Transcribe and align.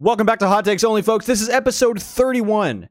Welcome 0.00 0.26
back 0.26 0.38
to 0.38 0.46
Hot 0.46 0.64
Takes 0.64 0.84
Only, 0.84 1.02
folks. 1.02 1.26
This 1.26 1.40
is 1.40 1.48
episode 1.48 2.00
31. 2.00 2.88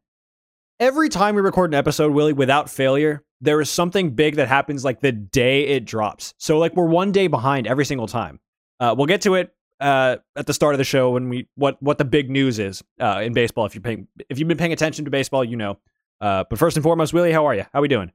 Every 0.78 1.08
time 1.08 1.36
we 1.36 1.42
record 1.42 1.70
an 1.70 1.76
episode, 1.76 2.12
Willie, 2.12 2.34
without 2.34 2.70
failure, 2.70 3.24
there 3.40 3.62
is 3.62 3.70
something 3.70 4.10
big 4.10 4.36
that 4.36 4.50
happens 4.50 4.84
like 4.84 5.00
the 5.00 5.14
day 5.14 5.68
it 5.68 5.86
drops. 5.86 6.34
So, 6.38 6.58
like, 6.58 6.76
we're 6.76 6.86
one 6.86 7.14
day 7.14 7.28
behind 7.28 7.66
every 7.66 7.86
single 7.86 8.08
time. 8.08 8.42
Uh, 8.82 8.94
we'll 8.98 9.08
get 9.08 9.22
to 9.22 9.36
it 9.36 9.56
uh, 9.80 10.18
at 10.36 10.48
the 10.48 10.54
start 10.54 10.74
of 10.74 10.80
the 10.80 10.84
show 10.84 11.12
when 11.12 11.30
we 11.30 11.48
what 11.56 11.82
what 11.82 11.98
the 11.98 12.04
big 12.04 12.30
news 12.30 12.60
is 12.60 12.84
uh, 13.00 13.22
in 13.24 13.32
baseball. 13.32 13.66
If 13.66 13.74
you're 13.74 13.82
paying, 13.82 14.10
if 14.28 14.38
you've 14.38 14.50
been 14.50 14.58
paying 14.58 14.74
attention 14.74 15.06
to 15.06 15.12
baseball, 15.12 15.46
you 15.46 15.56
know. 15.56 15.78
Uh, 16.20 16.44
but 16.50 16.60
first 16.60 16.76
and 16.76 16.84
foremost, 16.84 17.14
Willie, 17.14 17.32
how 17.32 17.46
are 17.46 17.56
you? 17.56 17.64
How 17.72 17.80
are 17.80 17.84
we 17.84 17.88
doing? 17.88 18.12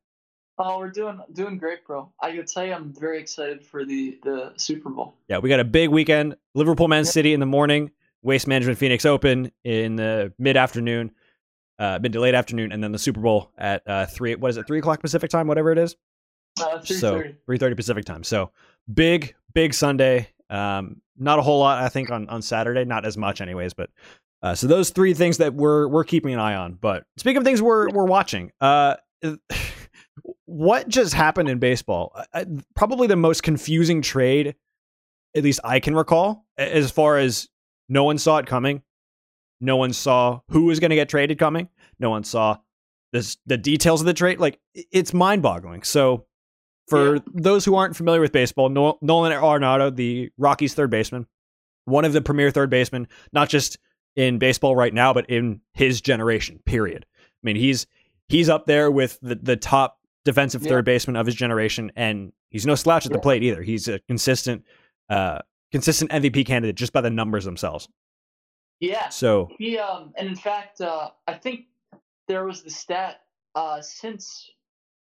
Oh, 0.59 0.79
we're 0.79 0.91
doing 0.91 1.19
doing 1.33 1.57
great, 1.57 1.87
bro. 1.87 2.13
I 2.21 2.33
gotta 2.33 2.47
tell 2.47 2.67
you, 2.67 2.75
I'm 2.75 2.93
very 2.93 3.21
excited 3.21 3.65
for 3.65 3.87
the 3.87 4.19
the 4.23 4.53
Super 4.57 4.91
Bowl. 4.91 5.15
Yeah, 5.29 5.39
we 5.39 5.49
got 5.49 5.61
a 5.61 5.65
big 5.65 5.89
weekend. 5.89 6.37
Liverpool, 6.55 6.89
Man 6.89 7.07
City 7.07 7.33
in 7.33 7.41
the 7.41 7.47
morning. 7.47 7.91
Waste 8.23 8.47
Management 8.47 8.79
Phoenix 8.79 9.05
Open 9.05 9.51
in 9.65 9.97
the 9.97 10.33
mid 10.39 10.57
afternoon, 10.57 11.11
uh, 11.79 11.99
mid 12.01 12.13
to 12.13 12.21
late 12.21 12.35
afternoon, 12.35 12.73
and 12.73 12.83
then 12.83 12.93
the 12.93 12.99
Super 12.99 13.21
Bowl 13.21 13.51
at 13.59 13.83
uh, 13.87 14.07
three. 14.07 14.35
What 14.35 14.51
is 14.51 14.57
it? 14.57 14.67
Three 14.67 14.79
o'clock 14.79 15.01
Pacific 15.01 15.31
time, 15.31 15.47
whatever 15.47 15.73
it 15.73 15.79
is. 15.79 15.97
Uh, 16.61 16.81
so 16.83 17.23
three 17.47 17.59
thirty 17.59 17.75
Pacific 17.75 18.05
time. 18.05 18.23
So 18.25 18.51
big, 18.93 19.35
big 19.55 19.75
Sunday. 19.75 20.29
Um, 20.51 21.01
not 21.17 21.39
a 21.39 21.43
whole 21.43 21.61
lot, 21.61 21.83
I 21.83 21.89
think, 21.89 22.11
on 22.11 22.29
on 22.29 22.43
Saturday. 22.43 22.85
Not 22.85 23.05
as 23.05 23.17
much, 23.17 23.41
anyways. 23.41 23.75
But 23.75 23.91
uh, 24.43 24.55
so 24.55 24.67
those 24.67 24.91
three 24.91 25.15
things 25.15 25.39
that 25.39 25.55
we're 25.55 25.89
we're 25.89 26.05
keeping 26.05 26.35
an 26.35 26.41
eye 26.41 26.55
on. 26.55 26.75
But 26.75 27.05
speaking 27.17 27.39
of 27.39 27.45
things 27.45 27.61
we're 27.61 27.91
we're 27.91 28.07
watching, 28.07 28.53
uh, 28.61 28.97
what 30.45 30.89
just 30.89 31.15
happened 31.15 31.49
in 31.49 31.59
baseball? 31.59 32.15
Uh, 32.33 32.45
probably 32.77 33.07
the 33.07 33.17
most 33.17 33.43
confusing 33.43 34.03
trade, 34.03 34.55
at 35.35 35.43
least 35.43 35.61
I 35.65 35.81
can 35.81 35.95
recall, 35.95 36.45
as 36.57 36.91
far 36.91 37.19
as 37.19 37.49
no 37.93 38.05
one 38.05 38.17
saw 38.17 38.39
it 38.39 38.47
coming. 38.47 38.83
No 39.61 39.77
one 39.77 39.93
saw 39.93 40.41
who 40.49 40.65
was 40.65 40.81
going 40.81 40.91
to 40.91 40.97
get 40.97 41.11
traded 41.11 41.39
coming. 41.39 41.69
No 41.99 42.09
one 42.09 42.25
saw 42.25 42.57
this 43.13 43.37
the 43.45 43.59
details 43.59 44.01
of 44.01 44.07
the 44.07 44.15
trade. 44.15 44.41
Like 44.41 44.59
it's 44.75 45.13
mind 45.13 45.43
boggling. 45.43 45.83
So 45.83 46.25
for 46.89 47.17
yeah. 47.17 47.23
those 47.35 47.67
who 47.67 47.75
aren't 47.75 47.95
familiar 47.95 48.21
with 48.21 48.33
baseball, 48.33 48.71
Nolan 48.71 49.33
Arenado, 49.33 49.95
the 49.95 50.31
Rockies 50.39 50.73
third 50.73 50.91
baseman, 50.91 51.27
one 51.85 52.07
of 52.07 52.15
the 52.15 52.23
premier 52.23 52.51
third 52.51 52.71
basemen, 52.71 53.09
not 53.33 53.51
just 53.51 53.79
in 54.17 54.39
baseball 54.39 54.75
right 54.75 54.95
now, 54.95 55.13
but 55.13 55.29
in 55.29 55.61
his 55.75 56.01
generation. 56.01 56.61
Period. 56.65 57.05
I 57.21 57.43
mean, 57.43 57.57
he's 57.57 57.87
he's 58.29 58.49
up 58.49 58.65
there 58.65 58.91
with 58.91 59.19
the, 59.21 59.35
the 59.35 59.57
top 59.57 59.99
defensive 60.25 60.63
yeah. 60.63 60.71
third 60.71 60.87
baseman 60.87 61.17
of 61.17 61.27
his 61.27 61.35
generation, 61.35 61.93
and 61.95 62.33
he's 62.49 62.65
no 62.65 62.75
slouch 62.75 63.05
at 63.05 63.13
the 63.13 63.19
plate 63.19 63.43
either. 63.43 63.63
He's 63.63 63.87
a 63.87 63.99
consistent, 64.01 64.65
uh, 65.11 65.41
consistent 65.73 66.11
MVP 66.11 66.47
candidate 66.47 66.77
just 66.77 66.93
by 66.93 67.01
the 67.01 67.11
numbers 67.11 67.45
themselves. 67.45 67.89
Yeah. 68.81 69.09
So 69.09 69.49
he 69.59 69.79
um 69.79 70.13
and 70.17 70.29
in 70.29 70.37
fact 70.37 70.81
uh 70.81 71.11
I 71.27 71.35
think 71.35 71.67
there 72.29 72.45
was 72.45 72.63
the 72.63 72.71
stat 72.71 73.23
uh 73.55 73.81
since 73.81 74.51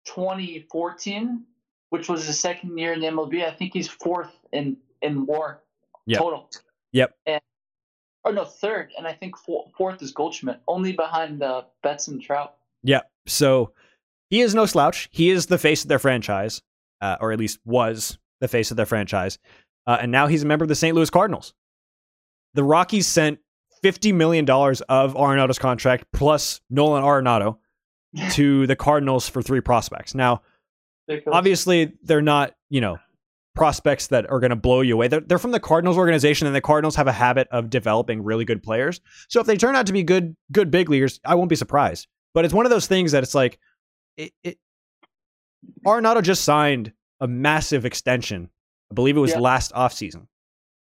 2014, 0.07 1.45
which 1.91 2.09
was 2.09 2.27
the 2.27 2.33
second 2.33 2.77
year 2.79 2.93
in 2.93 3.01
the 3.01 3.07
MLB. 3.09 3.45
I 3.45 3.53
think 3.53 3.73
he's 3.73 3.89
fourth 3.89 4.33
in 4.53 4.77
in 5.03 5.27
WAR 5.27 5.63
yep. 6.07 6.21
total. 6.21 6.51
Yep. 6.93 7.15
And 7.27 7.41
or 8.25 8.33
no 8.33 8.45
third, 8.45 8.93
and 8.99 9.07
I 9.07 9.15
think 9.15 9.35
fourth 9.39 10.03
is 10.03 10.13
Goldschmidt, 10.13 10.61
only 10.69 10.93
behind 10.93 11.43
uh, 11.43 11.63
Betts 11.83 12.09
and 12.09 12.21
Trout. 12.21 12.57
Yeah. 12.83 13.01
So 13.27 13.73
he 14.29 14.41
is 14.41 14.55
no 14.55 14.67
slouch. 14.67 15.09
He 15.11 15.31
is 15.31 15.47
the 15.47 15.57
face 15.57 15.83
of 15.83 15.89
their 15.89 15.99
franchise, 15.99 16.61
uh, 17.01 17.17
or 17.21 17.33
at 17.33 17.39
least 17.39 17.61
was 17.65 18.19
the 18.41 18.49
face 18.49 18.71
of 18.71 18.77
their 18.77 18.87
franchise. 18.87 19.39
Uh, 19.91 19.99
and 20.03 20.13
now 20.13 20.29
he's 20.29 20.45
a 20.45 20.47
member 20.47 20.63
of 20.63 20.69
the 20.69 20.77
St. 20.77 20.95
Louis 20.95 21.11
Cardinals. 21.11 21.53
The 22.55 22.63
Rockies 22.63 23.09
sent 23.09 23.41
$50 23.83 24.15
million 24.15 24.49
of 24.49 25.17
Arenado's 25.17 25.59
contract 25.59 26.05
plus 26.13 26.61
Nolan 26.71 27.03
Arenado 27.03 27.59
to 28.35 28.69
the 28.69 28.77
Cardinals 28.77 29.29
for 29.29 29.43
three 29.43 29.61
prospects. 29.61 30.15
Now, 30.15 30.43
obviously, 31.27 31.95
they're 32.05 32.23
not, 32.23 32.55
you 32.69 32.81
know, 32.81 32.99
prospects 33.57 34.07
that 34.07 34.31
are 34.31 34.39
going 34.39 34.51
to 34.51 34.57
blow 34.57 34.81
you 34.81 34.95
away. 34.95 35.09
They're, 35.09 35.23
they're 35.23 35.39
from 35.41 35.51
the 35.51 35.59
Cardinals 35.59 35.99
organization, 35.99 36.47
and 36.47 36.55
the 36.55 36.61
Cardinals 36.61 36.95
have 36.95 37.09
a 37.09 37.13
habit 37.13 37.49
of 37.51 37.69
developing 37.69 38.23
really 38.23 38.45
good 38.45 38.63
players. 38.63 39.01
So 39.27 39.41
if 39.41 39.47
they 39.49 39.57
turn 39.57 39.75
out 39.75 39.87
to 39.87 39.93
be 39.93 40.05
good, 40.05 40.37
good 40.53 40.71
big 40.71 40.89
leaguers, 40.89 41.19
I 41.25 41.35
won't 41.35 41.51
be 41.51 41.57
surprised. 41.57 42.07
But 42.33 42.45
it's 42.45 42.55
one 42.55 42.65
of 42.65 42.71
those 42.71 42.87
things 42.87 43.11
that 43.11 43.25
it's 43.25 43.35
like, 43.35 43.59
it, 44.17 44.33
it 44.45 44.59
Arenado 45.85 46.23
just 46.23 46.45
signed 46.45 46.93
a 47.19 47.27
massive 47.27 47.85
extension 47.85 48.51
I 48.91 48.95
believe 48.95 49.17
it 49.17 49.21
was 49.21 49.33
yeah. 49.33 49.39
last 49.39 49.73
offseason. 49.73 50.27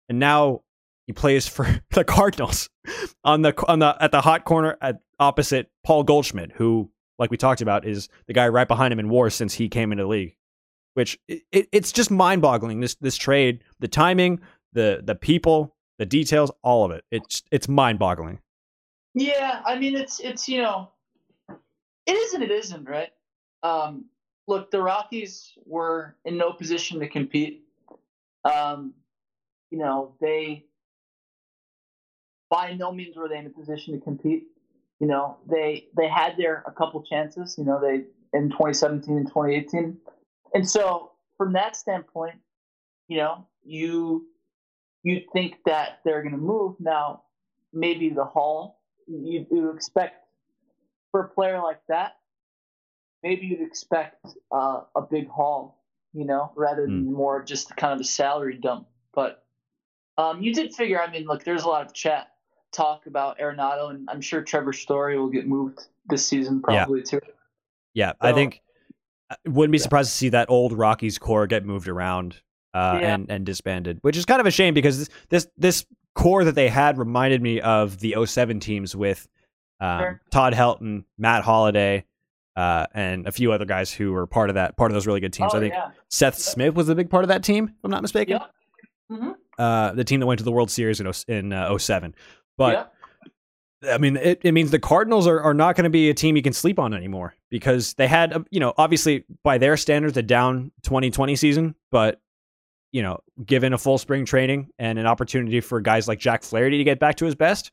And 0.09 0.19
now 0.19 0.63
he 1.07 1.13
plays 1.13 1.49
for 1.49 1.67
the 1.91 2.05
Cardinals 2.05 2.69
on 3.25 3.43
the 3.43 3.55
on 3.69 3.79
the 3.79 3.97
at 4.01 4.13
the 4.13 4.21
hot 4.21 4.45
corner 4.45 4.77
at 4.81 5.01
opposite 5.19 5.71
Paul 5.85 6.05
Goldschmidt, 6.05 6.53
who, 6.53 6.91
like 7.19 7.31
we 7.31 7.37
talked 7.37 7.61
about, 7.61 7.87
is 7.87 8.09
the 8.27 8.33
guy 8.33 8.49
right 8.49 8.69
behind 8.69 8.93
him 8.93 8.99
in 8.99 9.09
WAR 9.09 9.31
since 9.31 9.55
he 9.55 9.69
came 9.69 9.93
into 9.93 10.05
the 10.05 10.09
league. 10.09 10.37
Which 10.95 11.19
it, 11.29 11.43
it, 11.53 11.69
it's 11.73 11.93
just 11.93 12.11
mind 12.11 12.43
boggling 12.43 12.81
this 12.81 12.95
this 12.97 13.17
trade, 13.17 13.63
the 13.81 13.89
timing, 13.89 14.41
the 14.73 15.03
the 15.05 15.15
people, 15.15 15.75
the 15.99 16.07
details, 16.07 16.51
all 16.63 16.85
of 16.85 16.91
it. 16.91 17.05
It's 17.11 17.43
it's 17.51 17.69
mind 17.69 17.99
boggling. 17.99 18.41
Yeah, 19.15 19.63
I 19.65 19.79
mean 19.79 19.97
it's 19.97 20.21
it's 20.21 20.49
you 20.49 20.63
know, 20.63 20.91
it 22.07 22.13
isn't 22.13 22.43
it 22.43 22.51
isn't 22.51 22.89
right. 22.89 23.11
Um, 23.63 24.07
look, 24.47 24.71
the 24.71 24.81
Rockies 24.81 25.53
were 25.67 26.17
in 26.25 26.37
no 26.37 26.53
position 26.53 27.01
to 27.01 27.09
compete 27.09 27.66
um, 28.47 28.95
you 29.71 29.79
know, 29.79 30.15
they 30.21 30.65
by 32.49 32.73
no 32.75 32.93
means 32.93 33.17
were 33.17 33.29
they 33.29 33.39
in 33.39 33.47
a 33.47 33.51
position 33.51 33.95
to 33.95 34.01
compete. 34.01 34.45
You 35.01 35.07
know, 35.07 35.39
they 35.49 35.89
they 35.97 36.09
had 36.09 36.37
their 36.37 36.65
a 36.67 36.73
couple 36.73 37.03
chances. 37.03 37.57
You 37.59 37.65
know, 37.65 37.81
they 37.81 38.05
in 38.37 38.51
2017 38.51 39.17
and 39.17 39.27
2018, 39.27 39.99
and 40.55 40.69
so 40.69 41.13
from 41.37 41.53
that 41.55 41.77
standpoint, 41.77 42.37
you 43.09 43.19
know, 43.19 43.47
you 43.65 44.27
you 45.03 45.23
think 45.33 45.57
that 45.67 46.01
they're 46.05 46.23
going 46.23 46.35
to 46.35 46.39
move 46.41 46.77
now. 46.81 47.23
Maybe 47.73 48.09
the 48.09 48.25
haul 48.25 48.77
you, 49.07 49.47
you 49.51 49.71
expect 49.71 50.25
for 51.11 51.23
a 51.23 51.29
player 51.29 51.61
like 51.63 51.81
that. 51.89 52.17
Maybe 53.23 53.47
you'd 53.47 53.61
expect 53.61 54.27
uh, 54.53 54.83
a 54.95 55.03
big 55.03 55.29
haul 55.29 55.83
you 56.17 56.25
know, 56.25 56.51
rather 56.57 56.83
than 56.83 57.05
mm. 57.05 57.13
more 57.13 57.43
just 57.43 57.77
kind 57.77 57.93
of 57.93 58.01
a 58.01 58.05
salary 58.05 58.57
dump. 58.57 58.87
But 59.15 59.45
um, 60.17 60.43
you 60.43 60.55
did 60.55 60.75
figure, 60.75 61.01
I 61.01 61.11
mean, 61.11 61.27
look, 61.27 61.45
there's 61.45 61.65
a 61.65 61.69
lot 61.69 61.85
of 61.85 61.93
chat 61.93 62.29
talk 62.73 63.07
about 63.07 63.39
Arenado, 63.39 63.91
and 63.91 64.09
I'm 64.11 64.21
sure 64.21 64.43
Trevor 64.43 64.73
Story 64.73 65.19
will 65.19 65.29
get 65.29 65.47
moved 65.47 65.87
this 66.09 66.27
season 66.27 66.63
probably 66.63 67.01
yeah. 67.01 67.05
too. 67.05 67.21
Yeah, 67.93 68.13
so, 68.13 68.17
I 68.29 68.33
think 68.33 68.63
I 69.31 69.35
uh, 69.35 69.37
wouldn't 69.51 69.73
be 69.73 69.79
surprised 69.79 70.11
to 70.11 70.17
see 70.17 70.31
that 70.31 70.51
old 70.51 70.73
Rockies 70.73 71.19
core 71.19 71.47
get 71.47 71.65
moved 71.65 71.89
around 71.89 72.41
uh, 72.75 72.99
yeah. 73.01 73.15
and 73.15 73.31
and 73.31 73.47
disbanded, 73.47 73.99
which 74.03 74.17
is 74.17 74.25
kind 74.25 74.41
of 74.41 74.47
a 74.47 74.51
shame 74.51 74.75
because 74.75 74.99
this 74.99 75.09
this, 75.29 75.49
this 75.57 75.87
core 76.15 76.45
that 76.45 76.55
they 76.55 76.69
had 76.69 76.99
reminded 76.99 77.43
me 77.43 77.61
of 77.61 78.01
the 78.01 78.17
07 78.25 78.59
teams 78.61 78.97
with 78.97 79.29
um, 79.81 80.01
sure. 80.01 80.21
Todd 80.31 80.55
Helton, 80.55 81.05
Matt 81.19 81.45
Holliday, 81.45 82.05
uh, 82.57 82.87
and 82.95 83.27
a 83.27 83.33
few 83.33 83.53
other 83.53 83.65
guys 83.65 83.93
who 83.93 84.13
were 84.13 84.27
part 84.27 84.51
of 84.51 84.55
that, 84.55 84.77
part 84.77 84.91
of 84.91 84.95
those 84.95 85.07
really 85.07 85.21
good 85.21 85.33
teams. 85.33 85.53
Oh, 85.53 85.59
I 85.59 85.61
think 85.61 85.75
yeah. 85.75 85.91
Seth 86.09 86.39
Smith 86.39 86.75
was 86.75 86.89
a 86.89 86.95
big 86.95 87.11
part 87.11 87.25
of 87.25 87.29
that 87.29 87.45
team, 87.45 87.65
if 87.69 87.85
I'm 87.85 87.91
not 87.91 88.03
mistaken. 88.03 88.39
Yeah. 88.41 89.17
Mm-hmm. 89.17 89.31
Uh, 89.59 89.93
the 89.93 90.05
team 90.05 90.21
that 90.21 90.27
went 90.27 90.39
to 90.39 90.45
the 90.45 90.53
World 90.53 90.71
Series 90.71 91.01
in, 91.01 91.13
in 91.29 91.53
uh, 91.53 91.77
07. 91.77 92.15
But 92.57 92.93
yeah. 93.83 93.93
I 93.93 93.99
mean, 93.99 94.17
it, 94.17 94.41
it 94.43 94.53
means 94.53 94.71
the 94.71 94.79
Cardinals 94.79 95.27
are, 95.27 95.41
are 95.41 95.55
not 95.55 95.77
going 95.77 95.85
to 95.85 95.91
be 95.91 96.09
a 96.09 96.15
team 96.15 96.37
you 96.37 96.43
can 96.43 96.53
sleep 96.53 96.79
on 96.79 96.95
anymore 96.95 97.35
because 97.51 97.95
they 97.95 98.07
had, 98.07 98.33
um, 98.33 98.47
you 98.51 98.59
know, 98.59 98.73
obviously 98.79 99.25
by 99.45 99.59
their 99.59 99.77
standards, 99.77 100.17
a 100.17 100.23
down 100.23 100.73
2020 100.83 101.37
season, 101.37 101.75
but 101.91 102.21
you 102.93 103.03
know, 103.03 103.19
given 103.45 103.75
a 103.75 103.79
full 103.79 103.99
spring 103.99 104.25
training 104.25 104.71
and 104.79 104.99
an 104.99 105.07
opportunity 105.07 105.61
for 105.61 105.81
guys 105.81 106.09
like 106.09 106.19
Jack 106.19 106.43
Flaherty 106.43 106.79
to 106.79 106.85
get 106.85 106.99
back 106.99 107.17
to 107.17 107.27
his 107.27 107.35
best, 107.35 107.71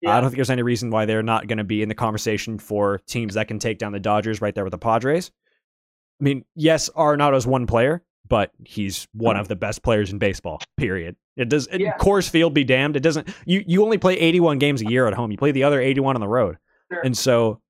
yeah. 0.00 0.16
I 0.16 0.20
don't 0.20 0.30
think 0.30 0.36
there's 0.36 0.50
any 0.50 0.62
reason 0.62 0.90
why 0.90 1.06
they're 1.06 1.22
not 1.22 1.46
going 1.46 1.58
to 1.58 1.64
be 1.64 1.82
in 1.82 1.88
the 1.88 1.94
conversation 1.94 2.58
for 2.58 2.98
teams 3.06 3.34
that 3.34 3.48
can 3.48 3.58
take 3.58 3.78
down 3.78 3.92
the 3.92 4.00
Dodgers 4.00 4.40
right 4.40 4.54
there 4.54 4.64
with 4.64 4.72
the 4.72 4.78
Padres. 4.78 5.30
I 6.20 6.24
mean, 6.24 6.44
yes, 6.54 6.90
Arenado's 6.96 7.46
one 7.46 7.66
player, 7.66 8.02
but 8.28 8.52
he's 8.64 9.08
one 9.12 9.36
of 9.36 9.48
the 9.48 9.56
best 9.56 9.82
players 9.82 10.12
in 10.12 10.18
baseball. 10.18 10.60
Period. 10.76 11.16
It 11.36 11.48
does. 11.48 11.68
Yeah. 11.72 11.96
Coors 11.98 12.28
Field 12.28 12.54
be 12.54 12.64
damned. 12.64 12.96
It 12.96 13.00
doesn't. 13.00 13.28
You 13.46 13.64
you 13.66 13.82
only 13.82 13.98
play 13.98 14.18
81 14.18 14.58
games 14.58 14.82
a 14.82 14.86
year 14.86 15.06
at 15.06 15.14
home. 15.14 15.30
You 15.30 15.38
play 15.38 15.52
the 15.52 15.64
other 15.64 15.80
81 15.80 16.16
on 16.16 16.20
the 16.20 16.28
road, 16.28 16.58
sure. 16.92 17.00
and 17.02 17.16
so 17.16 17.60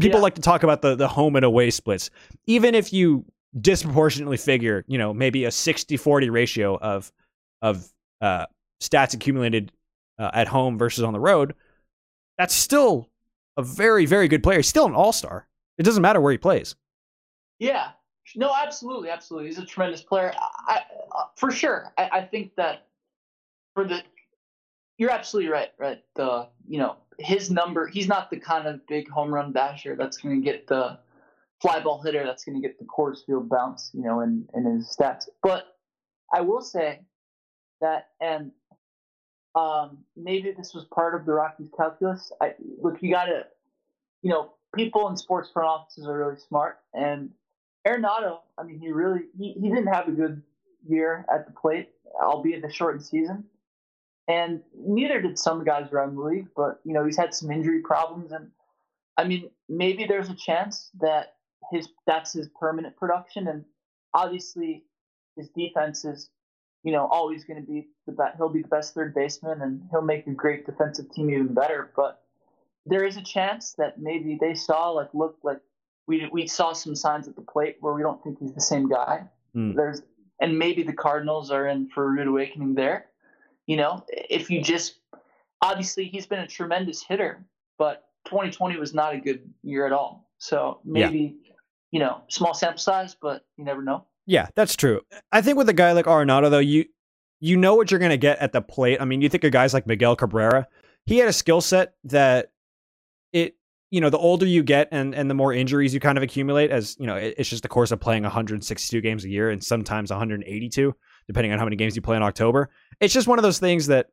people 0.00 0.18
yeah. 0.18 0.22
like 0.22 0.34
to 0.34 0.40
talk 0.40 0.62
about 0.62 0.82
the 0.82 0.96
the 0.96 1.08
home 1.08 1.36
and 1.36 1.44
away 1.44 1.70
splits. 1.70 2.10
Even 2.46 2.74
if 2.74 2.92
you 2.92 3.24
disproportionately 3.60 4.36
figure, 4.36 4.84
you 4.88 4.98
know, 4.98 5.14
maybe 5.14 5.44
a 5.44 5.48
60-40 5.48 6.30
ratio 6.30 6.76
of 6.76 7.12
of 7.62 7.88
uh, 8.20 8.46
stats 8.80 9.14
accumulated 9.14 9.72
uh, 10.18 10.30
at 10.32 10.48
home 10.48 10.78
versus 10.78 11.04
on 11.04 11.12
the 11.12 11.20
road, 11.20 11.54
that's 12.36 12.54
still 12.54 13.08
a 13.56 13.62
very, 13.62 14.06
very 14.06 14.28
good 14.28 14.42
player. 14.42 14.58
He's 14.58 14.68
still 14.68 14.86
an 14.86 14.94
all 14.94 15.12
star. 15.12 15.48
It 15.78 15.82
doesn't 15.82 16.02
matter 16.02 16.20
where 16.20 16.32
he 16.32 16.38
plays. 16.38 16.74
Yeah. 17.58 17.90
No, 18.36 18.52
absolutely, 18.54 19.10
absolutely. 19.10 19.48
He's 19.48 19.58
a 19.58 19.64
tremendous 19.64 20.02
player. 20.02 20.32
I, 20.68 20.82
uh, 21.16 21.24
for 21.36 21.50
sure. 21.50 21.92
I, 21.96 22.08
I 22.12 22.20
think 22.22 22.54
that 22.56 22.86
for 23.74 23.84
the 23.84 24.02
you're 24.98 25.10
absolutely 25.10 25.50
right. 25.50 25.70
Right. 25.78 26.02
The 26.16 26.48
you 26.68 26.78
know 26.78 26.96
his 27.18 27.50
number. 27.50 27.86
He's 27.86 28.08
not 28.08 28.30
the 28.30 28.38
kind 28.38 28.66
of 28.66 28.86
big 28.86 29.08
home 29.08 29.32
run 29.32 29.52
basher 29.52 29.96
that's 29.96 30.18
going 30.18 30.40
to 30.40 30.44
get 30.44 30.66
the 30.66 30.98
fly 31.62 31.80
ball 31.80 32.02
hitter 32.02 32.24
that's 32.24 32.44
going 32.44 32.60
to 32.60 32.66
get 32.66 32.78
the 32.78 32.84
Coors 32.84 33.24
Field 33.24 33.48
bounce. 33.48 33.90
You 33.94 34.02
know, 34.02 34.20
in 34.20 34.46
in 34.54 34.64
his 34.64 34.94
stats. 34.94 35.28
But 35.42 35.64
I 36.34 36.42
will 36.42 36.60
say 36.60 37.00
that, 37.80 38.08
and 38.20 38.50
um, 39.58 39.98
maybe 40.16 40.52
this 40.52 40.72
was 40.74 40.84
part 40.84 41.14
of 41.14 41.26
the 41.26 41.32
Rockies 41.32 41.68
calculus. 41.76 42.30
I 42.40 42.54
look, 42.80 43.02
you 43.02 43.10
got 43.10 43.24
to, 43.24 43.46
you 44.22 44.30
know, 44.30 44.52
people 44.74 45.08
in 45.08 45.16
sports 45.16 45.50
front 45.50 45.68
offices 45.68 46.06
are 46.06 46.16
really 46.16 46.38
smart, 46.48 46.78
and 46.94 47.30
Arenado. 47.86 48.38
I 48.56 48.62
mean, 48.62 48.78
he 48.78 48.92
really 48.92 49.22
he, 49.36 49.52
he 49.52 49.68
didn't 49.68 49.92
have 49.92 50.08
a 50.08 50.12
good 50.12 50.42
year 50.88 51.24
at 51.32 51.46
the 51.46 51.52
plate, 51.52 51.90
albeit 52.22 52.62
the 52.62 52.70
shortened 52.70 53.04
season. 53.04 53.44
And 54.28 54.62
neither 54.76 55.20
did 55.22 55.38
some 55.38 55.64
guys 55.64 55.90
around 55.90 56.16
the 56.16 56.22
league, 56.22 56.48
but 56.54 56.80
you 56.84 56.92
know 56.92 57.04
he's 57.04 57.16
had 57.16 57.34
some 57.34 57.50
injury 57.50 57.80
problems, 57.80 58.32
and 58.32 58.50
I 59.16 59.24
mean 59.24 59.50
maybe 59.68 60.04
there's 60.04 60.28
a 60.28 60.34
chance 60.34 60.90
that 61.00 61.34
his 61.72 61.88
that's 62.06 62.32
his 62.32 62.48
permanent 62.60 62.96
production, 62.96 63.48
and 63.48 63.64
obviously 64.14 64.84
his 65.36 65.48
defense 65.48 66.04
is 66.04 66.30
you 66.84 66.92
know 66.92 67.08
always 67.10 67.44
going 67.44 67.60
to 67.60 67.66
be 67.66 67.88
the 68.06 68.12
best. 68.12 68.36
He'll 68.36 68.48
be 68.48 68.62
the 68.62 68.68
best 68.68 68.94
third 68.94 69.14
baseman, 69.14 69.62
and 69.62 69.82
he'll 69.90 70.02
make 70.02 70.26
a 70.26 70.30
great 70.30 70.66
defensive 70.66 71.12
team 71.12 71.30
even 71.30 71.54
better. 71.54 71.92
But 71.96 72.22
there 72.86 73.04
is 73.04 73.16
a 73.16 73.22
chance 73.22 73.74
that 73.78 74.00
maybe 74.00 74.38
they 74.40 74.54
saw 74.54 74.90
like 74.90 75.08
look 75.12 75.38
like 75.42 75.60
we 76.06 76.28
we 76.32 76.46
saw 76.46 76.72
some 76.72 76.96
signs 76.96 77.28
at 77.28 77.36
the 77.36 77.42
plate 77.42 77.76
where 77.80 77.92
we 77.92 78.02
don't 78.02 78.22
think 78.22 78.38
he's 78.38 78.54
the 78.54 78.60
same 78.60 78.88
guy. 78.88 79.24
Mm. 79.54 79.76
There's 79.76 80.02
and 80.40 80.58
maybe 80.58 80.82
the 80.82 80.92
Cardinals 80.92 81.50
are 81.50 81.66
in 81.66 81.88
for 81.88 82.04
a 82.04 82.08
rude 82.08 82.28
awakening 82.28 82.74
there. 82.74 83.06
You 83.66 83.76
know, 83.76 84.04
if 84.08 84.50
you 84.50 84.62
just 84.62 84.96
obviously 85.60 86.06
he's 86.06 86.26
been 86.26 86.40
a 86.40 86.46
tremendous 86.46 87.02
hitter, 87.02 87.44
but 87.76 88.08
2020 88.26 88.78
was 88.78 88.94
not 88.94 89.14
a 89.14 89.18
good 89.18 89.42
year 89.62 89.86
at 89.86 89.92
all. 89.92 90.30
So 90.38 90.80
maybe 90.84 91.36
yeah. 91.44 91.52
you 91.90 92.00
know, 92.00 92.22
small 92.28 92.54
sample 92.54 92.78
size, 92.78 93.16
but 93.20 93.44
you 93.56 93.64
never 93.64 93.82
know. 93.82 94.06
Yeah, 94.28 94.48
that's 94.54 94.76
true. 94.76 95.00
I 95.32 95.40
think 95.40 95.56
with 95.56 95.70
a 95.70 95.72
guy 95.72 95.92
like 95.92 96.04
Arenado, 96.04 96.50
though, 96.50 96.58
you 96.58 96.84
you 97.40 97.56
know 97.56 97.74
what 97.74 97.90
you're 97.90 97.98
going 97.98 98.10
to 98.10 98.18
get 98.18 98.38
at 98.40 98.52
the 98.52 98.60
plate. 98.60 99.00
I 99.00 99.06
mean, 99.06 99.22
you 99.22 99.28
think 99.30 99.42
of 99.42 99.52
guys 99.52 99.72
like 99.72 99.86
Miguel 99.86 100.16
Cabrera. 100.16 100.68
He 101.06 101.16
had 101.16 101.28
a 101.28 101.32
skill 101.32 101.62
set 101.62 101.94
that 102.04 102.52
it 103.32 103.56
you 103.90 104.02
know 104.02 104.10
the 104.10 104.18
older 104.18 104.44
you 104.44 104.62
get 104.62 104.88
and 104.92 105.14
and 105.14 105.30
the 105.30 105.34
more 105.34 105.54
injuries 105.54 105.94
you 105.94 106.00
kind 106.00 106.18
of 106.18 106.22
accumulate 106.22 106.70
as 106.70 106.94
you 107.00 107.06
know 107.06 107.16
it, 107.16 107.36
it's 107.38 107.48
just 107.48 107.62
the 107.62 107.68
course 107.68 107.90
of 107.90 108.00
playing 108.00 108.22
162 108.22 109.00
games 109.00 109.24
a 109.24 109.30
year 109.30 109.48
and 109.48 109.64
sometimes 109.64 110.10
182 110.10 110.94
depending 111.26 111.50
on 111.50 111.58
how 111.58 111.64
many 111.64 111.76
games 111.76 111.96
you 111.96 112.02
play 112.02 112.16
in 112.16 112.22
October. 112.22 112.68
It's 113.00 113.14
just 113.14 113.28
one 113.28 113.38
of 113.38 113.42
those 113.42 113.58
things 113.58 113.86
that 113.86 114.08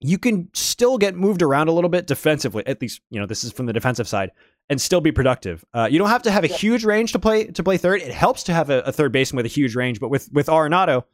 you 0.00 0.18
can 0.18 0.48
still 0.52 0.96
get 0.98 1.16
moved 1.16 1.42
around 1.42 1.68
a 1.68 1.72
little 1.72 1.90
bit 1.90 2.06
defensively. 2.06 2.64
At 2.66 2.80
least, 2.80 3.00
you 3.10 3.18
know, 3.18 3.26
this 3.26 3.42
is 3.42 3.52
from 3.52 3.66
the 3.66 3.72
defensive 3.72 4.06
side, 4.06 4.30
and 4.70 4.80
still 4.80 5.00
be 5.00 5.12
productive. 5.12 5.64
Uh, 5.74 5.88
you 5.90 5.98
don't 5.98 6.08
have 6.08 6.22
to 6.22 6.30
have 6.30 6.44
a 6.44 6.48
huge 6.48 6.84
range 6.84 7.12
to 7.12 7.18
play 7.18 7.46
to 7.46 7.62
play 7.62 7.76
third. 7.76 8.00
It 8.02 8.12
helps 8.12 8.44
to 8.44 8.54
have 8.54 8.70
a, 8.70 8.80
a, 8.80 8.92
third 8.92 9.12
baseman 9.12 9.38
with 9.38 9.46
a 9.46 9.54
huge 9.54 9.74
range, 9.74 10.00
but 10.00 10.08
with 10.08 10.30
with 10.32 10.46
Arenado, 10.46 11.04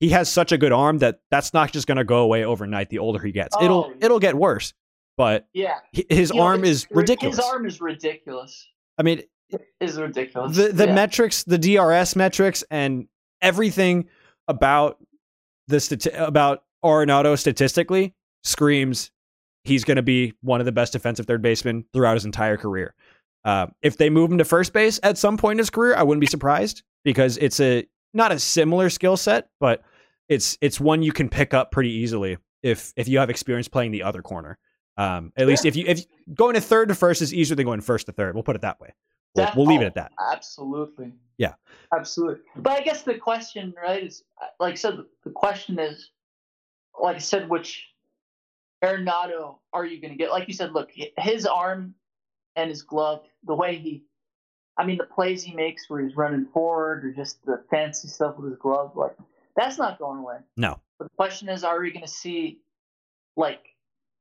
he 0.00 0.10
has 0.10 0.30
such 0.30 0.52
a 0.52 0.58
good 0.58 0.72
arm 0.72 0.98
that 0.98 1.20
that's 1.30 1.52
not 1.52 1.72
just 1.72 1.86
going 1.86 1.98
to 1.98 2.04
go 2.04 2.18
away 2.18 2.44
overnight. 2.44 2.88
The 2.88 2.98
older 2.98 3.20
he 3.20 3.32
gets, 3.32 3.54
oh, 3.58 3.64
it'll 3.64 3.92
it'll 4.00 4.20
get 4.20 4.34
worse. 4.34 4.74
But 5.16 5.48
yeah, 5.52 5.78
his 5.92 6.30
you 6.30 6.40
arm 6.40 6.62
know, 6.62 6.68
is 6.68 6.86
ridiculous. 6.90 7.36
His 7.36 7.44
arm 7.44 7.66
is 7.66 7.80
ridiculous. 7.80 8.66
I 8.96 9.02
mean, 9.02 9.22
it 9.50 9.62
is 9.80 9.98
ridiculous. 9.98 10.56
The 10.56 10.68
the 10.68 10.86
yeah. 10.86 10.94
metrics, 10.94 11.42
the 11.44 11.58
DRS 11.58 12.16
metrics, 12.16 12.64
and 12.70 13.08
everything 13.42 14.08
about 14.46 14.98
the 15.66 15.76
stati- 15.76 16.18
about 16.18 16.64
Arenado 16.84 17.38
statistically 17.38 18.14
screams 18.44 19.10
he's 19.68 19.84
going 19.84 19.96
to 19.96 20.02
be 20.02 20.34
one 20.40 20.60
of 20.60 20.66
the 20.66 20.72
best 20.72 20.92
defensive 20.92 21.26
third 21.26 21.42
basemen 21.42 21.84
throughout 21.92 22.14
his 22.14 22.24
entire 22.24 22.56
career. 22.56 22.94
Uh, 23.44 23.66
if 23.82 23.96
they 23.96 24.10
move 24.10 24.30
him 24.30 24.38
to 24.38 24.44
first 24.44 24.72
base 24.72 24.98
at 25.02 25.16
some 25.16 25.36
point 25.36 25.54
in 25.54 25.58
his 25.58 25.70
career, 25.70 25.94
I 25.94 26.02
wouldn't 26.02 26.20
be 26.20 26.26
surprised 26.26 26.82
because 27.04 27.36
it's 27.38 27.60
a 27.60 27.86
not 28.12 28.32
a 28.32 28.38
similar 28.38 28.90
skill 28.90 29.16
set, 29.16 29.48
but 29.60 29.82
it's 30.28 30.58
it's 30.60 30.80
one 30.80 31.02
you 31.02 31.12
can 31.12 31.28
pick 31.28 31.54
up 31.54 31.70
pretty 31.70 31.90
easily 31.90 32.38
if 32.62 32.92
if 32.96 33.08
you 33.08 33.18
have 33.18 33.30
experience 33.30 33.68
playing 33.68 33.92
the 33.92 34.02
other 34.02 34.22
corner. 34.22 34.58
Um, 34.96 35.32
at 35.36 35.42
yeah. 35.42 35.46
least 35.46 35.64
if 35.64 35.76
you 35.76 35.84
if 35.86 36.04
going 36.34 36.54
to 36.54 36.60
third 36.60 36.88
to 36.88 36.94
first 36.94 37.22
is 37.22 37.32
easier 37.32 37.54
than 37.54 37.64
going 37.64 37.80
first 37.80 38.06
to 38.06 38.12
third. 38.12 38.34
We'll 38.34 38.42
put 38.42 38.56
it 38.56 38.62
that 38.62 38.80
way. 38.80 38.92
We'll, 39.34 39.50
we'll 39.56 39.66
leave 39.66 39.82
it 39.82 39.86
at 39.86 39.94
that. 39.94 40.12
Absolutely. 40.32 41.12
Yeah. 41.36 41.54
Absolutely. 41.94 42.40
But 42.56 42.72
I 42.72 42.80
guess 42.80 43.02
the 43.02 43.14
question, 43.14 43.72
right, 43.80 44.02
is 44.02 44.24
like 44.58 44.72
I 44.72 44.76
said, 44.76 44.98
the 45.24 45.30
question 45.30 45.78
is, 45.78 46.10
like 47.00 47.16
I 47.16 47.20
said, 47.20 47.48
which 47.48 47.86
Arenado 48.82 49.58
are 49.72 49.84
you 49.84 50.00
going 50.00 50.12
to 50.12 50.18
get? 50.18 50.30
Like 50.30 50.48
you 50.48 50.54
said, 50.54 50.72
look, 50.72 50.90
his 51.16 51.46
arm 51.46 51.94
and 52.56 52.70
his 52.70 52.82
glove, 52.82 53.24
the 53.44 53.54
way 53.54 53.76
he, 53.76 54.04
I 54.76 54.84
mean, 54.84 54.98
the 54.98 55.04
plays 55.04 55.42
he 55.42 55.54
makes 55.54 55.88
where 55.88 56.00
he's 56.00 56.16
running 56.16 56.46
forward 56.46 57.04
or 57.04 57.12
just 57.12 57.44
the 57.44 57.62
fancy 57.70 58.08
stuff 58.08 58.36
with 58.38 58.50
his 58.50 58.58
glove, 58.58 58.92
like 58.94 59.16
that's 59.56 59.78
not 59.78 59.98
going 59.98 60.18
away. 60.18 60.38
No. 60.56 60.80
But 60.98 61.06
the 61.06 61.16
question 61.16 61.48
is, 61.48 61.64
are 61.64 61.80
we 61.80 61.90
going 61.90 62.04
to 62.04 62.10
see 62.10 62.60
like 63.36 63.60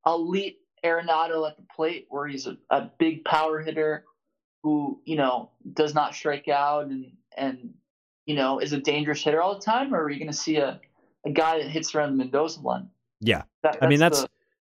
elite 0.06 0.59
Arenado 0.83 1.48
at 1.48 1.57
the 1.57 1.63
plate 1.75 2.07
where 2.09 2.27
he's 2.27 2.48
a, 2.48 2.57
a 2.69 2.89
big 2.98 3.25
power 3.25 3.59
hitter 3.59 4.06
who 4.63 5.01
you 5.06 5.15
know 5.15 5.51
does 5.74 5.94
not 5.94 6.13
strike 6.13 6.48
out 6.48 6.86
and 6.86 7.12
and 7.36 7.74
you 8.25 8.36
know 8.36 8.59
is 8.59 8.74
a 8.74 8.80
dangerous 8.80 9.24
hitter 9.24 9.42
all 9.42 9.56
the 9.56 9.62
time, 9.62 9.94
or 9.94 10.04
are 10.04 10.07
we 10.07 10.18
going 10.18 10.31
to 10.31 10.33
see 10.33 10.57
a, 10.57 10.80
a 11.25 11.31
guy 11.31 11.59
that 11.59 11.69
hits 11.69 11.94
around 11.94 12.12
the 12.12 12.24
Mendoza 12.24 12.62
line? 12.62 12.89
Yeah, 13.19 13.44
that, 13.63 13.77
I 13.81 13.88
mean 13.88 14.00
that's 14.00 14.25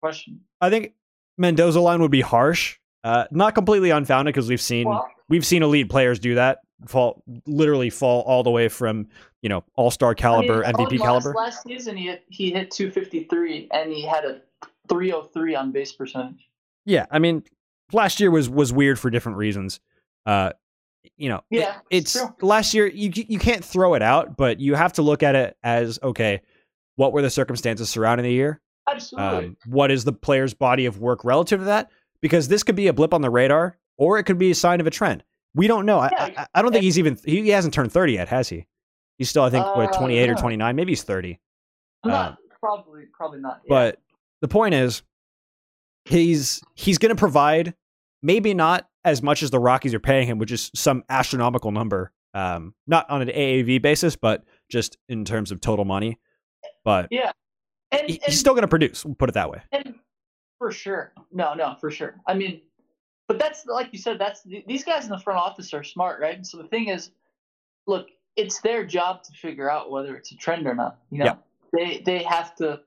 question. 0.00 0.40
I 0.60 0.70
think 0.70 0.92
Mendoza 1.36 1.80
line 1.80 2.00
would 2.02 2.10
be 2.10 2.20
harsh, 2.20 2.78
uh, 3.04 3.26
not 3.30 3.54
completely 3.54 3.90
unfounded 3.90 4.34
because 4.34 4.48
we've 4.48 4.60
seen 4.60 4.88
well, 4.88 5.08
we've 5.28 5.46
seen 5.46 5.62
elite 5.62 5.88
players 5.88 6.18
do 6.18 6.34
that 6.36 6.58
fall 6.86 7.22
literally 7.46 7.90
fall 7.90 8.22
all 8.22 8.42
the 8.42 8.50
way 8.50 8.68
from 8.68 9.06
you 9.42 9.48
know 9.48 9.64
all 9.74 9.90
star 9.90 10.14
caliber 10.14 10.64
I 10.64 10.72
mean, 10.72 10.86
MVP 10.86 10.98
last, 10.98 11.02
caliber. 11.02 11.34
Last 11.36 11.62
season 11.64 11.96
he 11.96 12.06
hit, 12.06 12.24
he 12.28 12.50
hit 12.50 12.70
253 12.70 13.68
and 13.72 13.92
he 13.92 14.02
had 14.02 14.24
a 14.24 14.40
303 14.88 15.54
on 15.54 15.72
base 15.72 15.92
percentage. 15.92 16.48
Yeah, 16.84 17.06
I 17.10 17.18
mean 17.18 17.42
last 17.92 18.20
year 18.20 18.30
was 18.30 18.48
was 18.48 18.72
weird 18.72 18.98
for 18.98 19.10
different 19.10 19.38
reasons. 19.38 19.80
Uh, 20.26 20.52
you 21.16 21.28
know, 21.28 21.42
yeah, 21.50 21.78
it, 21.90 21.98
it's 21.98 22.16
last 22.42 22.74
year. 22.74 22.86
You 22.86 23.10
you 23.14 23.38
can't 23.38 23.64
throw 23.64 23.94
it 23.94 24.02
out, 24.02 24.36
but 24.36 24.60
you 24.60 24.74
have 24.74 24.92
to 24.94 25.02
look 25.02 25.22
at 25.22 25.34
it 25.34 25.56
as 25.62 25.98
okay. 26.02 26.42
What 26.96 27.12
were 27.12 27.22
the 27.22 27.30
circumstances 27.30 27.88
surrounding 27.88 28.24
the 28.24 28.32
year? 28.32 28.60
Absolutely. 28.90 29.46
Um, 29.46 29.56
what 29.66 29.90
is 29.90 30.04
the 30.04 30.12
player's 30.12 30.54
body 30.54 30.86
of 30.86 31.00
work 31.00 31.24
relative 31.24 31.60
to 31.60 31.66
that? 31.66 31.90
Because 32.20 32.48
this 32.48 32.62
could 32.62 32.76
be 32.76 32.88
a 32.88 32.92
blip 32.92 33.14
on 33.14 33.22
the 33.22 33.30
radar, 33.30 33.76
or 33.96 34.18
it 34.18 34.24
could 34.24 34.38
be 34.38 34.50
a 34.50 34.54
sign 34.54 34.80
of 34.80 34.86
a 34.86 34.90
trend. 34.90 35.22
We 35.54 35.66
don't 35.66 35.86
know. 35.86 36.02
Yeah, 36.02 36.10
I, 36.12 36.34
I, 36.36 36.46
I, 36.56 36.62
don't 36.62 36.72
think 36.72 36.84
he's 36.84 36.98
even 36.98 37.18
he 37.24 37.48
hasn't 37.48 37.74
turned 37.74 37.92
thirty 37.92 38.14
yet, 38.14 38.28
has 38.28 38.48
he? 38.48 38.66
He's 39.18 39.28
still, 39.28 39.42
I 39.42 39.50
think, 39.50 39.64
uh, 39.64 39.72
what 39.72 39.92
twenty 39.92 40.18
eight 40.18 40.30
or 40.30 40.34
twenty 40.34 40.56
nine. 40.56 40.76
Maybe 40.76 40.92
he's 40.92 41.02
thirty. 41.02 41.40
Not, 42.04 42.32
uh, 42.32 42.36
probably, 42.60 43.04
probably 43.12 43.40
not. 43.40 43.60
Yeah. 43.64 43.68
But 43.68 44.00
the 44.40 44.48
point 44.48 44.74
is, 44.74 45.02
he's 46.04 46.62
he's 46.74 46.98
going 46.98 47.14
to 47.14 47.18
provide 47.18 47.74
maybe 48.22 48.54
not 48.54 48.88
as 49.04 49.22
much 49.22 49.42
as 49.42 49.50
the 49.50 49.58
Rockies 49.58 49.94
are 49.94 50.00
paying 50.00 50.26
him, 50.26 50.38
which 50.38 50.52
is 50.52 50.70
some 50.74 51.04
astronomical 51.08 51.70
number. 51.70 52.12
Um, 52.34 52.74
not 52.86 53.08
on 53.10 53.22
an 53.22 53.28
AAV 53.28 53.80
basis, 53.80 54.16
but 54.16 54.44
just 54.70 54.98
in 55.08 55.24
terms 55.24 55.50
of 55.50 55.60
total 55.60 55.84
money. 55.84 56.18
But 56.84 57.08
yeah, 57.10 57.32
and, 57.90 58.08
he's 58.08 58.18
and, 58.24 58.34
still 58.34 58.54
going 58.54 58.62
to 58.62 58.68
produce. 58.68 59.04
We'll 59.04 59.14
put 59.14 59.28
it 59.28 59.32
that 59.32 59.50
way. 59.50 59.62
And 59.72 59.94
for 60.58 60.70
sure, 60.70 61.12
no, 61.32 61.54
no, 61.54 61.76
for 61.80 61.90
sure. 61.90 62.16
I 62.26 62.34
mean, 62.34 62.60
but 63.28 63.38
that's 63.38 63.66
like 63.66 63.88
you 63.92 63.98
said. 63.98 64.18
That's 64.18 64.42
these 64.42 64.84
guys 64.84 65.04
in 65.04 65.10
the 65.10 65.18
front 65.18 65.38
office 65.38 65.72
are 65.74 65.84
smart, 65.84 66.20
right? 66.20 66.44
So 66.44 66.58
the 66.58 66.68
thing 66.68 66.88
is, 66.88 67.10
look, 67.86 68.08
it's 68.36 68.60
their 68.60 68.84
job 68.84 69.22
to 69.24 69.32
figure 69.32 69.70
out 69.70 69.90
whether 69.90 70.16
it's 70.16 70.32
a 70.32 70.36
trend 70.36 70.66
or 70.66 70.74
not. 70.74 70.98
You 71.10 71.18
know, 71.18 71.24
yeah. 71.24 71.34
they 71.72 71.98
they 71.98 72.22
have 72.22 72.54
to 72.56 72.80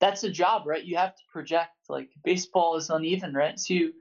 that's 0.00 0.24
a 0.24 0.30
job, 0.30 0.66
right? 0.66 0.84
You 0.84 0.96
have 0.96 1.16
to 1.16 1.22
project. 1.32 1.70
Like 1.88 2.10
baseball 2.24 2.76
is 2.76 2.90
uneven, 2.90 3.32
right? 3.32 3.58
So 3.58 3.74
you, 3.74 3.92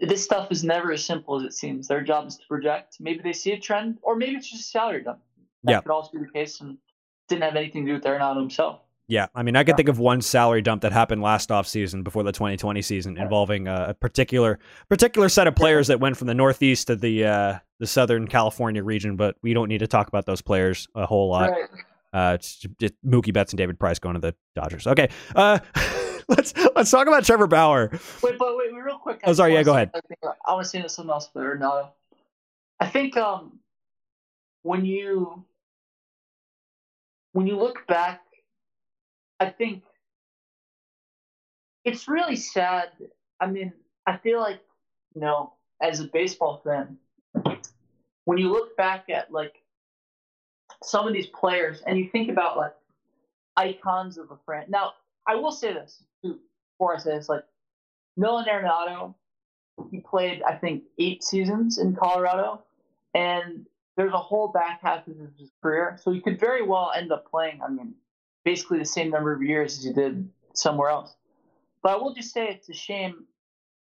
this 0.00 0.24
stuff 0.24 0.50
is 0.50 0.64
never 0.64 0.92
as 0.92 1.04
simple 1.04 1.36
as 1.36 1.42
it 1.44 1.54
seems. 1.54 1.86
Their 1.86 2.02
job 2.02 2.26
is 2.26 2.36
to 2.36 2.46
project. 2.48 2.96
Maybe 2.98 3.20
they 3.22 3.32
see 3.32 3.52
a 3.52 3.60
trend, 3.60 3.98
or 4.02 4.16
maybe 4.16 4.36
it's 4.36 4.50
just 4.50 4.70
salary 4.70 5.02
dump. 5.02 5.20
That 5.64 5.72
yeah. 5.72 5.80
could 5.80 5.92
also 5.92 6.10
be 6.12 6.18
the 6.18 6.30
case, 6.30 6.60
and 6.60 6.78
didn't 7.28 7.44
have 7.44 7.56
anything 7.56 7.84
to 7.86 7.92
do 7.92 7.94
with 7.94 8.04
Arenado 8.04 8.38
himself. 8.38 8.80
Yeah, 9.08 9.26
I 9.36 9.44
mean, 9.44 9.54
I 9.54 9.62
can 9.62 9.72
yeah. 9.72 9.76
think 9.76 9.88
of 9.88 10.00
one 10.00 10.20
salary 10.20 10.62
dump 10.62 10.82
that 10.82 10.92
happened 10.92 11.22
last 11.22 11.50
offseason 11.50 12.02
before 12.02 12.24
the 12.24 12.32
2020 12.32 12.82
season, 12.82 13.16
involving 13.16 13.68
a, 13.68 13.86
a, 13.90 13.94
particular 13.94 14.58
particular 14.88 15.28
set 15.28 15.46
of 15.46 15.54
players 15.54 15.86
that 15.86 16.00
went 16.00 16.16
from 16.16 16.26
the 16.26 16.34
Northeast 16.34 16.88
to 16.88 16.96
the 16.96 17.24
uh, 17.24 17.58
the 17.78 17.86
Southern 17.86 18.26
California 18.26 18.82
region. 18.82 19.14
But 19.14 19.36
we 19.42 19.54
don't 19.54 19.68
need 19.68 19.78
to 19.78 19.86
talk 19.86 20.08
about 20.08 20.26
those 20.26 20.42
players 20.42 20.88
a 20.96 21.06
whole 21.06 21.28
lot. 21.28 21.50
Right. 21.50 21.68
Uh, 22.12 22.32
it's 22.34 22.66
just 22.80 22.94
Mookie 23.06 23.32
Betts 23.32 23.52
and 23.52 23.58
David 23.58 23.78
Price 23.78 24.00
going 24.00 24.14
to 24.14 24.20
the 24.20 24.34
Dodgers. 24.56 24.88
Okay. 24.88 25.08
Uh, 25.36 25.60
let's 26.28 26.52
let's 26.74 26.90
talk 26.90 27.06
about 27.06 27.24
Trevor 27.24 27.46
Bauer. 27.46 27.90
Wait, 28.22 28.38
but 28.38 28.56
wait, 28.56 28.72
real 28.74 28.98
quick. 28.98 29.20
I 29.22 29.30
oh, 29.30 29.32
sorry. 29.34 29.54
Yeah, 29.54 29.62
go 29.62 29.74
ahead. 29.74 29.90
I, 29.94 30.00
think, 30.00 30.18
I 30.44 30.52
want 30.52 30.64
to 30.64 30.68
say 30.68 30.84
something 30.88 31.12
else 31.12 31.30
with 31.32 31.44
Arenado. 31.44 31.90
I 32.80 32.86
think 32.86 33.16
um, 33.16 33.60
when 34.62 34.84
you 34.84 35.44
when 37.32 37.46
you 37.46 37.56
look 37.56 37.86
back, 37.86 38.22
I 39.40 39.50
think 39.50 39.82
it's 41.84 42.08
really 42.08 42.36
sad. 42.36 42.88
I 43.40 43.46
mean, 43.46 43.72
I 44.06 44.16
feel 44.16 44.40
like 44.40 44.60
you 45.14 45.20
know, 45.20 45.52
as 45.80 46.00
a 46.00 46.04
baseball 46.04 46.62
fan, 46.64 46.98
when 48.24 48.38
you 48.38 48.50
look 48.50 48.76
back 48.76 49.08
at 49.08 49.32
like 49.32 49.62
some 50.82 51.06
of 51.06 51.12
these 51.12 51.26
players 51.26 51.82
and 51.86 51.98
you 51.98 52.08
think 52.10 52.30
about 52.30 52.56
like 52.56 52.74
icons 53.56 54.18
of 54.18 54.30
a 54.30 54.36
friend. 54.44 54.68
Now, 54.68 54.92
I 55.26 55.34
will 55.36 55.52
say 55.52 55.72
this 55.72 56.02
before 56.22 56.94
I 56.94 56.98
say 56.98 57.16
this, 57.16 57.28
like 57.28 57.44
Nolan 58.16 58.46
Arenado, 58.46 59.14
he 59.90 60.00
played 60.00 60.42
I 60.42 60.54
think 60.54 60.84
eight 60.98 61.24
seasons 61.24 61.78
in 61.78 61.94
Colorado, 61.94 62.62
and 63.14 63.66
there's 63.96 64.12
a 64.12 64.18
whole 64.18 64.48
back 64.48 64.80
half 64.82 65.06
of 65.08 65.16
his 65.38 65.50
career, 65.62 65.98
so 66.00 66.12
he 66.12 66.20
could 66.20 66.38
very 66.38 66.62
well 66.62 66.92
end 66.94 67.12
up 67.12 67.30
playing. 67.30 67.60
I 67.62 67.70
mean, 67.70 67.94
basically 68.46 68.78
the 68.78 68.84
same 68.84 69.10
number 69.10 69.32
of 69.32 69.42
years 69.42 69.76
as 69.76 69.84
he 69.84 69.92
did 69.92 70.30
somewhere 70.54 70.88
else. 70.88 71.14
But 71.82 71.92
I 71.92 71.96
will 71.96 72.14
just 72.14 72.32
say 72.32 72.48
it's 72.48 72.68
a 72.68 72.72
shame 72.72 73.26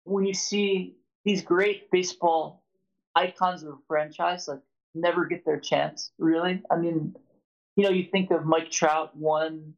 when 0.05 0.27
you 0.27 0.35
see 0.35 0.97
these 1.25 1.41
great 1.41 1.89
baseball 1.93 2.65
icons 3.15 3.63
of 3.63 3.69
a 3.69 3.79
franchise 3.87 4.49
like 4.49 4.59
never 4.93 5.25
get 5.25 5.45
their 5.45 5.61
chance. 5.61 6.11
Really, 6.19 6.63
I 6.69 6.77
mean, 6.77 7.15
you 7.77 7.85
know, 7.85 7.91
you 7.91 8.09
think 8.11 8.33
of 8.33 8.45
Mike 8.45 8.73
Trout 8.73 9.17
one 9.17 9.75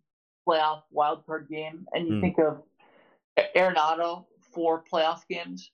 playoff 0.49 0.83
wild 0.91 1.27
card 1.27 1.49
game, 1.51 1.87
and 1.93 2.09
you 2.09 2.15
mm. 2.15 2.21
think 2.23 2.39
of 2.39 2.63
Arenado 3.55 4.25
four 4.55 4.83
playoff 4.91 5.21
games, 5.29 5.71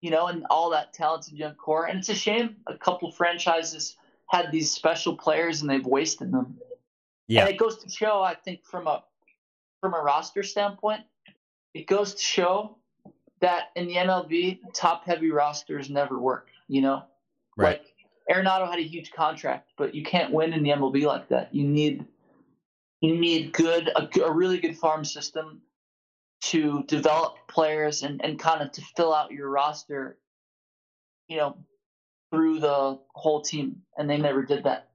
you 0.00 0.10
know, 0.10 0.26
and 0.26 0.44
all 0.50 0.70
that 0.70 0.92
talented 0.92 1.34
young 1.34 1.54
core. 1.54 1.86
And 1.86 2.00
it's 2.00 2.08
a 2.08 2.14
shame 2.14 2.56
a 2.66 2.76
couple 2.76 3.12
franchises 3.12 3.96
had 4.28 4.50
these 4.50 4.72
special 4.72 5.16
players 5.16 5.60
and 5.60 5.70
they've 5.70 5.86
wasted 5.86 6.32
them. 6.32 6.58
Yeah. 7.28 7.42
And 7.42 7.50
it 7.50 7.58
goes 7.58 7.78
to 7.78 7.88
show, 7.88 8.22
I 8.22 8.34
think, 8.34 8.64
from 8.64 8.86
a 8.86 9.04
from 9.80 9.94
a 9.94 10.00
roster 10.00 10.42
standpoint, 10.42 11.02
it 11.74 11.86
goes 11.86 12.14
to 12.14 12.22
show 12.22 12.76
that 13.40 13.70
in 13.74 13.88
the 13.88 13.96
MLB, 13.96 14.60
top 14.72 15.04
heavy 15.04 15.30
rosters 15.30 15.90
never 15.90 16.18
work. 16.18 16.48
You 16.68 16.82
know, 16.82 17.02
right. 17.56 17.80
like 17.80 17.92
Arenado 18.30 18.68
had 18.68 18.78
a 18.78 18.82
huge 18.82 19.10
contract, 19.12 19.70
but 19.76 19.94
you 19.94 20.02
can't 20.04 20.32
win 20.32 20.52
in 20.52 20.62
the 20.62 20.70
MLB 20.70 21.04
like 21.04 21.28
that. 21.28 21.54
You 21.54 21.64
need 21.66 22.04
you 23.00 23.18
need 23.18 23.52
good 23.52 23.90
a, 23.96 24.08
a 24.22 24.32
really 24.32 24.58
good 24.58 24.78
farm 24.78 25.04
system 25.04 25.62
to 26.42 26.82
develop 26.84 27.36
players 27.48 28.02
and, 28.02 28.24
and 28.24 28.38
kind 28.38 28.62
of 28.62 28.72
to 28.72 28.82
fill 28.96 29.14
out 29.14 29.32
your 29.32 29.48
roster, 29.48 30.18
you 31.28 31.36
know, 31.36 31.56
through 32.30 32.60
the 32.60 32.98
whole 33.14 33.42
team. 33.42 33.82
And 33.96 34.08
they 34.08 34.18
never 34.18 34.42
did 34.42 34.64
that. 34.64 34.88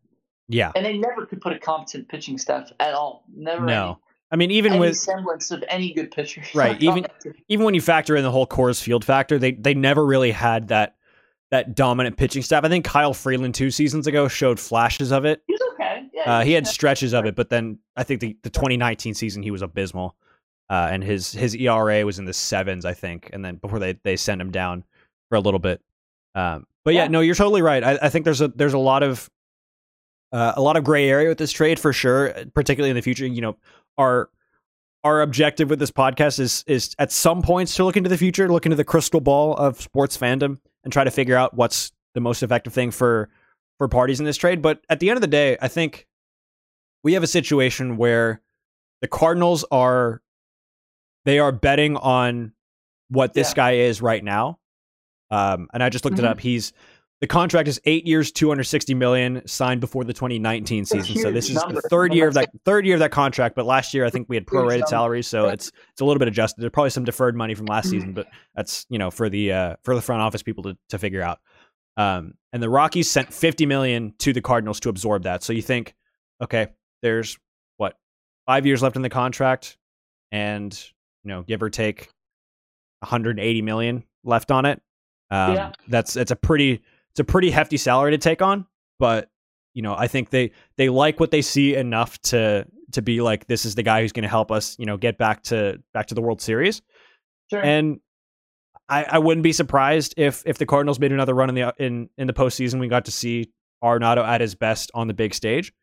Yeah. 0.47 0.71
And 0.75 0.85
they 0.85 0.97
never 0.97 1.25
could 1.25 1.41
put 1.41 1.53
a 1.53 1.59
competent 1.59 2.07
pitching 2.07 2.37
staff 2.37 2.71
at 2.79 2.93
all. 2.93 3.25
Never. 3.33 3.65
No. 3.65 3.83
Any, 3.83 3.97
I 4.29 4.35
mean, 4.35 4.51
even 4.51 4.73
any 4.73 4.79
with 4.79 4.97
semblance 4.97 5.51
of 5.51 5.63
any 5.69 5.93
good 5.93 6.11
pitcher. 6.11 6.43
Right. 6.53 6.81
even 6.81 7.05
even 7.47 7.65
when 7.65 7.73
you 7.73 7.81
factor 7.81 8.15
in 8.15 8.23
the 8.23 8.31
whole 8.31 8.47
Coors 8.47 8.81
Field 8.81 9.05
factor, 9.05 9.39
they 9.39 9.51
they 9.53 9.73
never 9.73 10.05
really 10.05 10.31
had 10.31 10.69
that 10.69 10.95
that 11.51 11.75
dominant 11.75 12.17
pitching 12.17 12.41
staff. 12.41 12.63
I 12.65 12.69
think 12.69 12.85
Kyle 12.85 13.13
Freeland 13.13 13.55
two 13.55 13.71
seasons 13.71 14.07
ago 14.07 14.27
showed 14.27 14.59
flashes 14.59 15.11
of 15.11 15.25
it. 15.25 15.43
He's 15.47 15.59
okay. 15.73 16.07
Yeah, 16.13 16.39
uh, 16.39 16.43
he 16.43 16.51
had 16.51 16.67
stretches 16.67 17.13
of 17.13 17.25
it, 17.25 17.35
but 17.35 17.49
then 17.49 17.79
I 17.95 18.03
think 18.03 18.19
the, 18.19 18.37
the 18.43 18.49
2019 18.49 19.13
season 19.13 19.43
he 19.43 19.51
was 19.51 19.61
abysmal, 19.61 20.15
uh, 20.69 20.89
and 20.91 21.03
his 21.03 21.31
his 21.31 21.55
ERA 21.55 22.05
was 22.05 22.19
in 22.19 22.25
the 22.25 22.33
sevens, 22.33 22.83
I 22.83 22.93
think, 22.93 23.29
and 23.31 23.45
then 23.45 23.55
before 23.55 23.79
they 23.79 23.93
they 24.03 24.17
sent 24.17 24.41
him 24.41 24.51
down 24.51 24.83
for 25.29 25.37
a 25.37 25.41
little 25.41 25.59
bit. 25.59 25.81
Um, 26.35 26.67
but 26.83 26.93
yeah, 26.93 27.03
yeah, 27.03 27.07
no, 27.09 27.21
you're 27.21 27.35
totally 27.35 27.61
right. 27.61 27.83
I, 27.83 27.99
I, 28.03 28.09
think 28.09 28.25
there's 28.25 28.41
a 28.41 28.49
there's 28.49 28.73
a 28.73 28.77
lot 28.77 29.03
of 29.03 29.29
uh, 30.31 30.53
a 30.55 30.61
lot 30.61 30.77
of 30.77 30.83
gray 30.83 31.09
area 31.09 31.29
with 31.29 31.37
this 31.37 31.51
trade 31.51 31.79
for 31.79 31.93
sure, 31.93 32.33
particularly 32.53 32.89
in 32.89 32.95
the 32.95 33.01
future. 33.01 33.25
You 33.25 33.41
know, 33.41 33.57
our 33.97 34.29
our 35.03 35.21
objective 35.21 35.69
with 35.69 35.79
this 35.79 35.91
podcast 35.91 36.39
is 36.39 36.63
is 36.67 36.95
at 36.99 37.11
some 37.11 37.41
points 37.41 37.75
to 37.75 37.85
look 37.85 37.97
into 37.97 38.09
the 38.09 38.17
future, 38.17 38.49
look 38.49 38.65
into 38.65 38.75
the 38.75 38.83
crystal 38.83 39.21
ball 39.21 39.55
of 39.55 39.81
sports 39.81 40.17
fandom, 40.17 40.59
and 40.83 40.91
try 40.91 41.03
to 41.03 41.11
figure 41.11 41.35
out 41.35 41.53
what's 41.53 41.91
the 42.13 42.21
most 42.21 42.43
effective 42.43 42.73
thing 42.73 42.91
for 42.91 43.29
for 43.77 43.87
parties 43.87 44.19
in 44.19 44.25
this 44.25 44.37
trade. 44.37 44.61
But 44.61 44.81
at 44.89 44.99
the 44.99 45.09
end 45.09 45.17
of 45.17 45.21
the 45.21 45.27
day, 45.27 45.57
I 45.61 45.67
think 45.67 46.07
we 47.03 47.13
have 47.13 47.23
a 47.23 47.27
situation 47.27 47.97
where 47.97 48.41
the 49.01 49.07
Cardinals 49.07 49.63
are 49.71 50.21
they 51.25 51.39
are 51.39 51.51
betting 51.51 51.97
on 51.97 52.53
what 53.09 53.33
this 53.33 53.49
yeah. 53.51 53.55
guy 53.55 53.71
is 53.73 54.01
right 54.01 54.23
now. 54.23 54.59
Um, 55.29 55.67
and 55.73 55.83
I 55.83 55.89
just 55.89 56.05
looked 56.05 56.17
mm-hmm. 56.17 56.25
it 56.25 56.29
up. 56.29 56.39
He's 56.39 56.73
the 57.19 57.27
contract 57.27 57.67
is 57.67 57.81
eight 57.85 58.05
years, 58.05 58.31
two 58.31 58.47
hundred 58.47 58.65
sixty 58.65 58.93
million, 58.93 59.41
signed 59.47 59.81
before 59.81 60.03
the 60.03 60.13
twenty 60.13 60.37
nineteen 60.37 60.85
season. 60.85 61.17
So 61.17 61.31
this 61.31 61.49
is 61.49 61.55
number. 61.55 61.81
the 61.81 61.87
third 61.89 62.13
year 62.13 62.27
of 62.27 62.35
that 62.35 62.49
third 62.63 62.85
year 62.85 62.95
of 62.95 62.99
that 62.99 63.11
contract. 63.11 63.55
But 63.55 63.65
last 63.65 63.93
year, 63.93 64.05
I 64.05 64.09
think 64.09 64.27
we 64.29 64.35
had 64.35 64.45
prorated 64.45 64.87
salaries, 64.87 65.27
so 65.27 65.47
it's 65.47 65.71
it's 65.91 66.01
a 66.01 66.05
little 66.05 66.19
bit 66.19 66.27
adjusted. 66.27 66.61
There's 66.61 66.71
probably 66.71 66.91
some 66.91 67.05
deferred 67.05 67.35
money 67.35 67.55
from 67.55 67.65
last 67.65 67.89
season, 67.89 68.13
but 68.13 68.27
that's 68.55 68.85
you 68.89 68.99
know 68.99 69.09
for 69.09 69.29
the 69.29 69.51
uh, 69.51 69.75
for 69.83 69.95
the 69.95 70.01
front 70.01 70.21
office 70.21 70.43
people 70.43 70.63
to 70.63 70.77
to 70.89 70.99
figure 70.99 71.21
out. 71.21 71.39
Um, 71.97 72.35
and 72.53 72.61
the 72.61 72.69
Rockies 72.69 73.09
sent 73.09 73.33
fifty 73.33 73.65
million 73.65 74.13
to 74.19 74.31
the 74.31 74.41
Cardinals 74.41 74.79
to 74.81 74.89
absorb 74.89 75.23
that. 75.23 75.41
So 75.43 75.53
you 75.53 75.63
think, 75.63 75.95
okay, 76.41 76.67
there's 77.01 77.39
what 77.77 77.95
five 78.45 78.67
years 78.67 78.83
left 78.83 78.95
in 78.95 79.01
the 79.01 79.09
contract, 79.09 79.77
and 80.31 80.71
you 81.23 81.29
know 81.29 81.41
give 81.41 81.63
or 81.63 81.71
take 81.71 82.09
180 82.99 83.61
million 83.61 84.03
left 84.23 84.51
on 84.51 84.65
it. 84.65 84.81
Um, 85.29 85.53
yeah. 85.53 85.71
That's 85.87 86.15
it's 86.15 86.31
a 86.31 86.35
pretty 86.35 86.81
it's 87.17 87.19
a 87.19 87.23
pretty 87.23 87.49
hefty 87.49 87.77
salary 87.77 88.11
to 88.11 88.19
take 88.19 88.43
on, 88.43 88.67
but 88.99 89.31
you 89.73 89.81
know, 89.81 89.95
I 89.97 90.05
think 90.07 90.29
they 90.29 90.51
they 90.77 90.87
like 90.89 91.19
what 91.19 91.31
they 91.31 91.41
see 91.41 91.75
enough 91.75 92.21
to 92.23 92.67
to 92.91 93.01
be 93.01 93.21
like 93.21 93.47
this 93.47 93.65
is 93.65 93.73
the 93.73 93.81
guy 93.81 94.01
who's 94.01 94.11
going 94.11 94.21
to 94.21 94.29
help 94.29 94.51
us, 94.51 94.75
you 94.77 94.85
know, 94.85 94.97
get 94.97 95.17
back 95.17 95.41
to 95.43 95.81
back 95.95 96.07
to 96.07 96.15
the 96.15 96.21
World 96.21 96.41
Series. 96.41 96.83
Sure. 97.49 97.59
And 97.59 98.01
I, 98.87 99.03
I 99.03 99.17
wouldn't 99.17 99.41
be 99.43 99.51
surprised 99.51 100.13
if 100.15 100.43
if 100.45 100.59
the 100.59 100.67
Cardinals 100.67 100.99
made 100.99 101.11
another 101.11 101.33
run 101.33 101.49
in 101.49 101.55
the 101.55 101.73
in 101.79 102.07
in 102.19 102.27
the 102.27 102.33
postseason. 102.33 102.79
We 102.79 102.87
got 102.87 103.05
to 103.05 103.11
see 103.11 103.51
Arenado 103.83 104.23
at 104.23 104.39
his 104.39 104.53
best 104.53 104.91
on 104.93 105.07
the 105.07 105.15
big 105.15 105.33
stage. 105.33 105.73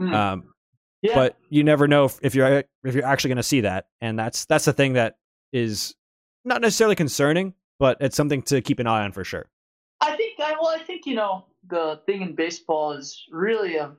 Mm. 0.00 0.14
Um, 0.14 0.54
yeah. 1.02 1.16
But 1.16 1.36
you 1.48 1.64
never 1.64 1.88
know 1.88 2.04
if, 2.04 2.20
if 2.22 2.36
you're 2.36 2.62
if 2.84 2.94
you're 2.94 3.04
actually 3.04 3.30
going 3.30 3.38
to 3.38 3.42
see 3.42 3.62
that, 3.62 3.86
and 4.00 4.16
that's 4.16 4.44
that's 4.44 4.66
the 4.66 4.72
thing 4.72 4.92
that 4.92 5.16
is 5.52 5.96
not 6.44 6.60
necessarily 6.60 6.94
concerning, 6.94 7.54
but 7.80 7.96
it's 8.00 8.16
something 8.16 8.42
to 8.42 8.60
keep 8.60 8.78
an 8.78 8.86
eye 8.86 9.02
on 9.02 9.10
for 9.10 9.24
sure. 9.24 9.50
I 10.00 10.16
think 10.16 10.40
I 10.40 10.52
well, 10.52 10.68
I 10.68 10.78
think 10.78 11.06
you 11.06 11.14
know 11.14 11.44
the 11.68 12.00
thing 12.06 12.22
in 12.22 12.34
baseball 12.34 12.92
is 12.92 13.26
really 13.30 13.78
of 13.78 13.96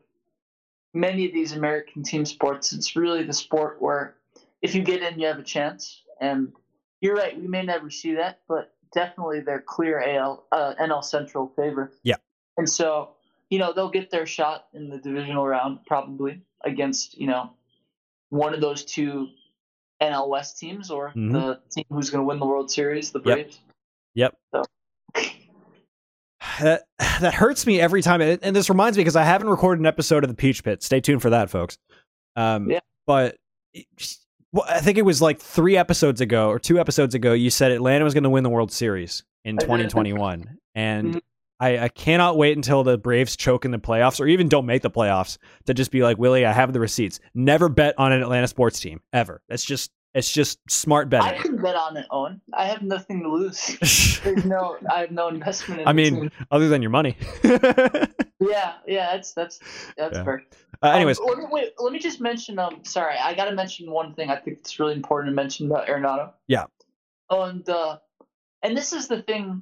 many 0.93 1.25
of 1.25 1.33
these 1.33 1.53
American 1.53 2.03
team 2.03 2.25
sports. 2.25 2.73
It's 2.73 2.95
really 2.95 3.23
the 3.23 3.33
sport 3.33 3.81
where 3.81 4.15
if 4.61 4.75
you 4.75 4.81
get 4.81 5.01
in, 5.01 5.19
you 5.19 5.27
have 5.27 5.39
a 5.39 5.43
chance. 5.43 6.01
And 6.19 6.53
you're 7.01 7.15
right, 7.15 7.39
we 7.39 7.47
may 7.47 7.63
never 7.63 7.89
see 7.89 8.15
that, 8.15 8.39
but 8.47 8.73
definitely 8.93 9.41
they're 9.41 9.61
clear 9.61 9.99
AL 9.99 10.45
uh, 10.51 10.75
NL 10.79 11.03
Central 11.03 11.51
favorites. 11.55 11.97
Yeah, 12.03 12.17
and 12.57 12.69
so 12.69 13.11
you 13.49 13.59
know 13.59 13.73
they'll 13.73 13.89
get 13.89 14.11
their 14.11 14.25
shot 14.25 14.67
in 14.73 14.89
the 14.89 14.97
divisional 14.97 15.47
round 15.47 15.79
probably 15.85 16.41
against 16.63 17.17
you 17.17 17.27
know 17.27 17.51
one 18.29 18.53
of 18.53 18.61
those 18.61 18.85
two 18.85 19.29
NL 20.01 20.29
West 20.29 20.59
teams 20.59 20.91
or 20.91 21.09
mm-hmm. 21.09 21.31
the 21.31 21.59
team 21.71 21.85
who's 21.89 22.09
going 22.09 22.21
to 22.21 22.25
win 22.25 22.39
the 22.39 22.45
World 22.45 22.71
Series, 22.71 23.11
the 23.11 23.19
Braves. 23.19 23.59
Yep. 24.13 24.35
yep. 24.53 24.65
So 25.15 25.23
that 26.61 26.83
that 27.21 27.33
hurts 27.33 27.65
me 27.65 27.79
every 27.79 28.01
time, 28.01 28.21
and 28.21 28.55
this 28.55 28.69
reminds 28.69 28.97
me 28.97 29.01
because 29.01 29.15
I 29.15 29.23
haven't 29.23 29.49
recorded 29.49 29.81
an 29.81 29.85
episode 29.85 30.23
of 30.23 30.29
the 30.29 30.35
Peach 30.35 30.63
Pit. 30.63 30.83
Stay 30.83 31.01
tuned 31.01 31.21
for 31.21 31.31
that, 31.31 31.49
folks. 31.49 31.77
Um, 32.35 32.69
yeah. 32.69 32.79
But 33.05 33.37
well, 34.53 34.65
I 34.67 34.79
think 34.79 34.97
it 34.97 35.05
was 35.05 35.21
like 35.21 35.39
three 35.39 35.77
episodes 35.77 36.21
ago 36.21 36.49
or 36.49 36.59
two 36.59 36.79
episodes 36.79 37.15
ago. 37.15 37.33
You 37.33 37.49
said 37.49 37.71
Atlanta 37.71 38.03
was 38.03 38.13
going 38.13 38.23
to 38.23 38.29
win 38.29 38.43
the 38.43 38.49
World 38.49 38.71
Series 38.71 39.23
in 39.43 39.57
2021, 39.57 40.57
and 40.75 41.07
mm-hmm. 41.07 41.17
I, 41.59 41.79
I 41.79 41.87
cannot 41.89 42.37
wait 42.37 42.57
until 42.57 42.83
the 42.83 42.97
Braves 42.97 43.35
choke 43.35 43.65
in 43.65 43.71
the 43.71 43.77
playoffs 43.77 44.19
or 44.19 44.27
even 44.27 44.49
don't 44.49 44.65
make 44.65 44.81
the 44.81 44.89
playoffs 44.89 45.37
to 45.65 45.73
just 45.73 45.91
be 45.91 46.03
like 46.03 46.17
Willie. 46.17 46.45
I 46.45 46.51
have 46.51 46.73
the 46.73 46.79
receipts. 46.79 47.19
Never 47.33 47.69
bet 47.69 47.95
on 47.97 48.11
an 48.11 48.21
Atlanta 48.21 48.47
sports 48.47 48.79
team 48.79 49.01
ever. 49.13 49.41
That's 49.47 49.63
just 49.63 49.91
it's 50.13 50.31
just 50.31 50.59
smart 50.69 51.09
betting. 51.09 51.39
I 51.39 51.41
can 51.41 51.57
bet 51.57 51.75
on 51.75 51.95
it, 51.95 52.05
Owen. 52.11 52.41
I 52.53 52.65
have 52.65 52.81
nothing 52.81 53.23
to 53.23 53.29
lose. 53.29 54.19
There's 54.23 54.45
no, 54.45 54.77
I 54.91 55.01
have 55.01 55.11
no 55.11 55.29
investment. 55.29 55.81
in 55.81 55.87
I 55.87 55.93
mean, 55.93 56.15
team. 56.15 56.31
other 56.51 56.67
than 56.67 56.81
your 56.81 56.91
money. 56.91 57.15
yeah, 57.43 58.73
yeah, 58.85 59.13
that's 59.13 59.33
that's 59.33 59.59
that's 59.97 60.17
yeah. 60.17 60.23
fair. 60.23 60.43
Uh, 60.83 60.89
anyways, 60.89 61.19
um, 61.19 61.27
let, 61.27 61.37
me, 61.37 61.45
wait, 61.49 61.73
let 61.79 61.93
me 61.93 61.99
just 61.99 62.19
mention. 62.19 62.59
Um, 62.59 62.83
sorry, 62.83 63.15
I 63.17 63.33
got 63.33 63.45
to 63.45 63.55
mention 63.55 63.89
one 63.89 64.13
thing. 64.13 64.29
I 64.29 64.35
think 64.35 64.59
it's 64.59 64.79
really 64.79 64.93
important 64.93 65.31
to 65.31 65.35
mention 65.35 65.67
about 65.67 65.87
Arenado. 65.87 66.33
Yeah. 66.47 66.65
Oh, 67.29 67.43
and 67.43 67.67
uh, 67.69 67.99
and 68.63 68.75
this 68.75 68.91
is 68.91 69.07
the 69.07 69.21
thing. 69.21 69.61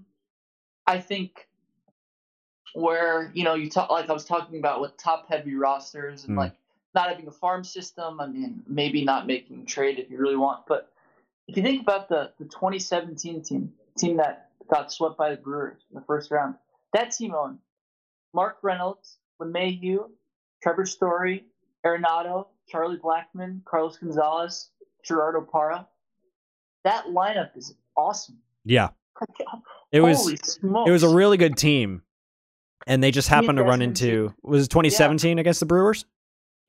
I 0.87 0.99
think 0.99 1.47
where 2.73 3.31
you 3.35 3.43
know 3.43 3.53
you 3.53 3.69
talk 3.69 3.91
like 3.91 4.09
I 4.09 4.13
was 4.13 4.25
talking 4.25 4.57
about 4.57 4.81
with 4.81 4.97
top 4.97 5.27
heavy 5.29 5.55
rosters 5.55 6.25
and 6.25 6.35
mm. 6.35 6.39
like 6.39 6.53
not 6.99 7.09
having 7.09 7.27
a 7.27 7.31
farm 7.31 7.63
system. 7.63 8.19
I 8.19 8.27
mean, 8.27 8.61
maybe 8.67 9.05
not 9.05 9.25
making 9.25 9.65
trade 9.65 9.99
if 9.99 10.09
you 10.09 10.17
really 10.17 10.35
want. 10.35 10.65
But 10.67 10.91
if 11.47 11.55
you 11.55 11.63
think 11.63 11.81
about 11.81 12.09
the, 12.09 12.31
the 12.37 12.45
2017 12.45 13.41
team, 13.41 13.73
team 13.97 14.17
that 14.17 14.49
got 14.69 14.91
swept 14.91 15.17
by 15.17 15.29
the 15.31 15.37
Brewers 15.37 15.81
in 15.89 15.95
the 15.95 16.05
first 16.05 16.29
round, 16.29 16.55
that 16.93 17.11
team 17.11 17.33
owned 17.33 17.59
Mark 18.33 18.57
Reynolds, 18.61 19.17
LeMahieu, 19.41 20.09
Trevor 20.61 20.85
Story, 20.85 21.45
Arenado, 21.85 22.47
Charlie 22.67 22.97
Blackmon, 22.97 23.63
Carlos 23.63 23.97
Gonzalez, 23.97 24.69
Gerardo 25.05 25.41
Parra. 25.41 25.87
that 26.83 27.05
lineup 27.05 27.55
is 27.55 27.73
awesome. 27.95 28.37
Yeah, 28.65 28.89
it 29.91 30.01
was 30.01 30.25
smokes. 30.41 30.89
it 30.89 30.91
was 30.91 31.03
a 31.03 31.09
really 31.09 31.37
good 31.37 31.55
team, 31.55 32.01
and 32.85 33.01
they 33.01 33.11
just 33.11 33.29
happened 33.29 33.57
to 33.57 33.63
run 33.63 33.81
into 33.81 34.33
was 34.43 34.65
it 34.65 34.69
2017 34.69 35.39
against 35.39 35.61
the 35.61 35.65
Brewers. 35.65 36.05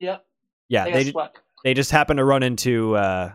Yep. 0.01 0.25
Yeah, 0.69 0.85
They 0.85 0.91
they 0.91 0.97
got 0.99 1.05
ju- 1.05 1.11
swept. 1.11 1.39
they 1.63 1.73
just 1.73 1.91
happened 1.91 2.17
to 2.17 2.23
run 2.25 2.43
into 2.43 2.95
uh, 2.95 3.31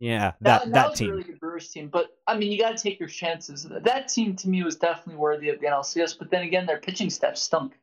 yeah 0.00 0.32
that 0.40 0.64
that, 0.64 0.72
that, 0.72 0.90
was 0.90 0.98
team. 0.98 1.08
a 1.08 1.12
really 1.12 1.22
good 1.24 1.40
Brewers 1.40 1.68
team. 1.68 1.88
But 1.88 2.16
I 2.26 2.36
mean, 2.36 2.50
you 2.52 2.58
got 2.58 2.76
to 2.76 2.82
take 2.82 2.98
your 3.00 3.08
chances. 3.08 3.66
That 3.70 4.08
team 4.08 4.34
to 4.36 4.48
me 4.48 4.62
was 4.62 4.76
definitely 4.76 5.16
worthy 5.16 5.48
of 5.48 5.60
the 5.60 5.66
NLCS. 5.66 6.18
But 6.18 6.30
then 6.30 6.42
again, 6.42 6.66
their 6.66 6.78
pitching 6.78 7.08
staff 7.10 7.36
stunk. 7.36 7.78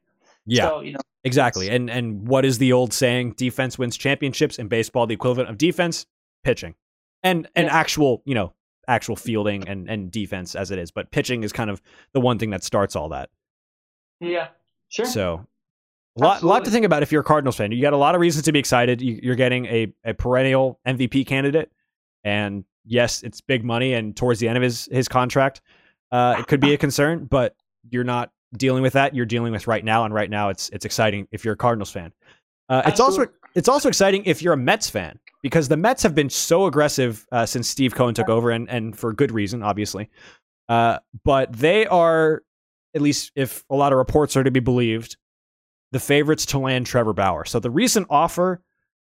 yeah, 0.46 0.68
So 0.68 0.82
you 0.82 0.94
know, 0.94 1.00
exactly. 1.24 1.70
And 1.70 1.90
and 1.90 2.28
what 2.28 2.46
is 2.46 2.58
the 2.58 2.74
old 2.74 2.94
saying? 2.94 3.34
Defense 3.34 3.78
wins 3.80 3.96
championships. 3.98 4.60
In 4.60 4.68
baseball, 4.68 5.08
the 5.08 5.14
equivalent 5.14 5.50
of 5.50 5.58
defense, 5.58 6.06
pitching, 6.44 6.76
and 7.24 7.48
and 7.56 7.68
Yeah. 7.68 7.76
actual 7.76 8.22
you 8.26 8.36
know 8.36 8.54
actual 8.88 9.16
fielding 9.16 9.68
and 9.68 9.88
and 9.90 10.12
defense 10.12 10.56
as 10.56 10.72
it 10.72 10.80
is. 10.80 10.90
But 10.92 11.12
pitching 11.12 11.44
is 11.44 11.54
kind 11.54 11.70
of 11.70 11.80
the 12.14 12.20
one 12.20 12.40
thing 12.40 12.50
that 12.50 12.64
starts 12.64 12.96
all 12.96 13.10
that. 13.10 13.30
yeah, 14.20 14.48
sure. 14.90 15.06
So. 15.06 15.46
A 16.18 16.22
lot, 16.22 16.44
lot 16.44 16.66
to 16.66 16.72
think 16.72 16.86
about 16.86 17.04
if 17.04 17.12
you're 17.12 17.22
a 17.22 17.25
Cardinals 17.25 17.56
fan. 17.56 17.72
You 17.72 17.82
got 17.82 17.94
a 17.94 17.98
lot 17.98 18.16
of 18.16 18.22
reasons 18.22 18.46
to 18.46 18.51
be 18.51 18.60
excited. 18.60 19.01
You, 19.01 19.20
you're 19.22 19.36
getting 19.36 19.66
a, 19.68 19.94
a 20.04 20.13
perennial 20.13 20.80
MVP 20.86 21.25
candidate, 21.28 21.72
and 22.24 22.63
yes, 22.84 23.24
it's 23.24 23.42
big 23.42 23.63
money. 23.63 23.94
And 23.94 24.16
towards 24.16 24.39
the 24.39 24.48
end 24.48 24.58
of 24.58 24.63
his 24.63 24.89
his 24.92 25.08
contract, 25.08 25.62
uh, 26.12 26.36
it 26.39 26.48
could 26.48 26.60
be 26.60 26.74
a 26.74 26.78
concern. 26.86 27.25
But 27.25 27.56
you're 27.89 28.04
not 28.04 28.32
dealing 28.58 28.84
with 28.84 28.94
that. 28.94 29.16
You're 29.16 29.25
dealing 29.25 29.51
with 29.51 29.68
right 29.68 29.84
now, 29.86 30.04
and 30.04 30.13
right 30.13 30.30
now, 30.30 30.50
it's 30.50 30.70
it's 30.70 30.86
exciting 30.86 31.28
if 31.32 31.46
you're 31.46 31.54
a 31.54 31.58
Cardinals 31.58 31.92
fan. 31.92 32.12
Uh, 32.68 32.84
it's 32.86 33.00
also 33.00 33.25
it's 33.56 33.70
also 33.70 33.88
exciting 33.88 34.24
if 34.25 34.42
you're 34.42 34.54
a 34.54 34.58
Mets 34.58 34.89
fan 34.89 35.20
because 35.42 35.68
the 35.70 35.78
Mets 35.78 36.04
have 36.04 36.16
been 36.16 36.30
so 36.30 36.66
aggressive 36.66 37.25
uh, 37.32 37.46
since 37.46 37.68
Steve 37.68 37.96
Cohen 37.96 38.13
took 38.13 38.30
over, 38.30 38.51
and 38.51 38.70
and 38.70 38.98
for 38.98 39.13
good 39.13 39.32
reason, 39.32 39.63
obviously. 39.63 40.10
Uh, 40.68 41.00
but 41.24 41.51
they 41.51 41.88
are, 41.88 42.44
at 42.94 43.01
least 43.01 43.32
if 43.36 43.63
a 43.72 43.75
lot 43.75 43.92
of 43.92 43.98
reports 43.98 44.38
are 44.38 44.44
to 44.44 44.51
be 44.51 44.60
believed, 44.60 45.18
the 45.91 46.00
favorites 46.00 46.46
to 46.48 46.60
land 46.60 46.86
Trevor 46.86 47.13
Bauer. 47.13 47.46
So 47.46 47.60
the 47.60 47.72
recent 47.72 48.08
offer 48.10 48.62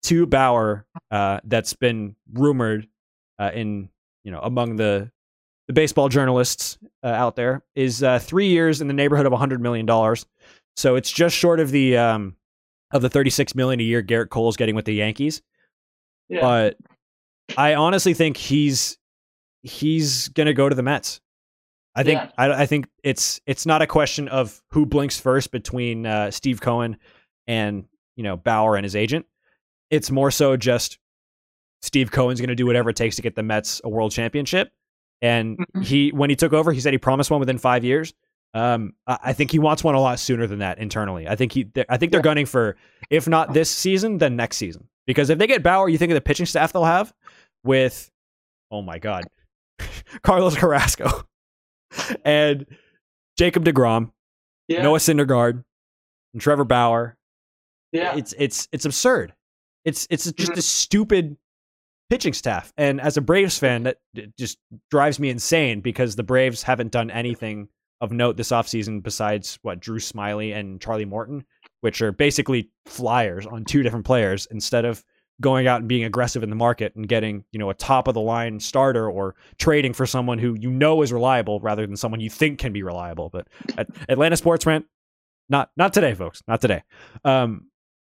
to 0.04 0.26
Bauer 0.26 0.86
uh, 1.12 1.40
that's 1.44 1.74
been 1.74 2.16
rumored 2.34 2.88
uh, 3.40 3.52
in 3.54 3.90
you 4.24 4.32
know 4.32 4.40
among 4.42 4.76
the 4.76 5.12
the 5.68 5.74
baseball 5.74 6.08
journalists 6.08 6.78
uh, 7.04 7.08
out 7.08 7.36
there 7.36 7.64
is 7.76 8.02
uh, 8.02 8.20
three 8.20 8.48
years 8.48 8.80
in 8.80 8.88
the 8.88 8.94
neighborhood 8.94 9.26
of 9.26 9.34
hundred 9.34 9.62
million 9.62 9.86
dollars. 9.86 10.26
So 10.76 10.96
it's 10.96 11.12
just 11.12 11.36
short 11.36 11.60
of 11.60 11.72
the 11.72 11.98
um, 11.98 12.36
of 12.92 13.02
the 13.02 13.10
thirty 13.10 13.30
six 13.30 13.56
million 13.56 13.80
a 13.80 13.84
year 13.84 14.02
Gerrit 14.02 14.30
Cole 14.30 14.50
is 14.50 14.58
getting 14.58 14.76
with 14.76 14.86
the 14.86 14.94
Yankees. 14.94 15.42
yeah. 16.30 16.42
But 16.42 16.78
I 17.58 17.76
honestly 17.76 18.14
think 18.14 18.38
he's 18.38 18.98
he's 19.64 20.30
gonna 20.30 20.54
go 20.54 20.70
to 20.70 20.76
the 20.76 20.84
Mets. 20.84 21.20
I 21.98 22.04
think 22.04 22.22
Yeah. 22.22 22.32
I, 22.38 22.62
I 22.62 22.66
think 22.66 22.88
it's 23.04 23.42
it's 23.46 23.66
not 23.66 23.82
a 23.82 23.88
question 23.88 24.28
of 24.30 24.62
who 24.72 24.86
blinks 24.86 25.20
first 25.20 25.52
between 25.52 26.06
uh, 26.06 26.32
Steve 26.32 26.62
Cohen 26.62 26.98
and 27.48 27.86
you 28.16 28.24
know 28.24 28.38
Bauer 28.38 28.76
and 28.76 28.86
his 28.86 28.96
agent. 28.96 29.26
It's 29.90 30.12
more 30.12 30.32
so 30.32 30.56
just 30.58 31.00
Steve 31.82 32.12
Cohen's 32.12 32.40
going 32.40 32.50
to 32.50 32.56
do 32.56 32.66
whatever 32.66 32.90
it 32.90 32.96
takes 32.96 33.16
to 33.18 33.22
get 33.22 33.36
the 33.36 33.44
Mets 33.44 33.82
a 33.84 33.90
World 33.90 34.12
Championship. 34.12 34.72
And 35.22 35.58
Mhm. 35.76 35.84
he 35.84 36.10
when 36.12 36.30
he 36.30 36.36
took 36.36 36.54
over, 36.54 36.72
he 36.72 36.80
said 36.80 36.94
he 36.94 37.00
promised 37.00 37.32
one 37.32 37.40
within 37.40 37.58
five 37.58 37.84
years. 37.84 38.14
Um, 38.54 38.94
I, 39.08 39.18
I 39.26 39.34
think 39.34 39.52
he 39.52 39.60
wants 39.60 39.84
one 39.84 39.96
a 39.96 40.00
lot 40.00 40.20
sooner 40.20 40.46
than 40.48 40.60
that 40.60 40.78
internally. 40.80 41.28
I 41.28 41.36
think 41.36 41.52
he 41.52 41.64
they're- 41.64 41.86
I 41.90 41.98
think 41.98 42.12
they're 42.12 42.20
Yeah. 42.20 42.24
gunning 42.24 42.46
for 42.46 42.78
if 43.10 43.28
not 43.28 43.54
this 43.54 43.70
season, 43.70 44.20
then 44.20 44.36
next 44.36 44.58
season. 44.58 44.88
Because 45.08 45.30
if 45.30 45.38
they 45.40 45.48
get 45.48 45.64
Bauer, 45.64 45.90
you 45.90 45.98
think 45.98 46.12
of 46.12 46.16
the 46.16 46.22
pitching 46.22 46.46
staff 46.46 46.74
they'll 46.74 46.84
have 46.86 47.14
with, 47.64 48.12
oh 48.72 48.82
my 48.82 49.00
god, 49.00 49.24
Carlos 50.22 50.56
Carrasco 50.58 51.24
and 52.26 52.66
Jacob 53.38 53.66
Degrom, 53.66 54.12
yeah. 54.68 54.82
Noah 54.82 55.00
Syndergaard, 55.00 55.64
and 56.34 56.42
Trevor 56.42 56.64
Bauer. 56.66 57.18
yeah. 57.92 58.16
It's 58.18 58.34
it's 58.38 58.68
it's 58.72 58.86
absurd. 58.86 59.34
It's 59.86 60.08
it's 60.10 60.32
just 60.34 60.52
Mhm. 60.52 60.58
a 60.58 60.62
stupid 60.62 61.38
pitching 62.10 62.34
staff. 62.34 62.74
And 62.78 63.00
as 63.02 63.18
a 63.18 63.22
Braves 63.22 63.58
fan, 63.60 63.84
that 63.84 63.98
just 64.38 64.58
drives 64.92 65.20
me 65.20 65.30
insane 65.30 65.82
because 65.82 66.16
the 66.16 66.24
Braves 66.24 66.64
haven't 66.64 66.92
done 66.92 67.10
anything 67.12 67.68
of 68.02 68.12
note 68.12 68.38
this 68.38 68.52
offseason 68.52 69.02
besides 69.04 69.58
what 69.62 69.80
Drew 69.80 70.00
Smyly 70.00 70.56
and 70.56 70.80
Charlie 70.80 71.06
Morton, 71.06 71.46
which 71.82 72.02
are 72.02 72.12
basically 72.12 72.70
flyers 72.86 73.46
on 73.46 73.66
two 73.66 73.84
different 73.84 74.06
players 74.06 74.48
instead 74.52 74.86
of 74.86 75.04
going 75.40 75.68
out 75.68 75.80
and 75.80 75.88
being 75.88 76.04
aggressive 76.04 76.44
in 76.44 76.50
the 76.50 76.56
market 76.56 76.96
and 76.96 77.08
getting, 77.08 77.44
you 77.52 77.60
know, 77.60 77.70
a 77.70 77.74
top 77.74 78.08
of 78.08 78.14
the 78.14 78.22
line 78.22 78.60
starter 78.60 79.10
or 79.10 79.36
trading 79.60 79.94
for 79.94 80.06
someone 80.06 80.40
who 80.40 80.56
you 80.60 80.70
know 80.70 81.02
is 81.02 81.14
reliable 81.14 81.60
rather 81.60 81.86
than 81.86 81.96
someone 81.96 82.20
you 82.20 82.30
think 82.30 82.60
can 82.60 82.74
be 82.74 82.84
reliable. 82.84 83.30
But 83.30 83.48
at 83.78 83.88
Atlanta 84.10 84.38
Sports 84.38 84.66
Rant, 84.66 84.86
not 85.50 85.70
not 85.78 85.94
today, 85.94 86.14
folks. 86.14 86.42
Not 86.48 86.62
today. 86.62 86.84
Um 87.24 87.68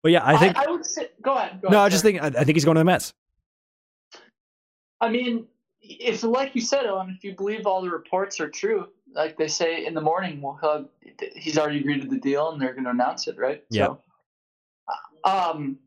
but 0.03 0.13
yeah, 0.13 0.23
I 0.25 0.39
think 0.39 0.57
I, 0.57 0.71
would 0.71 0.87
say. 0.87 1.09
Go 1.21 1.35
ahead. 1.35 1.61
Go 1.61 1.69
no, 1.69 1.77
ahead, 1.77 1.87
I 1.87 1.89
just 1.91 2.03
sorry. 2.03 2.19
think 2.19 2.37
I 2.37 2.41
I 2.41 2.45
think 2.45 2.57
he's 2.57 2.65
going 2.65 2.77
to 2.77 2.81
the 2.81 2.85
Mets. 2.87 3.13
I 5.01 5.11
mean, 5.11 5.47
if 5.83 6.23
like 6.23 6.55
you 6.55 6.61
said, 6.61 6.87
Owen, 6.87 7.15
if 7.17 7.25
you 7.25 7.35
believe 7.35 7.67
all 7.67 7.83
the 7.83 7.91
reports 7.91 8.41
are 8.41 8.49
true, 8.49 8.89
like 9.15 9.37
they 9.37 9.49
say 9.49 9.87
in 9.87 9.95
the 9.95 10.01
morning, 10.01 10.41
well, 10.41 10.89
he's 11.35 11.59
already 11.59 11.81
agreed 11.81 12.03
to 12.03 12.09
the 12.09 12.19
deal 12.19 12.51
and 12.51 12.61
they're 12.61 12.73
going 12.73 12.85
to 12.85 12.91
announce 12.91 13.29
it, 13.29 13.37
right? 13.39 13.65
Yeah. 13.71 13.87
So, 13.87 14.03
um, 15.25 15.79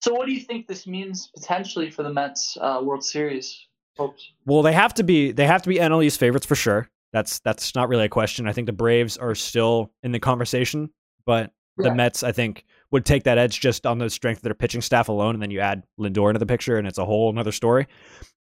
so 0.00 0.14
what 0.14 0.26
do 0.26 0.32
you 0.32 0.40
think 0.40 0.66
this 0.66 0.86
means 0.86 1.28
potentially 1.34 1.90
for 1.90 2.02
the 2.02 2.12
Mets 2.12 2.56
uh, 2.60 2.80
World 2.82 3.04
Series 3.04 3.66
hopes? 3.96 4.32
Well, 4.46 4.62
they 4.62 4.72
have 4.72 4.94
to 4.94 5.02
be 5.02 5.32
they 5.32 5.46
have 5.46 5.62
to 5.62 5.68
be 5.68 5.76
NL 5.76 6.04
East 6.04 6.20
favorites 6.20 6.46
for 6.46 6.54
sure. 6.54 6.88
That's 7.12 7.40
that's 7.40 7.74
not 7.74 7.88
really 7.88 8.04
a 8.04 8.08
question. 8.08 8.46
I 8.46 8.52
think 8.52 8.66
the 8.66 8.72
Braves 8.72 9.16
are 9.16 9.34
still 9.34 9.90
in 10.02 10.12
the 10.12 10.20
conversation, 10.20 10.90
but 11.26 11.52
the 11.76 11.94
Mets 11.94 12.22
I 12.22 12.32
think 12.32 12.64
would 12.90 13.04
take 13.04 13.24
that 13.24 13.38
edge 13.38 13.60
just 13.60 13.86
on 13.86 13.98
the 13.98 14.10
strength 14.10 14.38
of 14.38 14.42
their 14.42 14.54
pitching 14.54 14.82
staff 14.82 15.08
alone, 15.08 15.34
and 15.34 15.42
then 15.42 15.50
you 15.50 15.60
add 15.60 15.84
Lindor 15.98 16.30
into 16.30 16.38
the 16.38 16.46
picture, 16.46 16.76
and 16.76 16.86
it's 16.86 16.98
a 16.98 17.04
whole 17.04 17.30
another 17.30 17.52
story. 17.52 17.86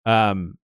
Um, 0.05 0.57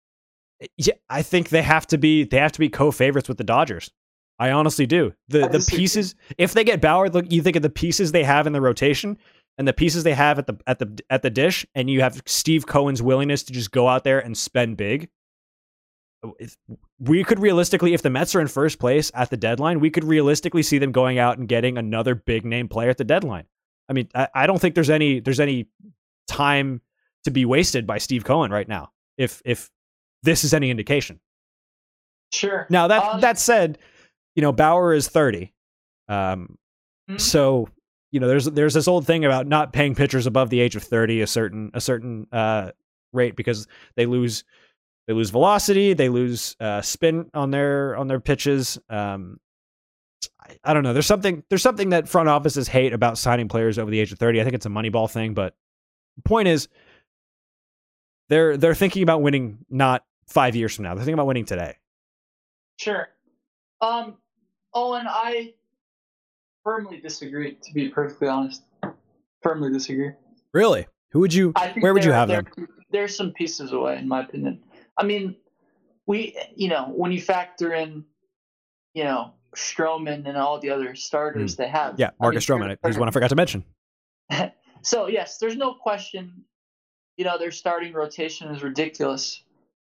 yeah, 0.76 0.94
I 1.08 1.22
think 1.22 1.50
they 1.50 1.62
have 1.62 1.86
to 1.88 1.98
be 1.98 2.24
they 2.24 2.38
have 2.38 2.52
to 2.52 2.58
be 2.58 2.68
co-favorites 2.68 3.28
with 3.28 3.38
the 3.38 3.44
Dodgers. 3.44 3.90
I 4.38 4.52
honestly 4.52 4.86
do. 4.86 5.12
The 5.28 5.48
the 5.48 5.64
pieces 5.68 6.14
if 6.36 6.52
they 6.52 6.64
get 6.64 6.80
Bauer, 6.80 7.08
look, 7.08 7.30
you 7.30 7.42
think 7.42 7.56
of 7.56 7.62
the 7.62 7.70
pieces 7.70 8.12
they 8.12 8.24
have 8.24 8.46
in 8.46 8.52
the 8.52 8.60
rotation 8.60 9.18
and 9.58 9.66
the 9.68 9.72
pieces 9.72 10.04
they 10.04 10.14
have 10.14 10.38
at 10.38 10.46
the 10.46 10.56
at 10.66 10.78
the 10.78 10.98
at 11.10 11.22
the 11.22 11.30
dish, 11.30 11.66
and 11.74 11.90
you 11.90 12.00
have 12.00 12.22
Steve 12.26 12.66
Cohen's 12.66 13.02
willingness 13.02 13.42
to 13.44 13.52
just 13.52 13.70
go 13.72 13.88
out 13.88 14.04
there 14.04 14.20
and 14.20 14.36
spend 14.38 14.76
big. 14.76 15.08
If, 16.38 16.56
we 16.98 17.22
could 17.22 17.38
realistically, 17.38 17.94
if 17.94 18.02
the 18.02 18.10
Mets 18.10 18.34
are 18.34 18.40
in 18.40 18.48
first 18.48 18.80
place 18.80 19.10
at 19.14 19.30
the 19.30 19.36
deadline, 19.36 19.78
we 19.78 19.90
could 19.90 20.02
realistically 20.04 20.62
see 20.64 20.78
them 20.78 20.90
going 20.90 21.18
out 21.18 21.38
and 21.38 21.46
getting 21.48 21.78
another 21.78 22.14
big 22.16 22.44
name 22.44 22.68
player 22.68 22.90
at 22.90 22.98
the 22.98 23.04
deadline. 23.04 23.44
I 23.88 23.92
mean, 23.92 24.08
I, 24.14 24.28
I 24.34 24.46
don't 24.46 24.58
think 24.60 24.74
there's 24.74 24.90
any 24.90 25.20
there's 25.20 25.40
any 25.40 25.68
time 26.26 26.80
to 27.24 27.30
be 27.30 27.44
wasted 27.44 27.86
by 27.86 27.98
Steve 27.98 28.24
Cohen 28.24 28.50
right 28.50 28.68
now. 28.68 28.92
If 29.16 29.42
if 29.44 29.70
this 30.22 30.44
is 30.44 30.54
any 30.54 30.70
indication. 30.70 31.20
Sure. 32.32 32.66
Now 32.68 32.88
that 32.88 33.02
Um, 33.02 33.20
that 33.20 33.38
said, 33.38 33.78
you 34.34 34.42
know 34.42 34.52
Bauer 34.52 34.92
is 34.92 35.08
thirty, 35.08 35.54
um, 36.08 36.58
Mhm. 37.08 37.20
so 37.20 37.68
you 38.10 38.20
know 38.20 38.28
there's 38.28 38.46
there's 38.46 38.74
this 38.74 38.88
old 38.88 39.06
thing 39.06 39.24
about 39.24 39.46
not 39.46 39.72
paying 39.72 39.94
pitchers 39.94 40.26
above 40.26 40.50
the 40.50 40.60
age 40.60 40.76
of 40.76 40.82
thirty 40.82 41.20
a 41.20 41.26
certain 41.26 41.70
a 41.74 41.80
certain 41.80 42.26
uh, 42.32 42.70
rate 43.12 43.36
because 43.36 43.66
they 43.96 44.06
lose 44.06 44.44
they 45.08 45.14
lose 45.14 45.30
velocity, 45.30 45.94
they 45.94 46.10
lose 46.10 46.54
uh, 46.60 46.82
spin 46.82 47.30
on 47.32 47.50
their 47.50 47.96
on 47.96 48.08
their 48.08 48.20
pitches. 48.20 48.78
Um, 48.90 49.40
I, 50.40 50.56
I 50.62 50.74
don't 50.74 50.82
know. 50.82 50.92
There's 50.92 51.06
something 51.06 51.42
there's 51.48 51.62
something 51.62 51.90
that 51.90 52.08
front 52.08 52.28
offices 52.28 52.68
hate 52.68 52.92
about 52.92 53.16
signing 53.16 53.48
players 53.48 53.78
over 53.78 53.90
the 53.90 53.98
age 53.98 54.12
of 54.12 54.18
thirty. 54.18 54.38
I 54.38 54.44
think 54.44 54.54
it's 54.54 54.66
a 54.66 54.70
moneyball 54.70 55.10
thing, 55.10 55.32
but 55.32 55.54
the 56.16 56.22
point 56.22 56.48
is 56.48 56.68
they're 58.28 58.58
they're 58.58 58.74
thinking 58.74 59.02
about 59.02 59.22
winning 59.22 59.58
not 59.70 60.04
five 60.26 60.54
years 60.54 60.74
from 60.76 60.84
now. 60.84 60.94
They're 60.94 61.04
thinking 61.04 61.14
about 61.14 61.26
winning 61.26 61.46
today. 61.46 61.76
Sure. 62.76 63.08
Um, 63.80 64.18
Owen, 64.74 65.06
I 65.08 65.54
firmly 66.68 67.00
disagree. 67.00 67.56
To 67.62 67.72
be 67.72 67.88
perfectly 67.88 68.28
honest, 68.28 68.62
firmly 69.42 69.72
disagree. 69.72 70.12
Really? 70.52 70.86
Who 71.12 71.20
would 71.20 71.32
you? 71.32 71.52
I 71.56 71.74
Where 71.80 71.94
would 71.94 72.04
you 72.04 72.12
have 72.12 72.28
there- 72.28 72.42
them? 72.42 72.68
There's 72.90 73.14
some 73.14 73.32
pieces 73.32 73.72
away, 73.72 73.98
in 73.98 74.08
my 74.08 74.20
opinion. 74.22 74.62
I 74.96 75.04
mean, 75.04 75.36
we, 76.06 76.34
you 76.56 76.68
know, 76.68 76.84
when 76.88 77.12
you 77.12 77.20
factor 77.20 77.74
in, 77.74 78.04
you 78.94 79.04
know, 79.04 79.34
Stroman 79.54 80.26
and 80.26 80.38
all 80.38 80.58
the 80.58 80.70
other 80.70 80.94
starters 80.94 81.56
they 81.56 81.68
have. 81.68 81.98
Yeah, 81.98 82.08
I 82.08 82.24
Marcus 82.24 82.48
mean, 82.48 82.60
Stroman. 82.60 82.76
He's 82.86 82.98
one 82.98 83.08
I 83.08 83.10
forgot 83.10 83.30
to 83.30 83.36
mention. 83.36 83.64
So 84.80 85.08
yes, 85.08 85.38
there's 85.38 85.56
no 85.56 85.74
question. 85.74 86.44
You 87.16 87.24
know, 87.24 87.36
their 87.36 87.50
starting 87.50 87.92
rotation 87.92 88.48
is 88.54 88.62
ridiculous. 88.62 89.42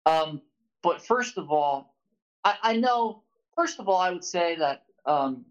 Um, 0.06 0.42
but 0.82 1.06
first 1.06 1.38
of 1.38 1.52
all, 1.52 1.94
I, 2.44 2.56
I 2.62 2.76
know. 2.76 3.22
First 3.54 3.78
of 3.78 3.88
all, 3.88 4.00
I 4.00 4.10
would 4.10 4.24
say 4.24 4.56
that 4.56 4.82
um, 5.06 5.44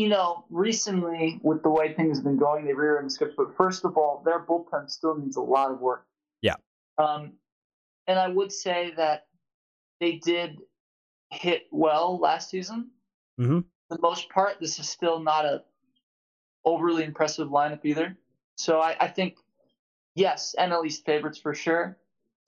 you 0.00 0.08
know, 0.08 0.46
recently 0.48 1.38
with 1.42 1.62
the 1.62 1.68
way 1.68 1.92
things 1.92 2.16
have 2.16 2.24
been 2.24 2.38
going, 2.38 2.64
they 2.64 2.72
rear 2.72 2.98
the 3.04 3.10
scripts. 3.10 3.34
But 3.36 3.54
first 3.54 3.84
of 3.84 3.98
all, 3.98 4.22
their 4.24 4.40
bullpen 4.40 4.88
still 4.88 5.14
needs 5.14 5.36
a 5.36 5.42
lot 5.42 5.70
of 5.70 5.78
work. 5.78 6.06
Yeah. 6.40 6.54
Um, 6.96 7.34
and 8.06 8.18
I 8.18 8.28
would 8.28 8.50
say 8.50 8.94
that 8.96 9.26
they 10.00 10.12
did 10.12 10.56
hit 11.30 11.66
well 11.70 12.18
last 12.18 12.48
season. 12.48 12.88
Mm-hmm. 13.38 13.58
For 13.90 13.96
the 13.96 14.00
most 14.00 14.30
part, 14.30 14.56
this 14.58 14.78
is 14.78 14.88
still 14.88 15.20
not 15.20 15.44
a 15.44 15.64
overly 16.64 17.04
impressive 17.04 17.48
lineup 17.48 17.80
either. 17.84 18.16
So 18.56 18.80
I, 18.80 18.96
I 19.00 19.08
think 19.08 19.36
yes, 20.14 20.54
NL 20.58 20.86
East 20.86 21.04
favorites 21.04 21.38
for 21.38 21.54
sure. 21.54 21.98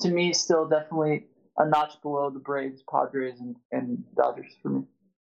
To 0.01 0.09
me, 0.09 0.33
still 0.33 0.67
definitely 0.67 1.27
a 1.59 1.69
notch 1.69 2.01
below 2.01 2.31
the 2.31 2.39
Braves, 2.39 2.83
Padres, 2.91 3.41
and, 3.41 3.57
and 3.73 4.03
Dodgers 4.17 4.55
for 4.63 4.71
me. 4.71 4.85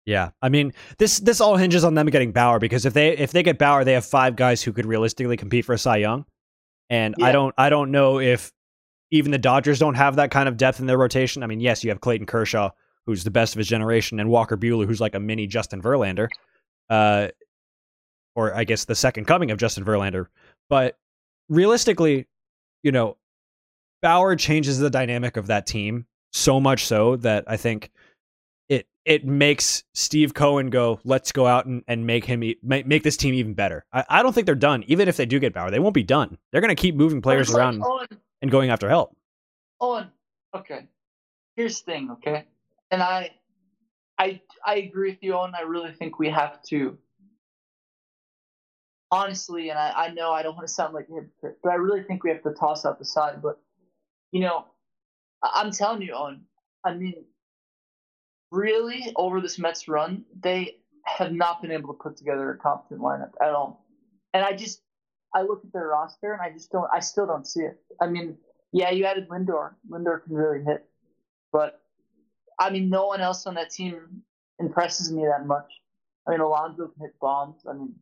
Yeah, 0.05 0.31
I 0.41 0.49
mean 0.49 0.73
this 0.99 1.19
this 1.19 1.41
all 1.41 1.57
hinges 1.57 1.83
on 1.83 1.95
them 1.95 2.07
getting 2.07 2.31
Bauer 2.31 2.59
because 2.59 2.85
if 2.85 2.93
they 2.93 3.17
if 3.17 3.31
they 3.31 3.41
get 3.41 3.57
Bauer, 3.57 3.83
they 3.83 3.93
have 3.93 4.05
five 4.05 4.35
guys 4.35 4.61
who 4.61 4.71
could 4.71 4.85
realistically 4.85 5.35
compete 5.37 5.65
for 5.65 5.73
a 5.73 5.79
Cy 5.79 5.97
Young, 5.97 6.25
and 6.89 7.15
Yeah. 7.17 7.25
I 7.25 7.31
don't 7.31 7.55
I 7.57 7.69
don't 7.69 7.91
know 7.91 8.19
if 8.19 8.51
even 9.11 9.31
the 9.31 9.37
Dodgers 9.39 9.79
don't 9.79 9.95
have 9.95 10.17
that 10.17 10.31
kind 10.31 10.47
of 10.47 10.57
depth 10.57 10.79
in 10.79 10.85
their 10.85 10.97
rotation. 10.97 11.41
I 11.43 11.47
mean, 11.47 11.59
yes, 11.59 11.83
you 11.83 11.89
have 11.89 12.01
Clayton 12.01 12.27
Kershaw, 12.27 12.71
who's 13.05 13.23
the 13.23 13.31
best 13.31 13.55
of 13.55 13.59
his 13.59 13.67
generation, 13.67 14.19
and 14.19 14.29
Walker 14.29 14.57
Buehler, 14.57 14.85
who's 14.85 15.01
like 15.01 15.15
a 15.15 15.19
mini 15.19 15.47
Justin 15.47 15.81
Verlander, 15.81 16.27
uh, 16.89 17.29
or 18.35 18.53
I 18.53 18.63
guess 18.63 18.85
the 18.85 18.95
second 18.95 19.25
coming 19.25 19.49
of 19.51 19.57
Justin 19.57 19.85
Verlander. 19.85 20.27
But 20.69 20.97
realistically, 21.49 22.27
you 22.83 22.91
know, 22.91 23.17
Bauer 24.01 24.35
changes 24.35 24.77
the 24.77 24.89
dynamic 24.89 25.37
of 25.37 25.47
that 25.47 25.65
team 25.65 26.05
so 26.31 26.59
much 26.59 26.85
so 26.85 27.15
that 27.17 27.45
I 27.47 27.57
think 27.57 27.91
it 29.05 29.23
makes 29.25 29.83
Steve 29.93 30.33
Cohen 30.33 30.69
go, 30.71 30.99
let's 31.03 31.31
go 31.31 31.45
out 31.45 31.67
and, 31.67 31.83
and 31.87 32.05
make 32.07 32.25
him 32.25 32.43
e- 32.43 32.57
make, 32.63 32.87
make 32.87 33.03
this 33.03 33.15
team 33.17 33.35
even 33.35 33.53
better. 33.53 33.85
I, 33.93 34.03
I 34.09 34.23
don't 34.23 34.33
think 34.33 34.45
they're 34.45 34.55
done. 34.55 34.83
Even 34.87 35.07
if 35.07 35.15
they 35.15 35.25
do 35.27 35.39
get 35.39 35.53
Bauer, 35.53 35.69
they 35.69 35.79
won't 35.79 35.93
be 35.93 36.03
done. 36.03 36.37
They're 36.51 36.61
going 36.61 36.75
to 36.75 36.81
keep 36.81 36.95
moving 36.95 37.21
players 37.21 37.49
like, 37.49 37.59
around 37.59 37.83
Owen, 37.83 38.07
and 38.41 38.49
going 38.51 38.71
after 38.71 38.89
help. 38.89 39.15
Owen, 39.79 40.07
okay. 40.55 40.87
Here's 41.55 41.81
the 41.81 41.91
thing, 41.91 42.11
okay? 42.11 42.45
And 42.91 43.01
I, 43.03 43.31
I, 44.17 44.41
I 44.65 44.75
agree 44.77 45.11
with 45.11 45.19
you, 45.21 45.35
Owen. 45.35 45.53
I 45.57 45.61
really 45.61 45.91
think 45.91 46.17
we 46.17 46.29
have 46.29 46.61
to, 46.69 46.97
honestly, 49.11 49.69
and 49.69 49.77
I, 49.79 49.91
I 49.95 50.13
know 50.13 50.31
I 50.31 50.41
don't 50.41 50.55
want 50.55 50.67
to 50.67 50.73
sound 50.73 50.93
like 50.93 51.07
a 51.09 51.13
hypocrite, 51.13 51.59
but 51.63 51.69
I 51.71 51.75
really 51.75 52.03
think 52.03 52.23
we 52.23 52.31
have 52.31 52.43
to 52.43 52.53
toss 52.53 52.85
out 52.85 52.97
the 52.99 53.05
side. 53.05 53.41
But, 53.41 53.59
you 54.31 54.39
know, 54.41 54.65
I- 55.43 55.61
I'm 55.61 55.71
telling 55.71 56.01
you, 56.01 56.13
Owen, 56.13 56.41
I 56.83 56.93
mean, 56.95 57.23
really, 58.51 59.13
over 59.15 59.41
this 59.41 59.59
Mets 59.59 59.87
run, 59.87 60.23
they 60.39 60.77
have 61.05 61.31
not 61.31 61.61
been 61.61 61.71
able 61.71 61.93
to 61.93 61.99
put 62.01 62.17
together 62.17 62.51
a 62.51 62.57
competent 62.57 63.01
lineup 63.01 63.31
at 63.41 63.49
all. 63.49 63.85
And 64.33 64.43
I 64.43 64.53
just, 64.53 64.81
I 65.33 65.41
look 65.41 65.63
at 65.63 65.71
their 65.73 65.87
roster 65.87 66.33
and 66.33 66.41
I 66.41 66.51
just 66.51 66.71
don't, 66.71 66.89
I 66.93 66.99
still 66.99 67.27
don't 67.27 67.47
see 67.47 67.61
it. 67.61 67.79
I 68.01 68.07
mean, 68.07 68.37
yeah, 68.71 68.91
you 68.91 69.05
added 69.05 69.29
Lindor. 69.29 69.75
Lindor 69.89 70.23
can 70.23 70.33
really 70.33 70.63
hit, 70.63 70.85
but 71.51 71.81
I 72.59 72.69
mean, 72.69 72.89
no 72.89 73.07
one 73.07 73.21
else 73.21 73.45
on 73.45 73.55
that 73.55 73.69
team 73.69 74.23
impresses 74.59 75.11
me 75.11 75.25
that 75.25 75.45
much. 75.45 75.71
I 76.27 76.31
mean, 76.31 76.39
Alonso 76.39 76.87
can 76.87 77.01
hit 77.01 77.19
bombs. 77.19 77.61
I 77.69 77.73
mean, 77.73 77.93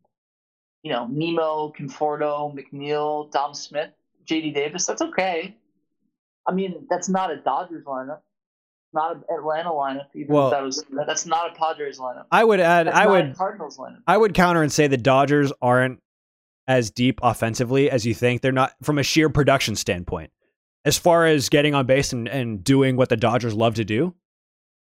you 0.82 0.92
know, 0.92 1.06
Nimmo, 1.10 1.72
Conforto, 1.78 2.54
McNeil, 2.54 3.30
Dom 3.32 3.54
Smith, 3.54 3.90
J.D. 4.24 4.52
Davis. 4.52 4.86
That's 4.86 5.02
okay. 5.02 5.56
I 6.46 6.52
mean, 6.52 6.86
that's 6.90 7.08
not 7.08 7.30
a 7.30 7.36
Dodgers 7.36 7.84
lineup, 7.84 8.20
not 8.94 9.16
an 9.16 9.24
Atlanta 9.36 9.70
lineup. 9.70 10.06
Even 10.14 10.34
Well- 10.34 10.50
that 10.50 10.62
was 10.62 10.84
that's 11.06 11.26
not 11.26 11.52
a 11.52 11.54
Padres 11.54 11.98
lineup. 11.98 12.24
I 12.30 12.44
would 12.44 12.60
add. 12.60 12.86
That's 12.86 12.96
I 12.96 13.06
would. 13.06 13.36
Cardinals 13.36 13.76
lineup. 13.78 13.98
I 14.06 14.16
would 14.16 14.32
counter 14.34 14.62
and 14.62 14.72
say 14.72 14.86
the 14.86 14.96
Dodgers 14.96 15.52
aren't 15.60 16.00
as 16.66 16.90
deep 16.90 17.20
offensively 17.22 17.90
as 17.90 18.06
you 18.06 18.14
think. 18.14 18.40
They're 18.40 18.52
not 18.52 18.72
from 18.82 18.98
a 18.98 19.02
sheer 19.02 19.28
production 19.28 19.76
standpoint. 19.76 20.30
As 20.86 20.96
far 20.98 21.26
as 21.26 21.48
getting 21.48 21.74
on 21.74 21.86
base 21.86 22.12
and, 22.12 22.28
and 22.28 22.62
doing 22.64 22.96
what 22.96 23.08
the 23.08 23.16
Dodgers 23.16 23.54
love 23.54 23.74
to 23.74 23.84
do, 23.84 24.14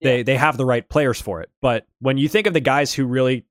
they 0.02 0.18
Yeah. 0.18 0.22
they 0.24 0.36
have 0.36 0.56
the 0.56 0.64
right 0.66 0.88
players 0.88 1.20
for 1.20 1.40
it. 1.40 1.50
But 1.60 1.86
when 2.00 2.18
you 2.18 2.28
think 2.28 2.46
of 2.46 2.52
the 2.52 2.60
guys 2.60 2.92
who 2.94 3.06
really 3.06 3.44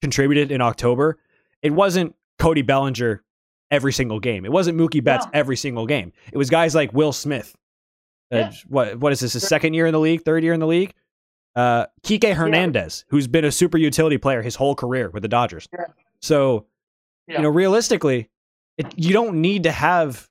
contributed 0.00 0.50
in 0.50 0.60
October, 0.60 1.18
it 1.60 1.70
wasn't 1.70 2.14
Cody 2.38 2.62
Bellinger 2.62 3.22
every 3.70 3.92
single 3.92 4.20
game. 4.20 4.44
It 4.44 4.52
wasn't 4.52 4.78
Mookie 4.78 5.02
Betts 5.02 5.24
No. 5.26 5.30
every 5.34 5.56
single 5.56 5.86
game. 5.86 6.12
It 6.32 6.38
was 6.38 6.50
guys 6.50 6.74
like 6.74 6.92
Will 6.92 7.12
Smith. 7.12 7.54
Uh, 8.32 8.36
Yeah. 8.36 8.52
What 8.68 8.98
what 8.98 9.12
is 9.12 9.20
this? 9.20 9.34
His 9.34 9.46
second 9.46 9.74
year 9.74 9.86
in 9.86 9.92
the 9.92 10.00
league, 10.00 10.22
third 10.24 10.42
year 10.42 10.52
in 10.54 10.60
the 10.60 10.66
league. 10.66 10.94
Uh, 11.54 11.86
Kike 12.02 12.32
Hernandez, 12.34 13.04
who's 13.08 13.26
been 13.26 13.44
a 13.44 13.52
super 13.52 13.76
utility 13.76 14.16
player 14.16 14.40
his 14.40 14.54
whole 14.56 14.74
career 14.74 15.10
with 15.10 15.22
the 15.22 15.28
Dodgers. 15.28 15.68
Yeah. 15.72 15.84
So, 16.20 16.66
Yeah. 17.28 17.36
you 17.36 17.42
know, 17.42 17.50
realistically, 17.50 18.30
it, 18.78 18.86
you 18.96 19.12
don't 19.12 19.40
need 19.42 19.64
to 19.64 19.70
have 19.72 20.30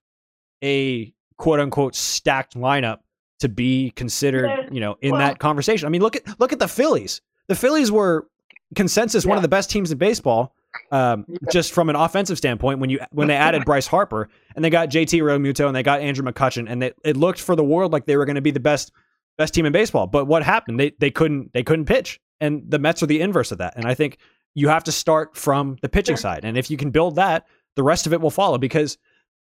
a 0.64 1.14
quote 1.38 1.60
unquote 1.60 1.96
stacked 1.96 2.56
lineup 2.56 3.00
to 3.40 3.50
be 3.50 3.92
considered, 3.92 4.70
you 4.72 4.80
know, 4.80 4.98
in 5.02 5.12
Well- 5.12 5.20
that 5.20 5.38
conversation. 5.40 5.86
I 5.86 5.90
mean, 5.90 6.02
look 6.02 6.16
at 6.16 6.40
look 6.40 6.54
at 6.54 6.60
the 6.60 6.68
Phillies. 6.68 7.22
The 7.48 7.56
Phillies 7.56 7.92
were 7.92 8.28
consensus 8.76 9.26
one 9.26 9.38
of 9.38 9.42
the 9.42 9.48
best 9.50 9.70
teams 9.70 9.92
in 9.92 9.98
baseball, 9.98 10.56
um, 10.92 11.26
Yeah. 11.30 11.38
just 11.52 11.72
from 11.74 11.90
an 11.90 11.96
offensive 11.96 12.38
standpoint. 12.38 12.80
When 12.80 12.90
you 12.90 13.00
when 13.12 13.28
they 13.28 13.36
added 13.36 13.66
Bryce 13.66 13.88
Harper 13.88 14.30
and 14.56 14.64
they 14.64 14.70
got 14.70 14.90
JT 14.90 15.22
Realmuto 15.22 15.68
and 15.68 15.76
they 15.76 15.84
got 15.84 16.02
Andrew 16.02 16.26
McCutchen, 16.26 16.66
and 16.70 16.82
they, 16.82 16.92
it 17.04 17.18
looked 17.18 17.42
for 17.42 17.56
the 17.56 17.64
world 17.64 17.92
like 17.92 18.06
they 18.06 18.18
were 18.18 18.26
going 18.26 18.36
to 18.36 18.42
be 18.42 18.52
the 18.52 18.60
best 18.60 18.92
best 19.38 19.54
team 19.54 19.66
in 19.66 19.72
baseball. 19.74 20.08
But 20.08 20.26
what 20.26 20.44
happened? 20.44 20.80
They 20.80 20.92
they 21.00 21.12
couldn't 21.12 21.54
they 21.54 21.64
couldn't 21.64 21.86
pitch, 21.86 22.20
and 22.40 22.64
the 22.70 22.80
Mets 22.80 23.02
are 23.04 23.08
the 23.08 23.22
inverse 23.22 23.52
of 23.52 23.58
that. 23.60 23.74
And 23.76 23.86
I 23.86 23.94
think 23.94 24.18
you 24.54 24.68
have 24.68 24.84
to 24.86 24.92
start 24.92 25.38
from 25.38 25.78
the 25.82 25.90
pitching 25.90 26.16
Sure. 26.16 26.22
side, 26.22 26.44
and 26.46 26.58
if 26.58 26.70
you 26.70 26.78
can 26.78 26.92
build 26.92 27.16
that, 27.16 27.46
the 27.76 27.84
rest 27.84 28.06
of 28.06 28.14
it 28.14 28.22
will 28.22 28.32
follow. 28.32 28.58
Because 28.58 28.98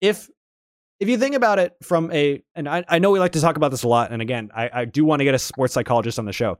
if 0.01 0.29
if 0.99 1.07
you 1.07 1.17
think 1.19 1.35
about 1.35 1.59
it 1.59 1.75
from 1.83 2.11
a, 2.11 2.41
and 2.55 2.67
I, 2.67 2.83
I 2.89 2.97
know 2.97 3.11
we 3.11 3.19
like 3.19 3.33
to 3.33 3.41
talk 3.41 3.55
about 3.55 3.69
this 3.69 3.83
a 3.83 3.87
lot, 3.87 4.11
and 4.11 4.19
again, 4.19 4.49
I, 4.55 4.69
I 4.73 4.85
do 4.85 5.05
want 5.05 5.19
to 5.19 5.25
get 5.25 5.35
a 5.35 5.39
sports 5.39 5.71
psychologist 5.75 6.17
on 6.17 6.25
the 6.25 6.33
show. 6.33 6.57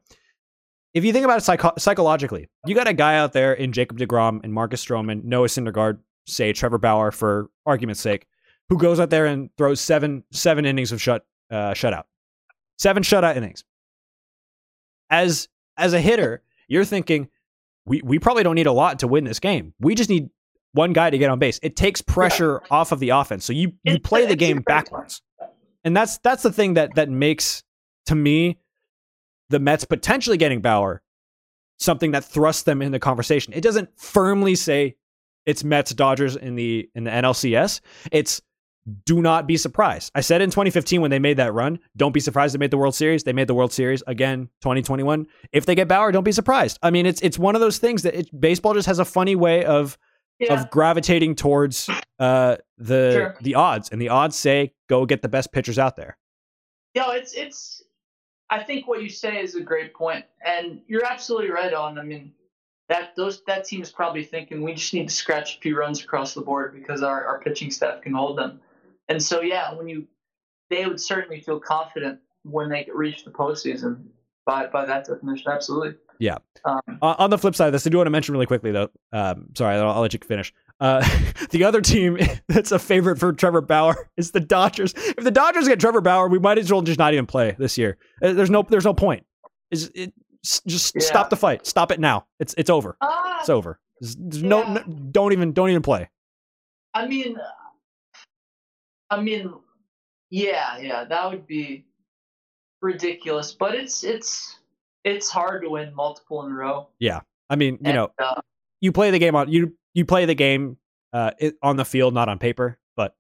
If 0.94 1.06
you 1.06 1.14
think 1.14 1.26
about 1.26 1.38
it 1.40 1.44
psycho- 1.44 1.74
psychologically, 1.78 2.50
you 2.66 2.74
got 2.74 2.88
a 2.88 2.94
guy 2.94 3.18
out 3.18 3.34
there 3.34 3.54
in 3.54 3.72
Jacob 3.72 4.00
DeGrom 4.00 4.44
and 4.44 4.54
Marcus 4.54 4.84
Stroman, 4.84 5.24
Noah 5.24 5.48
Syndergaard, 5.48 6.00
say 6.26 6.54
Trevor 6.54 6.78
Bauer 6.78 7.12
for 7.12 7.50
argument's 7.66 8.02
sake, 8.02 8.26
who 8.70 8.78
goes 8.78 9.00
out 9.00 9.10
there 9.10 9.26
and 9.26 9.50
throws 9.58 9.80
seven 9.80 10.24
seven 10.32 10.66
innings 10.66 10.92
of 10.92 11.02
shut 11.02 11.26
uh, 11.52 11.72
shutout, 11.72 12.04
seven 12.78 13.04
shutout 13.04 13.36
innings. 13.38 13.64
As 15.10 15.48
as 15.78 15.94
a 15.94 16.02
hitter, 16.02 16.42
you're 16.68 16.86
thinking 16.86 17.30
we 17.86 18.02
we 18.04 18.20
probably 18.20 18.44
don't 18.44 18.56
need 18.56 18.68
a 18.68 18.72
lot 18.72 19.00
to 19.00 19.08
win 19.08 19.24
this 19.24 19.40
game. 19.40 19.74
We 19.80 19.96
just 19.96 20.10
need 20.10 20.30
one 20.74 20.94
guy 20.94 21.10
to 21.10 21.18
get 21.18 21.30
on 21.30 21.40
base. 21.40 21.60
It 21.64 21.76
takes 21.76 22.02
pressure 22.02 22.62
off 22.70 22.92
of 22.92 23.00
the 23.00 23.10
offense. 23.10 23.46
So 23.46 23.54
you 23.54 23.74
you 23.84 24.00
play 24.00 24.26
the 24.26 24.36
game 24.36 24.62
backwards. 24.62 25.22
And 25.84 25.96
that's 25.96 26.18
that's 26.20 26.44
the 26.44 26.52
thing 26.52 26.74
that 26.74 26.96
that 26.96 27.10
makes 27.10 27.64
to 28.08 28.16
me 28.16 28.58
the 29.50 29.60
Mets 29.60 29.86
potentially 29.86 30.38
getting 30.38 30.62
Bauer 30.62 31.02
something 31.80 32.12
that 32.12 32.24
thrusts 32.26 32.64
them 32.64 32.82
in 32.82 32.92
the 32.92 33.00
conversation. 33.00 33.54
It 33.54 33.62
doesn't 33.62 33.90
firmly 34.00 34.56
say 34.56 34.96
it's 35.46 35.64
Mets 35.64 35.92
Dodgers 35.94 36.36
in 36.36 36.56
the 36.56 36.90
in 36.96 37.04
the 37.06 37.12
NLCS. 37.12 37.82
It's 38.12 38.42
do 39.06 39.22
not 39.22 39.48
be 39.48 39.58
surprised. 39.58 40.12
I 40.16 40.22
said 40.22 40.42
in 40.42 40.50
2015 40.50 41.02
when 41.02 41.12
they 41.12 41.20
made 41.20 41.38
that 41.38 41.54
run, 41.54 41.78
don't 41.98 42.14
be 42.14 42.22
surprised 42.22 42.54
they 42.56 42.58
made 42.60 42.72
the 42.72 42.78
World 42.78 42.96
Series. 42.96 43.24
They 43.24 43.34
made 43.34 43.48
the 43.48 43.54
World 43.54 43.74
Series 43.74 44.02
again 44.08 44.50
2021. 44.62 45.28
If 45.52 45.66
they 45.66 45.76
get 45.76 45.88
Bauer, 45.90 46.12
don't 46.12 46.24
be 46.24 46.32
surprised. 46.32 46.80
I 46.82 46.90
mean, 46.90 47.06
it's 47.06 47.22
it's 47.22 47.38
one 47.38 47.54
of 47.56 47.62
those 47.62 47.78
things 47.80 48.04
that 48.04 48.16
it, 48.16 48.40
baseball 48.42 48.74
just 48.74 48.88
has 48.88 49.00
a 49.00 49.06
funny 49.06 49.36
way 49.36 49.66
of 49.66 49.98
Yeah. 50.40 50.54
of 50.54 50.70
gravitating 50.70 51.36
towards 51.36 51.90
uh, 52.20 52.58
the 52.78 53.12
Sure. 53.14 53.38
the 53.42 53.56
odds, 53.56 53.90
and 53.90 54.02
the 54.02 54.10
odds 54.10 54.36
say 54.36 54.74
go 54.88 55.06
get 55.06 55.22
the 55.22 55.30
best 55.30 55.52
pitchers 55.52 55.78
out 55.80 55.96
there. 55.96 56.18
No, 56.96 57.12
it's 57.12 57.34
it's. 57.34 57.84
I 58.50 58.64
think 58.64 58.88
what 58.88 59.02
you 59.02 59.10
say 59.10 59.42
is 59.42 59.56
a 59.56 59.62
great 59.62 59.94
point, 59.94 60.26
and 60.46 60.82
you're 60.88 61.06
absolutely 61.06 61.50
right 61.50 61.74
on. 61.74 62.00
I 62.00 62.04
mean, 62.04 62.32
that 62.90 63.16
those 63.16 63.44
that 63.46 63.66
team 63.66 63.82
is 63.82 63.92
probably 63.92 64.24
thinking 64.24 64.62
we 64.62 64.74
just 64.74 64.94
need 64.94 65.10
to 65.10 65.14
scratch 65.14 65.58
a 65.58 65.60
few 65.60 65.78
runs 65.78 66.04
across 66.04 66.34
the 66.34 66.42
board 66.42 66.74
because 66.74 67.04
our, 67.04 67.26
our 67.26 67.40
pitching 67.42 67.72
staff 67.72 68.02
can 68.02 68.14
hold 68.14 68.38
them, 68.38 68.62
and 69.10 69.22
so 69.22 69.42
yeah, 69.42 69.74
when 69.74 69.88
you 69.88 70.08
they 70.70 70.86
would 70.86 71.00
certainly 71.00 71.42
feel 71.42 71.60
confident 71.60 72.20
when 72.44 72.70
they 72.70 72.88
reach 72.94 73.26
the 73.26 73.32
postseason 73.32 74.06
by 74.46 74.68
by 74.68 74.86
that 74.86 75.06
definition. 75.06 75.52
Absolutely. 75.52 75.96
Yeah. 76.20 76.38
Um, 76.66 76.80
Uh, 77.02 77.16
on 77.20 77.30
the 77.30 77.38
flip 77.38 77.56
side 77.56 77.68
of 77.68 77.74
this, 77.74 77.86
I 77.86 77.90
do 77.90 77.98
want 77.98 78.08
to 78.08 78.12
mention 78.12 78.34
really 78.34 78.48
quickly 78.48 78.72
though. 78.72 78.90
Um, 79.12 79.50
sorry, 79.56 79.76
I'll, 79.76 79.90
I'll 79.90 80.02
let 80.02 80.14
you 80.14 80.20
finish. 80.26 80.54
Uh, 80.80 81.02
the 81.52 81.64
other 81.64 81.82
team 81.82 82.18
that's 82.48 82.72
a 82.72 82.80
favorite 82.80 83.20
for 83.20 83.34
Trevor 83.34 83.62
Bauer 83.62 84.10
is 84.18 84.32
the 84.32 84.40
Dodgers. 84.40 84.94
If 84.96 85.24
the 85.24 85.32
Dodgers 85.32 85.68
get 85.68 85.80
Trevor 85.80 86.02
Bauer, 86.02 86.28
we 86.28 86.40
might 86.40 86.58
as 86.58 86.72
well 86.72 86.82
just 86.82 87.00
not 87.00 87.14
even 87.14 87.26
play 87.26 87.56
this 87.58 87.78
year. 87.78 87.98
Uh, 88.22 88.34
There's 88.34 88.50
no, 88.50 88.64
there's 88.64 88.86
no 88.86 88.94
point. 88.94 89.26
Is 89.72 89.92
it? 89.96 90.14
Just 90.66 90.96
Yeah. 90.96 91.02
stop 91.02 91.30
the 91.30 91.36
fight. 91.36 91.66
Stop 91.66 91.92
it 91.92 92.00
now. 92.00 92.26
It's 92.40 92.54
it's 92.58 92.70
over. 92.70 92.96
ah, 93.02 93.40
It's 93.42 93.50
over. 93.50 93.80
There's, 94.00 94.16
there's 94.16 94.44
no, 94.44 94.60
Yeah. 94.62 94.74
no, 94.74 94.84
don't 95.12 95.34
even 95.34 95.52
don't 95.52 95.70
even 95.70 95.82
play. 95.82 96.10
I 96.94 97.06
mean, 97.08 97.38
I 99.10 99.20
mean, 99.22 99.54
yeah, 100.30 100.78
yeah, 100.78 101.04
that 101.06 101.30
would 101.30 101.48
be 101.48 101.86
ridiculous. 102.82 103.52
But 103.54 103.76
it's 103.76 104.04
it's 104.04 104.60
it's 105.04 105.30
hard 105.30 105.64
to 105.64 105.70
win 105.70 105.94
multiple 105.94 106.46
in 106.46 106.52
a 106.52 106.56
row. 106.56 106.90
Yeah. 107.00 107.22
I 107.50 107.56
mean, 107.56 107.76
you 107.76 107.80
And, 107.86 107.96
know, 107.96 108.10
uh, 108.20 108.42
you 108.82 108.92
play 108.92 109.12
the 109.12 109.20
game 109.20 109.36
on 109.36 109.50
you 109.52 109.74
you 109.98 110.06
play 110.06 110.26
the 110.26 110.36
game 110.36 110.78
uh 111.12 111.32
it, 111.40 111.56
on 111.62 111.76
the 111.76 111.86
field, 111.86 112.14
not 112.14 112.30
on 112.30 112.38
paper, 112.38 112.78
but 112.96 113.16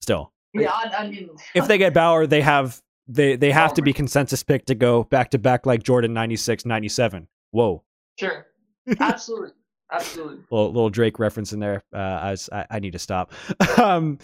still, 0.00 0.32
Yeah, 0.52 0.70
I, 0.72 0.92
I 0.98 1.08
mean, 1.08 1.30
if 1.54 1.68
they 1.68 1.78
get 1.78 1.94
Bauer, 1.94 2.26
they 2.26 2.40
have 2.40 2.82
they 3.06 3.36
they 3.36 3.52
have 3.52 3.74
to 3.74 3.82
be 3.82 3.92
consensus 3.92 4.42
pick 4.42 4.66
to 4.66 4.74
go 4.74 5.04
back 5.04 5.30
to 5.30 5.38
back 5.38 5.66
like 5.66 5.82
Jordan 5.82 6.12
96, 6.12 6.66
97. 6.66 7.28
Whoa. 7.52 7.82
Sure. 8.18 8.46
Absolutely. 9.00 9.52
Absolutely. 9.92 10.38
little, 10.50 10.72
little 10.72 10.90
Drake 10.90 11.18
reference 11.18 11.52
in 11.52 11.58
there. 11.58 11.82
Uh, 11.92 11.98
I, 11.98 12.30
was, 12.30 12.48
I, 12.52 12.66
I 12.70 12.78
need 12.78 12.92
to 12.92 12.98
stop. 12.98 13.32
um, 13.78 14.18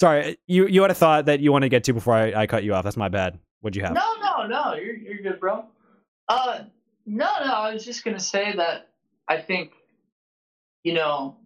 sorry, 0.00 0.38
you 0.46 0.66
you 0.68 0.82
had 0.82 0.90
a 0.90 0.94
thought 0.94 1.26
that 1.26 1.40
you 1.40 1.52
want 1.52 1.62
to 1.62 1.68
get 1.68 1.84
to 1.84 1.92
before 1.92 2.14
I, 2.14 2.32
I 2.42 2.46
cut 2.46 2.64
you 2.64 2.74
off. 2.74 2.84
That's 2.84 2.96
my 2.96 3.08
bad. 3.08 3.38
What'd 3.60 3.76
you 3.76 3.82
have? 3.82 3.94
No, 3.94 4.14
no, 4.20 4.46
no. 4.46 4.74
You're 4.74 4.96
you're 4.96 5.22
good, 5.22 5.40
bro. 5.40 5.64
Uh, 6.28 6.60
no, 7.06 7.30
no. 7.44 7.52
I 7.52 7.72
was 7.74 7.84
just 7.84 8.04
gonna 8.04 8.20
say 8.20 8.54
that 8.56 8.90
I 9.28 9.38
think, 9.38 9.72
you 10.84 10.94
know, 10.94 11.36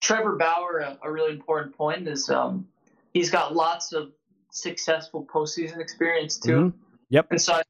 Trevor 0.00 0.36
Bauer, 0.36 0.78
a, 0.78 0.98
a 1.02 1.10
really 1.10 1.32
important 1.32 1.76
point 1.76 2.06
is 2.08 2.28
um, 2.30 2.66
he's 3.14 3.30
got 3.30 3.54
lots 3.54 3.92
of 3.92 4.12
successful 4.50 5.26
postseason 5.32 5.78
experience 5.78 6.38
too. 6.38 6.50
Mhm. 6.52 6.72
Yep. 7.10 7.26
And 7.30 7.40
so, 7.40 7.54
I- 7.54 7.62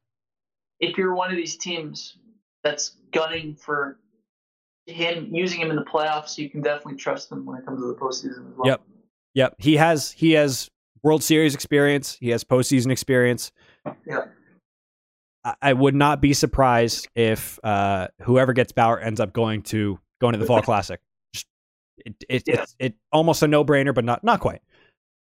if 0.80 0.98
you're 0.98 1.14
one 1.14 1.30
of 1.30 1.36
these 1.36 1.56
teams 1.56 2.18
that's 2.62 2.96
gunning 3.12 3.54
for 3.56 3.98
him, 4.86 5.34
using 5.34 5.60
him 5.60 5.70
in 5.70 5.76
the 5.76 5.84
playoffs, 5.84 6.36
you 6.36 6.50
can 6.50 6.60
definitely 6.60 6.96
trust 6.96 7.32
him 7.32 7.46
when 7.46 7.58
it 7.58 7.64
comes 7.64 7.80
to 7.80 7.86
the 7.86 7.94
postseason 7.94 8.50
as 8.50 8.56
well. 8.56 8.66
Yep. 8.66 8.82
Yep. 9.34 9.54
He 9.58 9.76
has 9.76 10.10
he 10.12 10.32
has 10.32 10.68
World 11.02 11.22
Series 11.22 11.54
experience. 11.54 12.18
He 12.20 12.28
has 12.30 12.44
postseason 12.44 12.90
experience. 12.90 13.52
Yeah. 14.06 14.26
I, 15.44 15.54
I 15.62 15.72
would 15.72 15.94
not 15.94 16.20
be 16.20 16.34
surprised 16.34 17.08
if 17.14 17.58
uh, 17.64 18.08
whoever 18.22 18.52
gets 18.52 18.72
Bauer 18.72 18.98
ends 18.98 19.20
up 19.20 19.32
going 19.32 19.62
to 19.64 19.98
going 20.20 20.32
to 20.32 20.38
the 20.38 20.46
Fall 20.46 20.62
Classic. 20.62 21.00
Just 21.34 21.46
it, 21.98 22.14
it, 22.28 22.42
Yeah. 22.46 22.62
it's 22.62 22.76
it 22.78 22.94
almost 23.12 23.42
a 23.42 23.48
no 23.48 23.64
brainer, 23.64 23.94
but 23.94 24.04
not 24.04 24.22
not 24.24 24.40
quite. 24.40 24.62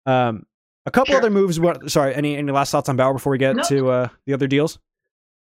Um, 0.05 0.45
a 0.85 0.91
couple 0.91 1.11
Sure. 1.13 1.19
other 1.19 1.29
moves. 1.29 1.59
What, 1.59 1.89
sorry, 1.89 2.13
any 2.13 2.35
any 2.35 2.51
last 2.51 2.71
thoughts 2.71 2.89
on 2.89 2.97
Bauer 2.97 3.13
before 3.13 3.31
we 3.31 3.37
get 3.37 3.55
No. 3.55 3.63
to 3.63 3.89
uh, 3.89 4.07
the 4.25 4.33
other 4.33 4.47
deals? 4.47 4.79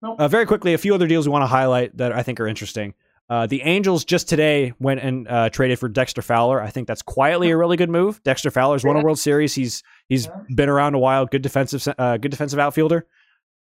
No. 0.02 0.16
Uh, 0.16 0.28
very 0.28 0.46
quickly, 0.46 0.74
a 0.74 0.78
few 0.78 0.94
other 0.94 1.06
deals 1.06 1.26
we 1.28 1.32
want 1.32 1.42
to 1.42 1.46
highlight 1.46 1.96
that 1.96 2.12
I 2.12 2.22
think 2.22 2.40
are 2.40 2.46
interesting. 2.46 2.94
Uh, 3.28 3.46
the 3.46 3.62
Angels 3.62 4.04
just 4.04 4.28
today 4.28 4.72
went 4.80 5.00
and 5.00 5.28
uh, 5.28 5.48
traded 5.50 5.78
for 5.78 5.88
Dexter 5.88 6.20
Fowler. 6.20 6.60
I 6.60 6.70
think 6.70 6.88
that's 6.88 7.00
quietly 7.02 7.50
a 7.50 7.56
really 7.56 7.76
good 7.76 7.88
move. 7.90 8.20
Dexter 8.24 8.50
Fowler's 8.50 8.82
won 8.84 8.96
a 8.96 9.02
World 9.02 9.18
Series. 9.20 9.54
He's 9.54 9.82
he's 10.08 10.26
Yeah. 10.26 10.32
been 10.54 10.68
around 10.68 10.94
a 10.94 10.98
while. 10.98 11.26
Good 11.26 11.42
defensive 11.42 11.86
uh, 11.98 12.16
good 12.16 12.30
defensive 12.32 12.58
outfielder 12.58 13.06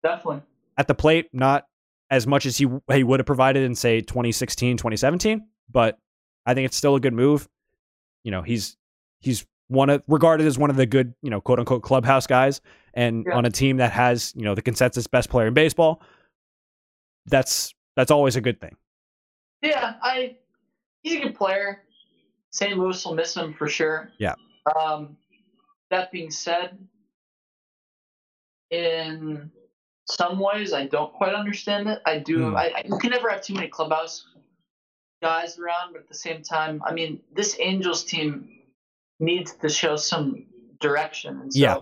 Definitely. 0.04 0.42
at 0.78 0.86
the 0.88 0.94
plate, 0.94 1.30
not 1.32 1.66
as 2.10 2.26
much 2.28 2.46
as 2.46 2.56
he 2.56 2.68
he 2.92 3.02
would 3.02 3.18
have 3.18 3.26
provided 3.26 3.64
in 3.64 3.74
say 3.74 4.00
2016, 4.02 4.76
2017, 4.76 5.44
but 5.70 5.98
I 6.46 6.54
think 6.54 6.66
it's 6.66 6.76
still 6.76 6.94
a 6.94 7.00
good 7.00 7.14
move. 7.14 7.48
You 8.24 8.30
know, 8.30 8.42
he's 8.42 8.76
he's 9.20 9.46
one 9.68 9.90
of 9.90 10.02
regarded 10.06 10.46
as 10.46 10.58
one 10.58 10.70
of 10.70 10.76
the 10.76 10.86
good, 10.86 11.14
you 11.22 11.30
know, 11.30 11.40
quote 11.40 11.58
unquote 11.58 11.82
clubhouse 11.82 12.26
guys 12.26 12.60
and 12.94 13.24
Yeah. 13.26 13.36
on 13.36 13.44
a 13.44 13.50
team 13.50 13.78
that 13.78 13.92
has, 13.92 14.32
you 14.36 14.42
know, 14.42 14.54
the 14.54 14.62
consensus 14.62 15.06
best 15.06 15.28
player 15.28 15.48
in 15.48 15.54
baseball. 15.54 16.02
That's 17.26 17.74
that's 17.96 18.10
always 18.10 18.36
a 18.36 18.40
good 18.40 18.60
thing. 18.60 18.76
Yeah, 19.62 19.94
I 20.02 20.36
he's 21.02 21.16
a 21.16 21.22
good 21.22 21.34
player. 21.34 21.82
St. 22.50 22.76
Louis 22.78 23.04
will 23.04 23.14
miss 23.14 23.36
him 23.36 23.52
for 23.54 23.68
sure. 23.68 24.10
Yeah. 24.18 24.34
Um, 24.80 25.16
that 25.90 26.10
being 26.10 26.30
said, 26.30 26.78
in 28.70 29.50
some 30.08 30.38
ways, 30.38 30.72
I 30.72 30.86
don't 30.86 31.12
quite 31.12 31.34
understand 31.34 31.88
it. 31.88 32.00
I 32.06 32.18
do. 32.18 32.50
Hmm. 32.50 32.56
I, 32.56 32.70
I 32.76 32.82
you 32.86 32.98
can 32.98 33.10
never 33.10 33.28
have 33.30 33.42
too 33.42 33.54
many 33.54 33.68
clubhouse 33.68 34.26
guys 35.26 35.58
around, 35.58 35.92
but 35.92 36.00
at 36.02 36.08
the 36.08 36.14
same 36.14 36.42
time, 36.42 36.80
I 36.88 36.92
mean, 36.92 37.20
this 37.34 37.56
Angels 37.60 38.04
team 38.04 38.30
needs 39.18 39.52
to 39.62 39.68
show 39.68 39.96
some 39.96 40.46
direction. 40.80 41.40
And 41.40 41.52
so 41.52 41.58
Yeah. 41.60 41.76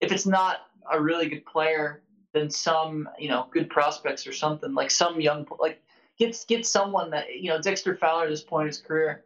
if 0.00 0.12
it's 0.12 0.26
not 0.26 0.56
a 0.92 1.00
really 1.00 1.28
good 1.28 1.46
player, 1.46 2.02
then 2.34 2.50
some, 2.50 3.08
you 3.18 3.28
know, 3.28 3.46
good 3.50 3.70
prospects 3.70 4.26
or 4.26 4.32
something 4.32 4.74
like 4.74 4.90
some 4.90 5.20
young, 5.20 5.46
like 5.58 5.80
get 6.18 6.44
get 6.48 6.66
someone 6.66 7.10
that 7.10 7.24
you 7.42 7.48
know 7.50 7.60
Dexter 7.60 7.96
Fowler 7.96 8.24
at 8.24 8.30
this 8.30 8.42
point 8.42 8.62
in 8.64 8.68
his 8.68 8.78
career. 8.78 9.24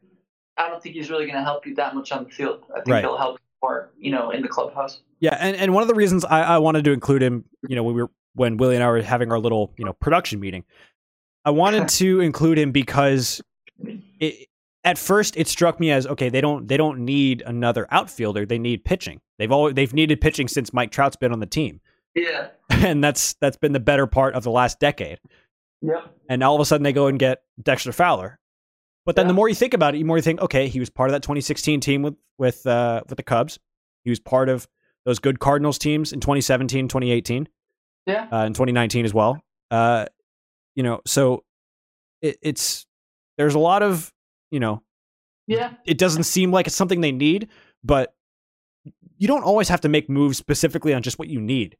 I 0.56 0.68
don't 0.68 0.82
think 0.82 0.94
he's 0.94 1.10
really 1.10 1.24
going 1.26 1.36
to 1.38 1.44
help 1.44 1.66
you 1.66 1.74
that 1.76 1.94
much 1.94 2.10
on 2.12 2.24
the 2.24 2.30
field. 2.30 2.64
I 2.70 2.80
think 2.80 2.88
Right. 2.88 3.04
he'll 3.04 3.16
help 3.16 3.38
more, 3.62 3.90
you 3.98 4.10
know, 4.10 4.30
in 4.30 4.42
the 4.42 4.48
clubhouse. 4.48 5.02
Yeah, 5.20 5.36
and, 5.40 5.56
and 5.56 5.72
one 5.72 5.82
of 5.82 5.88
the 5.88 5.94
reasons 5.94 6.24
I, 6.24 6.42
I 6.42 6.58
wanted 6.58 6.84
to 6.84 6.92
include 6.92 7.22
him, 7.22 7.44
you 7.68 7.76
know, 7.76 7.82
when 7.84 7.94
we 7.94 8.02
were 8.02 8.10
when 8.34 8.56
Willie 8.56 8.74
and 8.76 8.84
I 8.84 8.88
were 8.88 9.02
having 9.02 9.32
our 9.32 9.38
little, 9.40 9.72
you 9.78 9.84
know, 9.84 9.92
production 9.94 10.38
meeting, 10.40 10.64
I 11.44 11.50
wanted 11.50 11.88
to 12.00 12.20
include 12.20 12.58
him 12.58 12.72
because 12.72 13.40
it, 14.20 14.48
at 14.84 14.98
first 14.98 15.36
it 15.36 15.48
struck 15.48 15.78
me 15.80 15.90
as 15.90 16.06
okay, 16.06 16.28
they 16.28 16.40
don't 16.40 16.66
they 16.68 16.76
don't 16.76 17.00
need 17.04 17.42
another 17.46 17.86
outfielder, 17.90 18.46
they 18.46 18.58
need 18.58 18.84
pitching. 18.84 19.20
They've 19.38 19.52
always 19.52 19.74
they've 19.74 19.92
needed 19.92 20.20
pitching 20.20 20.48
since 20.48 20.72
Mike 20.72 20.90
Trout's 20.90 21.16
been 21.16 21.32
on 21.32 21.40
the 21.40 21.46
team, 21.46 21.80
Yeah. 22.14 22.48
and 22.70 23.02
that's 23.02 23.34
that's 23.40 23.56
been 23.56 23.72
the 23.72 23.80
better 23.80 24.06
part 24.06 24.34
of 24.34 24.44
the 24.44 24.50
last 24.50 24.78
decade. 24.80 25.18
Yep. 25.82 26.14
And 26.28 26.42
all 26.42 26.54
of 26.54 26.60
a 26.60 26.64
sudden 26.64 26.82
they 26.84 26.92
go 26.92 27.06
and 27.06 27.18
get 27.18 27.42
Dexter 27.62 27.92
Fowler. 27.92 28.38
But 29.06 29.16
then 29.16 29.26
the 29.26 29.32
more 29.32 29.48
you 29.48 29.54
think 29.54 29.72
about 29.72 29.94
it, 29.94 29.98
the 29.98 30.04
more 30.04 30.16
you 30.18 30.22
think, 30.22 30.40
okay, 30.42 30.68
he 30.68 30.80
was 30.80 30.90
part 30.90 31.08
of 31.08 31.12
that 31.12 31.22
2016 31.22 31.80
team 31.80 32.02
with 32.02 32.14
with 32.36 32.66
uh, 32.66 33.02
with 33.08 33.16
the 33.16 33.22
Cubs. 33.22 33.58
He 34.04 34.10
was 34.10 34.20
part 34.20 34.48
of 34.48 34.68
those 35.06 35.18
good 35.18 35.38
Cardinals 35.40 35.78
teams 35.78 36.12
in 36.12 36.20
2017, 36.20 36.88
2018, 36.88 37.48
Yeah. 38.06 38.26
uh, 38.30 38.44
in 38.44 38.52
2019 38.52 39.04
as 39.06 39.14
well. 39.14 39.40
Uh, 39.70 40.04
you 40.74 40.82
know, 40.82 41.00
so 41.06 41.44
it, 42.20 42.36
it's 42.42 42.86
there's 43.38 43.54
a 43.54 43.58
lot 43.58 43.82
of 43.82 44.12
you 44.50 44.60
know, 44.60 44.82
Yeah. 45.46 45.74
it 45.86 45.96
doesn't 45.98 46.24
seem 46.24 46.50
like 46.52 46.66
it's 46.66 46.76
something 46.76 47.00
they 47.00 47.12
need, 47.12 47.48
but 47.84 48.14
you 49.16 49.26
don't 49.28 49.42
always 49.42 49.68
have 49.68 49.80
to 49.82 49.88
make 49.88 50.08
moves 50.10 50.38
specifically 50.38 50.92
on 50.94 51.02
just 51.02 51.18
what 51.18 51.28
you 51.28 51.40
need. 51.40 51.76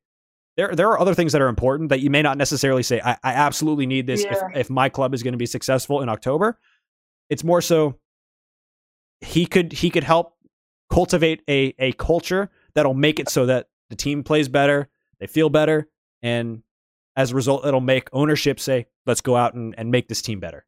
There, 0.57 0.75
there 0.75 0.89
are 0.89 0.99
other 1.01 1.15
things 1.15 1.33
that 1.33 1.41
are 1.41 1.49
important 1.49 1.89
that 1.91 2.01
you 2.01 2.11
may 2.11 2.21
not 2.21 2.37
necessarily 2.37 2.83
say. 2.83 3.01
I, 3.01 3.13
I 3.23 3.33
absolutely 3.35 3.87
need 3.87 4.07
this 4.07 4.25
Yeah. 4.25 4.49
if, 4.51 4.57
if 4.57 4.71
my 4.71 4.89
club 4.89 5.15
is 5.15 5.23
going 5.23 5.33
to 5.33 5.39
be 5.39 5.47
successful 5.47 6.01
in 6.03 6.09
October. 6.09 6.59
It's 7.31 7.45
more 7.45 7.61
so 7.63 7.99
he 9.21 9.47
could 9.47 9.73
he 9.73 9.91
could 9.91 10.05
help 10.05 10.37
cultivate 10.91 11.43
a 11.49 11.75
a 11.79 11.93
culture 11.93 12.51
that'll 12.75 12.95
make 12.95 13.19
it 13.21 13.29
so 13.29 13.47
that 13.47 13.69
the 13.91 13.97
team 13.97 14.23
plays 14.25 14.49
better, 14.49 14.89
they 15.21 15.27
feel 15.27 15.49
better, 15.49 15.89
and 16.23 16.63
as 17.17 17.33
a 17.33 17.35
result, 17.35 17.65
it'll 17.67 17.81
make 17.81 18.09
ownership 18.13 18.61
say, 18.61 18.87
"Let's 19.07 19.21
go 19.21 19.37
out 19.37 19.55
and, 19.55 19.75
and 19.79 19.91
make 19.91 20.09
this 20.09 20.23
team 20.23 20.41
better." 20.41 20.65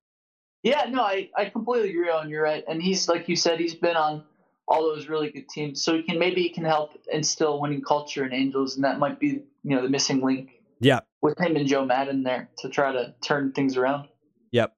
Yeah, 0.62 0.84
no, 0.90 1.02
I, 1.02 1.30
I 1.36 1.46
completely 1.46 1.90
agree 1.90 2.10
on 2.10 2.28
you're 2.28 2.42
right. 2.42 2.64
And 2.68 2.82
he's 2.82 3.08
like 3.08 3.28
you 3.28 3.36
said, 3.36 3.58
he's 3.58 3.74
been 3.74 3.96
on 3.96 4.24
all 4.68 4.82
those 4.82 5.08
really 5.08 5.30
good 5.30 5.48
teams. 5.48 5.82
So 5.82 5.94
he 5.96 6.02
can 6.02 6.18
maybe 6.18 6.42
he 6.42 6.50
can 6.50 6.64
help 6.64 6.92
instill 7.12 7.60
winning 7.60 7.82
culture 7.82 8.24
in 8.24 8.32
Angels 8.32 8.76
and 8.76 8.84
that 8.84 8.98
might 8.98 9.18
be, 9.18 9.26
you 9.28 9.76
know, 9.76 9.82
the 9.82 9.88
missing 9.88 10.20
link. 10.22 10.50
Yeah. 10.80 11.00
With 11.22 11.38
him 11.38 11.56
and 11.56 11.66
Joe 11.66 11.84
Maddon 11.84 12.22
there 12.22 12.50
to 12.58 12.68
try 12.68 12.92
to 12.92 13.14
turn 13.22 13.52
things 13.52 13.76
around. 13.76 14.08
Yep, 14.52 14.74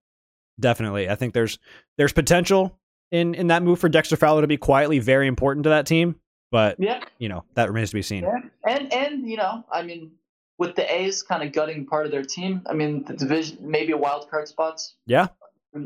definitely. 0.61 1.09
I 1.09 1.15
think 1.15 1.35
there's 1.35 1.59
there's 1.99 2.13
potential 2.13 2.79
in 3.11 3.35
in 3.35 3.49
that 3.49 3.63
move 3.63 3.79
for 3.79 3.89
Dexter 3.89 4.17
Fowler 4.17 4.41
to 4.43 4.47
be 4.49 4.57
quietly 4.57 4.99
very 4.99 5.27
important 5.27 5.65
to 5.65 5.71
that 5.71 5.87
team, 5.87 6.17
but 6.51 6.77
Yeah. 6.79 7.03
you 7.19 7.29
know 7.29 7.45
that 7.55 7.69
remains 7.69 7.91
to 7.91 7.97
be 7.97 8.03
seen. 8.03 8.25
Yeah. 8.25 8.39
And 8.73 8.93
and 8.93 9.29
you 9.29 9.37
know, 9.37 9.65
I 9.71 9.83
mean, 9.83 10.13
with 10.59 10.75
the 10.75 10.93
A's 10.93 11.23
kind 11.23 11.43
of 11.43 11.53
gutting 11.53 11.87
part 11.87 12.07
of 12.07 12.13
their 12.13 12.25
team, 12.25 12.63
I 12.67 12.73
mean 12.73 13.05
the 13.05 13.15
division 13.15 13.59
maybe 13.61 13.93
a 13.93 13.97
wild 13.97 14.29
card 14.31 14.49
spots 14.49 14.97
Yeah, 15.07 15.29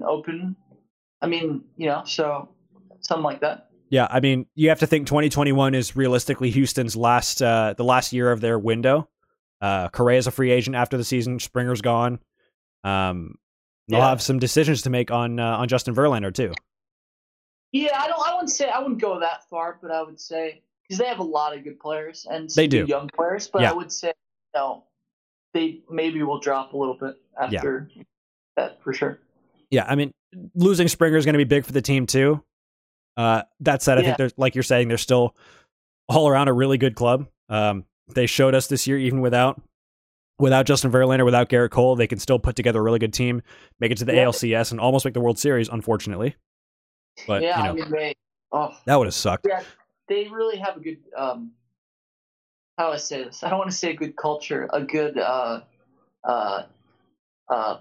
open. 0.07 0.57
I 1.22 1.27
mean, 1.27 1.64
you 1.77 1.87
know, 1.87 2.03
so 2.05 2.49
something 3.01 3.25
like 3.25 3.40
that. 3.40 3.70
yeah. 3.90 4.07
I 4.11 4.20
mean, 4.20 4.46
you 4.55 4.68
have 4.68 4.81
to 4.81 4.87
think 4.87 5.07
2021 5.07 5.75
is 5.75 5.96
realistically 5.96 6.51
Houston's 6.51 6.96
last 6.96 7.40
uh 7.42 7.75
the 7.77 7.85
last 7.85 8.12
year 8.12 8.31
of 8.33 8.40
their 8.40 8.59
window. 8.59 9.09
Uh, 9.61 9.88
Correa's 9.88 10.27
a 10.27 10.31
free 10.31 10.51
agent 10.51 10.77
after 10.77 10.96
the 10.99 11.05
season. 11.05 11.38
Springer's 11.38 11.81
gone. 11.81 12.18
Um, 12.85 13.37
they'll 13.88 14.01
Yeah. 14.01 14.09
have 14.11 14.20
some 14.20 14.38
decisions 14.38 14.83
to 14.83 14.90
make 14.90 15.11
on 15.11 15.40
uh, 15.40 15.57
on 15.59 15.68
Justin 15.68 15.94
Verlander 15.94 16.33
too. 16.35 16.53
Yeah, 17.72 17.99
I 17.99 18.07
don't. 18.09 18.27
I 18.29 18.33
wouldn't 18.35 18.51
say 18.51 18.68
I 18.68 18.79
wouldn't 18.81 19.01
go 19.01 19.18
that 19.20 19.49
far, 19.49 19.79
but 19.81 19.90
I 19.90 20.03
would 20.03 20.20
say 20.20 20.62
because 20.83 20.99
they 20.99 21.07
have 21.07 21.18
a 21.18 21.22
lot 21.25 21.57
of 21.57 21.64
good 21.64 21.81
players 21.81 22.27
and 22.31 22.49
They 22.51 22.66
do. 22.66 22.85
young 22.87 23.09
players. 23.09 23.49
But 23.49 23.62
Yeah. 23.62 23.70
I 23.70 23.75
would 23.75 23.90
say 23.90 24.12
no, 24.55 24.85
they 25.55 25.81
maybe 25.90 26.22
will 26.22 26.38
drop 26.38 26.75
a 26.75 26.77
little 26.77 26.96
bit 26.99 27.16
after 27.40 27.88
that 28.57 28.83
for 28.83 28.92
sure. 28.92 29.18
Yeah, 29.70 29.85
I 29.88 29.94
mean, 29.96 30.12
losing 30.55 30.88
Springer 30.88 31.16
is 31.16 31.24
going 31.24 31.35
to 31.35 31.38
be 31.38 31.44
big 31.44 31.64
for 31.64 31.72
the 31.72 31.83
team 31.83 32.07
too. 32.07 32.42
Uh, 33.16 33.42
that 33.61 33.83
said, 33.83 33.98
I 33.98 34.00
Yeah. 34.00 34.07
think 34.09 34.18
there's 34.18 34.35
like 34.37 34.55
you're 34.55 34.62
saying, 34.64 34.88
they're 34.88 34.98
still 34.98 35.35
all 36.09 36.29
around 36.29 36.48
a 36.48 36.52
really 36.52 36.79
good 36.79 36.94
club. 36.94 37.26
Um, 37.48 37.85
they 38.09 38.26
showed 38.26 38.55
us 38.55 38.66
this 38.68 38.87
year, 38.87 38.98
even 38.98 39.20
without 39.20 39.61
without 40.38 40.66
Justin 40.66 40.92
Verlander, 40.92 41.24
without 41.24 41.48
Gerrit 41.48 41.70
Cole, 41.70 41.96
they 41.96 42.07
can 42.07 42.18
still 42.18 42.38
put 42.38 42.55
together 42.57 42.79
a 42.79 42.83
really 42.83 42.98
good 42.98 43.12
team, 43.14 43.42
make 43.81 43.90
it 43.90 43.98
to 43.98 44.05
the 44.05 44.14
Yeah. 44.14 44.26
ALCS, 44.26 44.70
and 44.70 44.79
almost 44.81 45.05
make 45.05 45.14
the 45.14 45.20
World 45.20 45.38
Series. 45.38 45.68
Unfortunately, 45.68 46.37
but 47.26 47.42
yeah, 47.42 47.59
you 47.59 47.64
know 47.64 47.70
I 47.70 47.72
mean 47.74 47.90
they. 47.90 48.14
Oh, 48.52 48.72
that 48.85 48.96
would 48.96 49.07
have 49.07 49.14
sucked. 49.14 49.46
yeah, 49.48 49.62
they 50.09 50.29
really 50.29 50.59
have 50.59 50.76
a 50.76 50.81
good. 50.81 50.98
Um, 51.16 51.52
how 52.79 52.88
do 52.88 52.92
I 52.92 52.96
say 52.98 53.24
this? 53.24 53.42
I 53.42 53.48
don't 53.48 53.59
want 53.59 53.70
to 53.70 53.76
say 53.76 53.90
a 53.90 53.96
good 53.96 54.14
culture, 54.16 54.68
a 54.72 54.83
good 54.83 55.16
uh, 55.18 55.62
uh, 56.22 56.62
uh, 57.48 57.79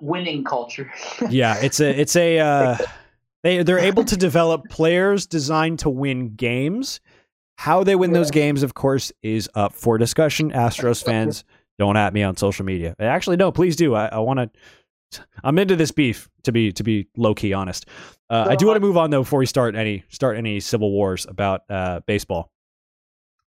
winning 0.00 0.44
culture. 0.44 0.90
Yeah, 1.30 1.56
it's 1.60 1.80
a 1.80 2.00
it's 2.00 2.16
a 2.16 2.38
uh, 2.38 2.76
they 3.42 3.62
they're 3.62 3.78
able 3.78 4.04
to 4.04 4.16
develop 4.16 4.68
players 4.68 5.26
designed 5.26 5.78
to 5.80 5.90
win 5.90 6.34
games 6.34 7.00
How 7.56 7.82
they 7.84 7.96
win 7.96 8.12
those 8.12 8.30
games, 8.30 8.62
of 8.62 8.74
course, 8.74 9.12
is 9.22 9.48
up 9.54 9.72
for 9.74 9.98
discussion. 9.98 10.50
Astros 10.52 11.04
fans, 11.04 11.44
don't 11.78 11.96
at 11.96 12.12
me 12.14 12.22
on 12.22 12.36
social 12.36 12.64
media. 12.64 12.94
Actually, 13.00 13.36
no, 13.36 13.50
please 13.52 13.74
do. 13.76 13.94
I, 13.94 14.06
I 14.06 14.18
want 14.18 14.38
to. 14.38 14.50
I'm 15.42 15.58
into 15.58 15.74
this 15.74 15.90
beef 15.90 16.28
to 16.42 16.52
be 16.52 16.70
to 16.72 16.82
be 16.82 17.08
low 17.16 17.34
key 17.34 17.52
honest. 17.52 17.86
Uh, 18.30 18.46
I 18.50 18.56
do 18.56 18.66
want 18.66 18.76
to 18.76 18.80
move 18.80 18.96
on 18.96 19.10
though 19.10 19.22
before 19.22 19.38
we 19.38 19.46
start 19.46 19.74
any 19.74 20.04
start 20.08 20.36
any 20.36 20.60
civil 20.60 20.90
wars 20.92 21.26
about 21.28 21.62
uh, 21.70 22.00
baseball. 22.06 22.52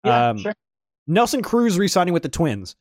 Yeah, 0.05 0.31
Um, 0.31 0.39
sure. 0.39 0.55
Nelson 1.07 1.43
Cruz 1.43 1.79
re-signing 1.79 2.15
with 2.15 2.23
the 2.23 2.29
Twins. 2.29 2.75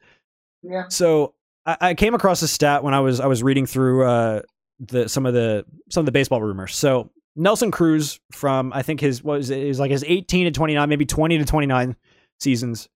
Yeah. 0.63 0.87
So 0.89 1.33
I, 1.65 1.77
I 1.81 1.93
came 1.93 2.13
across 2.13 2.41
a 2.41 2.47
stat 2.47 2.83
when 2.83 2.93
I 2.93 2.99
was 2.99 3.19
I 3.19 3.27
was 3.27 3.43
reading 3.43 3.65
through 3.65 4.05
uh, 4.05 4.41
the 4.79 5.07
some 5.07 5.25
of 5.25 5.33
the 5.33 5.65
some 5.89 6.01
of 6.01 6.05
the 6.05 6.11
baseball 6.11 6.41
rumors. 6.41 6.75
So 6.75 7.11
Nelson 7.35 7.71
Cruz 7.71 8.19
from 8.31 8.73
I 8.73 8.81
think 8.81 8.99
his 8.99 9.23
what 9.23 9.37
was 9.37 9.49
it, 9.49 9.59
is 9.59 9.79
like 9.79 9.91
his 9.91 10.03
18 10.05 10.45
to 10.45 10.51
29, 10.51 10.89
maybe 10.89 11.05
20 11.05 11.37
to 11.37 11.45
29 11.45 11.95
seasons, 12.39 12.89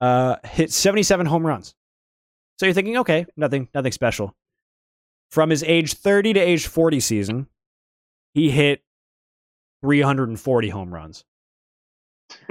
uh, 0.00 0.36
hit 0.44 0.72
77 0.72 1.26
home 1.26 1.46
runs. 1.46 1.74
So 2.58 2.66
you're 2.66 2.74
thinking, 2.74 2.98
okay, 2.98 3.26
nothing 3.36 3.68
nothing 3.74 3.92
special. 3.92 4.36
From 5.30 5.50
his 5.50 5.62
age 5.62 5.94
30 5.94 6.34
to 6.34 6.40
age 6.40 6.66
40 6.66 7.00
season, 7.00 7.46
he 8.34 8.50
hit 8.50 8.82
340 9.82 10.68
home 10.68 10.92
runs. 10.92 11.24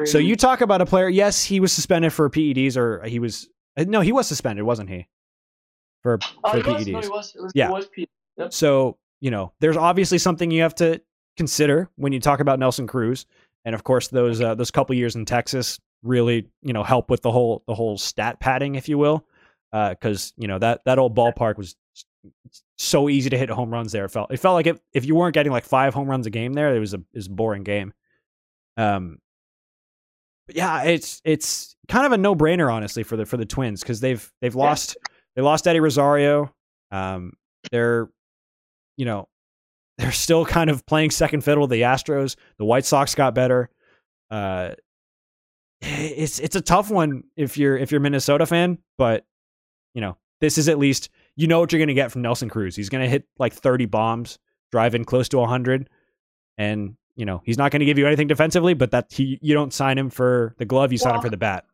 So 0.05 0.17
you 0.17 0.35
talk 0.35 0.61
about 0.61 0.81
a 0.81 0.85
player. 0.85 1.07
Yes, 1.07 1.43
he 1.43 1.59
was 1.59 1.71
suspended 1.71 2.11
for 2.11 2.29
PEDs, 2.29 2.75
or 2.75 3.03
he 3.03 3.19
was 3.19 3.49
no, 3.77 4.01
he 4.01 4.11
was 4.11 4.27
suspended, 4.27 4.65
wasn't 4.65 4.89
he? 4.89 5.07
For 6.03 6.19
Oh, 6.43 6.51
for 6.51 6.57
he 6.57 6.71
was. 6.71 6.85
PEDs. 6.85 6.91
No, 6.91 7.09
was. 7.09 7.35
It 7.35 7.41
was, 7.41 7.51
Yeah. 7.55 7.79
Yep. 8.37 8.53
So 8.53 8.97
you 9.21 9.31
know, 9.31 9.51
there's 9.59 9.77
obviously 9.77 10.17
something 10.17 10.49
you 10.49 10.61
have 10.61 10.75
to 10.75 11.01
consider 11.35 11.89
when 11.97 12.13
you 12.13 12.19
talk 12.19 12.39
about 12.39 12.59
Nelson 12.59 12.87
Cruz, 12.87 13.25
and 13.65 13.75
of 13.75 13.83
course 13.83 14.07
those 14.07 14.41
uh, 14.41 14.55
those 14.55 14.71
couple 14.71 14.95
years 14.95 15.15
in 15.15 15.25
Texas 15.25 15.79
really 16.03 16.47
you 16.61 16.71
know 16.71 16.83
help 16.83 17.09
with 17.09 17.21
the 17.21 17.31
whole 17.31 17.63
the 17.67 17.75
whole 17.75 17.97
stat 17.97 18.39
padding, 18.39 18.75
if 18.75 18.87
you 18.87 18.97
will, 18.97 19.25
because 19.71 20.33
you 20.37 20.47
know 20.47 20.57
that 20.59 20.81
that 20.85 20.99
old 20.99 21.15
ballpark 21.15 21.57
was 21.57 21.75
so 22.77 23.09
easy 23.09 23.29
to 23.29 23.37
hit 23.37 23.49
home 23.49 23.71
runs 23.71 23.91
there. 23.91 24.05
It 24.05 24.11
felt 24.11 24.31
it 24.31 24.37
felt 24.37 24.53
like 24.53 24.67
if 24.67 24.79
if 24.93 25.05
you 25.05 25.15
weren't 25.15 25.33
getting 25.33 25.51
like 25.51 25.65
five 25.65 25.93
home 25.93 26.09
runs 26.09 26.25
a 26.25 26.29
game 26.29 26.53
there, 26.53 26.73
it 26.75 26.79
was 26.79 26.93
a 26.93 26.97
it 26.97 27.15
was 27.15 27.27
a 27.27 27.31
boring 27.31 27.63
game. 27.63 27.93
Um, 28.77 29.19
yeah, 30.47 30.83
it's 30.83 31.21
it's 31.25 31.75
kind 31.87 32.05
of 32.05 32.11
a 32.11 32.17
no 32.17 32.35
brainer 32.35 32.71
honestly 32.73 33.03
for 33.03 33.17
the 33.17 33.25
for 33.25 33.37
the 33.37 33.45
Twins 33.45 33.81
because 33.81 33.99
they've 33.99 34.31
they've 34.41 34.55
Yeah. 34.55 35.08
They 35.35 35.41
lost 35.41 35.67
Eddie 35.67 35.79
Rosario. 35.79 36.53
Um, 36.91 37.33
they're 37.71 38.09
you 38.97 39.05
know 39.05 39.27
they're 39.97 40.11
still 40.11 40.45
kind 40.45 40.69
of 40.69 40.85
playing 40.85 41.11
second 41.11 41.43
fiddle 41.43 41.67
to 41.67 41.71
the 41.71 41.81
Astros. 41.81 42.35
The 42.57 42.65
White 42.65 42.85
Sox 42.85 43.15
got 43.15 43.35
better. 43.35 43.69
Uh, 44.31 44.71
it's 45.81 46.39
it's 46.39 46.55
a 46.55 46.61
tough 46.61 46.89
one 46.91 47.23
if 47.35 47.57
you're 47.57 47.77
if 47.77 47.91
you're 47.91 47.99
a 47.99 48.01
Minnesota 48.01 48.45
fan, 48.45 48.77
but 48.97 49.25
you 49.93 50.01
know 50.01 50.17
this 50.41 50.57
is 50.57 50.69
at 50.69 50.77
least 50.77 51.09
you 51.35 51.47
know 51.47 51.59
what 51.59 51.71
you're 51.71 51.79
going 51.79 51.87
to 51.87 51.93
get 51.93 52.11
from 52.11 52.21
Nelson 52.21 52.49
Cruz. 52.49 52.75
He's 52.75 52.89
going 52.89 53.03
to 53.03 53.09
hit 53.09 53.25
like 53.37 53.53
30 53.53 53.85
bombs, 53.85 54.39
drive 54.71 54.95
in 54.95 55.05
close 55.05 55.29
to 55.29 55.37
100, 55.37 55.89
and 56.57 56.95
you 57.15 57.25
know 57.25 57.41
he's 57.45 57.57
not 57.57 57.71
going 57.71 57.79
to 57.79 57.85
give 57.85 57.97
you 57.97 58.07
anything 58.07 58.27
defensively. 58.27 58.73
But 58.73 58.91
that 58.91 59.07
he 59.11 59.39
you 59.41 59.53
don't 59.53 59.73
sign 59.73 59.97
him 59.97 60.09
for 60.09 60.55
the 60.57 60.65
glove, 60.65 60.91
you 60.91 60.97
sign 60.97 61.15
him 61.15 61.21
for 61.21 61.29
the 61.29 61.37
bat. 61.37 61.65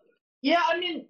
Yeah, 0.41 0.61
I 0.67 0.77
mean, 0.77 1.05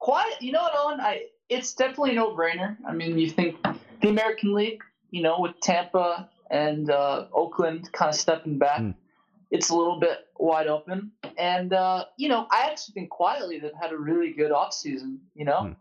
quiet. 0.00 0.34
You 0.40 0.52
know 0.52 0.62
what, 0.62 0.72
Owen? 0.76 1.00
I 1.00 1.26
it's 1.54 1.74
definitely 1.74 2.12
a 2.12 2.14
no-brainer. 2.14 2.76
I 2.86 2.92
mean, 2.92 3.18
you 3.18 3.30
think 3.30 3.56
the 4.00 4.08
American 4.08 4.54
League, 4.54 4.82
you 5.10 5.22
know, 5.22 5.40
with 5.40 5.58
Tampa 5.60 6.28
and 6.50 6.90
uh, 6.90 7.26
Oakland 7.32 7.90
kind 7.92 8.08
of 8.10 8.14
stepping 8.14 8.58
back, 8.58 8.80
Hmm. 8.80 8.90
it's 9.50 9.70
a 9.70 9.76
little 9.76 9.98
bit 10.00 10.18
wide 10.38 10.66
open. 10.66 11.12
And 11.38 11.72
uh, 11.72 12.04
you 12.16 12.28
know, 12.28 12.46
I 12.50 12.68
actually 12.70 12.94
think 12.94 13.10
quietly 13.10 13.58
they've 13.58 13.80
had 13.80 13.92
a 13.92 13.96
really 13.96 14.32
good 14.32 14.50
offseason. 14.52 15.18
You 15.34 15.44
know, 15.44 15.60
Hmm. 15.62 15.72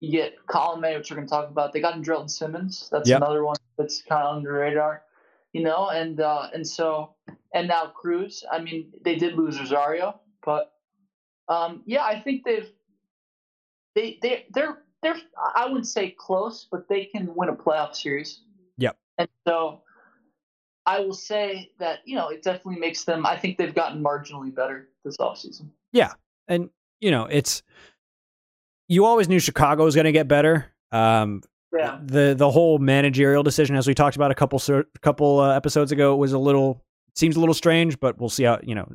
you 0.00 0.10
get 0.12 0.34
Colome, 0.46 0.96
which 0.96 1.10
we're 1.10 1.16
going 1.16 1.26
to 1.28 1.30
talk 1.30 1.48
about. 1.50 1.72
They 1.72 1.80
got 1.80 1.94
Andrelton 1.94 2.30
Simmons. 2.30 2.88
That's 2.90 3.08
Yep. 3.08 3.18
another 3.22 3.44
one 3.44 3.56
that's 3.76 4.02
kind 4.02 4.22
of 4.22 4.36
under 4.36 4.52
the 4.52 4.58
radar. 4.58 5.02
You 5.52 5.62
know, 5.62 5.88
and 5.88 6.20
uh, 6.20 6.48
and 6.52 6.66
so 6.66 7.14
and 7.54 7.68
now 7.68 7.86
Cruz. 7.86 8.44
I 8.50 8.58
mean, 8.60 8.92
they 9.02 9.16
did 9.16 9.34
lose 9.34 9.58
Rosario, 9.58 10.20
but 10.44 10.72
um, 11.48 11.82
yeah, 11.86 12.04
I 12.04 12.20
think 12.20 12.44
they've 12.44 12.70
they 13.94 14.18
they 14.22 14.46
they're 14.50 14.78
they're 15.02 15.16
I 15.54 15.66
wouldn't 15.66 15.86
say 15.86 16.14
close, 16.18 16.66
but 16.70 16.88
they 16.88 17.04
can 17.04 17.34
win 17.34 17.48
a 17.48 17.54
playoff 17.54 17.94
series. 17.94 18.42
Yep. 18.78 18.96
And 19.18 19.28
so 19.46 19.82
I 20.86 21.00
will 21.00 21.14
say 21.14 21.70
that 21.78 22.00
you 22.04 22.16
know 22.16 22.28
it 22.28 22.42
definitely 22.42 22.80
makes 22.80 23.04
them. 23.04 23.26
I 23.26 23.36
think 23.36 23.58
they've 23.58 23.74
gotten 23.74 24.02
marginally 24.02 24.54
better 24.54 24.88
this 25.04 25.16
offseason. 25.18 25.70
Yeah. 25.92 26.12
And 26.48 26.70
you 27.00 27.10
know 27.10 27.26
it's 27.26 27.62
you 28.88 29.04
always 29.04 29.28
knew 29.28 29.38
Chicago 29.38 29.84
was 29.84 29.94
going 29.94 30.06
to 30.06 30.12
get 30.12 30.28
better. 30.28 30.72
Um, 30.92 31.42
Yeah. 31.72 31.98
the 32.02 32.34
the 32.36 32.50
whole 32.50 32.78
managerial 32.78 33.42
decision, 33.42 33.76
as 33.76 33.86
we 33.86 33.94
talked 33.94 34.16
about 34.16 34.30
a 34.30 34.34
couple 34.34 34.60
couple 35.02 35.40
uh, 35.40 35.54
episodes 35.54 35.92
ago, 35.92 36.16
was 36.16 36.32
a 36.32 36.38
little 36.38 36.82
seems 37.14 37.36
a 37.36 37.40
little 37.40 37.54
strange, 37.54 38.00
but 38.00 38.18
we'll 38.18 38.30
see 38.30 38.44
how 38.44 38.58
you 38.62 38.74
know. 38.74 38.90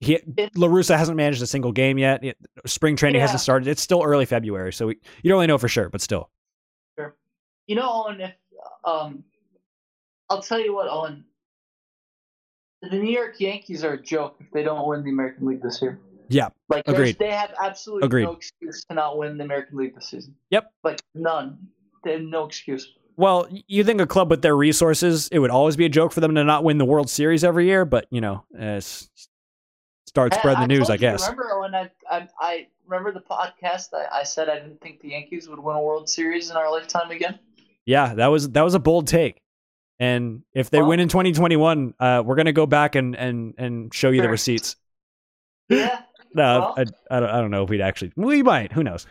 He 0.00 0.18
La 0.54 0.68
Russa 0.68 0.96
hasn't 0.96 1.16
managed 1.16 1.42
a 1.42 1.46
single 1.46 1.72
game 1.72 1.98
yet. 1.98 2.22
Spring 2.66 2.94
training 2.96 3.16
Yeah. 3.16 3.22
hasn't 3.22 3.40
started. 3.40 3.66
It's 3.68 3.82
still 3.82 4.02
early 4.04 4.26
February, 4.26 4.72
so 4.72 4.86
we, 4.88 4.94
you 5.22 5.28
don't 5.28 5.36
really 5.38 5.46
know 5.48 5.58
for 5.58 5.68
sure. 5.68 5.88
But 5.88 6.00
still, 6.00 6.30
Sure. 6.98 7.16
You 7.66 7.74
know, 7.76 8.04
Owen, 8.06 8.20
if 8.20 8.32
um, 8.84 9.24
I'll 10.30 10.40
tell 10.42 10.60
you 10.60 10.74
what, 10.74 10.86
Owen. 10.88 11.24
The 12.82 12.90
New 12.90 13.10
York 13.10 13.40
Yankees 13.40 13.82
are 13.82 13.94
a 13.94 14.00
joke 14.00 14.36
if 14.38 14.46
they 14.52 14.62
don't 14.62 14.86
win 14.86 15.02
the 15.02 15.10
American 15.10 15.46
League 15.48 15.62
this 15.62 15.82
year. 15.82 15.98
Yeah, 16.28 16.50
Like 16.68 16.86
agreed. 16.86 17.18
they 17.18 17.30
have 17.30 17.52
absolutely 17.60 18.06
Agreed. 18.06 18.24
no 18.24 18.32
excuse 18.32 18.84
to 18.84 18.94
not 18.94 19.18
win 19.18 19.36
the 19.38 19.44
American 19.44 19.78
League 19.78 19.94
this 19.96 20.10
season. 20.10 20.34
Yep. 20.50 20.70
Like 20.84 21.00
none. 21.14 21.58
They 22.04 22.12
have 22.12 22.20
no 22.20 22.44
excuse. 22.44 22.92
well, 23.16 23.48
you 23.66 23.82
think 23.82 24.00
a 24.00 24.06
club 24.06 24.30
with 24.30 24.42
their 24.42 24.56
resources, 24.56 25.28
it 25.32 25.38
would 25.40 25.50
always 25.50 25.74
be 25.74 25.86
a 25.86 25.88
joke 25.88 26.12
for 26.12 26.20
them 26.20 26.34
to 26.36 26.44
not 26.44 26.62
win 26.62 26.78
the 26.78 26.84
World 26.84 27.10
Series 27.10 27.42
every 27.42 27.66
year. 27.66 27.84
But 27.84 28.06
you 28.10 28.20
know, 28.20 28.44
uh, 28.56 28.80
start 30.08 30.34
I- 30.34 30.38
spreading 30.38 30.62
the 30.62 30.68
news, 30.68 30.90
I 30.90 30.94
you, 30.94 30.98
guess. 30.98 31.22
Remember 31.28 31.60
when 31.60 31.74
I, 31.74 31.90
I 32.10 32.28
I 32.40 32.66
remember 32.86 33.12
the 33.12 33.20
podcast? 33.20 33.88
I, 33.94 34.20
I 34.20 34.22
said 34.24 34.48
I 34.48 34.56
didn't 34.58 34.80
think 34.80 35.00
the 35.00 35.10
Yankees 35.10 35.48
would 35.48 35.58
win 35.58 35.76
a 35.76 35.82
World 35.82 36.08
Series 36.08 36.50
in 36.50 36.56
our 36.56 36.70
lifetime 36.70 37.10
again. 37.10 37.38
Yeah, 37.86 38.14
that 38.14 38.26
was 38.28 38.50
that 38.50 38.62
was 38.62 38.74
a 38.74 38.78
bold 38.78 39.06
take. 39.06 39.40
And 40.00 40.42
if 40.52 40.70
they 40.70 40.78
Well- 40.80 40.88
win 40.90 41.00
in 41.00 41.08
2021, 41.08 41.94
uh, 41.98 42.22
we're 42.24 42.36
gonna 42.36 42.52
go 42.52 42.66
back 42.66 42.94
and 42.94 43.14
and 43.16 43.54
and 43.58 43.92
show 43.94 44.10
you 44.10 44.22
the 44.22 44.28
receipts. 44.28 44.76
Yeah, 45.68 46.00
No, 46.34 46.60
Well- 46.60 46.74
I, 46.76 46.80
I, 47.16 47.20
don't, 47.20 47.30
I 47.30 47.40
don't 47.40 47.50
know 47.50 47.64
if 47.64 47.70
we'd 47.70 47.80
actually. 47.80 48.12
We 48.16 48.42
might. 48.42 48.72
Who 48.72 48.82
knows? 48.82 49.06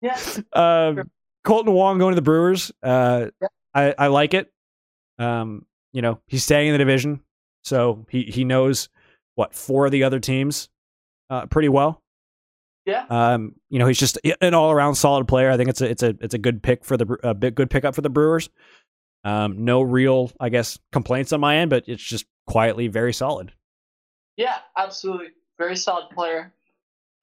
yeah. 0.00 0.18
Um, 0.52 0.94
Sure. 0.96 1.06
Kolten 1.44 1.72
Wong 1.72 1.98
going 1.98 2.12
to 2.12 2.16
the 2.16 2.22
Brewers. 2.22 2.72
Uh, 2.82 3.26
Yeah. 3.40 3.48
I 3.74 3.94
I 3.98 4.06
like 4.08 4.34
it. 4.34 4.52
Um, 5.18 5.66
you 5.92 6.02
know, 6.02 6.20
he's 6.26 6.42
staying 6.44 6.68
in 6.68 6.72
the 6.74 6.78
division, 6.78 7.20
so 7.64 8.06
he 8.08 8.22
he 8.24 8.44
knows 8.44 8.88
what 9.38 9.54
four 9.54 9.86
of 9.86 9.92
the 9.92 10.02
other 10.02 10.18
teams, 10.18 10.68
uh, 11.30 11.46
pretty 11.46 11.68
well. 11.68 12.02
Yeah. 12.84 13.04
Um, 13.08 13.54
you 13.70 13.78
know, 13.78 13.86
he's 13.86 13.98
just 13.98 14.18
an 14.40 14.52
all 14.52 14.72
around 14.72 14.96
solid 14.96 15.28
player. 15.28 15.48
I 15.48 15.56
think 15.56 15.68
it's 15.68 15.80
a 15.80 15.88
it's 15.88 16.02
a 16.02 16.16
it's 16.20 16.34
a 16.34 16.38
good 16.38 16.60
pick 16.60 16.84
for 16.84 16.96
the 16.96 17.16
a 17.22 17.34
bit 17.34 17.54
good 17.54 17.70
pickup 17.70 17.94
for 17.94 18.00
the 18.00 18.10
Brewers. 18.10 18.50
Um, 19.24 19.64
no 19.64 19.82
real, 19.82 20.32
I 20.40 20.48
guess, 20.48 20.78
complaints 20.90 21.32
on 21.32 21.38
my 21.38 21.56
end, 21.56 21.70
but 21.70 21.84
it's 21.86 22.02
just 22.02 22.26
quietly 22.46 22.88
very 22.88 23.12
solid. 23.12 23.52
Yeah, 24.36 24.56
absolutely. 24.76 25.28
Very 25.56 25.76
solid 25.76 26.10
player. 26.10 26.52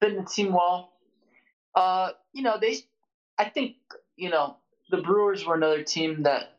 Fitting 0.00 0.18
the 0.18 0.24
team 0.24 0.52
well. 0.52 0.92
Uh, 1.74 2.12
you 2.32 2.42
know, 2.42 2.56
they 2.58 2.78
I 3.36 3.44
think, 3.44 3.74
you 4.16 4.30
know, 4.30 4.56
the 4.90 4.98
Brewers 4.98 5.44
were 5.44 5.54
another 5.54 5.82
team 5.82 6.22
that 6.22 6.56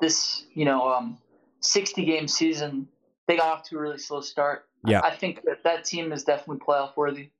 this, 0.00 0.44
you 0.54 0.64
know, 0.64 0.92
um 0.92 1.18
sixty 1.58 2.04
game 2.04 2.28
season, 2.28 2.86
they 3.26 3.36
got 3.36 3.46
off 3.46 3.68
to 3.70 3.78
a 3.78 3.80
really 3.80 3.98
slow 3.98 4.20
start. 4.20 4.68
Yeah. 4.84 5.00
I, 5.02 5.10
think 5.14 5.42
that 5.44 5.62
that 5.64 5.84
team 5.84 6.12
is 6.12 6.24
definitely 6.24 6.58
playoff 6.66 6.96
worthy. 6.96 7.30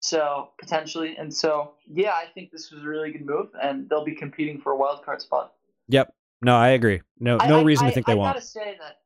So 0.00 0.50
potentially. 0.58 1.16
And 1.16 1.32
so 1.34 1.72
yeah, 1.86 2.12
I 2.12 2.26
think 2.34 2.50
this 2.52 2.70
was 2.70 2.82
a 2.84 2.86
really 2.86 3.10
good 3.12 3.26
move 3.26 3.48
and 3.60 3.88
they'll 3.88 4.04
be 4.04 4.14
competing 4.14 4.60
for 4.60 4.72
a 4.72 4.76
wild 4.76 5.04
card 5.04 5.20
spot. 5.20 5.54
Yep. 5.88 6.12
No, 6.42 6.54
I 6.56 6.68
agree. 6.70 7.00
No, 7.18 7.38
no 7.38 7.60
I- 7.60 7.62
reason 7.62 7.86
to 7.86 7.92
think 7.92 8.06
they 8.06 8.12
I 8.12 8.16
won't. 8.16 8.28
I 8.30 8.32
gotta 8.34 8.44
say 8.46 8.76
that 8.80 8.98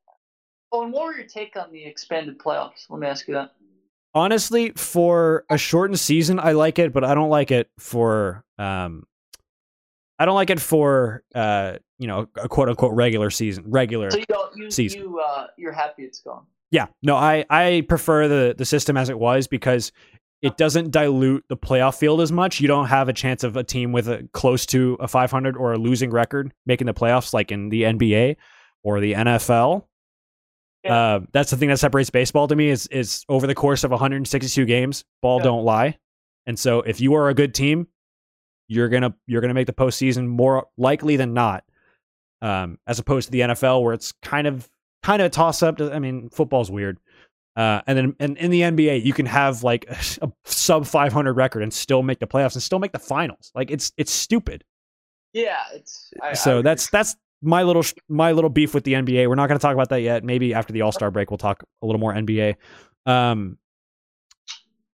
Oh, 0.73 0.85
and 0.85 0.93
what 0.93 1.05
were 1.07 1.17
your 1.17 1.27
take 1.27 1.57
on 1.57 1.73
the 1.73 1.83
expanded 1.85 2.39
playoffs? 2.39 2.87
Let 2.89 3.01
me 3.01 3.07
ask 3.09 3.27
you 3.27 3.35
that. 3.35 3.53
honestly 4.15 4.71
for 4.77 5.45
a 5.51 5.57
shortened 5.57 5.99
season 6.01 6.39
i 6.41 6.51
like 6.53 6.79
it 6.81 6.93
but 6.93 7.05
i 7.05 7.15
don't 7.15 7.29
like 7.31 7.51
it 7.53 7.71
for 7.79 8.45
um 8.59 9.05
i 10.19 10.25
don't 10.25 10.35
like 10.35 10.51
it 10.51 10.61
for 10.61 11.23
uh 11.37 11.75
you 11.99 12.09
know 12.09 12.27
a 12.37 12.49
quote 12.49 12.69
unquote 12.69 12.93
regular 12.93 13.31
season 13.31 13.63
regular 13.69 14.11
So 14.11 14.19
you 14.19 14.25
don't 14.29 14.57
you 14.57 14.71
season. 14.71 15.01
you 15.03 15.21
uh 15.21 15.47
you're 15.57 15.73
happy 15.73 16.03
it's 16.03 16.21
gone. 16.21 16.45
Yeah 16.71 16.87
no 17.03 17.17
i 17.17 17.45
i 17.51 17.85
prefer 17.89 18.29
the 18.29 18.55
the 18.57 18.65
system 18.65 18.97
as 18.97 19.09
it 19.09 19.19
was 19.19 19.47
because 19.47 19.93
it 20.43 20.57
doesn't 20.57 20.91
dilute 20.91 21.45
the 21.49 21.57
playoff 21.57 21.99
field 21.99 22.21
as 22.21 22.33
much 22.33 22.61
you 22.61 22.69
don't 22.69 22.87
have 22.87 23.09
a 23.09 23.13
chance 23.13 23.45
of 23.45 23.57
a 23.57 23.65
team 23.65 23.93
with 23.93 24.09
a 24.09 24.27
close 24.33 24.65
to 24.67 24.97
a 25.01 25.07
500 25.09 25.57
or 25.57 25.73
a 25.73 25.79
losing 25.79 26.11
record 26.11 26.53
making 26.67 26.87
the 26.87 26.95
playoffs 26.95 27.33
like 27.35 27.53
in 27.53 27.69
the 27.69 27.83
nba 27.83 28.37
or 28.83 29.01
the 29.01 29.13
nfl 29.13 29.85
Yeah. 30.85 30.95
Uh, 30.95 31.21
that's 31.33 31.51
the 31.51 31.57
thing 31.59 31.69
that 31.69 31.79
separates 31.79 32.09
baseball 32.11 32.49
to 32.49 32.57
me 32.57 32.71
is 32.71 32.87
is 32.87 33.25
over 33.29 33.47
the 33.47 33.55
course 33.55 33.85
of 33.85 33.91
162 33.91 34.65
games, 34.65 35.05
ball 35.21 35.39
Yeah. 35.39 35.45
don't 35.45 35.65
lie. 35.65 35.99
And 36.47 36.59
so 36.59 36.81
if 36.81 37.03
you 37.03 37.13
are 37.17 37.29
a 37.29 37.35
good 37.35 37.53
team, 37.53 37.87
you're 38.67 38.89
gonna 38.89 39.15
you're 39.27 39.43
gonna 39.43 39.53
make 39.53 39.67
the 39.67 39.75
postseason 39.75 40.27
more 40.27 40.69
likely 40.79 41.17
than 41.17 41.35
not. 41.35 41.65
Um, 42.41 42.79
as 42.87 42.99
opposed 42.99 43.27
to 43.27 43.33
the 43.33 43.41
NFL 43.41 43.83
where 43.83 43.93
it's 43.93 44.13
kind 44.23 44.47
of 44.47 44.71
kind 45.03 45.23
of 45.23 45.27
a 45.27 45.31
toss 45.31 45.63
up. 45.63 45.81
I 45.81 45.99
mean, 45.99 46.29
football's 46.31 46.71
weird. 46.71 46.99
Uh, 47.57 47.83
and 47.87 47.99
then 47.99 48.17
and 48.21 48.39
in 48.39 48.51
the 48.51 48.63
NBA, 48.63 49.05
you 49.05 49.13
can 49.13 49.27
have 49.27 49.63
like 49.63 49.85
a 50.23 50.31
sub 50.45 50.87
500 50.87 51.33
record 51.35 51.63
and 51.63 51.73
still 51.73 52.03
make 52.03 52.19
the 52.19 52.27
playoffs 52.27 52.55
and 52.55 52.63
still 52.63 52.79
make 52.79 52.93
the 52.93 52.99
finals. 52.99 53.51
Like 53.55 53.71
it's 53.71 53.93
it's 53.97 54.13
stupid. 54.13 54.65
Yeah, 55.33 55.63
it's 55.75 56.11
I, 56.23 56.31
I 56.31 56.33
so 56.35 56.57
would 56.57 56.67
that's 56.67 56.91
that's 56.91 57.17
my 57.43 57.63
little 57.63 57.85
my 58.09 58.33
little 58.33 58.51
beef 58.51 58.75
with 58.75 58.85
the 58.85 58.95
NBA. 58.95 59.29
We're 59.29 59.35
not 59.35 59.49
going 59.49 59.59
to 59.59 59.63
talk 59.63 59.75
about 59.75 59.89
that 59.91 60.03
yet. 60.03 60.25
Maybe 60.25 60.55
after 60.55 60.73
the 60.73 60.83
All 60.83 60.93
Star 60.93 61.11
break, 61.11 61.31
we'll 61.31 61.39
talk 61.39 61.63
a 61.83 61.87
little 61.87 62.01
more 62.01 62.13
NBA. 62.13 62.57
Um, 63.07 63.59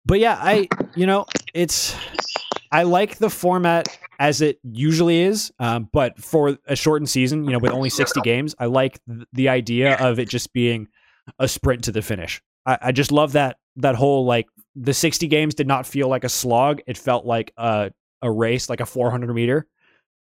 but 0.06 0.20
yeah, 0.20 0.38
I 0.40 0.68
you 0.96 1.06
know 1.06 1.26
it's 1.54 1.96
I 2.74 2.84
like 2.84 3.20
the 3.20 3.30
format 3.30 3.88
as 4.20 4.42
it 4.42 4.60
usually 4.64 5.22
is, 5.22 5.54
um, 5.60 5.88
but 5.94 6.20
for 6.20 6.58
a 6.66 6.76
shortened 6.76 7.08
season, 7.10 7.46
you 7.46 7.52
know, 7.52 7.60
with 7.60 7.72
only 7.72 7.92
sixty 7.92 8.20
games, 8.22 8.56
I 8.58 8.66
like 8.66 9.00
th- 9.08 9.28
the 9.32 9.50
idea 9.50 9.96
of 9.98 10.18
it 10.18 10.28
just 10.28 10.52
being 10.54 10.88
a 11.38 11.48
sprint 11.48 11.84
to 11.84 11.92
the 11.92 12.02
finish. 12.02 12.42
I, 12.66 12.78
I 12.82 12.92
just 12.92 13.12
love 13.12 13.34
that 13.34 13.58
that 13.76 13.94
whole 13.94 14.26
like 14.26 14.48
the 14.76 14.94
sixty 14.94 15.28
games 15.28 15.54
did 15.54 15.68
not 15.68 15.86
feel 15.86 16.08
like 16.08 16.24
a 16.24 16.30
slog. 16.30 16.82
It 16.88 16.98
felt 16.98 17.26
like 17.28 17.54
a 17.58 17.92
a 18.24 18.32
race, 18.32 18.70
like 18.70 18.80
a 18.80 18.88
four 18.88 19.12
hundred 19.12 19.32
meter, 19.36 19.68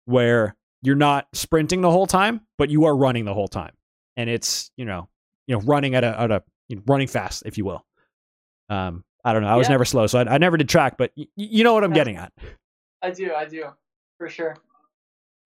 where 0.06 0.56
you're 0.80 0.96
not 0.96 1.28
sprinting 1.34 1.82
the 1.82 1.90
whole 1.90 2.06
time, 2.06 2.40
but 2.56 2.70
you 2.70 2.86
are 2.86 2.96
running 2.96 3.26
the 3.26 3.34
whole 3.34 3.48
time, 3.48 3.74
and 4.16 4.30
it's 4.30 4.70
you 4.78 4.86
know 4.86 5.08
you 5.46 5.54
know 5.54 5.60
running 5.66 5.94
at 5.94 6.02
a 6.02 6.18
at 6.18 6.30
a 6.30 6.42
you 6.68 6.76
know, 6.76 6.82
running 6.86 7.08
fast, 7.08 7.42
if 7.44 7.58
you 7.58 7.66
will. 7.66 7.84
Um, 8.70 9.04
I 9.24 9.32
don't 9.32 9.42
know. 9.42 9.48
I 9.48 9.56
was 9.56 9.66
Yeah. 9.66 9.72
never 9.72 9.84
slow, 9.84 10.06
so 10.06 10.18
I, 10.20 10.34
I 10.34 10.38
never 10.38 10.56
did 10.56 10.68
track, 10.68 10.96
but 10.96 11.12
y- 11.16 11.26
you 11.36 11.64
know 11.64 11.74
what 11.74 11.84
I'm 11.84 11.90
Yeah. 11.92 11.96
getting 11.96 12.16
at. 12.16 12.32
I 13.02 13.10
do, 13.10 13.32
I 13.34 13.44
do, 13.44 13.64
for 14.18 14.28
sure. 14.28 14.56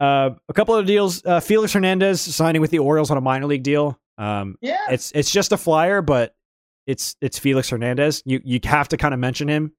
Uh, 0.00 0.30
a 0.48 0.52
couple 0.52 0.74
of 0.74 0.86
deals. 0.86 1.24
Uh, 1.24 1.40
Felix 1.40 1.72
Hernandez 1.72 2.20
signing 2.20 2.60
with 2.60 2.70
the 2.70 2.78
Orioles 2.80 3.10
on 3.10 3.16
a 3.16 3.20
minor 3.20 3.46
league 3.46 3.62
deal. 3.62 3.98
Um, 4.18 4.56
Yeah, 4.60 4.78
it's 4.90 5.12
it's 5.12 5.30
just 5.30 5.52
a 5.52 5.56
flyer, 5.56 6.02
but 6.02 6.34
it's 6.86 7.16
it's 7.20 7.38
Felix 7.38 7.70
Hernandez. 7.70 8.22
You 8.26 8.40
you 8.44 8.58
have 8.64 8.88
to 8.88 8.96
kind 8.96 9.14
of 9.14 9.20
mention 9.20 9.48
him 9.48 9.72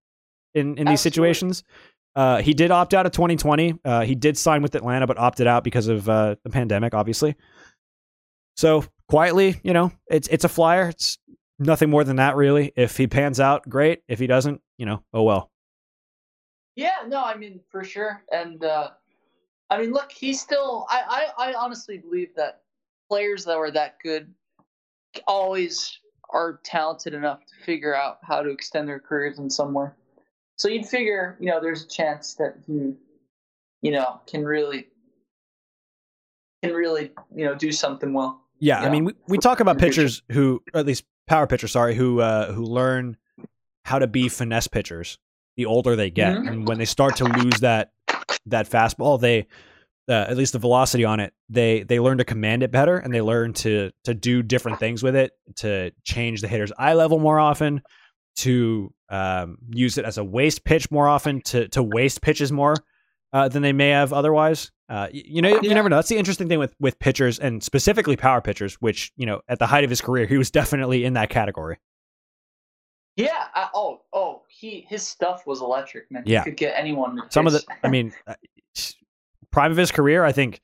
in 0.56 0.70
in 0.70 0.76
these 0.76 0.80
Absolutely. 0.80 0.98
situations. 0.98 1.64
Uh, 2.16 2.41
he 2.41 2.54
did 2.54 2.72
opt 2.72 2.94
out 2.94 3.06
of 3.06 3.12
2020. 3.12 3.76
Uh, 3.84 4.02
he 4.02 4.16
did 4.16 4.38
sign 4.38 4.62
with 4.62 4.76
Atlanta, 4.76 5.08
but 5.08 5.18
opted 5.18 5.48
out 5.48 5.64
because 5.64 5.88
of 5.88 6.08
uh, 6.08 6.36
the 6.44 6.50
pandemic, 6.50 6.94
obviously. 6.94 7.36
So 8.56 8.86
quietly, 9.10 9.60
you 9.64 9.74
know, 9.74 9.91
it's 10.08 10.28
it's 10.30 10.44
a 10.46 10.50
flyer. 10.50 10.89
It's 10.89 11.18
nothing 11.66 11.89
more 11.89 12.03
than 12.03 12.18
that, 12.18 12.36
really. 12.36 12.72
If 12.76 12.97
he 12.97 13.07
pans 13.07 13.39
out, 13.39 13.68
great. 13.68 14.03
If 14.07 14.20
he 14.20 14.28
doesn't, 14.28 14.61
you 14.78 14.86
know, 14.86 15.03
oh 15.14 15.24
well. 15.24 15.51
Yeah, 16.76 16.97
no, 17.07 17.24
I 17.24 17.36
mean 17.36 17.59
for 17.70 17.84
sure, 17.84 18.24
and 18.32 18.64
uh, 18.64 18.89
I 19.70 19.80
mean, 19.80 19.91
look, 19.91 20.11
he's 20.11 20.41
still. 20.41 20.88
I, 20.89 21.32
I, 21.38 21.49
I 21.49 21.53
honestly 21.53 21.97
believe 21.97 22.30
that 22.36 22.61
players 23.09 23.45
that 23.45 23.57
were 23.57 23.72
that 23.72 23.97
good 24.01 24.34
always 25.28 25.99
are 26.32 26.59
talented 26.64 27.14
enough 27.14 27.45
to 27.45 27.64
figure 27.64 27.95
out 27.95 28.18
how 28.24 28.41
to 28.41 28.49
extend 28.49 28.88
their 28.88 28.99
careers 28.99 29.38
in 29.38 29.49
somewhere. 29.49 29.95
So 30.57 30.68
you'd 30.68 30.88
figure, 30.88 31.38
you 31.39 31.47
know, 31.47 31.59
there's 31.61 31.84
a 31.84 31.88
chance 31.88 32.34
that 32.36 32.55
he, 32.66 32.93
you 33.82 33.91
know, 33.91 34.20
can 34.26 34.43
really, 34.43 34.88
can 36.64 36.74
really, 36.74 37.11
you 37.36 37.45
know, 37.45 37.53
do 37.53 37.72
something 37.72 38.14
well. 38.14 38.41
Yeah, 38.59 38.80
I 38.80 38.89
mean, 38.89 39.05
we, 39.05 39.14
we 39.28 39.38
talk 39.38 39.59
about 39.59 39.78
pitchers 39.78 40.24
who, 40.32 40.64
at 40.74 40.86
least 40.86 41.03
power 41.28 41.47
pitchers, 41.47 41.71
sorry, 41.71 41.95
who 41.95 42.19
uh, 42.21 42.51
who 42.53 42.63
learn 42.63 43.17
how 43.86 43.99
to 43.99 44.07
be 44.07 44.30
finesse 44.30 44.67
pitchers 44.67 45.17
the 45.55 45.65
older 45.65 45.95
they 45.95 46.09
get, 46.09 46.36
Mhm. 46.36 46.47
and 46.47 46.67
when 46.67 46.78
they 46.80 46.86
start 46.86 47.15
to 47.17 47.26
lose 47.26 47.59
that 47.59 47.91
that 48.45 48.69
fastball, 48.69 49.19
they 49.19 49.47
uh, 50.09 50.26
at 50.28 50.36
least 50.36 50.51
the 50.53 50.59
velocity 50.59 51.05
on 51.05 51.19
it, 51.21 51.34
they 51.49 51.84
they 51.84 51.99
learn 51.99 52.17
to 52.17 52.26
command 52.26 52.61
it 52.63 52.71
better, 52.71 52.97
and 52.97 53.13
they 53.13 53.21
learn 53.21 53.53
to 53.53 53.91
to 54.03 54.13
do 54.13 54.43
different 54.43 54.80
things 54.80 55.01
with 55.03 55.15
it, 55.15 55.32
to 55.57 55.91
change 56.03 56.41
the 56.41 56.47
hitter's 56.47 56.74
eye 56.78 56.93
level 56.93 57.19
more 57.19 57.39
often, 57.39 57.82
to 58.38 58.93
um, 59.09 59.57
use 59.69 59.97
it 59.97 60.03
as 60.05 60.17
a 60.17 60.24
waste 60.24 60.65
pitch 60.65 60.89
more 60.91 61.07
often, 61.07 61.39
to 61.41 61.67
to 61.69 61.82
waste 61.84 62.21
pitches 62.21 62.51
more 62.51 62.76
uh, 63.32 63.47
than 63.47 63.61
they 63.61 63.71
may 63.74 63.89
have 63.89 64.11
otherwise. 64.11 64.71
Uh, 64.89 65.07
y- 65.13 65.23
you 65.25 65.41
know, 65.41 65.49
you 65.49 65.59
Yeah. 65.69 65.73
never 65.75 65.89
know. 65.89 65.95
That's 65.97 66.09
the 66.09 66.17
interesting 66.17 66.47
thing 66.49 66.59
with 66.59 66.75
with 66.79 66.99
pitchers 66.99 67.39
and 67.39 67.63
specifically 67.63 68.15
power 68.17 68.41
pitchers, 68.41 68.75
which 68.75 69.11
you 69.15 69.25
know, 69.25 69.41
at 69.47 69.59
the 69.59 69.67
height 69.67 69.84
of 69.84 69.89
his 69.89 70.01
career, 70.01 70.25
he 70.25 70.38
was 70.38 70.51
definitely 70.51 71.05
in 71.05 71.13
that 71.13 71.29
category. 71.29 71.77
Yeah. 73.15 73.45
I, 73.53 73.69
oh, 73.73 74.01
oh, 74.11 74.43
he 74.49 74.86
his 74.89 75.05
stuff 75.07 75.45
was 75.45 75.61
electric, 75.61 76.11
man. 76.11 76.23
Yeah. 76.25 76.43
He 76.43 76.49
could 76.51 76.57
get 76.57 76.73
anyone. 76.77 77.15
To 77.17 77.23
Some 77.29 77.47
of 77.47 77.53
the. 77.53 77.63
I 77.84 77.89
mean, 77.89 78.11
uh, 78.27 78.36
prime 79.51 79.71
of 79.71 79.77
his 79.77 79.91
career, 79.91 80.23
I 80.23 80.31
think. 80.31 80.61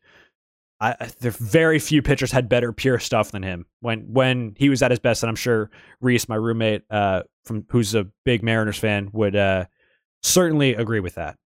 I, 0.82 0.96
I- 1.00 1.10
there 1.20 1.32
very 1.32 1.78
few 1.80 2.02
pitchers 2.02 2.32
had 2.32 2.48
better 2.50 2.72
pure 2.72 3.00
stuff 3.00 3.32
than 3.32 3.44
him 3.44 3.66
when 3.82 4.02
when 4.12 4.56
he 4.58 4.70
was 4.70 4.82
at 4.82 4.92
his 4.92 5.00
best, 5.00 5.24
and 5.24 5.30
I'm 5.30 5.36
sure 5.36 5.70
Reese, 6.02 6.28
my 6.30 6.36
roommate, 6.36 6.84
uh, 6.90 7.24
from 7.46 7.66
who's 7.70 7.96
a 7.96 8.08
big 8.26 8.44
Mariners 8.44 8.78
fan, 8.80 9.10
would 9.14 9.36
uh, 9.36 9.66
certainly 10.24 10.74
agree 10.76 11.02
with 11.02 11.16
that. 11.16 11.38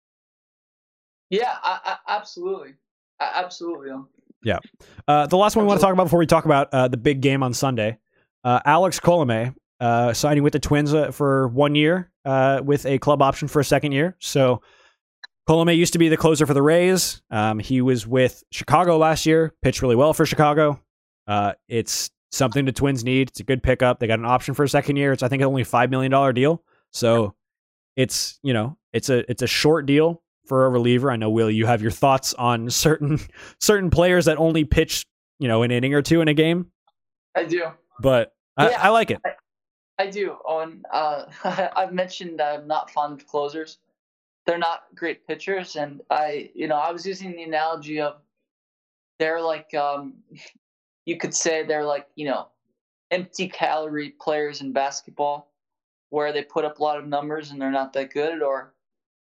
Yeah, 1.34 1.56
I, 1.64 1.80
I, 1.84 2.16
absolutely, 2.16 2.76
I, 3.20 3.32
absolutely. 3.36 3.90
um, 3.90 4.08
Uh, 5.08 5.26
the 5.26 5.38
last 5.38 5.56
one 5.56 5.66
we 5.66 5.68
want 5.68 5.80
to 5.80 5.84
talk 5.84 5.94
about 5.94 6.04
before 6.04 6.20
we 6.20 6.28
talk 6.28 6.46
about 6.46 6.70
uh, 6.74 6.88
the 6.88 6.98
big 6.98 7.22
game 7.22 7.42
on 7.42 7.54
Sunday, 7.54 7.98
uh, 8.44 8.60
Alex 8.66 9.00
Colome 9.00 9.56
uh, 9.80 10.14
signing 10.14 10.44
with 10.44 10.54
the 10.54 10.60
Twins 10.60 10.94
uh, 10.94 11.12
for 11.12 11.48
one 11.50 11.76
year 11.76 12.12
uh, 12.26 12.62
with 12.64 12.86
a 12.86 13.00
club 13.00 13.22
option 13.22 13.48
for 13.48 13.60
a 13.60 13.66
second 13.66 13.94
year. 13.94 14.16
So 14.20 14.62
Colome 15.50 15.76
used 15.76 15.94
to 15.94 16.00
be 16.00 16.08
the 16.10 16.18
closer 16.18 16.46
for 16.46 16.54
the 16.54 16.62
Rays. 16.62 17.22
Um, 17.32 17.60
he 17.60 17.82
was 17.82 18.08
with 18.08 18.44
Chicago 18.52 18.98
last 18.98 19.26
year, 19.26 19.54
pitched 19.62 19.82
really 19.82 19.96
well 19.96 20.14
for 20.14 20.26
Chicago. 20.26 20.80
Uh, 21.28 21.54
it's 21.68 22.12
something 22.32 22.66
the 22.66 22.72
Twins 22.72 23.04
need. 23.04 23.30
It's 23.30 23.40
a 23.40 23.44
good 23.44 23.64
pickup. 23.64 24.00
They 24.00 24.08
got 24.08 24.20
an 24.20 24.26
option 24.26 24.54
for 24.54 24.64
a 24.64 24.70
second 24.70 24.98
year. 24.98 25.12
It's 25.14 25.24
I 25.24 25.28
think 25.28 25.42
only 25.42 25.64
a 25.64 25.66
five 25.66 25.90
million 25.90 26.12
dollar 26.12 26.32
deal. 26.32 26.64
So 26.92 27.34
it's 27.96 28.40
you 28.44 28.54
know 28.54 28.78
it's 28.94 29.10
a 29.10 29.30
it's 29.30 29.42
a 29.42 29.48
short 29.48 29.86
deal 29.86 30.23
for 30.46 30.66
a 30.66 30.70
reliever. 30.70 31.12
I 31.12 31.16
know 31.16 31.30
Will, 31.30 31.50
you 31.50 31.66
have 31.66 31.82
your 31.82 31.92
thoughts 31.92 32.34
on 32.34 32.70
certain 32.70 33.20
certain 33.60 33.90
players 33.90 34.26
that 34.26 34.38
only 34.38 34.66
pitch 34.66 35.06
you 35.40 35.48
know 35.48 35.64
an 35.64 35.72
inning 35.72 35.94
or 35.94 36.02
two 36.02 36.22
in 36.22 36.28
a 36.28 36.34
game, 36.34 36.68
I 37.36 37.46
do. 37.46 37.66
but 38.00 38.34
I, 38.58 38.70
Yeah. 38.70 38.82
I 38.82 38.90
like 38.90 39.12
it. 39.12 39.22
I 40.00 40.08
do. 40.08 40.38
Owen. 40.46 40.84
Uh, 40.92 41.26
I've 41.76 41.94
mentioned 41.94 42.42
I'm 42.42 42.68
not 42.68 42.92
fond 42.92 43.22
of 43.22 43.28
closers. 43.28 43.78
They're 44.46 44.58
not 44.58 44.84
great 44.96 45.26
pitchers, 45.26 45.78
and 45.78 46.02
I, 46.10 46.52
you 46.54 46.68
know, 46.68 46.76
I 46.76 46.92
was 46.92 47.06
using 47.06 47.32
the 47.32 47.44
analogy 47.44 48.02
of 48.02 48.18
they're 49.20 49.42
like, 49.42 49.74
um, 49.74 50.16
you 51.06 51.18
could 51.18 51.34
say 51.34 51.64
they're 51.64 51.86
like, 51.86 52.08
you 52.16 52.26
know, 52.26 52.48
empty 53.12 53.48
calorie 53.48 54.16
players 54.20 54.60
in 54.62 54.74
basketball, 54.74 55.54
where 56.10 56.34
they 56.34 56.44
put 56.44 56.66
up 56.66 56.80
a 56.80 56.84
lot 56.84 56.98
of 56.98 57.08
numbers 57.08 57.52
and 57.52 57.62
they're 57.62 57.72
not 57.72 57.94
that 57.94 58.14
good, 58.14 58.42
or, 58.42 58.74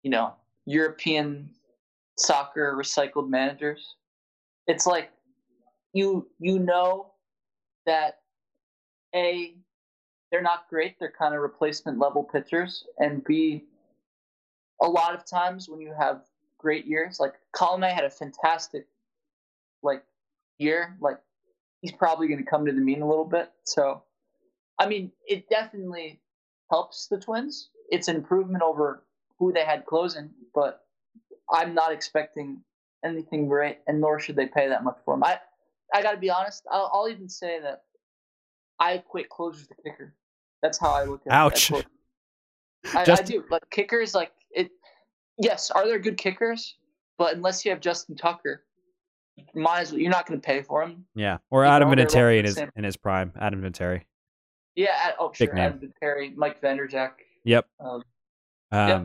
you 0.03 0.11
know, 0.11 0.35
European 0.67 1.51
soccer 2.17 2.75
recycled 2.77 3.29
managers. 3.29 3.97
It's 4.67 4.87
like 4.87 5.11
you 5.93 6.29
you 6.39 6.59
know 6.59 7.13
that 7.87 8.21
a 9.15 9.55
they're 10.31 10.43
not 10.43 10.69
great. 10.69 10.99
They're 10.99 11.13
kind 11.17 11.35
of 11.35 11.43
replacement 11.43 11.99
level 11.99 12.25
pitchers. 12.25 12.85
And 12.99 13.23
B, 13.23 13.65
a 14.81 14.89
lot 14.89 15.15
of 15.15 15.27
times 15.27 15.69
when 15.69 15.81
you 15.81 15.93
have 15.97 16.23
great 16.59 16.87
years, 16.87 17.21
like 17.21 17.35
Colome 17.55 17.93
had 17.93 18.05
a 18.05 18.11
fantastic 18.11 18.87
like 19.83 20.03
year. 20.59 20.97
Like 21.01 21.19
he's 21.83 21.93
probably 21.93 22.29
going 22.29 22.43
to 22.43 22.49
come 22.51 22.65
to 22.65 22.73
the 22.73 22.81
mean 22.81 23.03
a 23.03 23.09
little 23.09 23.27
bit. 23.27 23.51
So, 23.65 24.03
I 24.79 24.87
mean, 24.87 25.13
it 25.29 25.51
definitely 25.51 26.21
helps 26.71 27.09
the 27.09 27.19
Twins. 27.19 27.69
It's 27.91 28.09
an 28.09 28.17
improvement 28.17 28.63
over 28.63 29.03
who 29.43 29.53
they 29.53 29.65
had 29.65 29.85
closing, 29.87 30.31
but 30.55 30.85
I'm 31.53 31.75
not 31.75 31.91
expecting 31.93 32.63
anything 33.05 33.49
great, 33.49 33.79
and 33.89 34.01
nor 34.01 34.21
should 34.21 34.37
they 34.37 34.47
pay 34.47 34.69
that 34.69 34.85
much 34.85 34.99
for 35.05 35.15
him. 35.15 35.25
I, 35.25 35.39
I 35.93 36.01
got 36.01 36.13
to 36.13 36.17
be 36.17 36.31
honest. 36.31 36.63
I'll, 36.71 36.89
I'll 36.95 37.09
even 37.09 37.29
say 37.29 37.59
that 37.61 37.83
I 38.79 38.93
equate 38.93 39.29
closers 39.31 39.67
to 39.67 39.75
kicker. 39.85 40.15
That's 40.63 40.79
how 40.79 40.93
I 40.93 41.03
look 41.05 41.23
at 41.27 41.33
Ouch. 41.33 41.73
it. 41.73 41.87
I, 42.95 43.05
Just- 43.05 43.23
I 43.23 43.25
do. 43.27 43.45
Like 43.51 43.69
kickers, 43.71 44.15
like 44.15 44.31
it. 44.53 44.71
Yes, 45.39 45.73
are 45.73 45.85
there 45.87 45.99
good 45.99 46.17
kickers? 46.17 46.77
But 47.19 47.35
unless 47.35 47.65
you 47.65 47.73
have 47.73 47.81
Justin 47.81 48.15
Tucker, 48.15 48.65
might 49.57 49.81
as 49.81 49.91
well. 49.91 50.01
You're 50.01 50.11
not 50.13 50.27
going 50.27 50.41
to 50.41 50.47
pay 50.47 50.63
for 50.63 50.85
him. 50.85 51.05
Yeah, 51.17 51.39
or 51.51 51.65
Adam 51.65 51.89
Vinatieri 51.91 52.39
in 52.39 52.45
his 52.45 52.55
same- 52.55 52.71
in 52.77 52.85
his 52.85 52.97
prime. 52.97 53.33
Adam 53.41 53.61
Vinatieri. 53.61 54.03
Yeah. 54.77 55.11
Oh, 55.19 55.31
Big 55.37 55.49
sure. 55.49 55.55
name. 55.55 55.65
Adam 55.65 55.93
Terry, 56.01 56.33
Mike 56.37 56.63
Vanderjagt. 56.63 57.15
Yep. 57.45 57.67
Um, 57.81 58.03
Um, 58.71 58.89
Yep. 58.89 59.03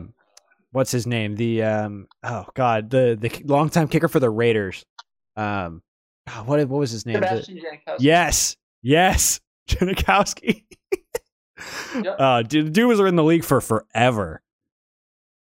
What's 0.72 0.90
his 0.90 1.06
name? 1.06 1.36
The 1.36 1.62
um, 1.62 2.08
oh 2.22 2.46
god, 2.54 2.90
the 2.90 3.16
the 3.20 3.42
longtime 3.44 3.88
kicker 3.88 4.08
for 4.08 4.20
the 4.20 4.30
Raiders. 4.30 4.84
Um, 5.36 5.82
God, 6.28 6.46
what 6.46 6.68
what 6.68 6.78
was 6.78 6.90
his 6.90 7.06
name? 7.06 7.16
Sebastian 7.16 7.58
Janikowski. 7.58 7.96
yes, 8.00 8.56
yes, 8.82 9.40
Janikowski. 9.68 10.64
Yep. 11.94 12.16
Uh, 12.20 12.42
dude, 12.42 12.72
dude 12.72 12.88
was 12.88 13.00
in 13.00 13.16
the 13.16 13.24
league 13.24 13.44
for 13.44 13.60
forever. 13.60 14.42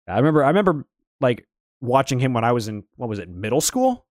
I 0.08 0.18
remember. 0.18 0.44
I 0.44 0.48
remember 0.48 0.86
like 1.20 1.48
watching 1.82 2.20
him 2.20 2.34
when 2.34 2.44
I 2.44 2.52
was 2.52 2.68
in 2.68 2.84
what 2.96 3.10
was 3.10 3.20
it 3.20 3.30
middle 3.30 3.62
school, 3.62 4.06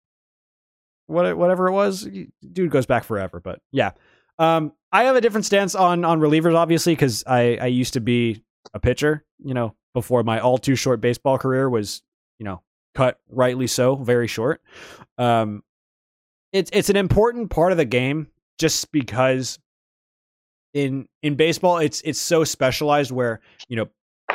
what 1.07 1.36
whatever 1.36 1.68
it 1.68 1.72
was. 1.72 2.09
Dude 2.53 2.70
goes 2.70 2.86
back 2.86 3.05
forever, 3.05 3.40
but 3.40 3.61
yeah. 3.72 3.92
Um, 4.38 4.72
I 4.92 5.05
have 5.05 5.16
a 5.16 5.20
different 5.20 5.46
stance 5.46 5.74
on 5.74 6.05
on 6.05 6.20
relievers, 6.20 6.55
obviously, 6.55 6.94
because 6.94 7.24
I 7.26 7.59
I 7.61 7.66
used 7.66 7.94
to 7.94 8.01
be 8.01 8.42
a 8.74 8.80
pitcher. 8.80 9.24
You 9.42 9.54
know, 9.54 9.74
before 9.94 10.22
my 10.22 10.40
all 10.40 10.58
too 10.58 10.76
short 10.76 11.00
baseball 11.00 11.38
career 11.38 11.68
was 11.68 12.02
you 12.38 12.44
know 12.44 12.62
cut 12.94 13.18
rightly 13.28 13.66
so 13.66 13.96
very 13.96 14.26
short. 14.26 14.62
Um, 15.18 15.62
it's 16.52 16.70
it's 16.72 16.90
an 16.90 16.96
important 16.96 17.50
part 17.50 17.72
of 17.72 17.78
the 17.78 17.84
game 17.84 18.28
just 18.58 18.90
because 18.92 19.58
in 20.74 21.08
in 21.22 21.34
baseball 21.34 21.78
it's 21.78 22.00
it's 22.02 22.20
so 22.20 22.44
specialized 22.44 23.11
where 23.11 23.40
you 23.68 23.76
know 23.76 23.88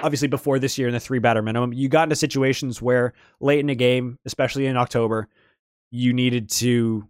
obviously 0.03 0.28
before 0.28 0.59
this 0.59 0.78
year 0.78 0.88
in 0.88 0.93
the 0.93 0.99
three 0.99 1.19
batter 1.19 1.41
minimum 1.41 1.71
you 1.71 1.88
got 1.88 2.03
into 2.03 2.15
situations 2.15 2.82
where 2.82 3.13
late 3.39 3.59
in 3.59 3.69
a 3.69 3.76
game 3.76 4.19
especially 4.26 4.65
in 4.65 4.76
october 4.76 5.30
you 5.91 6.11
needed 6.11 6.49
to 6.49 7.07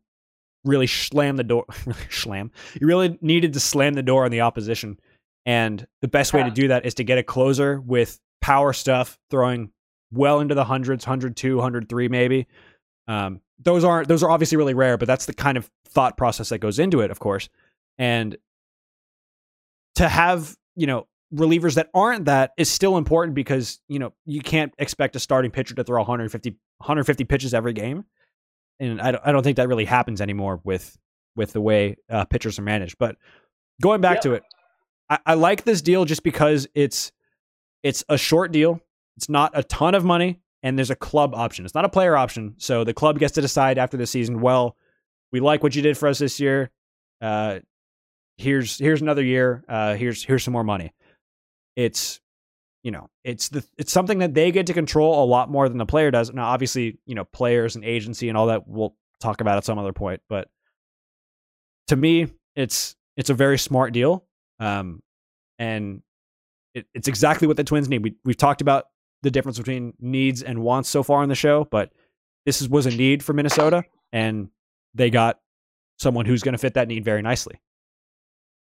really 0.64 0.86
slam 0.86 1.38
the 1.38 1.44
door 1.44 1.66
slam 2.12 2.52
you 2.80 2.86
really 2.86 3.18
needed 3.22 3.54
to 3.54 3.60
slam 3.60 3.94
the 3.94 4.04
door 4.04 4.26
on 4.26 4.32
the 4.32 4.42
opposition 4.42 5.00
and 5.46 5.86
the 6.02 6.08
best 6.08 6.34
way 6.34 6.44
to 6.44 6.52
do 6.52 6.70
that 6.70 6.86
is 6.86 6.96
to 6.96 7.04
get 7.04 7.18
a 7.18 7.24
closer 7.24 7.80
with 7.80 8.20
power 8.42 8.74
stuff 8.74 9.20
throwing 9.30 9.72
well 10.12 10.40
into 10.40 10.56
the 10.56 10.64
hundreds 10.64 11.06
102 11.06 11.56
103 11.56 12.08
maybe. 12.10 12.48
Um, 13.08 13.42
those 13.60 13.84
aren't 13.84 14.08
those 14.08 14.24
are 14.24 14.30
obviously 14.30 14.58
really 14.58 14.74
rare 14.74 14.98
but 14.98 15.08
that's 15.08 15.26
the 15.28 15.34
kind 15.34 15.58
of 15.58 15.70
thought 15.88 16.18
process 16.18 16.50
that 16.50 16.58
goes 16.60 16.80
into 16.80 17.02
it 17.02 17.12
of 17.12 17.20
course. 17.20 17.50
And 17.98 18.38
to 19.96 20.08
have 20.10 20.56
you 20.76 20.88
know 20.88 21.08
relievers 21.34 21.76
that 21.76 21.90
aren't 21.94 22.26
that 22.26 22.52
is 22.58 22.70
still 22.70 22.98
important 22.98 23.36
because 23.36 23.80
you 23.88 24.00
know 24.00 24.14
you 24.26 24.42
can't 24.42 24.74
expect 24.78 25.16
a 25.16 25.20
starting 25.20 25.52
pitcher 25.52 25.76
to 25.76 25.84
throw 25.84 26.00
150 26.02 26.52
150 26.78 27.24
pitches 27.26 27.54
every 27.54 27.74
game. 27.74 28.06
And 28.80 29.00
i 29.02 29.12
don't, 29.12 29.22
I 29.26 29.32
don't 29.32 29.44
think 29.44 29.58
that 29.58 29.68
really 29.70 29.86
happens 29.86 30.22
anymore 30.22 30.60
with 30.64 30.98
with 31.36 31.54
the 31.54 31.62
way 31.62 31.98
uh, 32.10 32.26
pitchers 32.26 32.58
are 32.60 32.64
managed. 32.64 32.98
But 32.98 33.18
going 33.82 34.02
back 34.02 34.18
Yep. 34.18 34.22
to 34.24 34.34
it 34.34 34.44
I, 35.10 35.20
I 35.26 35.34
like 35.36 35.64
this 35.64 35.82
deal 35.82 36.06
just 36.06 36.24
because 36.24 36.68
it's 36.74 37.12
it's 37.84 38.04
a 38.10 38.18
short 38.18 38.52
deal. 38.52 38.80
It's 39.18 39.30
not 39.30 39.52
a 39.54 39.64
ton 39.64 39.96
of 39.96 40.04
money 40.04 40.42
and 40.64 40.78
there's 40.78 40.90
a 40.90 40.96
club 40.96 41.36
option. 41.36 41.66
It's 41.66 41.76
not 41.76 41.86
a 41.86 41.90
player 41.90 42.18
option. 42.18 42.56
So 42.58 42.84
the 42.84 42.94
club 42.94 43.20
gets 43.20 43.34
to 43.34 43.42
decide 43.42 43.78
after 43.78 43.98
the 43.98 44.08
season 44.08 44.42
well 44.42 44.76
we 45.32 45.40
like 45.40 45.64
what 45.64 45.76
you 45.76 45.82
did 45.82 45.98
for 45.98 46.08
us 46.08 46.20
this 46.20 46.40
year. 46.40 46.72
Uh 47.22 47.60
here's 48.38 48.78
here's 48.78 49.02
another 49.02 49.24
year. 49.24 49.64
Uh 49.68 49.96
here's 49.96 50.24
here's 50.24 50.44
some 50.44 50.54
more 50.54 50.64
money. 50.64 50.94
It's 51.76 52.20
you 52.84 52.92
know 52.92 53.10
it's 53.24 53.50
the 53.50 53.64
it's 53.78 53.92
something 53.92 54.20
that 54.20 54.34
they 54.34 54.52
get 54.52 54.68
to 54.68 54.74
control 54.74 55.24
a 55.24 55.26
lot 55.26 55.50
more 55.50 55.70
than 55.70 55.78
the 55.78 55.86
player 55.86 56.12
does. 56.12 56.34
Now 56.34 56.46
obviously 56.46 57.00
you 57.06 57.16
know 57.16 57.26
players 57.26 57.76
and 57.76 57.86
agency 57.86 58.30
and 58.30 58.38
all 58.38 58.48
that 58.48 58.68
we'll 58.68 58.96
talk 59.20 59.42
about 59.42 59.58
at 59.58 59.64
some 59.64 59.80
other 59.80 59.94
point 59.94 60.22
but 60.28 60.50
to 61.88 61.96
me 61.96 62.28
it's 62.56 62.96
it's 63.16 63.30
a 63.30 63.34
very 63.34 63.58
smart 63.58 63.94
deal 63.94 64.26
um 64.60 65.02
and 65.60 66.02
it, 66.74 66.86
it's 66.94 67.08
exactly 67.08 67.48
what 67.48 67.58
the 67.58 67.64
twins 67.64 67.90
need 67.90 68.04
we, 68.04 68.16
we've 68.24 68.38
talked 68.38 68.62
about 68.62 68.86
the 69.24 69.32
difference 69.32 69.58
between 69.58 69.94
needs 70.00 70.44
and 70.44 70.60
wants 70.62 70.90
so 70.90 71.04
far 71.04 71.24
in 71.24 71.30
the 71.30 71.36
show 71.36 71.68
but 71.72 71.92
this 72.46 72.62
is, 72.62 72.70
was 72.70 72.86
a 72.86 72.92
need 72.92 73.24
for 73.24 73.34
minnesota 73.34 73.84
and 74.12 74.50
they 74.94 75.10
got 75.10 75.40
someone 75.98 76.26
who's 76.26 76.44
going 76.44 76.54
to 76.54 76.60
fit 76.60 76.74
that 76.74 76.88
need 76.88 77.04
very 77.04 77.22
nicely 77.22 77.60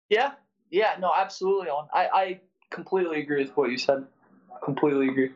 Yeah, 0.10 0.32
yeah, 0.72 0.96
no, 1.00 1.12
absolutely. 1.16 1.70
On, 1.70 1.88
I, 1.94 2.08
I 2.08 2.42
completely 2.72 3.22
agree 3.22 3.44
with 3.44 3.56
what 3.56 3.72
you 3.72 3.78
said. 3.78 4.06
Completely 4.64 5.08
agree. 5.08 5.32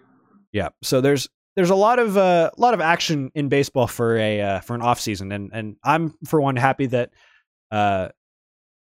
Yeah. 0.52 0.70
So 0.82 1.02
there's 1.02 1.30
there's 1.56 1.70
a 1.70 1.76
lot 1.76 2.00
of 2.00 2.18
uh, 2.18 2.50
a 2.56 2.62
lot 2.62 2.74
of 2.74 2.82
action 2.82 3.32
in 3.36 3.50
baseball 3.50 3.88
for 3.88 4.18
a 4.18 4.42
uh, 4.42 4.60
for 4.62 4.76
an 4.76 4.82
off 4.82 5.00
season, 5.00 5.32
and 5.32 5.52
and 5.54 5.76
I'm 5.84 6.16
for 6.26 6.42
one 6.42 6.56
happy 6.56 6.88
that 6.88 7.12
uh, 7.72 8.10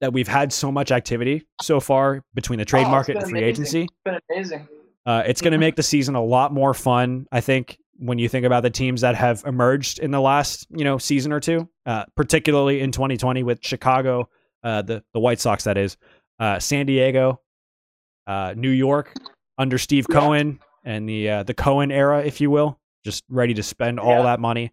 that 0.00 0.12
we've 0.12 0.28
had 0.28 0.52
so 0.52 0.72
much 0.72 0.90
activity 0.90 1.46
so 1.62 1.78
far 1.80 2.22
between 2.34 2.58
the 2.58 2.64
trade 2.64 2.86
Oh, 2.86 2.90
market 2.90 3.16
and 3.16 3.24
free 3.28 3.40
amazing. 3.40 3.48
agency. 3.64 3.82
It's 3.82 3.92
been 4.04 4.18
amazing. 4.30 4.68
Uh, 5.06 5.22
it's 5.26 5.40
going 5.40 5.52
to 5.52 5.56
Mhm. 5.56 5.60
make 5.60 5.76
the 5.76 5.82
season 5.82 6.14
a 6.14 6.22
lot 6.24 6.52
more 6.52 6.74
fun. 6.74 7.26
I 7.32 7.40
think 7.40 7.78
when 7.98 8.18
you 8.18 8.28
think 8.28 8.46
about 8.46 8.62
the 8.62 8.70
teams 8.70 9.02
that 9.02 9.14
have 9.14 9.42
emerged 9.46 9.98
in 9.98 10.10
the 10.10 10.20
last 10.20 10.66
you 10.70 10.84
know 10.84 10.98
season 10.98 11.32
or 11.32 11.40
two, 11.40 11.68
uh, 11.86 12.04
particularly 12.16 12.80
in 12.80 12.92
2020 12.92 13.42
with 13.42 13.58
Chicago, 13.62 14.28
uh, 14.62 14.82
the 14.82 15.02
the 15.14 15.20
White 15.20 15.40
Sox, 15.40 15.64
that 15.64 15.76
is, 15.76 15.96
uh, 16.38 16.58
San 16.58 16.86
Diego, 16.86 17.40
uh, 18.26 18.54
New 18.56 18.70
York 18.70 19.12
under 19.58 19.76
Steve 19.78 20.06
Yeah. 20.08 20.18
Cohen 20.20 20.60
and 20.84 21.06
the 21.08 21.28
uh, 21.28 21.42
the 21.42 21.54
Cohen 21.54 21.90
era, 21.90 22.22
if 22.24 22.40
you 22.40 22.50
will, 22.50 22.78
just 23.04 23.24
ready 23.28 23.52
to 23.54 23.62
spend 23.62 24.00
all 24.00 24.18
Yeah. 24.18 24.22
that 24.24 24.40
money. 24.40 24.72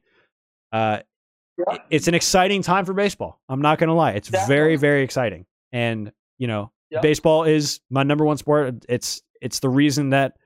Yeah. 1.57 1.77
it's 1.89 2.07
an 2.07 2.13
exciting 2.13 2.61
time 2.61 2.85
for 2.85 2.93
baseball. 2.93 3.39
I'm 3.49 3.61
not 3.61 3.79
going 3.79 3.87
to 3.89 3.93
lie; 3.93 4.11
it's 4.11 4.27
very 4.29 4.41
Definitely. 4.41 4.75
very 4.77 5.03
exciting, 5.03 5.45
and 5.71 6.11
you 6.37 6.47
know, 6.47 6.71
Yeah. 6.91 7.01
baseball 7.01 7.43
is 7.43 7.79
my 7.89 8.03
number 8.03 8.23
one 8.25 8.37
sport. 8.37 8.85
It's 8.89 9.21
it's 9.41 9.59
the 9.59 9.69
reason 9.69 10.09
that 10.11 10.37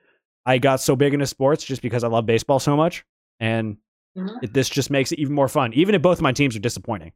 I 0.45 0.57
got 0.57 0.79
so 0.81 0.95
big 0.95 1.13
into 1.13 1.27
sports 1.27 1.63
just 1.63 1.81
because 1.81 2.03
I 2.03 2.07
love 2.07 2.25
baseball 2.25 2.59
so 2.59 2.75
much, 2.77 3.05
and 3.39 3.77
Mhm. 4.17 4.43
it, 4.43 4.53
this 4.53 4.69
just 4.69 4.89
makes 4.89 5.11
it 5.11 5.19
even 5.19 5.33
more 5.33 5.47
fun. 5.47 5.73
Even 5.73 5.95
if 5.95 6.01
both 6.01 6.17
of 6.17 6.21
my 6.23 6.31
teams 6.33 6.55
are 6.55 6.59
disappointing. 6.59 7.11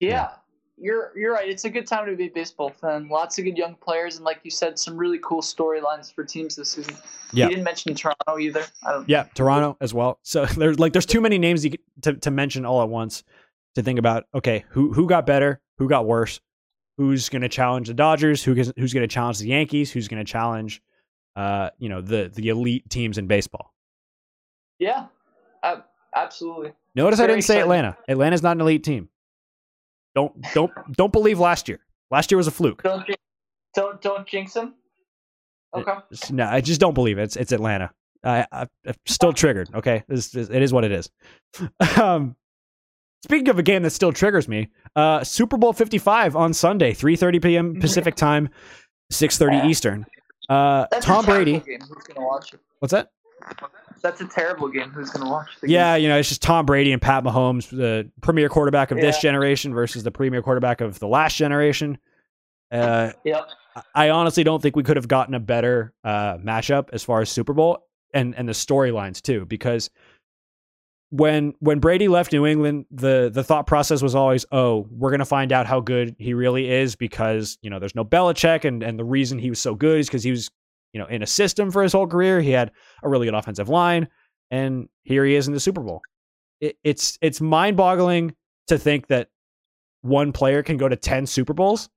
Yeah, 0.00 0.30
you're 0.76 1.12
you're 1.16 1.32
right. 1.32 1.48
It's 1.48 1.64
a 1.64 1.70
good 1.70 1.86
time 1.86 2.06
to 2.06 2.16
be 2.16 2.24
a 2.26 2.28
baseball 2.28 2.70
fan. 2.70 3.08
Lots 3.08 3.38
of 3.38 3.44
good 3.44 3.56
young 3.56 3.76
players, 3.76 4.16
and 4.16 4.24
like 4.24 4.40
you 4.42 4.50
said, 4.50 4.78
some 4.78 4.96
really 4.96 5.18
cool 5.22 5.40
storylines 5.40 6.12
for 6.12 6.24
teams 6.24 6.56
this 6.56 6.70
season. 6.70 6.96
Yeah. 7.32 7.44
You 7.44 7.50
didn't 7.50 7.64
mention 7.64 7.94
Toronto 7.94 8.38
either. 8.38 8.64
I 8.86 8.92
don't. 8.92 9.08
Yeah, 9.08 9.24
Toronto 9.34 9.76
as 9.80 9.94
well. 9.94 10.18
So 10.22 10.44
there's 10.56 10.78
like 10.78 10.92
there's 10.92 11.06
too 11.06 11.20
many 11.20 11.38
names 11.38 11.64
you 11.64 11.72
to 12.02 12.14
to 12.14 12.30
mention 12.30 12.64
all 12.66 12.82
at 12.82 12.88
once 12.88 13.22
to 13.76 13.82
think 13.82 13.98
about. 13.98 14.24
Okay, 14.34 14.64
who 14.70 14.92
who 14.92 15.06
got 15.08 15.26
better? 15.26 15.60
Who 15.78 15.88
got 15.88 16.06
worse? 16.06 16.40
Who's 16.98 17.28
going 17.28 17.42
to 17.42 17.48
challenge 17.48 17.88
the 17.88 17.94
Dodgers? 17.94 18.42
Who 18.44 18.54
gets- 18.54 18.72
who's 18.78 18.92
going 18.94 19.02
to 19.02 19.12
challenge 19.12 19.38
the 19.40 19.48
Yankees? 19.48 19.90
Who's 19.90 20.06
going 20.06 20.24
to 20.24 20.30
challenge, 20.32 20.80
uh, 21.34 21.70
you 21.78 21.88
know, 21.88 22.00
the 22.00 22.30
the 22.32 22.48
elite 22.48 22.88
teams 22.90 23.18
in 23.18 23.26
baseball? 23.26 23.74
Yeah, 24.78 25.06
ab- 25.62 25.84
absolutely. 26.14 26.72
Notice 26.94 27.20
I 27.20 27.26
didn't 27.26 27.42
say. 27.42 27.60
Atlanta. 27.60 27.96
Atlanta's 28.08 28.42
not 28.42 28.56
an 28.56 28.60
elite 28.60 28.84
team. 28.84 29.08
Don't 30.14 30.32
don't 30.54 30.72
don't 30.92 31.12
believe 31.12 31.38
last 31.38 31.68
year. 31.68 31.80
Last 32.10 32.30
year 32.30 32.36
was 32.36 32.46
a 32.46 32.50
fluke. 32.52 32.82
Don't 32.82 33.04
don't 33.74 34.00
don't 34.00 34.26
jinx 34.26 34.54
him. 34.54 34.74
Okay. 35.74 35.92
It's- 36.12 36.30
No, 36.30 36.46
I 36.46 36.60
just 36.60 36.80
don't 36.80 36.94
believe 36.94 37.18
it. 37.18 37.22
It's 37.24 37.36
it's 37.36 37.52
Atlanta. 37.52 37.90
I, 38.22 38.46
I 38.52 38.66
I'm 38.86 38.94
still 39.06 39.32
triggered. 39.32 39.68
Okay, 39.74 40.04
this 40.08 40.34
it 40.34 40.62
is 40.62 40.72
what 40.72 40.84
it 40.84 40.92
is. 40.92 41.10
Um, 42.00 42.36
speaking 43.24 43.48
of 43.48 43.58
a 43.58 43.62
game 43.62 43.82
that 43.82 43.90
still 43.90 44.12
triggers 44.12 44.48
me, 44.48 44.68
uh, 44.96 45.22
Super 45.24 45.56
Bowl 45.56 45.72
Fifty 45.72 45.98
Five 45.98 46.36
on 46.36 46.52
Sunday, 46.54 46.94
three 46.94 47.16
thirty 47.16 47.40
p.m. 47.40 47.80
Pacific 47.80 48.14
time, 48.14 48.48
six 49.10 49.36
thirty 49.38 49.56
Yeah. 49.56 49.66
Eastern. 49.66 50.06
Uh, 50.48 50.86
Tom 51.00 51.24
Brady. 51.24 51.60
Game. 51.60 51.80
Who's 51.80 52.04
gonna 52.04 52.26
watch 52.26 52.52
it? 52.54 52.60
What's 52.78 52.92
that? 52.92 53.10
That's 54.02 54.20
a 54.20 54.26
terrible 54.26 54.68
game. 54.68 54.90
Who's 54.90 55.10
gonna 55.10 55.30
watch 55.30 55.48
the 55.60 55.68
Yeah, 55.68 55.96
you 55.96 56.08
know, 56.08 56.18
it's 56.18 56.28
just 56.28 56.42
Tom 56.42 56.66
Brady 56.66 56.92
and 56.92 57.00
Pat 57.00 57.24
Mahomes, 57.24 57.68
the 57.70 58.10
premier 58.20 58.48
quarterback 58.48 58.90
of 58.90 58.98
this 58.98 59.18
generation 59.18 59.72
versus 59.72 60.02
the 60.02 60.10
premier 60.10 60.42
quarterback 60.42 60.80
of 60.80 60.98
the 60.98 61.08
last 61.08 61.36
generation. 61.36 61.98
Uh. 62.70 63.12
Yep. 63.24 63.48
I 63.94 64.10
honestly 64.10 64.44
don't 64.44 64.62
think 64.62 64.76
we 64.76 64.82
could 64.82 64.96
have 64.96 65.08
gotten 65.08 65.34
a 65.34 65.40
better 65.40 65.92
uh, 66.04 66.36
matchup 66.38 66.90
as 66.92 67.02
far 67.02 67.20
as 67.20 67.30
Super 67.30 67.52
Bowl 67.52 67.86
and 68.12 68.34
and 68.36 68.48
the 68.48 68.52
storylines 68.52 69.20
too, 69.20 69.44
because 69.46 69.90
when 71.10 71.54
when 71.60 71.80
Brady 71.80 72.08
left 72.08 72.32
New 72.32 72.46
England, 72.46 72.86
the 72.90 73.30
the 73.32 73.44
thought 73.44 73.66
process 73.66 74.02
was 74.02 74.14
always, 74.14 74.46
oh, 74.52 74.86
we're 74.90 75.10
gonna 75.10 75.24
find 75.24 75.52
out 75.52 75.66
how 75.66 75.80
good 75.80 76.14
he 76.18 76.34
really 76.34 76.70
is 76.70 76.96
because 76.96 77.58
you 77.62 77.70
know 77.70 77.78
there's 77.78 77.94
no 77.94 78.04
Belichick, 78.04 78.64
and 78.64 78.82
and 78.82 78.98
the 78.98 79.04
reason 79.04 79.38
he 79.38 79.50
was 79.50 79.60
so 79.60 79.74
good 79.74 79.98
is 79.98 80.06
because 80.06 80.22
he 80.22 80.30
was 80.30 80.50
you 80.94 81.00
know 81.00 81.06
in 81.06 81.22
a 81.22 81.26
system 81.26 81.70
for 81.70 81.82
his 81.82 81.92
whole 81.92 82.06
career. 82.06 82.40
He 82.40 82.52
had 82.52 82.70
a 83.02 83.08
really 83.10 83.26
good 83.26 83.34
offensive 83.34 83.68
line, 83.68 84.08
and 84.50 84.88
here 85.02 85.26
he 85.26 85.34
is 85.34 85.46
in 85.46 85.52
the 85.52 85.60
Super 85.60 85.82
Bowl. 85.82 86.00
It, 86.60 86.78
it's 86.82 87.18
it's 87.20 87.42
mind 87.42 87.76
boggling 87.76 88.34
to 88.68 88.78
think 88.78 89.08
that 89.08 89.28
one 90.00 90.32
player 90.32 90.62
can 90.62 90.78
go 90.78 90.88
to 90.88 90.96
ten 90.96 91.26
Super 91.26 91.52
Bowls 91.52 91.90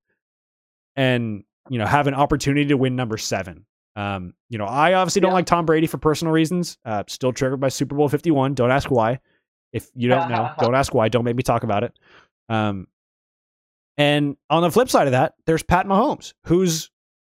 and 0.95 1.43
you 1.69 1.77
know 1.77 1.85
have 1.85 2.07
an 2.07 2.13
opportunity 2.13 2.65
to 2.67 2.75
win 2.77 2.95
number 2.97 3.17
seven. 3.17 3.65
Um, 3.95 4.33
you 4.49 4.57
know, 4.59 4.65
I 4.65 4.93
obviously 4.93 5.21
don't 5.21 5.31
Yeah. 5.31 5.35
like 5.35 5.45
Tom 5.47 5.65
Brady 5.65 5.87
for 5.87 5.97
personal 5.97 6.31
reasons. 6.33 6.77
Uh, 6.85 7.03
still 7.07 7.33
triggered 7.33 7.59
by 7.59 7.69
Super 7.69 7.95
Bowl 7.95 8.09
Fifty 8.09 8.31
One. 8.31 8.53
Don't 8.53 8.71
ask 8.71 8.91
why. 8.91 9.19
If 9.73 9.89
you 9.95 10.07
don't 10.09 10.29
know, 10.29 10.51
don't 10.59 10.75
ask 10.75 10.93
why. 10.93 11.09
Don't 11.09 11.23
make 11.23 11.35
me 11.35 11.43
talk 11.43 11.63
about 11.63 11.83
it. 11.83 11.97
Um, 12.49 12.87
and 13.97 14.37
on 14.49 14.61
the 14.61 14.71
flip 14.71 14.89
side 14.89 15.07
of 15.07 15.11
that, 15.11 15.33
there's 15.45 15.63
Pat 15.63 15.87
Mahomes, 15.87 16.33
who's 16.45 16.91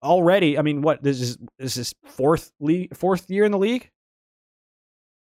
already. 0.02 0.58
I 0.58 0.62
mean, 0.62 0.82
what 0.82 1.02
this 1.02 1.20
is 1.20 1.38
this 1.58 1.76
is 1.76 1.94
fourth 2.06 2.52
league, 2.60 2.96
fourth 2.96 3.30
year 3.30 3.44
in 3.44 3.52
the 3.52 3.58
league. 3.58 3.90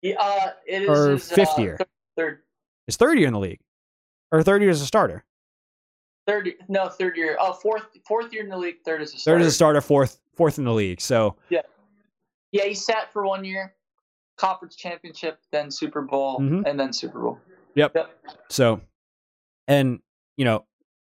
Yeah, 0.03 0.17
uh, 0.21 0.51
it 0.67 0.83
is 0.83 0.89
Or 0.89 1.11
his, 1.13 1.31
fifth 1.33 1.59
uh, 1.59 1.63
year. 1.63 1.79
Third. 2.17 2.41
His 2.87 2.97
third 2.97 3.19
year 3.19 3.27
in 3.27 3.33
the 3.33 3.41
league, 3.41 3.61
or 4.31 4.43
third 4.43 4.63
year 4.63 4.71
as 4.71 4.81
a 4.81 4.87
starter. 4.87 5.25
Third, 6.27 6.51
no, 6.69 6.89
third 6.89 7.17
year. 7.17 7.37
Oh, 7.41 7.53
fourth, 7.53 7.85
fourth 8.07 8.33
year 8.33 8.43
in 8.43 8.49
the 8.49 8.57
league. 8.59 8.77
Third 8.85 9.01
as 9.01 9.15
a 9.15 9.19
starter. 9.19 9.39
Third 9.41 9.47
as 9.47 9.53
a 9.53 9.55
starter, 9.55 9.81
fourth, 9.81 10.19
fourth 10.35 10.59
in 10.59 10.65
the 10.65 10.73
league. 10.75 11.01
So 11.01 11.37
yeah, 11.51 11.63
yeah, 12.53 12.65
he 12.65 12.75
sat 12.75 13.13
for 13.13 13.25
one 13.27 13.45
year, 13.45 13.75
conference 14.37 14.77
championship, 14.77 15.39
then 15.53 15.71
Super 15.71 16.03
Bowl, 16.03 16.39
Mhm. 16.41 16.65
and 16.67 16.79
then 16.79 16.93
Super 16.93 17.21
Bowl. 17.21 17.39
Yep. 17.75 17.93
Yep. 17.95 18.11
So, 18.51 18.81
and 19.69 20.01
you 20.37 20.45
know, 20.45 20.65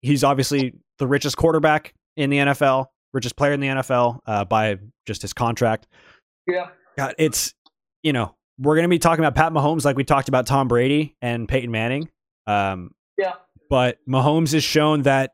he's 0.01 0.23
obviously 0.25 0.75
the 0.99 1.07
richest 1.07 1.37
quarterback 1.37 1.93
in 2.17 2.31
the 2.31 2.39
NFL, 2.39 2.87
richest 3.13 3.37
player 3.37 3.53
in 3.53 3.61
the 3.61 3.69
NFL 3.69 4.21
uh, 4.27 4.45
by 4.45 4.79
just 5.07 5.23
his 5.23 5.33
contract. 5.33 5.87
Yeah. 6.47 6.69
God, 6.97 7.15
it's 7.19 7.55
you 8.03 8.13
know 8.13 8.35
we're 8.59 8.75
going 8.75 8.85
to 8.85 8.89
be 8.89 8.99
talking 8.99 9.25
about 9.25 9.35
Pat 9.35 9.53
Mahomes 9.53 9.85
like 9.85 9.97
we 9.97 10.05
talked 10.05 10.29
about 10.29 10.47
Tom 10.47 10.69
Brady 10.69 11.17
and 11.23 11.49
Peyton 11.49 11.71
Manning. 11.71 12.09
Um, 12.47 12.93
Yeah. 13.19 13.35
but 13.69 13.99
Mahomes 14.09 14.53
has 14.53 14.65
shown 14.65 15.03
that 15.03 15.33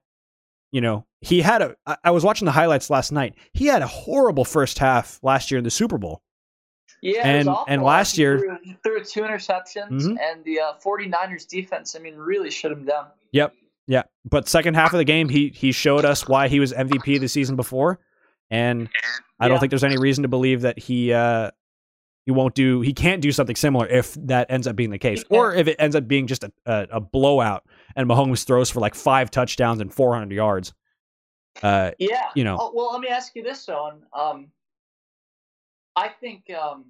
you 0.72 0.80
know 0.80 1.06
he 1.22 1.40
had 1.40 1.62
a. 1.62 1.76
I, 1.86 1.96
I 2.04 2.10
was 2.12 2.24
watching 2.24 2.44
the 2.46 2.52
highlights 2.52 2.90
last 2.90 3.10
night. 3.12 3.34
He 3.54 3.66
had 3.66 3.82
a 3.82 3.86
horrible 3.86 4.44
first 4.44 4.78
half 4.78 5.18
last 5.22 5.50
year 5.50 5.58
in 5.58 5.64
the 5.64 5.70
Super 5.70 5.98
Bowl. 5.98 6.22
Yeah, 7.02 7.26
And- 7.26 7.48
and 7.68 7.82
last 7.82 8.16
He 8.16 8.22
year- 8.22 8.38
threw, 8.38 8.56
he 8.62 8.76
threw 8.82 9.04
two 9.04 9.20
interceptions, 9.22 10.02
Mhm. 10.02 10.16
and 10.20 10.42
the 10.44 10.60
uh, 10.60 10.72
49ers 10.82 11.46
defense, 11.46 11.94
I 11.94 11.98
mean, 11.98 12.16
really 12.16 12.50
shut 12.50 12.72
him 12.72 12.84
down. 12.84 13.08
Yeah, 13.86 14.02
but 14.24 14.48
second 14.48 14.74
half 14.74 14.92
of 14.92 14.98
the 14.98 15.04
game, 15.04 15.28
he 15.28 15.48
he 15.50 15.70
showed 15.72 16.04
us 16.04 16.26
why 16.28 16.48
he 16.48 16.58
was 16.60 16.72
MVP 16.72 17.20
the 17.20 17.28
season 17.28 17.54
before, 17.56 18.00
and 18.50 18.88
I 19.38 19.46
don't 19.48 19.56
Yeah. 19.56 19.60
think 19.60 19.70
there's 19.70 19.84
any 19.84 19.96
reason 19.98 20.22
to 20.22 20.28
believe 20.28 20.62
that 20.62 20.78
he 20.78 21.12
uh 21.12 21.50
he 22.24 22.32
won't 22.32 22.54
do 22.56 22.80
he 22.80 22.92
can't 22.92 23.22
do 23.22 23.30
something 23.30 23.54
similar 23.54 23.86
if 23.86 24.14
that 24.14 24.50
ends 24.50 24.66
up 24.66 24.74
being 24.74 24.90
the 24.90 24.98
case, 24.98 25.22
or 25.30 25.54
if 25.54 25.68
it 25.68 25.76
ends 25.78 25.94
up 25.94 26.08
being 26.08 26.26
just 26.26 26.42
a, 26.42 26.52
a 26.66 26.86
a 26.92 27.00
blowout 27.00 27.62
and 27.94 28.08
Mahomes 28.08 28.44
throws 28.44 28.68
for 28.70 28.80
like 28.80 28.96
five 28.96 29.30
touchdowns 29.30 29.80
and 29.80 29.94
400 29.94 30.34
yards. 30.34 30.74
Uh, 31.62 31.92
Yeah. 32.00 32.28
You 32.34 32.42
know. 32.44 32.56
Oh, 32.60 32.72
well, 32.74 32.90
let 32.92 33.00
me 33.00 33.08
ask 33.08 33.36
you 33.36 33.42
this, 33.44 33.68
Owen. 33.68 34.02
Um, 34.12 34.48
I 35.94 36.08
think 36.08 36.50
um, 36.50 36.84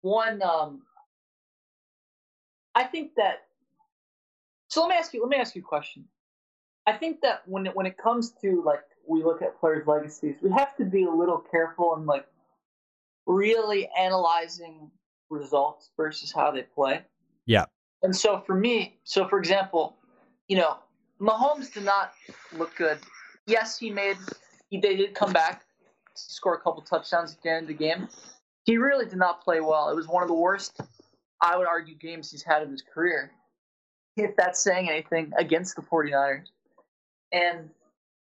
one. 0.00 0.40
Um, 0.42 0.82
I 2.74 2.84
think 2.84 3.12
that. 3.16 3.42
So 4.68 4.82
let 4.82 4.90
me 4.90 4.96
ask 4.96 5.12
you. 5.12 5.22
Let 5.22 5.30
me 5.30 5.36
ask 5.36 5.54
you 5.54 5.62
a 5.62 5.64
question. 5.64 6.04
I 6.86 6.92
think 6.92 7.20
that 7.22 7.42
when 7.46 7.66
it, 7.66 7.76
when 7.76 7.86
it 7.86 7.98
comes 7.98 8.32
to 8.42 8.62
like 8.64 8.82
we 9.06 9.22
look 9.22 9.42
at 9.42 9.58
players' 9.60 9.86
legacies, 9.86 10.36
we 10.42 10.50
have 10.50 10.76
to 10.76 10.84
be 10.84 11.04
a 11.04 11.10
little 11.10 11.42
careful 11.50 11.94
and 11.94 12.06
like 12.06 12.26
really 13.26 13.88
analyzing 13.98 14.90
results 15.30 15.90
versus 15.96 16.32
how 16.32 16.50
they 16.50 16.62
play. 16.62 17.02
Yeah. 17.46 17.64
And 18.02 18.14
so 18.14 18.42
for 18.46 18.54
me, 18.54 18.98
so 19.04 19.26
for 19.26 19.38
example, 19.38 19.96
you 20.48 20.56
know, 20.56 20.78
Mahomes 21.20 21.72
did 21.72 21.84
not 21.84 22.12
look 22.56 22.74
good. 22.76 22.98
Yes, 23.46 23.78
he 23.78 23.90
made 23.90 24.16
he 24.70 24.78
they 24.78 24.96
did 24.96 25.14
come 25.14 25.32
back, 25.32 25.64
score 26.14 26.54
a 26.54 26.60
couple 26.60 26.82
touchdowns 26.82 27.32
at 27.32 27.42
the 27.42 27.50
end 27.50 27.62
of 27.62 27.68
the 27.68 27.74
game. 27.74 28.08
He 28.64 28.76
really 28.76 29.06
did 29.06 29.18
not 29.18 29.42
play 29.42 29.60
well. 29.60 29.88
It 29.88 29.96
was 29.96 30.06
one 30.06 30.22
of 30.22 30.28
the 30.28 30.34
worst, 30.34 30.80
I 31.40 31.56
would 31.56 31.66
argue, 31.66 31.96
games 31.96 32.30
he's 32.30 32.42
had 32.42 32.62
in 32.62 32.70
his 32.70 32.82
career. 32.82 33.32
If 34.18 34.36
that's 34.36 34.62
saying 34.62 34.88
anything 34.90 35.32
against 35.36 35.76
the 35.76 35.82
49ers. 35.82 36.46
And 37.32 37.70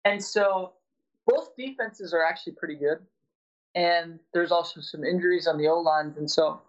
and 0.05 0.23
so 0.23 0.73
both 1.27 1.57
defenses 1.57 2.13
are 2.13 2.25
actually 2.25 2.55
pretty 2.55 2.77
good. 2.77 2.99
And 3.75 4.21
there's 4.33 4.53
also 4.53 4.81
some 4.81 5.05
injuries 5.05 5.47
on 5.47 5.59
the 5.59 5.67
O 5.69 5.81
lines. 5.81 6.17
And 6.17 6.31
so 6.31 6.61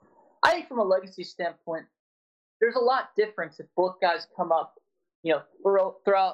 I 0.43 0.51
think 0.51 0.67
from 0.67 0.79
a 0.79 0.83
legacy 0.83 1.23
standpoint, 1.23 1.85
there's 2.59 2.75
a 2.75 2.79
lot 2.79 3.15
difference 3.15 3.59
if 3.59 3.67
both 3.75 3.95
guys 4.01 4.27
come 4.35 4.51
up, 4.51 4.79
you 5.23 5.33
know, 5.33 5.41
throw 5.63 5.97
throw 6.03 6.33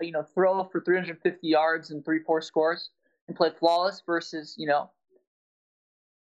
you 0.00 0.12
know, 0.12 0.22
throw 0.22 0.64
for 0.64 0.80
350 0.80 1.46
yards 1.46 1.90
and 1.90 2.04
three, 2.04 2.20
four 2.20 2.40
scores 2.40 2.90
and 3.28 3.36
play 3.36 3.50
flawless 3.58 4.02
versus, 4.04 4.54
you 4.58 4.66
know, 4.66 4.90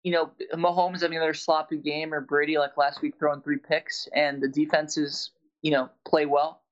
you 0.03 0.13
know, 0.13 0.31
Mahomes 0.55 1.03
having 1.03 1.19
another 1.19 1.35
sloppy 1.35 1.77
game 1.77 2.15
or 2.15 2.21
Brady 2.21 2.59
like 2.59 2.77
last 2.77 3.03
week 3.03 3.15
throwing 3.19 3.43
three 3.43 3.59
picks 3.59 4.09
and 4.15 4.43
the 4.43 4.49
defenses, 4.49 5.31
you 5.63 5.71
know, 5.71 5.91
play 6.07 6.27
well. 6.27 6.63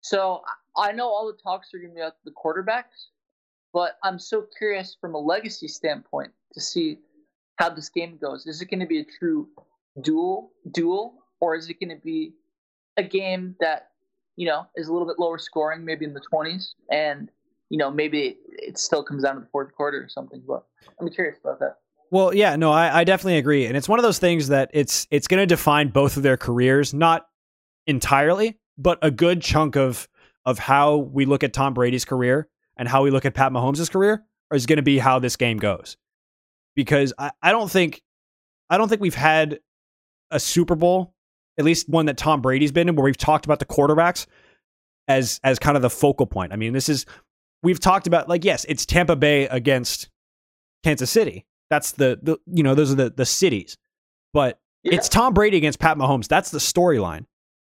So 0.00 0.42
I 0.76 0.92
know 0.92 1.08
all 1.08 1.26
the 1.26 1.38
talks 1.42 1.74
are 1.74 1.78
going 1.78 1.90
to 1.90 1.94
be 1.94 2.00
about 2.00 2.14
the 2.24 2.32
quarterbacks, 2.32 3.08
but 3.72 3.98
I'm 4.02 4.18
so 4.18 4.46
curious 4.56 4.96
from 5.00 5.14
a 5.14 5.18
legacy 5.18 5.68
standpoint 5.68 6.32
to 6.54 6.60
see 6.60 6.98
how 7.56 7.70
this 7.70 7.88
game 7.88 8.18
goes. 8.20 8.46
Is 8.46 8.62
it 8.62 8.70
going 8.70 8.80
to 8.80 8.86
be 8.86 9.00
a 9.00 9.04
true 9.04 9.48
duel, 10.00 10.52
duel, 10.70 11.22
or 11.40 11.54
is 11.54 11.68
it 11.68 11.78
going 11.80 11.94
to 11.94 12.02
be 12.02 12.32
a 12.96 13.02
game 13.02 13.54
that 13.60 13.90
you 14.36 14.46
know 14.46 14.66
is 14.76 14.88
a 14.88 14.92
little 14.92 15.06
bit 15.06 15.18
lower 15.18 15.38
scoring, 15.38 15.84
maybe 15.84 16.04
in 16.04 16.14
the 16.14 16.22
20s, 16.32 16.74
and 16.90 17.30
you 17.68 17.78
know 17.78 17.90
maybe 17.90 18.38
it 18.48 18.78
still 18.78 19.02
comes 19.02 19.24
down 19.24 19.34
to 19.34 19.40
the 19.42 19.48
fourth 19.52 19.74
quarter 19.74 20.02
or 20.02 20.08
something? 20.08 20.42
But 20.46 20.64
I'm 20.98 21.10
curious 21.10 21.38
about 21.42 21.60
that. 21.60 21.76
Well, 22.10 22.34
yeah, 22.34 22.56
no, 22.56 22.72
I, 22.72 23.00
I 23.00 23.04
definitely 23.04 23.38
agree, 23.38 23.66
and 23.66 23.76
it's 23.76 23.88
one 23.88 23.98
of 23.98 24.02
those 24.02 24.18
things 24.18 24.48
that 24.48 24.70
it's 24.72 25.06
it's 25.10 25.28
going 25.28 25.40
to 25.40 25.46
define 25.46 25.88
both 25.88 26.16
of 26.16 26.22
their 26.22 26.36
careers, 26.36 26.94
not 26.94 27.26
entirely, 27.86 28.58
but 28.78 28.98
a 29.02 29.10
good 29.10 29.42
chunk 29.42 29.76
of 29.76 30.08
of 30.46 30.58
how 30.58 30.96
we 30.96 31.24
look 31.26 31.44
at 31.44 31.52
Tom 31.52 31.74
Brady's 31.74 32.04
career 32.04 32.48
and 32.76 32.88
how 32.88 33.02
we 33.02 33.10
look 33.10 33.24
at 33.26 33.34
Pat 33.34 33.52
Mahomes' 33.52 33.90
career 33.90 34.24
is 34.52 34.66
going 34.66 34.78
to 34.78 34.82
be 34.82 34.98
how 34.98 35.18
this 35.18 35.36
game 35.36 35.58
goes. 35.58 35.96
Because 36.74 37.12
I, 37.18 37.30
I 37.42 37.52
don't 37.52 37.70
think 37.70 38.02
I 38.68 38.78
don't 38.78 38.88
think 38.88 39.00
we've 39.00 39.14
had 39.14 39.60
a 40.30 40.40
Super 40.40 40.76
Bowl, 40.76 41.14
at 41.58 41.64
least 41.64 41.88
one 41.88 42.06
that 42.06 42.16
Tom 42.16 42.40
Brady's 42.40 42.72
been 42.72 42.88
in, 42.88 42.94
where 42.96 43.04
we've 43.04 43.16
talked 43.16 43.44
about 43.44 43.58
the 43.58 43.66
quarterbacks 43.66 44.26
as 45.08 45.40
as 45.44 45.58
kind 45.58 45.76
of 45.76 45.82
the 45.82 45.90
focal 45.90 46.26
point. 46.26 46.52
I 46.52 46.56
mean, 46.56 46.72
this 46.72 46.88
is 46.88 47.04
we've 47.62 47.80
talked 47.80 48.06
about 48.06 48.28
like 48.28 48.44
yes, 48.44 48.64
it's 48.68 48.86
Tampa 48.86 49.16
Bay 49.16 49.46
against 49.48 50.08
Kansas 50.84 51.10
City. 51.10 51.44
That's 51.68 51.92
the, 51.92 52.18
the 52.22 52.38
you 52.46 52.62
know 52.62 52.74
those 52.74 52.90
are 52.92 52.96
the 52.96 53.10
the 53.10 53.26
cities, 53.26 53.76
but 54.32 54.58
Yeah. 54.82 54.94
it's 54.94 55.08
Tom 55.08 55.34
Brady 55.34 55.56
against 55.56 55.78
Pat 55.80 55.96
Mahomes. 55.98 56.28
That's 56.28 56.50
the 56.50 56.58
storyline. 56.58 57.26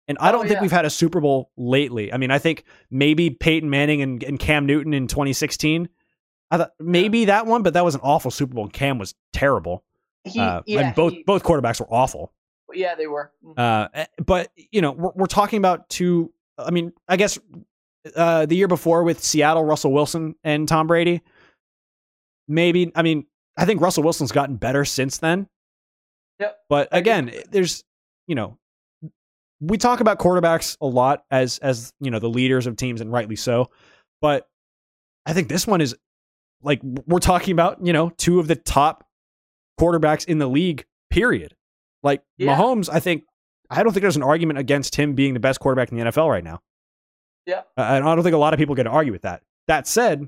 And 0.08 0.18
I 0.20 0.30
Oh, 0.30 0.34
don't 0.34 0.42
think 0.48 0.58
yeah. 0.58 0.62
we've 0.62 0.72
had 0.72 0.86
a 0.86 0.90
Super 0.90 1.20
Bowl 1.20 1.52
lately. 1.58 2.14
I 2.14 2.18
mean, 2.18 2.30
I 2.32 2.38
think 2.40 2.64
maybe 2.92 3.30
Peyton 3.32 3.70
Manning 3.70 4.02
and, 4.02 4.24
and 4.24 4.38
Cam 4.40 4.66
Newton 4.66 4.94
in 4.94 5.08
2016. 5.08 5.90
I 6.52 6.58
thought 6.58 6.72
maybe 6.80 7.26
that 7.26 7.48
one, 7.48 7.64
but 7.64 7.74
that 7.74 7.84
was 7.84 7.96
an 7.96 8.02
awful 8.04 8.30
Super 8.30 8.54
Bowl. 8.54 8.66
And 8.66 8.74
Cam 8.74 9.00
was 9.00 9.16
terrible. 9.34 9.84
he, 10.24 10.40
Uh, 10.40 10.62
yeah, 10.68 10.82
and 10.82 10.96
both 10.96 11.14
he- 11.14 11.24
both 11.24 11.44
quarterbacks 11.44 11.80
were 11.80 11.92
awful. 11.92 12.32
yeah, 12.74 12.94
they 12.96 13.08
were. 13.08 13.32
Mm. 13.44 13.58
Uh, 13.58 13.88
eh, 13.94 14.06
but 14.24 14.52
you 14.72 14.82
know, 14.82 14.92
we're, 14.92 15.12
we're 15.16 15.26
talking 15.28 15.58
about 15.58 15.90
two. 15.90 16.32
I 16.58 16.70
mean, 16.72 16.94
I 17.08 17.16
guess 17.18 17.40
uh, 18.16 18.46
the 18.46 18.56
year 18.56 18.68
before 18.68 19.04
with 19.04 19.24
Seattle, 19.24 19.64
Russell 19.66 19.92
Wilson 19.92 20.36
and 20.44 20.68
Tom 20.68 20.86
Brady. 20.88 21.22
Maybe 22.48 22.92
I 22.96 23.02
mean, 23.02 23.26
I 23.58 23.66
think 23.66 23.82
Russell 23.82 24.04
Wilson's 24.04 24.32
gotten 24.32 24.56
better 24.58 24.86
since 24.86 25.18
then. 25.18 25.48
Yep. 26.40 26.58
But 26.70 26.90
again, 26.92 27.32
there's 27.50 27.84
you 28.28 28.36
know, 28.36 28.58
we 29.68 29.78
talk 29.78 30.00
about 30.00 30.20
quarterbacks 30.20 30.78
a 30.82 30.86
lot 30.88 31.24
as 31.32 31.58
as 31.60 31.94
you 32.00 32.12
know 32.12 32.20
the 32.20 32.30
leaders 32.30 32.68
of 32.68 32.76
teams, 32.78 33.02
and 33.02 33.12
rightly 33.12 33.36
so. 33.36 33.70
But 34.22 34.48
I 35.26 35.34
think 35.34 35.50
this 35.50 35.66
one 35.68 35.82
is 35.82 35.96
like 36.62 36.82
we're 36.84 37.20
talking 37.20 37.52
about 37.54 37.86
you 37.86 37.94
know 37.94 38.10
two 38.18 38.40
of 38.40 38.48
the 38.48 38.56
top 38.56 39.06
quarterbacks 39.80 40.26
in 40.26 40.38
the 40.40 40.48
league. 40.48 40.86
Period. 41.10 41.56
Like 42.04 42.24
Yeah. 42.38 42.56
Mahomes, 42.58 42.90
I 42.92 43.00
think 43.00 43.24
I 43.70 43.84
don't 43.84 43.94
think 43.94 44.02
there's 44.02 44.16
an 44.18 44.24
argument 44.24 44.60
against 44.60 44.96
him 44.96 45.14
being 45.16 45.34
the 45.34 45.40
best 45.40 45.60
quarterback 45.60 45.92
in 45.92 45.98
the 45.98 46.04
NFL 46.06 46.30
right 46.30 46.44
now. 46.44 46.62
Yeah. 47.46 47.60
Uh, 47.78 47.82
and 47.82 48.08
I 48.08 48.16
don't 48.16 48.24
think 48.24 48.36
a 48.36 48.40
lot 48.40 48.54
of 48.54 48.60
people 48.60 48.76
going 48.76 48.86
to 48.86 48.92
argue 48.92 49.12
with 49.14 49.22
that. 49.24 49.42
That 49.68 49.88
said, 49.88 50.28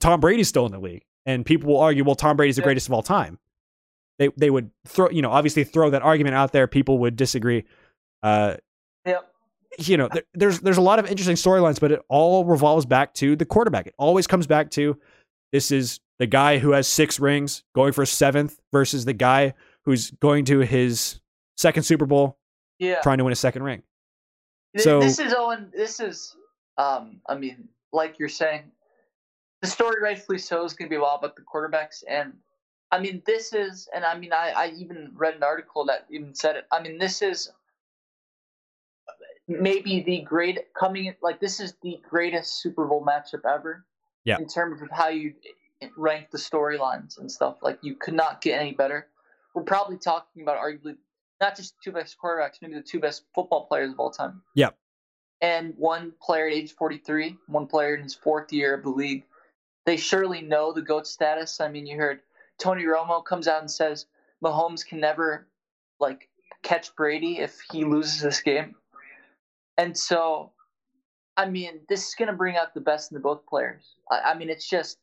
Tom 0.00 0.20
Brady's 0.20 0.48
still 0.48 0.66
in 0.66 0.72
the 0.72 0.78
league, 0.80 1.04
and 1.26 1.44
people 1.46 1.70
will 1.72 1.80
argue, 1.80 2.04
well, 2.04 2.14
Tom 2.14 2.36
Brady's 2.36 2.56
the 2.56 2.62
Yeah. 2.62 2.66
greatest 2.66 2.88
of 2.88 2.94
all 2.94 3.02
time. 3.02 3.38
They 4.18 4.28
they 4.36 4.50
would 4.50 4.70
throw 4.86 5.10
you 5.10 5.22
know 5.22 5.30
obviously 5.30 5.64
throw 5.64 5.90
that 5.90 6.02
argument 6.02 6.34
out 6.36 6.52
there. 6.52 6.66
People 6.66 6.98
would 6.98 7.16
disagree. 7.16 7.64
Uh, 8.22 8.56
Yep. 9.06 9.30
you 9.78 9.96
know, 9.96 10.08
there, 10.12 10.22
there's 10.34 10.60
there's 10.60 10.76
a 10.76 10.80
lot 10.82 10.98
of 10.98 11.06
interesting 11.06 11.36
storylines, 11.36 11.80
but 11.80 11.92
it 11.92 12.00
all 12.08 12.44
revolves 12.44 12.86
back 12.86 13.12
to 13.14 13.36
the 13.36 13.44
quarterback. 13.44 13.86
It 13.86 13.94
always 13.98 14.26
comes 14.26 14.46
back 14.46 14.70
to 14.72 14.98
this 15.52 15.70
is 15.70 16.00
the 16.18 16.26
guy 16.26 16.58
who 16.58 16.70
has 16.72 16.86
six 16.86 17.18
rings 17.20 17.64
going 17.74 17.92
for 17.92 18.06
seventh 18.06 18.60
versus 18.72 19.04
the 19.04 19.12
guy 19.12 19.54
who's 19.84 20.10
going 20.12 20.44
to 20.46 20.60
his 20.60 21.20
second 21.56 21.82
Super 21.82 22.06
Bowl 22.06 22.38
Yeah. 22.78 23.00
trying 23.02 23.18
to 23.18 23.24
win 23.24 23.32
a 23.32 23.36
second 23.36 23.62
ring. 23.64 23.82
Th- 24.76 24.84
So- 24.84 25.00
this 25.00 25.18
is 25.18 25.34
Owen. 25.36 25.70
This 25.74 26.00
is, 26.00 26.34
um, 26.78 27.20
I 27.28 27.34
mean, 27.36 27.68
like 27.92 28.18
you're 28.18 28.28
saying, 28.28 28.70
the 29.60 29.68
story 29.68 30.00
rightfully 30.02 30.38
so 30.38 30.64
is 30.64 30.72
going 30.72 30.88
to 30.88 30.96
be 30.96 31.00
all 31.02 31.16
about 31.16 31.36
the 31.36 31.42
quarterbacks, 31.42 32.02
and 32.08 32.32
I 32.90 33.00
mean, 33.00 33.22
this 33.26 33.52
is, 33.52 33.88
and 33.94 34.04
I 34.04 34.16
mean, 34.16 34.32
I, 34.32 34.50
I 34.50 34.66
even 34.76 35.10
read 35.14 35.34
an 35.34 35.42
article 35.42 35.84
that 35.86 36.06
even 36.10 36.34
said 36.34 36.56
it. 36.56 36.64
I 36.70 36.80
mean, 36.82 36.98
this 36.98 37.22
is 37.22 37.50
maybe 39.48 40.02
the 40.02 40.20
great 40.22 40.72
coming 40.74 41.14
like 41.22 41.40
this 41.40 41.60
is 41.60 41.74
the 41.82 42.00
greatest 42.08 42.60
Super 42.62 42.86
Bowl 42.86 43.04
matchup 43.06 43.44
ever. 43.48 43.84
Yeah. 44.24 44.38
In 44.38 44.48
terms 44.48 44.80
of 44.80 44.88
how 44.90 45.08
you 45.08 45.34
rank 45.98 46.30
the 46.30 46.38
storylines 46.38 47.18
and 47.18 47.30
stuff, 47.30 47.58
like 47.62 47.78
you 47.82 47.94
could 47.94 48.14
not 48.14 48.40
get 48.40 48.58
any 48.60 48.72
better. 48.72 49.08
We're 49.54 49.64
probably 49.64 49.98
talking 49.98 50.42
about 50.42 50.56
arguably 50.58 50.96
not 51.40 51.56
just 51.56 51.74
two 51.84 51.92
best 51.92 52.16
quarterbacks, 52.22 52.54
maybe 52.62 52.74
the 52.74 52.80
two 52.82 53.00
best 53.00 53.24
football 53.34 53.66
players 53.66 53.92
of 53.92 54.00
all 54.00 54.10
time. 54.10 54.42
Yep. 54.54 54.76
and 55.40 55.74
one 55.76 56.12
player 56.22 56.46
at 56.46 56.54
age 56.54 56.72
43, 56.72 57.36
one 57.48 57.66
player 57.66 57.96
in 57.96 58.02
his 58.02 58.14
fourth 58.14 58.50
year 58.52 58.72
of 58.74 58.82
the 58.82 58.88
league. 58.90 59.24
They 59.84 59.98
surely 59.98 60.40
know 60.40 60.72
the 60.72 60.80
GOAT 60.80 61.06
status. 61.06 61.60
I 61.60 61.68
mean, 61.68 61.86
you 61.86 61.98
heard 61.98 62.20
Tony 62.58 62.84
Romo 62.84 63.22
comes 63.22 63.46
out 63.46 63.60
and 63.60 63.70
says 63.70 64.06
Mahomes 64.42 64.86
can 64.86 65.00
never 65.00 65.46
like 66.00 66.28
catch 66.62 66.96
Brady 66.96 67.38
if 67.40 67.60
he 67.70 67.84
loses 67.84 68.22
this 68.22 68.40
game. 68.40 68.74
And 69.78 69.96
so, 69.96 70.52
I 71.36 71.46
mean, 71.46 71.80
this 71.88 72.08
is 72.08 72.14
going 72.14 72.28
to 72.28 72.36
bring 72.36 72.56
out 72.56 72.74
the 72.74 72.80
best 72.80 73.10
in 73.10 73.16
the 73.16 73.20
both 73.20 73.44
players. 73.46 73.94
I, 74.10 74.20
I 74.20 74.34
mean, 74.34 74.50
it's 74.50 74.68
just, 74.68 74.98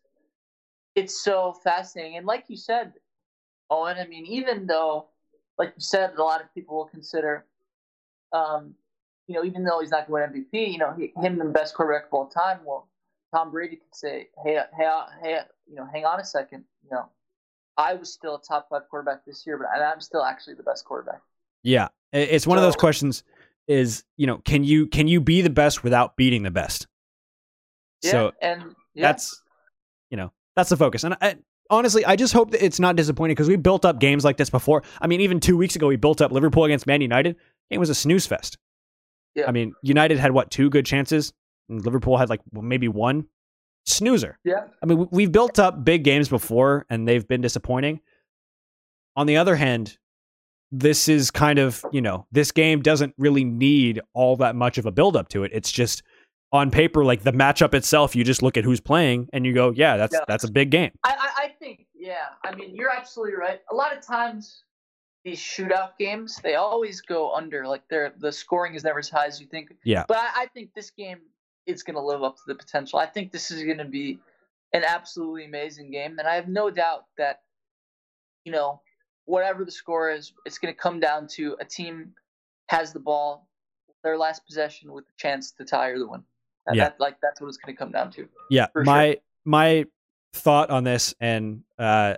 it's 0.95 1.23
so 1.23 1.53
fascinating. 1.63 2.17
And 2.17 2.25
like 2.25 2.45
you 2.47 2.57
said, 2.57 2.93
Owen, 3.69 3.97
I 3.97 4.07
mean, 4.07 4.25
even 4.25 4.67
though, 4.67 5.07
like 5.57 5.73
you 5.75 5.81
said, 5.81 6.13
a 6.17 6.23
lot 6.23 6.41
of 6.41 6.53
people 6.53 6.77
will 6.77 6.85
consider 6.85 7.45
um, 8.33 8.75
you 9.27 9.35
know, 9.35 9.43
even 9.45 9.63
though 9.63 9.79
he's 9.79 9.91
not 9.91 10.07
going 10.07 10.27
to 10.27 10.33
win 10.33 10.45
MVP, 10.51 10.71
you 10.71 10.77
know, 10.77 10.93
he, 10.97 11.13
him 11.21 11.37
the 11.37 11.45
best 11.45 11.73
quarterback 11.73 12.07
of 12.07 12.13
all 12.13 12.27
time. 12.27 12.59
Well, 12.65 12.87
Tom 13.33 13.51
Brady 13.51 13.77
could 13.77 13.95
say, 13.95 14.27
hey, 14.43 14.57
uh, 14.57 14.63
hey, 14.77 14.85
uh, 14.85 15.05
hey, 15.21 15.35
uh, 15.35 15.43
you 15.69 15.75
know, 15.75 15.87
hang 15.91 16.05
on 16.05 16.19
a 16.19 16.25
second, 16.25 16.65
you 16.83 16.89
know, 16.91 17.05
I 17.77 17.93
was 17.93 18.11
still 18.11 18.35
a 18.35 18.41
top 18.41 18.67
five 18.69 18.83
quarterback 18.89 19.25
this 19.25 19.45
year, 19.47 19.57
but 19.57 19.67
I'm 19.67 20.01
still 20.01 20.23
actually 20.23 20.55
the 20.55 20.63
best 20.63 20.83
quarterback. 20.83 21.21
Yeah, 21.63 21.87
it's 22.11 22.45
one 22.45 22.57
so, 22.57 22.63
of 22.63 22.67
those 22.67 22.75
questions. 22.75 23.23
Is 23.71 24.03
you 24.17 24.27
know, 24.27 24.39
can 24.39 24.63
you 24.63 24.87
can 24.87 25.07
you 25.07 25.21
be 25.21 25.41
the 25.41 25.49
best 25.49 25.83
without 25.83 26.17
beating 26.17 26.43
the 26.43 26.51
best? 26.51 26.87
Yeah, 28.03 28.11
so 28.11 28.31
and 28.41 28.75
yeah. 28.93 29.07
that's 29.07 29.41
you 30.09 30.17
know 30.17 30.33
that's 30.55 30.69
the 30.69 30.77
focus. 30.77 31.05
And 31.05 31.15
I, 31.21 31.37
honestly, 31.69 32.03
I 32.05 32.15
just 32.15 32.33
hope 32.33 32.51
that 32.51 32.63
it's 32.63 32.79
not 32.79 32.95
disappointing 32.97 33.35
because 33.35 33.47
we 33.47 33.55
built 33.55 33.85
up 33.85 33.99
games 33.99 34.25
like 34.25 34.37
this 34.37 34.49
before. 34.49 34.83
I 34.99 35.07
mean, 35.07 35.21
even 35.21 35.39
two 35.39 35.55
weeks 35.55 35.75
ago, 35.75 35.87
we 35.87 35.95
built 35.95 36.21
up 36.21 36.31
Liverpool 36.31 36.65
against 36.65 36.85
Man 36.85 37.01
United. 37.01 37.37
It 37.69 37.77
was 37.77 37.89
a 37.89 37.95
snooze 37.95 38.27
fest. 38.27 38.57
Yeah. 39.35 39.47
I 39.47 39.51
mean, 39.51 39.73
United 39.81 40.19
had 40.19 40.31
what 40.31 40.51
two 40.51 40.69
good 40.69 40.85
chances, 40.85 41.31
and 41.69 41.83
Liverpool 41.83 42.17
had 42.17 42.29
like 42.29 42.41
maybe 42.51 42.89
one 42.89 43.27
snoozer. 43.85 44.37
Yeah. 44.43 44.65
I 44.83 44.85
mean, 44.85 45.07
we've 45.11 45.31
built 45.31 45.59
up 45.59 45.85
big 45.85 46.03
games 46.03 46.27
before, 46.27 46.85
and 46.89 47.07
they've 47.07 47.25
been 47.25 47.41
disappointing. 47.41 48.01
On 49.15 49.27
the 49.27 49.37
other 49.37 49.55
hand, 49.55 49.97
this 50.71 51.09
is 51.09 51.31
kind 51.31 51.59
of 51.59 51.85
you 51.91 52.01
know 52.01 52.25
this 52.31 52.51
game 52.51 52.81
doesn't 52.81 53.13
really 53.17 53.43
need 53.43 54.01
all 54.13 54.35
that 54.37 54.55
much 54.55 54.77
of 54.77 54.85
a 54.85 54.91
build 54.91 55.15
up 55.15 55.29
to 55.29 55.43
it. 55.43 55.51
It's 55.53 55.71
just 55.71 56.03
on 56.51 56.69
paper, 56.69 57.05
like 57.05 57.23
the 57.23 57.31
matchup 57.31 57.73
itself, 57.73 58.15
you 58.15 58.23
just 58.23 58.43
look 58.43 58.57
at 58.57 58.63
who's 58.63 58.81
playing 58.81 59.29
and 59.31 59.45
you 59.45 59.53
go, 59.53 59.71
yeah, 59.71 59.97
that's 59.97 60.13
yeah. 60.13 60.25
that's 60.27 60.43
a 60.43 60.51
big 60.51 60.69
game. 60.69 60.91
I, 61.03 61.11
I, 61.11 61.43
I 61.43 61.47
think, 61.59 61.87
yeah. 61.95 62.25
I 62.43 62.53
mean, 62.55 62.75
you're 62.75 62.93
absolutely 62.93 63.35
right. 63.35 63.59
A 63.71 63.75
lot 63.75 63.95
of 63.95 64.05
times, 64.05 64.63
these 65.23 65.39
shootout 65.39 65.91
games, 65.99 66.39
they 66.43 66.55
always 66.55 67.01
go 67.01 67.33
under. 67.33 67.65
Like 67.65 67.83
they're 67.89 68.13
the 68.17 68.31
scoring 68.31 68.75
is 68.75 68.83
never 68.83 68.99
as 68.99 69.09
high 69.09 69.27
as 69.27 69.39
you 69.39 69.47
think. 69.47 69.73
Yeah. 69.85 70.05
But 70.07 70.17
I, 70.17 70.43
I 70.43 70.45
think 70.47 70.71
this 70.75 70.91
game 70.91 71.19
is 71.67 71.83
going 71.83 71.95
to 71.95 72.01
live 72.01 72.23
up 72.23 72.35
to 72.35 72.41
the 72.47 72.55
potential. 72.55 72.99
I 72.99 73.05
think 73.05 73.31
this 73.31 73.51
is 73.51 73.63
going 73.63 73.77
to 73.77 73.85
be 73.85 74.19
an 74.73 74.83
absolutely 74.83 75.45
amazing 75.45 75.91
game, 75.91 76.17
and 76.19 76.27
I 76.27 76.35
have 76.35 76.47
no 76.47 76.69
doubt 76.69 77.05
that 77.17 77.41
you 78.43 78.51
know 78.51 78.81
whatever 79.25 79.65
the 79.65 79.71
score 79.71 80.11
is, 80.11 80.33
it's 80.45 80.57
going 80.57 80.73
to 80.73 80.77
come 80.77 80.99
down 80.99 81.27
to 81.27 81.55
a 81.59 81.65
team 81.65 82.13
has 82.69 82.93
the 82.93 82.99
ball, 82.99 83.47
their 84.03 84.17
last 84.17 84.45
possession 84.45 84.91
with 84.91 85.05
a 85.05 85.17
chance 85.17 85.51
to 85.51 85.65
tie 85.65 85.89
or 85.89 85.99
the 85.99 86.07
win. 86.07 86.23
Yeah. 86.71 86.85
That, 86.85 86.99
like 86.99 87.17
that's 87.21 87.41
what 87.41 87.47
it's 87.47 87.57
going 87.57 87.75
to 87.75 87.79
come 87.79 87.91
down 87.91 88.11
to. 88.11 88.27
Yeah. 88.49 88.67
My 88.75 89.11
sure. 89.11 89.15
my 89.45 89.85
thought 90.33 90.69
on 90.69 90.83
this, 90.83 91.13
and 91.19 91.63
uh, 91.77 92.15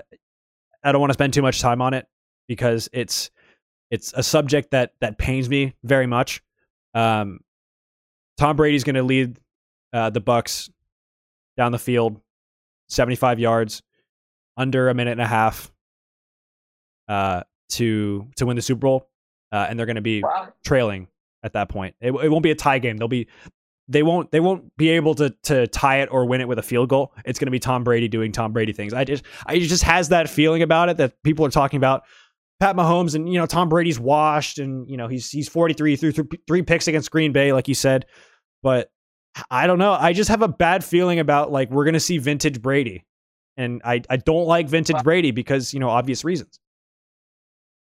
I 0.83 0.91
don't 0.91 1.01
want 1.01 1.11
to 1.11 1.15
spend 1.15 1.33
too 1.33 1.41
much 1.41 1.61
time 1.61 1.81
on 1.81 1.93
it 1.93 2.07
because 2.47 2.89
it's 2.93 3.31
it's 3.89 4.13
a 4.13 4.21
subject 4.21 4.71
that 4.71 4.93
that 5.01 5.17
pains 5.17 5.49
me 5.49 5.75
very 5.83 6.07
much. 6.07 6.43
Um, 6.93 7.39
Tom 8.37 8.55
Brady's 8.55 8.83
going 8.83 8.95
to 8.95 9.03
lead 9.03 9.39
uh, 9.93 10.09
the 10.09 10.21
Bucs 10.21 10.69
down 11.57 11.71
the 11.71 11.79
field, 11.79 12.19
seventy-five 12.89 13.39
yards, 13.39 13.81
under 14.57 14.89
a 14.89 14.93
minute 14.93 15.11
and 15.11 15.21
a 15.21 15.27
half, 15.27 15.72
uh, 17.07 17.43
to 17.69 18.27
to 18.37 18.45
win 18.45 18.55
the 18.55 18.61
Super 18.61 18.79
Bowl, 18.79 19.09
uh, 19.51 19.67
and 19.69 19.77
they're 19.77 19.85
going 19.85 19.95
to 19.95 20.01
be 20.01 20.23
wow. 20.23 20.53
trailing 20.63 21.07
at 21.43 21.53
that 21.53 21.69
point. 21.69 21.95
It, 21.99 22.11
it 22.11 22.29
won't 22.29 22.43
be 22.43 22.51
a 22.51 22.55
tie 22.55 22.79
game. 22.79 22.97
They'll 22.97 23.07
be 23.07 23.27
they 23.87 24.03
won't 24.03 24.31
they 24.31 24.39
won't 24.39 24.75
be 24.77 24.89
able 24.89 25.15
to 25.15 25.35
to 25.43 25.67
tie 25.67 25.99
it 25.99 26.09
or 26.11 26.25
win 26.25 26.41
it 26.41 26.47
with 26.47 26.59
a 26.59 26.63
field 26.63 26.89
goal. 26.89 27.13
It's 27.25 27.39
going 27.39 27.47
to 27.47 27.51
be 27.51 27.59
Tom 27.59 27.83
Brady 27.83 28.07
doing 28.07 28.31
Tom 28.31 28.53
Brady 28.53 28.73
things. 28.73 28.93
I 28.93 29.03
just 29.03 29.23
I 29.45 29.59
just 29.59 29.83
has 29.83 30.09
that 30.09 30.29
feeling 30.29 30.61
about 30.61 30.89
it 30.89 30.97
that 30.97 31.21
people 31.23 31.45
are 31.45 31.51
talking 31.51 31.77
about. 31.77 32.03
Pat 32.59 32.75
Mahomes 32.77 33.13
and 33.13 33.27
you 33.27 33.37
know 33.37 33.45
Tom 33.45 33.67
Brady's 33.67 33.99
washed 33.99 34.57
and 34.57 34.89
you 34.89 34.95
know 34.95 35.07
he's 35.07 35.29
he's 35.29 35.49
43 35.49 35.95
through 35.97 36.11
th- 36.13 36.41
three 36.47 36.61
picks 36.61 36.87
against 36.87 37.11
Green 37.11 37.33
Bay 37.33 37.51
like 37.51 37.67
you 37.67 37.75
said, 37.75 38.05
but 38.61 38.89
I 39.49 39.67
don't 39.67 39.79
know. 39.79 39.93
I 39.93 40.13
just 40.13 40.29
have 40.29 40.41
a 40.41 40.47
bad 40.47 40.83
feeling 40.83 41.19
about 41.19 41.51
like 41.51 41.69
we're 41.71 41.85
gonna 41.85 41.99
see 41.99 42.19
vintage 42.19 42.61
Brady, 42.61 43.05
and 43.57 43.81
I 43.83 44.01
I 44.09 44.17
don't 44.17 44.45
like 44.45 44.69
vintage 44.69 45.03
Brady 45.03 45.31
because 45.31 45.73
you 45.73 45.79
know 45.79 45.89
obvious 45.89 46.23
reasons. 46.23 46.59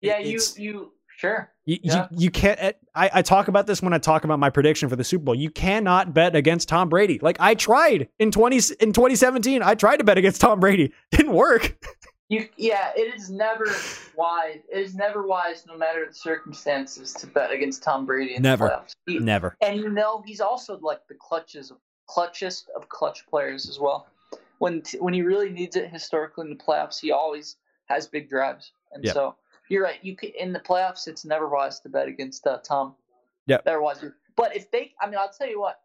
Yeah, 0.01 0.18
you 0.18 0.40
you 0.57 0.92
sure. 1.16 1.53
You, 1.64 1.78
yeah. 1.82 2.07
you, 2.11 2.24
you 2.24 2.30
can't. 2.30 2.59
Eh, 2.61 2.72
I, 2.94 3.11
I 3.14 3.22
talk 3.22 3.49
about 3.49 3.66
this 3.66 3.82
when 3.82 3.92
I 3.92 3.99
talk 3.99 4.24
about 4.24 4.38
my 4.38 4.51
prediction 4.51 4.88
for 4.88 4.97
the 4.97 5.05
Super 5.05 5.24
Bowl. 5.24 5.34
You 5.34 5.51
cannot 5.51 6.14
bet 6.14 6.36
against 6.36 6.68
Tom 6.68 6.88
Brady. 6.88 7.18
Like 7.20 7.36
I 7.40 7.55
tried 7.55 8.09
in 8.18 8.30
twenty 8.30 8.61
in 8.80 8.92
twenty 8.92 9.16
seventeen. 9.16 9.62
I 9.62 9.74
tried 9.74 9.99
to 9.99 10.05
bet 10.05 10.18
against 10.18 10.40
Tom 10.40 10.61
Brady. 10.61 10.92
Didn't 11.11 11.32
work. 11.32 11.76
You, 12.28 12.49
yeah, 12.57 12.90
it 12.97 13.14
is 13.14 13.30
never 13.30 13.66
wise. 14.16 14.59
It 14.72 14.78
is 14.78 14.97
never 14.97 15.26
wise, 15.26 15.64
no 15.66 15.76
matter 15.76 16.05
the 16.09 16.14
circumstances, 16.14 17.12
to 17.14 17.26
bet 17.28 17.53
against 17.53 17.84
Tom 17.84 18.05
Brady 18.05 18.34
in 18.34 18.42
never, 18.42 18.82
the. 19.07 19.12
He, 19.12 19.18
never. 19.20 19.57
And 19.62 19.78
you 19.78 19.90
know, 19.90 20.24
he's 20.26 20.40
also 20.40 20.78
like 20.80 21.07
the 21.09 21.14
clutches 21.14 21.70
of 21.70 21.78
clutchest 22.09 22.64
of 22.74 22.88
clutch 22.88 23.26
players 23.28 23.68
as 23.68 23.78
well. 23.78 24.09
When 24.59 24.82
when 24.99 25.14
he 25.14 25.22
really 25.22 25.51
needs 25.51 25.76
it 25.76 25.88
historically 25.88 26.51
in 26.51 26.51
the 26.51 26.62
playoffs, 26.62 26.99
he 27.01 27.12
always 27.12 27.57
has 27.86 28.09
big 28.09 28.28
drives. 28.28 28.72
And 28.92 29.05
yep. 29.05 29.14
so 29.14 29.36
you're 29.68 29.82
right. 29.82 29.98
You 30.02 30.16
can, 30.16 30.30
in 30.38 30.52
the 30.52 30.60
playoffs, 30.60 31.08
it's 31.08 31.24
never 31.24 31.48
wise 31.48 31.80
to 31.80 31.88
bet 31.88 32.08
against 32.08 32.46
uh, 32.46 32.58
Tom. 32.58 32.94
Yeah, 33.46 33.58
never 33.66 33.80
wise. 33.80 34.04
But 34.36 34.56
if 34.56 34.70
they, 34.70 34.92
I 35.00 35.06
mean, 35.06 35.18
I'll 35.18 35.32
tell 35.32 35.48
you 35.48 35.60
what. 35.60 35.80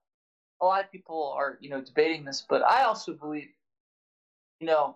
A 0.62 0.66
lot 0.66 0.84
of 0.84 0.92
people 0.92 1.34
are, 1.36 1.58
you 1.60 1.72
know, 1.72 1.82
debating 1.82 2.24
this, 2.24 2.46
but 2.48 2.62
I 2.62 2.84
also 2.84 3.14
believe, 3.14 3.48
you 4.60 4.68
know, 4.68 4.96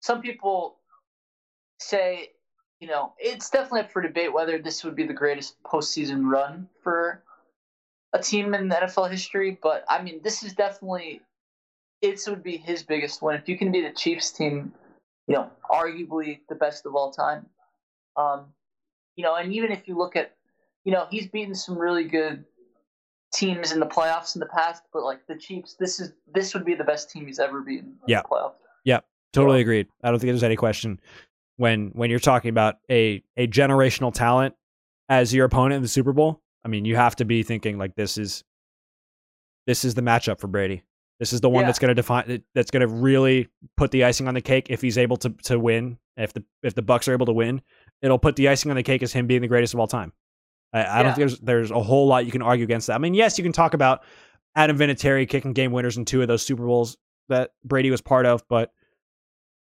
some 0.00 0.22
people 0.22 0.76
say, 1.80 2.30
you 2.80 2.88
know, 2.88 3.12
it's 3.18 3.50
definitely 3.50 3.80
up 3.80 3.92
for 3.92 4.02
debate 4.02 4.32
whether 4.32 4.58
this 4.58 4.84
would 4.84 4.96
be 4.96 5.06
the 5.06 5.12
greatest 5.12 5.60
postseason 5.64 6.30
run 6.30 6.68
for 6.82 7.22
a 8.12 8.20
team 8.20 8.54
in 8.54 8.68
NFL 8.68 9.10
history. 9.10 9.58
But 9.62 9.84
I 9.88 10.02
mean, 10.02 10.20
this 10.22 10.42
is 10.42 10.52
definitely 10.52 11.22
it 12.00 12.20
would 12.28 12.42
be 12.42 12.56
his 12.56 12.82
biggest 12.82 13.22
win 13.22 13.36
if 13.36 13.48
you 13.48 13.56
can 13.56 13.70
be 13.70 13.82
the 13.82 13.92
Chiefs 13.92 14.32
team. 14.32 14.72
You 15.28 15.36
know, 15.36 15.50
arguably 15.70 16.40
the 16.48 16.56
best 16.56 16.84
of 16.84 16.96
all 16.96 17.12
time. 17.12 17.46
Um, 18.16 18.46
you 19.16 19.24
know, 19.24 19.34
and 19.34 19.52
even 19.52 19.72
if 19.72 19.86
you 19.86 19.96
look 19.96 20.16
at, 20.16 20.34
you 20.84 20.92
know, 20.92 21.06
he's 21.10 21.26
beaten 21.26 21.54
some 21.54 21.78
really 21.78 22.04
good 22.04 22.44
teams 23.32 23.72
in 23.72 23.80
the 23.80 23.86
playoffs 23.86 24.36
in 24.36 24.40
the 24.40 24.46
past, 24.46 24.82
but 24.92 25.04
like 25.04 25.26
the 25.26 25.36
Chiefs, 25.36 25.74
this 25.78 26.00
is 26.00 26.12
this 26.34 26.54
would 26.54 26.64
be 26.64 26.74
the 26.74 26.84
best 26.84 27.10
team 27.10 27.26
he's 27.26 27.38
ever 27.38 27.60
beaten 27.60 27.90
in 27.90 28.08
yeah. 28.08 28.22
the 28.22 28.28
playoffs. 28.28 28.54
Yeah, 28.84 29.00
totally 29.32 29.60
agreed. 29.60 29.88
I 30.02 30.10
don't 30.10 30.18
think 30.18 30.30
there's 30.30 30.42
any 30.42 30.56
question 30.56 31.00
when 31.56 31.88
when 31.94 32.10
you're 32.10 32.18
talking 32.18 32.50
about 32.50 32.76
a 32.90 33.22
a 33.36 33.46
generational 33.46 34.12
talent 34.12 34.54
as 35.08 35.34
your 35.34 35.46
opponent 35.46 35.74
in 35.74 35.82
the 35.82 35.88
Super 35.88 36.12
Bowl. 36.12 36.40
I 36.64 36.68
mean, 36.68 36.84
you 36.84 36.96
have 36.96 37.16
to 37.16 37.24
be 37.24 37.42
thinking 37.42 37.78
like 37.78 37.94
this 37.96 38.18
is 38.18 38.44
this 39.66 39.84
is 39.84 39.94
the 39.94 40.02
matchup 40.02 40.40
for 40.40 40.48
Brady. 40.48 40.82
This 41.18 41.32
is 41.32 41.40
the 41.40 41.48
one 41.48 41.62
yeah. 41.62 41.66
that's 41.68 41.78
going 41.78 41.90
to 41.90 41.94
define 41.94 42.42
that's 42.54 42.70
going 42.70 42.80
to 42.80 42.88
really 42.88 43.48
put 43.76 43.90
the 43.92 44.04
icing 44.04 44.26
on 44.26 44.34
the 44.34 44.40
cake 44.40 44.66
if 44.70 44.80
he's 44.80 44.98
able 44.98 45.16
to 45.18 45.30
to 45.44 45.58
win. 45.58 45.98
If 46.16 46.32
the 46.32 46.44
if 46.62 46.74
the 46.74 46.82
Bucs 46.82 47.08
are 47.08 47.12
able 47.12 47.26
to 47.26 47.32
win, 47.32 47.62
it'll 48.02 48.18
put 48.18 48.36
the 48.36 48.48
icing 48.48 48.70
on 48.70 48.76
the 48.76 48.82
cake 48.82 49.02
as 49.02 49.12
him 49.12 49.26
being 49.26 49.40
the 49.40 49.48
greatest 49.48 49.74
of 49.74 49.80
all 49.80 49.86
time. 49.86 50.12
I, 50.72 50.78
I 50.78 50.82
yeah. 50.82 51.02
don't 51.02 51.14
think 51.14 51.18
there's 51.18 51.38
there's 51.40 51.70
a 51.70 51.82
whole 51.82 52.06
lot 52.06 52.26
you 52.26 52.32
can 52.32 52.42
argue 52.42 52.64
against 52.64 52.88
that. 52.88 52.94
I 52.94 52.98
mean, 52.98 53.14
yes, 53.14 53.38
you 53.38 53.44
can 53.44 53.52
talk 53.52 53.74
about 53.74 54.02
Adam 54.54 54.76
Vinatieri 54.76 55.28
kicking 55.28 55.52
game 55.52 55.72
winners 55.72 55.96
in 55.96 56.04
two 56.04 56.22
of 56.22 56.28
those 56.28 56.42
Super 56.42 56.66
Bowls 56.66 56.96
that 57.28 57.52
Brady 57.64 57.90
was 57.90 58.00
part 58.00 58.26
of, 58.26 58.46
but 58.48 58.72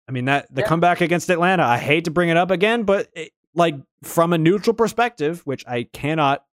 I 0.09 0.13
mean 0.13 0.27
that 0.27 0.53
the 0.55 0.63
yeah. 0.63 0.69
comeback 0.69 1.01
against 1.01 1.31
Atlanta. 1.31 1.65
I 1.65 1.79
hate 1.79 2.05
to 2.05 2.11
bring 2.11 2.29
it 2.29 2.37
up 2.37 2.51
again, 2.51 2.85
but 2.85 3.09
it, 3.15 3.33
like 3.55 3.77
from 4.03 4.33
a 4.33 4.39
neutral 4.39 4.75
perspective, 4.75 5.41
which 5.45 5.67
I 5.67 5.85
cannot 5.85 6.45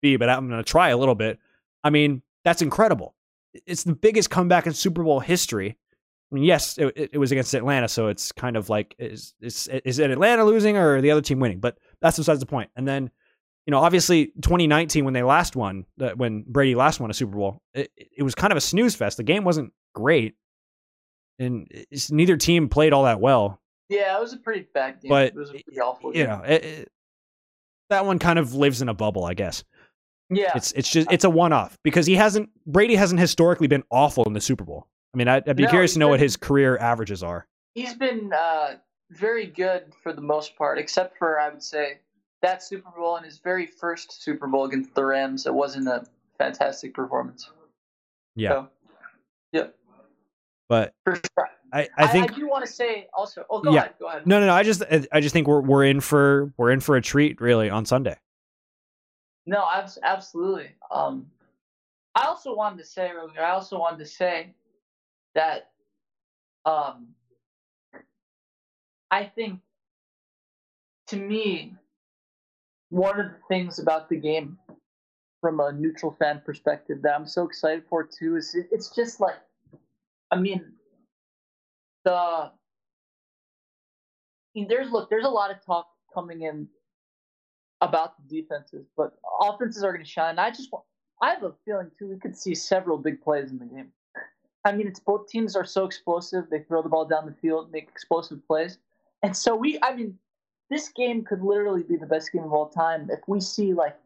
be, 0.00 0.16
but 0.16 0.28
I'm 0.28 0.48
going 0.48 0.62
to 0.62 0.68
try 0.68 0.88
a 0.88 0.96
little 0.96 1.14
bit. 1.14 1.38
I 1.84 1.90
mean 1.90 2.22
that's 2.44 2.62
incredible. 2.62 3.14
It's 3.66 3.84
the 3.84 3.94
biggest 3.94 4.30
comeback 4.30 4.66
in 4.66 4.72
Super 4.72 5.02
Bowl 5.02 5.20
history. 5.20 5.76
I 6.32 6.34
mean, 6.34 6.44
yes, 6.44 6.78
it, 6.78 7.10
it 7.12 7.18
was 7.18 7.30
against 7.30 7.52
Atlanta, 7.52 7.88
so 7.88 8.08
it's 8.08 8.32
kind 8.32 8.56
of 8.56 8.70
like 8.70 8.94
is 8.98 9.34
is 9.42 9.68
is 9.84 9.98
it 9.98 10.10
Atlanta 10.10 10.44
losing 10.44 10.78
or 10.78 11.02
the 11.02 11.10
other 11.10 11.20
team 11.20 11.40
winning? 11.40 11.60
But 11.60 11.76
that's 12.00 12.16
besides 12.16 12.40
the 12.40 12.46
point. 12.46 12.70
And 12.74 12.88
then 12.88 13.10
you 13.66 13.70
know, 13.70 13.78
obviously 13.78 14.26
2019 14.42 15.04
when 15.04 15.14
they 15.14 15.22
last 15.22 15.54
won, 15.54 15.84
when 16.16 16.44
Brady 16.48 16.74
last 16.74 17.00
won 17.00 17.10
a 17.10 17.14
Super 17.14 17.36
Bowl, 17.36 17.62
it, 17.74 17.90
it 18.16 18.22
was 18.22 18.34
kind 18.34 18.50
of 18.50 18.56
a 18.56 18.62
snooze 18.62 18.94
fest. 18.94 19.18
The 19.18 19.22
game 19.22 19.44
wasn't 19.44 19.72
great, 19.94 20.34
and 21.38 21.70
neither 22.10 22.36
team 22.38 22.68
played 22.68 22.92
all 22.94 23.04
that 23.04 23.20
well. 23.20 23.60
Yeah, 23.90 24.16
it 24.16 24.20
was 24.20 24.32
a 24.32 24.38
pretty 24.38 24.66
bad 24.72 25.02
game. 25.02 25.10
But 25.10 25.28
it 25.28 25.34
was 25.34 25.50
a 25.50 25.52
pretty 25.52 25.80
awful 25.80 26.16
you 26.16 26.26
know, 26.26 26.42
it, 26.46 26.90
that 27.90 28.06
one 28.06 28.18
kind 28.18 28.38
of 28.38 28.54
lives 28.54 28.80
in 28.80 28.88
a 28.88 28.94
bubble, 28.94 29.24
I 29.24 29.34
guess. 29.34 29.64
Yeah, 30.30 30.52
It's 30.54 30.72
it's 30.72 30.90
just 30.90 31.12
it's 31.12 31.24
a 31.24 31.30
one 31.30 31.52
off 31.52 31.76
because 31.82 32.06
he 32.06 32.14
hasn't 32.14 32.48
Brady 32.66 32.94
hasn't 32.94 33.20
historically 33.20 33.66
been 33.66 33.84
awful 33.90 34.24
in 34.24 34.32
the 34.32 34.40
Super 34.40 34.64
Bowl. 34.64 34.88
I 35.14 35.18
mean, 35.18 35.28
I'd, 35.28 35.48
I'd 35.48 35.56
be 35.56 35.64
No, 35.64 35.68
curious 35.68 35.92
to 35.94 35.98
know 35.98 36.08
what 36.08 36.20
his 36.20 36.36
career 36.36 36.78
averages 36.78 37.22
are. 37.22 37.46
he's 37.74 37.94
been 37.94 38.32
uh, 38.32 38.76
very 39.10 39.46
good 39.46 39.92
for 40.02 40.12
the 40.12 40.20
most 40.20 40.56
part, 40.56 40.78
except 40.78 41.18
for 41.18 41.38
I 41.38 41.48
would 41.50 41.62
say 41.62 41.98
that 42.40 42.62
Super 42.62 42.90
Bowl 42.96 43.16
and 43.16 43.24
his 43.24 43.38
very 43.38 43.66
first 43.66 44.22
Super 44.22 44.46
Bowl 44.46 44.64
against 44.64 44.94
the 44.94 45.04
Rams. 45.04 45.46
It 45.46 45.54
wasn't 45.54 45.88
a 45.88 46.04
fantastic 46.38 46.94
performance. 46.94 47.50
Yeah, 48.34 48.48
So, 48.50 48.68
yeah, 49.52 49.66
but 50.68 50.94
for 51.04 51.16
sure. 51.16 51.48
I, 51.74 51.88
I 51.98 52.06
think 52.06 52.30
I 52.32 52.34
do 52.34 52.48
want 52.48 52.64
to 52.64 52.70
say 52.72 53.08
also. 53.12 53.44
Oh, 53.50 53.60
go 53.60 53.72
Yeah. 53.72 53.80
ahead. 53.80 53.94
Go 53.98 54.06
ahead. 54.08 54.26
no 54.26 54.40
no 54.40 54.46
no. 54.46 54.54
I 54.54 54.62
just 54.62 54.82
I 55.12 55.20
just 55.20 55.34
think 55.34 55.46
we're 55.46 55.60
we're 55.60 55.84
in 55.84 56.00
for 56.00 56.52
we're 56.56 56.70
in 56.70 56.80
for 56.80 56.96
a 56.96 57.02
treat 57.02 57.40
really 57.40 57.68
on 57.68 57.84
Sunday. 57.84 58.16
No, 59.44 59.66
absolutely. 60.02 60.70
Um, 60.90 61.26
I 62.14 62.26
also 62.26 62.54
wanted 62.54 62.78
to 62.78 62.84
say 62.84 63.10
earlier. 63.10 63.42
I 63.42 63.50
also 63.50 63.78
wanted 63.78 63.98
to 63.98 64.06
say 64.06 64.54
that 65.34 65.70
um, 66.64 67.08
I 69.10 69.24
think 69.24 69.60
to 71.08 71.16
me, 71.16 71.74
one 72.90 73.18
of 73.20 73.26
the 73.26 73.38
things 73.48 73.78
about 73.78 74.08
the 74.08 74.16
game, 74.16 74.58
from 75.40 75.60
a 75.60 75.72
neutral 75.72 76.16
fan 76.18 76.40
perspective, 76.44 77.02
that 77.02 77.14
I'm 77.14 77.26
so 77.26 77.44
excited 77.44 77.84
for 77.88 78.04
too, 78.04 78.36
is 78.36 78.54
it, 78.54 78.68
it's 78.70 78.94
just 78.94 79.20
like, 79.20 79.36
I 80.30 80.36
mean, 80.36 80.72
the 82.04 82.52
there's 84.54 84.90
look, 84.90 85.10
there's 85.10 85.24
a 85.24 85.30
lot 85.30 85.50
of 85.50 85.64
talk 85.64 85.88
coming 86.14 86.42
in 86.42 86.68
about 87.80 88.14
the 88.16 88.40
defenses, 88.40 88.86
but 88.96 89.14
offenses 89.40 89.82
are 89.82 89.92
going 89.92 90.04
to 90.04 90.10
shine. 90.10 90.38
I 90.38 90.50
just 90.50 90.70
want, 90.72 90.84
I 91.20 91.30
have 91.30 91.42
a 91.42 91.52
feeling 91.64 91.90
too 91.98 92.08
we 92.08 92.18
could 92.18 92.36
see 92.36 92.54
several 92.54 92.96
big 92.98 93.20
plays 93.22 93.50
in 93.50 93.58
the 93.58 93.66
game. 93.66 93.92
I 94.64 94.72
mean, 94.72 94.86
it's 94.86 95.00
both 95.00 95.28
teams 95.28 95.56
are 95.56 95.64
so 95.64 95.84
explosive; 95.84 96.44
they 96.50 96.60
throw 96.60 96.82
the 96.82 96.88
ball 96.88 97.04
down 97.04 97.26
the 97.26 97.34
field, 97.40 97.72
make 97.72 97.88
explosive 97.88 98.46
plays, 98.46 98.78
and 99.22 99.36
so 99.36 99.54
we. 99.54 99.78
I 99.82 99.94
mean, 99.94 100.18
this 100.70 100.88
game 100.88 101.24
could 101.24 101.42
literally 101.42 101.82
be 101.82 101.96
the 101.96 102.06
best 102.06 102.32
game 102.32 102.44
of 102.44 102.52
all 102.52 102.68
time 102.68 103.08
if 103.10 103.20
we 103.26 103.40
see 103.40 103.74
like 103.74 103.96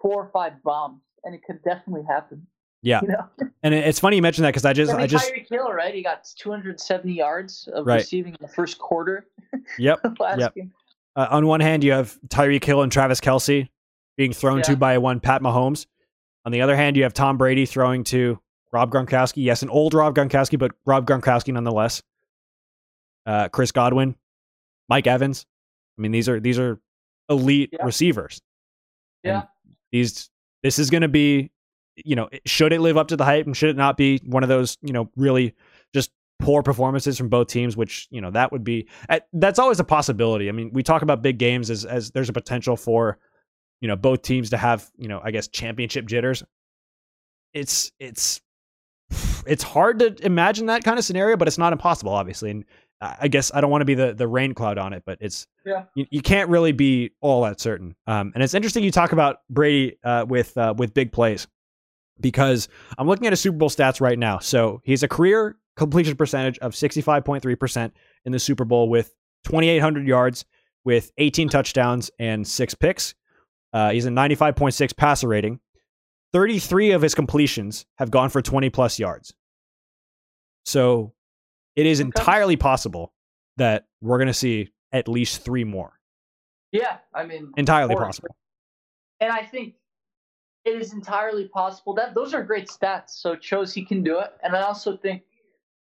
four 0.00 0.22
or 0.24 0.30
five 0.32 0.62
bombs, 0.62 1.00
and 1.24 1.34
it 1.34 1.42
could 1.44 1.62
definitely 1.62 2.04
happen. 2.04 2.46
Yeah. 2.82 3.00
you 3.02 3.08
know. 3.08 3.28
And 3.62 3.74
it's 3.74 3.98
funny 3.98 4.14
you 4.14 4.22
mentioned 4.22 4.44
that 4.44 4.50
because 4.50 4.64
I 4.64 4.72
just 4.72 4.92
I 4.92 4.96
mean, 4.96 5.02
I 5.02 5.06
just 5.08 5.28
Tyreek 5.28 5.48
Hill, 5.50 5.72
right? 5.72 5.92
He 5.92 6.00
got 6.00 6.24
270 6.38 7.12
yards 7.12 7.68
of 7.72 7.84
Right. 7.84 7.96
receiving 7.96 8.32
in 8.32 8.38
the 8.40 8.46
first 8.46 8.78
quarter 8.78 9.26
yep. 9.78 9.98
Yep. 10.20 10.54
Uh, 11.16 11.26
on 11.30 11.46
one 11.46 11.58
hand, 11.58 11.82
you 11.82 11.90
have 11.90 12.16
Tyreek 12.28 12.62
Hill 12.62 12.82
and 12.82 12.92
Travis 12.92 13.20
Kelce 13.20 13.68
being 14.16 14.32
thrown 14.32 14.62
to 14.62 14.76
by 14.76 14.98
one 14.98 15.18
Pat 15.18 15.42
Mahomes. 15.42 15.86
On 16.44 16.52
the 16.52 16.60
other 16.60 16.76
hand, 16.76 16.96
you 16.96 17.02
have 17.02 17.12
Tom 17.12 17.36
Brady 17.36 17.66
throwing 17.66 18.04
to 18.04 18.38
Rob 18.76 18.92
Gronkowski. 18.92 19.42
Yes, 19.42 19.62
an 19.62 19.70
old 19.70 19.94
Rob 19.94 20.14
Gronkowski, 20.14 20.58
but 20.58 20.72
Rob 20.84 21.06
Gronkowski 21.06 21.50
nonetheless. 21.54 22.02
Uh, 23.24 23.48
Chris 23.48 23.72
Godwin, 23.72 24.14
Mike 24.90 25.06
Evans. 25.06 25.46
I 25.98 26.02
mean, 26.02 26.12
these 26.12 26.28
are 26.28 26.38
these 26.38 26.58
are 26.58 26.78
elite 27.30 27.70
Yeah. 27.72 27.84
receivers. 27.86 28.42
And 29.24 29.32
Yeah. 29.32 29.42
these 29.92 30.28
this 30.62 30.78
is 30.78 30.90
going 30.90 31.00
to 31.02 31.08
be, 31.08 31.50
you 31.96 32.16
know, 32.16 32.28
should 32.44 32.74
it 32.74 32.80
live 32.80 32.98
up 32.98 33.08
to 33.08 33.16
the 33.16 33.24
hype 33.24 33.46
and 33.46 33.56
should 33.56 33.70
it 33.70 33.76
not 33.76 33.96
be 33.96 34.18
one 34.26 34.42
of 34.42 34.50
those, 34.50 34.76
you 34.82 34.92
know, 34.92 35.10
really 35.16 35.54
just 35.94 36.10
poor 36.38 36.62
performances 36.62 37.16
from 37.16 37.30
both 37.30 37.46
teams? 37.48 37.78
Which 37.78 38.08
you 38.10 38.20
know 38.20 38.30
that 38.32 38.52
would 38.52 38.62
be 38.62 38.88
that's 39.32 39.58
always 39.58 39.80
a 39.80 39.84
possibility. 39.84 40.50
I 40.50 40.52
mean, 40.52 40.70
we 40.74 40.82
talk 40.82 41.00
about 41.00 41.22
big 41.22 41.38
games 41.38 41.70
as 41.70 41.86
as 41.86 42.10
there's 42.10 42.28
a 42.28 42.34
potential 42.34 42.76
for, 42.76 43.18
you 43.80 43.88
know, 43.88 43.96
both 43.96 44.20
teams 44.20 44.50
to 44.50 44.58
have 44.58 44.90
you 44.98 45.08
know 45.08 45.20
I 45.24 45.30
guess 45.30 45.48
championship 45.48 46.04
jitters. 46.04 46.44
It's 47.54 47.90
it's 47.98 48.42
it's 49.46 49.62
hard 49.62 49.98
to 50.00 50.16
imagine 50.24 50.66
that 50.66 50.84
kind 50.84 50.98
of 50.98 51.04
scenario, 51.04 51.36
but 51.36 51.48
it's 51.48 51.58
not 51.58 51.72
impossible, 51.72 52.12
obviously. 52.12 52.50
And 52.50 52.64
I 53.00 53.28
guess 53.28 53.52
I 53.54 53.60
don't 53.60 53.70
want 53.70 53.82
to 53.82 53.86
be 53.86 53.94
the 53.94 54.14
the 54.14 54.26
rain 54.26 54.54
cloud 54.54 54.78
on 54.78 54.92
it, 54.92 55.02
but 55.04 55.18
it's 55.20 55.46
Yeah. 55.64 55.84
you, 55.94 56.06
you 56.10 56.22
can't 56.22 56.48
really 56.48 56.72
be 56.72 57.10
all 57.20 57.42
that 57.42 57.60
certain. 57.60 57.94
Um, 58.06 58.32
and 58.34 58.42
it's 58.42 58.54
interesting 58.54 58.82
you 58.84 58.90
talk 58.90 59.12
about 59.12 59.40
Brady 59.50 59.98
uh, 60.02 60.24
with 60.28 60.56
uh, 60.56 60.74
with 60.76 60.94
big 60.94 61.12
plays 61.12 61.46
because 62.20 62.68
I'm 62.96 63.06
looking 63.06 63.26
at 63.26 63.32
his 63.32 63.40
Super 63.40 63.58
Bowl 63.58 63.68
stats 63.68 64.00
right 64.00 64.18
now. 64.18 64.38
So 64.38 64.80
he's 64.84 65.02
a 65.02 65.08
career 65.08 65.56
completion 65.76 66.16
percentage 66.16 66.58
of 66.60 66.72
65.3% 66.72 67.92
in 68.24 68.32
the 68.32 68.38
Super 68.38 68.64
Bowl 68.64 68.88
with 68.88 69.14
2,800 69.44 70.06
yards, 70.08 70.46
with 70.84 71.12
18 71.18 71.50
touchdowns 71.50 72.10
and 72.18 72.46
six 72.48 72.72
picks. 72.74 73.14
Uh, 73.74 73.90
he's 73.90 74.06
a 74.06 74.10
95.6 74.10 74.96
passer 74.96 75.28
rating. 75.28 75.60
33 76.36 76.90
of 76.90 77.00
his 77.00 77.14
completions 77.14 77.86
have 77.96 78.10
gone 78.10 78.28
for 78.28 78.42
20 78.42 78.68
plus 78.68 78.98
yards. 78.98 79.32
So 80.66 81.14
it 81.76 81.86
is 81.86 81.98
Okay. 81.98 82.04
entirely 82.06 82.56
possible 82.56 83.14
that 83.56 83.86
we're 84.02 84.18
going 84.18 84.26
to 84.26 84.34
see 84.34 84.68
at 84.92 85.08
least 85.08 85.46
three 85.46 85.64
more. 85.64 85.98
Yeah, 86.72 86.98
I 87.14 87.24
mean, 87.24 87.52
Entirely 87.56 87.94
possible. 87.94 88.36
and 89.20 89.32
I 89.32 89.44
think 89.44 89.76
it 90.66 90.74
is 90.78 90.92
entirely 90.92 91.48
possible 91.48 91.94
that 91.94 92.14
those 92.14 92.34
are 92.34 92.42
great 92.42 92.68
stats. 92.68 93.10
So 93.12 93.38
shows 93.40 93.72
he 93.72 93.82
can 93.82 94.02
do 94.02 94.18
it. 94.18 94.32
And 94.42 94.54
I 94.54 94.60
also 94.60 94.94
think 94.94 95.22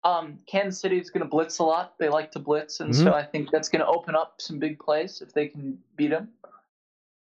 um, 0.03 0.41
Kansas 0.47 0.79
City 0.79 0.99
is 0.99 1.09
going 1.09 1.23
to 1.23 1.29
blitz 1.29 1.59
a 1.59 1.65
lot. 1.65 1.95
They 1.99 2.11
like 2.11 2.31
to 2.33 2.39
blitz, 2.39 2.81
and 2.81 2.91
Mhm. 2.93 3.03
so 3.03 3.15
I 3.15 3.25
think 3.25 3.51
that's 3.51 3.71
going 3.71 3.81
to 3.81 3.87
open 3.87 4.15
up 4.15 4.43
some 4.43 4.59
big 4.59 4.79
plays 4.79 5.23
if 5.23 5.33
they 5.33 5.49
can 5.49 5.79
beat 5.97 6.11
him. 6.11 6.29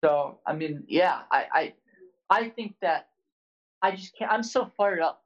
So 0.04 0.38
I 0.46 0.52
mean, 0.54 0.84
yeah, 0.86 1.22
I 1.32 1.46
I, 1.52 1.74
I 2.30 2.48
think 2.48 2.74
that 2.82 3.08
I 3.82 3.92
just 3.92 4.16
can't. 4.16 4.30
I'm 4.30 4.42
so 4.42 4.70
fired 4.76 5.00
up. 5.00 5.22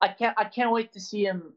I 0.00 0.08
can't. 0.08 0.34
I 0.38 0.44
can't 0.44 0.72
wait 0.72 0.92
to 0.92 1.00
see 1.00 1.24
him 1.24 1.52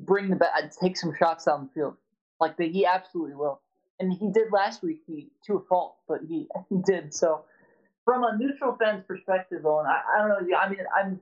bring 0.00 0.28
the 0.28 0.36
bat, 0.36 0.50
uh, 0.56 0.68
take 0.80 0.96
some 0.96 1.12
shots 1.18 1.44
down 1.44 1.68
the 1.68 1.80
field. 1.80 1.96
Like 2.40 2.56
that, 2.58 2.70
he 2.70 2.84
absolutely 2.84 3.34
will. 3.34 3.60
And 3.98 4.12
he 4.12 4.30
did 4.30 4.52
last 4.52 4.82
week. 4.82 5.02
He 5.06 5.28
to 5.46 5.54
a 5.56 5.60
fault, 5.60 5.96
but 6.08 6.20
he 6.28 6.48
he 6.68 6.76
did. 6.84 7.14
So 7.14 7.44
from 8.04 8.24
a 8.24 8.36
neutral 8.36 8.76
fan's 8.76 9.04
perspective, 9.04 9.64
Owen, 9.64 9.86
I, 9.86 10.00
I 10.14 10.28
don't 10.28 10.48
know. 10.48 10.56
I 10.56 10.68
mean, 10.68 10.80
I'm 10.96 11.20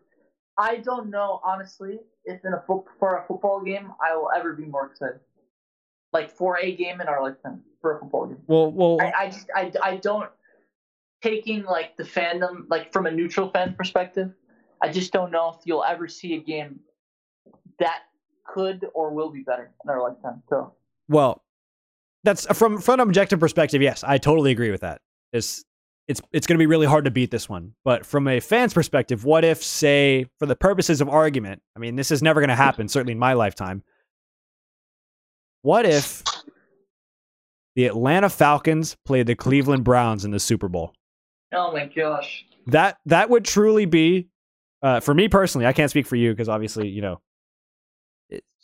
I 0.59 0.77
don't 0.77 1.11
know 1.11 1.41
honestly 1.45 2.01
if 2.25 2.45
in 2.45 2.53
a 2.53 2.63
fo- 2.67 2.87
for 2.99 3.19
a 3.19 3.27
football 3.27 3.61
game 3.61 3.93
I 4.03 4.17
will 4.17 4.31
ever 4.37 4.53
be 4.53 4.65
more 4.65 4.87
excited. 4.87 5.21
Like 6.13 6.31
for 6.31 6.59
a 6.59 6.75
game 6.75 7.01
in 7.01 7.09
our 7.09 7.23
lifetime 7.23 7.63
for 7.81 7.97
a 7.97 8.01
football 8.01 8.27
game. 8.27 8.39
Well, 8.47 8.71
well, 8.71 9.01
I, 9.01 9.13
I 9.13 9.27
just 9.27 9.51
I, 9.55 9.73
I 9.83 9.97
don't 9.97 10.31
taking 11.25 11.65
like 11.65 11.97
the 11.97 12.05
fandom 12.05 12.65
like 12.69 12.93
from 12.93 13.07
a 13.07 13.11
neutral 13.11 13.51
fan 13.51 13.75
perspective. 13.75 14.31
I 14.83 14.93
just 14.93 15.13
don't 15.13 15.33
know 15.33 15.57
if 15.59 15.65
you'll 15.65 15.85
ever 15.85 16.07
see 16.07 16.35
a 16.35 16.41
game 16.41 16.81
that 17.79 18.01
could 18.47 18.87
or 18.93 19.11
will 19.11 19.31
be 19.31 19.41
better 19.41 19.73
in 19.83 19.91
our 19.91 20.03
lifetime. 20.03 20.43
So 20.51 20.75
well, 21.09 21.43
that's 22.23 22.47
uh, 22.47 22.53
from 22.53 22.79
from 22.81 22.95
an 22.95 23.09
objective 23.09 23.41
perspective. 23.41 23.81
Yes, 23.81 24.05
I 24.05 24.19
totally 24.19 24.51
agree 24.51 24.71
with 24.71 24.83
that. 24.83 25.01
It's 25.33 25.65
it's 26.09 26.21
it's 26.33 26.47
going 26.47 26.57
to 26.57 26.63
be 26.63 26.67
really 26.67 26.87
hard 26.87 27.07
to 27.07 27.11
beat 27.11 27.31
this 27.31 27.49
one. 27.49 27.73
But 27.85 28.05
from 28.05 28.29
a 28.29 28.41
fan's 28.41 28.75
perspective, 28.75 29.25
what 29.25 29.45
if, 29.45 29.63
say, 29.63 30.27
for 30.39 30.45
the 30.45 30.57
purposes 30.57 31.01
of 31.01 31.09
argument, 31.09 31.63
I 31.75 31.79
mean, 31.79 31.97
this 31.97 32.11
is 32.11 32.23
never 32.23 32.41
going 32.41 32.51
to 32.51 32.55
happen, 32.55 32.89
certainly 32.89 33.13
in 33.13 33.19
my 33.19 33.33
lifetime. 33.33 33.83
What 35.63 35.87
if 35.87 36.23
the 37.75 37.87
Atlanta 37.87 38.29
Falcons 38.29 38.99
played 39.07 39.27
the 39.27 39.35
Cleveland 39.35 39.85
Browns 39.85 40.27
in 40.27 40.31
the 40.31 40.39
Super 40.39 40.69
Bowl? 40.69 40.93
Oh 41.55 41.73
my 41.73 41.87
gosh, 41.87 42.45
That 42.67 42.99
that 43.07 43.31
would 43.31 43.45
truly 43.45 43.85
be, 43.87 44.29
uh, 44.83 45.01
for 45.01 45.15
me 45.15 45.29
personally. 45.29 45.67
I 45.67 45.73
can't 45.73 45.91
speak 45.91 46.07
for 46.07 46.17
you 46.17 46.31
because 46.33 46.49
obviously, 46.49 46.89
you 46.89 47.03
know, 47.03 47.21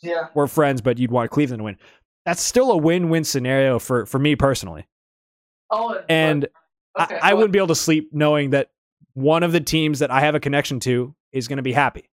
yeah, 0.01 0.27
we're 0.33 0.47
friends, 0.47 0.81
but 0.81 0.97
you'd 0.97 1.11
want 1.11 1.29
Cleveland 1.31 1.59
to 1.59 1.63
win. 1.63 1.77
That's 2.25 2.41
still 2.41 2.71
a 2.71 2.77
win-win 2.77 3.23
scenario 3.23 3.79
for 3.79 4.05
for 4.05 4.19
me 4.19 4.35
personally. 4.35 4.87
oh 5.69 5.99
And 6.09 6.47
okay, 6.99 7.19
I, 7.21 7.31
I 7.31 7.33
wouldn't 7.33 7.51
be 7.53 7.59
able 7.59 7.67
to 7.67 7.75
sleep 7.75 8.09
knowing 8.11 8.51
that 8.51 8.69
one 9.13 9.43
of 9.43 9.51
the 9.51 9.59
teams 9.59 9.99
that 9.99 10.11
I 10.11 10.21
have 10.21 10.35
a 10.35 10.39
connection 10.39 10.79
to 10.81 11.15
is 11.31 11.47
going 11.47 11.57
to 11.57 11.63
be 11.63 11.73
happy, 11.73 12.09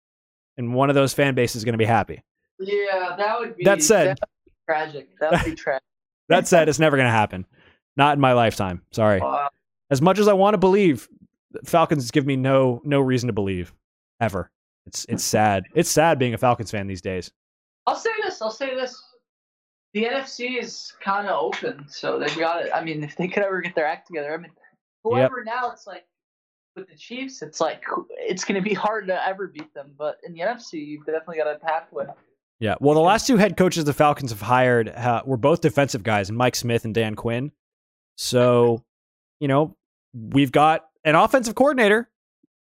and 0.57 0.75
one 0.75 0.89
of 0.91 0.95
those 0.95 1.13
fan 1.15 1.35
bases 1.35 1.57
is 1.57 1.65
going 1.65 1.73
to 1.75 1.79
be 1.79 1.85
happy. 1.85 2.23
yeah, 2.59 3.15
that 3.17 3.39
would 3.39 3.57
be 3.57 3.65
That 3.65 3.83
said- 3.83 4.19
that 4.19 4.29
tragic. 4.67 5.09
That 5.21 5.31
would 5.33 5.45
be 5.45 5.55
tragic. 5.55 5.83
That 6.31 6.47
said, 6.47 6.69
it's 6.69 6.79
never 6.79 6.99
going 6.99 7.07
to 7.07 7.11
happen. 7.11 7.47
Not 7.97 8.13
in 8.13 8.21
my 8.21 8.35
lifetime. 8.35 8.83
Sorry. 8.93 9.19
Wow. 9.19 9.49
As 9.91 10.03
much 10.03 10.19
as 10.19 10.29
I 10.29 10.33
want 10.33 10.55
to 10.55 10.59
believe, 10.59 11.09
Falcons 11.65 12.11
give 12.11 12.27
me 12.27 12.37
no 12.37 12.81
no 12.85 13.01
reason 13.01 13.29
to 13.29 13.33
believe 13.33 13.73
ever. 14.21 14.51
It's 14.87 15.07
it's 15.09 15.25
sad. 15.25 15.65
It's 15.75 15.91
sad 15.91 16.19
being 16.19 16.35
a 16.35 16.39
Falcons 16.39 16.71
fan 16.71 16.87
these 16.87 17.03
days. 17.03 17.31
I'll 17.87 17.97
say 17.97 18.11
this. 18.23 18.43
I'll 18.43 18.51
say 18.51 18.75
this. 18.75 19.03
The 19.95 20.05
NFC 20.05 20.63
is 20.63 20.93
kind 21.03 21.27
of 21.27 21.41
open, 21.41 21.87
so 21.89 22.19
they've 22.19 22.39
got 22.39 22.65
it. 22.65 22.71
I 22.75 22.85
mean, 22.85 23.03
if 23.03 23.17
they 23.17 23.29
could 23.29 23.43
ever 23.43 23.63
get 23.63 23.75
their 23.75 23.87
act 23.87 24.07
together, 24.07 24.35
I 24.35 24.37
mean, 24.37 24.53
whoever 25.03 25.43
now, 25.43 25.71
it's 25.71 25.87
like 25.87 26.05
with 26.77 26.89
the 26.89 26.97
Chiefs, 26.97 27.41
it's 27.43 27.61
like 27.61 27.83
it's 28.19 28.45
going 28.45 28.63
to 28.63 28.67
be 28.67 28.75
hard 28.75 29.07
to 29.07 29.27
ever 29.27 29.47
beat 29.49 29.73
them. 29.75 29.93
But 29.97 30.19
in 30.25 30.35
the 30.35 30.41
NFC, 30.41 30.87
you've 30.87 31.07
definitely 31.07 31.39
got 31.39 31.49
a 31.55 31.59
pathway. 31.59 32.05
Yeah. 32.61 32.75
Well, 32.81 32.95
the 32.95 33.01
last 33.01 33.27
two 33.27 33.37
head 33.37 33.57
coaches 33.57 33.85
the 33.85 33.93
Falcons 33.93 34.31
have 34.31 34.41
hired 34.43 34.89
uh, 34.89 35.23
were 35.25 35.37
both 35.37 35.61
defensive 35.61 36.03
guys, 36.03 36.31
Mike 36.31 36.57
Smith 36.57 36.85
and 36.85 36.95
Dan 36.95 37.15
Quinn. 37.15 37.53
So, 38.17 38.83
you 39.41 39.49
know, 39.49 39.77
we've 40.13 40.53
got 40.53 40.89
an 41.05 41.15
offensive 41.15 41.55
coordinator 41.55 42.09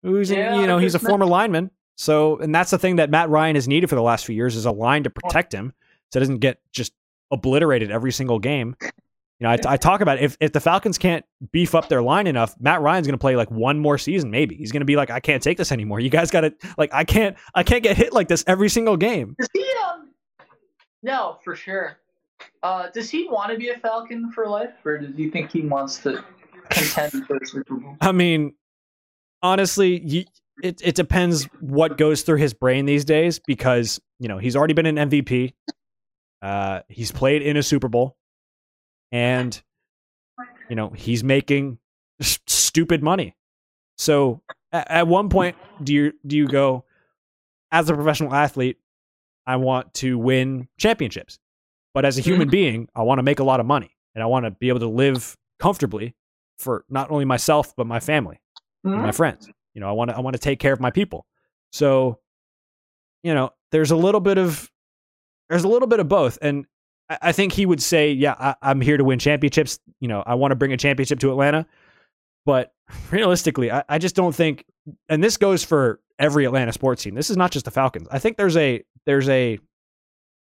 who's 0.04 0.32
Yeah, 0.32 0.60
you 0.60 0.68
know 0.68 0.78
he's 0.78 0.96
a 0.96 1.00
former 1.00 1.26
lineman. 1.26 1.72
So 1.96 2.38
and 2.38 2.54
that's 2.54 2.72
the 2.72 2.80
thing 2.80 2.98
that 2.98 3.10
Matt 3.10 3.30
Ryan 3.30 3.56
has 3.56 3.68
needed 3.68 3.90
for 3.90 3.96
the 3.96 4.02
last 4.02 4.26
few 4.26 4.36
years 4.36 4.56
is 4.56 4.66
a 4.66 4.72
line 4.72 5.04
to 5.04 5.10
protect 5.10 5.54
him 5.54 5.74
so 6.12 6.18
it 6.18 6.22
doesn't 6.22 6.40
get 6.40 6.60
just 6.72 6.94
obliterated 7.32 7.92
every 7.92 8.12
single 8.12 8.40
game. 8.40 8.76
You 8.82 9.48
know, 9.48 9.50
I, 9.50 9.58
I 9.66 9.78
talk 9.78 10.02
about 10.02 10.20
if 10.20 10.36
if 10.40 10.52
the 10.52 10.60
Falcons 10.60 10.98
can't 10.98 11.24
beef 11.52 11.74
up 11.74 11.88
their 11.88 12.02
line 12.02 12.28
enough, 12.28 12.56
Matt 12.60 12.82
Ryan's 12.82 13.08
going 13.08 13.18
to 13.18 13.22
play 13.22 13.36
like 13.36 13.50
one 13.50 13.80
more 13.80 13.98
season. 13.98 14.32
Maybe 14.32 14.56
he's 14.56 14.72
going 14.72 14.82
to 14.82 14.86
be 14.86 14.98
like, 14.98 15.10
I 15.10 15.20
can't 15.20 15.42
take 15.42 15.58
this 15.58 15.72
anymore. 15.72 16.00
You 16.00 16.10
guys 16.10 16.30
got 16.30 16.42
to 16.42 16.54
like, 16.78 16.94
I 16.94 17.06
can't, 17.06 17.38
I 17.56 17.64
can't 17.64 17.82
get 17.82 17.96
hit 17.96 18.12
like 18.12 18.28
this 18.28 18.44
every 18.48 18.68
single 18.68 18.98
game. 18.98 19.36
Does 19.40 19.48
he 19.54 19.66
um? 19.86 20.10
No, 21.04 21.38
for 21.44 21.56
sure. 21.56 22.00
Uh, 22.64 22.90
does 22.94 23.10
he 23.10 23.28
want 23.30 23.52
to 23.52 23.58
be 23.58 23.70
a 23.70 23.78
Falcon 23.78 24.32
for 24.32 24.48
life, 24.48 24.74
or 24.84 24.98
does 24.98 25.16
he 25.16 25.30
think 25.30 25.52
he 25.52 25.62
wants 25.62 26.00
to 26.00 26.24
contend 26.70 27.26
for 27.26 27.40
Super 27.46 27.76
Bowl? 27.76 27.96
I 28.02 28.12
mean, 28.12 28.54
honestly, 29.42 30.02
you, 30.02 30.26
it 30.62 30.82
it 30.84 30.96
depends 30.96 31.46
what 31.60 31.98
goes 31.98 32.22
through 32.24 32.38
his 32.38 32.54
brain 32.54 32.86
these 32.86 33.06
days 33.06 33.40
because 33.40 34.00
you 34.20 34.28
know 34.28 34.38
he's 34.38 34.56
already 34.56 34.74
been 34.74 34.86
an 34.86 35.10
MVP. 35.10 35.54
Uh, 36.42 36.82
he's 36.88 37.12
played 37.12 37.42
in 37.42 37.58
a 37.58 37.64
Super 37.64 37.88
Bowl, 37.88 38.18
and 39.12 39.62
you 40.70 40.76
know 40.76 40.90
he's 40.90 41.24
making 41.24 41.80
stupid 42.22 43.04
money. 43.04 43.36
So 43.98 44.42
at, 44.72 44.90
at 44.90 45.08
one 45.08 45.30
point, 45.30 45.56
do 45.84 45.94
you 45.94 46.14
do 46.26 46.38
you 46.38 46.48
go 46.48 46.86
as 47.72 47.90
a 47.90 47.94
professional 47.94 48.34
athlete? 48.34 48.78
I 49.46 49.56
want 49.56 49.94
to 49.96 50.18
win 50.18 50.68
championships, 50.78 51.40
but 51.94 52.06
as 52.06 52.20
a 52.20 52.22
human 52.22 52.50
being, 52.50 52.88
I 52.96 53.02
want 53.02 53.18
to 53.18 53.24
make 53.24 53.40
a 53.40 53.44
lot 53.44 53.60
of 53.60 53.66
money 53.66 53.96
and 54.14 54.22
I 54.22 54.28
want 54.28 54.46
to 54.46 54.52
be 54.52 54.70
able 54.70 54.82
to 54.82 54.88
live 54.88 55.36
comfortably 55.60 56.14
for 56.60 56.86
not 56.90 57.10
only 57.12 57.26
myself 57.26 57.74
but 57.76 57.88
my 57.88 58.00
family 58.00 58.40
and 58.84 58.96
Hmm? 58.96 59.02
my 59.02 59.12
friends. 59.12 59.50
You 59.74 59.82
know, 59.82 59.90
I 59.90 59.92
want 59.94 60.10
to 60.12 60.18
I 60.18 60.20
want 60.20 60.36
to 60.36 60.40
take 60.40 60.60
care 60.60 60.74
of 60.74 60.80
my 60.80 60.92
people. 60.92 61.26
So, 61.72 62.20
you 63.24 63.34
know, 63.34 63.52
there's 63.72 63.92
a 63.92 63.96
little 63.96 64.22
bit 64.22 64.38
of 64.38 64.70
there's 65.50 65.64
a 65.64 65.68
little 65.68 65.88
bit 65.88 66.00
of 66.00 66.08
both, 66.08 66.38
and 66.42 66.66
I, 67.10 67.18
I 67.22 67.32
think 67.32 67.54
he 67.54 67.66
would 67.66 67.82
say, 67.82 68.12
"Yeah, 68.12 68.36
I, 68.40 68.56
I'm 68.62 68.82
here 68.82 68.98
to 68.98 69.04
win 69.04 69.20
championships. 69.20 69.80
You 70.00 70.08
know, 70.08 70.24
I 70.26 70.36
want 70.36 70.52
to 70.52 70.56
bring 70.56 70.74
a 70.74 70.78
championship 70.78 71.20
to 71.20 71.32
Atlanta." 71.32 71.66
But 72.46 72.74
realistically, 73.12 73.72
I, 73.72 73.84
I 73.90 73.98
just 74.00 74.16
don't 74.16 74.34
think, 74.36 74.66
and 75.08 75.24
this 75.24 75.38
goes 75.38 75.64
for 75.64 76.00
every 76.18 76.46
Atlanta 76.46 76.74
sports 76.74 77.04
team. 77.04 77.16
This 77.16 77.30
is 77.30 77.38
not 77.38 77.52
just 77.52 77.66
the 77.66 77.72
Falcons. 77.72 78.08
I 78.12 78.20
think 78.20 78.38
there's 78.38 78.58
a 78.58 78.84
there's 79.06 79.30
a 79.30 79.60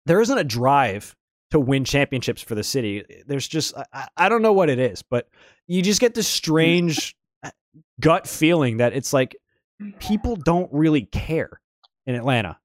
there 0.05 0.21
isn't 0.21 0.37
a 0.37 0.43
drive 0.43 1.15
to 1.55 1.59
win 1.61 1.85
championships 1.85 2.41
for 2.41 2.53
the 2.53 2.63
city. 2.63 3.05
There's 3.25 3.47
just 3.47 3.73
I- 3.93 4.07
I, 4.17 4.27
don't 4.29 4.41
know 4.41 4.51
what 4.51 4.69
it 4.69 4.77
is, 4.77 5.01
but 5.01 5.29
you 5.67 5.81
just 5.81 6.01
get 6.01 6.13
this 6.13 6.27
strange 6.27 7.15
uh, 7.43 7.51
gut 8.01 8.27
feeling 8.27 8.77
that 8.77 8.91
it's 8.91 9.13
like 9.13 9.37
people 9.99 10.35
don't 10.35 10.69
really 10.73 11.03
care 11.03 11.61
in 12.05 12.15
Atlanta 12.15 12.59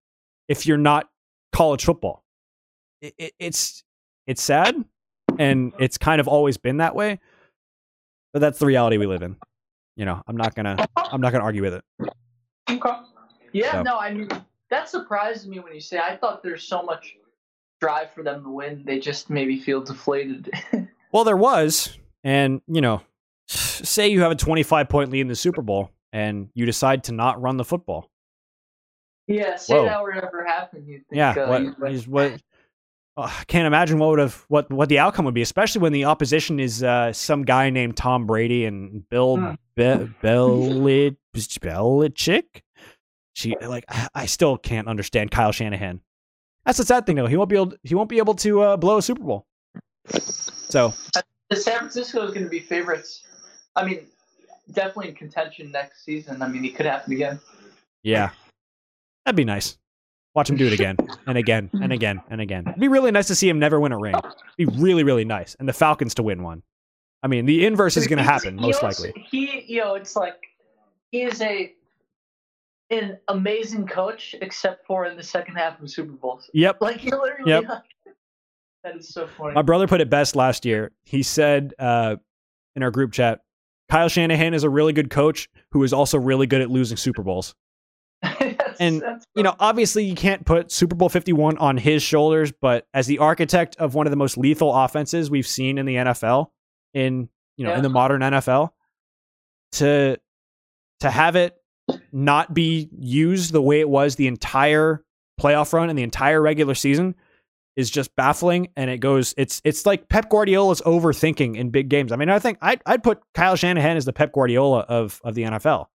if 0.48 0.66
you're 0.66 0.76
not 0.76 1.08
college 1.52 1.84
football. 1.84 2.24
It, 3.00 3.14
it, 3.16 3.32
it's 3.38 3.84
it's 4.26 4.42
sad, 4.42 4.74
and 5.38 5.72
it's 5.78 5.96
kind 5.96 6.20
of 6.20 6.26
always 6.26 6.56
been 6.56 6.78
that 6.78 6.96
way. 6.96 7.20
But 8.32 8.40
that's 8.40 8.58
the 8.58 8.66
reality 8.66 8.96
we 8.98 9.06
live 9.06 9.22
in. 9.22 9.36
You 9.94 10.04
know, 10.04 10.20
I'm 10.26 10.36
not 10.36 10.56
gonna 10.56 10.84
I'm 10.96 11.20
not 11.20 11.30
gonna 11.30 11.44
argue 11.44 11.62
with 11.62 11.74
it. 11.74 11.84
Okay. 12.68 12.90
Yeah, 13.52 13.70
So- 13.72 13.82
no, 13.82 13.98
I 13.98 14.12
mean 14.12 14.28
that 14.68 14.88
surprised 14.88 15.48
me 15.48 15.60
when 15.60 15.74
you 15.74 15.80
say. 15.80 15.98
I 15.98 16.16
thought 16.16 16.42
there's 16.42 16.64
so 16.64 16.82
much 16.82 17.16
drive 17.80 18.12
for 18.12 18.22
them 18.22 18.42
to 18.44 18.50
win. 18.50 18.82
They 18.84 18.98
just 19.00 19.30
maybe 19.30 19.58
feel 19.58 19.80
deflated. 19.82 20.50
Well, 21.12 21.24
there 21.24 21.36
was, 21.36 21.98
and 22.22 22.60
you 22.68 22.80
know, 22.80 23.02
say 23.48 24.06
you 24.06 24.20
have 24.20 24.30
a 24.30 24.36
25 24.36 24.88
point 24.88 25.10
lead 25.10 25.22
in 25.22 25.26
the 25.26 25.34
Super 25.34 25.60
Bowl, 25.60 25.90
and 26.12 26.50
you 26.54 26.66
decide 26.66 27.02
to 27.04 27.12
not 27.12 27.42
run 27.42 27.56
the 27.56 27.64
football. 27.64 28.08
yeah, 29.26 29.56
say 29.56 29.74
Whoa. 29.74 29.86
that 29.86 30.00
would 30.04 30.16
ever 30.16 30.44
happen. 30.44 30.86
You 30.86 30.98
think? 30.98 31.06
Yeah, 31.10 31.30
uh, 31.32 31.64
what, 31.76 32.06
what 32.06 32.40
I 33.16 33.42
can't 33.48 33.66
imagine 33.66 33.98
what 33.98 34.10
would 34.10 34.18
have 34.20 34.44
what 34.46 34.70
what 34.72 34.88
the 34.88 35.00
outcome 35.00 35.24
would 35.24 35.34
be, 35.34 35.42
especially 35.42 35.80
when 35.80 35.92
the 35.92 36.04
opposition 36.04 36.60
is 36.60 36.84
uh, 36.84 37.12
some 37.12 37.42
guy 37.42 37.70
named 37.70 37.96
Tom 37.96 38.24
Brady 38.26 38.64
and 38.64 39.08
Bill 39.08 39.36
Hmm. 39.36 39.50
Be- 39.74 40.14
Belich- 40.22 41.16
Belichick. 41.34 42.60
She 43.34 43.56
like 43.60 43.84
I- 43.88 44.08
I 44.14 44.26
still 44.26 44.56
can't 44.58 44.86
understand 44.86 45.32
Kyle 45.32 45.50
Shanahan. 45.50 46.02
That's 46.66 46.78
the 46.78 46.84
sad 46.84 47.06
thing 47.06 47.16
though. 47.16 47.26
He 47.26 47.36
won't 47.36 47.50
be 47.50 47.56
able 47.56 47.72
he 47.82 47.94
won't 47.94 48.08
be 48.08 48.18
able 48.18 48.34
to 48.34 48.60
uh, 48.62 48.76
blow 48.76 48.98
a 48.98 49.02
Super 49.02 49.22
Bowl. 49.22 49.46
So 50.08 50.92
The 51.48 51.56
San 51.56 51.78
Francisco 51.78 52.22
is 52.24 52.32
going 52.32 52.44
to 52.44 52.50
be 52.50 52.60
favorites. 52.60 53.22
I 53.76 53.84
mean, 53.84 54.06
definitely 54.72 55.08
in 55.08 55.14
contention 55.14 55.70
next 55.70 56.04
season. 56.04 56.42
I 56.42 56.48
mean, 56.48 56.64
it 56.64 56.74
could 56.74 56.86
happen 56.86 57.12
again. 57.12 57.40
yeah, 58.02 58.30
that'd 59.24 59.36
be 59.36 59.44
nice. 59.44 59.76
Watch 60.34 60.48
him 60.48 60.56
do 60.56 60.66
it 60.66 60.72
again 60.72 60.96
and 61.26 61.36
again 61.36 61.70
and 61.82 61.92
again 61.92 62.22
and 62.30 62.40
again. 62.40 62.64
It'd 62.68 62.80
be 62.80 62.88
really 62.88 63.10
nice 63.10 63.26
to 63.28 63.34
see 63.34 63.48
him 63.48 63.58
never 63.58 63.80
win 63.80 63.92
a 63.92 63.98
ring. 63.98 64.14
It'd 64.58 64.72
be 64.74 64.80
really 64.80 65.02
really 65.02 65.24
nice, 65.24 65.56
and 65.58 65.68
the 65.68 65.72
Falcons 65.72 66.14
to 66.14 66.22
win 66.22 66.42
one. 66.42 66.62
I 67.22 67.26
mean, 67.26 67.46
the 67.46 67.66
inverse 67.66 67.96
is 67.96 68.06
going 68.06 68.18
to 68.18 68.22
happen 68.24 68.56
most 68.56 68.82
likely. 68.82 69.12
He, 69.30 69.64
you 69.66 69.80
know, 69.80 69.94
it's 69.94 70.16
like 70.16 70.36
he 71.10 71.22
is 71.22 71.42
a 71.42 71.74
an 72.90 73.18
amazing 73.28 73.86
coach, 73.86 74.34
except 74.40 74.86
for 74.86 75.06
in 75.06 75.16
the 75.16 75.22
second 75.22 75.56
half 75.56 75.80
of 75.80 75.90
Super 75.90 76.12
Bowls. 76.12 76.50
Yep. 76.54 76.78
Like 76.80 76.98
he 76.98 77.10
literally. 77.10 77.50
Yep. 77.50 77.64
that 78.84 78.96
is 78.96 79.08
so 79.08 79.26
funny. 79.26 79.54
My 79.54 79.62
brother 79.62 79.86
put 79.86 80.00
it 80.00 80.10
best 80.10 80.34
last 80.36 80.64
year. 80.64 80.92
He 81.04 81.22
said 81.22 81.74
uh, 81.78 82.16
in 82.76 82.82
our 82.82 82.90
group 82.90 83.12
chat, 83.12 83.40
Kyle 83.88 84.08
Shanahan 84.08 84.54
is 84.54 84.64
a 84.64 84.70
really 84.70 84.92
good 84.92 85.10
coach 85.10 85.48
who 85.72 85.82
is 85.82 85.92
also 85.92 86.18
really 86.18 86.46
good 86.46 86.60
at 86.60 86.70
losing 86.70 86.96
Super 86.96 87.22
Bowls. 87.22 87.54
That's- 88.22 88.76
and, 88.80 89.02
that's 89.02 89.26
You 89.34 89.42
know, 89.42 89.54
obviously 89.58 90.04
you 90.04 90.14
can't 90.14 90.44
put 90.46 90.70
Super 90.72 90.94
Bowl 90.96 91.08
51 91.08 91.58
on 91.58 91.76
his 91.76 92.02
shoulders, 92.02 92.52
but 92.52 92.86
as 92.94 93.06
the 93.06 93.18
architect 93.18 93.76
of 93.76 93.94
one 93.94 94.06
of 94.06 94.10
the 94.10 94.16
most 94.16 94.38
lethal 94.38 94.74
offenses 94.74 95.30
we've 95.30 95.46
seen 95.46 95.76
in 95.78 95.86
the 95.86 95.96
NFL 95.96 96.46
in, 96.94 97.28
you 97.56 97.64
know, 97.64 97.70
Yeah. 97.72 97.76
in 97.76 97.82
the 97.82 97.88
modern 97.90 98.22
NFL, 98.22 98.70
to 99.72 100.18
to 101.00 101.10
have 101.10 101.36
it 101.36 101.54
not 102.12 102.52
be 102.54 102.88
used 102.98 103.52
the 103.52 103.62
way 103.62 103.80
it 103.80 103.88
was 103.88 104.16
the 104.16 104.26
entire 104.26 105.04
playoff 105.40 105.72
run 105.72 105.88
and 105.90 105.98
the 105.98 106.02
entire 106.02 106.40
regular 106.40 106.74
season 106.74 107.14
is 107.76 107.88
just 107.90 108.14
baffling 108.16 108.68
and 108.76 108.90
it 108.90 108.98
goes 108.98 109.32
it's 109.38 109.62
it's 109.64 109.86
like 109.86 110.08
Pep 110.08 110.28
Guardiola's 110.28 110.80
overthinking 110.82 111.56
in 111.56 111.70
big 111.70 111.88
games. 111.88 112.12
I 112.12 112.16
mean, 112.16 112.28
I 112.28 112.38
think 112.38 112.58
I'd, 112.60 112.82
I'd 112.84 113.02
put 113.02 113.20
Kyle 113.34 113.56
Shanahan 113.56 113.96
as 113.96 114.04
the 114.04 114.12
Pep 114.12 114.32
Guardiola 114.32 114.80
of 114.80 115.20
of 115.24 115.34
the 115.34 115.42
NFL 115.44 115.86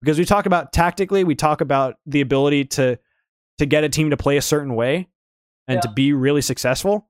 because 0.00 0.18
we 0.18 0.24
talk 0.24 0.46
about 0.46 0.72
tactically, 0.72 1.24
we 1.24 1.34
talk 1.34 1.60
about 1.60 1.96
the 2.06 2.20
ability 2.20 2.66
to 2.66 2.98
to 3.58 3.66
get 3.66 3.82
a 3.84 3.88
team 3.88 4.10
to 4.10 4.16
play 4.16 4.36
a 4.36 4.42
certain 4.42 4.74
way 4.76 5.08
and 5.66 5.82
to 5.82 5.90
be 5.90 6.12
really 6.12 6.42
successful. 6.42 7.08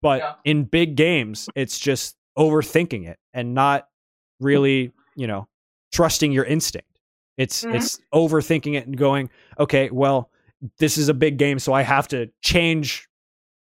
But 0.00 0.20
Yeah. 0.20 0.34
in 0.44 0.64
big 0.64 0.96
games, 0.96 1.48
it's 1.54 1.78
just 1.78 2.16
overthinking 2.38 3.06
it 3.06 3.18
and 3.34 3.54
not 3.54 3.88
really, 4.40 4.92
you 5.16 5.26
know, 5.26 5.46
trusting 5.92 6.32
your 6.32 6.44
instinct. 6.44 6.88
It's 7.36 7.64
Mhm. 7.64 7.74
it's 7.74 8.00
overthinking 8.14 8.74
it 8.74 8.86
and 8.86 8.96
going, 8.96 9.28
okay, 9.58 9.90
well, 9.90 10.30
this 10.78 10.96
is 10.98 11.08
a 11.08 11.14
big 11.14 11.36
game, 11.36 11.58
so 11.58 11.72
I 11.72 11.82
have 11.82 12.08
to 12.08 12.30
change. 12.42 13.08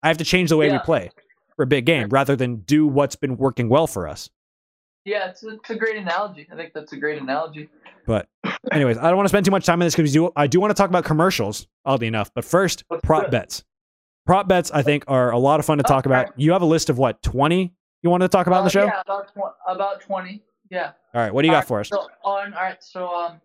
I 0.02 0.08
have 0.08 0.18
to 0.18 0.24
change 0.24 0.50
the 0.50 0.56
way 0.56 0.70
we 0.70 0.78
play 0.80 1.10
for 1.56 1.62
a 1.62 1.66
big 1.66 1.84
game 1.86 2.08
rather 2.08 2.36
than 2.36 2.56
do 2.56 2.86
what's 2.86 3.16
been 3.16 3.36
working 3.36 3.68
well 3.68 3.86
for 3.86 4.08
us. 4.08 4.30
yeah, 5.06 5.30
it's, 5.30 5.42
it's 5.42 5.70
a 5.70 5.74
great 5.74 5.96
analogy. 5.96 6.46
I 6.52 6.56
think 6.56 6.72
that's 6.74 6.92
a 6.92 6.96
great 6.96 7.20
analogy. 7.22 7.68
But 8.06 8.28
anyways, 8.70 8.98
I 8.98 9.04
don't 9.08 9.16
want 9.16 9.24
to 9.24 9.30
spend 9.30 9.44
too 9.46 9.50
much 9.50 9.64
time 9.64 9.80
on 9.80 9.86
this 9.86 9.94
because 9.96 10.12
do, 10.12 10.30
I 10.36 10.46
do 10.46 10.60
want 10.60 10.70
to 10.70 10.74
talk 10.74 10.90
about 10.90 11.04
commercials, 11.04 11.66
oddly 11.86 12.06
enough. 12.06 12.30
But 12.34 12.44
first, 12.44 12.84
Let's 12.90 13.02
prop 13.04 13.24
it. 13.24 13.30
bets. 13.30 13.64
Prop 14.26 14.46
bets, 14.46 14.70
I 14.70 14.82
think, 14.82 15.04
are 15.08 15.30
a 15.32 15.38
lot 15.38 15.58
of 15.58 15.64
fun 15.66 15.78
to 15.78 15.84
talk 15.84 16.06
Okay. 16.06 16.14
about. 16.14 16.38
You 16.38 16.52
have 16.52 16.60
a 16.62 16.66
list 16.66 16.90
of 16.90 16.98
what 16.98 17.22
twenty 17.22 17.72
you 18.02 18.10
wanted 18.10 18.24
to 18.26 18.28
talk 18.36 18.46
about 18.46 18.58
on 18.58 18.64
the 18.64 18.68
Uh, 18.68 18.70
show? 18.70 18.84
Yeah, 18.84 19.00
about 19.00 19.28
tw- 19.34 19.54
about 19.66 20.00
twenty. 20.02 20.42
Yeah. 20.70 20.92
All 21.14 21.20
right, 21.22 21.32
what 21.32 21.42
do 21.42 21.48
you 21.48 21.52
got 21.52 21.64
Alright, 21.64 21.68
for 21.68 21.80
us? 21.80 21.88
So 21.88 22.08
on, 22.22 22.52
all 22.54 22.60
right. 22.62 22.82
So 22.82 23.08
um, 23.14 23.40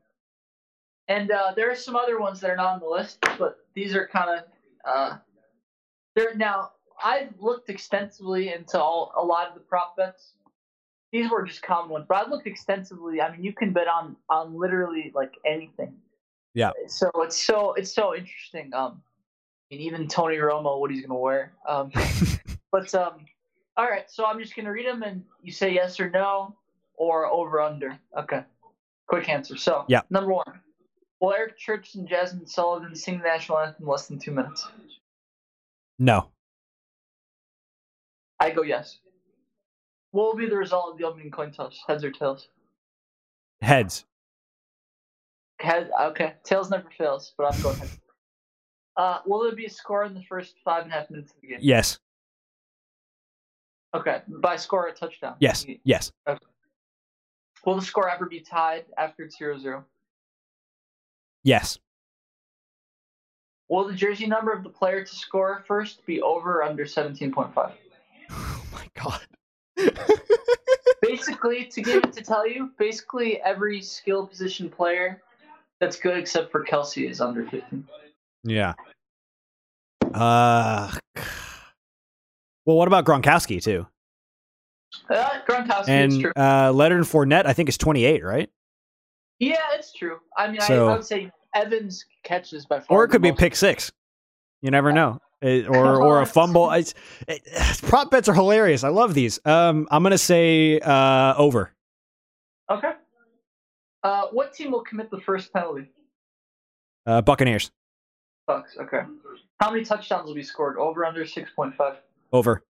and 1.08 1.32
uh, 1.32 1.54
there 1.56 1.72
are 1.72 1.76
some 1.76 1.96
other 1.96 2.20
ones 2.20 2.40
that 2.42 2.50
are 2.50 2.56
not 2.56 2.74
on 2.76 2.80
the 2.80 2.88
list, 2.88 3.20
but 3.38 3.60
these 3.76 3.96
are 3.96 4.08
kind 4.08 4.40
of 4.40 4.46
uh, 4.86 5.18
they're 6.16 6.36
now. 6.36 6.72
I've 7.04 7.34
looked 7.40 7.70
extensively 7.70 8.54
into 8.54 8.80
all 8.80 9.12
a 9.18 9.24
lot 9.24 9.50
of 9.50 9.54
the 9.54 9.60
prop 9.60 9.98
bets. 9.98 10.34
These 11.12 11.30
were 11.30 11.44
just 11.44 11.62
common 11.62 11.90
ones, 11.90 12.06
but 12.08 12.18
I've 12.18 12.30
looked 12.30 12.48
extensively. 12.48 13.22
I 13.22 13.32
mean, 13.32 13.44
you 13.44 13.54
can 13.54 13.74
bet 13.74 13.88
on 13.88 14.16
on 14.30 14.58
literally 14.58 15.12
like 15.14 15.34
anything. 15.46 15.94
Yeah. 16.54 16.72
So 16.88 17.12
it's 17.18 17.42
so 17.42 17.74
it's 17.74 17.92
so 17.92 18.16
interesting. 18.16 18.74
Um, 18.74 19.02
and 19.72 19.82
even 19.82 20.08
Tony 20.08 20.38
Romo, 20.38 20.80
what 20.80 20.92
he's 20.92 21.06
gonna 21.06 21.20
wear. 21.20 21.54
Um, 21.68 21.92
but 22.72 22.94
um, 22.96 23.26
all 23.78 23.90
right. 23.90 24.10
So 24.10 24.26
I'm 24.26 24.40
just 24.40 24.56
gonna 24.56 24.72
read 24.72 24.88
them, 24.88 25.04
and 25.04 25.24
you 25.44 25.52
say 25.52 25.74
yes 25.74 26.00
or 26.00 26.10
no, 26.10 26.56
or 26.96 27.26
over 27.28 27.62
under. 27.62 28.00
Okay. 28.18 28.44
Quick 29.08 29.30
answer. 29.30 29.58
So 29.58 29.86
Yeah. 29.88 30.02
Number 30.10 30.32
one. 30.34 30.62
Will 31.26 31.34
Eric 31.34 31.58
Church 31.58 31.96
and 31.96 32.08
Jazmine 32.08 32.48
Sullivan 32.48 32.96
sing 32.96 33.18
the 33.18 33.24
national 33.24 33.58
anthem 33.58 33.82
in 33.82 33.88
less 33.88 34.06
than 34.06 34.20
two 34.20 34.30
minutes? 34.30 34.68
No, 35.98 36.30
I 38.40 38.52
go 38.52 38.62
yes. 38.62 39.00
What 40.12 40.26
will 40.26 40.36
be 40.36 40.48
the 40.48 40.56
result 40.56 40.92
of 40.92 41.00
the 41.00 41.06
opening 41.06 41.32
coin 41.32 41.52
toss? 41.52 41.80
Heads 41.88 42.04
or 42.04 42.12
tails? 42.12 42.48
heads. 43.60 44.06
Head, 45.60 45.90
okay, 46.00 46.36
tails 46.44 46.70
never 46.70 46.92
fails, 46.96 47.34
but 47.40 47.52
I'm 47.52 47.62
going 47.64 47.78
head. 47.78 47.90
Uh, 48.98 49.20
will 49.26 49.44
there 49.44 49.54
be 49.54 49.66
a 49.66 49.70
score 49.70 50.06
in 50.06 50.14
the 50.14 50.24
first 50.24 50.56
five 50.64 50.84
and 50.84 50.92
a 50.94 50.96
half 50.96 51.10
minutes 51.10 51.34
of 51.34 51.42
the 51.42 51.48
game? 51.48 51.58
Yes. 51.60 52.00
Okay, 53.94 54.22
by 54.42 54.56
score 54.56 54.88
a 54.88 54.94
touchdown. 54.94 55.36
Yes. 55.42 55.66
Yes. 55.84 56.14
Will 57.66 57.76
the 57.76 57.82
score 57.82 58.08
ever 58.08 58.26
be 58.26 58.40
tied 58.40 58.86
after 58.98 59.24
it's 59.24 59.38
0-0? 59.38 59.84
Yes. 61.46 61.78
Will 63.70 63.88
the 63.88 63.94
jersey 63.94 64.26
number 64.26 64.52
of 64.52 64.64
the 64.64 64.70
player 64.70 65.06
to 65.06 65.16
score 65.16 65.64
first 65.68 66.06
be 66.06 66.22
over 66.22 66.58
or 66.58 66.64
under 66.64 66.84
17.5? 66.84 67.72
Oh 68.32 68.66
my 68.74 68.88
god. 69.02 69.22
basically, 71.02 71.66
to 71.66 71.82
give 71.82 72.04
it 72.04 72.12
to 72.14 72.24
tell 72.24 72.48
you, 72.48 72.72
basically 72.80 73.40
every 73.42 73.82
skill 73.82 74.26
position 74.28 74.70
player 74.70 75.22
that's 75.80 75.98
good 75.98 76.18
except 76.18 76.52
for 76.52 76.66
Kelce 76.66 77.08
is 77.10 77.22
under 77.22 77.44
15. 77.46 77.88
yeah. 78.44 78.74
Uh. 80.14 80.92
Well, 82.66 82.78
what 82.78 82.88
about 82.88 83.06
Gronkowski 83.06 83.62
too? 83.62 83.86
Uh, 85.10 85.30
Gronkowski 85.48 85.82
is 85.82 85.88
And 85.90 86.22
true. 86.22 86.32
uh, 86.36 86.72
Leonard 86.74 87.04
Fournette, 87.04 87.46
I 87.46 87.54
think 87.54 87.70
is 87.70 87.78
28, 87.78 88.24
right? 88.24 88.50
Yeah, 89.40 89.58
it's 89.74 89.94
true. 89.94 90.18
I 90.38 90.50
mean, 90.50 90.62
So- 90.62 90.88
I, 90.90 90.94
I 90.94 90.96
would 90.96 91.06
say 91.06 91.32
Evans 91.56 92.06
catches 92.24 92.66
by 92.66 92.80
far. 92.82 92.98
Or 93.00 93.04
it 93.06 93.08
could 93.10 93.22
be 93.22 93.32
most. 93.32 93.40
pick 93.40 93.56
six. 93.56 93.92
You 94.62 94.70
never 94.72 94.92
know. 94.92 95.20
It- 95.42 95.68
or 95.68 96.02
or 96.04 96.22
a 96.22 96.26
fumble. 96.26 96.70
It's, 96.72 96.94
it, 97.28 97.42
prop 97.84 98.12
bets 98.12 98.28
are 98.30 98.34
hilarious. 98.34 98.84
I 98.84 98.90
love 98.90 99.14
these. 99.14 99.40
Um, 99.46 99.88
I'm 99.90 100.04
gonna 100.04 100.18
say 100.18 100.80
uh, 100.80 101.34
over. 101.38 101.72
Okay. 102.70 102.92
Uh, 104.04 104.28
what 104.32 104.54
team 104.54 104.72
will 104.72 104.84
commit 104.84 105.10
the 105.10 105.20
first 105.22 105.52
penalty? 105.52 105.90
Uh, 107.08 107.22
Buccaneers 107.22 107.72
Bucs. 108.50 108.78
Okay. 108.80 109.02
How 109.60 109.72
many 109.72 109.84
touchdowns 109.84 110.28
will 110.28 110.36
be 110.36 110.44
scored? 110.44 110.78
Over 110.78 111.06
under 111.06 111.24
6.5. 111.24 111.96
over. 112.34 112.64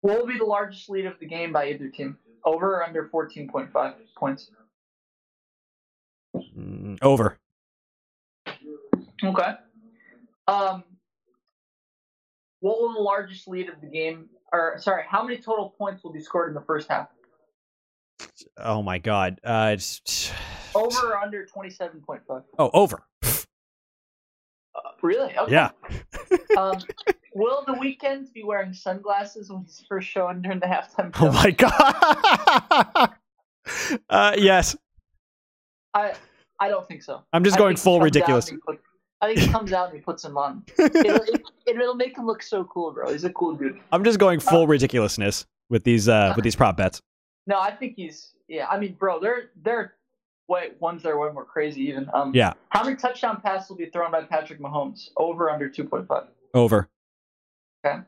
What 0.00 0.18
will 0.18 0.26
be 0.26 0.38
the 0.38 0.44
largest 0.44 0.88
lead 0.88 1.06
of 1.06 1.18
the 1.18 1.26
game 1.26 1.52
by 1.52 1.68
either 1.70 1.88
team? 1.88 2.18
Over 2.44 2.76
or 2.76 2.84
under 2.86 3.08
14.5 3.12 3.94
points? 4.16 4.50
Over. 7.02 7.38
Okay. 9.24 9.52
Um, 10.46 10.84
what 12.60 12.80
will 12.80 12.94
the 12.94 13.00
largest 13.00 13.48
lead 13.48 13.68
of 13.68 13.80
the 13.80 13.86
game? 13.86 14.28
Or 14.52 14.76
sorry, 14.78 15.04
how 15.08 15.22
many 15.22 15.38
total 15.38 15.74
points 15.76 16.02
will 16.02 16.12
be 16.12 16.20
scored 16.20 16.48
in 16.48 16.54
the 16.54 16.62
first 16.62 16.88
half? 16.88 17.08
Oh 18.56 18.82
my 18.82 18.98
god. 18.98 19.40
Uh, 19.44 19.70
it's 19.74 20.32
Over 20.74 21.12
or 21.12 21.18
under 21.18 21.46
27.5? 21.46 22.42
Oh, 22.58 22.70
over. 22.72 23.02
Uh, 24.74 24.90
really? 25.02 25.36
Okay. 25.36 25.52
Yeah. 25.52 25.70
Um, 26.56 26.78
will 27.34 27.64
the 27.66 27.72
Weeknd 27.72 28.32
be 28.32 28.44
wearing 28.44 28.72
sunglasses 28.72 29.50
when 29.50 29.62
he's 29.62 29.84
first 29.88 30.08
showing 30.08 30.40
during 30.40 30.60
the 30.60 30.66
halftime 30.66 31.14
show? 31.16 31.26
Oh 31.26 31.32
my 31.32 31.50
god. 31.50 33.14
uh, 34.08 34.34
yes. 34.36 34.76
I 35.94 36.14
I 36.60 36.68
don't 36.68 36.86
think 36.86 37.02
so. 37.02 37.22
I'm 37.32 37.44
just 37.44 37.56
I 37.56 37.58
going 37.58 37.76
full 37.76 38.00
ridiculous. 38.00 38.50
put- 38.66 38.80
I 39.20 39.26
think 39.26 39.40
he 39.40 39.48
comes 39.48 39.72
out 39.72 39.88
and 39.88 39.96
he 39.96 40.00
puts 40.00 40.22
them 40.22 40.36
on. 40.36 40.62
It'll, 40.78 41.16
it, 41.24 41.42
it'll 41.66 41.94
make 41.96 42.16
him 42.16 42.24
look 42.24 42.40
so 42.40 42.62
cool, 42.64 42.92
bro. 42.92 43.10
He's 43.10 43.24
a 43.24 43.32
cool 43.32 43.54
dude. 43.56 43.80
I'm 43.90 44.04
just 44.04 44.20
going 44.20 44.38
full 44.38 44.68
ridiculousness 44.68 45.44
with 45.70 45.82
these 45.82 46.08
uh 46.08 46.32
with 46.36 46.44
these 46.44 46.54
prop 46.54 46.76
bets. 46.76 47.00
No, 47.48 47.58
I 47.58 47.72
think 47.72 47.94
he's 47.96 48.34
yeah. 48.46 48.66
I 48.68 48.78
mean, 48.78 48.94
bro, 48.94 49.18
they're 49.18 49.50
they're 49.60 49.94
way 50.48 50.70
ones 50.78 51.02
that 51.02 51.10
are 51.10 51.18
way 51.18 51.32
more 51.32 51.44
crazy 51.44 51.82
even. 51.88 52.08
Um, 52.14 52.32
Yeah. 52.34 52.52
How 52.68 52.84
many 52.84 52.94
touchdown 52.96 53.40
passes 53.40 53.68
will 53.68 53.76
be 53.76 53.86
thrown 53.86 54.12
by 54.12 54.22
Patrick 54.22 54.60
Mahomes? 54.60 55.08
Over 55.16 55.50
under 55.50 55.68
two 55.68 55.84
point 55.84 56.06
five. 56.06 56.24
Over. 56.54 56.88
Okay. 57.84 57.98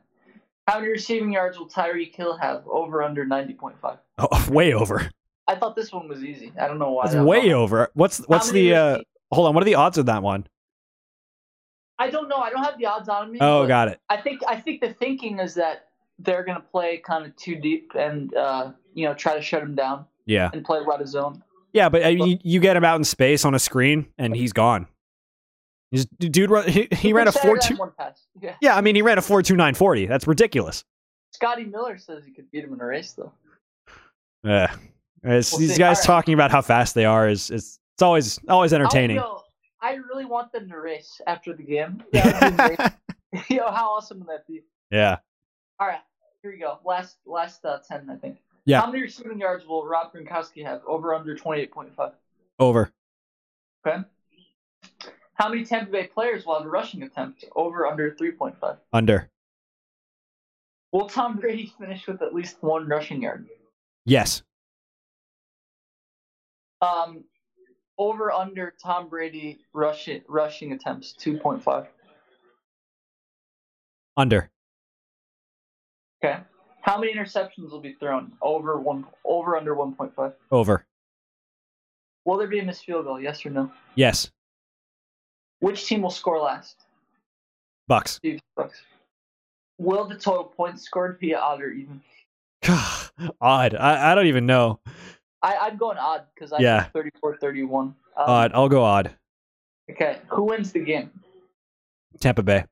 How 0.67 0.79
many 0.79 0.91
receiving 0.91 1.33
yards 1.33 1.57
will 1.59 1.67
Tyreek 1.67 2.15
Hill 2.15 2.37
have? 2.37 2.65
Over 2.67 3.03
under 3.03 3.25
ninety 3.25 3.53
point 3.53 3.75
five. 3.81 3.97
Oh, 4.17 4.47
way 4.49 4.73
over. 4.73 5.09
I 5.47 5.55
thought 5.55 5.75
this 5.75 5.91
one 5.91 6.07
was 6.07 6.23
easy. 6.23 6.53
I 6.59 6.67
don't 6.67 6.79
know 6.79 6.91
why. 6.91 7.05
It's 7.05 7.15
way 7.15 7.47
one. 7.47 7.51
over. 7.51 7.89
What's 7.93 8.19
what's 8.27 8.51
the 8.51 8.73
uh 8.75 8.99
hold 9.31 9.47
on, 9.47 9.53
what 9.53 9.61
are 9.61 9.65
the 9.65 9.75
odds 9.75 9.97
of 9.97 10.05
that 10.07 10.23
one? 10.23 10.45
I 11.99 12.09
don't 12.09 12.27
know. 12.29 12.37
I 12.37 12.49
don't 12.49 12.63
have 12.63 12.77
the 12.79 12.85
odds 12.87 13.09
on 13.09 13.31
me. 13.31 13.37
Oh, 13.41 13.67
got 13.67 13.87
it. 13.87 13.99
I 14.09 14.17
think 14.17 14.41
I 14.47 14.55
think 14.59 14.81
the 14.81 14.93
thinking 14.93 15.39
is 15.39 15.53
that 15.55 15.87
they're 16.19 16.43
gonna 16.43 16.63
play 16.71 16.97
kind 16.97 17.25
of 17.25 17.35
too 17.35 17.55
deep 17.55 17.91
and 17.95 18.33
uh, 18.35 18.71
you 18.93 19.07
know 19.07 19.13
try 19.13 19.35
to 19.35 19.41
shut 19.41 19.61
him 19.61 19.75
down 19.75 20.05
Yeah. 20.25 20.49
and 20.53 20.63
play 20.65 20.79
out 20.79 21.01
of 21.01 21.07
zone. 21.07 21.43
Yeah, 21.73 21.89
but 21.89 22.03
I 22.05 22.15
mean, 22.15 22.27
you, 22.27 22.37
you 22.43 22.59
get 22.59 22.75
him 22.75 22.83
out 22.83 22.97
in 22.97 23.03
space 23.03 23.45
on 23.45 23.55
a 23.55 23.59
screen 23.59 24.07
and 24.17 24.35
he's 24.35 24.51
gone. 24.51 24.87
He's, 25.91 26.05
dude, 26.05 26.49
run- 26.49 26.67
he, 26.69 26.87
he 26.91 27.13
ran 27.13 27.27
a 27.27 27.31
four 27.31 27.57
two. 27.57 27.75
on 27.75 27.79
one 27.79 27.91
pass. 27.97 28.25
Yeah. 28.41 28.55
Yeah, 28.61 28.75
I 28.75 28.81
mean, 28.81 28.95
he 28.95 29.01
ran 29.01 29.17
a 29.17 29.21
four 29.21 29.41
two 29.41 29.55
nine 29.55 29.73
forty. 29.75 30.05
That's 30.05 30.27
ridiculous. 30.27 30.83
Scotty 31.33 31.63
Miller 31.65 31.97
says 31.97 32.25
he 32.25 32.31
could 32.31 32.49
beat 32.51 32.63
him 32.63 32.73
in 32.73 32.81
a 32.81 32.85
race 32.85 33.13
though. 33.13 33.31
Yeah, 34.43 34.75
We'll 35.23 35.33
these 35.33 35.73
see. 35.73 35.77
guys 35.77 35.97
right. 35.99 36.05
talking 36.05 36.33
about 36.33 36.51
how 36.51 36.61
fast 36.61 36.95
they 36.95 37.05
are 37.05 37.29
is 37.29 37.51
is 37.51 37.79
it's 37.95 38.01
always 38.01 38.39
always 38.49 38.73
entertaining. 38.73 39.19
Oh, 39.19 39.21
yo, 39.21 39.87
I 39.87 39.93
really 39.93 40.25
want 40.25 40.51
them 40.51 40.67
to 40.69 40.77
race 40.79 41.21
after 41.27 41.53
the 41.53 41.63
game. 41.63 42.03
That 42.13 42.77
would 42.77 43.43
be 43.43 43.53
yo, 43.55 43.71
how 43.71 43.91
awesome 43.91 44.19
would 44.19 44.27
that 44.27 44.47
be? 44.47 44.61
yeah, 44.89 45.17
All 45.79 45.87
right, 45.87 46.01
here 46.41 46.51
we 46.51 46.57
go. 46.57 46.79
Last 46.83 47.17
last 47.25 47.63
uh, 47.65 47.79
ten, 47.87 48.09
I 48.09 48.15
think. 48.15 48.37
Yeah. 48.65 48.81
How 48.81 48.87
many 48.87 49.03
receiving 49.03 49.39
yards 49.39 49.65
will 49.65 49.85
Rob 49.87 50.13
Gronkowski 50.13 50.65
have? 50.65 50.81
Over 50.85 51.13
under 51.15 51.35
twenty 51.35 51.61
eight 51.61 51.71
point 51.71 51.95
five. 51.95 52.13
over 52.59 52.91
Okay. 53.85 53.97
How 55.35 55.49
many 55.49 55.63
Tampa 55.65 55.91
Bay 55.91 56.07
players 56.07 56.45
will 56.45 56.55
have 56.57 56.65
a 56.65 56.69
rushing 56.69 57.01
attempt? 57.03 57.45
Over 57.55 57.87
under 57.87 58.13
three 58.15 58.31
point 58.31 58.55
five. 58.59 58.77
under. 58.93 59.29
Will 60.91 61.07
Tom 61.07 61.37
Brady 61.37 61.73
finish 61.79 62.05
with 62.05 62.21
at 62.21 62.33
least 62.33 62.57
one 62.61 62.87
rushing 62.87 63.21
yard? 63.21 63.47
Yes, 64.05 64.43
Um, 66.81 67.23
over 67.97 68.31
under 68.31 68.73
Tom 68.81 69.07
Brady 69.09 69.59
rushing 69.73 70.21
rushing 70.27 70.71
attempts 70.71 71.13
two 71.13 71.37
point 71.37 71.63
five. 71.63 71.87
under. 74.17 74.49
Okay. 76.23 76.39
How 76.81 76.99
many 76.99 77.13
interceptions 77.13 77.71
will 77.71 77.79
be 77.81 77.93
thrown? 77.93 78.31
Over 78.41 78.79
one. 78.79 79.05
Over 79.23 79.55
under 79.57 79.75
one 79.75 79.93
point 79.93 80.15
five. 80.15 80.33
Over. 80.51 80.85
Will 82.25 82.37
there 82.37 82.47
be 82.47 82.59
a 82.59 82.63
missed 82.63 82.85
field 82.85 83.05
goal? 83.05 83.19
Yes 83.19 83.45
or 83.45 83.49
no? 83.49 83.71
Yes, 83.95 84.29
Which 85.59 85.85
team 85.85 86.01
will 86.03 86.11
score 86.11 86.39
last? 86.39 86.77
Bucs. 87.89 88.19
Bucs. 88.57 88.73
Will 89.79 90.07
the 90.07 90.15
total 90.15 90.43
points 90.45 90.83
scored 90.83 91.19
be 91.19 91.33
odd 91.33 91.61
or 91.61 91.71
even? 91.71 92.01
Odd. 93.41 93.75
I, 93.75 94.11
I 94.11 94.15
don't 94.15 94.27
even 94.27 94.45
know. 94.45 94.79
I, 95.43 95.57
I'm 95.57 95.77
going 95.77 95.97
odd 95.97 96.23
because 96.35 96.53
I 96.53 96.59
Yeah. 96.59 96.83
think 96.93 97.11
34-31. 97.23 97.73
Um, 97.73 97.95
Odd. 98.17 98.51
I'll 98.53 98.69
go 98.69 98.83
odd. 98.83 99.11
Okay. 99.89 100.19
Who 100.29 100.43
wins 100.43 100.71
the 100.71 100.79
game? 100.79 101.09
Tampa 102.19 102.43
Bay. 102.43 102.65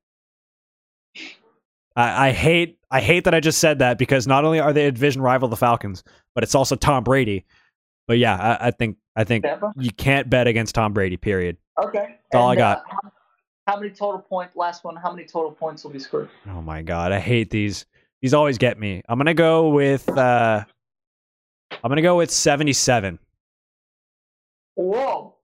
I, 1.95 2.27
I 2.29 2.31
hate 2.31 2.77
I 2.91 3.01
hate 3.01 3.23
that 3.25 3.33
I 3.33 3.39
just 3.39 3.59
said 3.59 3.79
that 3.79 3.97
because 3.97 4.27
not 4.27 4.45
only 4.45 4.59
are 4.59 4.73
they 4.73 4.85
a 4.85 4.91
division 4.91 5.21
rival, 5.21 5.47
the 5.49 5.55
Falcons, 5.57 6.03
but 6.35 6.43
it's 6.43 6.55
also 6.55 6.75
Tom 6.75 7.03
Brady. 7.03 7.45
But 8.07 8.17
yeah, 8.19 8.57
I, 8.61 8.67
I 8.67 8.71
think 8.71 8.97
I 9.15 9.23
think 9.23 9.43
Tampa. 9.43 9.73
you 9.77 9.91
can't 9.91 10.29
bet 10.29 10.47
against 10.47 10.75
Tom 10.75 10.93
Brady. 10.93 11.17
Period. 11.17 11.57
Okay. 11.83 12.17
That's 12.31 12.41
all 12.41 12.49
I 12.49 12.55
got. 12.55 12.79
uh, 12.79 12.81
how, 12.87 13.11
how 13.67 13.79
many 13.79 13.91
total 13.91 14.19
points? 14.19 14.55
Last 14.55 14.83
one. 14.83 14.95
How 14.95 15.11
many 15.11 15.25
total 15.27 15.51
points 15.51 15.83
will 15.83 15.91
be 15.91 15.99
scored? 15.99 16.29
Oh 16.47 16.61
my 16.61 16.81
god, 16.81 17.11
I 17.11 17.19
hate 17.19 17.49
these. 17.49 17.85
These 18.21 18.33
always 18.33 18.57
get 18.57 18.79
me. 18.79 19.01
I'm 19.09 19.17
gonna 19.17 19.33
go 19.33 19.69
with 19.69 20.07
uh 20.09 20.63
I'm 21.83 21.89
gonna 21.89 22.01
go 22.01 22.17
with 22.17 22.31
77. 22.31 23.19
Whoa. 24.75 25.35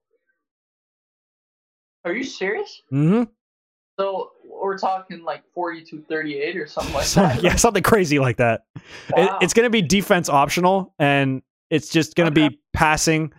Are 2.04 2.12
you 2.12 2.24
serious? 2.24 2.82
Mm-hmm. 2.92 3.24
So 3.98 4.32
we're 4.48 4.78
talking 4.78 5.24
like 5.24 5.42
42-38 5.56 6.56
or 6.56 6.66
something 6.66 6.94
like 6.94 7.06
that. 7.14 7.42
yeah, 7.42 7.56
something 7.56 7.82
crazy 7.82 8.18
like 8.18 8.36
that. 8.36 8.64
It, 9.16 9.30
it's 9.40 9.54
gonna 9.54 9.70
be 9.70 9.82
defense 9.82 10.28
optional, 10.28 10.94
and 10.98 11.42
it's 11.70 11.88
just 11.88 12.14
gonna 12.14 12.30
Okay. 12.30 12.48
be 12.48 12.60
passing 12.72 13.32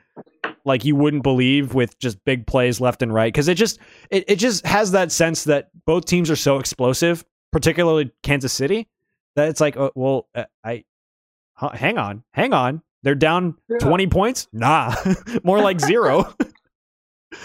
like 0.66 0.84
you 0.84 0.96
wouldn't 0.96 1.24
believe 1.24 1.74
with 1.74 1.98
just 2.00 2.24
big 2.26 2.46
plays 2.46 2.82
left 2.82 3.02
and 3.02 3.14
right 3.14 3.32
because 3.32 3.48
it 3.48 3.56
just 3.56 3.80
it, 4.10 4.26
it 4.28 4.36
just 4.38 4.66
has 4.66 4.92
that 4.92 5.12
sense 5.12 5.46
that 5.46 5.70
both 5.86 6.06
teams 6.06 6.30
are 6.30 6.36
so 6.36 6.60
explosive, 6.60 7.24
particularly 7.54 8.12
Kansas 8.24 8.52
City, 8.52 8.88
that 9.36 9.48
it's 9.50 9.62
like, 9.62 9.78
uh, 9.78 9.92
well, 9.96 10.28
uh, 10.36 10.44
I 10.66 10.84
huh, 11.54 11.70
hang 11.70 11.98
on, 11.98 12.24
hang 12.34 12.52
on, 12.54 12.82
they're 13.08 13.16
down 13.16 13.56
Yeah. 13.70 13.78
20 13.78 14.08
points. 14.08 14.48
Nah, 14.52 14.94
more 15.44 15.62
like 15.62 15.80
zero. 15.80 16.34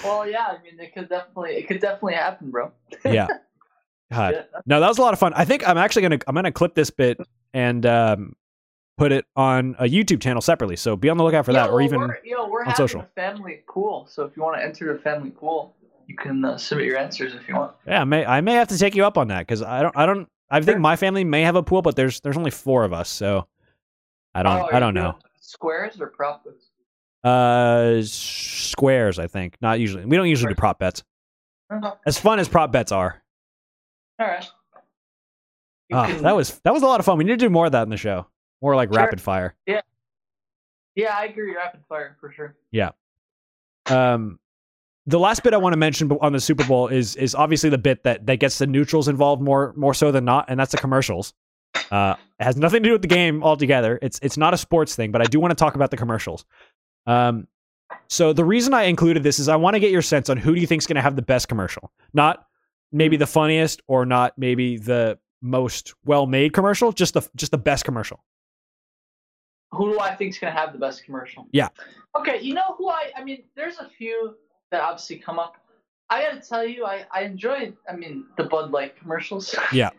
Well, 0.04 0.28
yeah. 0.28 0.46
I 0.46 0.62
mean, 0.62 0.78
it 0.80 0.94
could 0.94 1.08
definitely, 1.08 1.52
it 1.56 1.66
could 1.68 1.80
definitely 1.80 2.14
happen, 2.14 2.50
bro. 2.50 2.70
yeah. 3.04 3.26
God. 4.12 4.34
Yeah. 4.34 4.42
No, 4.66 4.80
that 4.80 4.88
was 4.88 4.98
a 4.98 5.02
lot 5.02 5.12
of 5.12 5.18
fun. 5.18 5.32
I 5.34 5.44
think 5.44 5.66
I'm 5.68 5.76
actually 5.78 6.02
gonna 6.02 6.18
I'm 6.26 6.34
gonna 6.34 6.52
clip 6.52 6.74
this 6.74 6.90
bit 6.90 7.18
and 7.52 7.84
um 7.86 8.34
put 8.98 9.10
it 9.10 9.24
on 9.36 9.74
a 9.78 9.84
YouTube 9.84 10.20
channel 10.22 10.40
separately. 10.42 10.76
So 10.76 10.96
be 10.96 11.08
on 11.08 11.16
the 11.16 11.24
lookout 11.24 11.44
for 11.46 11.50
Yo, 11.52 11.56
that, 11.56 11.70
or 11.70 11.76
well, 11.76 11.84
even 11.84 12.00
we're, 12.00 12.18
yo, 12.24 12.46
we're 12.48 12.60
on 12.60 12.66
having 12.66 12.76
social. 12.76 13.00
a 13.00 13.06
family 13.20 13.62
pool. 13.68 14.06
So 14.10 14.24
if 14.24 14.36
you 14.36 14.42
want 14.42 14.56
to 14.60 14.64
enter 14.64 14.92
the 14.92 14.98
family 15.00 15.30
pool, 15.30 15.74
you 16.06 16.16
can 16.16 16.44
uh, 16.44 16.56
submit 16.58 16.86
your 16.86 16.98
answers 16.98 17.34
if 17.34 17.48
you 17.48 17.54
want. 17.56 17.72
yeah, 17.86 18.02
I 18.02 18.04
may 18.04 18.24
I 18.24 18.40
may 18.40 18.52
have 18.54 18.68
to 18.68 18.78
take 18.78 18.94
you 18.94 19.04
up 19.04 19.18
on 19.18 19.28
that 19.28 19.40
because 19.40 19.62
I 19.62 19.82
don't 19.82 19.96
I 19.96 20.06
don't 20.06 20.28
I 20.50 20.60
think 20.60 20.78
my 20.78 20.94
family 20.96 21.24
may 21.24 21.42
have 21.42 21.56
a 21.56 21.62
pool, 21.62 21.82
but 21.82 21.96
there's 21.96 22.20
there's 22.20 22.36
only 22.36 22.50
four 22.52 22.84
of 22.84 22.92
us, 22.92 23.08
so 23.08 23.46
I 24.34 24.42
don't 24.44 24.60
Oh, 24.60 24.68
I 24.72 24.78
don't 24.78 24.94
know. 24.94 25.18
Squares 25.42 26.00
or 26.00 26.06
prop 26.06 26.44
bets? 26.44 26.70
Uh, 27.24 28.00
squares, 28.02 29.18
I 29.18 29.26
think. 29.26 29.56
Not 29.60 29.78
usually. 29.80 30.04
We 30.06 30.16
don't 30.16 30.28
usually 30.28 30.54
do 30.54 30.56
prop 30.56 30.78
bets. 30.78 31.02
Okay. 31.72 31.88
As 32.06 32.18
fun 32.18 32.38
as 32.38 32.48
prop 32.48 32.72
bets 32.72 32.92
are. 32.92 33.22
All 34.18 34.26
right. 34.26 34.48
Ah, 35.92 36.06
can- 36.06 36.22
that 36.22 36.34
was 36.34 36.58
that 36.64 36.72
was 36.72 36.82
a 36.82 36.86
lot 36.86 37.00
of 37.00 37.06
fun. 37.06 37.18
We 37.18 37.24
need 37.24 37.32
to 37.32 37.36
do 37.36 37.50
more 37.50 37.66
of 37.66 37.72
that 37.72 37.82
in 37.82 37.90
the 37.90 37.96
show. 37.96 38.26
More 38.62 38.74
like 38.76 38.88
Sure. 38.92 39.02
rapid 39.02 39.20
fire. 39.20 39.54
Yeah, 39.66 39.80
Yeah, 40.94 41.14
I 41.16 41.24
agree. 41.24 41.54
Rapid 41.54 41.80
fire 41.88 42.16
for 42.20 42.30
sure. 42.32 42.56
Yeah. 42.70 42.90
Um, 43.86 44.38
the 45.06 45.18
last 45.18 45.42
bit 45.42 45.52
I 45.52 45.56
want 45.56 45.72
to 45.72 45.76
mention 45.76 46.10
on 46.20 46.32
the 46.32 46.40
Super 46.40 46.64
Bowl 46.64 46.86
is 46.88 47.16
is 47.16 47.34
obviously 47.34 47.68
the 47.70 47.78
bit 47.78 48.04
that 48.04 48.24
that 48.26 48.36
gets 48.36 48.58
the 48.58 48.66
neutrals 48.66 49.08
involved 49.08 49.42
more 49.42 49.72
more 49.76 49.92
so 49.94 50.12
than 50.12 50.24
not, 50.24 50.46
and 50.48 50.58
that's 50.60 50.70
the 50.72 50.78
commercials. 50.78 51.34
Uh, 51.90 52.14
it 52.40 52.44
has 52.44 52.56
nothing 52.56 52.82
to 52.82 52.88
do 52.88 52.92
with 52.92 53.02
the 53.02 53.08
game 53.08 53.42
altogether. 53.42 53.98
It's 54.02 54.18
it's 54.22 54.36
not 54.36 54.54
a 54.54 54.58
sports 54.58 54.96
thing, 54.96 55.12
but 55.12 55.20
I 55.20 55.24
do 55.24 55.40
want 55.40 55.52
to 55.52 55.54
talk 55.54 55.74
about 55.74 55.90
the 55.90 55.96
commercials. 55.96 56.44
Um, 57.06 57.46
so 58.08 58.32
the 58.32 58.44
reason 58.44 58.74
I 58.74 58.84
included 58.84 59.22
this 59.22 59.38
is 59.38 59.48
I 59.48 59.56
want 59.56 59.74
to 59.74 59.80
get 59.80 59.90
your 59.90 60.02
sense 60.02 60.28
on 60.28 60.36
who 60.36 60.54
do 60.54 60.60
you 60.60 60.66
think 60.66 60.82
is 60.82 60.86
going 60.86 60.96
to 60.96 61.02
have 61.02 61.16
the 61.16 61.22
best 61.22 61.48
commercial, 61.48 61.92
not 62.12 62.46
maybe 62.90 63.16
the 63.16 63.26
funniest 63.26 63.82
or 63.86 64.04
not 64.06 64.36
maybe 64.36 64.76
the 64.76 65.18
most 65.40 65.94
well 66.04 66.26
made 66.26 66.52
commercial, 66.52 66.92
just 66.92 67.14
the 67.14 67.28
just 67.36 67.52
the 67.52 67.58
best 67.58 67.84
commercial. 67.84 68.22
Who 69.72 69.92
do 69.92 70.00
I 70.00 70.14
think 70.14 70.30
is 70.34 70.38
going 70.38 70.52
to 70.52 70.58
have 70.58 70.72
the 70.72 70.78
best 70.78 71.04
commercial? 71.04 71.46
Yeah. 71.50 71.68
Okay, 72.16 72.40
you 72.42 72.52
know 72.52 72.74
who 72.76 72.90
I? 72.90 73.10
I 73.16 73.24
mean, 73.24 73.44
there's 73.56 73.78
a 73.78 73.88
few 73.88 74.36
that 74.70 74.82
obviously 74.82 75.16
come 75.16 75.38
up. 75.38 75.56
I 76.10 76.22
got 76.22 76.42
to 76.42 76.46
tell 76.46 76.64
you, 76.64 76.84
I 76.84 77.06
I 77.10 77.22
enjoy. 77.22 77.72
I 77.88 77.96
mean, 77.96 78.26
the 78.36 78.44
Bud 78.44 78.70
Light 78.70 78.96
commercials. 78.96 79.54
Yeah. 79.72 79.90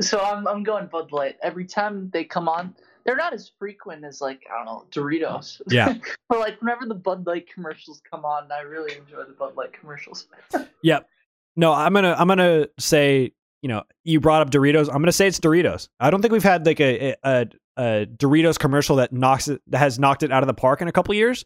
So 0.00 0.20
I'm 0.20 0.46
I'm 0.46 0.62
going 0.62 0.86
Bud 0.86 1.12
Light 1.12 1.36
every 1.42 1.64
time 1.64 2.10
they 2.12 2.24
come 2.24 2.48
on. 2.48 2.74
They're 3.04 3.16
not 3.16 3.32
as 3.32 3.52
frequent 3.58 4.04
as 4.04 4.20
like 4.20 4.42
I 4.52 4.56
don't 4.56 4.66
know 4.66 4.84
Doritos. 4.90 5.60
Yeah. 5.68 5.94
but 6.28 6.38
like 6.40 6.60
whenever 6.60 6.86
the 6.86 6.94
Bud 6.94 7.26
Light 7.26 7.46
commercials 7.52 8.02
come 8.08 8.24
on, 8.24 8.50
I 8.50 8.60
really 8.60 8.96
enjoy 8.96 9.24
the 9.24 9.34
Bud 9.38 9.56
Light 9.56 9.72
commercials. 9.72 10.26
Yep. 10.82 11.08
No, 11.56 11.72
I'm 11.72 11.94
gonna 11.94 12.14
I'm 12.16 12.28
gonna 12.28 12.68
say 12.78 13.32
you 13.62 13.68
know 13.68 13.82
you 14.04 14.20
brought 14.20 14.42
up 14.42 14.50
Doritos. 14.50 14.88
I'm 14.88 15.00
gonna 15.00 15.10
say 15.10 15.26
it's 15.26 15.40
Doritos. 15.40 15.88
I 15.98 16.10
don't 16.10 16.20
think 16.20 16.32
we've 16.32 16.42
had 16.42 16.66
like 16.66 16.80
a 16.80 17.16
a, 17.24 17.46
a 17.76 18.06
Doritos 18.06 18.58
commercial 18.58 18.96
that 18.96 19.12
knocks 19.12 19.48
it 19.48 19.62
that 19.68 19.78
has 19.78 19.98
knocked 19.98 20.22
it 20.22 20.30
out 20.30 20.42
of 20.42 20.46
the 20.46 20.54
park 20.54 20.82
in 20.82 20.88
a 20.88 20.92
couple 20.92 21.14
years. 21.14 21.44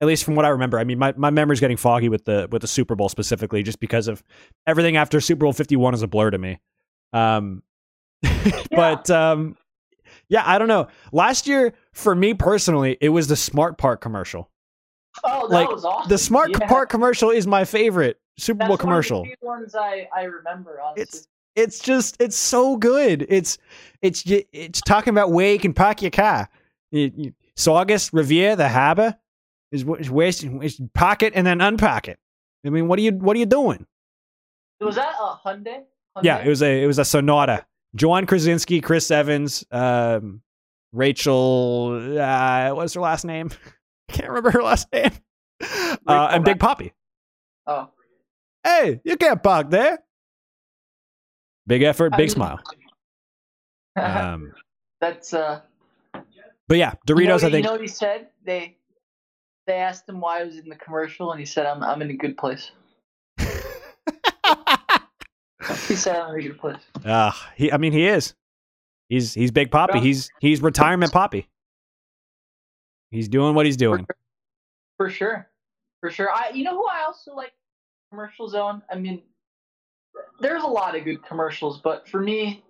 At 0.00 0.08
least 0.08 0.24
from 0.24 0.34
what 0.34 0.44
I 0.44 0.48
remember. 0.48 0.80
I 0.80 0.84
mean, 0.84 0.98
my, 0.98 1.14
my 1.16 1.30
memory's 1.30 1.60
getting 1.60 1.76
foggy 1.76 2.08
with 2.08 2.24
the 2.24 2.48
with 2.50 2.62
the 2.62 2.68
Super 2.68 2.94
Bowl 2.94 3.08
specifically, 3.08 3.62
just 3.62 3.80
because 3.80 4.08
of 4.08 4.22
everything 4.66 4.96
after 4.96 5.20
Super 5.20 5.46
Bowl 5.46 5.52
51 5.52 5.94
is 5.94 6.02
a 6.02 6.08
blur 6.08 6.30
to 6.30 6.38
me. 6.38 6.58
Um, 7.12 7.62
but 8.70 9.10
um, 9.10 9.56
yeah, 10.28 10.42
I 10.46 10.58
don't 10.58 10.68
know. 10.68 10.88
Last 11.12 11.46
year, 11.46 11.72
for 11.92 12.14
me 12.14 12.34
personally, 12.34 12.96
it 13.00 13.08
was 13.10 13.26
the 13.28 13.36
Smart 13.36 13.78
Park 13.78 14.00
commercial. 14.00 14.50
Oh, 15.24 15.46
that 15.48 15.54
Like, 15.54 15.70
was 15.70 15.84
awesome. 15.84 16.08
The 16.08 16.18
Smart 16.18 16.50
Yeah. 16.50 16.66
Park 16.68 16.88
commercial 16.88 17.30
is 17.30 17.46
my 17.46 17.64
favorite 17.64 18.18
Super 18.38 18.58
That's 18.58 18.68
Bowl 18.68 18.76
one 18.76 18.78
commercial. 18.78 19.24
few 19.24 19.34
ones 19.42 19.74
I 19.74 20.08
I 20.16 20.22
remember. 20.24 20.80
Honestly. 20.80 21.02
It's 21.02 21.28
it's 21.54 21.78
just 21.80 22.16
it's 22.20 22.36
so 22.36 22.76
good. 22.78 23.26
It's 23.28 23.58
it's 24.00 24.22
it's 24.26 24.80
talking 24.80 25.10
about 25.10 25.32
where 25.32 25.52
you 25.52 25.58
can 25.58 25.74
park 25.74 26.00
your 26.00 26.10
car. 26.10 26.48
You, 26.92 27.12
you, 27.14 27.32
Saugus 27.56 28.10
Riviera, 28.14 28.56
the 28.56 28.68
harbor, 28.70 29.16
is 29.70 29.84
is 29.98 30.10
where 30.10 30.28
you- 30.28 30.62
is 30.62 30.80
park 30.94 31.22
it 31.22 31.34
and 31.36 31.46
then 31.46 31.60
unpack 31.60 32.08
it. 32.08 32.18
I 32.64 32.70
mean, 32.70 32.88
what 32.88 32.98
are 32.98 33.02
you 33.02 33.12
what 33.12 33.36
are 33.36 33.40
you 33.40 33.46
doing? 33.46 33.86
was 34.80 34.96
that 34.96 35.14
a 35.20 35.38
Hyundai? 35.46 35.82
Yeah, 36.22 36.38
it 36.38 36.48
was 36.48 36.62
a 36.62 36.82
it 36.82 36.86
was 36.86 36.98
a 36.98 37.04
Sonata. 37.04 37.64
John 37.94 38.26
Krasinski, 38.26 38.80
Chris 38.80 39.10
Evans, 39.10 39.64
um, 39.70 40.42
Rachel. 40.92 42.18
Uh, 42.18 42.70
what's 42.70 42.94
her 42.94 43.00
last 43.00 43.24
name? 43.24 43.50
Can't 44.08 44.28
remember 44.28 44.50
her 44.50 44.62
last 44.62 44.88
name. 44.92 45.12
Uh, 46.06 46.28
and 46.32 46.44
Big 46.44 46.58
Poppy. 46.58 46.92
Oh. 47.66 47.88
Hey, 48.64 49.00
you 49.04 49.16
can't 49.16 49.42
park 49.42 49.70
there. 49.70 49.98
Big 51.66 51.82
effort, 51.82 52.12
I 52.12 52.16
big 52.16 52.30
smile. 52.30 52.60
Um, 53.94 54.54
That's 55.02 55.34
uh. 55.34 55.60
but 56.66 56.78
yeah, 56.78 56.94
Doritos. 57.06 57.20
you 57.20 57.26
know, 57.26 57.34
I 57.34 57.38
think 57.40 57.52
You 57.52 57.62
know 57.62 57.72
what 57.72 57.82
he 57.82 57.86
said? 57.86 58.28
They 58.42 58.78
they 59.66 59.74
asked 59.74 60.08
him 60.08 60.18
why 60.18 60.40
he 60.40 60.46
was 60.46 60.56
in 60.56 60.66
the 60.70 60.76
commercial, 60.76 61.30
and 61.30 61.38
he 61.38 61.44
said, 61.44 61.66
"I'm 61.66 61.82
I'm 61.82 62.00
in 62.00 62.08
a 62.08 62.16
good 62.16 62.38
place." 62.38 62.70
He 65.88 65.94
said, 65.96 66.16
"I'm 66.16 66.34
a 66.34 66.42
good 66.42 66.58
place." 66.58 66.76
Uh, 67.04 67.32
he, 67.56 67.72
I 67.72 67.76
mean, 67.76 67.92
he 67.92 68.06
is. 68.06 68.34
He's 69.08 69.34
he's 69.34 69.50
Big 69.50 69.70
Poppy. 69.70 70.00
He's 70.00 70.30
he's 70.40 70.62
retirement 70.62 71.12
Poppy. 71.12 71.48
He's 73.10 73.28
doing 73.28 73.54
what 73.54 73.66
he's 73.66 73.76
doing. 73.76 74.06
For 74.96 75.10
sure, 75.10 75.48
for 76.00 76.10
sure. 76.10 76.30
I 76.30 76.50
you 76.54 76.64
know 76.64 76.76
who 76.76 76.86
I 76.86 77.02
also 77.04 77.34
like 77.34 77.52
commercial 78.10 78.48
zone. 78.48 78.82
I 78.90 78.96
mean, 78.96 79.22
there's 80.40 80.62
a 80.62 80.66
lot 80.68 80.96
of 80.96 81.04
good 81.04 81.22
commercials, 81.24 81.80
but 81.80 82.08
for 82.08 82.20
me, 82.20 82.62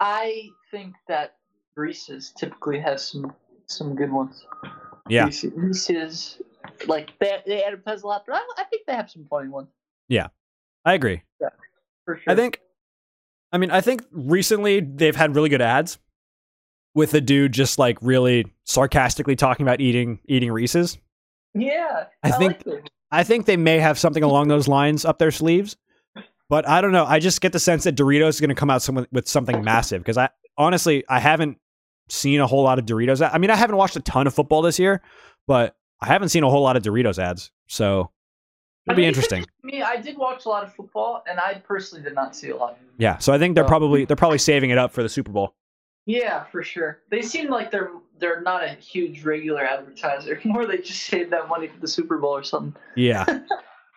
I 0.00 0.48
think 0.70 0.94
that 1.08 1.36
Reese's 1.76 2.32
typically 2.36 2.80
has 2.80 3.06
some 3.06 3.34
some 3.66 3.94
good 3.94 4.10
ones. 4.10 4.44
Yeah. 5.08 5.26
Reese- 5.26 5.44
Reese's 5.54 6.40
like 6.86 7.12
they 7.18 7.38
they 7.46 7.62
advertise 7.64 8.02
a 8.02 8.06
lot, 8.06 8.24
but 8.26 8.36
I, 8.36 8.62
I 8.62 8.64
think 8.64 8.86
they 8.86 8.94
have 8.94 9.10
some 9.10 9.26
funny 9.28 9.48
ones 9.48 9.68
I 10.84 10.94
agree. 10.94 11.22
Yeah, 11.40 11.48
for 12.04 12.16
sure. 12.16 12.32
I 12.32 12.34
think. 12.36 12.60
I 13.52 13.58
mean, 13.58 13.70
I 13.70 13.80
think 13.82 14.02
recently 14.12 14.80
they've 14.80 15.14
had 15.16 15.34
really 15.36 15.50
good 15.50 15.60
ads 15.62 15.98
with 16.94 17.10
the 17.10 17.20
dude 17.20 17.52
just 17.52 17.78
like 17.78 17.98
really 18.00 18.46
sarcastically 18.64 19.36
talking 19.36 19.64
about 19.64 19.80
eating 19.80 20.20
eating 20.26 20.50
Reese's. 20.50 20.98
yeah, 21.54 22.04
I 22.22 22.30
think- 22.32 22.62
like. 22.66 22.88
I 23.14 23.24
think 23.24 23.44
they 23.44 23.58
may 23.58 23.78
have 23.78 23.98
something 23.98 24.22
along 24.22 24.48
those 24.48 24.68
lines 24.68 25.04
up 25.04 25.18
their 25.18 25.30
sleeves, 25.30 25.76
but 26.48 26.66
I 26.66 26.80
don't 26.80 26.92
know. 26.92 27.04
I 27.04 27.18
just 27.18 27.42
get 27.42 27.52
the 27.52 27.58
sense 27.58 27.84
that 27.84 27.94
Doritos 27.94 28.28
is 28.30 28.40
going 28.40 28.48
to 28.48 28.54
come 28.54 28.70
out 28.70 28.80
some, 28.80 29.06
with 29.12 29.28
something 29.28 29.62
massive 29.62 30.00
because 30.00 30.16
I 30.16 30.30
honestly 30.56 31.04
I 31.10 31.20
haven't 31.20 31.58
seen 32.08 32.40
a 32.40 32.46
whole 32.46 32.62
lot 32.62 32.78
of 32.78 32.86
Doritos. 32.86 33.20
I 33.30 33.36
mean, 33.36 33.50
I 33.50 33.56
haven't 33.56 33.76
watched 33.76 33.96
a 33.96 34.00
ton 34.00 34.26
of 34.26 34.32
football 34.34 34.62
this 34.62 34.78
year, 34.78 35.02
but 35.46 35.76
I 36.00 36.06
haven't 36.06 36.30
seen 36.30 36.42
a 36.42 36.48
whole 36.48 36.62
lot 36.62 36.76
of 36.78 36.82
Doritos 36.82 37.18
ads. 37.18 37.50
So 37.68 38.10
I 38.88 38.92
it'll 38.92 38.96
be 38.96 39.02
mean, 39.02 39.08
interesting. 39.08 39.44
Me, 39.62 39.82
I 39.82 39.96
did 39.96 40.18
watch 40.18 40.44
a 40.44 40.48
lot 40.48 40.64
of 40.64 40.74
football, 40.74 41.22
and 41.28 41.38
I 41.38 41.54
personally 41.66 42.02
did 42.02 42.14
not 42.14 42.34
see 42.34 42.50
a 42.50 42.56
lot. 42.56 42.78
Yeah. 42.98 43.18
So 43.18 43.32
I 43.32 43.38
think 43.38 43.54
they're 43.54 43.64
oh. 43.64 43.68
probably 43.68 44.04
they're 44.04 44.16
probably 44.16 44.38
saving 44.38 44.70
it 44.70 44.78
up 44.78 44.92
for 44.92 45.02
the 45.02 45.08
Super 45.08 45.30
Bowl. 45.30 45.54
Yeah, 46.04 46.44
for 46.44 46.64
sure. 46.64 47.02
They 47.10 47.22
seem 47.22 47.48
like 47.48 47.70
they're 47.70 47.90
they're 48.18 48.40
not 48.40 48.64
a 48.64 48.70
huge 48.70 49.24
regular 49.24 49.64
advertiser. 49.64 50.40
More 50.44 50.66
they 50.66 50.78
just 50.78 51.04
save 51.04 51.30
that 51.30 51.48
money 51.48 51.68
for 51.68 51.78
the 51.78 51.86
Super 51.88 52.18
Bowl 52.18 52.36
or 52.36 52.42
something. 52.42 52.80
Yeah. 52.96 53.24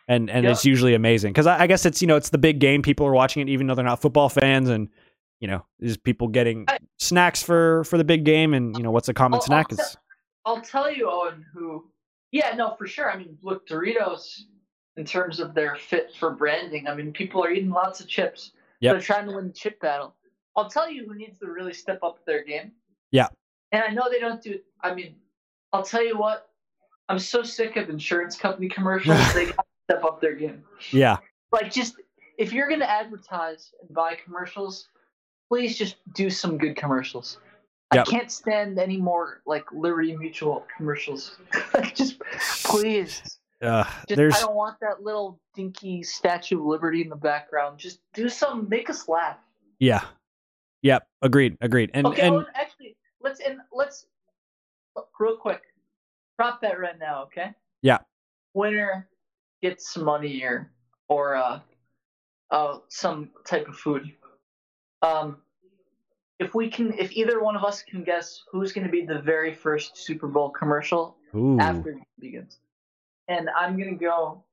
And 0.07 0.29
and 0.29 0.43
Yeah. 0.43 0.51
it's 0.51 0.63
usually 0.63 0.93
amazing 0.93 1.33
because 1.33 1.47
I, 1.47 1.61
I 1.61 1.65
guess 1.67 1.83
it's 1.83 1.99
you 1.99 2.07
know 2.07 2.15
it's 2.15 2.29
the 2.29 2.37
big 2.37 2.59
game. 2.59 2.83
People 2.83 3.07
are 3.07 3.11
watching 3.11 3.41
it 3.41 3.49
even 3.49 3.65
though 3.65 3.73
they're 3.73 3.83
not 3.83 4.03
football 4.03 4.29
fans, 4.29 4.69
and 4.69 4.87
you 5.39 5.47
know 5.47 5.65
there's 5.79 5.97
people 5.97 6.27
getting 6.27 6.65
I- 6.67 6.77
snacks 6.99 7.41
for 7.41 7.83
for 7.85 7.97
the 7.97 8.03
big 8.03 8.23
game. 8.23 8.53
And 8.53 8.77
you 8.77 8.83
know 8.83 8.91
what's 8.91 9.09
a 9.09 9.15
common 9.15 9.37
I'll- 9.37 9.41
snack? 9.41 9.65
I'll 9.71 9.79
It's 9.79 9.97
I'll 10.45 10.61
tell 10.61 10.91
you, 10.91 11.09
Owen, 11.09 11.43
who. 11.53 11.85
Yeah, 12.31 12.53
no, 12.55 12.75
for 12.77 12.85
sure. 12.85 13.11
I 13.11 13.17
mean, 13.17 13.35
look, 13.41 13.67
Doritos, 13.67 14.41
in 14.97 15.05
terms 15.05 15.39
of 15.39 15.53
their 15.53 15.75
fit 15.75 16.11
for 16.17 16.31
branding, 16.31 16.87
I 16.87 16.95
mean, 16.95 17.11
people 17.11 17.43
are 17.43 17.51
eating 17.51 17.69
lots 17.69 17.99
of 17.99 18.07
chips. 18.07 18.51
Yep. 18.79 18.93
They're 18.93 19.01
trying 19.01 19.27
to 19.27 19.35
win 19.35 19.47
the 19.47 19.53
chip 19.53 19.79
battle. 19.79 20.15
I'll 20.55 20.69
tell 20.69 20.89
you 20.89 21.05
who 21.05 21.15
needs 21.15 21.37
to 21.39 21.47
really 21.47 21.73
step 21.73 21.99
up 22.03 22.25
their 22.25 22.43
game. 22.43 22.71
Yeah. 23.11 23.27
And 23.71 23.83
I 23.83 23.89
know 23.89 24.09
they 24.09 24.19
don't 24.19 24.41
do. 24.41 24.59
I 24.81 24.93
mean, 24.93 25.15
I'll 25.73 25.83
tell 25.83 26.03
you 26.03 26.17
what. 26.17 26.49
I'm 27.07 27.19
so 27.19 27.43
sick 27.43 27.75
of 27.75 27.89
insurance 27.89 28.35
company 28.35 28.67
commercials. 28.67 29.19
they 29.33 29.45
got 29.45 29.57
to 29.57 29.63
step 29.89 30.03
up 30.03 30.21
their 30.21 30.33
game. 30.33 30.63
yeah. 30.91 31.17
Like, 31.51 31.71
just 31.71 31.95
if 32.37 32.51
you're 32.51 32.67
going 32.67 32.79
to 32.79 32.89
advertise 32.89 33.71
and 33.81 33.93
buy 33.93 34.17
commercials, 34.23 34.89
please 35.49 35.77
just 35.77 35.97
do 36.13 36.29
some 36.29 36.57
good 36.57 36.75
commercials. 36.75 37.37
Yep. 37.93 38.07
I 38.07 38.11
can't 38.11 38.31
stand 38.31 38.79
any 38.79 38.97
more 38.97 39.41
like 39.45 39.71
Liberty 39.71 40.15
Mutual 40.17 40.65
commercials. 40.75 41.37
like, 41.73 41.95
just 41.95 42.19
please. 42.63 43.39
Uh, 43.61 43.83
Just, 44.07 44.17
there's 44.17 44.35
I 44.35 44.41
don't 44.41 44.55
want 44.55 44.77
that 44.81 45.03
little 45.03 45.39
dinky 45.55 46.03
Statue 46.03 46.59
of 46.59 46.65
Liberty 46.65 47.01
in 47.01 47.09
the 47.09 47.15
background. 47.15 47.79
Just 47.79 47.99
do 48.13 48.29
some, 48.29 48.67
make 48.69 48.89
us 48.89 49.07
laugh. 49.07 49.37
yeah. 49.79 50.01
Yep. 50.81 51.07
Agreed. 51.23 51.57
Agreed. 51.61 51.89
And 51.95 52.05
okay, 52.05 52.21
and 52.21 52.35
Owen, 52.35 52.45
actually, 52.53 52.95
let's 53.19 53.39
and 53.39 53.57
let's 53.73 54.05
real 55.19 55.35
quick. 55.35 55.63
Drop 56.37 56.61
that 56.61 56.79
right 56.79 56.99
now, 56.99 57.23
okay? 57.23 57.55
Yeah. 57.81 57.99
Winner 58.53 59.09
gets 59.63 59.91
some 59.91 60.03
money 60.03 60.43
or 60.43 60.69
or 61.07 61.35
uh, 61.35 61.59
uh 62.51 62.77
some 62.89 63.31
type 63.47 63.67
of 63.67 63.75
food. 63.75 64.11
Um, 65.01 65.37
if 66.39 66.53
we 66.53 66.69
can, 66.69 66.93
if 66.99 67.11
either 67.13 67.41
one 67.41 67.55
of 67.55 67.63
us 67.63 67.81
can 67.81 68.03
guess 68.03 68.43
who's 68.51 68.71
going 68.71 68.85
to 68.85 68.91
be 68.91 69.05
the 69.05 69.19
very 69.21 69.55
first 69.55 69.97
Super 69.97 70.27
Bowl 70.27 70.49
commercial 70.49 71.17
Ooh. 71.33 71.59
after 71.59 71.91
it 71.91 71.97
begins, 72.19 72.59
and 73.27 73.49
I'm 73.57 73.77
going 73.77 73.97
to 73.97 74.03
go. 74.03 74.43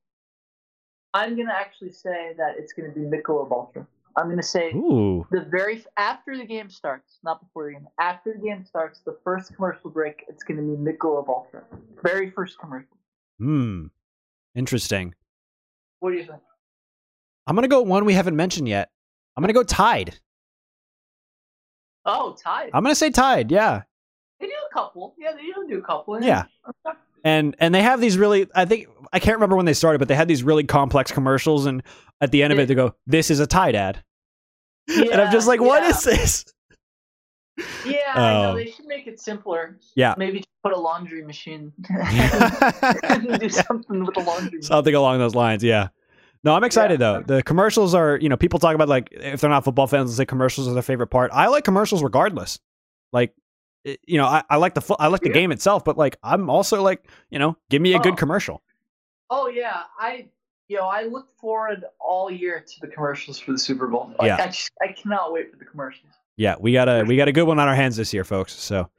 I'm 1.14 1.34
going 1.34 1.48
to 1.48 1.54
actually 1.54 1.92
say 1.92 2.32
that 2.38 2.54
it's 2.58 2.72
going 2.72 2.92
to 2.92 2.98
be 2.98 3.04
Michelob 3.04 3.50
Ultra. 3.52 3.86
I'm 4.16 4.26
going 4.26 4.38
to 4.38 4.42
say 4.42 4.72
Ooh. 4.72 5.26
the 5.30 5.40
very 5.50 5.84
after 5.96 6.36
the 6.36 6.44
game 6.44 6.70
starts, 6.70 7.18
not 7.22 7.40
before 7.40 7.66
the 7.66 7.72
game. 7.72 7.88
After 8.00 8.34
the 8.34 8.40
game 8.46 8.64
starts, 8.64 9.00
the 9.00 9.16
first 9.24 9.54
commercial 9.54 9.90
break, 9.90 10.24
it's 10.28 10.42
going 10.42 10.56
to 10.56 10.62
be 10.62 10.92
Michelob 10.92 11.28
Ultra. 11.28 11.64
Very 12.02 12.30
first 12.30 12.58
commercial. 12.58 12.96
Hmm. 13.38 13.86
Interesting. 14.54 15.14
What 16.00 16.10
do 16.10 16.16
you 16.16 16.24
think? 16.24 16.40
I'm 17.46 17.54
gonna 17.54 17.68
go 17.68 17.82
one 17.82 18.04
we 18.04 18.14
haven't 18.14 18.36
mentioned 18.36 18.68
yet. 18.68 18.90
I'm 19.36 19.42
gonna 19.42 19.52
go 19.52 19.62
Tide. 19.62 20.18
Oh, 22.04 22.36
Tide. 22.42 22.70
I'm 22.74 22.82
gonna 22.82 22.94
say 22.94 23.10
Tide. 23.10 23.50
Yeah. 23.50 23.82
They 24.40 24.46
do 24.46 24.52
a 24.70 24.72
couple. 24.72 25.14
Yeah, 25.18 25.32
they 25.32 25.42
do 25.42 25.66
do 25.68 25.78
a 25.78 25.82
couple. 25.82 26.22
Yeah. 26.22 26.44
And 27.24 27.54
and 27.58 27.74
they 27.74 27.82
have 27.82 28.00
these 28.00 28.16
really 28.18 28.46
i 28.54 28.64
think 28.64 28.88
i 29.12 29.18
can't 29.18 29.36
remember 29.36 29.56
when 29.56 29.66
they 29.66 29.74
started 29.74 29.98
but 29.98 30.08
they 30.08 30.14
had 30.14 30.28
these 30.28 30.42
really 30.42 30.64
complex 30.64 31.10
commercials 31.12 31.66
and 31.66 31.82
at 32.20 32.30
the 32.30 32.42
end 32.42 32.52
of 32.52 32.58
it 32.58 32.66
they 32.66 32.74
go 32.74 32.94
this 33.06 33.30
is 33.30 33.40
a 33.40 33.46
tide 33.46 33.74
ad 33.74 34.02
and 34.88 35.14
i'm 35.14 35.32
just 35.32 35.46
like 35.48 35.60
what 35.60 35.82
yeah. 35.82 35.88
is 35.90 36.02
this 36.02 36.44
Yeah, 37.84 37.96
I 38.14 38.32
know. 38.32 38.50
Oh. 38.52 38.54
They 38.56 38.70
should 38.70 38.86
make 38.86 39.06
it 39.06 39.20
simpler. 39.20 39.78
Yeah. 39.94 40.14
Maybe 40.16 40.42
put 40.64 40.72
a 40.72 40.78
laundry 40.78 41.22
machine 41.22 41.70
and 41.90 43.38
do 43.38 43.48
something 43.50 44.04
with 44.04 44.14
the 44.14 44.20
laundry 44.20 44.44
machine. 44.58 44.62
something 44.62 44.94
along 44.94 45.18
those 45.18 45.34
lines 45.34 45.62
yeah 45.64 45.88
no 46.44 46.54
i'm 46.54 46.62
excited 46.64 47.00
Yeah. 47.00 47.20
though 47.24 47.36
the 47.36 47.42
commercials 47.42 47.94
are 47.94 48.16
you 48.20 48.28
know 48.28 48.36
people 48.36 48.60
talk 48.60 48.74
about 48.76 48.88
like 48.88 49.08
if 49.10 49.40
they're 49.40 49.50
not 49.50 49.64
football 49.64 49.86
fans 49.88 50.10
they 50.16 50.22
say 50.22 50.26
commercials 50.26 50.68
are 50.68 50.72
their 50.72 50.82
favorite 50.82 51.08
part 51.08 51.30
i 51.34 51.48
like 51.48 51.64
commercials 51.64 52.00
regardless 52.02 52.60
like 53.12 53.34
it- 53.84 54.00
you 54.06 54.18
know 54.18 54.26
i, 54.26 54.42
I 54.50 54.56
like 54.56 54.74
the 54.74 54.96
i 54.98 55.06
like 55.08 55.20
the 55.22 55.28
Yeah. 55.28 55.34
game 55.34 55.52
itself 55.52 55.84
but 55.84 55.96
like 55.98 56.16
i'm 56.22 56.48
also 56.50 56.82
like 56.82 57.06
you 57.30 57.38
know 57.38 57.56
give 57.70 57.82
me 57.82 57.94
a 57.94 57.98
good 57.98 58.14
Oh. 58.14 58.16
commercial 58.16 58.62
Oh 59.34 59.48
yeah, 59.48 59.84
I 59.98 60.26
you 60.68 60.76
know 60.76 60.84
I 60.88 61.04
look 61.04 61.26
forward 61.40 61.84
all 61.98 62.30
year 62.30 62.60
to 62.60 62.80
the 62.82 62.86
commercials 62.88 63.38
for 63.38 63.52
the 63.52 63.58
Super 63.58 63.86
Bowl. 63.86 64.12
Like, 64.18 64.26
Yeah. 64.28 64.36
I 64.44 64.46
just 64.48 64.70
I 64.82 64.92
cannot 64.92 65.32
wait 65.32 65.50
for 65.50 65.56
the 65.56 65.64
commercials 65.64 66.12
yeah 66.36 66.56
we 66.60 66.74
got 66.74 66.86
a 66.86 67.02
we 67.04 67.16
got 67.16 67.28
a 67.28 67.32
good 67.32 67.44
one 67.44 67.58
on 67.58 67.66
our 67.66 67.74
hands 67.74 67.96
this 67.96 68.12
year 68.12 68.24
folks 68.24 68.52
so 68.52 68.90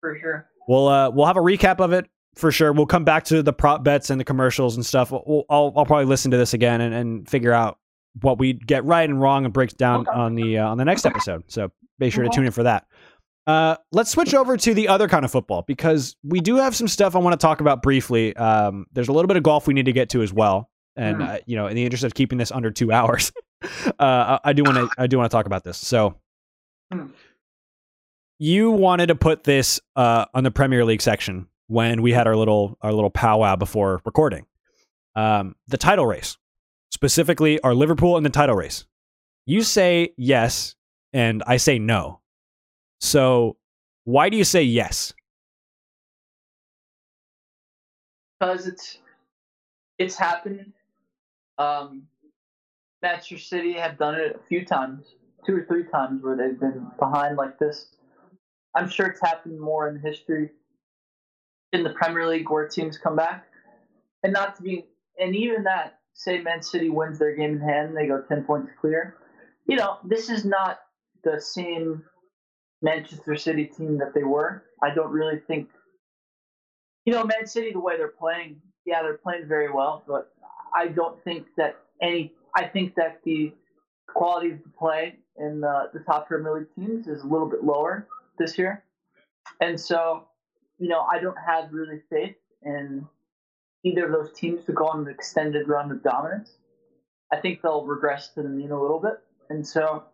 for 0.00 0.16
sure. 0.20 0.48
We'll 0.68 0.86
uh, 0.86 1.10
we'll 1.10 1.26
have 1.26 1.36
a 1.36 1.40
recap 1.40 1.80
of 1.80 1.92
it 1.92 2.06
for 2.36 2.52
sure. 2.52 2.72
We'll 2.72 2.86
come 2.86 3.04
back 3.04 3.24
to 3.24 3.42
the 3.42 3.52
prop 3.52 3.82
bets 3.82 4.10
and 4.10 4.20
the 4.20 4.24
commercials 4.24 4.76
and 4.76 4.86
stuff. 4.86 5.10
We'll, 5.10 5.44
I'll 5.50 5.72
I'll 5.76 5.86
probably 5.86 6.04
listen 6.06 6.30
to 6.30 6.36
this 6.36 6.54
again 6.54 6.80
and, 6.80 6.94
and 6.94 7.28
figure 7.28 7.52
out 7.52 7.78
what 8.20 8.38
we 8.38 8.52
get 8.52 8.84
right 8.84 9.08
and 9.10 9.20
wrong 9.20 9.44
and 9.44 9.52
breaks 9.52 9.74
down 9.74 10.02
Okay. 10.08 10.16
on 10.16 10.36
the 10.36 10.58
uh, 10.58 10.68
on 10.68 10.78
the 10.78 10.84
next 10.84 11.04
episode. 11.04 11.42
So 11.48 11.72
be 11.98 12.10
sure 12.10 12.22
to 12.22 12.30
tune 12.30 12.46
in 12.46 12.52
for 12.52 12.62
that. 12.62 12.86
Uh, 13.46 13.76
let's 13.92 14.10
switch 14.10 14.32
over 14.34 14.56
to 14.56 14.72
the 14.74 14.88
other 14.88 15.06
kind 15.08 15.24
of 15.24 15.30
football 15.30 15.62
because 15.66 16.16
we 16.24 16.40
do 16.40 16.56
have 16.56 16.74
some 16.74 16.88
stuff 16.88 17.14
I 17.14 17.18
want 17.18 17.38
to 17.38 17.44
talk 17.44 17.60
about 17.60 17.82
briefly. 17.82 18.34
Um, 18.36 18.86
there's 18.92 19.08
a 19.08 19.12
little 19.12 19.26
bit 19.28 19.36
of 19.36 19.42
golf 19.42 19.66
we 19.66 19.74
need 19.74 19.84
to 19.86 19.92
get 19.92 20.08
to 20.10 20.22
as 20.22 20.32
well, 20.32 20.70
and 20.96 21.18
Mm. 21.18 21.28
uh, 21.28 21.38
you 21.46 21.56
know, 21.56 21.66
in 21.66 21.76
the 21.76 21.84
interest 21.84 22.04
of 22.04 22.14
keeping 22.14 22.38
this 22.38 22.50
under 22.50 22.70
two 22.70 22.90
hours, 22.98 23.32
uh, 23.62 23.68
I, 23.98 24.40
I 24.44 24.52
do 24.54 24.62
want 24.64 24.76
to 24.76 24.88
I 24.96 25.06
do 25.06 25.18
want 25.18 25.30
to 25.30 25.34
talk 25.36 25.46
about 25.46 25.62
this. 25.64 25.76
So 25.78 26.16
Mm. 26.92 27.10
you 28.38 28.70
wanted 28.70 29.06
to 29.06 29.14
put 29.14 29.44
this 29.44 29.80
uh, 29.96 30.24
on 30.34 30.44
the 30.44 30.50
Premier 30.50 30.84
League 30.84 31.02
section 31.02 31.46
when 31.66 32.02
we 32.02 32.12
had 32.12 32.26
our 32.26 32.36
little 32.36 32.76
our 32.82 32.92
little 32.92 33.10
powwow 33.10 33.56
before 33.56 34.00
recording. 34.04 34.46
Um, 35.16 35.54
the 35.68 35.76
title 35.76 36.06
race, 36.06 36.36
specifically, 36.90 37.60
our 37.60 37.74
Liverpool 37.74 38.16
in 38.16 38.22
the 38.24 38.30
title 38.30 38.56
race. 38.56 38.84
You 39.46 39.62
say 39.62 40.14
yes, 40.16 40.74
and 41.12 41.42
I 41.46 41.58
say 41.58 41.78
no. 41.78 42.20
So, 43.04 43.56
why 44.04 44.30
do 44.30 44.36
you 44.36 44.44
say 44.44 44.62
yes? 44.62 45.12
because 48.44 48.66
it's 48.66 48.98
it's 49.98 50.16
happened. 50.16 50.72
Um, 51.58 52.04
Manchester 53.02 53.38
City 53.38 53.74
have 53.74 53.98
done 53.98 54.14
it 54.14 54.36
a 54.36 54.48
few 54.48 54.64
times, 54.64 55.14
two 55.46 55.56
or 55.56 55.64
three 55.66 55.84
times, 55.84 56.22
where 56.22 56.36
they've 56.36 56.58
been 56.58 56.86
behind 56.98 57.36
like 57.36 57.58
this. 57.58 57.86
I'm 58.74 58.88
sure 58.88 59.06
it's 59.06 59.20
happened 59.20 59.60
more 59.60 59.88
in 59.88 60.00
history 60.00 60.50
in 61.72 61.84
the 61.84 61.90
Premier 61.90 62.26
League 62.28 62.50
where 62.50 62.68
teams 62.68 62.98
come 62.98 63.16
back, 63.16 63.46
and 64.22 64.32
not 64.32 64.56
to 64.56 64.62
be, 64.62 64.86
and 65.18 65.34
even 65.34 65.64
that. 65.64 65.98
Say 66.16 66.40
Man 66.42 66.62
City 66.62 66.90
wins 66.90 67.18
their 67.18 67.34
game 67.34 67.56
in 67.56 67.60
hand, 67.60 67.96
they 67.96 68.06
go 68.06 68.22
ten 68.28 68.44
points 68.44 68.70
clear. 68.80 69.16
You 69.66 69.76
know, 69.76 69.98
this 70.04 70.30
is 70.30 70.44
not 70.44 70.78
the 71.24 71.40
same 71.40 72.04
Manchester 72.84 73.34
City 73.34 73.64
team 73.64 73.98
that 73.98 74.12
they 74.14 74.22
were. 74.22 74.64
I 74.82 74.94
don't 74.94 75.10
really 75.10 75.40
think 75.48 75.68
you 77.04 77.12
know, 77.12 77.24
Man 77.24 77.46
City, 77.46 77.70
the 77.72 77.80
way 77.80 77.96
they're 77.96 78.08
playing, 78.08 78.60
yeah, 78.86 79.02
they're 79.02 79.18
playing 79.18 79.46
very 79.46 79.70
well, 79.70 80.04
but 80.06 80.32
I 80.74 80.88
don't 80.88 81.22
think 81.22 81.46
that 81.56 81.76
any. 82.00 82.32
I 82.56 82.66
think 82.66 82.94
that 82.94 83.20
the 83.24 83.52
quality 84.08 84.52
of 84.52 84.62
the 84.62 84.70
play 84.78 85.16
in 85.36 85.60
the, 85.60 85.90
the 85.92 86.00
top 86.00 86.28
Premier 86.28 86.54
League 86.54 86.74
teams 86.74 87.08
is 87.08 87.22
a 87.22 87.26
little 87.26 87.48
bit 87.48 87.64
lower 87.64 88.06
this 88.38 88.56
year, 88.56 88.84
and 89.60 89.78
so, 89.78 90.24
you 90.78 90.88
know, 90.88 91.00
I 91.00 91.18
don't 91.20 91.36
have 91.46 91.72
really 91.72 92.00
faith 92.10 92.36
in 92.62 93.06
either 93.84 94.06
of 94.06 94.12
those 94.12 94.32
teams 94.32 94.64
to 94.64 94.72
go 94.72 94.86
on 94.86 95.06
an 95.06 95.08
extended 95.08 95.68
run 95.68 95.90
of 95.90 96.02
dominance. 96.02 96.56
I 97.32 97.36
think 97.36 97.60
they'll 97.60 97.84
regress 97.84 98.28
to 98.34 98.42
the 98.42 98.48
mean 98.48 98.70
a 98.70 98.80
little 98.80 99.00
bit, 99.00 99.18
and 99.50 99.66
so 99.66 100.04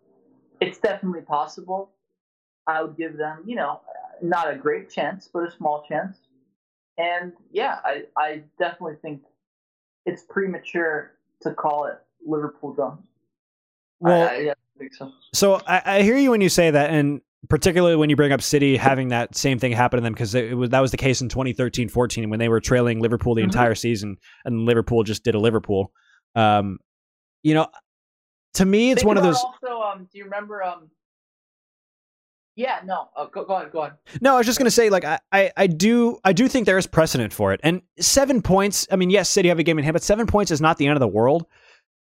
it's 0.61 0.79
definitely 0.79 1.23
possible. 1.23 1.93
I 2.67 2.83
would 2.83 2.97
give 2.97 3.17
them, 3.17 3.43
you 3.47 3.57
know, 3.57 3.81
not 4.23 4.53
a 4.53 4.57
great 4.57 4.91
chance, 4.91 5.29
but 5.33 5.49
a 5.49 5.51
small 5.51 5.85
chance. 5.89 6.19
And 6.99 7.33
yeah, 7.51 7.79
I, 7.85 8.05
I 8.17 8.43
definitely 8.59 8.97
think 9.01 9.23
it's 10.07 10.23
premature 10.23 11.13
to 11.43 11.55
call 11.55 11.87
it 11.87 11.99
Liverpool 12.25 12.75
done. 12.75 12.99
Well, 14.01 14.29
I, 14.29 14.35
I, 14.35 14.39
yeah, 14.39 14.53
I 14.53 14.79
think 14.79 14.95
so. 14.95 15.13
So 15.35 15.61
I, 15.67 15.83
I 15.85 16.03
hear 16.03 16.17
you 16.17 16.31
when 16.31 16.41
you 16.41 16.49
say 16.49 16.71
that, 16.71 16.91
and 16.91 17.21
particularly 17.49 17.97
when 17.97 18.11
you 18.11 18.17
bring 18.17 18.33
up 18.33 18.43
City 18.43 18.77
having 18.77 19.09
that 19.09 19.35
same 19.35 19.59
thing 19.59 19.73
happen 19.73 19.97
to 19.99 20.03
them 20.03 20.13
because 20.13 20.35
it 20.35 20.57
was 20.57 20.71
that 20.71 20.81
was 20.81 20.91
the 20.91 20.97
case 20.97 21.21
in 21.23 21.29
2013-14 21.29 22.29
when 22.29 22.39
they 22.39 22.49
were 22.49 22.61
trailing 22.61 23.01
Liverpool 23.01 23.35
the 23.35 23.43
Mhm. 23.43 23.47
entire 23.47 23.75
season, 23.75 24.17
and 24.45 24.67
Liverpool 24.67 25.03
just 25.03 25.25
did 25.25 25.35
a 25.35 25.39
Liverpool. 25.39 25.93
Um, 26.35 26.79
you 27.43 27.55
know, 27.55 27.69
to 28.55 28.65
me, 28.65 28.91
it's 28.91 29.01
Think 29.01 29.09
one 29.09 29.17
of 29.17 29.23
those. 29.23 29.37
Also, 29.37 29.81
um, 29.81 30.09
do 30.13 30.19
you 30.19 30.25
remember? 30.25 30.63
Um, 30.63 30.91
yeah, 32.61 32.81
no, 32.85 33.09
uh, 33.17 33.25
go, 33.27 33.45
go 33.45 33.55
ahead, 33.55 33.73
go 33.73 33.81
on. 33.81 33.93
No, 34.21 34.35
I 34.35 34.39
was 34.39 34.47
just 34.47 34.59
gonna 34.59 34.71
say, 34.71 34.91
like, 34.91 35.05
I, 35.05 35.19
I, 35.33 35.51
I 35.57 35.67
do, 35.67 36.19
I 36.25 36.33
do 36.33 36.47
think 36.49 36.67
there 36.67 36.79
is 36.79 36.87
precedent 36.87 37.33
for 37.33 37.53
it, 37.53 37.61
and 37.63 37.81
seven 37.99 38.43
points. 38.43 38.87
I 38.91 38.97
mean, 38.97 39.11
yes, 39.11 39.29
City 39.29 39.49
have 39.49 39.59
a 39.59 39.63
game 39.63 39.79
in 39.79 39.85
hand, 39.85 39.95
but 39.95 40.03
seven 40.03 40.27
points 40.27 40.51
is 40.51 40.61
not 40.61 40.77
the 40.77 40.87
end 40.87 40.95
of 40.97 41.01
the 41.01 41.09
world. 41.09 41.47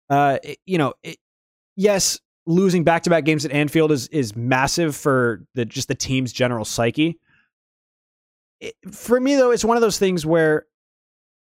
Uh, 0.08 0.38
it- 0.44 0.58
you 0.66 0.78
know, 0.78 0.94
it, 1.02 1.18
yes, 1.76 2.20
losing 2.46 2.84
back 2.84 3.02
to 3.02 3.10
back 3.10 3.24
games 3.24 3.44
at 3.44 3.50
Anfield 3.50 3.90
is 3.90 4.06
is 4.08 4.36
massive 4.36 4.94
for 4.94 5.44
the 5.54 5.64
just 5.64 5.88
the 5.88 5.94
team's 5.96 6.32
general 6.32 6.64
psyche. 6.64 7.18
It, 8.60 8.74
for 8.92 9.18
me, 9.20 9.34
though, 9.36 9.50
it's 9.50 9.64
one 9.64 9.76
of 9.76 9.80
those 9.80 9.98
things 9.98 10.24
where 10.24 10.66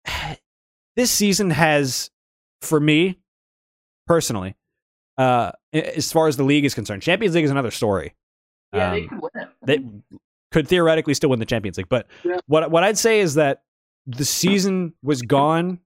this 0.95 1.11
season 1.11 1.49
has, 1.49 2.09
for 2.61 2.79
me 2.79 3.19
personally, 4.07 4.55
uh, 5.17 5.51
as 5.73 6.11
far 6.11 6.27
as 6.27 6.37
the 6.37 6.43
league 6.43 6.65
is 6.65 6.73
concerned, 6.73 7.01
Champions 7.01 7.35
League 7.35 7.45
is 7.45 7.51
another 7.51 7.71
story. 7.71 8.13
Yeah, 8.73 8.91
they 8.91 9.01
Um, 9.03 9.07
could 9.09 9.21
win 9.21 9.31
it. 9.35 9.49
they 9.63 9.85
could 10.51 10.67
theoretically 10.67 11.13
still 11.13 11.29
win 11.29 11.39
the 11.39 11.45
Champions 11.45 11.77
League. 11.77 11.89
But 11.89 12.07
Yeah. 12.23 12.37
what 12.47 12.69
what 12.71 12.83
I'd 12.83 12.97
say 12.97 13.19
is 13.19 13.35
that 13.35 13.63
the 14.05 14.25
season 14.65 14.93
was 15.03 15.21
gone 15.21 15.79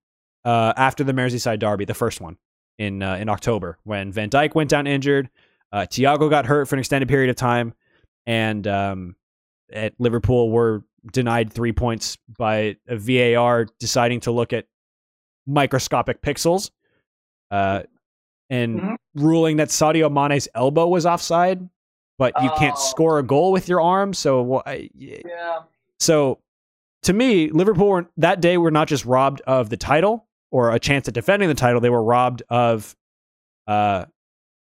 uh, 0.45 0.73
after 0.77 1.03
the 1.03 1.14
Merseyside 1.14 1.59
derby, 1.59 1.85
the 1.85 1.93
first 1.93 2.22
one 2.22 2.38
in 2.77 3.03
uh, 3.03 3.15
in 3.15 3.30
October, 3.30 3.77
when 3.84 4.11
Van 4.11 4.30
Dijk 4.30 4.55
went 4.55 4.69
down 4.69 4.88
injured, 4.88 5.30
uh, 5.72 5.80
Thiago 5.89 6.30
got 6.30 6.45
hurt 6.45 6.68
for 6.68 6.76
an 6.76 6.80
extended 6.80 7.09
period 7.09 7.30
of 7.30 7.35
time, 7.35 7.73
and 8.26 8.65
um, 8.68 9.15
at 9.73 9.93
Liverpool 9.99 10.49
were 10.51 10.84
denied 11.11 11.51
three 11.51 11.72
points 11.73 12.18
by 12.38 12.77
a 12.88 12.95
VAR 12.97 13.65
deciding 13.80 14.19
to 14.22 14.31
look 14.31 14.53
at 14.53 14.65
microscopic 15.45 16.22
pixels, 16.22 16.72
uh, 17.51 17.84
and 18.49 18.80
Mhm. 18.80 18.95
ruling 19.15 19.57
that 19.57 19.69
Sadio 19.69 20.11
Mane's 20.11 20.47
elbow 20.53 20.88
was 20.88 21.05
offside. 21.05 21.68
But 22.18 22.34
you 22.41 22.49
can't 22.57 22.76
Oh. 22.76 22.80
score 22.80 23.19
a 23.19 23.23
goal 23.23 23.52
with 23.52 23.69
your 23.69 23.80
arm, 23.81 24.14
so 24.14 24.64
Yeah, 24.95 25.60
so 25.99 26.39
to 27.03 27.14
me, 27.14 27.49
Liverpool 27.52 27.89
were, 27.89 28.10
that 28.18 28.41
day 28.41 28.57
were 28.57 28.72
not 28.72 28.88
just 28.88 29.06
robbed 29.06 29.41
of 29.41 29.69
the 29.69 29.77
title 29.77 30.27
or 30.52 30.72
a 30.72 30.80
chance 30.80 31.07
at 31.07 31.14
defending 31.14 31.48
the 31.48 31.56
title; 31.56 31.80
they 31.80 31.89
were 31.91 32.03
robbed 32.03 32.41
of 32.49 32.95
uh, 33.68 34.06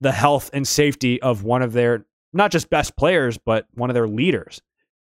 the 0.02 0.12
health 0.12 0.50
and 0.54 0.68
safety 0.68 1.22
of 1.22 1.44
one 1.44 1.62
of 1.64 1.74
their 1.74 2.06
not 2.34 2.52
just 2.52 2.70
best 2.70 2.96
players, 2.96 3.38
but 3.40 3.66
one 3.74 3.90
of 3.90 3.96
their 3.96 4.08
leaders, 4.08 4.62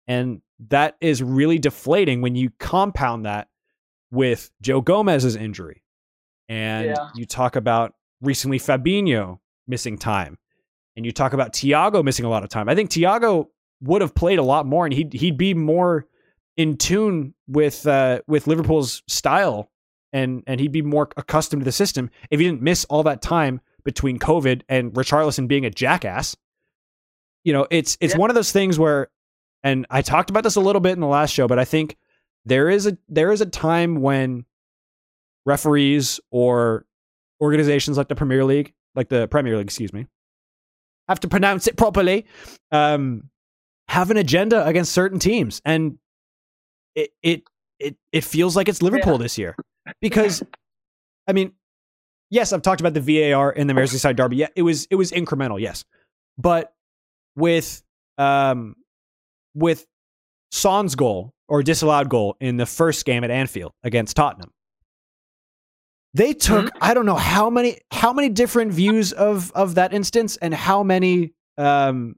and 0.07 0.43
that 0.69 0.97
is 1.01 1.23
really 1.23 1.59
deflating 1.59 2.21
when 2.21 2.35
you 2.37 2.51
compound 2.59 3.25
that 3.25 3.49
with 4.11 4.51
Joe 4.61 4.81
Gomez's 4.83 5.35
injury, 5.35 5.83
and 6.49 6.89
Yeah. 6.89 7.09
you 7.15 7.25
talk 7.25 7.57
about 7.57 7.95
recently 8.21 8.59
Fabinho 8.59 9.39
missing 9.67 9.97
time. 9.97 10.37
And 10.97 11.05
you 11.05 11.13
talk 11.13 11.33
about 11.33 11.53
Thiago 11.53 12.05
missing 12.05 12.25
a 12.25 12.29
lot 12.29 12.43
of 12.45 12.49
time. 12.51 12.69
I 12.69 12.75
think 12.75 12.91
Thiago 12.91 13.47
would 13.83 14.01
have 14.01 14.15
played 14.15 14.39
a 14.39 14.43
lot 14.43 14.67
more, 14.67 14.85
and 14.87 14.95
he'd 14.95 15.13
he'd 15.13 15.37
be 15.37 15.55
more 15.55 16.07
in 16.57 16.77
tune 16.77 17.35
with 17.49 17.87
uh, 17.87 18.21
with 18.27 18.47
Liverpool's 18.47 19.03
style, 19.09 19.71
and 20.13 20.43
and 20.47 20.61
he'd 20.61 20.73
be 20.73 20.83
more 20.83 21.09
accustomed 21.17 21.61
to 21.61 21.65
the 21.65 21.73
system 21.73 22.11
if 22.31 22.39
he 22.41 22.47
didn't 22.47 22.63
miss 22.63 22.85
all 22.87 23.03
that 23.03 23.21
time 23.23 23.61
between 23.85 24.19
COVID 24.19 24.63
and 24.69 24.93
Richarlison 24.95 25.47
being 25.49 25.67
a 25.67 25.71
jackass. 25.71 26.37
You 27.43 27.53
know, 27.53 27.67
it's 27.71 27.99
it's 28.01 28.15
Yeah. 28.15 28.21
one 28.21 28.31
of 28.31 28.35
those 28.37 28.53
things 28.53 28.79
where, 28.79 29.09
and 29.63 29.87
I 29.91 30.01
talked 30.01 30.31
about 30.31 30.45
this 30.45 30.57
a 30.57 30.61
little 30.61 30.81
bit 30.81 30.93
in 30.93 31.01
the 31.01 31.07
last 31.07 31.33
show, 31.35 31.47
but 31.49 31.59
I 31.59 31.65
think 31.67 31.97
there 32.47 32.71
is 32.71 32.87
a 32.87 32.97
there 33.09 33.33
is 33.33 33.41
a 33.41 33.47
time 33.47 34.01
when 34.01 34.47
referees 35.45 36.21
or 36.31 36.87
organizations 37.41 37.99
like 37.99 38.09
the 38.09 38.15
Premier 38.15 38.45
League, 38.45 38.73
like 38.95 39.09
the 39.09 39.29
Premier 39.29 39.57
League, 39.57 39.67
excuse 39.67 39.93
me, 39.93 40.07
have 41.09 41.21
to 41.21 41.29
pronounce 41.29 41.67
it 41.67 41.77
properly, 41.77 42.27
um, 42.73 43.29
have 43.89 44.11
an 44.11 44.17
agenda 44.17 44.67
against 44.67 44.93
certain 44.93 45.19
teams, 45.19 45.61
and 45.65 45.99
it 46.95 47.11
it 47.23 47.43
it 47.79 47.97
it 48.13 48.25
feels 48.25 48.57
like 48.57 48.69
it's 48.69 48.81
Liverpool 48.83 49.13
Yeah. 49.13 49.19
this 49.19 49.37
year 49.39 49.57
because, 50.01 50.43
I 51.27 51.33
mean, 51.33 51.53
yes, 52.31 52.53
I've 52.53 52.63
talked 52.63 52.81
about 52.81 52.95
the 52.95 53.01
VAR 53.01 53.53
in 53.53 53.67
the 53.67 53.75
Merseyside 53.75 54.17
derby. 54.17 54.37
Yeah, 54.37 54.49
it 54.57 54.63
was 54.63 54.87
it 54.91 54.95
was 54.95 55.11
incremental, 55.13 55.61
yes, 55.61 55.85
but 56.39 56.73
with 57.37 57.83
um 58.17 58.77
with 59.55 59.87
Son's 60.53 60.95
goal 60.95 61.33
or 61.49 61.63
disallowed 61.63 62.09
goal 62.09 62.37
in 62.41 62.57
the 62.57 62.65
first 62.67 63.05
game 63.05 63.25
at 63.25 63.31
Anfield 63.31 63.73
against 63.83 64.17
Tottenham. 64.17 64.51
They 66.15 66.33
took 66.33 66.71
I 66.81 66.95
don't 66.95 67.07
know 67.07 67.17
how 67.17 67.51
many 67.51 67.81
how 67.91 68.13
many 68.13 68.29
different 68.29 68.73
views 68.73 69.13
of 69.13 69.51
of 69.53 69.75
that 69.75 69.93
instance 69.93 70.37
and 70.37 70.55
how 70.55 70.83
many 70.83 71.35
um 71.59 72.17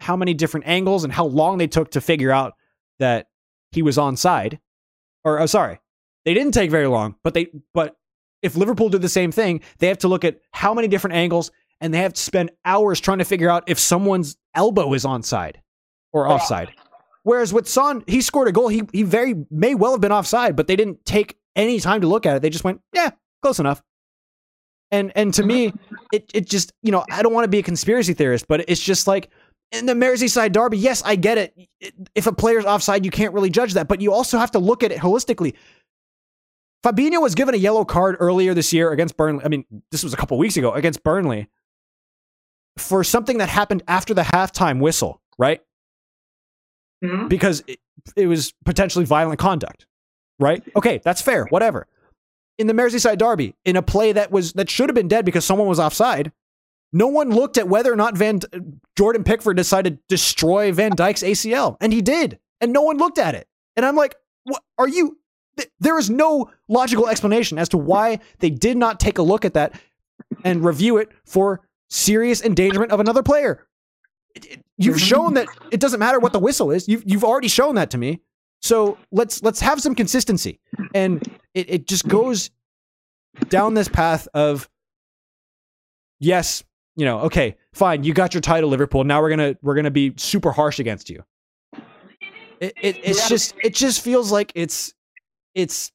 how 0.00 0.16
many 0.16 0.34
different 0.34 0.66
angles 0.66 1.04
and 1.04 1.12
how 1.12 1.26
long 1.26 1.58
they 1.58 1.66
took 1.66 1.90
to 1.92 2.00
figure 2.00 2.30
out 2.30 2.54
that 2.98 3.26
he 3.72 3.82
was 3.82 3.96
onside. 3.96 4.58
Or 5.24 5.40
oh, 5.40 5.46
sorry, 5.46 5.80
they 6.24 6.34
didn't 6.34 6.52
take 6.52 6.70
very 6.70 6.86
long, 6.86 7.16
but 7.22 7.34
they 7.34 7.48
but 7.74 7.96
if 8.42 8.56
Liverpool 8.56 8.88
did 8.88 9.02
the 9.02 9.08
same 9.08 9.32
thing, 9.32 9.60
they 9.78 9.88
have 9.88 9.98
to 9.98 10.08
look 10.08 10.24
at 10.24 10.40
how 10.52 10.72
many 10.72 10.88
different 10.88 11.16
angles 11.16 11.50
and 11.80 11.92
they 11.92 11.98
have 11.98 12.14
to 12.14 12.20
spend 12.20 12.50
hours 12.64 13.00
trying 13.00 13.18
to 13.18 13.24
figure 13.24 13.50
out 13.50 13.64
if 13.66 13.78
someone's 13.78 14.36
elbow 14.54 14.94
is 14.94 15.04
onside 15.04 15.56
or 16.12 16.28
offside. 16.28 16.72
Whereas 17.22 17.52
with 17.52 17.68
Son, 17.68 18.02
he 18.06 18.20
scored 18.20 18.48
a 18.48 18.52
goal. 18.52 18.68
He 18.68 18.82
he 18.92 19.02
very 19.02 19.34
may 19.50 19.74
well 19.74 19.92
have 19.92 20.00
been 20.00 20.12
offside, 20.12 20.56
but 20.56 20.66
they 20.66 20.76
didn't 20.76 21.04
take 21.04 21.36
any 21.58 21.80
time 21.80 22.00
to 22.00 22.06
look 22.06 22.24
at 22.24 22.36
it. 22.36 22.42
They 22.42 22.48
just 22.50 22.64
went, 22.64 22.80
yeah, 22.94 23.10
close 23.42 23.58
enough. 23.58 23.82
And 24.90 25.12
and 25.14 25.34
to 25.34 25.42
me, 25.42 25.74
it 26.12 26.30
it 26.32 26.48
just 26.48 26.72
you 26.82 26.90
know 26.92 27.04
I 27.10 27.20
don't 27.22 27.34
want 27.34 27.44
to 27.44 27.48
be 27.50 27.58
a 27.58 27.62
conspiracy 27.62 28.14
theorist, 28.14 28.46
but 28.48 28.64
it's 28.68 28.80
just 28.80 29.06
like 29.06 29.28
in 29.72 29.84
the 29.84 29.92
Merseyside 29.92 30.52
derby. 30.52 30.78
Yes, 30.78 31.02
I 31.04 31.16
get 31.16 31.36
it. 31.36 31.68
If 32.14 32.26
a 32.26 32.32
player's 32.32 32.64
offside, 32.64 33.04
you 33.04 33.10
can't 33.10 33.34
really 33.34 33.50
judge 33.50 33.74
that, 33.74 33.86
but 33.88 34.00
you 34.00 34.12
also 34.14 34.38
have 34.38 34.52
to 34.52 34.58
look 34.58 34.82
at 34.82 34.92
it 34.92 34.98
holistically. 34.98 35.54
Fabinho 36.84 37.20
was 37.20 37.34
given 37.34 37.54
a 37.54 37.58
yellow 37.58 37.84
card 37.84 38.16
earlier 38.20 38.54
this 38.54 38.72
year 38.72 38.92
against 38.92 39.16
Burnley. 39.16 39.44
I 39.44 39.48
mean, 39.48 39.64
this 39.90 40.04
was 40.04 40.14
a 40.14 40.16
couple 40.16 40.38
weeks 40.38 40.56
ago 40.56 40.72
against 40.72 41.02
Burnley 41.02 41.48
for 42.78 43.02
something 43.02 43.38
that 43.38 43.48
happened 43.48 43.82
after 43.88 44.14
the 44.14 44.22
halftime 44.22 44.80
whistle, 44.80 45.20
right? 45.38 45.60
Mhm. 47.04 47.28
because 47.28 47.62
it, 47.66 47.78
it 48.16 48.26
was 48.26 48.52
potentially 48.64 49.04
violent 49.04 49.38
conduct, 49.38 49.86
right? 50.38 50.62
Okay, 50.76 51.00
that's 51.04 51.20
fair, 51.22 51.44
whatever. 51.46 51.86
In 52.58 52.66
the 52.66 52.72
Merseyside 52.74 53.18
derby, 53.18 53.54
in 53.64 53.76
a 53.76 53.82
play 53.82 54.12
that 54.12 54.30
was 54.32 54.52
that 54.54 54.68
should 54.68 54.88
have 54.88 54.94
been 54.96 55.08
dead 55.08 55.24
because 55.24 55.44
someone 55.44 55.68
was 55.68 55.78
offside, 55.78 56.32
no 56.92 57.06
one 57.06 57.30
looked 57.30 57.56
at 57.58 57.68
whether 57.68 57.92
or 57.92 57.96
not 57.96 58.16
Van 58.16 58.40
Jordan 58.96 59.22
Pickford 59.24 59.56
decided 59.56 59.96
to 59.98 60.02
destroy 60.08 60.72
Van 60.72 60.92
Dijk's 60.92 61.22
ACL, 61.22 61.76
and 61.80 61.92
he 61.92 62.02
did, 62.02 62.38
and 62.60 62.72
no 62.72 62.82
one 62.82 62.96
looked 62.98 63.18
at 63.18 63.34
it. 63.34 63.46
And 63.76 63.86
I'm 63.86 63.94
like, 63.96 64.16
what 64.44 64.62
are 64.78 64.88
you? 64.88 65.18
th- 65.56 65.68
There 65.78 65.98
is 65.98 66.10
no 66.10 66.50
logical 66.68 67.08
explanation 67.08 67.58
as 67.58 67.68
to 67.70 67.78
why 67.78 68.18
they 68.40 68.50
did 68.50 68.76
not 68.76 68.98
take 68.98 69.18
a 69.18 69.22
look 69.22 69.44
at 69.44 69.54
that 69.54 69.80
and 70.44 70.64
review 70.64 70.96
it 70.96 71.10
for 71.24 71.60
serious 71.90 72.42
endangerment 72.42 72.90
of 72.90 72.98
another 73.00 73.22
player. 73.22 73.66
It- 74.34 74.46
it- 74.46 74.64
You've 74.76 75.00
shown 75.00 75.34
that 75.34 75.46
it 75.70 75.80
doesn't 75.80 75.98
matter 76.00 76.18
what 76.20 76.32
the 76.32 76.38
whistle 76.38 76.70
is. 76.70 76.88
You've 76.88 77.02
you've 77.06 77.24
already 77.24 77.48
shown 77.48 77.74
that 77.76 77.90
to 77.90 77.98
me. 77.98 78.20
So 78.62 78.98
let's 79.12 79.42
let's 79.42 79.60
have 79.60 79.80
some 79.80 79.94
consistency. 79.94 80.60
And 80.94 81.26
it, 81.54 81.70
it 81.70 81.86
just 81.86 82.06
goes 82.08 82.50
down 83.48 83.74
this 83.74 83.88
path 83.88 84.26
of 84.34 84.68
yes, 86.20 86.64
you 86.96 87.04
know, 87.04 87.20
okay, 87.20 87.56
fine, 87.72 88.02
you 88.04 88.12
got 88.12 88.34
your 88.34 88.40
title, 88.40 88.68
Liverpool. 88.70 89.04
Now 89.04 89.20
we're 89.20 89.30
gonna 89.30 89.56
we're 89.62 89.74
gonna 89.74 89.90
be 89.90 90.14
super 90.16 90.50
harsh 90.52 90.78
against 90.78 91.08
you. 91.10 91.22
It, 92.60 92.74
it 92.82 92.96
it's 93.04 93.22
Yeah. 93.22 93.28
just 93.28 93.54
it 93.62 93.74
just 93.74 94.02
feels 94.02 94.32
like 94.32 94.50
it's 94.54 94.92
it's 95.54 95.92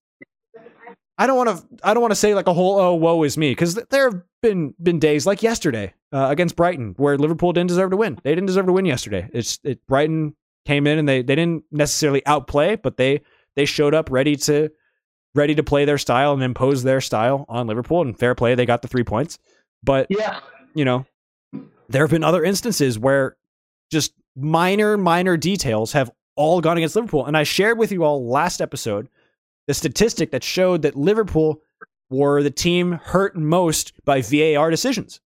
I 1.18 1.28
don't 1.28 1.38
want 1.38 1.50
to 1.50 1.88
I 1.88 1.94
don't 1.94 2.02
want 2.02 2.12
to 2.12 2.16
say 2.16 2.34
like 2.34 2.48
a 2.48 2.54
whole 2.54 2.80
oh 2.80 2.96
woe 2.96 3.24
is 3.24 3.38
me 3.38 3.52
because 3.52 3.76
there 3.76 4.10
have 4.10 4.22
been 4.42 4.74
been 4.82 5.00
days 5.00 5.26
like 5.26 5.44
yesterday 5.44 5.94
uh, 6.14 6.28
against 6.30 6.56
Brighton 6.56 6.94
where 6.98 7.18
Liverpool 7.18 7.52
didn't 7.54 7.68
deserve 7.68 7.92
to 7.92 7.98
win. 7.98 8.18
They 8.24 8.32
didn't 8.32 8.48
deserve 8.48 8.66
to 8.68 8.74
win 8.74 8.86
yesterday. 8.86 9.30
It's 9.34 9.60
it 9.64 9.86
Brighton 9.88 10.36
came 10.66 10.88
in 10.88 10.98
and 11.00 11.08
they 11.08 11.22
they 11.22 11.36
didn't 11.36 11.64
necessarily 11.72 12.26
outplay, 12.26 12.76
but 12.76 12.98
they 12.98 13.22
they 13.56 13.66
showed 13.66 13.94
up 13.94 14.10
ready 14.12 14.36
to 14.38 14.70
ready 15.36 15.56
to 15.56 15.64
play 15.64 15.86
their 15.86 15.98
style 15.98 16.34
and 16.34 16.44
impose 16.44 16.84
their 16.84 17.02
style 17.02 17.46
on 17.50 17.68
Liverpool 17.68 18.02
and 18.02 18.18
fair 18.18 18.36
play 18.36 18.54
they 18.56 18.66
got 18.66 18.82
the 18.82 18.88
3 18.88 19.04
points. 19.04 19.40
But 19.84 20.08
Yeah. 20.10 20.40
you 20.76 20.86
know, 20.86 21.06
there 21.90 22.04
have 22.04 22.12
been 22.12 22.24
other 22.24 22.44
instances 22.44 23.00
where 23.00 23.36
just 23.92 24.14
minor, 24.36 24.98
minor 24.98 25.36
details 25.38 25.92
have 25.94 26.12
all 26.36 26.62
gone 26.62 26.78
against 26.78 26.96
Liverpool. 26.96 27.26
And 27.26 27.36
I 27.36 27.44
shared 27.44 27.78
with 27.78 27.92
you 27.92 28.04
all 28.04 28.28
last 28.28 28.62
episode 28.62 29.08
the 29.68 29.74
statistic 29.74 30.32
that 30.32 30.44
showed 30.44 30.82
that 30.84 30.96
Liverpool 30.96 31.62
were 32.10 32.44
the 32.44 32.52
team 32.52 32.94
hurt 33.04 33.36
most 33.36 33.94
by 34.06 34.22
VAR 34.22 34.70
decisions. 34.70 35.20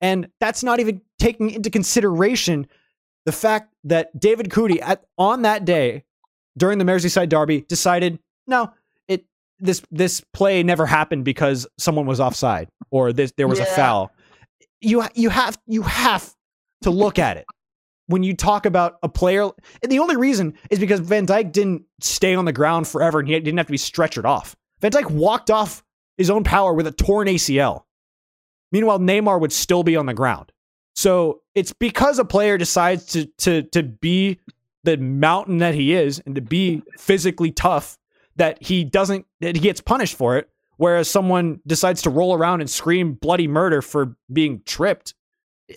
And 0.00 0.28
that's 0.40 0.62
not 0.62 0.80
even 0.80 1.00
taking 1.18 1.50
into 1.50 1.70
consideration 1.70 2.66
the 3.24 3.32
fact 3.32 3.72
that 3.84 4.18
David 4.18 4.50
Coote 4.50 4.78
at 4.80 5.04
on 5.18 5.42
that 5.42 5.64
day 5.64 6.04
during 6.56 6.78
the 6.78 6.84
Merseyside 6.84 7.28
derby 7.28 7.62
decided, 7.62 8.18
no, 8.46 8.72
it 9.08 9.24
this 9.58 9.82
this 9.90 10.22
play 10.32 10.62
never 10.62 10.86
happened 10.86 11.24
because 11.24 11.66
someone 11.78 12.06
was 12.06 12.20
offside 12.20 12.68
or 12.90 13.12
this, 13.12 13.32
there 13.36 13.48
was 13.48 13.58
a 13.58 13.66
foul. 13.66 14.12
You 14.80 15.04
you 15.14 15.30
have 15.30 15.58
you 15.66 15.82
have 15.82 16.34
to 16.82 16.90
look 16.90 17.18
at 17.18 17.36
it 17.36 17.46
when 18.06 18.22
you 18.22 18.34
talk 18.34 18.66
about 18.66 18.98
a 19.02 19.08
player. 19.08 19.48
And 19.82 19.90
the 19.90 19.98
only 19.98 20.16
reason 20.16 20.54
is 20.70 20.78
because 20.78 21.00
Van 21.00 21.26
Dijk 21.26 21.52
didn't 21.52 21.84
stay 22.00 22.34
on 22.34 22.44
the 22.44 22.52
ground 22.52 22.86
forever 22.86 23.20
and 23.20 23.28
he 23.28 23.38
didn't 23.38 23.56
have 23.56 23.66
to 23.66 23.72
be 23.72 23.78
stretchered 23.78 24.24
off. 24.24 24.54
Van 24.80 24.90
Dijk 24.90 25.10
walked 25.10 25.50
off 25.50 25.82
his 26.18 26.28
own 26.28 26.44
power 26.44 26.74
with 26.74 26.86
a 26.86 26.92
torn 26.92 27.28
ACL. 27.28 27.84
Meanwhile, 28.70 28.98
Neymar 28.98 29.40
would 29.40 29.52
still 29.52 29.82
be 29.82 29.96
on 29.96 30.06
the 30.06 30.14
ground. 30.14 30.51
So 30.94 31.40
it's 31.54 31.72
because 31.72 32.18
a 32.18 32.24
player 32.24 32.58
decides 32.58 33.06
to 33.06 33.26
to 33.38 33.62
to 33.62 33.82
be 33.82 34.40
the 34.84 34.96
mountain 34.96 35.58
that 35.58 35.74
he 35.74 35.94
is 35.94 36.20
and 36.26 36.34
to 36.34 36.40
be 36.40 36.82
physically 36.98 37.50
tough 37.52 37.98
that 38.36 38.62
he 38.62 38.84
doesn't 38.84 39.26
that 39.40 39.56
he 39.56 39.62
gets 39.62 39.80
punished 39.80 40.16
for 40.16 40.36
it. 40.36 40.48
Whereas 40.76 41.08
someone 41.08 41.60
decides 41.66 42.02
to 42.02 42.10
roll 42.10 42.34
around 42.34 42.60
and 42.60 42.68
scream 42.68 43.12
bloody 43.12 43.46
murder 43.46 43.82
for 43.82 44.16
being 44.32 44.62
tripped. 44.64 45.14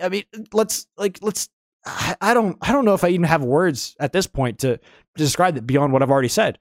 I 0.01 0.09
mean, 0.09 0.23
let's 0.53 0.87
like 0.97 1.19
let's. 1.21 1.49
I 1.85 2.33
don't. 2.33 2.57
I 2.61 2.71
don't 2.71 2.85
know 2.85 2.95
if 2.95 3.03
I 3.03 3.09
even 3.09 3.25
have 3.25 3.43
words 3.43 3.95
at 3.99 4.11
this 4.11 4.25
point 4.25 4.59
to 4.59 4.79
describe 5.15 5.57
it 5.57 5.67
beyond 5.67 5.93
what 5.93 6.01
I've 6.01 6.09
already 6.09 6.29
said. 6.29 6.57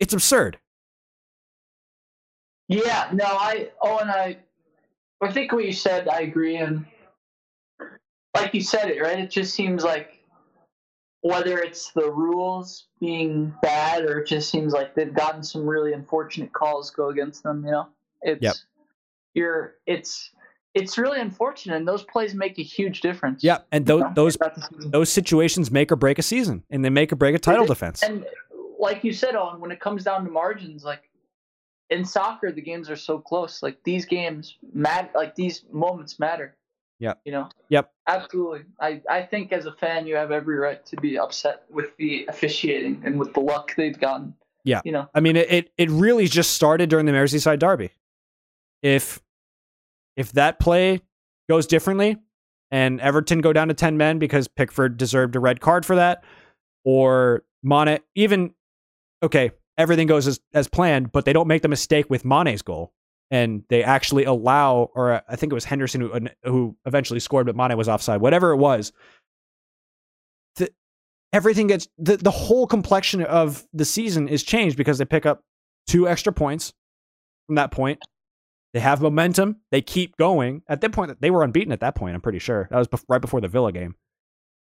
It's 0.00 0.14
absurd. 0.14 0.58
Yeah, 2.68 3.10
no, 3.12 3.26
I 3.26 3.70
oh 3.82 3.98
and 3.98 4.10
I 4.10 4.38
I 5.20 5.30
think 5.30 5.52
what 5.52 5.66
you 5.66 5.72
said 5.74 6.08
I 6.08 6.20
agree 6.20 6.56
and 6.56 6.86
like 8.34 8.54
you 8.54 8.60
said 8.62 8.88
it, 8.90 9.00
right? 9.00 9.18
It 9.18 9.30
just 9.30 9.54
seems 9.54 9.84
like 9.84 10.18
whether 11.20 11.58
it's 11.58 11.92
the 11.92 12.10
rules 12.10 12.86
being 13.00 13.54
bad 13.62 14.04
or 14.04 14.18
it 14.20 14.26
just 14.26 14.50
seems 14.50 14.72
like 14.72 14.94
they've 14.94 15.14
gotten 15.14 15.42
some 15.42 15.66
really 15.66 15.92
unfortunate 15.92 16.52
calls 16.52 16.90
go 16.90 17.08
against 17.10 17.42
them, 17.42 17.64
you 17.64 17.70
know? 17.70 17.88
It's 18.22 18.42
Yep. 18.42 18.54
you're 19.34 19.74
it's 19.86 20.30
it's 20.74 20.96
really 20.96 21.20
unfortunate 21.20 21.76
and 21.76 21.86
those 21.86 22.02
plays 22.04 22.34
make 22.34 22.58
a 22.58 22.62
huge 22.62 23.02
difference. 23.02 23.44
Yeah, 23.44 23.58
and 23.70 23.82
you 23.86 23.94
those 23.94 24.00
know, 24.02 24.12
those 24.14 24.36
throughout 24.36 24.54
the 24.54 24.62
season. 24.62 24.90
those 24.90 25.10
situations 25.12 25.70
make 25.70 25.92
or 25.92 25.96
break 25.96 26.18
a 26.18 26.22
season, 26.22 26.64
and 26.70 26.84
they 26.84 26.90
make 26.90 27.12
or 27.12 27.16
break 27.16 27.34
a 27.34 27.38
title 27.38 27.64
It- 27.64 27.68
defense. 27.68 28.02
And 28.02 28.24
like 28.78 29.04
you 29.04 29.12
said, 29.12 29.36
on 29.36 29.60
when 29.60 29.70
it 29.70 29.78
comes 29.80 30.02
down 30.02 30.24
to 30.24 30.30
margins, 30.30 30.82
like 30.84 31.08
in 31.90 32.04
soccer, 32.04 32.50
the 32.50 32.62
games 32.62 32.88
are 32.90 32.96
so 32.96 33.18
close. 33.18 33.62
Like 33.62 33.76
these 33.84 34.06
games 34.06 34.56
matter. 34.72 35.10
Like 35.14 35.34
these 35.36 35.64
moments 35.70 36.18
matter. 36.18 36.56
Yep. 37.02 37.20
You 37.24 37.32
know. 37.32 37.48
Yep. 37.68 37.90
Absolutely. 38.06 38.60
I 38.80 39.02
I 39.10 39.22
think 39.22 39.52
as 39.52 39.66
a 39.66 39.72
fan, 39.72 40.06
you 40.06 40.14
have 40.14 40.30
every 40.30 40.56
right 40.56 40.84
to 40.86 40.96
be 40.96 41.18
upset 41.18 41.64
with 41.68 41.96
the 41.96 42.24
officiating 42.28 43.02
and 43.04 43.18
with 43.18 43.34
the 43.34 43.40
luck 43.40 43.74
they've 43.76 43.98
gotten. 43.98 44.34
Yeah. 44.62 44.80
You 44.84 44.92
know. 44.92 45.08
I 45.12 45.18
mean, 45.18 45.34
it, 45.34 45.50
it 45.50 45.72
it 45.76 45.90
really 45.90 46.28
just 46.28 46.52
started 46.52 46.88
during 46.88 47.06
the 47.06 47.12
Merseyside 47.12 47.58
derby. 47.58 47.90
If 48.82 49.20
if 50.16 50.30
that 50.32 50.60
play 50.60 51.00
goes 51.48 51.66
differently, 51.66 52.18
and 52.70 53.00
Everton 53.00 53.40
go 53.40 53.52
down 53.52 53.68
to 53.68 53.74
10 53.74 53.96
men 53.96 54.20
because 54.20 54.46
Pickford 54.46 54.96
deserved 54.96 55.34
a 55.34 55.40
red 55.40 55.60
card 55.60 55.84
for 55.84 55.96
that, 55.96 56.22
or 56.84 57.42
Mane, 57.64 57.98
even, 58.14 58.54
okay, 59.22 59.50
everything 59.76 60.06
goes 60.06 60.26
as, 60.26 60.40
as 60.54 60.68
planned, 60.68 61.10
but 61.12 61.24
they 61.24 61.32
don't 61.32 61.48
make 61.48 61.62
the 61.62 61.68
mistake 61.68 62.08
with 62.08 62.24
Mane's 62.24 62.62
goal. 62.62 62.92
And 63.32 63.64
they 63.70 63.82
actually 63.82 64.24
allow, 64.24 64.90
or 64.94 65.22
I 65.26 65.36
think 65.36 65.52
it 65.52 65.54
was 65.54 65.64
Henderson 65.64 66.02
who, 66.02 66.28
who 66.44 66.76
eventually 66.84 67.18
scored, 67.18 67.46
but 67.46 67.56
Mane 67.56 67.74
was 67.78 67.88
offside, 67.88 68.20
whatever 68.20 68.50
it 68.50 68.58
was. 68.58 68.92
The, 70.56 70.70
everything 71.32 71.66
gets, 71.66 71.88
the, 71.96 72.18
the 72.18 72.30
whole 72.30 72.66
complexion 72.66 73.24
of 73.24 73.66
the 73.72 73.86
season 73.86 74.28
is 74.28 74.42
changed 74.42 74.76
because 74.76 74.98
they 74.98 75.06
pick 75.06 75.24
up 75.24 75.40
two 75.86 76.06
extra 76.06 76.30
points 76.30 76.74
from 77.46 77.54
that 77.54 77.70
point. 77.70 78.00
They 78.74 78.80
have 78.80 79.00
momentum. 79.00 79.56
They 79.70 79.80
keep 79.80 80.18
going. 80.18 80.60
At 80.68 80.82
that 80.82 80.92
point, 80.92 81.18
they 81.22 81.30
were 81.30 81.42
unbeaten. 81.42 81.72
At 81.72 81.80
that 81.80 81.94
point, 81.94 82.14
I'm 82.14 82.20
pretty 82.20 82.38
sure 82.38 82.68
that 82.70 82.78
was 82.78 82.88
right 83.08 83.20
before 83.20 83.40
the 83.40 83.48
Villa 83.48 83.72
game. 83.72 83.94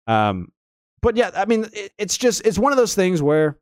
Um, 0.07 0.53
but 1.01 1.17
yeah, 1.17 1.31
I 1.35 1.43
mean, 1.45 1.67
it, 1.73 1.91
it's 1.97 2.17
just 2.17 2.45
it's 2.45 2.57
one 2.57 2.71
of 2.71 2.77
those 2.77 2.95
things 2.95 3.21
where, 3.21 3.57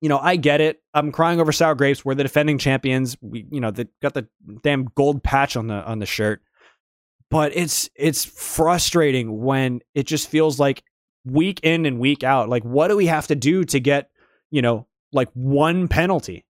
you 0.00 0.08
know, 0.08 0.18
I 0.18 0.36
get 0.36 0.60
it. 0.60 0.80
I'm 0.94 1.10
crying 1.12 1.40
over 1.40 1.52
sour 1.52 1.74
grapes. 1.74 2.04
We're 2.04 2.14
the 2.14 2.22
defending 2.22 2.58
champions. 2.58 3.16
We, 3.20 3.46
you 3.50 3.60
know, 3.60 3.70
they 3.70 3.86
got 4.00 4.14
the 4.14 4.28
damn 4.62 4.84
gold 4.94 5.22
patch 5.22 5.56
on 5.56 5.66
the 5.66 5.84
on 5.84 5.98
the 5.98 6.06
shirt. 6.06 6.42
But 7.30 7.54
it's 7.54 7.90
it's 7.94 8.24
frustrating 8.24 9.42
when 9.42 9.80
it 9.94 10.06
just 10.06 10.28
feels 10.28 10.58
like 10.58 10.82
week 11.24 11.60
in 11.62 11.84
and 11.84 11.98
week 11.98 12.22
out. 12.22 12.48
Like, 12.48 12.64
what 12.64 12.88
do 12.88 12.96
we 12.96 13.06
have 13.06 13.26
to 13.26 13.34
do 13.34 13.64
to 13.64 13.80
get, 13.80 14.10
you 14.50 14.62
know, 14.62 14.86
like 15.12 15.28
one 15.34 15.88
penalty? 15.88 16.44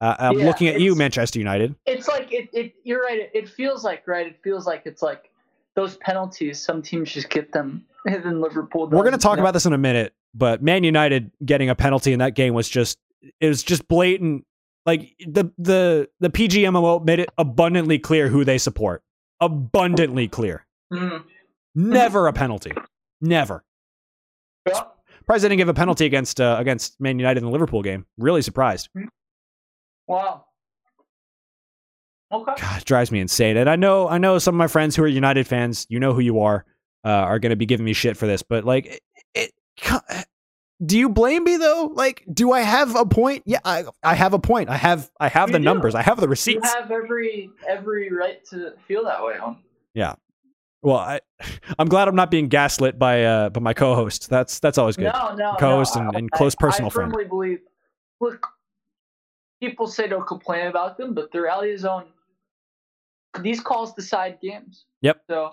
Uh, 0.00 0.16
I'm 0.18 0.38
yeah, 0.38 0.46
looking 0.46 0.68
at 0.68 0.80
you, 0.80 0.94
Manchester 0.94 1.38
United. 1.38 1.74
It's 1.86 2.08
like 2.08 2.32
it, 2.32 2.48
it. 2.52 2.72
You're 2.84 3.02
right. 3.02 3.18
It, 3.18 3.30
it, 3.34 3.48
feels 3.48 3.84
like 3.84 4.06
right. 4.08 4.26
It 4.26 4.40
feels 4.42 4.66
like 4.66 4.82
it's 4.86 5.02
like 5.02 5.30
those 5.74 5.96
penalties. 5.96 6.62
Some 6.62 6.80
teams 6.80 7.12
just 7.12 7.28
get 7.28 7.52
them, 7.52 7.84
and 8.06 8.24
then 8.24 8.40
Liverpool. 8.40 8.88
We're 8.88 9.02
going 9.02 9.12
to 9.12 9.18
talk 9.18 9.38
about 9.38 9.52
this 9.52 9.66
in 9.66 9.72
a 9.72 9.78
minute, 9.78 10.14
but 10.34 10.62
Man 10.62 10.84
United 10.84 11.30
getting 11.44 11.70
a 11.70 11.74
penalty 11.74 12.12
in 12.12 12.18
that 12.20 12.34
game 12.34 12.54
was 12.54 12.68
just 12.68 12.98
it 13.40 13.48
was 13.48 13.62
just 13.62 13.88
blatant. 13.88 14.44
Like 14.86 15.14
the 15.26 15.50
the 15.58 16.08
the 16.20 16.30
PGMOL 16.30 17.04
made 17.04 17.20
it 17.20 17.28
abundantly 17.38 17.98
clear 17.98 18.28
who 18.28 18.44
they 18.44 18.58
support. 18.58 19.02
Abundantly 19.40 20.28
clear. 20.28 20.66
Mm-hmm. 20.92 21.18
Never 21.74 22.26
a 22.26 22.32
penalty. 22.32 22.72
Never. 23.20 23.64
Yeah. 24.66 24.82
Surprised 25.18 25.44
they 25.44 25.48
didn't 25.48 25.58
give 25.58 25.68
a 25.68 25.74
penalty 25.74 26.06
against 26.06 26.40
uh, 26.40 26.56
against 26.58 27.00
Man 27.00 27.18
United 27.18 27.38
in 27.38 27.44
the 27.44 27.50
Liverpool 27.50 27.82
game. 27.82 28.06
Really 28.18 28.42
surprised. 28.42 28.88
Mm-hmm. 28.96 29.08
Wow. 30.06 30.44
Okay. 32.32 32.52
God, 32.58 32.84
drives 32.84 33.10
me 33.10 33.20
insane. 33.20 33.56
And 33.56 33.68
I 33.68 33.76
know, 33.76 34.08
I 34.08 34.18
know 34.18 34.38
some 34.38 34.54
of 34.54 34.58
my 34.58 34.68
friends 34.68 34.94
who 34.94 35.02
are 35.02 35.08
United 35.08 35.46
fans. 35.46 35.86
You 35.88 35.98
know 36.00 36.12
who 36.12 36.20
you 36.20 36.40
are. 36.40 36.64
Uh, 37.02 37.08
are 37.08 37.38
going 37.38 37.50
to 37.50 37.56
be 37.56 37.64
giving 37.64 37.86
me 37.86 37.94
shit 37.94 38.14
for 38.14 38.26
this, 38.26 38.42
but 38.42 38.66
like, 38.66 39.00
do 40.84 40.98
you 40.98 41.08
blame 41.08 41.44
me 41.44 41.56
though? 41.56 41.90
Like, 41.94 42.24
do 42.32 42.52
I 42.52 42.60
have 42.60 42.96
a 42.96 43.04
point? 43.04 43.42
Yeah, 43.46 43.60
I, 43.64 43.84
I 44.02 44.14
have 44.14 44.32
a 44.34 44.38
point. 44.38 44.68
I 44.68 44.76
have, 44.76 45.10
I 45.20 45.28
have 45.28 45.48
you 45.48 45.54
the 45.54 45.58
do. 45.58 45.64
numbers. 45.64 45.94
I 45.94 46.02
have 46.02 46.20
the 46.20 46.28
receipts. 46.28 46.66
You 46.66 46.80
have 46.80 46.90
every, 46.90 47.50
every 47.68 48.10
right 48.12 48.44
to 48.46 48.74
feel 48.86 49.04
that 49.04 49.24
way, 49.24 49.34
huh? 49.38 49.54
Yeah. 49.94 50.14
Well, 50.82 50.96
I, 50.96 51.20
I'm 51.78 51.88
glad 51.88 52.08
I'm 52.08 52.16
not 52.16 52.30
being 52.30 52.48
gaslit 52.48 52.98
by, 52.98 53.24
uh, 53.24 53.50
by 53.50 53.60
my 53.60 53.74
co-host. 53.74 54.30
That's, 54.30 54.60
that's 54.60 54.78
always 54.78 54.96
good. 54.96 55.12
No, 55.12 55.34
no, 55.34 55.56
co-host 55.58 55.96
no. 55.96 56.02
and, 56.02 56.16
and 56.16 56.30
close 56.30 56.54
personal 56.54 56.88
I 56.88 56.90
friend. 56.90 57.12
I 57.12 57.14
firmly 57.14 57.28
believe. 57.28 57.60
Look, 58.20 58.46
people 59.60 59.86
say 59.86 60.08
don't 60.08 60.26
complain 60.26 60.66
about 60.66 60.96
them, 60.96 61.14
but 61.14 61.30
the 61.32 61.40
reality 61.40 61.72
is 61.72 61.84
on 61.84 62.06
these 63.42 63.60
calls 63.60 63.94
decide 63.94 64.38
games. 64.40 64.84
Yep. 65.02 65.22
So 65.28 65.50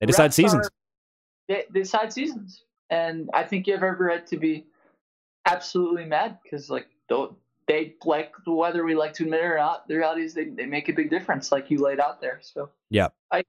they 0.00 0.06
decide 0.06 0.32
seasons. 0.32 0.66
Are, 0.66 0.70
they, 1.48 1.64
they, 1.72 1.80
decide 1.80 2.12
seasons, 2.12 2.64
and 2.90 3.28
I 3.34 3.44
think 3.44 3.66
you 3.66 3.74
have 3.74 3.82
every 3.82 4.06
right 4.06 4.26
to 4.28 4.36
be 4.36 4.66
absolutely 5.46 6.04
mad 6.04 6.38
because 6.42 6.70
like 6.70 6.88
they 7.66 7.94
like 8.04 8.32
whether 8.46 8.84
we 8.84 8.94
like 8.94 9.12
to 9.14 9.24
admit 9.24 9.40
it 9.40 9.46
or 9.46 9.58
not, 9.58 9.86
the 9.88 9.96
reality 9.96 10.22
is 10.22 10.34
they, 10.34 10.44
they 10.44 10.66
make 10.66 10.88
a 10.88 10.92
big 10.92 11.10
difference, 11.10 11.52
like 11.52 11.70
you 11.70 11.78
laid 11.78 12.00
out 12.00 12.20
there. 12.20 12.38
So 12.42 12.70
yeah, 12.90 13.08
I 13.30 13.44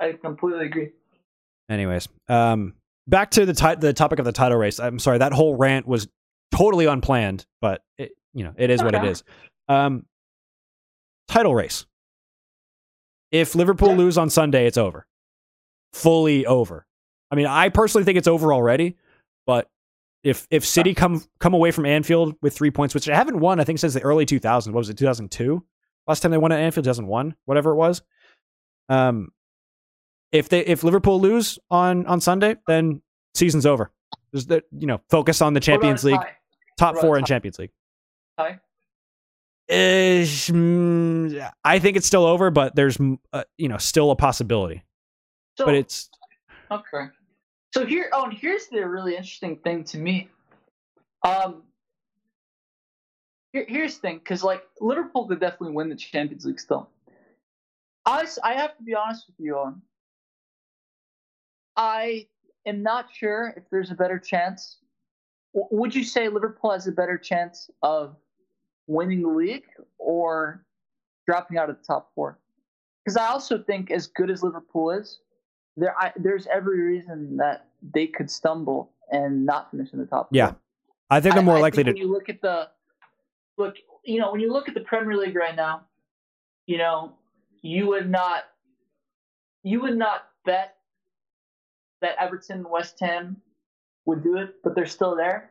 I 0.00 0.12
completely 0.12 0.66
agree. 0.66 0.90
Anyways, 1.68 2.08
um, 2.28 2.74
back 3.06 3.30
to 3.32 3.46
the 3.46 3.54
ti- 3.54 3.76
the 3.76 3.92
topic 3.92 4.18
of 4.18 4.24
the 4.24 4.32
title 4.32 4.58
race. 4.58 4.78
I'm 4.78 4.98
sorry 4.98 5.18
that 5.18 5.32
whole 5.32 5.56
rant 5.56 5.86
was 5.86 6.08
totally 6.52 6.86
unplanned, 6.86 7.44
but 7.60 7.82
it, 7.98 8.12
you 8.32 8.44
know, 8.44 8.54
it 8.56 8.70
is 8.70 8.82
what 8.82 8.94
it 8.94 9.04
is. 9.04 9.24
Um, 9.68 10.06
title 11.28 11.54
race. 11.54 11.86
If 13.32 13.54
Liverpool 13.54 13.90
yeah. 13.90 13.96
lose 13.96 14.18
on 14.18 14.30
Sunday, 14.30 14.66
it's 14.66 14.78
over. 14.78 15.06
Fully 15.92 16.46
over. 16.46 16.86
I 17.34 17.36
mean, 17.36 17.46
I 17.46 17.68
personally 17.68 18.04
think 18.04 18.16
it's 18.16 18.28
over 18.28 18.52
already, 18.52 18.96
but 19.44 19.68
if 20.22 20.46
if 20.50 20.64
City 20.64 20.94
come 20.94 21.20
come 21.40 21.52
away 21.52 21.72
from 21.72 21.84
Anfield 21.84 22.36
with 22.40 22.54
three 22.54 22.70
points, 22.70 22.94
which 22.94 23.06
they 23.06 23.12
haven't 23.12 23.40
won, 23.40 23.58
I 23.58 23.64
think 23.64 23.80
since 23.80 23.92
the 23.92 24.02
early 24.02 24.24
2000s. 24.24 24.66
What 24.66 24.74
was 24.74 24.88
it, 24.88 24.96
2002? 24.96 25.64
Last 26.06 26.20
time 26.20 26.30
they 26.30 26.38
won 26.38 26.52
at 26.52 26.60
Anfield, 26.60 26.84
2001, 26.84 27.34
whatever 27.46 27.72
it 27.72 27.74
was. 27.74 28.02
Um, 28.88 29.32
if 30.30 30.48
they 30.48 30.60
if 30.60 30.84
Liverpool 30.84 31.20
lose 31.20 31.58
on 31.72 32.06
on 32.06 32.20
Sunday, 32.20 32.54
then 32.68 33.02
season's 33.34 33.66
over. 33.66 33.90
Just 34.32 34.48
the 34.48 34.62
you 34.78 34.86
know 34.86 35.00
focus 35.10 35.42
on 35.42 35.54
the 35.54 35.60
Champions 35.60 36.04
League, 36.04 36.20
top 36.78 36.96
four 36.98 37.18
in 37.18 37.24
Champions 37.24 37.58
League. 37.58 37.72
Mm, 39.68 41.50
I 41.64 41.80
think 41.80 41.96
it's 41.96 42.06
still 42.06 42.26
over, 42.26 42.52
but 42.52 42.76
there's 42.76 42.96
uh, 43.32 43.42
you 43.58 43.68
know 43.68 43.78
still 43.78 44.12
a 44.12 44.16
possibility. 44.16 44.84
So, 45.58 45.64
but 45.64 45.74
it's 45.74 46.08
okay. 46.70 47.08
So 47.74 47.84
here, 47.84 48.08
oh, 48.12 48.26
and 48.26 48.32
here's 48.32 48.68
the 48.68 48.86
really 48.86 49.16
interesting 49.16 49.56
thing 49.56 49.82
to 49.86 49.98
me. 49.98 50.28
Um, 51.26 51.64
here, 53.52 53.64
here's 53.66 53.96
the 53.96 54.00
thing, 54.00 54.18
because 54.18 54.44
like 54.44 54.62
Liverpool 54.80 55.26
could 55.26 55.40
definitely 55.40 55.72
win 55.72 55.88
the 55.88 55.96
Champions 55.96 56.46
League 56.46 56.60
still. 56.60 56.88
I, 58.06 58.28
I 58.44 58.52
have 58.52 58.76
to 58.76 58.82
be 58.84 58.94
honest 58.94 59.26
with 59.26 59.44
you, 59.44 59.58
on. 59.58 59.82
I 61.76 62.28
am 62.64 62.84
not 62.84 63.06
sure 63.12 63.52
if 63.56 63.64
there's 63.72 63.90
a 63.90 63.96
better 63.96 64.20
chance. 64.20 64.76
Would 65.52 65.96
you 65.96 66.04
say 66.04 66.28
Liverpool 66.28 66.70
has 66.70 66.86
a 66.86 66.92
better 66.92 67.18
chance 67.18 67.68
of 67.82 68.14
winning 68.86 69.22
the 69.22 69.28
league 69.30 69.66
or 69.98 70.64
dropping 71.26 71.58
out 71.58 71.70
of 71.70 71.78
the 71.78 71.84
top 71.84 72.12
four. 72.14 72.38
Because 73.04 73.16
I 73.16 73.26
also 73.26 73.58
think, 73.58 73.90
as 73.90 74.06
good 74.06 74.30
as 74.30 74.44
Liverpool 74.44 74.92
is, 74.92 75.18
there 75.76 75.94
I, 75.98 76.12
there's 76.16 76.46
every 76.46 76.80
reason 76.80 77.36
that 77.38 77.68
they 77.94 78.06
could 78.06 78.30
stumble 78.30 78.92
and 79.10 79.44
not 79.44 79.70
finish 79.70 79.92
in 79.92 79.98
the 79.98 80.06
top. 80.06 80.28
Yeah, 80.32 80.48
four. 80.48 80.58
I 81.10 81.20
think 81.20 81.34
they're 81.34 81.42
more 81.42 81.58
I, 81.58 81.60
likely 81.60 81.84
to. 81.84 81.90
When 81.90 81.96
you 81.96 82.10
look 82.10 82.28
at 82.28 82.40
the 82.40 82.68
look, 83.58 83.76
you 84.04 84.20
know, 84.20 84.32
when 84.32 84.40
you 84.40 84.52
look 84.52 84.68
at 84.68 84.74
the 84.74 84.80
Premier 84.80 85.16
League 85.16 85.36
right 85.36 85.56
now, 85.56 85.82
you 86.66 86.78
know, 86.78 87.12
you 87.62 87.86
would 87.88 88.10
not, 88.10 88.44
you 89.62 89.80
would 89.80 89.96
not 89.96 90.28
bet 90.44 90.76
that 92.00 92.16
Everton 92.20 92.58
and 92.58 92.70
West 92.70 92.98
Ham 93.00 93.36
would 94.06 94.22
do 94.22 94.36
it, 94.36 94.56
but 94.62 94.74
they're 94.74 94.86
still 94.86 95.16
there. 95.16 95.50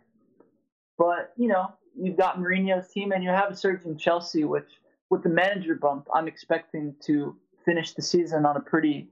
But 0.97 1.33
you 1.37 1.47
know, 1.47 1.73
you've 1.99 2.17
got 2.17 2.37
Mourinho's 2.37 2.91
team, 2.91 3.11
and 3.11 3.23
you 3.23 3.29
have 3.29 3.51
a 3.51 3.55
surge 3.55 3.85
in 3.85 3.97
Chelsea, 3.97 4.43
which 4.43 4.69
with 5.09 5.23
the 5.23 5.29
manager 5.29 5.75
bump, 5.75 6.07
I'm 6.13 6.27
expecting 6.27 6.95
to 7.05 7.35
finish 7.65 7.93
the 7.93 8.01
season 8.01 8.45
on 8.45 8.57
a 8.57 8.59
pretty 8.59 9.09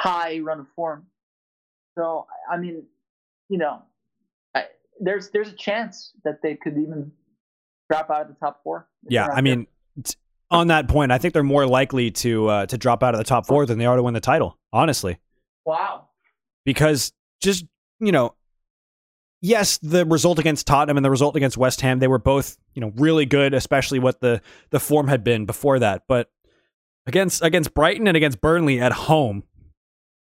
high 0.00 0.38
run 0.38 0.60
of 0.60 0.66
form. 0.74 1.06
So 1.98 2.26
I 2.50 2.56
mean, 2.56 2.84
you 3.48 3.58
know, 3.58 3.82
I, 4.54 4.64
there's 5.00 5.30
there's 5.30 5.48
a 5.48 5.56
chance 5.56 6.12
that 6.24 6.40
they 6.42 6.54
could 6.54 6.78
even 6.78 7.12
drop 7.90 8.10
out 8.10 8.22
of 8.22 8.28
the 8.28 8.34
top 8.34 8.60
four. 8.62 8.88
Yeah, 9.08 9.26
I 9.26 9.40
mean, 9.40 9.66
on 10.50 10.68
that 10.68 10.88
point, 10.88 11.12
I 11.12 11.18
think 11.18 11.34
they're 11.34 11.42
more 11.42 11.66
likely 11.66 12.10
to 12.12 12.48
uh, 12.48 12.66
to 12.66 12.78
drop 12.78 13.02
out 13.02 13.14
of 13.14 13.18
the 13.18 13.24
top 13.24 13.46
four 13.46 13.66
than 13.66 13.78
they 13.78 13.86
are 13.86 13.96
to 13.96 14.02
win 14.02 14.14
the 14.14 14.20
title. 14.20 14.58
Honestly. 14.72 15.18
Wow. 15.64 16.08
Because 16.64 17.12
just 17.40 17.64
you 18.00 18.12
know, 18.12 18.34
yes, 19.40 19.78
the 19.78 20.06
result 20.06 20.38
against 20.38 20.66
Tottenham 20.66 20.96
and 20.96 21.04
the 21.04 21.10
result 21.10 21.36
against 21.36 21.56
West 21.56 21.80
Ham, 21.82 21.98
they 21.98 22.08
were 22.08 22.18
both, 22.18 22.56
you 22.74 22.80
know, 22.80 22.92
really 22.96 23.26
good, 23.26 23.54
especially 23.54 23.98
what 23.98 24.20
the 24.20 24.40
the 24.70 24.80
form 24.80 25.08
had 25.08 25.22
been 25.22 25.46
before 25.46 25.78
that. 25.78 26.02
But 26.08 26.30
against 27.06 27.42
against 27.42 27.74
Brighton 27.74 28.08
and 28.08 28.16
against 28.16 28.40
Burnley 28.40 28.80
at 28.80 28.92
home, 28.92 29.44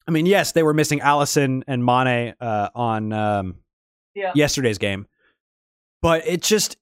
I 0.08 0.12
mean, 0.12 0.26
yes, 0.26 0.52
they 0.52 0.64
were 0.64 0.74
missing 0.74 1.00
Alisson 1.00 1.64
and 1.68 1.86
Mane 1.86 2.34
uh, 2.40 2.70
on 2.74 3.14
um, 3.14 3.56
yeah. 4.16 4.32
yesterday's 4.36 4.78
game, 4.78 5.08
but 6.02 6.28
it 6.28 6.42
just 6.42 6.78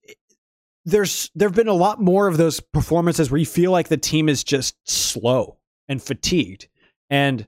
there's 0.86 1.30
there've 1.36 1.54
been 1.54 1.68
a 1.68 1.74
lot 1.74 2.02
more 2.02 2.28
of 2.28 2.38
those 2.38 2.60
performances 2.60 3.30
where 3.30 3.40
you 3.40 3.46
feel 3.46 3.72
like 3.72 3.90
the 3.90 3.98
team 3.98 4.30
is 4.30 4.44
just 4.44 4.76
slow 4.86 5.58
and 5.88 6.02
fatigued 6.02 6.68
and 7.10 7.48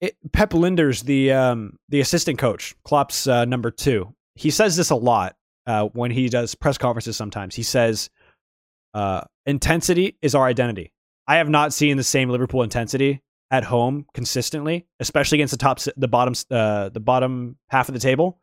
it, 0.00 0.16
Pep 0.32 0.50
Lijnders, 0.50 1.04
the 1.04 1.32
um, 1.32 1.78
the 1.88 2.00
assistant 2.00 2.38
coach, 2.38 2.74
Klopp's 2.84 3.26
uh, 3.26 3.44
number 3.44 3.70
two, 3.70 4.14
he 4.34 4.50
says 4.50 4.76
this 4.76 4.90
a 4.90 4.96
lot 4.96 5.36
uh, 5.66 5.86
when 5.92 6.10
he 6.10 6.28
does 6.28 6.54
press 6.54 6.78
conferences. 6.78 7.16
Sometimes 7.16 7.54
he 7.54 7.62
says, 7.62 8.08
uh, 8.94 9.22
"Intensity 9.46 10.16
is 10.22 10.34
our 10.34 10.46
identity." 10.46 10.92
I 11.26 11.36
have 11.36 11.48
not 11.48 11.72
seen 11.72 11.96
the 11.96 12.02
same 12.02 12.30
Liverpool 12.30 12.62
intensity 12.62 13.22
at 13.50 13.64
home 13.64 14.06
consistently, 14.14 14.86
especially 15.00 15.38
against 15.38 15.52
the 15.52 15.58
top, 15.58 15.80
the 15.96 16.08
bottom, 16.08 16.34
uh, 16.50 16.88
the 16.90 17.00
bottom 17.00 17.56
half 17.68 17.88
of 17.88 17.94
the 17.94 18.00
table. 18.00 18.40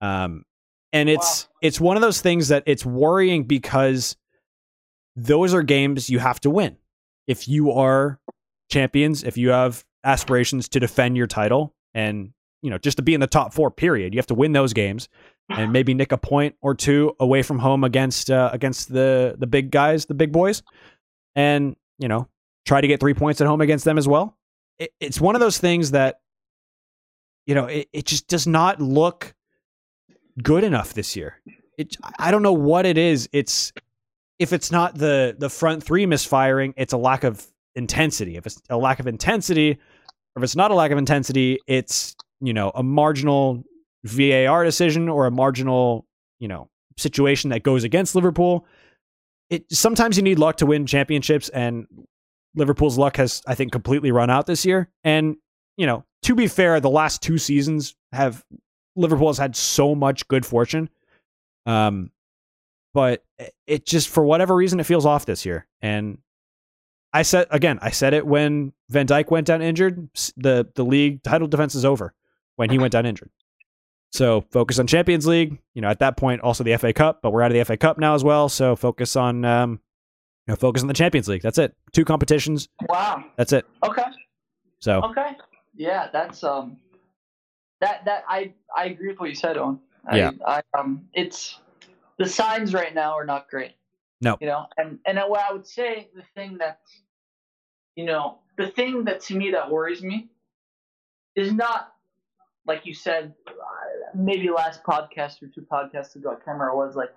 Um, 0.00 0.44
and 0.92 1.08
it's 1.08 1.44
wow. 1.44 1.50
it's 1.62 1.80
one 1.80 1.96
of 1.96 2.02
those 2.02 2.20
things 2.20 2.48
that 2.48 2.62
it's 2.66 2.84
worrying 2.84 3.44
because 3.44 4.16
those 5.14 5.54
are 5.54 5.62
games 5.62 6.10
you 6.10 6.18
have 6.18 6.40
to 6.40 6.50
win 6.50 6.76
if 7.26 7.48
you 7.48 7.72
are 7.72 8.20
champions, 8.70 9.24
if 9.24 9.36
you 9.36 9.50
have 9.50 9.84
aspirations 10.04 10.68
to 10.70 10.80
defend 10.80 11.16
your 11.16 11.26
title, 11.26 11.74
and 11.94 12.32
you 12.62 12.70
know 12.70 12.78
just 12.78 12.98
to 12.98 13.02
be 13.02 13.14
in 13.14 13.20
the 13.20 13.26
top 13.26 13.52
four. 13.52 13.70
Period. 13.70 14.14
You 14.14 14.18
have 14.18 14.26
to 14.26 14.34
win 14.34 14.52
those 14.52 14.72
games 14.72 15.08
and 15.48 15.72
maybe 15.72 15.94
nick 15.94 16.12
a 16.12 16.18
point 16.18 16.54
or 16.60 16.74
two 16.74 17.14
away 17.20 17.42
from 17.42 17.58
home 17.58 17.84
against 17.84 18.30
uh, 18.30 18.50
against 18.52 18.92
the 18.92 19.36
the 19.38 19.46
big 19.46 19.70
guys, 19.70 20.06
the 20.06 20.14
big 20.14 20.32
boys, 20.32 20.62
and 21.34 21.76
you 21.98 22.08
know 22.08 22.28
try 22.66 22.80
to 22.80 22.86
get 22.86 23.00
three 23.00 23.14
points 23.14 23.40
at 23.40 23.46
home 23.46 23.60
against 23.60 23.84
them 23.84 23.96
as 23.96 24.06
well. 24.06 24.36
It, 24.78 24.92
it's 25.00 25.20
one 25.20 25.34
of 25.34 25.40
those 25.40 25.58
things 25.58 25.92
that 25.92 26.20
you 27.46 27.54
know 27.54 27.66
it, 27.66 27.88
it 27.92 28.04
just 28.04 28.28
does 28.28 28.46
not 28.46 28.80
look 28.80 29.34
good 30.42 30.64
enough 30.64 30.92
this 30.92 31.16
year. 31.16 31.40
It 31.78 31.96
I 32.18 32.30
don't 32.30 32.42
know 32.42 32.52
what 32.52 32.84
it 32.84 32.98
is. 32.98 33.28
It's 33.32 33.72
if 34.38 34.52
it's 34.52 34.70
not 34.70 34.96
the 34.96 35.36
the 35.38 35.48
front 35.48 35.82
three 35.82 36.04
misfiring, 36.04 36.74
it's 36.76 36.92
a 36.92 36.98
lack 36.98 37.24
of 37.24 37.46
intensity. 37.74 38.36
If 38.36 38.46
it's 38.46 38.60
a 38.68 38.76
lack 38.76 39.00
of 39.00 39.06
intensity, 39.06 39.72
or 39.72 40.40
if 40.40 40.42
it's 40.42 40.56
not 40.56 40.70
a 40.70 40.74
lack 40.74 40.90
of 40.90 40.98
intensity, 40.98 41.60
it's 41.66 42.16
you 42.40 42.52
know 42.52 42.70
a 42.74 42.82
marginal 42.82 43.64
VAR 44.04 44.64
decision 44.64 45.08
or 45.08 45.26
a 45.26 45.30
marginal 45.30 46.06
you 46.38 46.48
know 46.48 46.68
situation 46.98 47.50
that 47.50 47.62
goes 47.62 47.84
against 47.84 48.14
Liverpool. 48.14 48.66
It 49.48 49.64
sometimes 49.72 50.16
you 50.16 50.22
need 50.22 50.38
luck 50.38 50.56
to 50.56 50.66
win 50.66 50.86
championships, 50.86 51.48
and 51.50 51.86
Liverpool's 52.56 52.98
luck 52.98 53.18
has 53.18 53.42
I 53.46 53.54
think 53.54 53.70
completely 53.70 54.10
run 54.10 54.30
out 54.30 54.46
this 54.46 54.64
year. 54.64 54.90
And 55.04 55.36
you 55.76 55.86
know, 55.86 56.04
to 56.22 56.34
be 56.34 56.48
fair, 56.48 56.80
the 56.80 56.90
last 56.90 57.22
two 57.22 57.38
seasons 57.38 57.94
have 58.12 58.44
Liverpool 58.96 59.28
has 59.28 59.38
had 59.38 59.54
so 59.54 59.94
much 59.94 60.26
good 60.26 60.44
fortune. 60.44 60.88
Um, 61.66 62.10
but 62.94 63.24
it 63.66 63.84
just 63.84 64.08
for 64.08 64.24
whatever 64.24 64.54
reason 64.56 64.80
it 64.80 64.84
feels 64.84 65.04
off 65.04 65.26
this 65.26 65.44
year. 65.44 65.66
And 65.82 66.18
I 67.12 67.22
said 67.22 67.46
again, 67.50 67.78
I 67.82 67.90
said 67.90 68.14
it 68.14 68.26
when 68.26 68.72
Van 68.88 69.06
Dijk 69.06 69.30
went 69.30 69.46
down 69.46 69.62
injured. 69.62 70.08
The 70.36 70.66
the 70.74 70.84
league 70.84 71.22
title 71.22 71.46
defense 71.46 71.74
is 71.74 71.84
over 71.84 72.14
when 72.56 72.70
he 72.70 72.78
went 72.78 72.92
down 72.92 73.06
injured. 73.06 73.30
So 74.12 74.46
focus 74.50 74.78
on 74.78 74.86
Champions 74.86 75.26
League. 75.26 75.58
You 75.74 75.82
know, 75.82 75.88
at 75.88 75.98
that 75.98 76.16
point, 76.16 76.40
also 76.40 76.64
the 76.64 76.76
FA 76.78 76.92
Cup, 76.92 77.20
but 77.22 77.32
we're 77.32 77.42
out 77.42 77.50
of 77.50 77.58
the 77.58 77.64
FA 77.64 77.76
Cup 77.76 77.98
now 77.98 78.14
as 78.14 78.24
well. 78.24 78.48
So 78.48 78.76
focus 78.76 79.14
on 79.14 79.44
um, 79.44 79.80
you 80.46 80.52
know, 80.52 80.56
focus 80.56 80.82
on 80.82 80.88
the 80.88 80.94
Champions 80.94 81.28
League. 81.28 81.42
That's 81.42 81.58
it. 81.58 81.74
Two 81.92 82.04
competitions. 82.04 82.68
Wow. 82.88 83.24
That's 83.36 83.52
it. 83.52 83.66
Okay. 83.84 84.04
So. 84.78 85.02
Okay. 85.02 85.32
Yeah, 85.74 86.08
that's 86.12 86.44
um, 86.44 86.78
that 87.80 88.04
that 88.04 88.24
I 88.28 88.52
I 88.74 88.86
agree 88.86 89.08
with 89.08 89.18
what 89.20 89.28
you 89.28 89.34
said 89.34 89.58
on. 89.58 89.80
I, 90.08 90.16
yeah. 90.16 90.30
I, 90.46 90.62
um, 90.78 91.06
it's 91.12 91.58
the 92.18 92.26
signs 92.26 92.72
right 92.72 92.94
now 92.94 93.12
are 93.12 93.24
not 93.24 93.50
great. 93.50 93.72
No. 94.22 94.38
You 94.40 94.46
know, 94.46 94.66
and 94.78 94.98
and 95.04 95.18
what 95.26 95.40
I 95.40 95.52
would 95.52 95.66
say 95.66 96.08
the 96.14 96.22
thing 96.34 96.58
that, 96.58 96.80
you 97.96 98.04
know, 98.04 98.38
the 98.56 98.68
thing 98.68 99.04
that 99.04 99.20
to 99.22 99.34
me 99.34 99.50
that 99.50 99.70
worries 99.70 100.02
me, 100.02 100.28
is 101.34 101.52
not, 101.52 101.92
like 102.66 102.86
you 102.86 102.94
said, 102.94 103.34
maybe 104.14 104.48
last 104.48 104.82
podcast 104.82 105.42
or 105.42 105.48
two 105.48 105.66
podcasts 105.70 106.16
ago, 106.16 106.30
I 106.30 106.34
can't 106.36 106.46
remember. 106.46 106.74
Was 106.74 106.96
like 106.96 107.14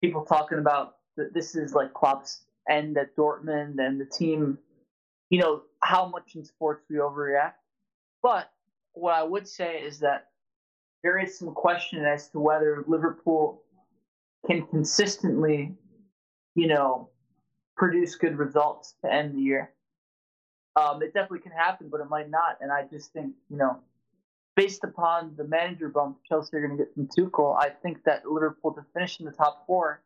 people 0.00 0.24
talking 0.24 0.58
about 0.58 0.98
that 1.16 1.34
this 1.34 1.56
is 1.56 1.72
like 1.72 1.92
Klopp's 1.92 2.42
end 2.68 2.96
at 2.98 3.16
Dortmund 3.16 3.78
and 3.78 4.00
the 4.00 4.04
team, 4.04 4.58
you 5.30 5.40
know, 5.40 5.62
how 5.80 6.08
much 6.08 6.34
in 6.34 6.44
sports 6.44 6.84
we 6.88 6.96
overreact. 6.96 7.54
But 8.22 8.50
what 8.92 9.14
I 9.14 9.22
would 9.22 9.46
say 9.46 9.78
is 9.78 10.00
that 10.00 10.28
there 11.02 11.18
is 11.18 11.38
some 11.38 11.52
question 11.52 12.04
as 12.04 12.28
to 12.30 12.40
whether 12.40 12.84
Liverpool 12.88 13.62
can 14.46 14.66
consistently, 14.66 15.74
you 16.54 16.66
know, 16.66 17.10
produce 17.76 18.16
good 18.16 18.38
results 18.38 18.94
to 19.02 19.12
end 19.12 19.34
the 19.34 19.40
year. 19.40 19.72
Um, 20.76 21.02
it 21.02 21.14
definitely 21.14 21.40
can 21.40 21.52
happen, 21.52 21.88
but 21.90 22.00
it 22.00 22.08
might 22.08 22.30
not. 22.30 22.58
And 22.60 22.72
I 22.72 22.84
just 22.90 23.12
think, 23.12 23.32
you 23.50 23.56
know, 23.56 23.78
based 24.56 24.84
upon 24.84 25.34
the 25.36 25.44
manager 25.44 25.88
bump 25.88 26.18
Chelsea 26.28 26.56
are 26.56 26.66
going 26.66 26.76
to 26.76 26.84
get 26.84 26.94
from 26.94 27.08
Tuchel, 27.08 27.56
I 27.58 27.68
think 27.68 28.04
that 28.04 28.26
Liverpool 28.26 28.72
to 28.72 28.84
finish 28.94 29.20
in 29.20 29.26
the 29.26 29.32
top 29.32 29.64
four 29.66 30.02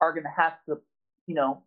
are 0.00 0.12
going 0.12 0.24
to 0.24 0.32
have 0.36 0.54
to, 0.66 0.78
you 1.26 1.34
know, 1.34 1.62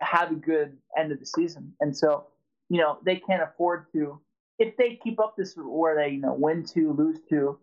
have 0.00 0.32
a 0.32 0.36
good 0.36 0.76
end 0.96 1.12
of 1.12 1.20
the 1.20 1.26
season. 1.26 1.72
And 1.80 1.96
so, 1.96 2.26
you 2.68 2.78
know, 2.78 2.98
they 3.04 3.16
can't 3.16 3.42
afford 3.42 3.86
to 3.92 4.20
if 4.58 4.76
they 4.76 4.98
keep 5.02 5.20
up 5.20 5.36
this 5.36 5.54
where 5.56 5.96
they 5.96 6.10
you 6.14 6.20
know 6.20 6.34
win 6.34 6.64
two, 6.64 6.92
lose 6.92 7.18
two, 7.28 7.58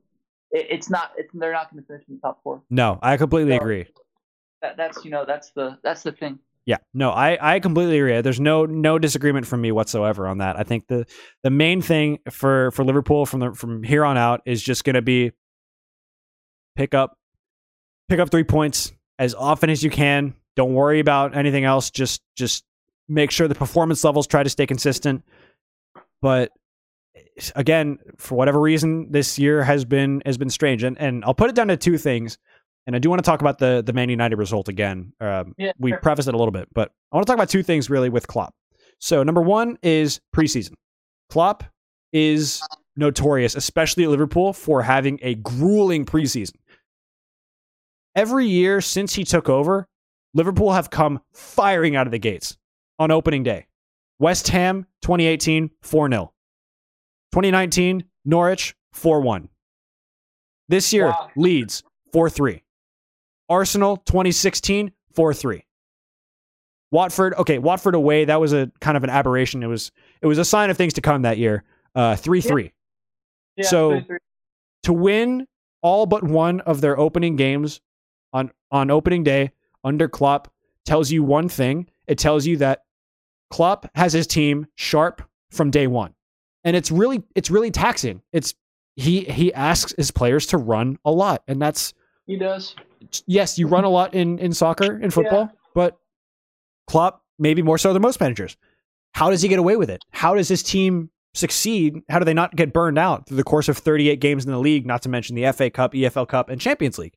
it, 0.52 0.68
it's 0.70 0.90
not 0.90 1.12
it's, 1.18 1.30
they're 1.34 1.52
not 1.52 1.72
going 1.72 1.84
to 1.84 1.88
finish 1.88 2.04
in 2.08 2.16
the 2.16 2.22
top 2.22 2.42
four. 2.44 2.62
No, 2.70 3.00
I 3.02 3.18
completely 3.18 3.54
so 3.54 3.58
agree. 3.58 3.86
That, 4.62 4.78
that's 4.78 5.04
you 5.04 5.12
know 5.12 5.26
that's 5.26 5.52
the 5.52 5.78
that's 5.84 6.04
the 6.04 6.12
thing. 6.12 6.40
Yeah, 6.66 6.78
no, 6.96 7.12
I, 7.12 7.38
I 7.40 7.60
completely 7.60 8.00
agree. 8.00 8.20
There's 8.22 8.40
no 8.40 8.66
no 8.66 8.98
disagreement 8.98 9.46
from 9.46 9.62
me 9.62 9.72
whatsoever 9.72 10.28
on 10.28 10.40
that. 10.40 10.58
I 10.58 10.64
think 10.64 10.88
the 10.88 11.06
the 11.44 11.52
main 11.52 11.82
thing 11.82 12.20
for 12.32 12.72
for 12.72 12.84
Liverpool 12.84 13.26
from 13.26 13.40
the 13.40 13.52
from 13.54 13.84
here 13.84 14.04
on 14.04 14.18
out 14.18 14.42
is 14.46 14.64
just 14.64 14.84
going 14.84 14.96
to 14.96 15.02
be 15.02 15.32
pick 16.76 16.94
up 16.94 17.18
pick 18.10 18.20
up 18.20 18.32
three 18.32 18.44
points 18.44 18.92
as 19.20 19.36
often 19.36 19.70
as 19.70 19.84
you 19.84 19.90
can. 19.90 20.34
Don't 20.56 20.74
worry 20.74 21.00
about 21.00 21.36
anything 21.36 21.66
else. 21.66 21.92
Just 21.92 22.22
just 22.36 22.64
make 23.08 23.32
sure 23.32 23.48
the 23.48 23.56
performance 23.56 24.04
levels 24.04 24.28
try 24.28 24.44
to 24.44 24.50
stay 24.50 24.66
consistent. 24.66 25.24
But 26.22 26.52
again, 27.56 28.00
for 28.18 28.36
whatever 28.36 28.60
reason, 28.60 29.12
this 29.12 29.38
year 29.38 29.64
has 29.64 29.86
been 29.86 30.22
has 30.26 30.38
been 30.38 30.50
strange, 30.50 30.84
and 30.84 30.98
and 31.00 31.24
I'll 31.26 31.34
put 31.34 31.50
it 31.50 31.56
down 31.56 31.68
to 31.68 31.78
two 31.78 31.98
things. 31.98 32.38
And 32.88 32.96
I 32.96 33.00
do 33.00 33.10
want 33.10 33.20
to 33.20 33.30
talk 33.30 33.42
about 33.42 33.58
the 33.58 33.84
the 33.86 33.94
Man 33.94 34.10
United 34.10 34.38
result 34.38 34.70
again. 34.70 35.14
Um, 35.20 35.56
yeah, 35.58 35.72
we 35.80 35.92
sure. 35.92 36.00
prefaced 36.00 36.28
it 36.28 36.34
a 36.34 36.38
little 36.38 36.52
bit, 36.52 36.68
but 36.74 36.92
I 37.12 37.16
want 37.16 37.26
to 37.26 37.32
talk 37.32 37.38
about 37.38 37.50
two 37.50 37.64
things 37.64 37.90
really 37.90 38.10
with 38.10 38.28
Klopp. 38.28 38.54
So 39.00 39.24
number 39.24 39.42
one 39.42 39.78
is 39.82 40.22
preseason. 40.36 40.74
Klopp 41.30 41.64
is 42.14 42.62
notorious, 42.96 43.56
especially 43.56 44.04
at 44.04 44.10
Liverpool, 44.10 44.54
for 44.54 44.82
having 44.82 45.20
a 45.22 45.36
grueling 45.36 46.06
preseason. 46.06 46.56
Every 48.16 48.48
year 48.48 48.80
since 48.80 49.14
he 49.14 49.26
took 49.26 49.50
over, 49.50 49.88
Liverpool 50.36 50.74
have 50.74 50.90
come 50.92 51.22
firing 51.34 51.96
out 51.96 52.06
of 52.06 52.12
the 52.12 52.20
gates 52.20 52.58
on 53.00 53.10
opening 53.10 53.42
day. 53.42 53.66
West 54.20 54.50
Ham 54.50 54.86
2018 55.02 55.72
4 55.82 56.10
0. 56.10 56.34
2019, 57.32 58.04
Norwich 58.26 58.76
4 58.94 59.22
1. 59.22 59.50
This 60.68 60.94
year, 60.94 61.08
wow. 61.08 61.30
Leeds 61.36 61.84
4 62.14 62.30
3. 62.30 62.64
Arsenal 63.50 63.98
2016 63.98 64.92
4 65.14 65.34
3. 65.34 65.66
Watford, 66.92 67.34
okay, 67.36 67.58
Watford 67.58 67.96
away, 67.96 68.26
that 68.26 68.40
was 68.40 68.54
a 68.54 68.72
kind 68.80 68.96
of 68.96 69.04
an 69.04 69.10
aberration. 69.10 69.64
It 69.64 69.68
was 69.68 69.92
it 70.22 70.28
was 70.28 70.38
a 70.38 70.46
sign 70.46 70.70
of 70.70 70.78
things 70.78 70.94
to 70.94 71.02
come 71.02 71.24
that 71.24 71.38
year. 71.38 71.64
Uh 71.96 72.16
3 72.16 72.42
3. 72.42 72.72
Yeah. 73.58 73.66
so 73.68 74.02
to 74.84 74.94
win 74.94 75.48
all 75.82 76.06
but 76.06 76.24
one 76.24 76.60
of 76.62 76.82
their 76.82 77.00
opening 77.00 77.38
games 77.38 77.80
on 78.34 78.52
on 78.70 78.92
opening 78.92 79.24
day 79.24 79.52
under 79.86 80.10
Klopp 80.10 80.52
tells 80.86 81.10
you 81.10 81.24
one 81.24 81.48
thing. 81.48 81.88
It 82.08 82.18
tells 82.18 82.46
you 82.46 82.58
that 82.58 82.82
Klopp 83.50 83.90
has 83.96 84.12
his 84.12 84.28
team 84.28 84.68
sharp 84.76 85.22
from 85.52 85.72
day 85.72 85.88
one 85.88 86.14
and 86.66 86.76
it's 86.76 86.92
really 86.92 87.24
it's 87.36 87.50
really 87.50 87.72
taxing. 87.72 88.22
It's 88.34 88.54
he 88.98 89.22
he 89.22 89.54
asks 89.54 89.94
his 89.96 90.12
players 90.12 90.48
to 90.48 90.58
run 90.58 90.98
a 91.06 91.12
lot, 91.12 91.44
and 91.48 91.62
that's 91.62 91.94
he 92.26 92.38
does. 92.38 92.76
Yes, 93.28 93.58
you 93.58 93.68
run 93.68 93.86
a 93.86 93.90
lot 93.90 94.14
in 94.14 94.40
in 94.40 94.52
soccer 94.52 95.00
in 95.00 95.12
football, 95.12 95.44
yeah. 95.44 95.60
but 95.74 95.98
Klopp 96.88 97.24
maybe 97.40 97.62
more 97.62 97.78
so 97.78 97.94
than 97.94 98.02
most 98.02 98.20
managers. 98.20 98.58
How 99.14 99.30
does 99.30 99.42
he 99.42 99.48
get 99.48 99.60
away 99.60 99.78
with 99.78 99.90
it? 99.90 100.04
How 100.12 100.34
does 100.34 100.50
his 100.50 100.64
team 100.64 101.10
succeed? 101.34 102.02
How 102.10 102.20
do 102.20 102.26
they 102.26 102.34
not 102.34 102.56
get 102.56 102.74
burned 102.74 102.98
out 102.98 103.28
through 103.28 103.38
the 103.38 103.44
course 103.44 103.70
of 103.70 103.78
38 103.78 104.20
games 104.20 104.46
in 104.46 104.52
the 104.52 104.60
league, 104.60 104.86
not 104.86 105.04
to 105.04 105.10
mention 105.10 105.36
the 105.36 105.50
FA 105.54 105.70
Cup, 105.70 105.94
EFL 105.94 106.28
Cup, 106.28 106.50
and 106.50 106.60
Champions 106.60 106.98
League? 106.98 107.16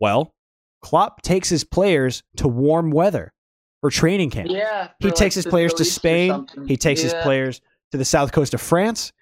Well, 0.00 0.34
Klopp 0.82 1.22
takes 1.22 1.48
his 1.48 1.64
players 1.64 2.22
to 2.36 2.48
warm 2.48 2.90
weather 2.90 3.32
for 3.80 3.90
training 3.90 4.30
camp. 4.30 4.50
Yeah, 4.50 4.88
he 4.98 5.06
like 5.06 5.14
takes 5.14 5.34
his 5.34 5.46
players 5.46 5.74
to 5.74 5.84
Spain. 5.84 6.46
He 6.66 6.76
takes 6.76 7.00
yeah. 7.00 7.14
his 7.14 7.22
players 7.22 7.60
to 7.92 7.98
the 7.98 8.04
south 8.04 8.32
coast 8.32 8.54
of 8.54 8.60
France. 8.60 9.12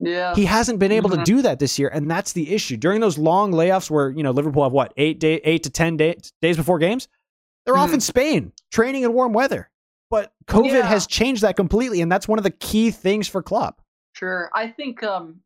Yeah. 0.00 0.34
He 0.34 0.44
hasn't 0.44 0.78
been 0.80 0.92
able 0.92 1.10
mm-hmm. 1.10 1.20
to 1.20 1.24
do 1.24 1.42
that 1.42 1.58
this 1.58 1.78
year, 1.78 1.88
and 1.88 2.10
that's 2.10 2.32
the 2.32 2.52
issue. 2.52 2.76
During 2.76 3.00
those 3.00 3.16
long 3.16 3.52
layoffs 3.52 3.90
where, 3.90 4.10
you 4.10 4.22
know, 4.22 4.32
Liverpool 4.32 4.64
have 4.64 4.72
what, 4.72 4.92
eight 4.96 5.20
day 5.20 5.40
eight 5.44 5.62
to 5.62 5.70
ten 5.70 5.96
day, 5.96 6.16
days 6.42 6.56
before 6.56 6.78
games? 6.78 7.08
They're 7.64 7.74
mm-hmm. 7.74 7.82
off 7.82 7.94
in 7.94 8.00
Spain, 8.00 8.52
training 8.70 9.04
in 9.04 9.12
warm 9.12 9.32
weather. 9.32 9.70
But 10.10 10.32
COVID 10.46 10.72
yeah. 10.72 10.86
has 10.86 11.06
changed 11.06 11.42
that 11.42 11.56
completely, 11.56 12.00
and 12.00 12.12
that's 12.12 12.28
one 12.28 12.38
of 12.38 12.42
the 12.44 12.50
key 12.50 12.90
things 12.90 13.26
for 13.26 13.42
Klopp. 13.42 13.80
Sure. 14.12 14.50
I 14.54 14.68
think 14.68 15.02
um 15.02 15.40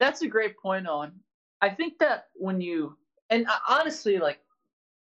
that's 0.00 0.22
a 0.22 0.26
great 0.26 0.58
point 0.58 0.86
on. 0.86 1.12
I 1.60 1.70
think 1.70 1.98
that 1.98 2.26
when 2.34 2.60
you 2.60 2.96
and 3.30 3.46
uh, 3.46 3.58
honestly, 3.68 4.18
like 4.18 4.38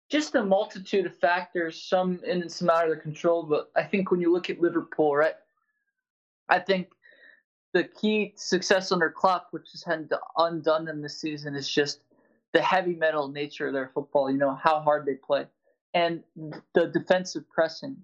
just 0.09 0.35
a 0.35 0.43
multitude 0.43 1.07
of 1.07 1.17
factors, 1.17 1.83
some 1.83 2.21
in 2.25 2.41
and 2.41 2.51
some 2.51 2.71
out 2.71 2.85
of 2.85 2.91
their 2.91 3.01
control. 3.01 3.43
But 3.43 3.71
I 3.77 3.85
think 3.85 4.11
when 4.11 4.21
you 4.21 4.33
look 4.33 4.49
at 4.51 4.61
Liverpool, 4.61 5.15
right, 5.15 5.35
I 6.49 6.59
think 6.59 6.89
the 7.75 7.85
key 7.85 8.33
success 8.37 8.91
under 8.91 9.11
Klopp, 9.11 9.49
which 9.51 9.69
has 9.73 9.83
had 9.83 10.11
undone 10.37 10.85
them 10.85 11.03
this 11.03 11.21
season, 11.21 11.55
is 11.55 11.69
just 11.69 12.01
the 12.53 12.63
heavy 12.63 12.95
metal 12.95 13.29
nature 13.29 13.67
of 13.67 13.75
their 13.75 13.91
football. 13.95 14.31
You 14.31 14.39
know 14.39 14.55
how 14.55 14.81
hard 14.81 15.05
they 15.05 15.15
play, 15.15 15.47
and 15.93 16.23
the 16.75 16.87
defensive 16.87 17.49
pressing, 17.51 17.97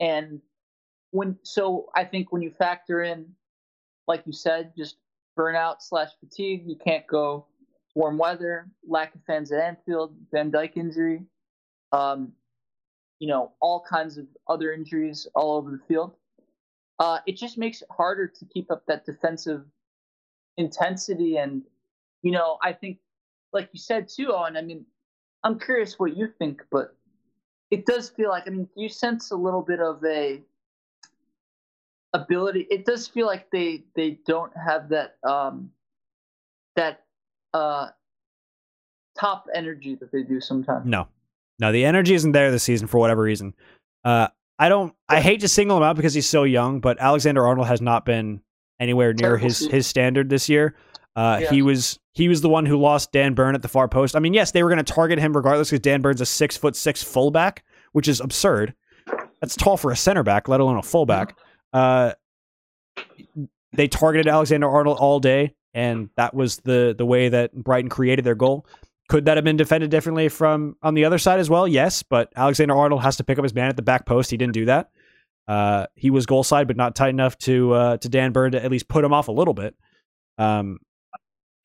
and 0.00 0.40
when 1.12 1.38
so 1.42 1.90
I 1.94 2.04
think 2.04 2.32
when 2.32 2.42
you 2.42 2.50
factor 2.50 3.02
in, 3.02 3.26
like 4.08 4.24
you 4.26 4.32
said, 4.32 4.72
just 4.76 4.96
burnout 5.38 5.76
slash 5.80 6.10
fatigue, 6.18 6.64
you 6.66 6.76
can't 6.76 7.06
go 7.06 7.46
warm 7.94 8.18
weather, 8.18 8.68
lack 8.86 9.14
of 9.14 9.20
fans 9.26 9.50
at 9.52 9.60
Anfield, 9.60 10.14
Van 10.32 10.50
Dijk 10.50 10.76
injury, 10.76 11.22
um, 11.92 12.32
you 13.18 13.28
know, 13.28 13.52
all 13.60 13.84
kinds 13.88 14.16
of 14.16 14.26
other 14.48 14.72
injuries 14.72 15.26
all 15.34 15.56
over 15.56 15.70
the 15.70 15.80
field. 15.88 16.14
Uh, 16.98 17.18
it 17.26 17.36
just 17.36 17.58
makes 17.58 17.82
it 17.82 17.88
harder 17.90 18.26
to 18.26 18.44
keep 18.46 18.70
up 18.70 18.84
that 18.86 19.04
defensive 19.04 19.64
intensity. 20.56 21.38
And, 21.38 21.62
you 22.22 22.30
know, 22.30 22.58
I 22.62 22.72
think, 22.72 22.98
like 23.52 23.68
you 23.72 23.80
said 23.80 24.08
too, 24.08 24.32
Owen, 24.32 24.56
I 24.56 24.62
mean, 24.62 24.84
I'm 25.42 25.58
curious 25.58 25.98
what 25.98 26.16
you 26.16 26.28
think, 26.38 26.62
but 26.70 26.94
it 27.70 27.86
does 27.86 28.10
feel 28.10 28.28
like, 28.28 28.46
I 28.46 28.50
mean, 28.50 28.68
you 28.76 28.88
sense 28.88 29.30
a 29.30 29.36
little 29.36 29.62
bit 29.62 29.80
of 29.80 30.04
a 30.04 30.42
ability. 32.12 32.66
It 32.70 32.84
does 32.84 33.08
feel 33.08 33.26
like 33.26 33.50
they, 33.50 33.84
they 33.96 34.18
don't 34.26 34.52
have 34.56 34.88
that, 34.90 35.16
um, 35.26 35.70
that, 36.76 37.04
uh, 37.54 37.88
top 39.18 39.46
energy 39.54 39.96
that 39.96 40.12
they 40.12 40.22
do 40.22 40.40
sometimes. 40.40 40.86
No, 40.86 41.08
no, 41.58 41.72
the 41.72 41.84
energy 41.84 42.14
isn't 42.14 42.32
there 42.32 42.50
this 42.50 42.62
season 42.62 42.86
for 42.86 42.98
whatever 42.98 43.22
reason. 43.22 43.54
Uh, 44.04 44.28
I 44.58 44.68
don't. 44.68 44.94
I 45.08 45.20
hate 45.20 45.40
to 45.40 45.48
single 45.48 45.76
him 45.76 45.82
out 45.82 45.96
because 45.96 46.14
he's 46.14 46.28
so 46.28 46.44
young, 46.44 46.80
but 46.80 47.00
Alexander 47.00 47.46
Arnold 47.46 47.68
has 47.68 47.80
not 47.80 48.04
been 48.04 48.42
anywhere 48.78 49.12
near 49.12 49.36
his 49.36 49.60
his 49.66 49.86
standard 49.86 50.28
this 50.28 50.48
year. 50.48 50.74
Uh, 51.16 51.40
yeah. 51.42 51.50
He 51.50 51.62
was 51.62 51.98
he 52.12 52.28
was 52.28 52.40
the 52.40 52.48
one 52.48 52.66
who 52.66 52.78
lost 52.78 53.12
Dan 53.12 53.34
Burn 53.34 53.54
at 53.54 53.62
the 53.62 53.68
far 53.68 53.88
post. 53.88 54.16
I 54.16 54.18
mean, 54.18 54.34
yes, 54.34 54.52
they 54.52 54.62
were 54.62 54.68
going 54.68 54.82
to 54.82 54.92
target 54.92 55.18
him 55.18 55.34
regardless 55.34 55.70
because 55.70 55.80
Dan 55.80 56.02
Burn's 56.02 56.20
a 56.20 56.26
six 56.26 56.56
foot 56.56 56.76
six 56.76 57.02
fullback, 57.02 57.64
which 57.92 58.08
is 58.08 58.20
absurd. 58.20 58.74
That's 59.40 59.56
tall 59.56 59.76
for 59.76 59.90
a 59.90 59.96
center 59.96 60.22
back, 60.22 60.48
let 60.48 60.60
alone 60.60 60.76
a 60.76 60.82
fullback. 60.82 61.36
Uh, 61.72 62.12
they 63.72 63.88
targeted 63.88 64.28
Alexander 64.28 64.68
Arnold 64.68 64.98
all 64.98 65.20
day, 65.20 65.54
and 65.74 66.10
that 66.16 66.34
was 66.34 66.58
the 66.58 66.94
the 66.96 67.06
way 67.06 67.28
that 67.28 67.54
Brighton 67.54 67.90
created 67.90 68.24
their 68.24 68.34
goal. 68.34 68.66
Could 69.08 69.24
that 69.24 69.36
have 69.36 69.44
been 69.44 69.56
defended 69.56 69.90
differently 69.90 70.28
from 70.28 70.76
on 70.82 70.94
the 70.94 71.04
other 71.04 71.18
side 71.18 71.40
as 71.40 71.50
well? 71.50 71.66
Yes, 71.66 72.02
but 72.02 72.32
Alexander 72.36 72.76
Arnold 72.76 73.02
has 73.02 73.16
to 73.16 73.24
pick 73.24 73.38
up 73.38 73.44
his 73.44 73.54
man 73.54 73.68
at 73.68 73.76
the 73.76 73.82
back 73.82 74.06
post. 74.06 74.30
He 74.30 74.36
didn't 74.36 74.54
do 74.54 74.66
that. 74.66 74.90
Uh, 75.48 75.86
he 75.96 76.10
was 76.10 76.26
goal 76.26 76.44
side, 76.44 76.68
but 76.68 76.76
not 76.76 76.94
tight 76.94 77.08
enough 77.08 77.36
to 77.38 77.72
uh, 77.72 77.96
to 77.98 78.08
Dan 78.08 78.32
Burn 78.32 78.52
to 78.52 78.64
at 78.64 78.70
least 78.70 78.88
put 78.88 79.04
him 79.04 79.12
off 79.12 79.28
a 79.28 79.32
little 79.32 79.54
bit. 79.54 79.74
Um, 80.38 80.78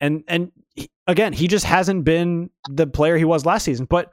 and 0.00 0.24
and 0.26 0.50
he, 0.74 0.90
again, 1.06 1.32
he 1.32 1.46
just 1.46 1.64
hasn't 1.64 2.04
been 2.04 2.50
the 2.68 2.86
player 2.86 3.16
he 3.16 3.24
was 3.24 3.46
last 3.46 3.64
season. 3.64 3.86
But 3.86 4.10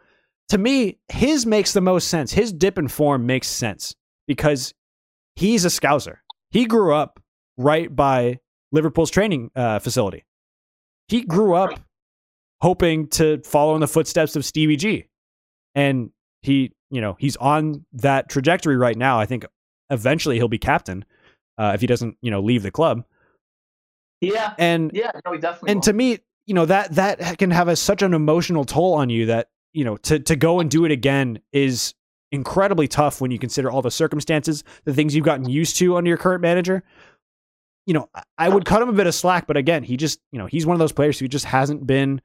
to 0.49 0.57
me, 0.57 0.99
his 1.10 1.45
makes 1.45 1.74
the 1.74 1.82
most 1.82 2.07
sense. 2.07 2.32
His 2.32 2.53
dip 2.53 2.78
in 2.78 2.88
form 2.88 3.26
makes 3.26 3.48
sense 3.48 3.95
because 4.28 4.74
he's 5.36 5.65
a 5.65 5.70
Scouser. 5.70 6.18
He 6.52 6.65
grew 6.65 6.94
up 6.94 7.20
right 7.57 7.94
by 7.94 8.40
Liverpool's 8.74 9.12
training 9.12 9.52
uh, 9.56 9.80
facility. 9.80 10.26
He 11.08 11.22
grew 11.22 11.54
up 11.54 11.80
hoping 12.62 13.08
to 13.08 13.41
follow 13.44 13.76
in 13.76 13.82
the 13.82 13.88
footsteps 13.88 14.36
of 14.36 14.44
Stevie 14.44 14.76
G. 14.76 15.06
And 15.76 16.10
he, 16.41 16.74
you 16.90 17.00
know, 17.00 17.16
he's 17.20 17.36
on 17.38 17.86
that 17.94 18.30
trajectory 18.30 18.76
right 18.76 18.98
now. 18.98 19.20
I 19.20 19.26
think 19.26 19.45
eventually 19.90 20.38
he'll 20.38 20.48
be 20.48 20.58
captain 20.58 21.06
uh, 21.58 21.72
if 21.76 21.82
he 21.82 21.88
doesn't, 21.88 22.18
you 22.22 22.32
know, 22.32 22.41
leave 22.41 22.64
the 22.64 22.72
club. 22.72 23.04
Yeah. 24.22 24.54
And 24.58 24.91
yeah, 24.94 25.12
no, 25.26 25.34
he 25.34 25.40
definitely. 25.40 25.72
And 25.72 25.78
will. 25.78 25.84
to 25.84 25.94
me, 25.94 26.20
you 26.45 26.54
know, 26.54 26.66
that 26.66 26.95
that 26.95 27.38
can 27.38 27.52
have 27.52 27.68
a, 27.68 27.76
such 27.76 28.02
an 28.02 28.14
emotional 28.14 28.66
toll 28.66 28.95
on 28.95 29.10
you 29.10 29.28
that 29.28 29.50
you 29.74 29.84
know 29.84 29.98
to 29.98 30.20
to 30.20 30.36
go 30.36 30.60
and 30.60 30.70
do 30.70 30.86
it 30.86 30.91
again 30.91 31.40
is 31.52 31.94
incredibly 32.32 32.88
tough 32.88 33.22
when 33.22 33.30
you 33.30 33.38
consider 33.38 33.70
all 33.70 33.82
the 33.82 33.91
circumstances, 33.91 34.64
the 34.86 34.94
things 34.94 35.16
you've 35.16 35.26
gotten 35.26 35.48
used 35.48 35.78
to 35.78 35.95
under 35.95 36.08
your 36.08 36.18
current 36.18 36.41
manager. 36.41 36.84
You 37.85 37.93
know, 37.93 38.10
I 38.38 38.47
would 38.47 38.65
cut 38.65 38.81
him 38.81 38.89
a 38.89 38.93
bit 38.93 39.07
of 39.07 39.15
slack, 39.15 39.45
but 39.45 39.57
again, 39.57 39.84
he 39.84 39.97
just, 39.97 40.19
you 40.31 40.39
know, 40.39 40.45
he's 40.45 40.65
one 40.65 40.76
of 40.76 40.80
those 40.80 40.93
players 40.93 41.19
who 41.19 41.27
just 41.27 41.45
hasn't 41.45 41.85
been 41.85 42.22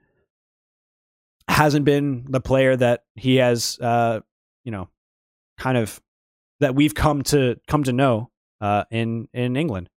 hasn't 1.49 1.85
been 1.85 2.25
the 2.29 2.41
player 2.41 2.77
that 2.77 3.05
he 3.17 3.37
has, 3.37 3.79
uh, 3.81 4.21
you 4.65 4.71
know, 4.71 4.89
kind 5.59 5.77
of 5.77 6.01
that 6.61 6.75
we've 6.75 6.95
come 6.95 7.23
to 7.23 7.59
come 7.67 7.83
to 7.85 7.93
know 7.93 8.31
uh, 8.61 8.85
in 8.91 9.29
in 9.33 9.57
England. 9.57 9.89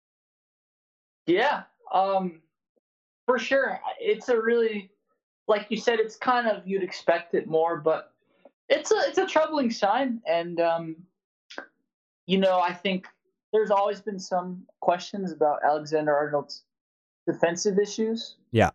Yeah, 1.26 1.64
um, 1.92 2.40
for 3.26 3.38
sure. 3.38 3.80
It's 4.00 4.28
a 4.28 4.40
really, 4.40 4.90
like 5.46 5.66
you 5.68 5.76
said, 5.76 6.00
it's 6.00 6.16
kind 6.16 6.46
of 6.48 6.66
you'd 6.66 6.82
expect 6.82 7.34
it 7.34 7.46
more, 7.46 7.76
but 7.76 8.12
it's 8.68 8.90
a 8.90 8.96
it's 9.06 9.18
a 9.18 9.26
troubling 9.26 9.70
sign, 9.70 10.20
and 10.26 10.60
um, 10.60 10.96
you 12.26 12.38
know, 12.38 12.60
I 12.60 12.72
think 12.72 13.06
there's 13.52 13.70
always 13.70 14.00
been 14.00 14.18
some 14.18 14.62
questions 14.80 15.32
about 15.32 15.60
Alexander 15.64 16.14
Arnold's 16.14 16.64
defensive 17.26 17.78
issues. 17.78 18.36
Yeah. 18.52 18.70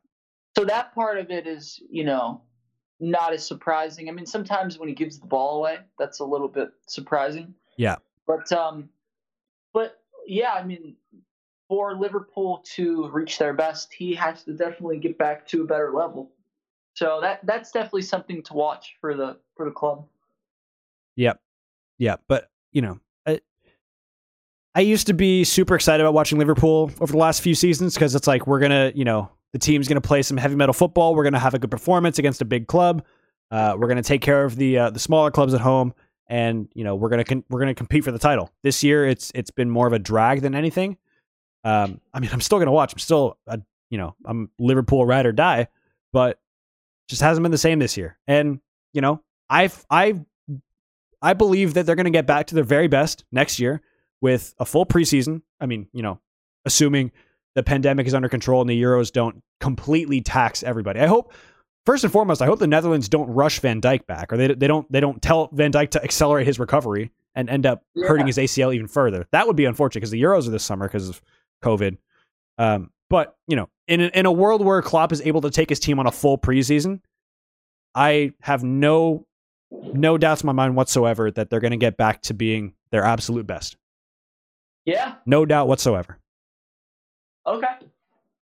So 0.57 0.65
that 0.65 0.93
part 0.93 1.17
of 1.17 1.31
it 1.31 1.47
is, 1.47 1.81
you 1.89 2.03
know, 2.03 2.41
not 2.99 3.33
as 3.33 3.45
surprising. 3.45 4.07
I 4.07 4.11
mean, 4.11 4.25
sometimes 4.25 4.77
when 4.77 4.87
he 4.87 4.95
gives 4.95 5.19
the 5.19 5.27
ball 5.27 5.57
away, 5.57 5.79
that's 5.99 6.19
a 6.19 6.25
little 6.25 6.47
bit 6.47 6.69
surprising. 6.87 7.53
Yeah. 7.77 7.97
But 8.25 8.51
um, 8.51 8.89
but 9.73 9.99
yeah, 10.25 10.53
I 10.53 10.63
mean, 10.63 10.95
for 11.67 11.95
Liverpool 11.95 12.63
to 12.75 13.09
reach 13.09 13.37
their 13.37 13.53
best, 13.53 13.93
he 13.93 14.13
has 14.15 14.43
to 14.43 14.53
definitely 14.53 14.99
get 14.99 15.17
back 15.17 15.47
to 15.47 15.61
a 15.61 15.65
better 15.65 15.91
level. 15.93 16.31
So 16.93 17.19
that 17.21 17.45
that's 17.45 17.71
definitely 17.71 18.03
something 18.03 18.41
to 18.43 18.53
watch 18.53 18.95
for 19.01 19.15
the 19.15 19.37
for 19.55 19.65
the 19.65 19.71
club. 19.71 20.07
Yep. 21.17 21.39
Yeah, 21.97 22.17
but 22.27 22.49
you 22.71 22.81
know, 22.81 22.99
I, 24.75 24.81
used 24.81 25.07
to 25.07 25.13
be 25.13 25.43
super 25.43 25.75
excited 25.75 26.03
about 26.03 26.13
watching 26.13 26.37
Liverpool 26.37 26.91
over 26.99 27.11
the 27.11 27.17
last 27.17 27.41
few 27.41 27.55
seasons 27.55 27.93
because 27.93 28.13
it's 28.13 28.27
like 28.27 28.45
we're 28.45 28.59
gonna, 28.59 28.91
you 28.93 29.05
know, 29.05 29.29
the 29.53 29.59
team's 29.59 29.87
to 30.01 30.05
play 30.05 30.21
some 30.21 30.37
heavy 30.37 30.55
metal 30.55 30.73
football. 30.73 31.15
We're 31.15 31.23
to 31.33 31.39
have 31.39 31.53
a 31.53 31.59
good 31.59 31.71
performance 31.71 32.19
against 32.19 32.41
a 32.41 32.45
big 32.45 32.67
club. 32.67 33.05
Uh, 33.51 33.75
we're 33.77 33.87
to 33.97 34.03
take 34.03 34.21
care 34.21 34.43
of 34.43 34.55
the 34.57 34.77
uh, 34.77 34.89
the 34.89 34.99
smaller 34.99 35.31
clubs 35.31 35.53
at 35.53 35.61
home, 35.61 35.93
and 36.27 36.67
you 36.73 36.83
know 36.83 36.95
we're 36.95 37.09
to 37.19 37.23
con- 37.23 37.43
we're 37.49 37.59
to 37.73 37.77
compete 37.77 38.03
for 38.03 38.11
the 38.11 38.19
title. 38.19 38.51
This 38.63 38.83
year, 38.83 39.07
it's 39.07 39.31
it's 39.33 39.51
been 39.51 39.69
more 39.69 39.87
of 39.87 39.93
a 39.93 39.99
drag 39.99 40.41
than 40.41 40.55
anything. 40.55 40.97
Um, 41.63 42.01
I 42.13 42.19
mean, 42.19 42.29
I'm 42.33 42.41
still 42.41 42.59
to 42.67 42.71
watch. 42.73 42.91
I'm 42.93 42.99
still 42.99 43.37
a, 43.47 43.61
you 43.89 43.97
know 43.97 44.15
I'm 44.25 44.49
Liverpool 44.59 45.05
ride 45.05 45.25
or 45.25 45.31
die, 45.31 45.69
but 46.11 46.39
just 47.07 47.21
hasn't 47.21 47.43
been 47.43 47.51
the 47.51 47.57
same 47.57 47.79
this 47.79 47.95
year. 47.95 48.17
And 48.27 48.59
you 48.91 49.01
know 49.01 49.21
I 49.49 49.69
I 49.89 50.19
I 51.21 51.33
believe 51.33 51.75
that 51.75 51.85
they're 51.85 51.95
to 52.05 52.11
get 52.11 52.27
back 52.27 52.47
to 52.47 52.55
their 52.55 52.63
very 52.63 52.87
best 52.87 53.23
next 53.31 53.59
year 53.59 53.81
with 54.21 54.53
a 54.59 54.65
full 54.65 54.85
preseason. 54.85 55.41
I 55.59 55.65
mean, 55.65 55.87
you 55.93 56.01
know, 56.01 56.19
assuming 56.65 57.11
the 57.55 57.63
pandemic 57.63 58.07
is 58.07 58.13
under 58.13 58.29
control 58.29 58.61
and 58.61 58.69
the 58.69 58.81
Euros 58.81 59.11
don't 59.11 59.41
completely 59.59 60.21
tax 60.21 60.63
everybody. 60.63 60.99
I 60.99 61.07
hope 61.07 61.33
first 61.85 62.03
and 62.03 62.11
foremost, 62.11 62.41
I 62.41 62.45
hope 62.45 62.59
the 62.59 62.67
Netherlands 62.67 63.07
don't 63.07 63.29
rush 63.29 63.59
Van 63.59 63.81
Dijk 63.81 64.05
back, 64.05 64.33
or 64.33 64.37
they 64.37 64.53
they 64.53 64.67
don't 64.67 64.89
they 64.91 64.99
don't 64.99 65.21
tell 65.21 65.49
Van 65.53 65.71
Dijk 65.71 65.91
to 65.91 66.03
accelerate 66.03 66.47
his 66.47 66.59
recovery 66.59 67.11
and 67.35 67.49
end 67.49 67.65
up 67.65 67.83
yeah. 67.93 68.07
hurting 68.07 68.27
his 68.27 68.37
ACL 68.37 68.73
even 68.73 68.87
further. 68.87 69.27
That 69.31 69.47
would 69.47 69.55
be 69.55 69.65
unfortunate 69.65 70.01
because 70.01 70.11
the 70.11 70.21
Euros 70.21 70.47
are 70.47 70.51
this 70.51 70.63
summer 70.63 70.87
because 70.87 71.09
of 71.09 71.21
COVID. 71.63 71.97
Um, 72.57 72.91
but 73.09 73.35
you 73.47 73.55
know, 73.55 73.69
in 73.87 74.01
a, 74.01 74.05
in 74.07 74.25
a 74.25 74.31
world 74.31 74.63
where 74.63 74.81
Klopp 74.81 75.11
is 75.11 75.21
able 75.21 75.41
to 75.41 75.49
take 75.49 75.69
his 75.69 75.79
team 75.79 75.99
on 75.99 76.07
a 76.07 76.11
full 76.11 76.37
preseason, 76.37 77.01
I 77.93 78.33
have 78.41 78.63
no 78.63 79.25
no 79.71 80.17
doubts 80.17 80.43
in 80.43 80.47
my 80.47 80.53
mind 80.53 80.75
whatsoever 80.75 81.31
that 81.31 81.49
they're 81.49 81.59
going 81.59 81.71
to 81.71 81.77
get 81.77 81.97
back 81.97 82.21
to 82.23 82.33
being 82.33 82.73
their 82.91 83.03
absolute 83.03 83.45
best. 83.45 83.77
Yeah, 84.85 85.15
no 85.25 85.45
doubt 85.45 85.67
whatsoever. 85.67 86.19
Okay. 87.45 87.67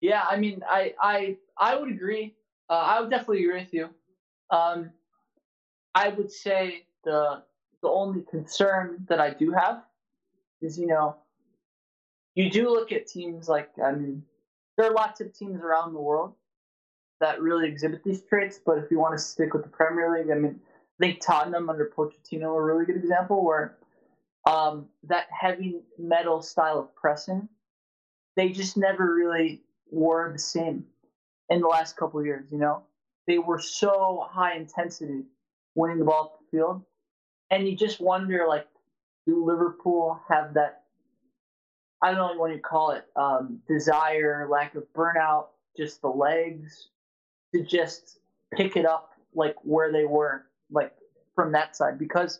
Yeah, 0.01 0.23
I 0.29 0.37
mean, 0.37 0.61
I 0.67 0.93
I 1.01 1.37
I 1.57 1.75
would 1.75 1.89
agree. 1.89 2.35
Uh, 2.69 2.73
I 2.73 3.01
would 3.01 3.09
definitely 3.09 3.43
agree 3.43 3.59
with 3.59 3.73
you. 3.73 3.89
Um, 4.49 4.91
I 5.95 6.09
would 6.09 6.31
say 6.31 6.85
the 7.03 7.43
the 7.81 7.89
only 7.89 8.21
concern 8.29 9.05
that 9.09 9.19
I 9.19 9.31
do 9.31 9.51
have 9.51 9.83
is, 10.61 10.77
you 10.77 10.87
know, 10.87 11.15
you 12.35 12.49
do 12.49 12.69
look 12.69 12.91
at 12.91 13.07
teams 13.07 13.47
like 13.47 13.69
I 13.83 13.91
mean, 13.93 14.23
there 14.77 14.87
are 14.87 14.93
lots 14.93 15.21
of 15.21 15.33
teams 15.33 15.61
around 15.61 15.93
the 15.93 15.99
world 15.99 16.33
that 17.19 17.41
really 17.41 17.67
exhibit 17.67 18.03
these 18.03 18.21
traits. 18.23 18.59
But 18.63 18.77
if 18.77 18.91
you 18.91 18.99
want 18.99 19.17
to 19.17 19.23
stick 19.23 19.53
with 19.53 19.63
the 19.63 19.69
Premier 19.69 20.11
League, 20.11 20.29
I 20.31 20.35
mean, 20.35 20.59
I 20.99 21.05
think 21.05 21.21
Tottenham 21.21 21.69
under 21.69 21.91
Pochettino 21.95 22.53
are 22.55 22.69
a 22.69 22.73
really 22.73 22.85
good 22.85 22.97
example 22.97 23.43
where 23.43 23.76
um, 24.47 24.87
that 25.03 25.27
heavy 25.31 25.81
metal 25.99 26.41
style 26.41 26.79
of 26.79 26.95
pressing 26.95 27.47
they 28.37 28.49
just 28.49 28.77
never 28.77 29.13
really 29.13 29.63
were 29.91 30.31
the 30.31 30.39
same 30.39 30.85
in 31.49 31.59
the 31.59 31.67
last 31.67 31.97
couple 31.97 32.23
years. 32.23 32.45
You 32.51 32.59
know, 32.59 32.83
they 33.25 33.39
were 33.39 33.59
so 33.59 34.25
high 34.29 34.55
intensity, 34.55 35.23
winning 35.75 35.99
the 35.99 36.05
ball 36.05 36.23
up 36.23 36.39
the 36.39 36.57
field, 36.57 36.83
and 37.49 37.67
you 37.67 37.75
just 37.75 37.99
wonder 37.99 38.45
like, 38.47 38.67
do 39.25 39.43
Liverpool 39.43 40.21
have 40.29 40.53
that 40.53 40.83
I 42.01 42.11
don't 42.11 42.35
know 42.35 42.39
what 42.39 42.51
you 42.51 42.59
call 42.59 42.91
it, 42.91 43.05
um, 43.15 43.59
desire, 43.67 44.47
lack 44.49 44.75
of 44.75 44.83
burnout, 44.95 45.47
just 45.75 46.01
the 46.01 46.09
legs 46.09 46.89
to 47.55 47.63
just 47.63 48.19
pick 48.53 48.77
it 48.77 48.85
up 48.85 49.09
like 49.33 49.55
where 49.63 49.91
they 49.91 50.05
were, 50.05 50.45
like 50.69 50.93
from 51.33 51.53
that 51.53 51.75
side. 51.75 51.97
Because 51.97 52.39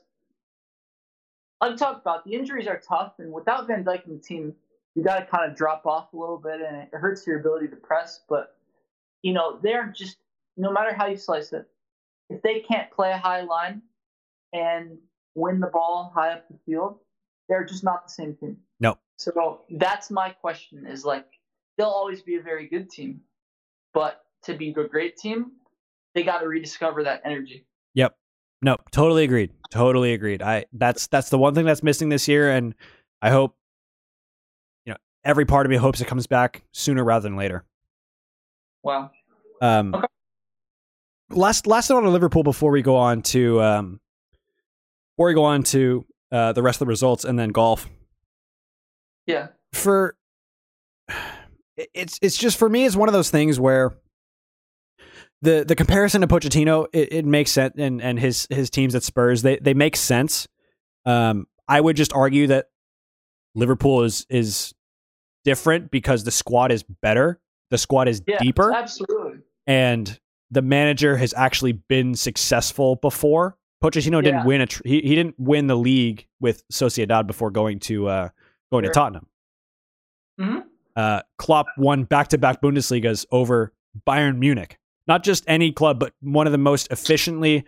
I've 1.62 1.78
talked 1.78 2.02
about 2.02 2.24
the 2.24 2.34
injuries 2.34 2.68
are 2.68 2.80
tough, 2.80 3.14
and 3.20 3.32
without 3.32 3.68
Van 3.68 3.84
Dijk 3.84 4.06
in 4.06 4.14
the 4.14 4.20
team, 4.20 4.54
you 4.96 5.04
got 5.04 5.20
to 5.20 5.26
kind 5.26 5.50
of 5.50 5.56
drop 5.56 5.86
off 5.86 6.14
a 6.14 6.18
little 6.18 6.38
bit, 6.38 6.62
and 6.62 6.78
it 6.78 6.90
hurts 6.92 7.26
your 7.26 7.40
ability 7.40 7.68
to 7.70 7.76
press. 7.76 8.22
But 8.28 8.56
you 9.22 9.34
know, 9.34 9.60
they're 9.62 9.94
just 9.96 10.18
no 10.56 10.72
matter 10.72 10.94
how 10.94 11.08
you 11.08 11.18
slice 11.18 11.54
it, 11.54 11.68
if 12.30 12.42
they 12.42 12.62
can't 12.62 12.92
play 12.92 13.12
a 13.12 13.18
high 13.18 13.42
line 13.42 13.84
and 14.54 14.98
win 15.36 15.60
the 15.60 15.68
ball 15.68 16.12
high 16.14 16.32
up 16.32 16.48
the 16.48 16.58
field, 16.66 17.00
they're 17.48 17.66
just 17.66 17.84
not 17.84 18.08
the 18.08 18.12
same 18.12 18.36
team. 18.36 18.58
No. 18.80 18.98
So 19.18 19.62
that's 19.70 20.10
my 20.10 20.30
question: 20.30 20.88
is 20.88 21.06
like 21.06 21.28
they'll 21.78 21.88
always 21.88 22.22
be 22.22 22.36
a 22.36 22.42
very 22.42 22.68
good 22.68 22.90
team, 22.90 23.22
but 23.94 24.24
to 24.44 24.56
be 24.56 24.70
a 24.70 24.88
great 24.88 25.18
team, 25.18 25.52
they 26.16 26.24
got 26.24 26.40
to 26.40 26.48
rediscover 26.48 27.04
that 27.04 27.22
energy. 27.24 27.67
No, 28.62 28.78
totally 28.92 29.24
agreed. 29.24 29.52
Totally 29.70 30.14
agreed. 30.14 30.42
I 30.42 30.66
that's 30.74 31.08
that's 31.08 31.30
the 31.30 31.38
one 31.38 31.54
thing 31.54 31.66
that's 31.66 31.84
missing 31.84 32.10
this 32.10 32.28
year, 32.28 32.50
and 32.52 32.74
I 33.22 33.30
hope 33.30 33.56
you 34.86 34.94
know 34.94 34.98
every 35.24 35.46
part 35.46 35.66
of 35.66 35.70
me 35.70 35.76
hopes 35.78 36.02
it 36.02 36.08
comes 36.08 36.26
back 36.28 36.64
sooner 36.74 37.04
rather 37.04 37.24
than 37.24 37.36
later. 37.38 37.66
Wow. 38.84 39.12
Um, 39.62 39.94
Okay. 39.94 40.08
last 41.30 41.68
last 41.68 41.90
note 41.90 42.04
on 42.04 42.12
Liverpool 42.14 42.44
before 42.44 42.72
we 42.72 42.82
go 42.82 42.96
on 42.96 43.22
to 43.24 43.62
um, 43.62 44.00
before 45.16 45.28
we 45.28 45.34
go 45.34 45.44
on 45.44 45.64
to 45.64 46.06
uh, 46.32 46.54
the 46.54 46.64
rest 46.64 46.78
of 46.78 46.86
the 46.86 46.90
results 46.90 47.26
and 47.26 47.38
then 47.38 47.50
golf. 47.50 47.88
Yeah. 49.26 49.48
For 49.74 50.16
it's 51.78 52.18
it's 52.22 52.38
just 52.38 52.58
for 52.58 52.70
me 52.70 52.86
it's 52.86 52.96
one 52.96 53.10
of 53.10 53.14
those 53.14 53.30
things 53.30 53.60
where 53.60 53.94
the 55.42 55.64
the 55.68 55.76
comparison 55.76 56.22
to 56.22 56.28
Pochettino 56.28 56.88
it, 56.94 57.14
it 57.14 57.26
makes 57.26 57.52
sense 57.52 57.76
and 57.78 58.02
and 58.02 58.20
his 58.20 58.48
his 58.50 58.70
teams 58.70 58.96
at 58.96 59.04
Spurs 59.04 59.42
they 59.42 59.58
they 59.58 59.74
make 59.74 59.96
sense. 59.96 60.48
Um, 61.06 61.48
I 61.68 61.80
would 61.80 61.96
just 61.96 62.14
argue 62.14 62.48
that 62.48 62.68
Liverpool 63.56 64.04
is 64.04 64.26
is 64.30 64.74
different 65.44 65.92
because 65.92 66.24
the 66.24 66.32
squad 66.32 66.72
is 66.72 66.84
better. 67.02 67.40
The 67.70 67.78
squad 67.78 68.08
is 68.08 68.22
Yeah. 68.28 68.38
deeper 68.40 68.74
Absolutely. 68.74 69.40
and 69.66 70.20
the 70.52 70.62
manager 70.62 71.18
has 71.18 71.34
actually 71.34 71.74
been 71.74 72.16
successful 72.16 72.96
before. 72.96 73.58
Pochettino 73.84 74.24
didn't 74.24 74.46
win 74.46 74.62
a 74.62 74.66
tr- 74.66 74.82
he, 74.86 75.02
he 75.02 75.14
didn't 75.16 75.36
win 75.38 75.68
the 75.68 75.76
league 75.76 76.26
with 76.40 76.64
Sociedad 76.70 77.28
before 77.28 77.52
going 77.52 77.80
to 77.82 78.08
uh, 78.08 78.30
going 78.72 78.84
Sure. 78.86 78.92
to 78.92 79.00
Tottenham. 79.00 79.28
Mhm. 80.40 80.64
Uh, 80.96 81.22
Klopp 81.38 81.68
won 81.78 82.04
back 82.06 82.30
to 82.30 82.38
back 82.38 82.62
Bundesligas 82.62 83.26
over 83.32 83.74
Bayern 84.08 84.38
Munich. 84.40 84.80
Not 85.08 85.24
just 85.24 85.44
any 85.48 85.72
club, 85.72 86.00
but 86.00 86.14
one 86.22 86.48
of 86.48 86.52
the 86.52 86.58
most 86.58 86.92
efficiently, 86.92 87.66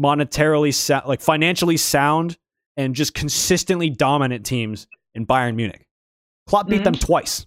monetarily, 0.00 0.72
sou- 0.72 1.06
like 1.06 1.20
financially 1.20 1.76
sound, 1.76 2.36
and 2.76 2.94
just 2.94 3.14
consistently 3.14 3.90
dominant 3.90 4.46
teams 4.46 4.86
in 5.14 5.26
Bayern 5.26 5.56
Munich. 5.56 5.86
Klopp 6.46 6.68
beat 6.68 6.80
Mhm. 6.82 6.84
them 6.84 6.94
twice 6.94 7.46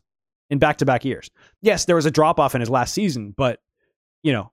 in 0.49 0.59
back 0.59 0.77
to 0.77 0.85
back 0.85 1.05
years. 1.05 1.29
Yes, 1.61 1.85
there 1.85 1.95
was 1.95 2.05
a 2.05 2.11
drop 2.11 2.39
off 2.39 2.53
in 2.55 2.59
his 2.61 2.69
last 2.69 2.93
season, 2.93 3.33
but 3.37 3.59
you 4.23 4.31
know, 4.33 4.51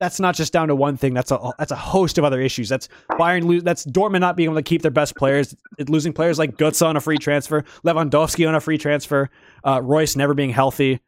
that's 0.00 0.18
not 0.20 0.34
just 0.34 0.52
down 0.52 0.68
to 0.68 0.74
one 0.74 0.96
thing. 0.96 1.12
That's 1.14 1.30
a 1.30 1.52
that's 1.58 1.72
a 1.72 1.76
host 1.76 2.16
of 2.18 2.24
other 2.24 2.40
issues. 2.40 2.68
That's 2.68 2.88
Bayern. 3.12 3.44
Lo- 3.44 3.60
that's 3.60 3.84
Dortmund 3.86 4.20
not 4.20 4.36
being 4.36 4.48
able 4.48 4.56
to 4.56 4.62
keep 4.62 4.82
their 4.82 4.90
best 4.90 5.16
players. 5.16 5.54
Losing 5.88 6.12
players 6.12 6.38
like 6.38 6.56
Götze 6.56 6.86
on 6.86 6.96
a 6.96 7.00
free 7.00 7.18
transfer, 7.18 7.64
Lewandowski 7.84 8.46
on 8.48 8.54
a 8.54 8.60
free 8.60 8.78
transfer, 8.78 9.30
uh, 9.64 9.80
Reus 9.82 10.16
never 10.16 10.34
being 10.34 10.50
healthy. 10.50 11.00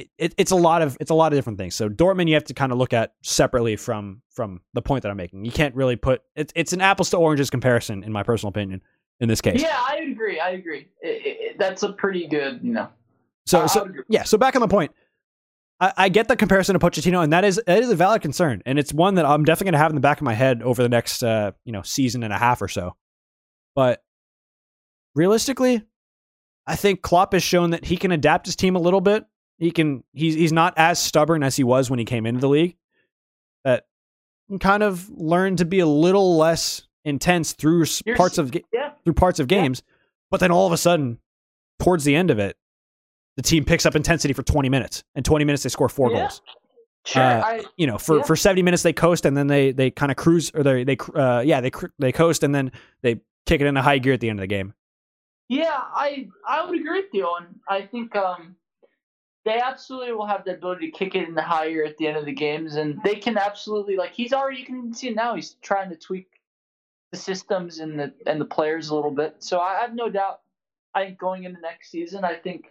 It, 0.00 0.08
it, 0.18 0.34
it's 0.38 0.50
a 0.50 0.56
lot 0.56 0.80
of 0.82 0.96
it's 1.00 1.10
a 1.10 1.14
lot 1.14 1.32
of 1.32 1.36
different 1.36 1.58
things. 1.58 1.74
So 1.74 1.88
Dortmund, 1.88 2.28
you 2.28 2.34
have 2.34 2.44
to 2.44 2.54
kind 2.54 2.72
of 2.72 2.78
look 2.78 2.92
at 2.92 3.12
separately 3.22 3.76
from 3.76 4.22
from 4.30 4.60
the 4.72 4.80
point 4.82 5.02
that 5.02 5.10
I'm 5.10 5.16
making. 5.16 5.44
You 5.44 5.52
can't 5.52 5.74
really 5.74 5.96
put 5.96 6.22
it's 6.34 6.52
it's 6.56 6.72
an 6.72 6.80
apples 6.80 7.10
to 7.10 7.16
oranges 7.18 7.50
comparison, 7.50 8.02
in 8.02 8.10
my 8.12 8.22
personal 8.22 8.48
opinion, 8.48 8.80
in 9.20 9.28
this 9.28 9.40
case. 9.40 9.60
Yeah, 9.60 9.76
I 9.78 9.96
agree. 10.10 10.40
I 10.40 10.50
agree. 10.50 10.88
It, 11.02 11.58
that's 11.58 11.82
a 11.82 11.92
pretty 11.92 12.26
good, 12.26 12.60
you 12.62 12.72
know. 12.72 12.88
So 13.46 13.60
I- 13.60 13.64
I 13.64 13.66
so 13.66 13.82
agree. 13.82 14.02
yeah. 14.08 14.22
So 14.24 14.38
back 14.38 14.54
on 14.54 14.62
the 14.62 14.68
point. 14.68 14.92
I, 15.82 15.92
I 15.96 16.08
get 16.10 16.28
the 16.28 16.36
comparison 16.36 16.78
to 16.78 16.78
Pochettino, 16.78 17.22
and 17.24 17.32
that 17.32 17.44
is 17.44 17.60
that 17.66 17.78
is 17.82 17.90
a 17.90 17.96
valid 17.96 18.22
concern, 18.22 18.62
and 18.66 18.78
it's 18.78 18.92
one 18.92 19.14
that 19.16 19.24
I'm 19.24 19.44
definitely 19.44 19.66
going 19.72 19.72
to 19.74 19.78
have 19.78 19.90
in 19.90 19.94
the 19.94 20.00
back 20.02 20.18
of 20.18 20.24
my 20.24 20.34
head 20.34 20.62
over 20.62 20.82
the 20.82 20.88
next 20.90 21.22
uh, 21.22 21.52
you 21.64 21.72
know 21.72 21.82
season 21.82 22.22
and 22.22 22.32
a 22.32 22.38
half 22.38 22.60
or 22.62 22.68
so. 22.68 22.96
But 23.74 24.02
realistically, 25.14 25.82
I 26.66 26.76
think 26.76 27.02
Klopp 27.02 27.32
has 27.32 27.42
shown 27.42 27.70
that 27.70 27.84
he 27.84 27.96
can 27.96 28.12
adapt 28.12 28.46
his 28.46 28.56
team 28.56 28.76
a 28.76 28.78
little 28.78 29.00
bit. 29.00 29.24
He 29.60 29.70
can 29.70 30.02
he's 30.12 30.34
he's 30.34 30.52
not 30.52 30.74
as 30.76 30.98
stubborn 30.98 31.42
as 31.44 31.54
he 31.54 31.62
was 31.62 31.88
when 31.90 31.98
he 32.00 32.04
came 32.04 32.26
into 32.26 32.40
the 32.40 32.48
league. 32.48 32.76
That 33.62 33.86
kind 34.58 34.82
of 34.82 35.08
learned 35.10 35.58
to 35.58 35.64
be 35.64 35.78
a 35.80 35.86
little 35.86 36.36
less 36.36 36.82
intense 37.04 37.52
through 37.52 37.84
You're 38.04 38.16
parts 38.16 38.38
of 38.38 38.52
Yeah. 38.72 38.92
through 39.04 39.14
parts 39.14 39.38
of 39.38 39.50
Yeah. 39.52 39.60
games, 39.60 39.82
but 40.30 40.40
then 40.40 40.50
all 40.50 40.66
of 40.66 40.72
a 40.72 40.76
sudden, 40.78 41.18
towards 41.78 42.04
the 42.04 42.16
end 42.16 42.30
of 42.30 42.38
it, 42.38 42.56
the 43.36 43.42
team 43.42 43.64
picks 43.64 43.86
up 43.86 43.94
intensity 43.94 44.32
for 44.34 44.42
20 44.42 44.68
minutes, 44.68 45.04
and 45.14 45.24
20 45.24 45.44
minutes 45.44 45.62
they 45.62 45.68
score 45.68 45.88
four 45.88 46.10
Yeah. 46.10 46.16
goals. 46.20 46.42
Sure. 47.06 47.22
Uh, 47.22 47.42
I, 47.44 47.64
You 47.76 47.86
know, 47.86 47.96
for, 47.98 48.16
Yeah. 48.18 48.22
for 48.24 48.36
70 48.36 48.62
minutes 48.62 48.82
they 48.82 48.92
coast, 48.92 49.24
and 49.24 49.36
then 49.36 49.46
they 49.46 49.72
they 49.72 49.90
kind 49.90 50.10
of 50.10 50.16
cruise, 50.16 50.50
or 50.54 50.62
they 50.62 50.84
they 50.84 50.96
uh, 51.14 51.40
yeah 51.40 51.60
they 51.60 51.70
they 51.98 52.12
coast, 52.12 52.42
and 52.42 52.54
then 52.54 52.72
they 53.02 53.20
kick 53.46 53.60
it 53.60 53.66
into 53.66 53.82
high 53.82 53.98
gear 53.98 54.14
at 54.14 54.20
the 54.20 54.28
end 54.30 54.38
of 54.38 54.42
the 54.42 54.46
game. 54.46 54.72
Yeah, 55.48 55.70
I 55.78 56.28
I 56.48 56.64
would 56.64 56.78
agree 56.80 57.00
with 57.02 57.12
you, 57.12 57.28
and 57.38 57.58
I 57.68 57.82
think 57.86 58.14
um, 58.16 58.56
they 59.50 59.60
absolutely 59.60 60.12
will 60.12 60.26
have 60.26 60.44
the 60.44 60.54
ability 60.54 60.90
to 60.90 60.96
kick 60.96 61.14
it 61.14 61.26
in 61.28 61.34
the 61.34 61.42
higher 61.42 61.82
at 61.84 61.96
the 61.98 62.06
end 62.06 62.16
of 62.16 62.24
the 62.24 62.32
games, 62.32 62.76
and 62.76 63.00
they 63.02 63.16
can 63.16 63.36
absolutely 63.36 63.96
like 63.96 64.12
he's 64.12 64.32
already 64.32 64.58
you 64.60 64.66
can 64.66 64.94
see 64.94 65.10
now 65.10 65.34
he's 65.34 65.54
trying 65.60 65.90
to 65.90 65.96
tweak 65.96 66.28
the 67.12 67.18
systems 67.18 67.80
and 67.80 67.98
the 67.98 68.12
and 68.26 68.40
the 68.40 68.44
players 68.44 68.90
a 68.90 68.94
little 68.94 69.10
bit. 69.10 69.36
So 69.40 69.60
I 69.60 69.80
have 69.80 69.94
no 69.94 70.08
doubt. 70.08 70.40
I 70.94 71.04
think 71.06 71.18
going 71.18 71.44
into 71.44 71.60
next 71.60 71.90
season, 71.90 72.24
I 72.24 72.34
think 72.34 72.66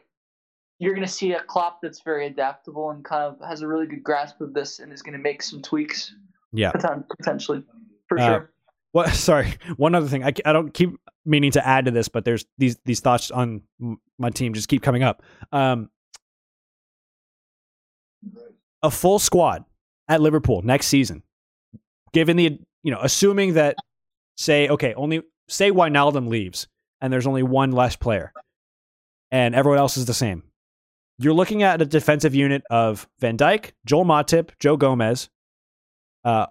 you're 0.79 0.93
going 0.93 1.05
to 1.05 1.11
see 1.11 1.33
a 1.33 1.41
Klopp 1.43 1.81
that's 1.81 2.01
very 2.01 2.27
adaptable 2.27 2.89
and 2.91 3.03
kind 3.03 3.23
of 3.23 3.45
has 3.47 3.61
a 3.61 3.67
really 3.67 3.85
good 3.85 4.03
grasp 4.03 4.39
of 4.41 4.53
this 4.53 4.79
and 4.79 4.93
is 4.93 5.01
going 5.01 5.13
to 5.13 5.19
make 5.19 5.41
some 5.41 5.61
tweaks. 5.61 6.15
Yeah. 6.53 6.71
potentially 6.71 7.63
for 8.07 8.17
Uh, 8.19 8.25
sure. 8.25 8.51
What? 8.93 9.09
Sorry, 9.13 9.53
one 9.77 9.93
other 9.95 10.07
thing. 10.07 10.23
I, 10.23 10.31
I 10.45 10.53
don't 10.53 10.73
keep 10.73 10.91
meaning 11.25 11.51
to 11.51 11.65
add 11.67 11.85
to 11.85 11.91
this, 11.91 12.07
but 12.07 12.23
there's 12.25 12.45
these 12.57 12.77
these 12.85 13.01
thoughts 13.01 13.29
on 13.31 13.61
m- 13.81 13.99
my 14.17 14.29
team 14.29 14.53
just 14.53 14.67
keep 14.69 14.81
coming 14.81 15.03
up. 15.03 15.21
Um, 15.51 15.89
a 18.83 18.91
full 18.91 19.19
squad 19.19 19.65
at 20.07 20.21
Liverpool 20.21 20.61
next 20.61 20.87
season, 20.87 21.23
given 22.13 22.37
the 22.37 22.59
you 22.83 22.91
know, 22.91 22.99
assuming 23.01 23.53
that 23.55 23.75
say 24.37 24.67
okay, 24.69 24.93
only 24.95 25.21
say 25.47 25.71
Wijnaldum 25.71 26.27
leaves 26.27 26.67
and 27.01 27.11
there's 27.11 27.27
only 27.27 27.43
one 27.43 27.71
less 27.71 27.95
player, 27.95 28.31
and 29.31 29.55
everyone 29.55 29.79
else 29.79 29.97
is 29.97 30.05
the 30.05 30.13
same. 30.13 30.43
You're 31.17 31.33
looking 31.33 31.63
at 31.63 31.81
a 31.81 31.85
defensive 31.85 32.33
unit 32.33 32.63
of 32.69 33.07
Van 33.19 33.37
Dijk, 33.37 33.71
Joel 33.85 34.05
Matip, 34.05 34.51
Joe 34.59 34.77
Gomez, 34.77 35.29
uh, 36.23 36.45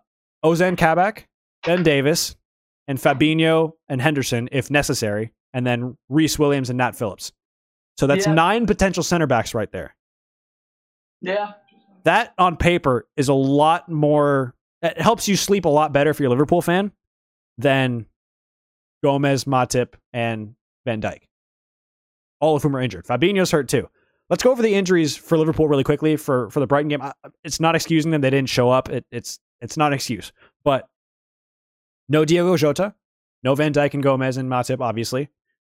Ozan 0.45 0.77
Kabak, 0.77 1.27
Ben 1.65 1.83
Davies, 1.83 2.37
and 2.87 2.99
Fabinho 2.99 3.73
and 3.89 4.01
Henderson 4.03 4.49
if 4.53 4.71
necessary, 4.71 5.33
and 5.55 5.67
then 5.67 5.97
Rhys 6.11 6.39
Williams 6.39 6.69
and 6.69 6.77
Nat 6.77 6.95
Phillips. 6.97 7.33
So 7.99 8.07
that's 8.07 8.27
Yeah. 8.27 8.35
nine 8.35 8.67
potential 8.67 9.03
center 9.03 9.27
backs 9.27 9.55
right 9.55 9.71
there. 9.73 9.97
Yeah, 11.21 11.55
That 12.05 12.35
on 12.39 12.57
paper 12.57 13.07
is 13.17 13.29
a 13.29 13.35
lot 13.35 13.89
more. 13.89 14.55
It 14.83 15.01
helps 15.01 15.29
you 15.29 15.37
sleep 15.37 15.65
a 15.65 15.69
lot 15.69 15.93
better 15.93 16.11
if 16.11 16.21
you're 16.21 16.29
a 16.29 16.31
Liverpool 16.31 16.63
fan 16.63 16.93
than 17.59 18.07
Gomez, 19.03 19.45
Matip, 19.45 19.95
and 20.13 20.55
Van 20.85 21.01
Dijk. 21.01 21.23
All 22.41 22.55
of 22.57 22.63
whom 22.63 22.77
are 22.77 22.81
injured. 22.81 23.05
Fabinho's 23.07 23.51
hurt 23.51 23.69
too. 23.69 23.89
Let's 24.31 24.43
go 24.43 24.51
over 24.53 24.63
the 24.63 24.75
injuries 24.75 25.17
for 25.17 25.37
Liverpool 25.39 25.67
really 25.69 25.85
quickly 25.85 26.17
for 26.17 26.51
for 26.51 26.61
the 26.61 26.67
Brighton 26.67 26.89
game. 26.89 27.03
I- 27.03 27.13
It's 27.45 27.59
not 27.61 27.75
excusing 27.75 28.11
them; 28.11 28.21
they 28.21 28.31
didn't 28.31 28.51
show 28.51 28.71
up. 28.71 28.89
It, 28.91 29.05
it's 29.11 29.41
it's 29.61 29.77
not 29.77 29.89
an 29.89 29.95
excuse, 29.95 30.33
but 30.65 30.87
no 32.09 32.25
Diogo 32.25 32.57
Jota, 32.57 32.95
no 33.43 33.55
Van 33.55 33.73
Dijk 33.73 33.95
and 33.95 34.03
Gomez 34.03 34.37
and 34.37 34.49
Matip, 34.49 34.81
obviously. 34.81 35.29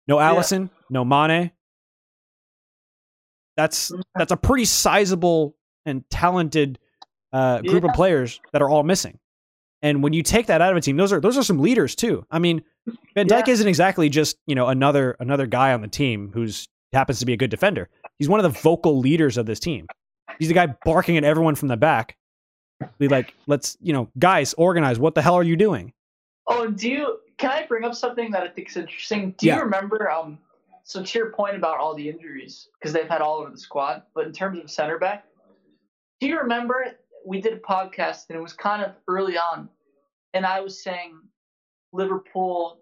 No 0.07 0.17
Alisson, 0.17 0.69
no 0.89 1.05
Mane. 1.05 1.51
That's 3.57 3.91
that's 4.15 4.31
a 4.31 4.37
pretty 4.37 4.65
sizable 4.65 5.54
and 5.85 6.07
talented 6.09 6.79
uh, 7.33 7.61
group 7.61 7.83
of 7.83 7.93
players 7.93 8.39
that 8.53 8.61
are 8.61 8.69
all 8.69 8.83
missing. 8.83 9.19
And 9.81 10.01
when 10.01 10.13
you 10.13 10.23
take 10.23 10.47
that 10.47 10.61
out 10.61 10.71
of 10.71 10.77
a 10.77 10.81
team, 10.81 10.97
those 10.97 11.11
are 11.13 11.19
those 11.19 11.37
are 11.37 11.43
some 11.43 11.59
leaders 11.59 11.95
too. 11.95 12.25
I 12.31 12.39
mean, 12.39 12.63
Van 13.13 13.27
Dijk 13.27 13.47
Yeah. 13.47 13.53
isn't 13.53 13.67
exactly 13.67 14.09
just 14.09 14.37
you 14.47 14.55
know 14.55 14.67
another 14.67 15.15
another 15.19 15.45
guy 15.45 15.73
on 15.73 15.81
the 15.81 15.87
team 15.87 16.31
who's 16.33 16.67
happens 16.93 17.19
to 17.19 17.25
be 17.25 17.33
a 17.33 17.37
good 17.37 17.49
defender. 17.49 17.89
He's 18.17 18.29
one 18.29 18.39
of 18.39 18.43
the 18.51 18.59
vocal 18.61 18.97
leaders 18.99 19.37
of 19.37 19.45
this 19.45 19.59
team. 19.59 19.85
He's 20.39 20.47
the 20.47 20.53
guy 20.53 20.67
barking 20.85 21.17
at 21.17 21.23
everyone 21.23 21.55
from 21.55 21.67
the 21.67 21.77
back. 21.77 22.15
Be 22.99 23.07
like, 23.07 23.33
let's 23.47 23.77
you 23.81 23.93
know, 23.93 24.09
guys, 24.17 24.53
organize. 24.55 24.97
What 24.99 25.13
the 25.15 25.21
hell 25.21 25.35
are 25.35 25.43
you 25.43 25.55
doing? 25.55 25.93
Oh, 26.47 26.67
do 26.67 26.89
you? 26.89 27.19
Can 27.37 27.51
I 27.51 27.65
bring 27.67 27.83
up 27.83 27.95
something 27.95 28.31
that 28.31 28.43
I 28.43 28.47
think 28.47 28.69
is 28.69 28.77
interesting? 28.77 29.35
Do 29.37 29.45
Yeah. 29.47 29.57
you 29.57 29.63
remember? 29.63 30.09
Um, 30.09 30.39
so 30.83 31.03
to 31.03 31.19
your 31.19 31.31
point 31.31 31.55
about 31.55 31.79
all 31.79 31.93
the 31.95 32.07
injuries, 32.09 32.69
because 32.79 32.93
they've 32.93 33.07
had 33.09 33.21
all 33.21 33.39
over 33.39 33.49
the 33.51 33.57
squad, 33.57 34.03
but 34.13 34.25
in 34.25 34.31
terms 34.33 34.57
of 34.59 34.69
center 34.71 34.97
back, 34.97 35.25
do 36.19 36.27
you 36.27 36.39
remember 36.39 36.85
we 37.25 37.41
did 37.41 37.53
a 37.53 37.59
podcast 37.59 38.29
and 38.29 38.37
it 38.37 38.41
was 38.41 38.53
kind 38.53 38.83
of 38.83 38.93
early 39.07 39.37
on, 39.37 39.69
and 40.33 40.45
I 40.45 40.61
was 40.61 40.81
saying 40.81 41.19
Liverpool 41.91 42.79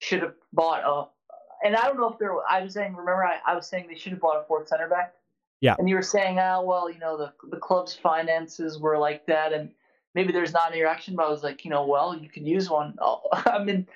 should 0.00 0.22
have 0.22 0.34
bought 0.52 0.82
a, 0.84 1.66
and 1.66 1.76
I 1.76 1.86
don't 1.86 1.96
know 1.96 2.10
if 2.10 2.18
there. 2.18 2.34
I 2.48 2.62
was 2.62 2.74
saying, 2.74 2.92
remember, 2.92 3.24
I, 3.24 3.38
I 3.46 3.54
was 3.54 3.66
saying 3.66 3.86
they 3.88 3.96
should 3.96 4.12
have 4.12 4.20
bought 4.20 4.40
a 4.40 4.44
fourth 4.46 4.68
center 4.68 4.88
back. 4.88 5.14
Yeah. 5.60 5.74
And 5.78 5.88
you 5.88 5.94
were 5.94 6.02
saying, 6.02 6.38
oh 6.38 6.62
well, 6.62 6.90
you 6.90 6.98
know, 6.98 7.16
the 7.16 7.32
the 7.50 7.56
club's 7.56 7.94
finances 7.94 8.78
were 8.78 8.98
like 8.98 9.26
that, 9.26 9.52
and 9.52 9.70
maybe 10.14 10.32
there's 10.32 10.52
not 10.52 10.72
any 10.72 10.82
reaction. 10.82 11.16
But 11.16 11.26
I 11.26 11.30
was 11.30 11.42
like, 11.42 11.64
you 11.64 11.70
know, 11.70 11.86
well, 11.86 12.16
you 12.16 12.28
could 12.28 12.46
use 12.46 12.68
one. 12.68 12.96
Oh, 13.00 13.22
I 13.32 13.62
mean, 13.62 13.86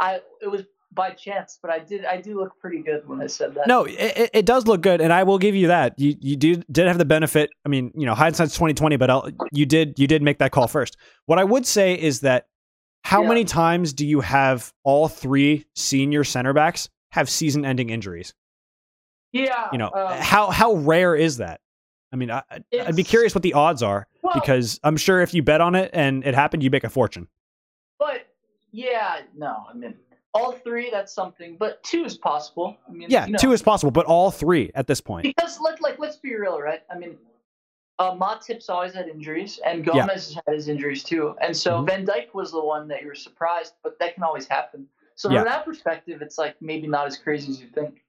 I 0.00 0.20
it 0.42 0.48
was 0.48 0.62
by 0.94 1.10
chance, 1.10 1.58
but 1.60 1.70
I 1.70 1.78
did 1.78 2.04
I 2.04 2.20
do 2.20 2.38
look 2.38 2.58
pretty 2.60 2.82
good 2.82 3.06
when 3.08 3.20
I 3.20 3.26
said 3.26 3.54
that. 3.54 3.66
No, 3.66 3.84
it, 3.84 4.30
it 4.32 4.46
does 4.46 4.66
look 4.66 4.80
good, 4.80 5.00
and 5.00 5.12
I 5.12 5.22
will 5.24 5.38
give 5.38 5.54
you 5.54 5.68
that. 5.68 5.98
You 5.98 6.14
you 6.20 6.36
do 6.36 6.56
did 6.70 6.86
have 6.86 6.98
the 6.98 7.04
benefit. 7.04 7.50
I 7.64 7.68
mean, 7.68 7.92
you 7.94 8.06
know, 8.06 8.14
hindsight's 8.14 8.56
twenty 8.56 8.74
twenty, 8.74 8.96
but 8.96 9.10
I'll, 9.10 9.28
you 9.52 9.66
did 9.66 9.98
you 9.98 10.06
did 10.06 10.22
make 10.22 10.38
that 10.38 10.52
call 10.52 10.68
first. 10.68 10.96
What 11.26 11.38
I 11.38 11.44
would 11.44 11.66
say 11.66 11.94
is 11.94 12.20
that 12.20 12.46
how 13.02 13.22
Yeah. 13.22 13.28
many 13.28 13.44
times 13.44 13.92
do 13.92 14.06
you 14.06 14.20
have 14.20 14.72
all 14.82 15.08
three 15.08 15.66
senior 15.74 16.24
center 16.24 16.52
backs 16.52 16.88
have 17.12 17.28
season 17.28 17.64
ending 17.64 17.90
injuries? 17.90 18.34
Yeah. 19.32 19.68
You 19.72 19.78
know, 19.78 19.90
um, 19.94 20.18
how 20.20 20.50
how 20.50 20.74
rare 20.74 21.14
is 21.16 21.38
that? 21.38 21.60
I 22.12 22.16
mean, 22.16 22.30
I, 22.30 22.42
I'd 22.72 22.94
be 22.94 23.02
curious 23.02 23.34
what 23.34 23.42
the 23.42 23.54
odds 23.54 23.82
are 23.82 24.06
well, 24.22 24.34
because 24.34 24.78
I'm 24.84 24.96
sure 24.96 25.20
if 25.20 25.34
you 25.34 25.42
bet 25.42 25.60
on 25.60 25.74
it 25.74 25.90
and 25.92 26.24
it 26.24 26.34
happened, 26.36 26.62
you 26.62 26.70
make 26.70 26.84
a 26.84 26.88
fortune. 26.88 27.26
But 27.98 28.26
yeah, 28.70 29.22
no, 29.36 29.64
I 29.68 29.74
mean 29.74 29.94
all 30.34 30.52
three. 30.52 30.90
That's 30.90 31.12
something, 31.12 31.56
but 31.58 31.82
two 31.82 32.04
is 32.04 32.16
possible. 32.18 32.76
I 32.88 32.92
mean, 32.92 33.08
Yeah, 33.10 33.26
you 33.26 33.32
know, 33.32 33.38
two 33.38 33.52
is 33.52 33.62
possible, 33.62 33.90
but 33.90 34.06
all 34.06 34.30
three 34.30 34.70
at 34.74 34.86
this 34.86 35.00
point. 35.00 35.22
because 35.22 35.60
let 35.60 35.80
like 35.80 35.98
let's 35.98 36.16
be 36.16 36.34
real, 36.36 36.60
right? 36.60 36.82
I 36.90 36.98
mean, 36.98 37.16
uh, 37.98 38.12
Matip's 38.16 38.68
always 38.68 38.92
had 38.94 39.08
injuries, 39.08 39.60
and 39.64 39.86
Yeah. 39.86 39.92
Gomez 40.06 40.34
has 40.34 40.38
had 40.46 40.54
his 40.54 40.68
injuries 40.68 41.02
too, 41.04 41.36
and 41.40 41.56
so 41.56 41.80
Mhm. 41.82 41.86
Van 41.86 42.06
Dijk 42.06 42.34
was 42.34 42.50
the 42.52 42.62
one 42.64 42.88
that 42.88 43.02
you 43.02 43.08
were 43.08 43.14
surprised, 43.14 43.74
but 43.82 43.98
that 44.00 44.14
can 44.14 44.24
always 44.24 44.46
happen. 44.48 44.88
So 45.14 45.30
Yeah. 45.30 45.40
from 45.40 45.48
that 45.48 45.64
perspective, 45.64 46.20
it's 46.20 46.36
like 46.38 46.60
maybe 46.60 46.88
not 46.88 47.06
as 47.06 47.16
crazy 47.16 47.52
as 47.52 47.60
you 47.60 47.68
think. 47.68 48.02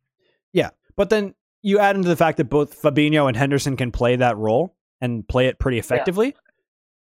Yeah, 0.53 0.71
but 0.95 1.09
then 1.11 1.35
you 1.61 1.77
add 1.79 1.95
into 1.95 2.07
the 2.09 2.15
fact 2.15 2.37
that 2.37 2.45
both 2.45 2.81
Fabinho 2.81 3.27
and 3.27 3.37
Henderson 3.37 3.77
can 3.77 3.91
play 3.91 4.15
that 4.15 4.37
role 4.37 4.75
and 5.01 5.27
play 5.27 5.47
it 5.47 5.59
pretty 5.59 5.77
effectively. 5.77 6.35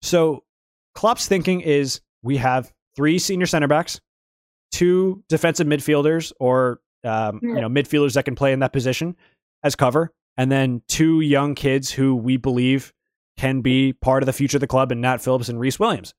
So 0.02 0.42
Klopp's 0.94 1.26
thinking 1.28 1.60
is 1.60 2.00
we 2.22 2.36
have 2.38 2.72
three 2.96 3.18
senior 3.18 3.46
center 3.46 3.68
backs, 3.68 4.00
two 4.74 5.22
defensive 5.28 5.66
midfielders 5.66 6.32
or 6.40 6.80
um, 7.04 7.38
you 7.42 7.60
know 7.60 7.68
midfielders 7.68 8.14
that 8.14 8.24
can 8.24 8.34
play 8.34 8.52
in 8.52 8.58
that 8.58 8.72
position 8.72 9.14
as 9.62 9.76
cover, 9.76 10.12
and 10.36 10.50
then 10.50 10.82
two 10.88 11.20
young 11.20 11.54
kids 11.54 11.90
who 11.90 12.16
we 12.16 12.36
believe 12.36 12.92
can 13.36 13.60
be 13.60 13.92
part 13.92 14.22
of 14.22 14.26
the 14.26 14.32
future 14.32 14.56
of 14.56 14.60
the 14.60 14.66
club, 14.66 14.90
and 14.92 15.00
Nat 15.00 15.18
Phillips 15.18 15.48
and 15.48 15.58
Rhys 15.60 15.78
Williams. 15.78 16.12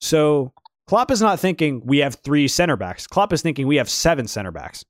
So 0.00 0.52
Klopp 0.86 1.10
is 1.10 1.20
not 1.20 1.40
thinking 1.40 1.82
we 1.84 1.98
have 1.98 2.14
three 2.16 2.46
center 2.48 2.76
backs. 2.76 3.06
Klopp 3.06 3.32
is 3.32 3.42
thinking 3.42 3.66
we 3.66 3.76
have 3.76 3.88
seven 3.90 4.28
center 4.28 4.50
backs. 4.52 4.84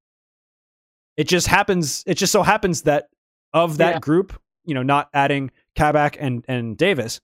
It 1.17 1.29
just 1.29 1.47
happens. 1.47 2.03
It 2.07 2.15
just 2.15 2.33
so 2.33 2.43
happens 2.43 2.83
that 2.83 3.09
of 3.53 3.79
that 3.79 3.95
Yeah. 3.95 3.99
group, 4.01 4.39
you 4.65 4.75
know, 4.75 4.83
not 4.83 5.09
adding 5.15 5.51
Kabak 5.77 6.17
and 6.21 6.45
and 6.49 6.77
Davies, 6.77 7.21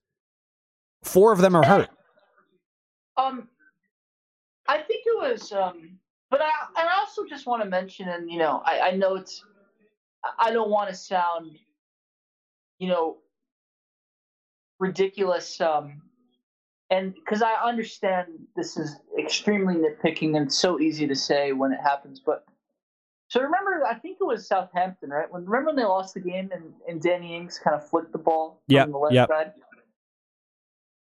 four 1.03 1.33
of 1.33 1.41
them 1.41 1.55
are 1.57 1.65
hurt. 1.65 1.89
Um, 3.17 3.27
I 3.27 3.27
think 3.27 3.49
it 3.49 3.50
was. 5.21 5.53
Um, 5.53 5.99
but 6.31 6.41
I 6.41 6.51
and 6.79 6.89
I 6.89 6.99
also 6.99 7.25
just 7.29 7.47
want 7.47 7.63
to 7.63 7.69
mention, 7.69 8.09
and 8.09 8.31
you 8.31 8.39
know, 8.39 8.63
I, 8.65 8.81
I 8.81 8.91
know 8.93 9.17
it's. 9.17 9.45
I- 10.39 10.53
don't 10.53 10.71
want 10.71 10.91
to 10.91 10.95
sound, 10.95 11.59
you 12.79 12.89
know, 12.89 13.17
ridiculous. 14.79 15.61
Um, 15.61 16.03
and 16.91 17.15
because 17.15 17.41
I 17.43 17.55
understand 17.55 18.27
this 18.57 18.77
is 18.77 18.97
extremely 19.19 19.77
nitpicking 19.77 20.37
and 20.37 20.53
so 20.53 20.79
easy 20.81 21.07
to 21.07 21.15
say 21.15 21.53
when 21.53 21.73
it 21.73 21.81
happens, 21.81 22.21
but. 22.21 22.45
So 23.29 23.41
remember, 23.41 23.87
I 23.87 23.95
think 23.95 24.19
it 24.21 24.25
was 24.25 24.45
Southampton, 24.49 25.09
right? 25.11 25.31
When 25.31 25.45
remember 25.45 25.69
when 25.69 25.77
they 25.77 25.85
lost 25.85 26.15
the 26.15 26.21
game 26.21 26.51
and, 26.53 26.73
and 26.89 27.01
Danny 27.01 27.37
Ings 27.37 27.61
kind 27.63 27.77
of 27.77 27.89
flicked 27.89 28.11
the 28.11 28.19
ball 28.19 28.61
Yep, 28.67 28.87
from 28.87 28.91
the 28.93 28.99
left 28.99 29.15
yep. 29.15 29.29
side. 29.29 29.53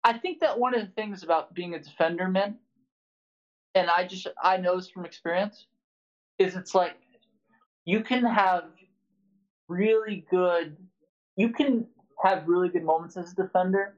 I 0.03 0.17
think 0.17 0.41
that 0.41 0.59
one 0.59 0.75
of 0.75 0.81
the 0.81 0.87
things 0.87 1.23
about 1.23 1.53
being 1.53 1.73
a 1.73 1.79
defender, 1.79 2.27
man, 2.27 2.57
and 3.75 3.89
I 3.89 4.05
just 4.05 4.27
I 4.41 4.57
know 4.57 4.75
this 4.75 4.89
from 4.89 5.05
experience, 5.05 5.67
is 6.39 6.55
it's 6.55 6.75
like 6.75 6.97
you 7.85 8.03
can 8.03 8.23
have 8.25 8.65
really 9.67 10.25
good 10.29 10.77
you 11.35 11.49
can 11.49 11.85
have 12.23 12.47
really 12.47 12.67
good 12.69 12.83
moments 12.83 13.15
as 13.15 13.31
a 13.31 13.35
defender, 13.35 13.95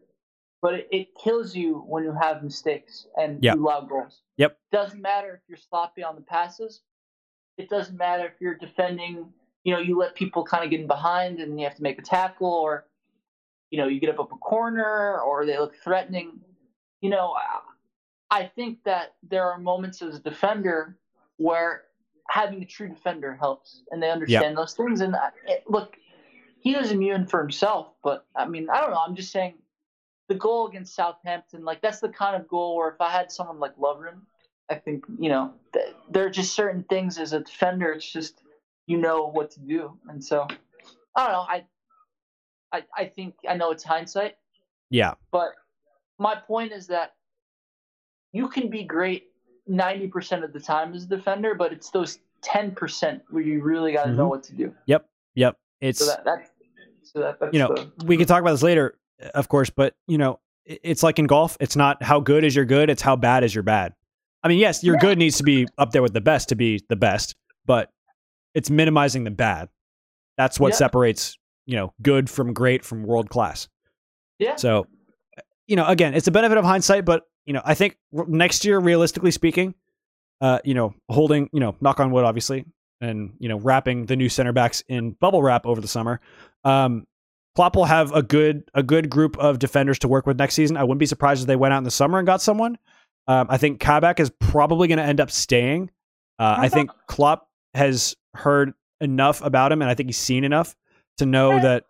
but 0.61 0.73
it, 0.73 0.87
it 0.91 1.07
kills 1.23 1.55
you 1.55 1.85
when 1.87 2.03
you 2.03 2.13
have 2.13 2.43
mistakes 2.43 3.07
and 3.17 3.41
Yep. 3.41 3.55
you 3.55 3.65
allow 3.65 3.81
goals. 3.81 4.21
Yep. 4.37 4.57
Doesn't 4.71 5.01
matter 5.01 5.33
if 5.35 5.39
you're 5.47 5.57
sloppy 5.57 6.03
on 6.03 6.15
the 6.15 6.21
passes. 6.21 6.81
It 7.57 7.69
doesn't 7.69 7.97
matter 7.97 8.25
if 8.25 8.33
you're 8.41 8.55
defending, 8.55 9.31
you 9.63 9.73
know, 9.73 9.79
you 9.79 9.97
let 9.97 10.15
people 10.15 10.43
kind 10.43 10.63
of 10.63 10.69
get 10.69 10.81
in 10.81 10.87
behind 10.87 11.39
and 11.39 11.57
you 11.59 11.65
have 11.65 11.75
to 11.75 11.83
make 11.83 11.97
a 11.97 12.01
tackle 12.01 12.51
or 12.51 12.85
you 13.71 13.77
know, 13.77 13.87
you 13.87 13.99
get 13.99 14.09
up 14.09 14.19
up 14.19 14.31
a 14.31 14.37
corner 14.37 15.19
or 15.19 15.45
they 15.45 15.57
look 15.57 15.75
threatening. 15.83 16.39
You 17.01 17.09
know, 17.11 17.35
I- 18.31 18.47
think 18.55 18.83
that 18.83 19.15
there 19.23 19.49
are 19.51 19.57
moments 19.57 20.01
as 20.01 20.15
a 20.15 20.19
defender 20.19 20.97
where 21.37 21.85
having 22.29 22.61
a 22.61 22.65
true 22.65 22.89
defender 22.89 23.35
helps, 23.35 23.83
and 23.91 24.01
they 24.01 24.11
understand 24.11 24.55
those 24.57 24.73
things. 24.75 25.01
And 25.01 25.15
I- 25.15 25.31
it, 25.45 25.63
look, 25.67 25.97
he 26.59 26.75
was 26.75 26.91
immune 26.91 27.25
for 27.25 27.39
himself, 27.39 27.93
but 28.03 28.25
I 28.35 28.45
mean, 28.45 28.69
I 28.69 28.81
don't 28.81 28.91
know. 28.91 29.01
I'm 29.05 29.15
just 29.15 29.31
saying 29.31 29.55
the 30.27 30.35
goal 30.35 30.67
against 30.67 30.93
Southampton, 30.93 31.65
like 31.65 31.81
that's 31.81 31.99
the 31.99 32.09
kind 32.09 32.35
of 32.35 32.47
goal 32.47 32.75
where 32.75 32.89
if 32.89 33.01
I 33.01 33.09
had 33.09 33.31
someone 33.31 33.59
like 33.59 33.75
Lovren, 33.77 34.21
I 34.69 34.75
think 34.75 35.05
you 35.17 35.29
know 35.29 35.53
th- 35.73 35.95
there 36.11 36.25
are 36.25 36.29
just 36.29 36.53
certain 36.53 36.83
things 36.83 37.17
as 37.17 37.33
a 37.33 37.39
defender. 37.39 37.91
It's 37.91 38.09
just 38.09 38.43
you 38.85 38.97
know 38.97 39.27
what 39.27 39.51
to 39.51 39.59
do, 39.59 39.97
and 40.07 40.23
so 40.23 40.45
I 41.15 41.23
don't 41.25 41.31
know. 41.31 41.45
I 41.47 41.65
I, 42.71 42.83
I 42.95 43.05
think 43.05 43.35
I 43.47 43.55
know 43.55 43.71
it's 43.71 43.83
hindsight, 43.83 44.37
Yeah, 44.91 45.15
but 45.31 45.53
my 46.19 46.35
point 46.35 46.71
is 46.71 46.87
that 46.87 47.15
you 48.31 48.47
can 48.47 48.69
be 48.69 48.83
great 48.83 49.27
90% 49.69 50.43
of 50.43 50.53
the 50.53 50.59
time 50.59 50.93
as 50.93 51.03
a 51.03 51.07
defender, 51.07 51.55
but 51.55 51.71
it's 51.73 51.89
those 51.91 52.19
10% 52.41 53.21
where 53.29 53.43
you 53.43 53.61
really 53.61 53.93
got 53.93 54.05
to 54.05 54.11
know 54.13 54.25
Mhm. 54.25 54.29
what 54.29 54.43
to 54.43 54.53
do. 54.55 54.73
yep. 54.85 55.07
Yep. 55.35 55.57
It's 55.81 55.99
So 55.99 56.05
that, 56.07 56.23
that, 56.25 56.49
so 57.03 57.19
that 57.19 57.39
that's 57.39 57.53
you 57.53 57.59
know 57.59 57.73
the, 57.73 57.91
we 58.05 58.17
can 58.17 58.25
talk 58.27 58.41
about 58.41 58.51
this 58.51 58.63
later, 58.63 58.97
of 59.33 59.47
course, 59.47 59.69
but 59.69 59.95
you 60.07 60.17
know 60.17 60.39
it's 60.65 61.01
like 61.03 61.17
in 61.19 61.25
golf. 61.25 61.55
It's 61.59 61.75
not 61.75 62.01
how 62.03 62.19
good 62.19 62.43
is 62.43 62.55
your 62.55 62.65
good; 62.65 62.89
it's 62.89 63.01
how 63.01 63.15
bad 63.15 63.43
is 63.43 63.53
your 63.55 63.63
bad. 63.63 63.93
I 64.43 64.47
mean, 64.47 64.59
yes, 64.59 64.83
your 64.83 64.95
Yeah. 64.95 65.01
good 65.01 65.17
needs 65.17 65.37
to 65.37 65.43
be 65.43 65.67
up 65.77 65.91
there 65.91 66.01
with 66.01 66.13
the 66.13 66.21
best 66.21 66.49
to 66.49 66.55
be 66.55 66.83
the 66.89 66.95
best, 66.95 67.35
but 67.65 67.91
it's 68.53 68.69
minimizing 68.69 69.23
the 69.23 69.31
bad. 69.31 69.69
That's 70.37 70.59
what 70.59 70.69
Yeah. 70.73 70.77
separates 70.77 71.37
you 71.65 71.75
know 71.75 71.93
good 72.01 72.29
from 72.29 72.53
great 72.53 72.83
from 72.83 73.03
world 73.03 73.29
class. 73.29 73.67
yeah. 74.39 74.55
So, 74.55 74.87
you 75.67 75.75
know, 75.75 75.85
again, 75.85 76.13
it's 76.13 76.27
a 76.27 76.31
benefit 76.31 76.57
of 76.57 76.65
hindsight, 76.65 77.05
but 77.05 77.23
you 77.49 77.53
know, 77.53 77.63
I 77.65 77.73
think 77.73 77.97
next 78.11 78.63
year, 78.63 78.77
realistically 78.77 79.31
speaking, 79.31 79.73
uh, 80.39 80.59
you 80.63 80.75
know, 80.75 80.93
holding, 81.09 81.49
you 81.51 81.59
know, 81.59 81.75
knock 81.81 81.99
on 81.99 82.11
wood, 82.11 82.23
obviously, 82.23 82.63
and 83.01 83.33
you 83.39 83.49
know, 83.49 83.57
wrapping 83.57 84.05
the 84.05 84.15
new 84.15 84.29
center 84.29 84.53
backs 84.53 84.83
in 84.87 85.13
bubble 85.13 85.41
wrap 85.41 85.65
over 85.65 85.81
the 85.81 85.87
summer. 85.87 86.21
Um, 86.63 87.07
Klopp 87.55 87.75
will 87.75 87.85
have 87.85 88.11
a 88.11 88.21
good 88.21 88.69
a 88.75 88.83
good 88.83 89.09
group 89.09 89.35
of 89.39 89.57
defenders 89.57 89.97
to 89.99 90.07
work 90.07 90.27
with 90.27 90.37
next 90.37 90.53
season. 90.53 90.77
I 90.77 90.83
wouldn't 90.83 90.99
be 90.99 91.07
surprised 91.07 91.41
if 91.41 91.47
they 91.47 91.55
went 91.55 91.73
out 91.73 91.79
in 91.79 91.85
the 91.85 91.91
summer 91.91 92.19
and 92.19 92.27
got 92.27 92.39
someone. 92.39 92.77
Um, 93.27 93.47
I 93.49 93.57
think 93.57 93.79
Kabak 93.79 94.19
is 94.19 94.29
probably 94.29 94.87
going 94.87 94.99
to 94.99 95.03
end 95.03 95.19
up 95.19 95.31
staying. 95.31 95.89
Uh, 96.37 96.55
I 96.55 96.69
think 96.69 96.91
Klopp 97.07 97.49
has 97.73 98.15
heard 98.35 98.73
enough 99.01 99.41
about 99.41 99.71
him, 99.71 99.81
and 99.81 99.89
I 99.89 99.95
think 99.95 100.07
he's 100.07 100.17
seen 100.17 100.43
enough 100.43 100.75
to 101.17 101.25
know 101.25 101.59
that 101.59 101.85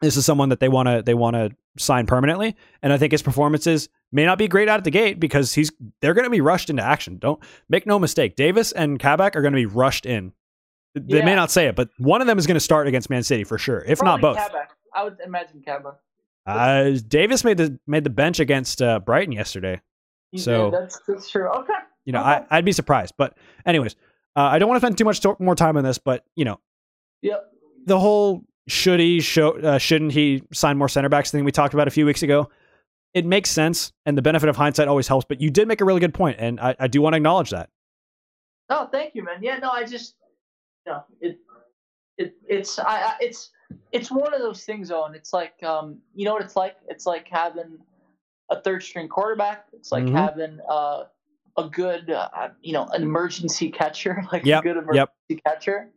this 0.00 0.16
is 0.16 0.24
someone 0.26 0.50
that 0.50 0.60
they 0.60 0.68
want 0.68 0.88
to 0.88 1.02
they 1.02 1.14
want 1.14 1.34
to 1.34 1.50
sign 1.78 2.06
permanently. 2.06 2.56
And 2.82 2.92
I 2.92 2.98
think 2.98 3.12
his 3.12 3.22
performances 3.22 3.88
may 4.12 4.24
not 4.24 4.38
be 4.38 4.48
great 4.48 4.68
out 4.68 4.78
of 4.78 4.84
the 4.84 4.90
gate 4.90 5.18
because 5.20 5.54
he's 5.54 5.72
they're 6.00 6.14
going 6.14 6.24
to 6.24 6.30
be 6.30 6.40
rushed 6.40 6.70
into 6.70 6.82
action. 6.82 7.18
Don't 7.18 7.40
make 7.68 7.86
no 7.86 7.98
mistake. 7.98 8.36
Davies 8.36 8.72
and 8.72 8.98
Kabak 8.98 9.36
are 9.36 9.42
going 9.42 9.52
to 9.52 9.56
be 9.58 9.66
rushed 9.66 10.06
in. 10.06 10.32
They 10.94 11.22
may 11.22 11.34
not 11.34 11.50
say 11.50 11.66
it, 11.66 11.76
but 11.76 11.90
one 11.98 12.20
of 12.22 12.26
them 12.26 12.38
is 12.38 12.46
going 12.46 12.54
to 12.54 12.60
start 12.60 12.86
against 12.88 13.10
Man 13.10 13.22
City 13.22 13.44
for 13.44 13.58
sure, 13.58 13.84
if 13.86 14.02
not 14.02 14.20
both. 14.22 14.36
Kabak. 14.38 14.70
I 14.94 15.04
would 15.04 15.18
imagine 15.24 15.62
Kabak. 15.66 15.96
Uh, 16.46 16.92
Davies 17.06 17.44
made 17.44 17.58
the 17.58 17.78
made 17.86 18.04
the 18.04 18.10
bench 18.10 18.40
against 18.40 18.80
uh, 18.80 19.00
Brighton 19.00 19.32
yesterday. 19.32 19.80
He 20.30 20.38
So- 20.38 20.70
did. 20.70 20.80
that's 20.80 21.00
that's 21.06 21.30
true. 21.30 21.48
Okay. 21.48 21.72
You 22.06 22.12
know, 22.12 22.20
Okay. 22.20 22.44
I, 22.50 22.58
I'd 22.58 22.64
be 22.64 22.72
surprised. 22.72 23.14
But 23.18 23.36
anyways, 23.66 23.94
uh, 24.36 24.40
I 24.42 24.58
don't 24.58 24.68
want 24.68 24.80
to 24.80 24.86
spend 24.86 24.96
too 24.96 25.04
much 25.04 25.20
to- 25.20 25.36
more 25.40 25.54
time 25.56 25.76
on 25.76 25.84
this, 25.84 25.98
but 25.98 26.24
you 26.34 26.44
know, 26.44 26.60
Yep. 27.22 27.44
the 27.84 27.98
whole 27.98 28.44
should 28.68 29.00
he 29.00 29.20
show 29.20 29.50
uh, 29.60 29.78
shouldn't 29.78 30.12
he 30.12 30.42
sign 30.52 30.76
more 30.78 30.88
center 30.88 31.08
backs 31.08 31.30
thing 31.30 31.44
we 31.44 31.52
talked 31.52 31.74
about 31.74 31.88
a 31.88 31.90
few 31.90 32.06
weeks 32.06 32.22
ago. 32.22 32.48
It 33.14 33.24
makes 33.24 33.48
sense, 33.48 33.92
and 34.04 34.18
the 34.18 34.22
benefit 34.22 34.48
of 34.48 34.56
hindsight 34.56 34.88
always 34.88 35.08
helps. 35.08 35.24
But 35.26 35.40
you 35.40 35.50
did 35.50 35.68
make 35.68 35.80
a 35.80 35.84
really 35.84 36.00
good 36.00 36.12
point, 36.12 36.36
and 36.38 36.60
I, 36.60 36.76
I 36.78 36.86
do 36.86 37.00
want 37.00 37.14
to 37.14 37.16
acknowledge 37.16 37.50
that. 37.50 37.70
No, 38.68 38.86
thank 38.92 39.14
you, 39.14 39.22
man. 39.24 39.38
Yeah, 39.40 39.56
no, 39.58 39.70
I 39.70 39.84
just 39.84 40.16
know, 40.86 41.04
it, 41.20 41.38
it, 42.18 42.34
it's, 42.48 42.78
I, 42.78 42.84
I, 42.84 43.14
it's, 43.20 43.50
it's 43.92 44.10
one 44.10 44.34
of 44.34 44.40
those 44.40 44.64
things, 44.64 44.88
though, 44.88 45.04
and 45.04 45.14
it's 45.14 45.32
like, 45.32 45.62
um, 45.62 45.98
you 46.14 46.24
know 46.24 46.32
what 46.32 46.42
it's 46.42 46.56
like? 46.56 46.76
It's 46.88 47.06
like 47.06 47.26
having 47.30 47.78
a 48.50 48.60
third 48.60 48.82
string 48.82 49.08
quarterback. 49.08 49.66
It's 49.72 49.92
like 49.92 50.04
Mhm. 50.04 50.12
having 50.14 50.58
uh, 50.68 51.04
a 51.56 51.68
good, 51.68 52.10
uh, 52.10 52.48
you 52.60 52.72
know, 52.72 52.86
an 52.92 53.02
emergency 53.02 53.70
catcher, 53.70 54.24
like 54.32 54.44
Yep, 54.44 54.60
a 54.60 54.62
good 54.62 54.76
yep. 54.76 54.84
emergency 55.28 55.42
catcher, 55.44 55.90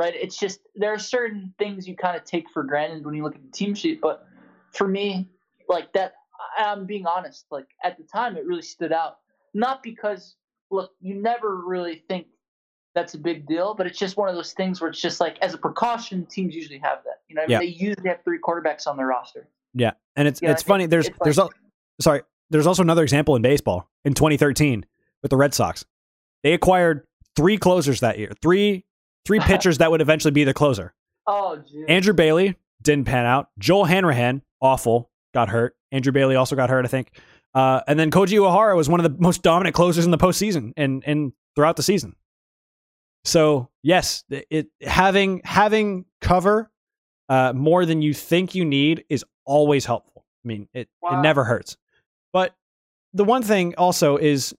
right? 0.00 0.14
It's 0.16 0.38
just 0.38 0.60
there 0.74 0.92
are 0.94 0.98
certain 0.98 1.52
things 1.58 1.86
you 1.86 1.94
kind 1.94 2.16
of 2.16 2.24
take 2.24 2.48
for 2.50 2.62
granted 2.62 3.04
when 3.04 3.14
you 3.14 3.22
look 3.22 3.34
at 3.36 3.42
the 3.42 3.50
team 3.50 3.74
sheet, 3.74 4.00
but 4.00 4.26
for 4.72 4.88
me, 4.88 5.28
like 5.68 5.92
that, 5.92 6.14
I'm 6.58 6.86
being 6.86 7.06
honest. 7.06 7.44
Like 7.50 7.66
at 7.84 7.98
the 7.98 8.04
time, 8.04 8.36
it 8.38 8.46
really 8.46 8.62
stood 8.62 8.92
out. 8.92 9.18
Not 9.52 9.82
because, 9.82 10.36
look, 10.70 10.92
you 11.00 11.14
never 11.14 11.56
really 11.66 12.02
think 12.08 12.26
that's 12.94 13.12
a 13.14 13.18
big 13.18 13.46
deal, 13.46 13.74
but 13.74 13.86
it's 13.86 13.98
just 13.98 14.16
one 14.16 14.28
of 14.30 14.34
those 14.34 14.52
things 14.54 14.80
where 14.80 14.88
it's 14.90 15.00
just 15.00 15.20
like 15.20 15.36
as 15.42 15.52
a 15.52 15.58
precaution, 15.58 16.24
teams 16.26 16.54
usually 16.54 16.78
have 16.78 16.98
that. 17.04 17.20
You 17.28 17.34
know, 17.36 17.42
I 17.42 17.44
mean, 17.46 17.50
Yeah. 17.52 17.58
they 17.58 17.66
usually 17.66 18.08
have 18.08 18.24
three 18.24 18.38
quarterbacks 18.38 18.86
on 18.86 18.96
their 18.96 19.06
roster. 19.06 19.48
Yeah, 19.74 19.92
and 20.16 20.26
it's 20.26 20.40
Yeah, 20.40 20.48
I 20.48 20.52
it's 20.52 20.62
funny. 20.62 20.86
There's 20.86 21.08
it's 21.08 21.18
there's 21.22 21.36
like- 21.38 21.44
al- 21.44 21.52
sorry. 22.00 22.22
There's 22.48 22.66
also 22.66 22.82
another 22.82 23.02
example 23.04 23.36
in 23.36 23.42
baseball 23.42 23.88
in 24.04 24.14
2013 24.14 24.84
with 25.22 25.30
the 25.30 25.36
Red 25.36 25.52
Sox. 25.54 25.84
They 26.42 26.52
acquired 26.52 27.06
three 27.36 27.58
closers 27.58 28.00
that 28.00 28.18
year. 28.18 28.32
Three 28.42 28.84
three 29.24 29.40
pitchers 29.40 29.78
that 29.78 29.90
would 29.90 30.00
eventually 30.00 30.32
be 30.32 30.44
the 30.44 30.54
closer. 30.54 30.94
Oh, 31.26 31.56
geez. 31.56 31.84
Andrew 31.88 32.14
Bailey 32.14 32.56
didn't 32.82 33.06
pan 33.06 33.26
out. 33.26 33.48
Joel 33.58 33.84
Hanrahan, 33.84 34.42
awful, 34.60 35.10
got 35.34 35.48
hurt. 35.48 35.76
Andrew 35.92 36.12
Bailey 36.12 36.36
also 36.36 36.56
got 36.56 36.70
hurt, 36.70 36.84
I 36.84 36.88
think. 36.88 37.12
Uh, 37.54 37.80
and 37.86 37.98
then 37.98 38.10
Koji 38.10 38.38
Uehara 38.38 38.76
was 38.76 38.88
one 38.88 39.00
of 39.00 39.04
the 39.04 39.22
most 39.22 39.42
dominant 39.42 39.74
closers 39.74 40.04
in 40.04 40.10
the 40.10 40.18
postseason 40.18 40.72
and 40.76 41.02
and 41.04 41.32
throughout 41.56 41.76
the 41.76 41.82
season. 41.82 42.14
So 43.24 43.68
yes, 43.82 44.24
it, 44.30 44.46
it 44.50 44.66
having 44.82 45.40
having 45.44 46.04
cover 46.20 46.70
uh, 47.28 47.52
more 47.54 47.84
than 47.86 48.02
you 48.02 48.14
think 48.14 48.54
you 48.54 48.64
need 48.64 49.04
is 49.08 49.24
always 49.44 49.84
helpful. 49.84 50.24
I 50.44 50.48
mean, 50.48 50.68
it 50.72 50.88
it 51.02 51.22
never 51.22 51.44
hurts. 51.44 51.76
But 52.32 52.54
the 53.12 53.24
one 53.24 53.42
thing 53.42 53.74
also 53.76 54.16
is 54.16 54.54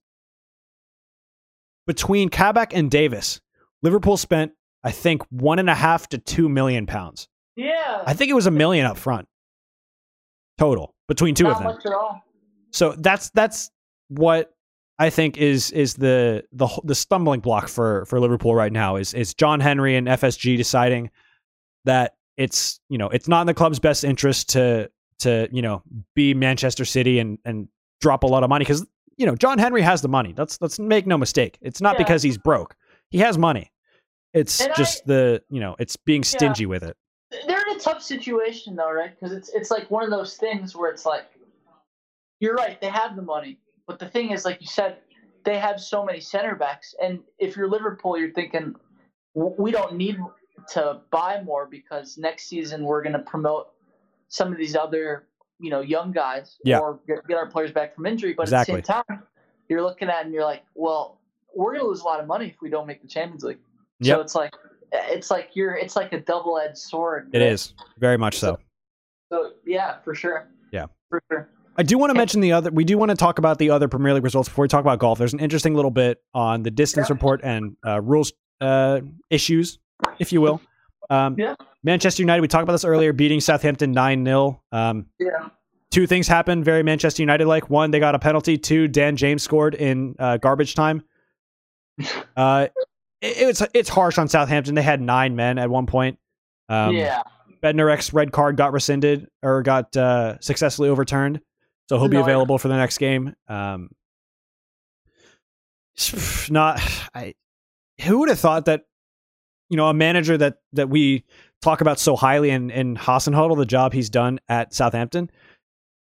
between 1.88 2.30
Kabak 2.30 2.74
and 2.74 2.92
Davies, 2.92 3.42
Liverpool 3.84 4.18
spent 4.18 4.52
I 4.84 4.92
think 4.92 5.22
one 5.30 5.60
and 5.60 5.70
a 5.70 5.76
half 5.76 6.08
to 6.10 6.18
two 6.18 6.50
million 6.50 6.86
pounds. 6.88 7.28
yeah. 7.56 8.02
I 8.06 8.14
think 8.14 8.32
it 8.32 8.34
was 8.34 8.48
a 8.48 8.52
million 8.52 8.86
up 8.86 8.98
front 8.98 9.28
total 10.58 10.96
between 11.08 11.36
two 11.36 11.44
not 11.46 11.54
of 11.54 11.58
them. 11.60 11.68
much 11.76 11.86
at 11.86 11.94
all. 11.94 12.22
So 12.72 12.94
that's 12.98 13.30
that's 13.32 13.70
what 14.10 14.54
I 15.00 15.10
think 15.10 15.38
is 15.38 15.72
is 15.72 15.96
the 15.96 16.44
the 16.52 16.68
the 16.84 16.96
stumbling 16.96 17.40
block 17.40 17.68
for 17.68 18.06
for 18.06 18.20
Liverpool 18.20 18.56
right 18.56 18.72
now 18.72 18.96
is 18.96 19.14
is 19.14 19.34
John 19.34 19.60
Henry 19.60 19.96
and 19.96 20.08
FSG 20.08 20.58
deciding 20.58 21.10
that 21.86 22.16
it's 22.38 22.80
you 22.90 22.98
know 22.98 23.10
it's 23.10 23.28
not 23.28 23.42
in 23.42 23.48
the 23.48 23.54
club's 23.54 23.80
best 23.80 24.04
interest 24.04 24.50
to 24.50 24.90
to 25.20 25.48
you 25.52 25.62
know 25.62 25.82
be 26.16 26.34
Manchester 26.34 26.86
City 26.86 27.20
and 27.20 27.38
and 27.46 27.68
drop 28.00 28.24
a 28.24 28.28
lot 28.28 28.44
of 28.44 28.50
money 28.50 28.64
because 28.64 28.86
you 29.18 29.26
know 29.26 29.36
John 29.36 29.58
Henry 29.58 29.82
has 29.82 30.02
the 30.02 30.08
money. 30.08 30.34
Let's 30.38 30.60
let's 30.62 30.80
make 30.80 31.06
no 31.08 31.18
mistake. 31.18 31.58
It's 31.62 31.82
not 31.82 31.94
Yeah. 31.96 32.00
because 32.04 32.24
he's 32.24 32.38
broke. 32.38 32.76
He 33.12 33.20
has 33.20 33.38
money. 33.38 33.72
It's 34.34 34.62
And 34.62 34.72
I- 34.72 34.76
just 34.76 35.06
the 35.06 35.44
you 35.50 35.60
know 35.60 35.76
it's 35.78 35.96
being 35.98 36.24
stingy 36.24 36.66
with 36.66 36.84
it. 36.84 36.96
They're 37.48 37.62
in 37.70 37.76
a 37.76 37.80
tough 37.80 38.02
situation 38.02 38.76
though, 38.76 38.92
right? 38.92 39.12
Because 39.18 39.36
it's 39.36 39.50
it's 39.50 39.70
like 39.70 39.92
one 39.92 40.04
of 40.04 40.10
those 40.10 40.38
things 40.38 40.76
where 40.76 40.90
it's 40.90 41.06
like, 41.06 41.26
you're 42.40 42.56
right, 42.56 42.80
they 42.82 42.88
have 42.90 43.16
the 43.16 43.22
money, 43.22 43.60
but 43.88 44.00
the 44.00 44.08
thing 44.10 44.32
is, 44.32 44.46
like 44.46 44.60
you 44.62 44.68
said, 44.68 44.98
they 45.46 45.58
have 45.58 45.80
so 45.80 46.04
many 46.06 46.20
center 46.20 46.56
backs, 46.56 46.96
and 47.02 47.20
if 47.40 47.56
you're 47.56 47.70
Liverpool, 47.70 48.18
you're 48.18 48.32
thinking, 48.34 48.76
we 49.34 49.72
don't 49.72 49.96
need 49.96 50.18
to 50.70 51.02
buy 51.12 51.42
more 51.44 51.68
because 51.68 52.18
next 52.18 52.48
season 52.48 52.84
we're 52.84 53.02
going 53.02 53.14
to 53.14 53.20
promote 53.20 53.70
some 54.28 54.52
of 54.52 54.58
these 54.58 54.76
other, 54.76 55.28
you 55.60 55.70
know, 55.72 55.82
young 55.82 56.12
guys 56.12 56.58
Yeah. 56.64 56.80
or 56.80 57.00
get, 57.08 57.26
get 57.28 57.38
our 57.38 57.48
players 57.48 57.72
back 57.72 57.96
from 57.96 58.06
injury. 58.06 58.34
But 58.34 58.44
Exactly. 58.44 58.76
at 58.76 58.86
the 58.86 58.94
same 58.94 59.04
time, 59.08 59.24
you're 59.70 59.82
looking 59.82 60.10
at 60.10 60.20
it 60.22 60.26
and 60.26 60.34
you're 60.34 60.44
like, 60.46 60.64
well, 60.76 61.20
we're 61.56 61.72
going 61.74 61.82
to 61.82 61.88
lose 61.88 62.02
a 62.02 62.06
lot 62.06 62.20
of 62.20 62.28
money 62.28 62.48
if 62.48 62.56
we 62.62 62.70
don't 62.70 62.88
make 62.88 63.02
the 63.02 63.08
Champions 63.08 63.44
League. 63.44 63.60
Yep. 64.00 64.18
So 64.18 64.22
it's 64.22 64.36
like 64.36 64.54
it's 64.92 65.32
like 65.32 65.50
you're 65.54 65.76
it's 65.76 65.96
like 65.96 66.12
a 66.14 66.20
double 66.20 66.58
edged 66.58 66.78
sword. 66.78 67.30
It 67.34 67.40
right? 67.40 67.48
is 67.52 67.74
very 68.00 68.18
much 68.18 68.38
so. 68.38 68.58
So 69.32 69.52
yeah, 69.66 70.00
for 70.04 70.16
sure. 70.16 70.48
Yeah. 70.72 70.88
For 71.10 71.22
sure. 71.32 71.50
I 71.78 71.84
do 71.84 71.98
want 71.98 72.10
to 72.12 72.16
mention 72.18 72.42
the 72.42 72.52
other. 72.52 72.70
We 72.70 72.84
do 72.84 72.98
want 72.98 73.12
to 73.12 73.16
talk 73.18 73.40
about 73.40 73.58
the 73.58 73.70
other 73.70 73.88
Premier 73.88 74.14
League 74.14 74.24
results 74.24 74.50
before 74.50 74.64
we 74.64 74.68
talk 74.68 74.82
about 74.82 75.00
golf. 75.00 75.18
There's 75.18 75.34
an 75.34 75.40
interesting 75.40 75.74
little 75.74 75.92
bit 75.92 76.22
on 76.34 76.64
the 76.64 76.72
distance 76.72 77.10
Yeah. 77.10 77.14
report 77.14 77.42
and 77.44 77.76
uh, 77.86 78.02
rules 78.02 78.34
uh, 78.60 79.02
issues, 79.30 79.80
if 80.20 80.32
you 80.34 80.42
will. 80.42 80.62
Um, 81.10 81.36
Yeah. 81.38 81.56
Manchester 81.84 82.22
United. 82.22 82.42
We 82.42 82.48
talked 82.48 82.64
about 82.64 82.74
this 82.74 82.86
earlier, 82.86 83.14
beating 83.14 83.40
Southampton 83.40 83.92
nine 83.92 84.24
0 84.26 84.62
um, 84.72 85.06
Yeah. 85.20 85.50
Two 85.92 86.08
things 86.08 86.28
happened, 86.28 86.64
very 86.64 86.84
Manchester 86.84 87.22
United 87.22 87.48
like. 87.48 87.70
One, 87.70 87.92
they 87.92 88.00
got 88.00 88.16
a 88.16 88.20
penalty. 88.20 88.58
Two, 88.58 88.88
Dan 88.88 89.16
James 89.16 89.44
scored 89.44 89.76
in 89.76 90.16
uh, 90.20 90.38
garbage 90.38 90.76
time. 90.76 91.04
Uh, 92.36 92.68
it, 93.22 93.38
it's 93.50 93.62
it's 93.74 93.90
harsh 93.90 94.18
on 94.18 94.28
Southampton. 94.28 94.76
They 94.76 94.82
had 94.82 95.02
nine 95.02 95.36
men 95.36 95.58
at 95.58 95.70
one 95.70 95.86
point. 95.86 96.18
Um, 96.70 96.96
yeah. 96.96 97.24
Bednarek's 97.62 98.12
red 98.14 98.32
card 98.32 98.58
got 98.58 98.74
rescinded 98.74 99.28
or 99.44 99.62
got 99.62 99.96
uh, 99.96 100.40
successfully 100.40 100.90
overturned, 100.90 101.42
so 101.90 101.98
he'll 102.00 102.08
be 102.08 102.16
Annoying. 102.16 102.30
available 102.30 102.58
for 102.58 102.70
the 102.70 102.76
next 102.78 102.98
game. 102.98 103.36
Um, 103.48 103.90
not, 106.50 106.82
I. 107.14 107.36
Who 108.04 108.20
would 108.20 108.30
have 108.30 108.40
thought 108.40 108.66
that, 108.66 108.86
you 109.70 109.78
know, 109.78 109.88
a 109.88 109.94
manager 109.94 110.38
that 110.38 110.56
that 110.74 110.90
we 110.90 111.24
talk 111.62 111.82
about 111.82 112.00
so 112.00 112.16
highly 112.16 112.50
in 112.50 112.72
in 112.72 112.96
Hasenhüttl, 112.98 113.56
the 113.58 113.66
job 113.66 113.94
he's 113.94 114.10
done 114.10 114.40
at 114.50 114.74
Southampton, 114.74 115.30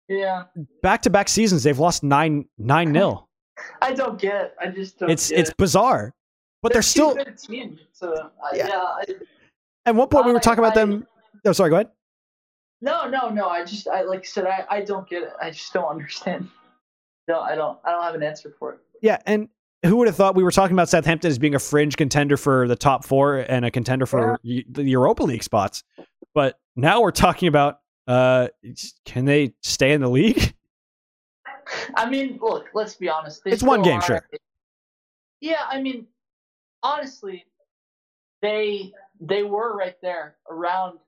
Yeah. 0.07 0.43
back 0.81 1.01
to 1.01 1.09
back 1.09 1.27
seasons 1.27 1.63
they've 1.63 1.77
lost 1.77 2.03
nine 2.03 2.45
nine 2.57 2.93
nil. 2.93 3.27
I 3.81 3.93
don't 3.93 4.19
get 4.19 4.35
it. 4.45 4.55
I 4.61 4.67
just 4.67 4.99
don't 4.99 5.09
It's 5.09 5.31
it's 5.31 5.49
it. 5.51 5.57
bizarre, 5.57 6.13
but 6.61 6.73
they're 6.73 6.81
two 6.81 6.87
still. 6.87 7.15
teams. 7.37 7.79
So 7.93 8.13
uh, 8.13 8.29
Yeah. 8.53 8.67
yeah. 8.67 8.77
I, 8.79 9.05
At 9.85 9.95
one 9.95 10.07
point 10.09 10.25
we 10.25 10.31
were 10.31 10.37
I- 10.37 10.41
talking 10.41 10.63
about 10.63 10.77
I- 10.77 10.85
them. 10.85 11.07
Oh, 11.45 11.51
sorry. 11.53 11.69
Go 11.69 11.77
ahead. 11.77 11.89
no, 12.81 13.07
no, 13.09 13.29
no. 13.29 13.47
I 13.47 13.63
just 13.65 13.87
I 13.87 14.01
like 14.03 14.19
I 14.21 14.23
said 14.23 14.45
I, 14.45 14.65
I 14.69 14.81
don't 14.81 15.07
get 15.09 15.23
it. 15.23 15.29
I 15.41 15.51
just 15.51 15.71
don't 15.73 15.87
understand. 15.89 16.49
No, 17.27 17.39
I 17.41 17.55
don't 17.55 17.77
I 17.85 17.91
don't 17.91 18.03
have 18.03 18.15
an 18.15 18.23
answer 18.23 18.53
for 18.57 18.73
it. 18.73 18.79
Yeah, 19.01 19.19
and 19.25 19.49
who 19.85 19.95
would 19.97 20.07
have 20.07 20.15
thought 20.17 20.35
we 20.35 20.43
were 20.43 20.51
talking 20.51 20.75
about 20.75 20.89
Southampton 20.89 21.29
as 21.29 21.37
being 21.39 21.55
a 21.55 21.59
fringe 21.59 21.95
contender 21.95 22.35
for 22.35 22.67
the 22.67 22.75
top 22.75 23.05
four 23.05 23.37
and 23.37 23.63
a 23.63 23.71
contender 23.71 24.05
for 24.05 24.37
y- 24.43 24.63
the 24.69 24.83
Europa 24.83 25.23
League 25.23 25.43
spots, 25.43 25.83
but 26.33 26.59
now 26.75 26.99
we're 27.01 27.11
talking 27.11 27.47
about 27.47 27.79
uh, 28.07 28.47
can 29.05 29.23
they 29.25 29.53
stay 29.61 29.93
in 29.93 30.01
the 30.01 30.09
league? 30.09 30.53
I 31.95 32.09
mean, 32.09 32.39
look, 32.41 32.67
let's 32.73 32.95
be 32.95 33.09
honest. 33.09 33.41
It's 33.45 33.63
one 33.63 33.81
game, 33.81 33.99
are- 33.99 34.01
sure. 34.01 34.27
Yeah, 35.41 35.61
I 35.67 35.81
mean, 35.81 36.07
honestly, 36.83 37.45
they 38.41 38.93
they 39.21 39.43
were 39.43 39.75
right 39.75 39.95
there 40.01 40.35
around 40.49 40.99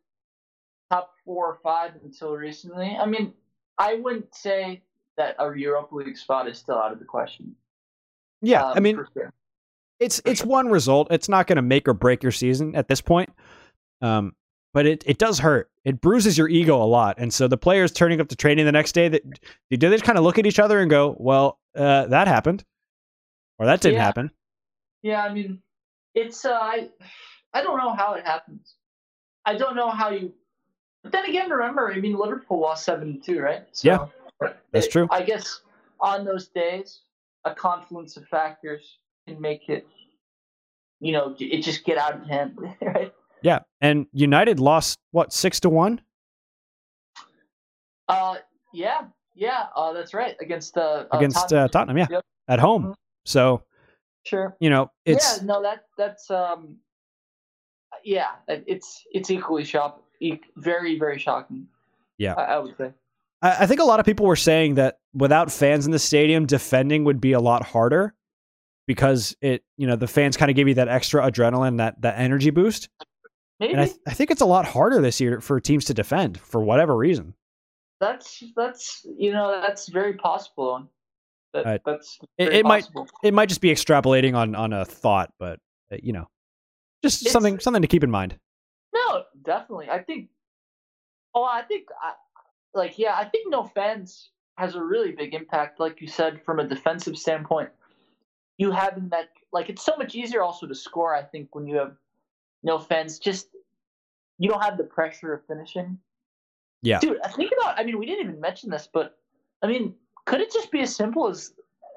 top 0.92 1.14
four 1.26 1.48
or 1.48 1.60
five 1.64 1.92
until 2.04 2.34
recently. 2.36 2.98
I 3.00 3.06
mean, 3.06 3.34
I 3.78 3.96
wouldn't 3.96 4.34
say 4.36 4.82
that 5.18 5.36
a 5.40 5.54
Europa 5.58 5.96
League 5.96 6.18
spot 6.18 6.48
is 6.48 6.58
still 6.58 6.78
out 6.78 6.92
of 6.92 7.00
the 7.00 7.06
question. 7.06 7.56
Yeah, 8.42 8.64
Um, 8.66 8.74
I 8.78 8.80
mean 8.80 8.96
sure. 9.14 9.32
it's 10.00 10.22
it's 10.26 10.44
one 10.44 10.70
result. 10.70 11.08
It's 11.12 11.30
not 11.30 11.48
going 11.48 11.58
to 11.58 11.62
make 11.62 11.88
or 11.88 11.94
break 11.94 12.24
your 12.24 12.32
season 12.32 12.76
at 12.76 12.88
this 12.88 13.02
point. 13.02 13.30
Um, 14.02 14.34
but 14.74 14.86
it, 14.86 15.04
it 15.06 15.18
does 15.18 15.40
hurt. 15.40 15.70
It 15.86 16.00
bruises 16.02 16.38
your 16.38 16.48
ego 16.48 16.82
a 16.82 16.86
lot. 16.86 17.16
And 17.18 17.34
so 17.34 17.48
the 17.48 17.58
players 17.58 17.92
turning 17.92 18.22
up 18.22 18.28
to 18.30 18.36
training 18.36 18.66
the 18.66 18.72
next 18.72 18.92
day, 18.94 19.08
that 19.10 19.24
do 19.70 19.78
they 19.78 19.90
just 19.90 20.04
kind 20.04 20.18
of 20.18 20.24
look 20.24 20.38
at 20.40 20.46
each 20.46 20.60
other 20.60 20.80
and 20.80 20.90
go, 20.90 21.16
"Well, 21.20 21.60
uh, 21.76 22.06
that 22.08 22.28
happened," 22.28 22.64
or 23.60 23.66
"That 23.66 23.82
didn't 23.82 23.96
Yeah. 23.96 24.04
happen." 24.04 24.32
Yeah, 25.02 25.24
I 25.24 25.34
mean, 25.34 25.62
it's 26.14 26.46
uh, 26.46 26.54
I 26.54 26.90
I 27.54 27.64
don't 27.64 27.78
know 27.78 27.94
how 27.94 28.14
it 28.14 28.26
happens. 28.26 28.76
I 29.46 29.56
don't 29.58 29.76
know 29.76 29.90
how 29.90 30.10
you. 30.12 30.34
But 31.04 31.12
then 31.12 31.26
again, 31.26 31.50
remember, 31.50 31.92
I 31.92 32.00
mean, 32.00 32.16
Liverpool 32.16 32.60
lost 32.60 32.86
seven 32.86 33.20
two, 33.22 33.40
right? 33.42 33.64
So, 33.72 33.88
Yeah, 34.40 34.50
that's 34.72 34.86
it- 34.86 34.92
true. 34.92 35.08
I 35.10 35.24
guess 35.24 35.62
on 36.00 36.24
those 36.26 36.48
days, 36.50 37.02
a 37.46 37.56
confluence 37.56 38.18
of 38.18 38.28
factors 38.28 39.00
can 39.28 39.42
make 39.42 39.68
it, 39.68 39.88
you 41.00 41.12
know, 41.12 41.36
it 41.40 41.64
just 41.64 41.84
get 41.86 41.98
out 41.98 42.14
of 42.14 42.28
hand, 42.28 42.56
right? 42.82 43.12
Yeah, 43.44 43.60
and 43.80 44.06
United 44.14 44.60
lost 44.60 45.00
what 45.12 45.34
six 45.34 45.60
to 45.62 45.70
one. 45.70 46.02
Uh, 48.08 48.36
yeah, 48.74 49.02
yeah, 49.36 49.68
uh, 49.76 49.94
that's 49.94 50.14
right 50.14 50.36
against 50.42 50.78
uh, 50.78 51.06
uh 51.12 51.18
against 51.18 51.38
Tottenham. 51.38 51.64
uh, 51.64 51.68
Tottenham, 51.70 51.98
yeah, 51.98 52.08
Yep. 52.10 52.26
at 52.48 52.60
home. 52.60 52.84
Mhm. 52.88 52.96
So 53.26 53.64
sure. 54.24 54.56
you 54.60 54.70
know, 54.70 54.92
it's 55.06 55.38
yeah, 55.38 55.46
no, 55.46 55.62
that 55.62 55.86
that's 55.98 56.30
um, 56.30 56.78
yeah, 58.04 58.32
it's 58.48 59.04
it's 59.12 59.32
equally 59.32 59.64
shock, 59.64 60.02
e- 60.20 60.40
very 60.58 60.98
very 61.00 61.20
shocking. 61.20 61.68
Yeah. 62.18 62.34
I, 62.34 62.44
I 62.44 62.58
would 62.60 62.78
say. 62.78 62.94
I, 63.42 63.64
I 63.64 63.66
think 63.66 63.80
a 63.80 63.86
lot 63.86 64.00
of 64.00 64.06
people 64.06 64.26
were 64.26 64.36
saying 64.36 64.76
that 64.76 65.00
without 65.14 65.52
fans 65.52 65.86
in 65.86 65.92
the 65.92 66.00
stadium, 66.00 66.46
defending 66.46 67.04
would 67.06 67.20
be 67.20 67.32
a 67.32 67.40
lot 67.40 67.66
harder 67.66 68.14
because 68.88 69.36
it 69.42 69.64
you 69.78 69.88
know 69.88 69.96
the 69.96 70.08
fans 70.08 70.38
kind 70.38 70.50
of 70.52 70.56
give 70.56 70.68
you 70.68 70.74
that 70.76 70.88
extra 70.88 71.24
adrenaline, 71.24 71.78
that 71.78 72.02
that 72.02 72.20
energy 72.20 72.50
boost. 72.50 72.90
Maybe 73.62 73.74
And 73.74 73.82
I, 73.82 73.86
th- 73.86 74.00
I 74.08 74.14
think 74.14 74.32
it's 74.32 74.42
a 74.42 74.46
lot 74.46 74.66
harder 74.66 75.00
this 75.02 75.22
year 75.22 75.40
for 75.40 75.60
teams 75.62 75.86
to 75.86 75.94
defend 75.94 76.40
for 76.40 76.62
whatever 76.62 76.98
reason. 76.98 77.36
that's 78.00 78.44
that's 78.56 79.06
you 79.18 79.32
know 79.32 79.62
that's 79.62 79.88
very 79.88 80.14
possible. 80.14 80.90
That, 81.54 81.66
Uh, 81.68 81.78
that's 81.86 82.18
it- 82.40 82.54
it 82.54 82.66
might- 82.66 82.82
possible. 82.86 83.08
It 83.24 83.34
might 83.36 83.50
just 83.50 83.62
be 83.62 83.70
extrapolating 83.70 84.36
on 84.36 84.56
on 84.56 84.74
a 84.74 84.84
thought, 84.84 85.32
but 85.40 85.60
uh, 85.94 85.98
you 86.02 86.12
know, 86.12 86.28
just 87.04 87.22
It's- 87.22 87.32
something 87.32 87.60
something 87.60 87.84
to 87.84 87.88
keep 87.88 88.04
in 88.04 88.10
mind. 88.12 88.38
No, 88.94 89.24
definitely. 89.44 89.90
I 89.90 90.00
think. 90.04 90.30
Oh, 91.34 91.44
I 91.46 91.62
think, 91.62 91.88
I, 92.04 92.14
like, 92.74 93.00
yeah, 93.00 93.16
I 93.16 93.24
think 93.24 93.50
no 93.50 93.64
fans 93.64 94.32
has 94.58 94.76
a 94.76 94.84
really 94.84 95.14
big 95.14 95.34
impact, 95.34 95.80
like 95.80 96.02
you 96.02 96.08
said, 96.08 96.44
from 96.44 96.60
a 96.60 96.68
defensive 96.68 97.18
standpoint. 97.18 97.70
You 98.58 98.70
having 98.72 99.08
that, 99.10 99.30
like, 99.54 99.70
it's 99.70 99.82
so 99.86 99.96
much 99.98 100.14
easier 100.14 100.42
also 100.42 100.68
to 100.68 100.76
score. 100.76 101.16
I 101.16 101.24
think 101.24 101.56
when 101.56 101.66
you 101.68 101.78
have 101.78 101.96
no 102.64 102.78
fans, 102.80 103.20
just 103.20 103.48
you 104.38 104.50
don't 104.50 104.62
have 104.64 104.78
the 104.78 104.84
pressure 104.84 105.34
of 105.34 105.46
finishing. 105.46 105.98
Yeah. 106.82 107.00
dude. 107.00 107.20
I 107.24 107.30
think 107.30 107.52
about. 107.60 107.80
I 107.80 107.84
mean, 107.84 108.00
we 108.00 108.06
didn't 108.06 108.28
even 108.28 108.40
mention 108.42 108.70
this, 108.70 108.88
but 108.92 109.18
I 109.62 109.68
mean, 109.68 109.94
could 110.26 110.42
it 110.42 110.52
just 110.52 110.72
be 110.72 110.82
as 110.82 110.96
simple 110.96 111.28
as 111.28 111.54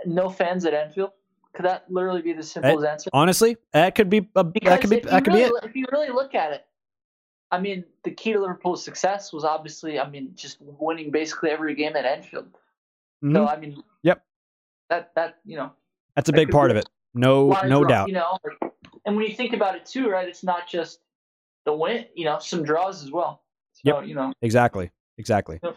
no 0.06 0.28
fans 0.28 0.64
at 0.66 0.74
Anfield? 0.74 1.10
Could 1.54 1.64
that 1.64 1.84
literally 1.88 2.20
be 2.20 2.32
the 2.32 2.42
simplest 2.42 2.84
answer? 2.84 3.10
Honestly, 3.12 3.56
that 3.72 3.94
could 3.94 4.10
be 4.10 4.28
a, 4.34 4.44
that 4.64 4.80
could 4.80 4.90
be 4.90 4.96
if, 4.96 5.04
you 5.04 5.10
that 5.10 5.24
could 5.24 5.32
really, 5.34 5.48
be 5.50 5.56
it. 5.56 5.64
if 5.70 5.76
you 5.76 5.86
really 5.92 6.08
look 6.08 6.34
at 6.34 6.52
it, 6.52 6.66
I 7.50 7.60
mean, 7.60 7.84
the 8.02 8.10
key 8.10 8.32
to 8.32 8.40
Liverpool's 8.40 8.84
success 8.84 9.32
was 9.32 9.44
obviously, 9.44 10.00
I 10.00 10.08
mean, 10.10 10.32
just 10.34 10.58
winning 10.60 11.12
basically 11.12 11.50
every 11.50 11.74
game 11.76 11.94
at 11.94 12.04
Anfield. 12.04 12.48
So 13.22 13.28
Mhm. 13.28 13.48
I 13.48 13.56
mean, 13.56 13.82
Yep. 14.02 14.22
that 14.90 15.14
that 15.14 15.38
you 15.46 15.56
know, 15.56 15.72
That's 16.16 16.28
a 16.28 16.32
that 16.32 16.36
big 16.36 16.50
part 16.50 16.68
be 16.68 16.72
of 16.72 16.76
it. 16.78 16.88
No, 17.14 17.50
no 17.64 17.84
doubt. 17.84 18.08
You 18.08 18.14
know, 18.14 18.36
like, 18.44 18.73
and 19.04 19.16
when 19.16 19.26
you 19.26 19.34
think 19.34 19.52
about 19.52 19.76
it 19.76 19.86
too, 19.86 20.08
right? 20.08 20.28
It's 20.28 20.42
not 20.44 20.68
just 20.68 21.00
the 21.64 21.74
win. 21.74 22.06
You 22.14 22.24
know, 22.24 22.38
some 22.38 22.62
draws 22.62 23.02
as 23.02 23.10
well. 23.10 23.42
So 23.84 24.00
you 24.00 24.14
know, 24.14 24.32
Exactly. 24.42 24.90
Exactly. 25.18 25.60
Yep. 25.62 25.76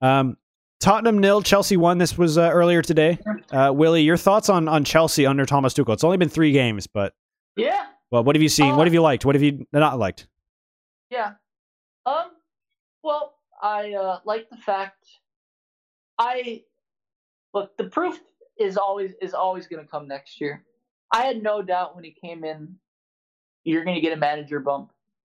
Um, 0.00 0.36
Tottenham 0.80 1.18
nil, 1.18 1.40
Chelsea 1.40 1.76
won. 1.76 1.98
This 1.98 2.18
was 2.18 2.36
uh, 2.36 2.50
earlier 2.52 2.82
today. 2.82 3.18
Uh, 3.50 3.72
Willie, 3.74 4.02
your 4.02 4.16
thoughts 4.16 4.48
on 4.48 4.68
on 4.68 4.84
Chelsea 4.84 5.24
under 5.24 5.46
Thomas 5.46 5.72
Tuchel? 5.72 5.94
It's 5.94 6.04
only 6.04 6.16
been 6.16 6.28
three 6.28 6.52
games, 6.52 6.86
but 6.86 7.14
yeah, 7.56 7.86
well, 8.10 8.24
what 8.24 8.36
have 8.36 8.42
you 8.42 8.48
seen? 8.48 8.72
Uh, 8.72 8.76
what 8.76 8.86
have 8.86 8.94
you 8.94 9.02
liked? 9.02 9.24
What 9.24 9.34
have 9.34 9.42
you 9.42 9.66
not 9.72 9.98
liked? 9.98 10.26
Yeah. 11.10 11.32
Um. 12.04 12.30
Well, 13.02 13.34
I 13.62 13.92
uh, 13.94 14.18
like 14.24 14.50
the 14.50 14.56
fact. 14.56 15.06
I 16.18 16.64
look. 17.54 17.76
The 17.76 17.84
proof 17.84 18.20
is 18.58 18.76
always 18.76 19.14
is 19.22 19.32
always 19.34 19.66
going 19.66 19.82
to 19.84 19.90
come 19.90 20.06
next 20.06 20.40
year. 20.40 20.64
I 21.14 21.26
had 21.26 21.44
no 21.44 21.62
doubt 21.62 21.94
when 21.94 22.02
he 22.02 22.10
came 22.10 22.42
in, 22.42 22.74
you're 23.62 23.84
going 23.84 23.94
to 23.94 24.00
get 24.00 24.12
a 24.12 24.16
manager 24.16 24.58
bump. 24.58 24.90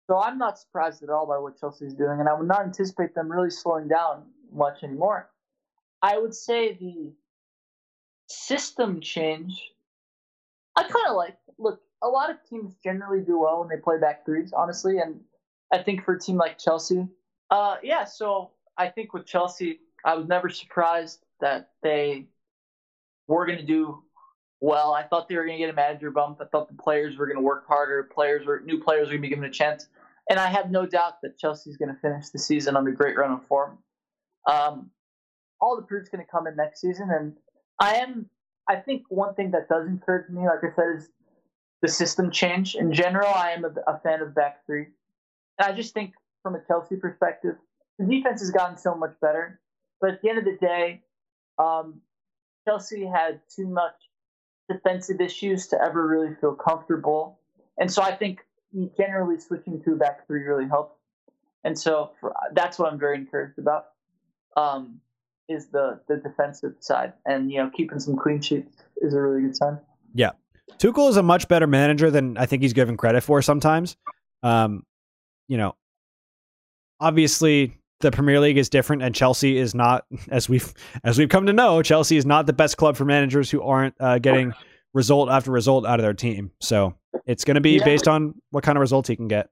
So 0.08 0.18
I'm 0.18 0.38
not 0.38 0.58
surprised 0.58 1.04
at 1.04 1.10
all 1.10 1.28
by 1.28 1.38
what 1.38 1.60
Chelsea's 1.60 1.94
doing, 1.94 2.22
and 2.22 2.30
I 2.30 2.34
would 2.34 2.48
not 2.48 2.62
anticipate 2.62 3.14
them 3.14 3.30
really 3.30 3.50
slowing 3.50 3.90
down 3.90 4.24
much 4.54 4.84
anymore. 4.84 5.30
I 6.02 6.18
would 6.18 6.34
say 6.34 6.78
the 6.80 7.12
system 8.28 9.02
change. 9.02 9.62
I 10.78 10.84
kind 10.84 11.08
of 11.10 11.18
like. 11.18 11.36
Look, 11.58 11.82
a 12.02 12.08
lot 12.08 12.30
of 12.30 12.38
teams 12.50 12.76
generally 12.82 13.22
do 13.22 13.40
well 13.40 13.60
when 13.60 13.68
they 13.68 13.82
play 13.82 13.98
back 14.00 14.26
threes, 14.26 14.54
honestly, 14.56 15.00
and 15.00 15.20
I 15.74 15.84
think 15.84 16.06
for 16.06 16.16
a 16.16 16.20
team 16.20 16.38
like 16.38 16.58
Chelsea, 16.58 17.06
uh, 17.52 17.76
yeah. 17.84 18.06
So 18.06 18.52
I 18.78 18.88
think 18.88 19.14
with 19.14 19.26
Chelsea, 19.26 19.80
I 20.06 20.16
was 20.16 20.26
never 20.26 20.48
surprised 20.50 21.26
that 21.42 21.72
they 21.84 22.28
were 23.28 23.46
going 23.46 23.60
to 23.60 23.66
do 23.66 24.05
well. 24.66 24.94
I 24.94 25.04
thought 25.04 25.30
they 25.30 25.36
were 25.36 25.46
going 25.46 25.58
to 25.58 25.64
get 25.64 25.70
a 25.70 25.76
manager 25.76 26.12
bump. 26.12 26.40
I 26.42 26.46
thought 26.46 26.68
the 26.68 26.82
players 26.82 27.18
were 27.18 27.28
going 27.28 27.38
to 27.38 27.44
work 27.44 27.68
harder. 27.68 28.04
Players 28.04 28.46
were 28.46 28.62
new 28.66 28.82
players 28.84 29.08
were 29.08 29.14
going 29.14 29.22
to 29.22 29.28
be 29.28 29.30
given 29.30 29.46
a 29.46 29.52
chance, 29.52 29.88
and 30.30 30.40
I 30.40 30.48
have 30.48 30.72
no 30.72 30.86
doubt 30.86 31.22
that 31.22 31.38
Chelsea's 31.38 31.78
going 31.78 31.94
to 31.94 32.00
finish 32.02 32.30
the 32.30 32.40
season 32.40 32.76
on 32.76 32.88
a 32.88 32.92
great 32.92 33.18
run 33.18 33.32
of 33.32 33.46
form. 33.48 33.78
Um, 34.50 34.90
all 35.62 35.76
the 35.76 35.84
proof's 35.84 36.10
going 36.10 36.26
to 36.26 36.30
come 36.30 36.48
in 36.48 36.56
next 36.56 36.82
season, 36.82 37.10
and 37.12 37.34
I 37.80 37.98
am. 37.98 38.30
I 38.68 38.78
think 38.78 39.04
one 39.10 39.36
thing 39.36 39.52
that 39.52 39.70
does 39.70 39.88
encourage 39.88 40.30
me, 40.30 40.42
like 40.42 40.64
I 40.64 40.76
said, 40.76 40.98
is 40.98 41.10
the 41.84 41.88
system 41.88 42.32
change. 42.32 42.76
In 42.76 42.92
general, 42.92 43.28
I 43.28 43.52
am 43.52 43.64
a, 43.64 43.70
a 43.88 44.00
fan 44.00 44.22
of 44.22 44.34
back 44.34 44.66
three. 44.66 44.88
And 45.60 45.72
I 45.72 45.76
just 45.76 45.94
think 45.94 46.14
from 46.42 46.56
a 46.56 46.62
Chelsea 46.68 46.96
perspective, 46.96 47.56
the 48.00 48.06
defense 48.06 48.42
has 48.42 48.50
gotten 48.50 48.78
so 48.78 48.96
much 48.96 49.14
better. 49.22 49.60
But 50.02 50.12
at 50.12 50.22
the 50.22 50.30
end 50.30 50.40
of 50.40 50.46
the 50.46 50.58
day, 50.60 51.04
um, 51.60 52.02
Chelsea 52.68 53.06
had 53.06 53.42
too 53.56 53.68
much 53.68 53.94
defensive 54.70 55.22
issues 55.22 55.68
to 55.68 55.82
ever 55.82 56.08
really 56.08 56.36
feel 56.42 56.54
comfortable. 56.54 57.40
And 57.78 57.92
so 57.92 58.02
I 58.02 58.16
think 58.16 58.40
generally 58.98 59.40
switching 59.40 59.82
to 59.84 59.94
a 59.94 59.96
back 59.96 60.26
three 60.28 60.44
really 60.44 60.68
helps. 60.68 60.96
And 61.64 61.78
so 61.78 62.12
for, 62.20 62.34
that's 62.54 62.78
what 62.78 62.92
I'm 62.92 63.00
very 63.00 63.18
encouraged 63.18 63.58
about. 63.60 63.88
Um, 64.56 65.02
is 65.48 65.68
the 65.68 66.00
the 66.08 66.18
defensive 66.18 66.74
side, 66.80 67.14
and 67.26 67.52
you 67.52 67.60
know 67.60 67.70
keeping 67.70 68.00
some 68.00 68.16
clean 68.16 68.42
sheets 68.42 68.76
is 68.98 69.14
a 69.14 69.22
really 69.22 69.42
good 69.42 69.56
sign. 69.56 69.78
Yeah, 70.14 70.32
Tuchel 70.78 71.10
is 71.10 71.18
a 71.18 71.24
much 71.24 71.48
better 71.48 71.68
manager 71.68 72.10
than 72.10 72.38
I 72.38 72.46
think 72.46 72.64
he's 72.64 72.74
given 72.74 72.98
credit 72.98 73.22
for 73.22 73.42
sometimes. 73.42 73.96
Um, 74.44 74.84
you 75.48 75.58
know, 75.58 75.76
obviously 77.00 77.78
the 78.02 78.12
Premier 78.12 78.40
League 78.40 78.58
is 78.58 78.70
different, 78.70 79.02
and 79.04 79.16
Chelsea 79.16 79.58
is 79.58 79.74
not, 79.74 80.06
as 80.30 80.50
we've 80.50 80.74
as 81.04 81.18
we've 81.18 81.30
come 81.30 81.46
to 81.46 81.54
know, 81.54 81.82
Chelsea 81.82 82.18
is 82.18 82.26
not 82.26 82.46
the 82.46 82.54
best 82.54 82.78
club 82.78 82.96
for 82.98 83.06
managers 83.06 83.50
who 83.50 83.62
aren't 83.62 83.96
uh, 84.00 84.20
getting 84.20 84.54
result 84.94 85.30
after 85.30 85.52
result 85.52 85.86
out 85.86 86.00
of 86.00 86.04
their 86.04 86.14
team. 86.14 86.52
So 86.62 86.96
it's 87.26 87.44
going 87.46 87.56
to 87.56 87.62
be 87.62 87.78
Yeah. 87.78 87.86
based 87.86 88.08
on 88.08 88.36
what 88.52 88.64
kind 88.64 88.78
of 88.78 88.82
results 88.82 89.10
he 89.10 89.16
can 89.16 89.28
get. 89.28 89.50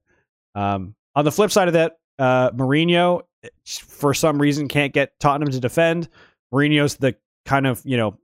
Um, 0.56 0.96
on 1.16 1.26
the 1.26 1.32
flip 1.32 1.52
side 1.52 1.68
of 1.68 1.74
that, 1.76 1.98
uh, 2.20 2.52
Mourinho, 2.52 3.24
for 3.66 4.14
some 4.14 4.42
reason, 4.42 4.68
can't 4.68 4.94
get 4.94 5.20
Tottenham 5.20 5.52
to 5.52 5.60
defend. 5.60 6.08
Mourinho's 6.54 6.96
the 6.98 7.16
kind 7.46 7.66
of 7.68 7.82
you 7.86 7.98
know 7.98 8.18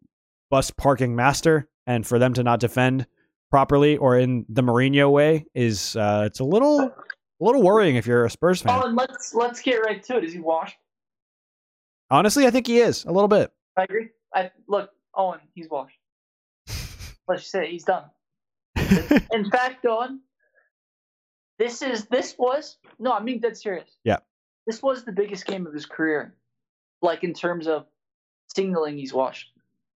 bus 0.50 0.72
parking 0.72 1.16
master, 1.16 1.68
and 1.88 2.06
for 2.06 2.20
them 2.20 2.34
to 2.34 2.44
not 2.44 2.60
defend 2.60 3.08
properly 3.52 3.98
or 3.98 4.18
in 4.18 4.46
the 4.48 4.62
Mourinho 4.62 5.12
way 5.12 5.46
is 5.56 5.96
uh, 5.96 6.24
it's 6.28 6.40
a 6.40 6.44
little 6.44 6.94
a 7.40 7.44
little 7.44 7.62
worrying 7.62 7.96
if 7.96 8.06
you're 8.06 8.26
a 8.26 8.30
Spurs 8.30 8.62
fan. 8.62 8.80
Oh, 8.82 8.88
and 8.88 8.96
let's 8.96 9.34
let's 9.34 9.62
get 9.62 9.78
right 9.78 10.02
to 10.04 10.18
it. 10.18 10.24
Is 10.24 10.34
he 10.34 10.40
washed? 10.40 10.78
Honestly, 12.12 12.46
I 12.48 12.52
think 12.52 12.68
he 12.68 12.80
is 12.80 13.06
a 13.06 13.12
little 13.12 13.28
bit. 13.28 13.52
I 13.78 13.84
agree. 13.84 14.10
I 14.34 14.52
look, 14.68 14.90
Owen, 15.16 15.40
he's 15.54 15.70
washed. 15.70 15.98
Let's 17.28 17.42
just 17.42 17.52
say 17.52 17.70
he's 17.72 17.84
done. 17.84 18.06
In 19.32 19.50
fact, 19.52 19.86
Owen, 19.86 20.22
this 21.60 21.82
is 21.82 22.06
this 22.06 22.36
was 22.38 22.78
no, 22.98 23.12
I 23.14 23.20
mean 23.20 23.26
being 23.26 23.40
dead 23.42 23.58
serious. 23.58 23.90
Yeah. 24.04 24.18
This 24.66 24.82
was 24.82 25.04
the 25.04 25.12
biggest 25.12 25.46
game 25.46 25.66
of 25.68 25.74
his 25.74 25.86
career, 25.86 26.36
like 27.02 27.24
in 27.24 27.34
terms 27.34 27.68
of 27.68 27.86
signaling 28.56 28.98
he's 28.98 29.14
washed. 29.14 29.52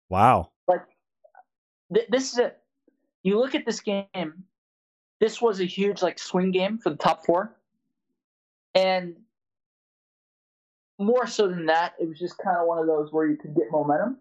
wow. 0.10 0.52
Th- 1.94 2.08
this 2.10 2.32
is 2.32 2.40
it. 2.40 2.58
You 3.24 3.38
look 3.38 3.54
at 3.54 3.66
this 3.66 3.82
game. 3.82 4.46
This 5.22 5.42
was 5.42 5.62
a 5.62 5.66
huge 5.66 6.02
like 6.02 6.20
swing 6.20 6.52
game 6.52 6.80
for 6.80 6.90
the 6.90 6.98
top 6.98 7.26
four, 7.26 7.56
and 8.76 9.16
more 11.00 11.28
so 11.28 11.48
than 11.48 11.68
that, 11.68 11.94
it 12.00 12.10
was 12.10 12.20
just 12.20 12.38
kind 12.40 12.58
of 12.58 12.68
one 12.68 12.80
of 12.80 12.88
those 12.88 13.14
where 13.14 13.28
you 13.28 13.38
could 13.38 13.56
get 13.56 13.66
momentum. 13.72 14.18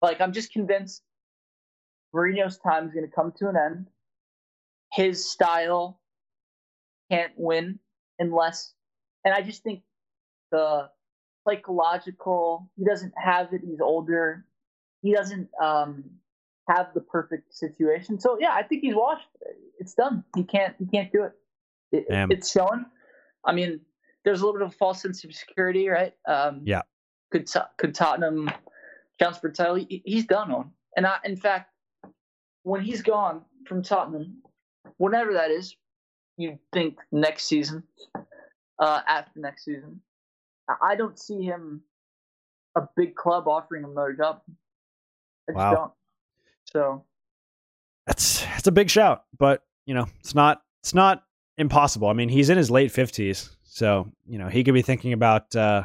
Like 0.00 0.22
I'm 0.22 0.32
just 0.32 0.52
convinced 0.52 1.02
Mourinho's 2.14 2.58
time 2.58 2.86
is 2.86 2.94
going 2.94 3.04
to 3.04 3.12
come 3.12 3.32
to 3.38 3.48
an 3.48 3.56
end. 3.56 3.86
His 4.92 5.28
style 5.28 6.00
can't 7.10 7.32
win 7.36 7.78
unless, 8.18 8.72
and 9.24 9.34
I 9.34 9.42
just 9.42 9.62
think 9.62 9.82
the 10.50 10.88
psychological. 11.46 12.70
He 12.76 12.84
doesn't 12.84 13.12
have 13.16 13.52
it. 13.52 13.62
He's 13.64 13.80
older. 13.80 14.44
He 15.02 15.12
doesn't 15.14 15.48
um, 15.60 16.04
have 16.68 16.88
the 16.94 17.00
perfect 17.00 17.54
situation. 17.54 18.20
So 18.20 18.38
yeah, 18.40 18.52
I 18.52 18.62
think 18.62 18.82
he's 18.82 18.94
washed. 18.94 19.26
It's 19.80 19.94
done. 19.94 20.22
He 20.36 20.44
can't. 20.44 20.76
He 20.78 20.86
can't 20.86 21.10
do 21.10 21.24
it. 21.24 21.32
it 21.90 22.06
it's 22.30 22.50
shown. 22.52 22.86
I 23.44 23.52
mean, 23.52 23.80
there's 24.24 24.42
a 24.42 24.44
little 24.44 24.60
bit 24.60 24.66
of 24.66 24.72
a 24.74 24.76
false 24.76 25.00
sense 25.02 25.24
of 25.24 25.34
security, 25.34 25.88
right? 25.88 26.12
Um, 26.28 26.60
Yeah. 26.64 26.82
Could 27.32 27.48
could 27.78 27.94
Tottenham 27.94 28.50
chance 29.20 29.38
for 29.38 29.50
title? 29.50 29.84
He's 29.88 30.26
done 30.26 30.50
on. 30.52 30.72
And 30.96 31.06
I, 31.06 31.16
in 31.24 31.36
fact, 31.36 31.70
when 32.64 32.82
he's 32.82 33.02
gone 33.02 33.42
from 33.66 33.82
Tottenham, 33.82 34.42
whenever 34.98 35.32
that 35.34 35.50
is, 35.50 35.74
you 36.36 36.58
think 36.72 36.98
next 37.12 37.46
season, 37.46 37.84
uh, 38.78 39.00
after 39.06 39.38
next 39.40 39.64
season, 39.64 40.02
I- 40.82 40.96
don't 40.96 41.18
see 41.18 41.42
him 41.42 41.82
a 42.76 42.82
big 42.96 43.14
club 43.14 43.46
offering 43.48 43.84
him 43.84 43.90
another 43.92 44.12
job. 44.12 44.42
I 45.48 45.52
just 45.52 45.56
Wow. 45.56 45.74
don't. 45.74 45.92
So 46.64 47.04
That's 48.06 48.40
that's 48.42 48.66
a 48.66 48.72
big 48.72 48.90
shout, 48.90 49.24
but 49.38 49.64
you 49.86 49.94
know 49.94 50.06
it's 50.20 50.34
not 50.34 50.62
it's 50.82 50.94
not 50.94 51.24
impossible. 51.58 52.08
I 52.08 52.12
mean, 52.14 52.28
he's 52.28 52.50
in 52.50 52.56
his 52.56 52.70
late 52.70 52.90
fifties, 52.90 53.50
so 53.64 54.10
you 54.26 54.38
know 54.38 54.48
he 54.48 54.64
could 54.64 54.74
be 54.74 54.82
thinking 54.82 55.12
about 55.12 55.54
uh, 55.54 55.84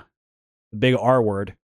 the 0.72 0.78
big 0.78 0.96
R 1.00 1.22
word. 1.22 1.56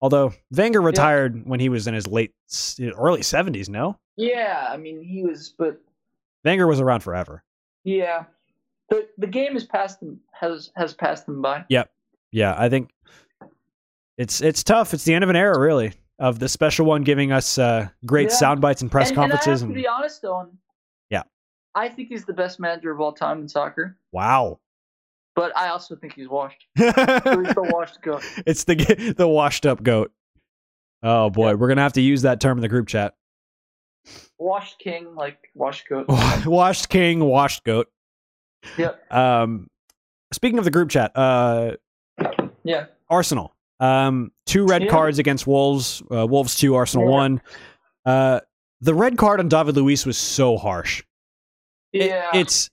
Although 0.00 0.34
Wenger 0.50 0.80
retired 0.80 1.46
when 1.46 1.60
he 1.60 1.68
was 1.68 1.86
in 1.86 1.94
his 1.94 2.08
late, 2.08 2.32
early 2.80 3.22
seventies. 3.22 3.68
No. 3.68 3.98
Yeah, 4.16 4.68
I 4.68 4.76
mean 4.76 5.02
he 5.02 5.22
was, 5.22 5.54
but 5.56 5.80
Wenger 6.44 6.66
was 6.66 6.80
around 6.80 7.00
forever. 7.00 7.44
Yeah, 7.84 8.24
the 8.90 9.08
the 9.18 9.26
game 9.26 9.52
has 9.52 9.64
passed 9.64 10.00
them 10.00 10.20
has 10.32 10.70
has 10.76 10.92
passed 10.92 11.26
them 11.26 11.40
by. 11.40 11.64
Yep. 11.68 11.90
Yeah, 12.32 12.54
I 12.58 12.68
think 12.68 12.90
it's 14.18 14.40
it's 14.40 14.64
tough. 14.64 14.92
It's 14.92 15.04
the 15.04 15.14
end 15.14 15.24
of 15.24 15.30
an 15.30 15.36
era, 15.36 15.58
really, 15.58 15.92
of 16.22 16.38
the 16.38 16.48
special 16.48 16.86
one 16.86 17.02
giving 17.02 17.32
us 17.32 17.58
uh, 17.58 17.88
great 18.06 18.28
Yeah. 18.30 18.36
sound 18.36 18.60
bites 18.60 18.80
and 18.80 18.90
press 18.90 19.08
and, 19.08 19.16
conferences. 19.16 19.62
And 19.62 19.72
I 19.72 19.74
to 19.74 19.80
be 19.82 19.86
honest, 19.88 20.22
though. 20.22 20.48
Yeah. 21.10 21.24
I 21.74 21.88
think 21.88 22.08
he's 22.08 22.24
the 22.24 22.32
best 22.32 22.60
manager 22.60 22.92
of 22.92 23.00
all 23.00 23.12
time 23.12 23.40
in 23.40 23.48
soccer, 23.48 23.98
wow. 24.12 24.60
but 25.34 25.54
I 25.56 25.68
also 25.68 25.96
think 25.96 26.14
he's 26.14 26.28
washed. 26.28 26.64
He's 26.76 26.84
the 26.94 27.68
washed 27.72 28.00
goat. 28.02 28.22
it's 28.46 28.64
the 28.64 29.14
the 29.16 29.26
washed 29.26 29.66
up 29.66 29.82
goat. 29.82 30.12
Oh 31.02 31.28
boy, 31.30 31.48
Yeah. 31.48 31.54
we're 31.54 31.68
gonna 31.68 31.82
have 31.82 31.94
to 31.94 32.00
use 32.00 32.22
that 32.22 32.40
term 32.40 32.56
in 32.58 32.62
the 32.62 32.68
group 32.68 32.86
chat. 32.86 33.14
Washed 34.38 34.78
king, 34.78 35.14
like 35.16 35.38
washed 35.54 35.88
goat. 35.88 36.06
washed 36.46 36.88
king, 36.88 37.20
washed 37.24 37.64
goat. 37.64 37.88
Yep. 38.78 39.12
Um, 39.12 39.68
speaking 40.32 40.58
of 40.58 40.64
the 40.64 40.70
group 40.70 40.88
chat, 40.90 41.10
uh, 41.16 41.72
Yeah. 42.62 42.86
Arsenal. 43.10 43.54
Um, 43.82 44.30
two 44.46 44.64
red 44.66 44.84
Yeah. 44.84 44.90
cards 44.90 45.18
against 45.18 45.46
Wolves. 45.46 46.02
Uh, 46.10 46.26
Wolves 46.26 46.54
two, 46.56 46.74
Arsenal 46.74 47.06
Yeah. 47.08 47.12
one. 47.12 47.42
Uh, 48.06 48.40
the 48.80 48.94
red 48.94 49.16
card 49.18 49.40
on 49.40 49.48
David 49.48 49.76
Luiz 49.76 50.06
was 50.06 50.16
so 50.16 50.56
harsh. 50.56 51.02
It- 51.92 52.06
Yeah. 52.06 52.30
it's 52.34 52.70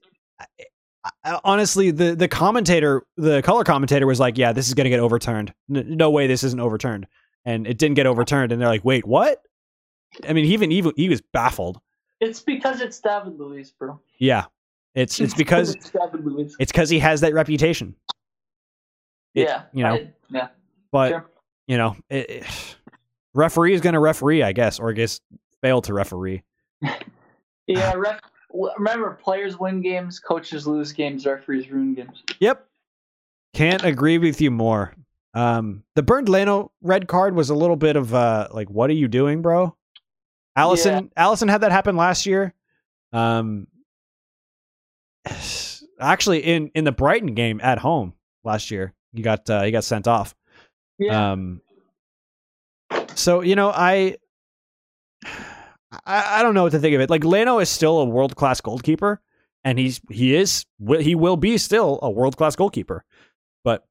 honestly 1.44 1.92
the 1.92 2.16
the 2.16 2.28
commentator, 2.28 3.04
the 3.18 3.42
color 3.42 3.64
commentator 3.64 4.06
was 4.06 4.20
like, 4.20 4.38
"Yeah, 4.38 4.54
this 4.54 4.68
is 4.68 4.74
going 4.74 4.86
to 4.86 4.90
get 4.90 5.00
overturned. 5.00 5.54
N- 5.74 5.98
no 5.98 6.10
way, 6.12 6.28
this 6.28 6.44
isn't 6.44 6.60
overturned." 6.60 7.08
And 7.46 7.66
it 7.68 7.78
didn't 7.78 7.96
get 7.96 8.06
overturned. 8.06 8.52
And 8.52 8.62
they're 8.62 8.68
like, 8.70 8.84
"Wait, 8.86 9.06
what?" 9.08 9.42
I 10.28 10.34
mean, 10.34 10.46
he 10.46 10.54
even 10.54 10.72
even 10.72 10.94
he 10.96 11.10
was 11.10 11.22
baffled. 11.34 11.80
it's 12.20 12.42
because 12.42 12.82
it's 12.82 13.00
David 13.00 13.40
Luiz, 13.40 13.72
bro. 13.72 14.00
Yeah, 14.20 14.46
it's 14.94 15.20
it's 15.20 15.34
because 15.34 15.76
it's 16.60 16.72
because 16.72 16.90
he 16.90 17.00
has 17.00 17.22
that 17.22 17.34
reputation. 17.34 17.96
it- 19.36 19.44
yeah. 19.48 19.64
you 19.74 19.84
know, 19.84 19.94
I- 19.94 20.14
yeah. 20.30 20.48
But 20.92 21.10
Sure. 21.10 21.30
you 21.68 21.78
know, 21.78 21.96
it, 22.10 22.30
it, 22.30 22.76
referee 23.34 23.74
is 23.74 23.82
going 23.82 23.94
to 23.94 24.00
referee, 24.00 24.44
I 24.44 24.52
guess, 24.54 24.80
or 24.80 24.90
I 24.90 24.94
guess 24.94 25.20
fail 25.62 25.82
to 25.84 25.94
referee. 25.94 26.44
Yeah. 27.68 27.94
Ref, 27.94 28.20
remember, 28.52 29.20
players 29.22 29.60
win 29.60 29.82
games, 29.82 30.20
coaches 30.20 30.66
lose 30.66 30.92
games, 30.92 31.28
referees 31.28 31.70
ruin 31.70 31.94
games. 31.94 32.24
Yep. 32.40 32.66
Can't 33.54 33.84
agree 33.84 34.18
with 34.18 34.42
you 34.42 34.50
more. 34.50 34.96
Um, 35.36 35.84
the 35.94 36.02
Bernd 36.02 36.30
Leno 36.30 36.72
red 36.82 37.08
card 37.08 37.36
was 37.36 37.52
a 37.52 37.56
little 37.56 37.76
bit 37.76 37.96
of 37.96 38.12
uh, 38.16 38.48
like, 38.50 38.72
what 38.72 38.90
are 38.90 38.94
you 38.94 39.08
doing, 39.08 39.44
bro? 39.44 39.76
Alisson, 40.58 41.12
Alisson 41.14 41.48
had 41.48 41.62
that 41.62 41.72
happen 41.72 41.96
last 41.96 42.26
year. 42.26 42.56
Um, 43.14 43.68
actually, 46.00 46.40
in 46.40 46.72
in 46.74 46.86
the 46.86 46.92
Brighton 46.92 47.36
game 47.36 47.62
at 47.62 47.78
home 47.78 48.14
last 48.44 48.72
year, 48.72 48.94
he 49.14 49.22
got 49.22 49.48
uh, 49.48 49.62
he 49.62 49.70
got 49.70 49.84
sent 49.84 50.08
off. 50.08 50.34
Yeah. 51.00 51.32
Um, 51.32 51.62
so 53.16 53.42
you 53.42 53.56
know, 53.56 53.72
I, 53.74 54.18
I 56.06 56.40
I 56.40 56.44
don't 56.44 56.54
know 56.54 56.64
what 56.64 56.72
to 56.74 56.80
think 56.80 56.94
of 56.96 57.02
it. 57.02 57.10
Like 57.10 57.24
Leno 57.24 57.60
is 57.60 57.70
still 57.70 58.00
a 58.00 58.06
world 58.06 58.36
class 58.36 58.62
goalkeeper, 58.62 59.22
and 59.64 59.80
he's 59.80 60.02
he 60.10 60.36
is 60.36 60.66
he 61.00 61.16
will 61.16 61.38
be 61.38 61.58
still 61.58 62.00
a 62.02 62.10
world 62.12 62.38
class 62.38 62.56
goalkeeper, 62.56 63.04
but 63.64 63.86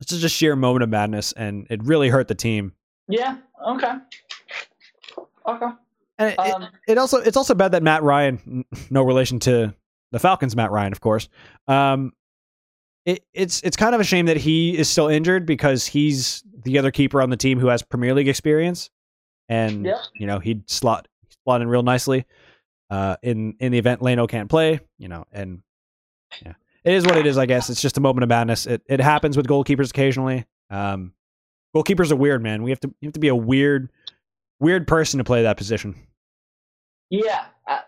this 0.00 0.12
is 0.12 0.20
just 0.20 0.36
sheer 0.36 0.54
moment 0.54 0.84
of 0.84 0.88
madness, 0.90 1.32
and 1.32 1.66
it 1.70 1.82
really 1.82 2.08
hurt 2.08 2.28
the 2.28 2.34
team. 2.34 2.72
yeah. 3.08 3.38
Okay. 3.66 3.92
Okay. 5.46 5.66
And 6.18 6.32
it, 6.32 6.38
Um, 6.38 6.68
it 6.86 6.98
also 6.98 7.18
it's 7.18 7.36
also 7.36 7.54
bad 7.54 7.72
that 7.72 7.82
Matt 7.82 8.02
Ryan, 8.02 8.64
no 8.90 9.02
relation 9.02 9.38
to 9.40 9.74
the 10.12 10.18
Falcons, 10.18 10.54
Matt 10.54 10.70
Ryan, 10.70 10.92
of 10.92 11.00
course. 11.00 11.28
Um, 11.66 12.12
it, 13.08 13.24
it's 13.32 13.62
it's 13.62 13.76
kind 13.76 13.94
of 13.94 14.02
a 14.02 14.04
shame 14.04 14.26
that 14.26 14.36
he 14.36 14.76
is 14.76 14.88
still 14.88 15.08
injured 15.08 15.46
because 15.46 15.86
he's 15.86 16.44
the 16.64 16.78
other 16.78 16.90
keeper 16.90 17.22
on 17.22 17.30
the 17.30 17.38
team 17.38 17.58
who 17.58 17.68
has 17.68 17.82
Premier 17.82 18.12
League 18.14 18.28
experience, 18.28 18.90
and 19.48 19.86
Yep. 19.86 19.98
you 20.16 20.26
know 20.26 20.38
he'd 20.40 20.68
slot 20.68 21.08
slot 21.44 21.62
in 21.62 21.68
real 21.68 21.82
nicely. 21.82 22.26
Uh, 22.90 23.16
in 23.22 23.54
in 23.60 23.72
the 23.72 23.78
event 23.78 24.02
Leno 24.02 24.26
can't 24.26 24.50
play, 24.50 24.80
you 24.98 25.08
know, 25.08 25.24
and 25.32 25.62
yeah, 26.44 26.52
it 26.84 26.92
is 26.92 27.06
what 27.06 27.16
it 27.16 27.26
is. 27.26 27.38
I 27.38 27.46
guess 27.46 27.70
it's 27.70 27.80
just 27.80 27.96
a 27.96 28.00
moment 28.00 28.24
of 28.24 28.28
madness. 28.28 28.66
It 28.66 28.82
it 28.86 29.00
happens 29.00 29.36
with 29.38 29.46
goalkeepers 29.46 29.88
occasionally. 29.88 30.44
Um, 30.68 31.14
goalkeepers 31.74 32.12
are 32.12 32.16
weird, 32.16 32.42
man. 32.42 32.62
We 32.62 32.70
have 32.70 32.80
to 32.80 32.88
you 33.00 33.06
have 33.08 33.14
to 33.14 33.20
be 33.20 33.28
a 33.28 33.34
weird 33.36 33.90
weird 34.60 34.86
person 34.86 35.16
to 35.16 35.24
play 35.24 35.42
that 35.44 35.56
position. 35.56 35.94
Yeah, 37.08 37.46
uh, 37.66 37.80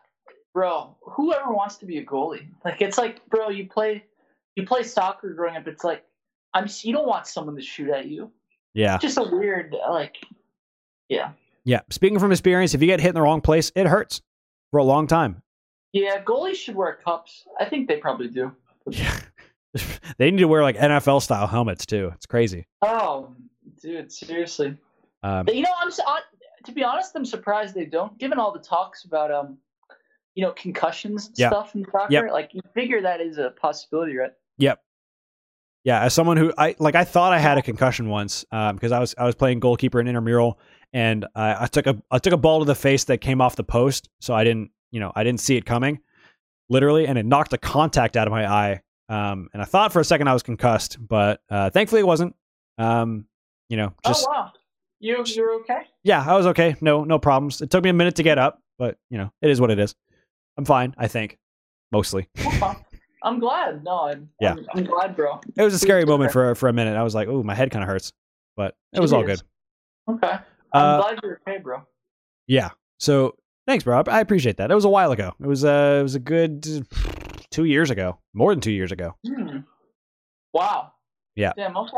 bro. 0.55 0.97
Whoever 1.03 1.53
wants 1.53 1.77
to 1.77 1.87
be 1.87 1.99
a 1.99 2.05
goalie, 2.07 2.47
like 2.65 2.81
it's 2.81 2.97
like, 2.97 3.27
bro, 3.29 3.51
you 3.51 3.69
play, 3.69 4.05
you 4.57 4.65
play 4.67 4.83
soccer 4.83 5.33
growing 5.35 5.57
up. 5.57 5.67
It's 5.69 5.85
like, 5.85 6.05
I'm. 6.55 6.67
You 6.83 6.93
don't 6.93 7.07
want 7.07 7.27
someone 7.27 7.57
to 7.57 7.63
shoot 7.63 7.91
at 7.91 8.07
you. 8.07 8.31
Yeah. 8.75 8.99
Just 8.99 9.19
a 9.19 9.23
weird, 9.23 9.75
like, 9.89 10.17
yeah, 11.09 11.33
Yeah. 11.65 11.81
Speaking 11.91 12.19
from 12.19 12.31
experience, 12.33 12.73
if 12.75 12.81
you 12.81 12.87
get 12.87 13.01
hit 13.01 13.09
in 13.11 13.15
the 13.17 13.21
wrong 13.23 13.41
place, 13.41 13.73
it 13.75 13.87
hurts 13.87 14.23
for 14.71 14.79
a 14.79 14.85
long 14.85 15.07
time. 15.09 15.43
yeah. 15.93 16.23
Goalies 16.23 16.55
should 16.55 16.77
wear 16.77 16.99
cups. 17.05 17.45
I 17.59 17.65
think 17.65 17.89
they 17.89 17.97
probably 17.97 18.29
do. 18.29 18.53
Yeah. 18.89 19.19
they 20.19 20.31
need 20.31 20.39
to 20.39 20.49
wear 20.49 20.63
like 20.63 20.77
NFL 20.77 21.23
style 21.23 21.47
helmets 21.47 21.85
too. 21.87 22.11
It's 22.15 22.27
crazy. 22.27 22.67
Oh, 22.83 23.35
dude, 23.83 24.11
seriously. 24.13 24.77
Um, 25.23 25.45
But, 25.47 25.55
you 25.57 25.63
know, 25.63 25.71
I'm 25.81 25.91
I- 26.07 26.21
to 26.65 26.73
be 26.73 26.85
honest, 26.85 27.13
I'm 27.17 27.25
surprised 27.25 27.75
they 27.75 27.87
don't. 27.87 28.17
Given 28.19 28.39
all 28.39 28.53
the 28.53 28.59
talks 28.61 29.05
about 29.05 29.33
um, 29.33 29.57
you 30.35 30.45
know, 30.45 30.53
concussions 30.53 31.27
and 31.29 31.39
Yeah. 31.39 31.49
stuff 31.49 31.75
in 31.75 31.85
soccer, 31.91 32.13
Yep. 32.13 32.31
like 32.33 32.55
you 32.55 32.61
figure 32.75 33.01
that 33.03 33.21
is 33.21 33.39
a 33.39 33.51
possibility, 33.51 34.17
right? 34.17 34.33
Yep. 34.61 34.81
Yeah, 35.83 36.03
as 36.03 36.13
someone 36.13 36.37
who 36.37 36.53
I 36.59 36.77
like, 36.79 36.95
I 36.95 37.05
thought 37.05 37.33
I 37.33 37.39
had 37.39 37.57
a 37.57 37.63
concussion 37.63 38.09
once 38.09 38.45
because 38.51 38.93
I 38.93 38.99
was 38.99 39.15
I 39.17 39.25
was 39.25 39.35
playing 39.35 39.61
goalkeeper 39.61 39.99
in 39.99 40.07
intramural, 40.07 40.59
and 40.93 41.27
I, 41.35 41.65
I 41.65 41.67
took 41.67 41.87
a 41.87 42.01
I 42.11 42.19
took 42.19 42.35
a 42.35 42.37
ball 42.37 42.59
to 42.61 42.67
the 42.67 42.75
face 42.75 43.05
that 43.05 43.19
came 43.19 43.41
off 43.41 43.57
the 43.57 43.65
post, 43.65 44.11
so 44.21 44.35
I 44.35 44.45
didn't 44.45 44.71
you 44.91 45.01
know 45.01 45.11
I 45.17 45.25
didn't 45.25 45.41
see 45.41 45.57
it 45.57 45.65
coming, 45.65 46.01
literally, 46.69 47.07
and 47.07 47.17
it 47.17 47.25
knocked 47.25 47.51
the 47.51 47.59
contact 47.59 48.17
out 48.17 48.27
of 48.27 48.31
my 48.31 48.47
eye. 48.47 48.83
Um, 49.09 49.49
and 49.55 49.63
I 49.63 49.65
thought 49.65 49.93
for 49.93 50.01
a 50.01 50.05
second 50.05 50.29
I 50.29 50.35
was 50.35 50.43
concussed, 50.43 50.99
but 51.01 51.41
uh, 51.49 51.71
thankfully 51.71 52.01
it 52.01 52.07
wasn't. 52.07 52.37
Um, 52.77 53.27
you 53.71 53.79
know, 53.79 53.95
just 54.07 54.27
oh 54.29 54.33
wow, 54.33 54.53
you 54.99 55.25
you're 55.27 55.55
okay. 55.61 55.83
yeah, 56.03 56.23
I 56.27 56.37
was 56.37 56.47
okay. 56.49 56.77
No, 56.83 57.05
no 57.05 57.19
problems. 57.19 57.63
It 57.63 57.71
took 57.71 57.83
me 57.83 57.91
a 57.91 57.95
minute 57.95 58.17
to 58.17 58.23
get 58.23 58.37
up, 58.37 58.63
but 58.79 58.99
you 59.09 59.17
know, 59.17 59.33
it 59.41 59.49
is 59.49 59.63
what 59.63 59.71
it 59.71 59.79
is. 59.79 59.95
I'm 60.59 60.67
fine. 60.67 60.95
I 60.99 61.09
think 61.09 61.39
mostly. 61.91 62.29
I'm 63.23 63.39
glad. 63.39 63.85
No, 63.85 64.03
I'm, 64.09 64.29
Yeah. 64.41 64.53
I'm, 64.53 64.67
I'm 64.75 64.85
glad, 64.85 65.17
bro. 65.17 65.41
It 65.57 65.63
was 65.63 65.75
a 65.75 65.79
scary 65.79 66.05
moment 66.05 66.33
for 66.33 66.55
for 66.55 66.69
a 66.69 66.73
minute. 66.73 66.97
I 66.97 67.03
was 67.03 67.15
like, 67.15 67.29
"Oh, 67.29 67.43
my 67.43 67.55
head 67.55 67.71
kind 67.71 67.83
of 67.83 67.89
hurts," 67.89 68.13
but 68.57 68.75
it 68.93 69.01
was 69.01 69.13
all 69.13 69.23
good. 69.25 69.43
Okay. 70.09 70.39
I'm 70.73 71.01
Uh, 71.01 71.03
glad 71.03 71.19
you're 71.23 71.41
okay, 71.47 71.59
bro. 71.59 71.83
yeah. 72.47 72.71
So 72.99 73.35
thanks, 73.67 73.85
bro. 73.85 74.03
I 74.07 74.21
appreciate 74.21 74.57
that. 74.59 74.71
It 74.71 74.75
was 74.75 74.85
a 74.85 74.89
while 74.91 75.13
ago. 75.13 75.33
It 75.41 75.47
was 75.47 75.65
uh, 75.65 75.99
it 76.01 76.03
was 76.03 76.15
a 76.15 76.21
good 76.21 76.87
two 77.51 77.65
years 77.65 77.91
ago, 77.91 78.19
more 78.35 78.53
than 78.55 78.61
two 78.61 78.73
years 78.73 78.93
ago. 78.93 79.15
Hmm. 79.27 79.59
Wow. 80.53 80.93
Yeah. 81.37 81.53
Damn. 81.57 81.77
Okay. 81.77 81.97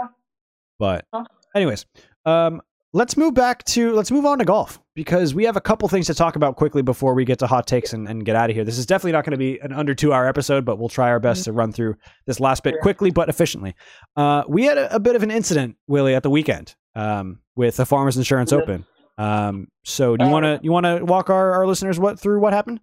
But 0.79 1.07
anyways, 1.55 1.87
um, 2.25 2.61
let's 2.93 3.17
move 3.17 3.35
back 3.35 3.65
to 3.65 3.93
let's 3.93 4.11
move 4.11 4.27
on 4.27 4.39
to 4.39 4.45
golf 4.45 4.79
because 4.95 5.35
we 5.35 5.45
have 5.45 5.57
a 5.57 5.61
couple 5.61 5.89
things 5.89 6.07
to 6.07 6.15
talk 6.15 6.37
about 6.37 6.57
quickly 6.57 6.83
before 6.83 7.15
we 7.15 7.25
get 7.25 7.39
to 7.39 7.47
hot 7.47 7.67
takes 7.67 7.93
and, 7.93 8.07
and 8.09 8.25
get 8.25 8.37
out 8.37 8.51
of 8.51 8.57
here. 8.57 8.65
This 8.65 8.79
is 8.79 8.85
definitely 8.87 9.13
not 9.13 9.25
going 9.25 9.31
to 9.33 9.39
be 9.39 9.59
an 9.61 9.73
under 9.73 9.95
two 9.95 10.13
hour 10.13 10.27
episode, 10.27 10.65
but 10.65 10.79
we'll 10.79 10.89
try 10.91 11.09
our 11.09 11.21
best 11.21 11.45
to 11.45 11.53
run 11.53 11.73
through 11.73 11.97
this 12.27 12.41
last 12.41 12.63
bit 12.63 12.75
quickly 12.83 13.11
but 13.11 13.29
efficiently. 13.29 13.75
Uh, 14.17 14.43
we 14.49 14.65
had 14.65 14.77
a, 14.79 14.95
a 14.97 15.01
bit 15.01 15.17
of 15.17 15.23
an 15.23 15.31
incident, 15.31 15.77
Willie, 15.87 16.15
at 16.15 16.23
the 16.23 16.31
weekend 16.31 16.75
um, 16.95 17.41
with 17.57 17.77
the 17.77 17.87
Farmers 17.87 18.17
Insurance 18.17 18.53
Yeah. 18.53 18.59
Open. 18.59 18.87
Um, 19.19 19.69
so 19.85 20.17
do 20.17 20.25
you 20.25 20.31
Uh, 20.31 20.33
want 20.33 20.45
to 20.45 20.61
you 20.63 20.73
want 20.73 20.85
to 20.87 21.05
walk 21.05 21.31
our, 21.31 21.53
our 21.53 21.67
listeners 21.67 21.99
what 21.99 22.19
through 22.19 22.41
what 22.41 22.53
happened? 22.53 22.81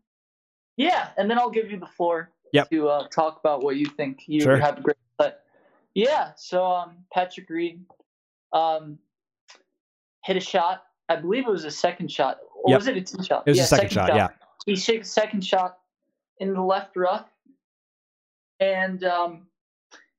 Yeah, 0.77 1.09
and 1.17 1.29
then 1.29 1.37
I'll 1.37 1.49
give 1.49 1.69
you 1.71 1.77
the 1.79 1.87
floor 1.87 2.31
Yep. 2.53 2.69
to 2.71 2.87
uh, 2.89 3.07
talk 3.09 3.39
about 3.39 3.63
what 3.63 3.75
you 3.75 3.85
think. 3.85 4.21
You 4.25 4.41
Sure. 4.41 4.57
have 4.57 4.77
a 4.79 4.81
great 4.81 4.97
but 5.17 5.43
yeah. 5.93 6.31
So 6.35 6.65
um, 6.65 6.97
Patrick 7.13 7.49
Reed 7.49 7.83
um, 8.53 8.97
hit 10.29 10.37
a 10.37 10.39
shot. 10.39 10.83
I 11.09 11.15
believe 11.15 11.47
it 11.47 11.49
was 11.49 11.65
a 11.65 11.71
second 11.71 12.11
shot, 12.11 12.37
or 12.63 12.69
Yep. 12.69 12.79
was 12.79 12.87
it 12.87 12.97
a 12.97 13.01
tee 13.01 13.23
shot? 13.23 13.43
It 13.47 13.51
was 13.51 13.57
yeah, 13.57 13.63
a 13.63 13.67
second 13.67 13.89
shot, 13.89 14.15
yeah. 14.15 14.27
He 14.67 14.75
shakes 14.75 15.09
a 15.09 15.11
second 15.11 15.43
shot 15.43 15.79
in 16.37 16.53
the 16.53 16.61
left 16.61 16.95
rough, 16.95 17.27
and 18.59 19.03
um, 19.03 19.47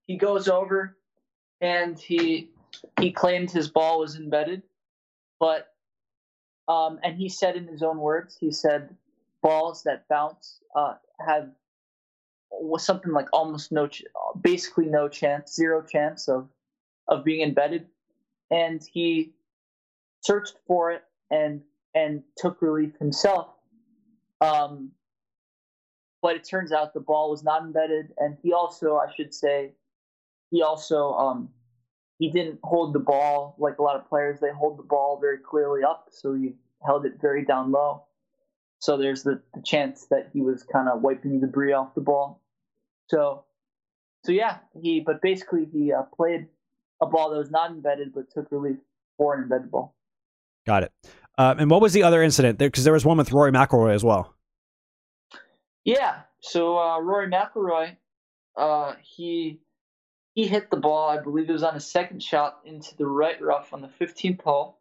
he 0.09 0.17
goes 0.17 0.49
over, 0.49 0.97
and 1.61 1.97
he 1.97 2.51
he 2.99 3.13
claimed 3.13 3.53
his 3.53 3.71
ball 3.71 4.01
was 4.01 4.17
embedded, 4.17 4.63
but 5.39 5.75
um, 6.67 6.99
and 7.05 7.17
he 7.17 7.29
said 7.29 7.55
in 7.55 7.69
his 7.69 7.85
own 7.85 7.99
words, 7.99 8.37
he 8.37 8.51
said 8.51 8.97
balls 9.43 9.85
that 9.85 10.09
bounce 10.09 10.59
uh, 10.75 10.95
have 11.25 11.51
was 12.51 12.85
something 12.85 13.13
like 13.13 13.29
almost 13.33 13.71
no, 13.71 13.87
ch- 13.87 14.05
basically 14.41 14.87
no 14.87 15.09
chance, 15.09 15.55
zero 15.55 15.83
chance 15.83 16.27
of 16.29 16.49
of 17.07 17.23
being 17.23 17.43
embedded, 17.47 17.87
and 18.51 18.83
he 18.93 19.35
searched 20.21 20.55
for 20.67 20.93
it 20.93 21.03
and 21.31 21.63
and 21.95 22.23
took 22.37 22.63
relief 22.63 22.93
himself. 22.99 23.49
Um, 24.41 24.93
but 26.23 26.37
it 26.37 26.45
turns 26.45 26.73
out 26.73 26.95
the 26.95 27.01
ball 27.01 27.31
was 27.31 27.43
not 27.43 27.63
embedded, 27.63 28.13
and 28.19 28.37
he 28.43 28.53
also, 28.53 28.97
I 28.97 29.13
should 29.15 29.35
say, 29.35 29.73
he 30.51 30.63
also 30.63 31.13
um, 31.13 31.49
he 32.19 32.31
didn't 32.31 32.61
hold 32.63 32.93
the 32.93 33.01
ball 33.01 33.57
like 33.59 33.79
a 33.79 33.83
lot 33.83 33.97
of 33.97 34.09
players. 34.09 34.41
They 34.41 34.51
hold 34.51 34.79
the 34.79 34.83
ball 34.83 35.19
very 35.21 35.39
clearly 35.39 35.83
up, 35.83 36.09
so 36.11 36.35
he 36.35 36.55
held 36.85 37.07
it 37.07 37.15
very 37.21 37.45
down 37.45 37.73
low. 37.73 38.05
So 38.79 38.97
there's 38.97 39.23
the, 39.23 39.41
the 39.55 39.63
chance 39.63 40.07
that 40.11 40.31
he 40.33 40.41
was 40.41 40.63
kind 40.63 40.89
of 40.89 41.03
wiping 41.03 41.41
debris 41.41 41.73
off 41.73 41.95
the 41.95 42.01
ball. 42.01 42.43
So, 43.09 43.45
so 44.25 44.33
yeah, 44.33 44.59
he 44.81 45.01
but 45.01 45.23
basically 45.23 45.67
he 45.73 45.93
uh, 45.93 46.03
played 46.03 46.47
a 47.01 47.07
ball 47.07 47.31
that 47.31 47.39
was 47.39 47.51
not 47.51 47.71
embedded 47.71 48.13
but 48.15 48.31
took 48.31 48.51
relief 48.51 48.77
for 49.17 49.35
an 49.35 49.43
embedded 49.43 49.71
ball. 49.71 49.95
Got 50.67 50.85
it. 50.85 50.93
Uh, 51.39 51.55
and 51.59 51.71
what 51.71 51.81
was 51.81 51.93
the 51.93 52.03
other 52.03 52.23
incident? 52.23 52.59
Because 52.59 52.85
there, 52.85 52.91
there 52.91 52.95
was 52.95 53.05
one 53.05 53.17
with 53.17 53.33
Rory 53.33 53.51
McIlroy 53.53 53.95
as 53.95 54.05
well. 54.05 54.35
Yeah. 55.85 56.21
So 56.41 56.79
uh, 56.79 57.01
Rory 57.01 57.29
McIlroy, 57.31 57.97
uh, 58.57 58.95
he 59.03 59.61
he 60.35 60.47
hit 60.47 60.71
the 60.71 60.77
ball. 60.77 61.09
I 61.09 61.19
believe 61.19 61.49
it 61.49 61.53
was 61.53 61.63
on 61.63 61.77
a 61.77 61.81
second 61.81 62.23
shot 62.23 62.61
into 62.65 62.97
the 62.97 63.07
right 63.07 63.41
rough 63.41 63.73
on 63.73 63.81
the 63.81 63.89
15th 64.01 64.43
hole, 64.43 64.79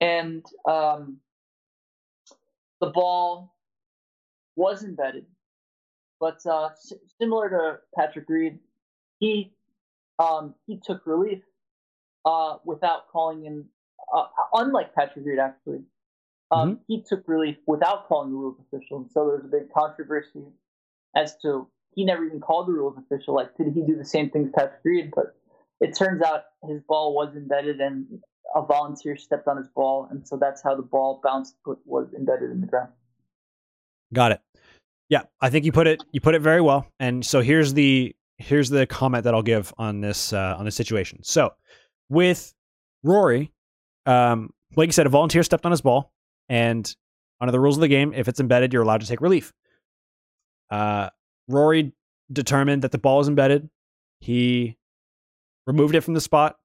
and 0.00 0.44
um, 0.68 1.18
the 2.80 2.88
ball 2.90 3.54
was 4.56 4.84
embedded. 4.84 5.26
But 6.20 6.44
uh, 6.46 6.66
s- 6.72 6.92
similar 7.20 7.48
to 7.50 7.78
Patrick 7.94 8.28
Reed, 8.28 8.58
he 9.20 9.52
um, 10.18 10.54
he 10.66 10.78
took 10.82 11.06
relief 11.06 11.42
uh, 12.24 12.56
without 12.64 13.08
calling 13.08 13.44
in. 13.44 13.66
Uh, 14.14 14.26
unlike 14.52 14.94
Patrick 14.94 15.24
Reed, 15.24 15.38
actually, 15.38 15.82
um, 16.50 16.72
mm-hmm. 16.72 16.82
he 16.86 17.02
took 17.02 17.26
relief 17.26 17.56
without 17.66 18.06
calling 18.06 18.30
the 18.30 18.36
rules 18.36 18.58
official, 18.60 18.98
and 18.98 19.10
so 19.10 19.26
there 19.26 19.36
was 19.36 19.44
a 19.44 19.48
big 19.48 19.72
controversy 19.72 20.44
as 21.16 21.36
to 21.42 21.68
he 21.94 22.04
never 22.04 22.24
even 22.24 22.40
called 22.40 22.68
the 22.68 22.72
rules 22.72 22.96
official. 22.98 23.34
Like, 23.34 23.56
did 23.56 23.72
he 23.74 23.82
do 23.82 23.96
the 23.96 24.04
same 24.04 24.30
thing 24.30 24.46
as 24.46 24.52
Patrick 24.52 24.80
Reed? 24.84 25.12
But 25.14 25.36
it 25.80 25.96
turns 25.96 26.22
out 26.22 26.44
his 26.68 26.80
ball 26.88 27.14
was 27.14 27.34
embedded, 27.36 27.80
and 27.80 28.06
a 28.54 28.62
volunteer 28.62 29.16
stepped 29.16 29.48
on 29.48 29.56
his 29.56 29.68
ball, 29.68 30.08
and 30.10 30.26
so 30.26 30.36
that's 30.36 30.62
how 30.62 30.74
the 30.74 30.82
ball 30.82 31.20
bounced, 31.22 31.56
was 31.84 32.12
embedded 32.14 32.50
in 32.50 32.60
the 32.60 32.66
ground. 32.66 32.90
Got 34.12 34.32
it. 34.32 34.40
Yeah, 35.08 35.22
I 35.40 35.50
think 35.50 35.64
you 35.64 35.72
put 35.72 35.86
it 35.86 36.02
you 36.12 36.20
put 36.20 36.34
it 36.34 36.40
very 36.40 36.60
well. 36.60 36.86
And 36.98 37.24
so 37.24 37.40
here's 37.40 37.74
the 37.74 38.14
here's 38.38 38.70
the 38.70 38.86
comment 38.86 39.24
that 39.24 39.34
I'll 39.34 39.42
give 39.42 39.72
on 39.78 40.00
this 40.00 40.32
uh, 40.32 40.56
on 40.58 40.64
this 40.64 40.74
situation. 40.74 41.22
So 41.22 41.52
with 42.08 42.54
Rory, 43.02 43.52
um, 44.06 44.50
like 44.76 44.88
you 44.88 44.92
said, 44.92 45.06
a 45.06 45.10
volunteer 45.10 45.42
stepped 45.42 45.64
on 45.64 45.70
his 45.70 45.80
ball, 45.80 46.12
and 46.48 46.94
under 47.40 47.52
the 47.52 47.60
rules 47.60 47.76
of 47.76 47.80
the 47.80 47.88
game, 47.88 48.12
if 48.14 48.28
it's 48.28 48.40
embedded, 48.40 48.72
you're 48.72 48.82
allowed 48.82 49.00
to 49.00 49.06
take 49.06 49.20
relief. 49.20 49.52
Uh, 50.70 51.10
Rory 51.48 51.92
determined 52.32 52.82
that 52.82 52.92
the 52.92 52.98
ball 52.98 53.20
is 53.20 53.28
embedded. 53.28 53.68
He 54.20 54.76
removed 55.66 55.94
it 55.94 56.00
from 56.00 56.14
the 56.14 56.20
spot. 56.20 56.56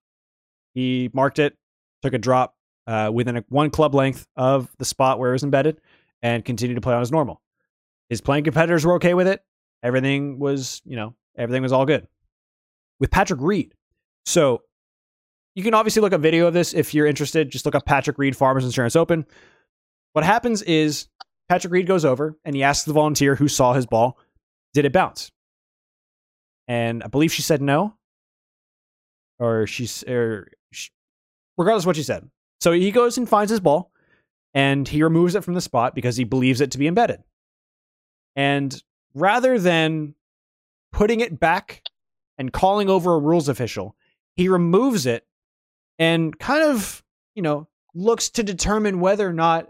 He 0.74 1.10
marked 1.14 1.40
it, 1.40 1.58
took 2.02 2.14
a 2.14 2.18
drop 2.18 2.56
uh, 2.88 3.12
within 3.14 3.38
a, 3.38 3.44
one 3.50 3.70
club 3.70 3.94
length 3.94 4.28
of 4.36 4.70
the 4.78 4.86
spot 4.86 5.20
where 5.20 5.30
it 5.30 5.34
was 5.34 5.44
embedded, 5.44 5.82
and 6.22 6.44
continued 6.44 6.76
to 6.76 6.82
play 6.82 6.94
on 6.94 7.02
as 7.02 7.12
normal. 7.12 7.42
His 8.10 8.22
playing 8.22 8.44
competitors 8.44 8.86
were 8.86 8.96
okay 8.96 9.14
with 9.14 9.28
it. 9.28 9.44
Everything 9.84 10.40
was, 10.40 10.82
you 10.86 10.96
know, 10.96 11.16
everything 11.38 11.62
was 11.64 11.72
all 11.72 11.86
good. 11.86 12.08
With 13.00 13.12
Patrick 13.12 13.40
Reed, 13.42 13.74
so 14.26 14.62
you 15.60 15.64
can 15.64 15.74
obviously 15.74 16.02
look 16.02 16.14
up 16.14 16.22
video 16.22 16.48
of 16.48 16.54
this 16.54 16.74
if 16.74 16.94
you're 16.94 17.06
interested. 17.06 17.50
Just 17.52 17.66
look 17.66 17.76
up 17.76 17.86
Patrick 17.86 18.18
Reed 18.18 18.34
Farmers 18.34 18.64
Insurance 18.64 18.96
Open. 18.96 19.26
What 20.14 20.24
happens 20.24 20.62
is 20.62 21.10
Patrick 21.50 21.74
Reed 21.74 21.86
goes 21.86 22.06
over 22.06 22.38
and 22.46 22.56
he 22.56 22.64
asks 22.64 22.86
the 22.86 22.94
volunteer 22.94 23.36
who 23.36 23.50
saw 23.50 23.74
his 23.74 23.86
ball, 23.86 24.18
did 24.74 24.86
it 24.86 24.94
bounce? 24.94 25.32
And 26.70 27.04
I 27.04 27.08
believe 27.08 27.34
she 27.34 27.42
said 27.42 27.62
no. 27.62 27.94
Or 29.38 29.68
she's, 29.68 30.02
or 30.04 30.48
she, 30.72 30.92
regardless 31.58 31.86
what 31.86 31.98
she 31.98 32.04
said. 32.04 32.30
So 32.62 32.72
he 32.72 32.92
goes 32.92 33.18
and 33.18 33.28
finds 33.28 33.52
his 33.52 33.60
ball 33.60 33.92
and 34.54 34.88
he 34.88 35.04
removes 35.04 35.36
it 35.36 35.44
from 35.44 35.56
the 35.56 35.62
spot 35.62 35.94
because 35.94 36.16
he 36.16 36.24
believes 36.24 36.62
it 36.62 36.72
to 36.72 36.78
be 36.78 36.88
embedded. 36.88 37.22
And 38.38 38.82
rather 39.14 39.60
than 39.60 40.16
putting 40.94 41.20
it 41.20 41.38
back 41.38 41.84
and 42.38 42.54
calling 42.54 42.90
over 42.90 43.16
a 43.16 43.20
rules 43.20 43.50
official, 43.50 43.98
he 44.38 44.48
removes 44.48 45.06
it 45.06 45.26
and 46.00 46.38
kind 46.40 46.64
of, 46.64 47.04
you 47.36 47.44
know, 47.44 47.68
looks 47.94 48.30
to 48.32 48.44
determine 48.44 49.00
whether 49.00 49.28
or 49.28 49.34
not 49.34 49.68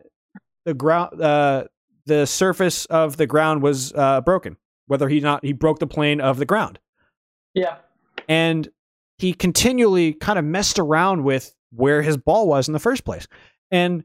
the 0.66 0.74
ground, 0.74 1.22
uh, 1.22 1.66
the 2.06 2.26
surface 2.26 2.86
of 2.86 3.18
the 3.18 3.28
ground 3.28 3.62
was 3.62 3.92
uh, 3.94 4.22
broken 4.22 4.56
whether 4.90 5.08
he 5.08 5.20
not 5.20 5.46
he 5.46 5.54
broke 5.54 5.78
the 5.78 5.88
plane 5.88 6.20
of 6.20 6.38
the 6.38 6.46
ground. 6.46 6.80
Yeah. 7.54 7.78
And 8.28 8.68
he 9.20 9.34
continually 9.34 10.14
kind 10.14 10.40
of 10.40 10.44
messed 10.44 10.80
around 10.80 11.24
with 11.24 11.54
where 11.72 12.02
his 12.02 12.18
ball 12.18 12.48
was 12.48 12.68
in 12.68 12.74
the 12.74 12.80
first 12.80 13.06
place. 13.06 13.28
And 13.70 14.04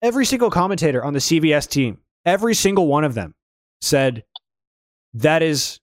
every 0.00 0.24
single 0.24 0.50
commentator 0.50 1.04
on 1.04 1.14
the 1.14 1.18
CBS 1.18 1.68
team, 1.68 1.98
every 2.24 2.54
single 2.54 2.86
one 2.86 3.02
of 3.02 3.14
them 3.14 3.34
said 3.80 4.22
that 5.14 5.42
is 5.42 5.80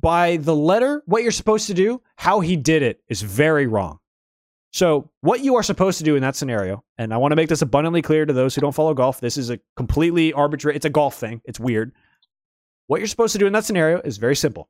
by 0.00 0.36
the 0.36 0.54
letter 0.54 1.02
what 1.06 1.22
you're 1.22 1.32
supposed 1.32 1.66
to 1.68 1.74
do, 1.74 2.00
how 2.16 2.40
he 2.40 2.56
did 2.56 2.82
it 2.82 3.00
is 3.08 3.22
very 3.22 3.66
wrong. 3.66 3.98
So, 4.70 5.10
what 5.22 5.40
you 5.40 5.56
are 5.56 5.62
supposed 5.62 5.98
to 5.98 6.04
do 6.04 6.14
in 6.14 6.22
that 6.22 6.36
scenario, 6.36 6.84
and 6.98 7.12
I 7.14 7.16
want 7.16 7.32
to 7.32 7.36
make 7.36 7.48
this 7.48 7.62
abundantly 7.62 8.02
clear 8.02 8.26
to 8.26 8.32
those 8.32 8.54
who 8.54 8.60
don't 8.60 8.74
follow 8.74 8.92
golf, 8.92 9.20
this 9.20 9.38
is 9.38 9.50
a 9.50 9.58
completely 9.76 10.32
arbitrary, 10.32 10.76
it's 10.76 10.84
a 10.84 10.90
golf 10.90 11.16
thing, 11.16 11.40
it's 11.44 11.58
weird. 11.58 11.92
What 12.86 13.00
you're 13.00 13.06
supposed 13.06 13.32
to 13.32 13.38
do 13.38 13.46
in 13.46 13.52
that 13.54 13.64
scenario 13.64 14.00
is 14.00 14.18
very 14.18 14.36
simple. 14.36 14.68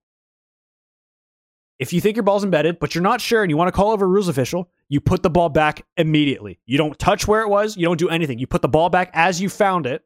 If 1.79 1.93
you 1.93 2.01
think 2.01 2.17
your 2.17 2.25
ball's 2.25 2.45
embedded, 2.45 2.79
but 2.79 2.95
you're 2.95 3.03
not 3.03 3.21
sure 3.21 3.43
and 3.43 3.51
you 3.51 3.57
want 3.57 3.69
to 3.69 3.73
call 3.73 3.91
over 3.91 4.05
a 4.05 4.09
rules 4.09 4.29
official, 4.29 4.71
you 4.89 5.01
put 5.01 5.23
the 5.23 5.31
ball 5.31 5.49
back 5.49 5.85
immediately. 5.97 6.59
You 6.67 6.79
don't 6.79 6.99
touch 6.99 7.29
where 7.29 7.43
it 7.43 7.49
was, 7.49 7.77
you 7.77 7.85
don't 7.85 7.99
do 7.99 8.09
anything. 8.09 8.39
You 8.39 8.47
put 8.47 8.63
the 8.63 8.69
ball 8.69 8.91
back 8.91 9.11
as 9.15 9.41
you 9.41 9.49
found 9.49 9.87
it, 9.87 10.03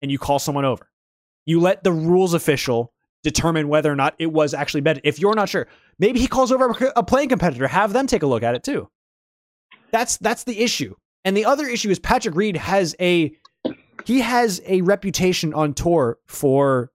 and 0.00 0.10
you 0.10 0.18
call 0.18 0.38
someone 0.38 0.64
over. 0.64 0.90
You 1.44 1.60
let 1.60 1.84
the 1.84 1.92
rules 1.92 2.34
official 2.34 2.91
determine 3.22 3.68
whether 3.68 3.90
or 3.90 3.96
not 3.96 4.14
it 4.18 4.32
was 4.32 4.54
actually 4.54 4.78
embedded. 4.78 5.02
If 5.04 5.18
you're 5.18 5.34
not 5.34 5.48
sure, 5.48 5.68
maybe 5.98 6.20
he 6.20 6.26
calls 6.26 6.52
over 6.52 6.74
a 6.96 7.02
playing 7.02 7.28
competitor, 7.28 7.68
have 7.68 7.92
them 7.92 8.06
take 8.06 8.22
a 8.22 8.26
look 8.26 8.42
at 8.42 8.54
it 8.54 8.62
too. 8.62 8.88
That's 9.90 10.16
that's 10.18 10.44
the 10.44 10.60
issue. 10.60 10.94
And 11.24 11.36
the 11.36 11.44
other 11.44 11.66
issue 11.66 11.90
is 11.90 11.98
Patrick 11.98 12.34
Reed 12.34 12.56
has 12.56 12.96
a 13.00 13.32
he 14.04 14.20
has 14.20 14.60
a 14.66 14.80
reputation 14.82 15.54
on 15.54 15.74
tour 15.74 16.18
for 16.26 16.90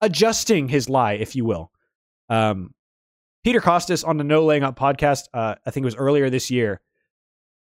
adjusting 0.00 0.68
his 0.68 0.88
lie, 0.88 1.14
if 1.14 1.34
you 1.34 1.44
will. 1.44 1.72
Um, 2.28 2.74
Peter 3.42 3.60
Kostis 3.60 4.06
on 4.06 4.16
the 4.16 4.24
No 4.24 4.44
Laying 4.44 4.62
Up 4.62 4.78
podcast, 4.78 5.24
uh, 5.34 5.56
I 5.66 5.70
think 5.70 5.84
it 5.84 5.86
was 5.86 5.96
earlier 5.96 6.30
this 6.30 6.50
year, 6.50 6.80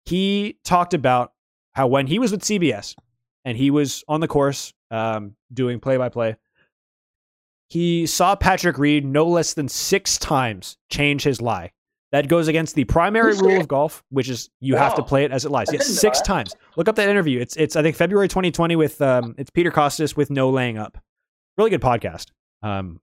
he 0.05 0.59
talked 0.63 0.93
about 0.93 1.33
how 1.73 1.87
when 1.87 2.07
he 2.07 2.19
was 2.19 2.31
with 2.31 2.41
CBS 2.41 2.95
and 3.43 3.57
he 3.57 3.71
was 3.71 4.03
on 4.07 4.19
the 4.19 4.27
course 4.27 4.73
um, 4.91 5.35
doing 5.53 5.79
play 5.79 5.97
by 5.97 6.09
play, 6.09 6.35
he 7.73 8.05
saw 8.05 8.35
Patrick 8.35 8.77
Reed 8.77 9.03
no 9.03 9.25
less 9.25 9.55
than 9.55 9.67
six 9.67 10.19
times 10.19 10.77
change 10.91 11.23
his 11.23 11.41
lie. 11.41 11.71
That 12.11 12.27
goes 12.27 12.47
against 12.47 12.75
the 12.75 12.83
primary 12.83 13.33
rule 13.33 13.59
of 13.59 13.67
golf, 13.67 14.03
which 14.09 14.29
is 14.29 14.51
you 14.59 14.75
wow. 14.75 14.81
have 14.81 14.95
to 14.97 15.01
play 15.01 15.23
it 15.23 15.31
as 15.31 15.43
it 15.43 15.49
lies. 15.49 15.73
Yes, 15.73 15.87
six 15.87 16.21
times. 16.21 16.55
Look 16.77 16.87
up 16.87 16.95
that 16.97 17.09
interview. 17.09 17.39
It's 17.39 17.55
it's 17.55 17.75
I 17.75 17.81
think 17.81 17.95
February 17.95 18.27
2020 18.27 18.75
with 18.75 19.01
um 19.01 19.33
it's 19.39 19.49
Peter 19.49 19.71
Kostis 19.71 20.15
with 20.15 20.29
No 20.29 20.51
Laying 20.51 20.77
Up. 20.77 20.99
Really 21.57 21.71
good 21.71 21.81
podcast. 21.81 22.27
Um, 22.61 23.01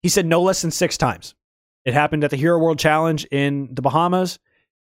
he 0.00 0.08
said 0.08 0.24
no 0.24 0.40
less 0.40 0.62
than 0.62 0.70
six 0.70 0.96
times. 0.96 1.34
It 1.84 1.92
happened 1.92 2.24
at 2.24 2.30
the 2.30 2.36
Hero 2.36 2.58
World 2.58 2.78
Challenge 2.78 3.26
in 3.26 3.68
the 3.74 3.82
Bahamas. 3.82 4.38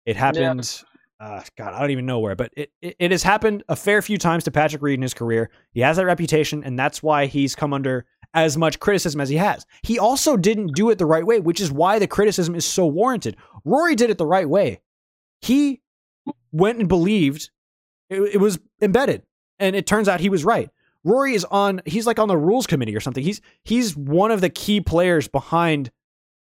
It 0.05 0.17
happened. 0.17 0.83
Yeah. 1.21 1.25
Uh, 1.25 1.43
God, 1.57 1.75
I 1.75 1.79
don't 1.79 1.93
even 1.93 2.07
know 2.07 2.19
where, 2.19 2.35
but 2.35 2.51
it, 2.57 2.73
it, 2.81 2.97
it 2.99 3.11
has 3.13 3.23
happened 3.23 3.63
a 3.69 3.77
fair 3.77 4.03
few 4.03 4.19
times 4.19 4.43
to 4.43 4.51
Patrick 4.51 4.83
Reed 4.83 4.99
in 4.99 5.03
his 5.03 5.15
career. 5.15 5.51
He 5.71 5.81
has 5.83 5.97
that 5.99 6.07
reputation, 6.07 6.65
and 6.65 6.77
that's 6.77 7.05
why 7.05 7.27
he's 7.27 7.55
come 7.55 7.73
under 7.73 8.05
as 8.35 8.57
much 8.57 8.81
criticism 8.81 9.21
as 9.21 9.29
he 9.29 9.37
has. 9.37 9.67
He 9.83 9.99
also 9.99 10.37
didn't 10.37 10.75
do 10.75 10.91
it 10.91 10.99
the 10.99 11.07
right 11.07 11.25
way, 11.25 11.41
which 11.41 11.61
is 11.61 11.71
why 11.71 11.99
the 11.99 12.07
criticism 12.07 12.55
is 12.55 12.65
so 12.65 12.87
warranted. 12.87 13.37
Rory 13.65 13.95
did 13.95 14.11
it 14.11 14.19
the 14.19 14.27
right 14.27 14.49
way. 14.49 14.81
He 15.41 15.83
went 16.53 16.79
and 16.79 16.89
believed 16.89 17.51
it, 18.09 18.35
it 18.35 18.41
was 18.41 18.59
embedded, 18.81 19.23
and 19.59 19.75
it 19.75 19.87
turns 19.87 20.09
out 20.09 20.21
he 20.21 20.29
was 20.29 20.45
right. 20.45 20.71
Rory 21.05 21.35
is 21.35 21.45
on 21.45 21.83
he's 21.85 22.07
like 22.07 22.19
on 22.19 22.29
the 22.29 22.37
rules 22.37 22.67
committee 22.67 22.95
or 22.95 23.01
something. 23.01 23.25
He's 23.25 23.41
he's 23.65 23.97
one 23.97 24.31
of 24.31 24.41
the 24.41 24.51
key 24.51 24.81
players 24.81 25.27
behind 25.29 25.91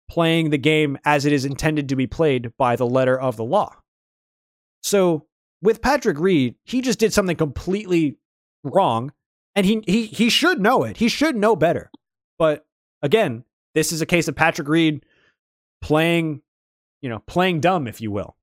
playing 0.09 0.49
the 0.49 0.57
game 0.57 0.97
as 1.05 1.25
it 1.25 1.31
is 1.31 1.45
intended 1.45 1.87
to 1.89 1.95
be 1.95 2.05
played 2.05 2.51
by 2.57 2.75
the 2.75 2.85
letter 2.85 3.17
of 3.17 3.37
the 3.37 3.45
law. 3.45 3.73
So, 4.83 5.25
with 5.61 5.81
Patrick 5.81 6.19
Reed, 6.19 6.55
he 6.65 6.81
just 6.81 6.99
did 6.99 7.13
something 7.13 7.37
completely 7.37 8.17
wrong 8.63 9.13
and 9.55 9.65
he 9.65 9.83
he 9.85 10.05
he 10.05 10.29
should 10.29 10.59
know 10.59 10.83
it. 10.83 10.97
He 10.97 11.09
should 11.09 11.35
know 11.35 11.55
better. 11.55 11.91
But 12.37 12.65
again, 13.01 13.43
this 13.75 13.91
is 13.91 14.01
a 14.01 14.05
case 14.05 14.27
of 14.27 14.35
Patrick 14.35 14.67
Reed 14.67 15.05
playing 15.81 16.41
you 17.01 17.09
know, 17.09 17.19
playing 17.19 17.59
dumb, 17.59 17.87
if 17.87 17.99
you 17.99 18.11
will. 18.11 18.35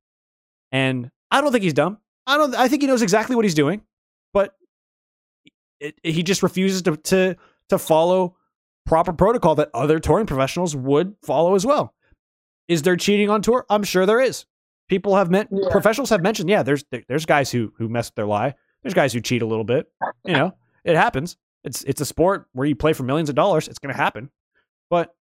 And 0.70 1.10
I 1.30 1.40
don't 1.40 1.52
think 1.52 1.64
he's 1.64 1.72
dumb. 1.72 1.98
I 2.26 2.36
don't. 2.36 2.55
I 2.55 2.68
think 2.68 2.82
he 2.82 2.89
knows 2.89 3.02
exactly 3.02 3.36
what 3.36 3.44
he's 3.44 3.55
doing, 3.55 3.82
but 4.35 4.55
it, 5.80 5.94
it, 6.02 6.12
he 6.12 6.22
just 6.22 6.43
refuses 6.43 6.82
to 6.82 6.97
to 6.97 7.36
to 7.70 7.78
follow 7.78 8.36
proper 8.85 9.12
protocol 9.12 9.55
that 9.55 9.70
other 9.72 9.98
touring 9.98 10.26
professionals 10.26 10.76
would 10.76 11.14
follow 11.22 11.55
as 11.55 11.64
well. 11.64 11.94
Is 12.66 12.82
there 12.82 12.97
cheating 12.97 13.30
on 13.30 13.40
tour? 13.40 13.64
I'm 13.70 13.82
sure 13.82 14.05
there 14.05 14.20
is. 14.20 14.44
People 14.89 15.16
have 15.16 15.30
meant 15.30 15.48
yeah. 15.51 15.68
professionals 15.70 16.10
have 16.10 16.22
mentioned, 16.22 16.51
yeah, 16.51 16.62
there's 16.62 16.85
there's 17.09 17.24
guys 17.24 17.51
who 17.51 17.72
who 17.78 17.89
mess 17.89 18.09
with 18.09 18.16
their 18.16 18.26
lie. 18.26 18.55
There's 18.82 18.94
guys 18.94 19.12
who 19.12 19.20
cheat 19.20 19.40
a 19.40 19.47
little 19.47 19.64
bit. 19.64 19.86
You 20.24 20.35
know, 20.35 20.55
it 20.89 20.97
happens. 20.97 21.36
It's 21.65 21.85
it's 21.85 22.01
a 22.01 22.06
sport 22.06 22.47
where 22.52 22.66
you 22.66 22.74
play 22.74 22.93
for 22.93 23.02
millions 23.02 23.28
of 23.28 23.35
dollars. 23.35 23.69
It's 23.69 23.78
going 23.78 23.94
to 23.94 24.01
happen. 24.01 24.31
But 24.89 25.15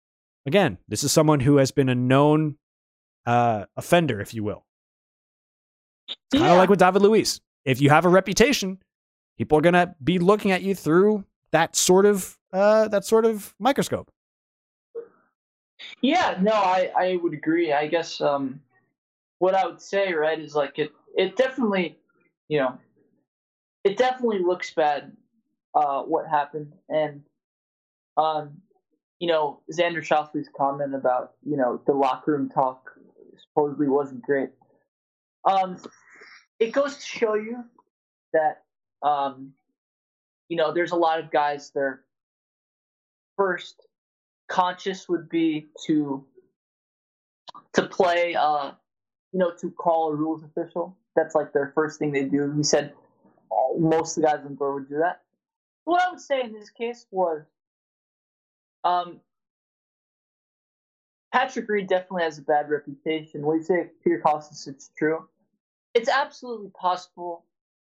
again, 0.45 0.77
this 0.87 1.03
is 1.03 1.11
someone 1.11 1.39
who 1.39 1.57
has 1.57 1.71
been 1.71 1.89
a 1.89 1.95
known 1.95 2.57
uh, 3.25 3.65
offender, 3.75 4.21
if 4.21 4.33
you 4.33 4.43
will. 4.43 4.65
Kind 6.31 6.45
of 6.45 6.57
like 6.57 6.69
with 6.69 6.79
David 6.79 7.01
Luiz. 7.01 7.41
If 7.63 7.81
you 7.81 7.89
have 7.89 8.05
a 8.05 8.09
reputation, 8.09 8.77
people 9.37 9.57
are 9.57 9.61
going 9.61 9.73
to 9.73 9.95
be 10.03 10.19
looking 10.19 10.51
at 10.51 10.61
you 10.61 10.75
through 10.75 11.25
that 11.51 11.75
sort 11.75 12.05
of 12.05 12.37
uh, 12.53 12.87
that 12.89 13.05
sort 13.05 13.25
of 13.25 13.55
microscope. 13.59 14.11
Yeah, 16.01 16.37
no, 16.41 16.53
I, 16.53 16.91
I 16.97 17.15
would 17.21 17.33
agree. 17.33 17.73
I 17.73 17.87
guess 17.87 18.21
um, 18.21 18.61
what 19.39 19.55
I 19.55 19.65
would 19.65 19.81
say, 19.81 20.13
right, 20.13 20.39
is 20.39 20.53
like 20.53 20.77
it 20.77 20.91
it 21.17 21.35
definitely, 21.35 21.97
you 22.49 22.59
know, 22.59 22.77
it 23.83 23.97
definitely 23.97 24.39
looks 24.39 24.73
bad 24.73 25.11
uh, 25.75 26.01
what 26.03 26.27
happened, 26.27 26.73
and 26.89 27.21
um, 28.17 28.61
you 29.19 29.27
know, 29.27 29.61
Xander 29.71 30.03
Schauffele's 30.03 30.49
comment 30.55 30.95
about 30.95 31.33
you 31.43 31.57
know 31.57 31.81
the 31.85 31.93
locker 31.93 32.31
room 32.31 32.49
talk 32.49 32.91
supposedly 33.37 33.87
wasn't 33.87 34.21
great. 34.23 34.49
Um, 35.43 35.77
it 36.59 36.71
goes 36.71 36.97
to 36.97 37.05
show 37.05 37.35
you 37.35 37.63
that 38.33 38.63
um, 39.03 39.51
you 40.49 40.57
know 40.57 40.73
there's 40.73 40.91
a 40.91 40.97
lot 40.97 41.19
of 41.19 41.31
guys 41.31 41.71
there. 41.75 42.01
First, 43.37 43.85
conscious 44.47 45.09
would 45.09 45.29
be 45.29 45.67
to 45.87 46.25
to 47.73 47.83
play 47.83 48.35
uh, 48.35 48.71
you 49.35 49.39
know, 49.39 49.51
to 49.59 49.69
call 49.71 50.13
a 50.13 50.15
rules 50.15 50.43
official. 50.43 50.97
That's 51.13 51.35
like 51.35 51.51
their 51.51 51.73
first 51.75 51.99
thing 51.99 52.13
they 52.13 52.23
do. 52.23 52.53
He 52.55 52.63
said 52.63 52.93
most 53.77 54.15
of 54.15 54.23
the 54.23 54.29
guys 54.29 54.45
on 54.45 54.55
tour 54.55 54.75
would 54.75 54.87
do 54.87 54.99
that. 54.99 55.23
What 55.85 56.01
I 56.01 56.09
would 56.11 56.19
say 56.19 56.41
in 56.41 56.53
this 56.53 56.69
case 56.69 57.05
was, 57.11 57.43
um, 58.83 59.19
Patrick 61.31 61.67
Reed 61.67 61.87
definitely 61.87 62.23
has 62.23 62.37
a 62.37 62.41
bad 62.41 62.69
reputation. 62.69 63.41
You 63.41 63.63
say, 63.63 63.89
Peter 64.03 64.21
Kostis, 64.25 64.67
it's 64.67 64.89
true. 64.97 65.27
It's 65.93 66.09
absolutely 66.09 66.69
possible 66.79 67.45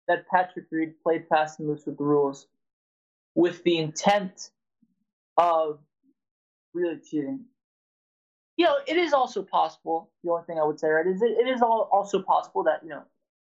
that 0.09 0.28
Patrick 0.28 0.66
Reed 0.70 0.94
played 1.02 1.27
fast 1.28 1.59
and 1.59 1.68
loose 1.68 1.86
with 1.86 1.98
the 1.98 2.05
rules 2.05 2.47
with 3.35 3.62
the 3.64 3.78
intent 3.78 4.51
of 5.36 5.78
really 6.73 6.98
cheating 6.98 7.44
you 8.56 8.64
know, 8.64 8.77
it 8.86 8.97
is 8.97 9.12
also 9.12 9.43
possible. 9.43 10.10
The 10.24 10.31
only 10.31 10.44
thing 10.44 10.59
I 10.59 10.64
would 10.64 10.81
say, 10.81 10.89
right, 10.89 11.06
is 11.06 11.20
it, 11.20 11.32
it 11.32 11.48
is 11.48 11.60
also 11.62 12.23
possible 12.23 12.64
that 12.64 12.81
you 12.82 12.89
know 12.89 13.02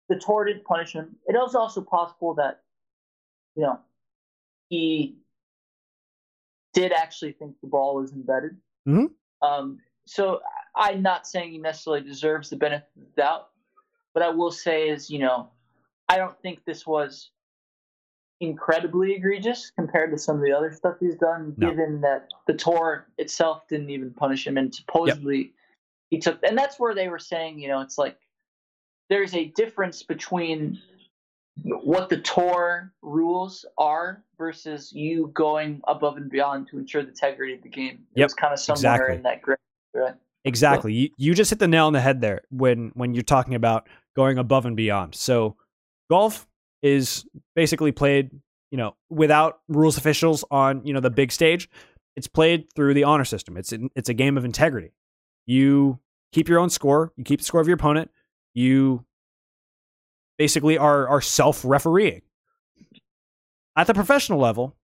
the 0.10 0.16
tour 0.16 0.46
didn't 0.46 0.66
punish 0.66 0.94
him. 0.94 1.16
It 1.28 1.36
is 1.36 1.56
also 1.56 1.82
possible 1.82 2.34
that 2.36 2.62
you 3.56 3.64
know 3.64 3.80
he 4.74 5.16
did 6.74 6.92
actually 6.92 7.34
think 7.34 7.54
the 7.62 7.68
ball 7.68 7.96
was 7.96 8.12
embedded. 8.12 8.58
Mm-hmm. 8.88 9.48
Um, 9.48 9.78
so 10.08 10.42
I'm 10.76 11.04
not 11.04 11.28
saying 11.28 11.52
he 11.52 11.60
necessarily 11.60 12.02
deserves 12.02 12.50
the 12.50 12.56
benefit 12.56 12.90
of 12.98 13.04
the 13.16 13.22
doubt, 13.22 13.50
but 14.16 14.24
I 14.24 14.30
will 14.30 14.50
say 14.50 14.90
is 14.90 15.12
you 15.12 15.20
know 15.20 15.50
I 16.10 16.18
don't 16.18 16.36
think 16.42 16.66
this 16.66 16.88
was 16.88 17.30
incredibly 18.42 19.14
egregious 19.14 19.72
compared 19.76 20.12
to 20.12 20.18
some 20.18 20.38
of 20.38 20.42
the 20.42 20.52
other 20.52 20.72
stuff 20.72 20.96
he's 21.00 21.16
done, 21.16 21.54
no. 21.56 21.70
given 21.70 22.02
that 22.02 22.30
the 22.48 22.54
tour 22.56 23.08
itself 23.20 23.68
didn't 23.70 23.92
even 23.92 24.12
punish 24.12 24.48
him 24.48 24.58
and 24.58 24.74
supposedly 24.74 25.38
yep. 25.38 25.52
he 26.10 26.18
took 26.18 26.40
and 26.42 26.58
that's 26.58 26.80
where 26.80 26.96
they 26.96 27.10
were 27.10 27.20
saying, 27.20 27.60
you 27.60 27.68
know, 27.68 27.82
it's 27.82 28.00
like 28.00 28.18
there's 29.12 29.36
a 29.36 29.46
difference 29.46 30.02
between 30.02 30.82
what 31.62 32.10
the 32.10 32.18
tour 32.22 32.92
rules 33.02 33.66
are 33.78 34.24
versus 34.38 34.92
you 34.92 35.32
going 35.34 35.82
above 35.88 36.18
and 36.18 36.30
beyond 36.30 36.68
to 36.70 36.80
ensure 36.80 37.04
the 37.04 37.10
integrity 37.10 37.54
of 37.54 37.62
the 37.62 37.70
game. 37.70 38.06
It 38.16 38.20
yep. 38.20 38.26
was 38.26 38.34
kind 38.34 38.54
of 38.54 38.60
somewhere 38.60 38.96
exactly. 38.96 39.16
in 39.16 39.24
that 39.24 39.42
grid, 39.42 39.60
right? 39.94 40.16
Exactly. 40.46 40.92
So, 40.92 40.96
you, 40.96 41.10
you 41.18 41.34
just 41.36 41.50
hit 41.50 41.60
the 41.60 41.68
nail 41.68 41.88
on 41.88 41.94
the 41.94 42.02
head 42.02 42.22
there 42.22 42.42
when 42.50 42.92
when 42.96 43.14
you're 43.14 43.24
talking 43.24 43.56
about 43.56 43.88
going 44.16 44.38
above 44.38 44.66
and 44.66 44.76
beyond. 44.76 45.16
So 45.16 45.56
golf 46.10 46.48
is 46.82 47.26
basically 47.56 47.92
played, 47.92 48.32
you 48.72 48.78
know, 48.78 48.96
without 49.10 49.60
rules 49.68 49.98
officials 49.98 50.44
on, 50.52 50.86
you 50.86 50.94
know, 50.94 51.00
the 51.00 51.10
big 51.10 51.32
stage. 51.32 51.70
It's 52.16 52.28
played 52.28 52.66
through 52.76 52.94
the 52.94 53.06
honor 53.06 53.26
system. 53.26 53.58
It's 53.58 53.74
it's 53.96 54.10
a 54.10 54.14
game 54.14 54.38
of 54.38 54.46
integrity. 54.46 54.92
You 55.46 56.00
keep 56.32 56.50
your 56.50 56.60
own 56.60 56.70
score, 56.70 57.14
you 57.16 57.24
keep 57.24 57.40
the 57.40 57.46
score 57.46 57.62
of 57.62 57.68
your 57.68 57.76
opponent, 57.76 58.12
you 58.54 59.06
basically 60.38 60.78
are 60.78 61.08
are 61.08 61.22
self-refereeing. 61.22 62.22
At 63.76 63.88
the 63.88 63.94
professional 63.94 64.40
level, 64.40 64.76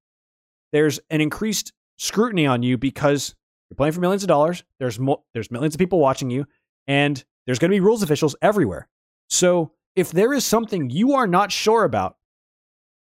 there's 0.71 0.99
an 1.09 1.21
increased 1.21 1.73
scrutiny 1.97 2.45
on 2.45 2.63
you 2.63 2.77
because 2.77 3.35
you're 3.69 3.75
playing 3.75 3.93
for 3.93 4.01
millions 4.01 4.23
of 4.23 4.27
dollars. 4.27 4.63
There's 4.79 4.99
mo- 4.99 5.23
there's 5.33 5.51
millions 5.51 5.75
of 5.75 5.79
people 5.79 5.99
watching 5.99 6.29
you, 6.29 6.45
and 6.87 7.23
there's 7.45 7.59
going 7.59 7.71
to 7.71 7.75
be 7.75 7.81
rules 7.81 8.03
officials 8.03 8.35
everywhere. 8.41 8.87
So 9.29 9.73
if 9.95 10.11
there 10.11 10.33
is 10.33 10.45
something 10.45 10.89
you 10.89 11.13
are 11.13 11.27
not 11.27 11.51
sure 11.51 11.83
about 11.83 12.17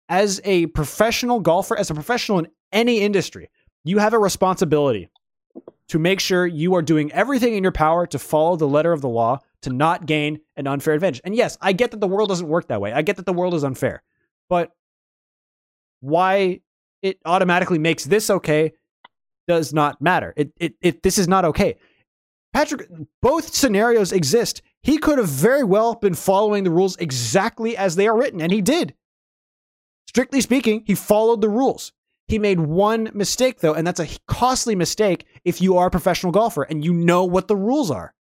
as 0.10 0.42
a 0.44 0.68
professional 0.68 1.40
golfer, 1.40 1.78
as 1.78 1.90
a 1.90 1.94
professional 1.94 2.40
in 2.40 2.48
any 2.72 3.00
industry, 3.00 3.50
you 3.84 4.00
have 4.00 4.14
a 4.14 4.20
responsibility 4.20 5.10
to 5.90 6.00
make 6.00 6.20
sure 6.20 6.46
you 6.46 6.76
are 6.76 6.82
doing 6.82 7.12
everything 7.12 7.56
in 7.56 7.64
your 7.64 7.72
power 7.72 8.06
to 8.08 8.20
follow 8.20 8.56
the 8.56 8.68
letter 8.68 8.92
of 8.92 9.02
the 9.02 9.10
law 9.10 9.40
to 9.64 9.70
not 9.72 10.06
gain 10.06 10.40
an 10.56 10.68
unfair 10.68 10.94
advantage. 10.94 11.22
And 11.24 11.36
yes, 11.36 11.58
I 11.62 11.74
get 11.74 11.92
that 11.92 12.00
the 12.00 12.08
world 12.08 12.30
doesn't 12.30 12.48
work 12.48 12.68
that 12.68 12.82
way. 12.82 12.94
I 12.94 13.02
get 13.02 13.18
that 13.18 13.26
the 13.26 13.34
world 13.34 13.54
is 13.54 13.64
unfair. 13.64 14.04
But 14.50 14.72
why 16.00 16.62
it 17.02 17.20
automatically 17.26 17.80
makes 17.80 18.06
this 18.06 18.30
okay 18.30 18.74
does 19.48 19.74
not 19.74 20.02
matter. 20.02 20.34
It, 20.36 20.52
it, 20.58 20.76
it 20.82 21.04
this 21.04 21.18
is 21.18 21.28
not 21.28 21.46
okay. 21.46 21.78
Patrick, 22.54 22.90
both 23.22 23.54
scenarios 23.54 24.12
exist. 24.12 24.62
He 24.82 24.98
could 24.98 25.18
have 25.18 25.30
very 25.30 25.64
well 25.64 25.96
been 25.96 26.14
following 26.14 26.64
the 26.64 26.72
rules 26.72 26.96
exactly 26.98 27.76
as 27.76 27.96
they 27.96 28.08
are 28.08 28.18
written, 28.18 28.42
and 28.42 28.52
he 28.52 28.62
did. 28.62 28.94
Strictly 30.08 30.42
speaking, 30.42 30.84
he 30.86 30.96
followed 30.96 31.42
the 31.42 31.50
rules. 31.50 31.92
He 32.28 32.40
made 32.40 32.60
one 32.60 33.10
mistake, 33.14 33.60
though, 33.60 33.74
and 33.74 33.86
that's 33.86 34.00
a 34.00 34.08
costly 34.28 34.76
mistake 34.76 35.26
if 35.46 35.62
you 35.62 35.78
are 35.78 35.88
a 35.88 35.92
professional 35.92 36.32
golfer 36.32 36.64
and 36.64 36.84
you 36.84 36.94
know 36.94 37.24
what 37.24 37.48
the 37.48 37.56
rules 37.56 37.90
are. 37.92 38.14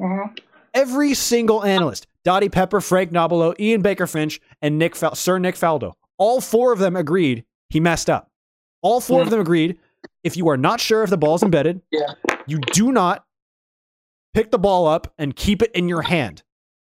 Mm-hmm. 0.00 0.34
Every 0.76 1.14
single 1.14 1.64
analyst, 1.64 2.06
Dottie 2.22 2.50
Pepper, 2.50 2.80
Frank 2.80 3.10
Nobilo, 3.10 3.58
Ian 3.58 3.80
Baker 3.80 4.06
Finch, 4.06 4.40
and 4.60 4.78
Nick 4.78 4.94
Fal- 4.94 5.14
Sir 5.14 5.38
Nick 5.38 5.54
Faldo, 5.54 5.94
all 6.18 6.40
four 6.40 6.72
of 6.72 6.78
them 6.78 6.96
agreed 6.96 7.44
he 7.70 7.80
messed 7.80 8.10
up. 8.10 8.30
All 8.82 9.00
4 9.00 9.18
mm-hmm. 9.18 9.26
of 9.26 9.30
them 9.30 9.40
agreed 9.40 9.78
if 10.22 10.36
you 10.36 10.48
are 10.48 10.56
not 10.56 10.80
sure 10.80 11.02
if 11.02 11.10
the 11.10 11.16
ball 11.16 11.34
is 11.34 11.42
embedded, 11.42 11.82
yeah. 11.90 12.14
you 12.46 12.58
do 12.58 12.92
not 12.92 13.24
pick 14.34 14.50
the 14.50 14.58
ball 14.58 14.86
up 14.86 15.12
and 15.18 15.34
keep 15.34 15.62
it 15.62 15.72
in 15.72 15.88
your 15.88 16.02
hand. 16.02 16.42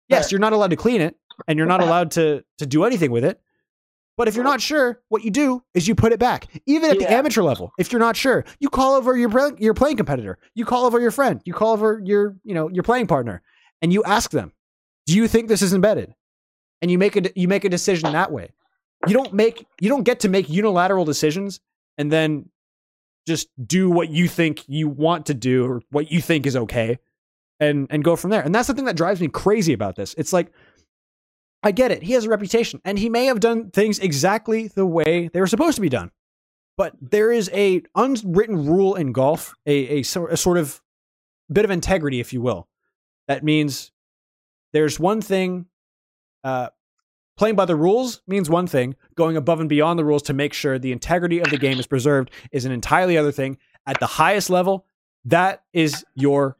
Yes, 0.08 0.30
you're 0.30 0.38
not 0.38 0.52
allowed 0.52 0.70
to 0.70 0.76
clean 0.76 1.00
it 1.00 1.16
and 1.48 1.58
you're 1.58 1.66
not 1.66 1.82
allowed 1.86 2.12
to 2.12 2.44
to 2.58 2.66
do 2.66 2.84
anything 2.84 3.10
with 3.10 3.24
it. 3.24 3.40
But 4.16 4.28
if 4.28 4.34
you're 4.34 4.44
not 4.44 4.60
sure, 4.60 5.00
what 5.08 5.24
you 5.24 5.30
do 5.30 5.62
is 5.74 5.88
you 5.88 5.94
put 5.94 6.12
it 6.12 6.18
back. 6.18 6.46
Even 6.66 6.90
at 6.90 7.00
yeah. 7.00 7.08
the 7.08 7.12
amateur 7.12 7.42
level, 7.42 7.72
if 7.78 7.90
you're 7.90 7.98
not 7.98 8.14
sure, 8.14 8.44
you 8.60 8.68
call 8.68 8.94
over 8.94 9.16
your 9.16 9.30
your 9.58 9.74
playing 9.74 9.96
competitor, 9.96 10.38
you 10.54 10.64
call 10.64 10.84
over 10.86 11.00
your 11.00 11.10
friend, 11.10 11.40
you 11.44 11.52
call 11.52 11.72
over 11.72 12.00
your 12.04 12.36
you 12.44 12.54
know 12.54 12.68
your 12.70 12.84
playing 12.84 13.06
partner, 13.06 13.42
and 13.82 13.92
you 13.92 14.02
ask 14.04 14.30
them, 14.30 14.52
"Do 15.06 15.14
you 15.14 15.28
think 15.28 15.48
this 15.48 15.60
is 15.62 15.74
embedded?" 15.74 16.14
And 16.80 16.90
you 16.90 16.98
make 16.98 17.16
a 17.16 17.30
you 17.38 17.48
make 17.48 17.64
a 17.64 17.68
decision 17.68 18.12
that 18.12 18.32
way. 18.32 18.52
You 19.06 19.14
don't 19.14 19.32
make 19.34 19.66
you 19.80 19.88
don't 19.88 20.04
get 20.04 20.20
to 20.20 20.28
make 20.28 20.48
unilateral 20.48 21.04
decisions 21.04 21.60
and 21.98 22.10
then 22.10 22.48
just 23.26 23.48
do 23.64 23.90
what 23.90 24.08
you 24.10 24.28
think 24.28 24.64
you 24.68 24.88
want 24.88 25.26
to 25.26 25.34
do 25.34 25.64
or 25.64 25.82
what 25.90 26.10
you 26.10 26.20
think 26.20 26.46
is 26.46 26.56
okay 26.56 26.98
and 27.60 27.86
and 27.90 28.02
go 28.02 28.16
from 28.16 28.30
there. 28.30 28.42
And 28.42 28.54
that's 28.54 28.68
the 28.68 28.74
thing 28.74 28.86
that 28.86 28.96
drives 28.96 29.20
me 29.20 29.28
crazy 29.28 29.72
about 29.72 29.96
this. 29.96 30.14
It's 30.16 30.32
like 30.32 30.52
I 31.62 31.70
get 31.70 31.92
it. 31.92 32.02
He 32.02 32.12
has 32.12 32.24
a 32.24 32.28
reputation 32.28 32.80
and 32.84 32.98
he 32.98 33.08
may 33.08 33.26
have 33.26 33.40
done 33.40 33.70
things 33.70 33.98
exactly 33.98 34.68
the 34.68 34.86
way 34.86 35.28
they 35.28 35.40
were 35.40 35.46
supposed 35.46 35.76
to 35.76 35.80
be 35.80 35.88
done. 35.88 36.10
But 36.76 36.94
there 37.00 37.30
is 37.30 37.50
a 37.52 37.82
unwritten 37.94 38.66
rule 38.66 38.94
in 38.94 39.12
golf, 39.12 39.54
a, 39.66 39.98
a, 39.98 40.00
a 40.00 40.36
sort 40.36 40.58
of 40.58 40.80
bit 41.52 41.64
of 41.64 41.70
integrity, 41.70 42.18
if 42.18 42.32
you 42.32 42.40
will. 42.40 42.66
That 43.28 43.44
means 43.44 43.92
there's 44.72 44.98
one 44.98 45.20
thing 45.20 45.66
uh, 46.44 46.68
playing 47.36 47.56
by 47.56 47.64
the 47.64 47.76
rules 47.76 48.20
means 48.26 48.50
one 48.50 48.66
thing 48.66 48.96
going 49.14 49.36
above 49.36 49.60
and 49.60 49.68
beyond 49.68 49.98
the 49.98 50.04
rules 50.04 50.22
to 50.24 50.32
make 50.32 50.52
sure 50.52 50.78
the 50.78 50.92
integrity 50.92 51.40
of 51.40 51.50
the 51.50 51.58
game 51.58 51.78
is 51.78 51.86
preserved 51.86 52.30
is 52.50 52.64
an 52.64 52.72
entirely 52.72 53.16
other 53.16 53.32
thing 53.32 53.58
at 53.86 53.98
the 54.00 54.06
highest 54.06 54.50
level 54.50 54.86
that 55.26 55.62
is 55.72 56.04
your 56.14 56.56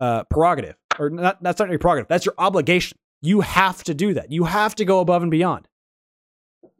uh, 0.00 0.24
prerogative. 0.24 0.76
or 0.98 1.10
not, 1.10 1.42
that's 1.42 1.58
not 1.58 1.70
your 1.70 1.78
prerogative. 1.78 2.08
That's 2.08 2.26
your 2.26 2.34
obligation. 2.38 2.98
You 3.20 3.40
have 3.40 3.82
to 3.84 3.94
do 3.94 4.14
that. 4.14 4.30
You 4.30 4.44
have 4.44 4.74
to 4.76 4.84
go 4.84 5.00
above 5.00 5.22
and 5.22 5.30
beyond. 5.30 5.68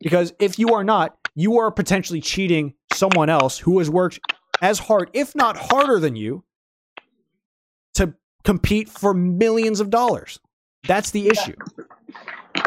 Because 0.00 0.32
if 0.38 0.58
you 0.58 0.74
are 0.74 0.84
not, 0.84 1.16
you 1.34 1.58
are 1.58 1.70
potentially 1.70 2.20
cheating 2.20 2.74
someone 2.92 3.28
else 3.28 3.58
who 3.58 3.78
has 3.78 3.90
worked 3.90 4.20
as 4.60 4.78
hard, 4.78 5.10
if 5.12 5.34
not 5.34 5.56
harder 5.56 5.98
than 5.98 6.14
you, 6.14 6.44
compete 8.48 8.88
for 8.88 9.12
millions 9.12 9.78
of 9.78 9.90
dollars. 9.90 10.40
That's 10.86 11.10
the 11.10 11.28
issue. 11.28 11.54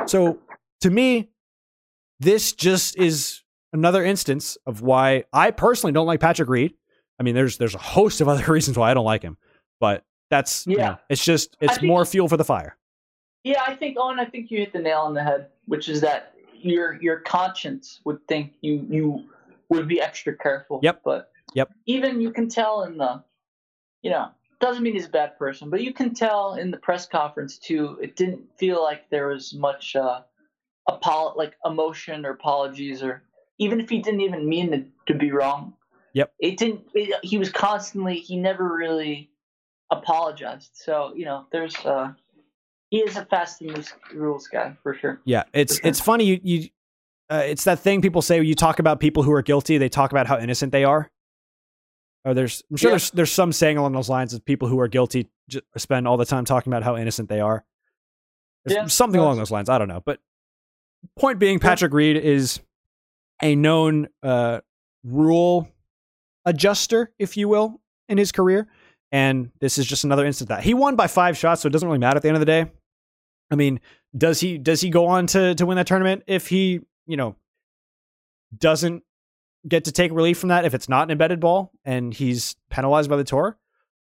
So 0.06 0.38
to 0.82 0.92
me, 0.92 1.32
this 2.20 2.54
just 2.54 3.00
is 3.00 3.42
another 3.74 4.06
instance 4.06 4.60
of 4.68 4.84
why 4.84 5.24
I 5.34 5.50
personally 5.50 5.92
don't 5.92 6.06
like 6.06 6.20
Patrick 6.20 6.50
Reed. 6.50 6.76
I 7.20 7.24
mean, 7.24 7.34
there's 7.34 7.58
there's 7.58 7.74
a 7.74 7.80
host 7.80 8.22
of 8.22 8.28
other 8.28 8.44
reasons 8.54 8.78
why 8.78 8.92
I 8.92 8.94
don't 8.94 9.06
like 9.06 9.24
him, 9.24 9.38
but 9.80 10.04
that's 10.30 10.68
yeah. 10.68 10.74
You 10.74 10.78
know, 10.78 10.98
it's 11.10 11.26
just 11.26 11.58
it's 11.60 11.78
think, 11.78 11.88
more 11.88 12.06
fuel 12.06 12.28
for 12.28 12.38
the 12.38 12.46
fire. 12.46 12.78
Yeah, 13.44 13.64
I 13.66 13.74
think 13.74 13.98
Owen, 14.00 14.20
I 14.20 14.26
think 14.26 14.52
you 14.52 14.60
hit 14.60 14.74
the 14.74 14.80
nail 14.80 15.00
on 15.00 15.16
the 15.16 15.24
head, 15.24 15.48
which 15.66 15.90
is 15.90 16.00
that 16.02 16.36
your 16.54 17.02
your 17.02 17.22
conscience 17.22 18.02
would 18.06 18.20
think 18.28 18.54
you 18.62 18.86
you 18.88 19.26
would 19.70 19.88
be 19.88 20.00
extra 20.00 20.38
careful. 20.38 20.80
Yep. 20.84 21.02
But 21.04 21.32
yep. 21.56 21.72
Even 21.88 22.22
you 22.22 22.30
can 22.30 22.50
tell 22.50 22.84
in 22.84 23.00
the, 23.00 23.24
you 24.04 24.12
know, 24.12 24.30
doesn't 24.62 24.84
mean 24.84 24.94
he's 24.94 25.08
a 25.08 25.10
bad 25.10 25.38
person, 25.38 25.70
but 25.70 25.82
you 25.82 25.94
can 25.94 26.14
tell 26.14 26.56
in 26.56 26.72
the 26.72 26.78
press 26.78 27.06
conference 27.08 27.58
too. 27.58 27.98
It 28.02 28.16
didn't 28.16 28.42
feel 28.58 28.82
like 28.82 29.10
there 29.10 29.28
was 29.28 29.54
much 29.54 29.96
uh, 29.96 30.22
apol 30.88 31.34
like 31.36 31.54
emotion 31.66 32.26
or 32.26 32.32
apologies 32.32 33.04
or 33.04 33.24
even 33.58 33.80
if 33.80 33.90
he 33.90 34.00
didn't 34.00 34.22
even 34.22 34.48
mean 34.48 34.72
to, 34.72 34.86
to 35.14 35.18
be 35.18 35.32
wrong. 35.32 35.74
Yep. 36.14 36.34
It 36.40 36.58
didn't. 36.58 36.82
It, 36.94 37.20
he 37.24 37.38
was 37.38 37.52
constantly. 37.52 38.16
He 38.16 38.38
never 38.38 38.74
really 38.74 39.30
apologized. 39.92 40.72
So 40.74 41.14
you 41.16 41.26
know, 41.26 41.46
there's. 41.52 41.76
uh 41.86 42.14
he 42.92 42.98
is 42.98 43.16
a 43.16 43.26
fast 43.26 43.62
and 43.62 43.72
loose 43.76 43.94
rules 44.14 44.48
guy 44.48 44.76
for 44.84 44.94
sure. 44.94 45.22
Yeah, 45.24 45.44
it's 45.54 45.78
sure. 45.78 45.88
it's 45.88 46.00
funny 46.00 46.26
you 46.26 46.40
you. 46.44 46.70
Uh, 47.30 47.44
it's 47.46 47.64
that 47.64 47.80
thing 47.80 48.02
people 48.02 48.22
say 48.22 48.40
when 48.40 48.48
you 48.48 48.56
talk 48.56 48.80
about 48.80 49.00
people 49.00 49.24
who 49.24 49.32
are 49.32 49.42
guilty. 49.42 49.78
They 49.78 49.88
talk 49.88 50.12
about 50.12 50.28
how 50.28 50.38
innocent 50.38 50.74
they 50.74 50.84
are. 50.84 51.10
Or 52.24 52.34
there's, 52.34 52.64
I'm 52.70 52.78
sure 52.78 52.90
yeah. 52.90 52.94
there's 52.94 53.12
there's 53.12 53.32
some 53.32 53.52
saying 53.52 53.78
along 53.78 53.94
those 53.94 54.10
lines 54.10 54.34
of 54.34 54.46
people 54.46 54.68
who 54.68 54.80
are 54.80 54.88
guilty 54.88 55.30
spend 55.78 56.08
all 56.08 56.18
the 56.18 56.26
time 56.26 56.46
talking 56.46 56.72
about 56.72 56.84
how 56.84 56.96
innocent 56.96 57.30
they 57.30 57.40
are. 57.40 57.66
Yeah, 58.68 58.86
something 58.88 59.20
along 59.20 59.38
those 59.38 59.50
lines. 59.50 59.70
I 59.70 59.80
don't 59.80 59.88
know, 59.88 60.04
but 60.06 60.20
point 61.18 61.40
being, 61.40 61.60
Patrick 61.60 61.94
Reed 61.94 62.18
is 62.18 62.60
a 63.42 63.56
known 63.56 64.08
uh, 64.22 64.62
rule 65.04 65.68
adjuster, 66.46 67.12
if 67.18 67.38
you 67.38 67.48
will, 67.48 67.82
in 68.08 68.18
his 68.18 68.32
career. 68.32 68.68
And 69.12 69.52
this 69.60 69.78
is 69.78 69.86
just 69.86 70.04
another 70.04 70.26
instance 70.26 70.50
that 70.50 70.64
he 70.64 70.74
won 70.74 70.96
by 70.96 71.08
five 71.08 71.38
shots, 71.38 71.62
so 71.62 71.68
it 71.68 71.72
doesn't 71.72 71.88
really 71.88 72.00
matter 72.00 72.18
at 72.18 72.22
the 72.22 72.30
end 72.30 72.38
of 72.38 72.42
the 72.42 72.46
day. 72.46 72.72
I 73.50 73.56
mean, 73.56 73.82
does 74.18 74.40
he 74.40 74.58
does 74.58 74.80
he 74.80 74.90
go 74.90 75.08
on 75.08 75.28
to 75.28 75.56
to 75.56 75.66
win 75.66 75.76
that 75.76 75.88
tournament 75.88 76.24
if 76.28 76.48
he 76.48 76.82
you 77.08 77.18
know 77.18 77.36
doesn't 78.58 79.04
get 79.68 79.86
to 79.86 79.92
take 79.92 80.12
relief 80.12 80.40
from 80.40 80.50
that 80.50 80.66
if 80.66 80.74
it's 80.74 80.90
not 80.90 81.04
an 81.04 81.12
embedded 81.12 81.40
ball 81.40 81.72
and 81.86 82.14
he's 82.14 82.56
penalized 82.70 83.10
by 83.10 83.18
the 83.18 83.24
tour? 83.24 83.58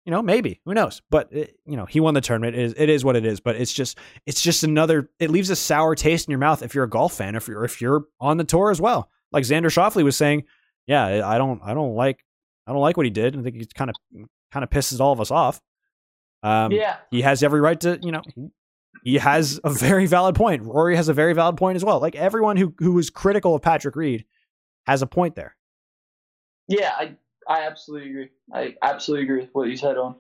You 0.04 0.12
know, 0.12 0.22
maybe 0.22 0.60
who 0.64 0.72
knows? 0.72 1.02
But 1.10 1.32
it, 1.32 1.56
you 1.66 1.76
know, 1.76 1.84
he 1.84 2.00
won 2.00 2.14
the 2.14 2.20
tournament. 2.20 2.56
It 2.56 2.62
is, 2.62 2.74
it 2.78 2.88
is 2.88 3.04
what 3.04 3.14
it 3.14 3.26
is. 3.26 3.40
But 3.40 3.56
it's 3.56 3.72
just 3.72 3.98
it's 4.24 4.40
just 4.40 4.64
another. 4.64 5.10
It 5.18 5.30
leaves 5.30 5.50
a 5.50 5.56
sour 5.56 5.94
taste 5.94 6.28
in 6.28 6.32
your 6.32 6.38
mouth 6.38 6.62
if 6.62 6.74
you're 6.74 6.84
a 6.84 6.88
golf 6.88 7.14
fan, 7.14 7.34
if 7.34 7.46
you're 7.46 7.64
if 7.64 7.80
you're 7.80 8.04
on 8.20 8.38
the 8.38 8.44
tour 8.44 8.70
as 8.70 8.80
well. 8.80 9.10
Like 9.32 9.44
Xander 9.44 9.66
Schauffele 9.66 10.04
was 10.04 10.16
saying, 10.16 10.44
yeah, 10.86 11.28
I 11.28 11.36
don't 11.36 11.60
I 11.62 11.74
don't 11.74 11.94
like 11.94 12.24
I 12.66 12.72
don't 12.72 12.80
like 12.80 12.96
what 12.96 13.06
he 13.06 13.10
did. 13.10 13.38
I 13.38 13.42
think 13.42 13.56
he 13.56 13.66
kind 13.66 13.90
of 13.90 13.96
kind 14.50 14.64
of 14.64 14.70
pisses 14.70 15.00
all 15.00 15.12
of 15.12 15.20
us 15.20 15.30
off. 15.30 15.60
Um, 16.42 16.72
yeah, 16.72 16.96
he 17.10 17.20
has 17.22 17.42
every 17.42 17.60
right 17.60 17.78
to 17.80 17.98
you 18.02 18.12
know. 18.12 18.22
He 19.04 19.18
has 19.18 19.60
a 19.62 19.70
very 19.70 20.06
valid 20.06 20.34
point. 20.34 20.62
Rory 20.64 20.96
has 20.96 21.08
a 21.08 21.14
very 21.14 21.34
valid 21.34 21.56
point 21.56 21.76
as 21.76 21.84
well. 21.84 22.00
Like 22.00 22.16
everyone 22.16 22.56
who 22.56 22.74
who 22.78 22.92
was 22.92 23.10
critical 23.10 23.54
of 23.54 23.62
Patrick 23.62 23.94
Reed 23.94 24.24
has 24.88 25.02
a 25.02 25.06
point 25.06 25.34
there. 25.34 25.54
Yeah, 26.66 26.92
I 26.96 27.14
I 27.46 27.66
absolutely 27.66 28.10
agree. 28.10 28.30
I 28.52 28.74
absolutely 28.82 29.24
agree 29.24 29.40
with 29.42 29.50
what 29.52 29.68
you 29.68 29.76
said 29.76 29.96
on. 29.96 30.16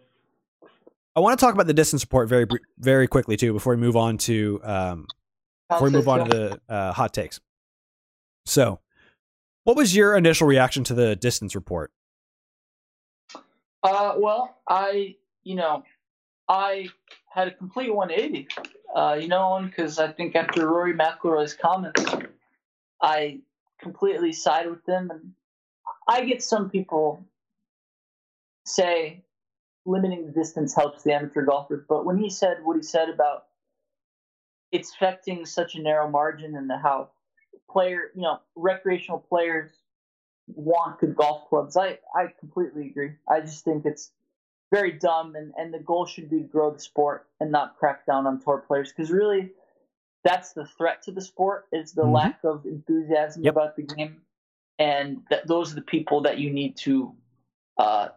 I 1.16 1.20
want 1.20 1.38
to 1.38 1.44
talk 1.44 1.54
about 1.54 1.66
the 1.66 1.74
distance 1.74 2.04
report 2.04 2.28
very 2.28 2.46
very 2.78 3.08
quickly 3.08 3.36
too 3.36 3.52
before 3.52 3.74
we 3.74 3.80
move 3.80 3.96
on 3.96 4.18
to 4.18 4.60
um, 4.62 5.06
before 5.68 5.88
we 5.88 5.92
move 5.92 6.08
on 6.08 6.28
to 6.28 6.36
the 6.36 6.60
uh, 6.72 6.92
hot 6.92 7.12
takes. 7.12 7.40
So, 8.46 8.80
what 9.64 9.76
was 9.76 9.94
your 9.94 10.16
initial 10.16 10.46
reaction 10.46 10.84
to 10.84 10.94
the 10.94 11.16
distance 11.16 11.54
report? 11.54 11.90
Uh, 13.82 14.14
well, 14.16 14.58
I, 14.68 15.16
you 15.44 15.54
know, 15.54 15.84
I 16.48 16.88
had 17.30 17.48
a 17.48 17.50
complete 17.52 17.94
180, 17.94 18.48
uh, 18.94 19.18
you 19.20 19.28
know, 19.28 19.60
because 19.64 19.98
I 19.98 20.10
think 20.10 20.34
after 20.34 20.66
Rory 20.66 20.94
McIlroy's 20.94 21.54
comments, 21.54 22.04
I 23.02 23.40
completely 23.80 24.32
side 24.32 24.68
with 24.68 24.84
them. 24.84 25.10
And 25.10 25.32
I 26.06 26.24
get 26.24 26.42
some 26.42 26.70
people 26.70 27.24
say 28.66 29.24
limiting 29.86 30.26
the 30.26 30.32
distance 30.32 30.74
helps 30.74 31.02
the 31.02 31.12
amateur 31.12 31.44
golfers, 31.44 31.84
but 31.88 32.04
when 32.04 32.18
he 32.18 32.28
said 32.28 32.58
what 32.62 32.76
he 32.76 32.82
said 32.82 33.08
about 33.08 33.44
it's 34.70 34.92
affecting 34.92 35.46
such 35.46 35.74
a 35.74 35.80
narrow 35.80 36.10
margin 36.10 36.54
and 36.54 36.70
how 36.70 37.08
player, 37.70 38.10
you 38.14 38.22
know, 38.22 38.40
recreational 38.54 39.18
players 39.18 39.70
want 40.46 41.00
good 41.00 41.14
golf 41.16 41.48
clubs. 41.48 41.76
I, 41.76 41.98
I 42.14 42.32
completely 42.38 42.88
agree. 42.88 43.12
I 43.28 43.40
just 43.40 43.64
think 43.64 43.84
it's 43.84 44.10
very 44.70 44.92
dumb, 44.92 45.34
and, 45.34 45.52
and 45.56 45.72
the 45.72 45.78
goal 45.78 46.04
should 46.04 46.28
be 46.28 46.40
to 46.40 46.44
grow 46.44 46.70
the 46.70 46.78
sport 46.78 47.26
and 47.40 47.50
not 47.50 47.78
crack 47.78 48.04
down 48.06 48.26
on 48.26 48.40
tour 48.40 48.62
players 48.66 48.92
because 48.92 49.10
really 49.10 49.50
that's 50.28 50.52
the 50.52 50.66
threat 50.66 51.02
to 51.02 51.12
the 51.12 51.20
sport 51.20 51.66
is 51.72 51.92
the 51.92 52.02
mm-hmm. 52.02 52.12
lack 52.12 52.40
of 52.44 52.64
enthusiasm 52.66 53.44
yep. 53.44 53.54
about 53.54 53.76
the 53.76 53.82
game, 53.82 54.20
and 54.78 55.22
that 55.30 55.46
those 55.46 55.72
are 55.72 55.76
the 55.76 55.82
people 55.82 56.22
that 56.22 56.38
you 56.38 56.50
need 56.50 56.76
to 56.78 57.14
uh, 57.78 58.08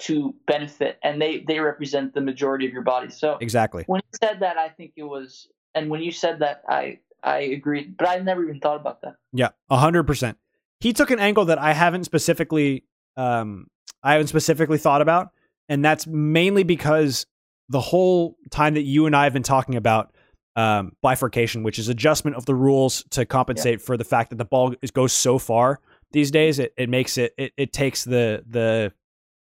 to 0.00 0.34
benefit, 0.46 0.98
and 1.02 1.20
they 1.20 1.44
they 1.46 1.60
represent 1.60 2.14
the 2.14 2.20
majority 2.20 2.66
of 2.66 2.72
your 2.72 2.82
body. 2.82 3.10
So 3.10 3.36
exactly 3.40 3.84
when 3.86 4.00
you 4.04 4.18
said 4.22 4.40
that, 4.40 4.56
I 4.56 4.68
think 4.68 4.92
it 4.96 5.02
was, 5.02 5.48
and 5.74 5.90
when 5.90 6.02
you 6.02 6.12
said 6.12 6.38
that, 6.40 6.62
I 6.68 7.00
I 7.22 7.38
agreed, 7.40 7.96
but 7.96 8.08
I 8.08 8.18
never 8.18 8.42
even 8.44 8.60
thought 8.60 8.80
about 8.80 9.02
that. 9.02 9.16
Yeah, 9.32 9.50
hundred 9.70 10.04
percent 10.04 10.38
he 10.80 10.92
took 10.92 11.10
an 11.10 11.18
angle 11.18 11.46
that 11.46 11.58
I 11.58 11.72
haven't 11.72 12.04
specifically 12.04 12.84
um, 13.16 13.66
I 14.02 14.12
haven't 14.12 14.28
specifically 14.28 14.78
thought 14.78 15.02
about, 15.02 15.30
and 15.68 15.84
that's 15.84 16.06
mainly 16.06 16.62
because 16.62 17.26
the 17.68 17.80
whole 17.80 18.36
time 18.50 18.74
that 18.74 18.82
you 18.82 19.06
and 19.06 19.14
I 19.14 19.24
have 19.24 19.32
been 19.32 19.42
talking 19.42 19.74
about 19.74 20.12
um, 20.58 20.92
bifurcation, 21.02 21.62
which 21.62 21.78
is 21.78 21.88
adjustment 21.88 22.36
of 22.36 22.44
the 22.44 22.54
rules 22.54 23.04
to 23.10 23.24
compensate 23.24 23.78
yeah. 23.78 23.86
for 23.86 23.96
the 23.96 24.04
fact 24.04 24.30
that 24.30 24.36
the 24.36 24.44
ball 24.44 24.74
is, 24.82 24.90
goes 24.90 25.12
so 25.12 25.38
far 25.38 25.80
these 26.12 26.30
days, 26.30 26.58
it, 26.58 26.72
it 26.76 26.88
makes 26.88 27.18
it, 27.18 27.34
it 27.36 27.52
it 27.56 27.72
takes 27.72 28.04
the 28.04 28.44
the 28.48 28.92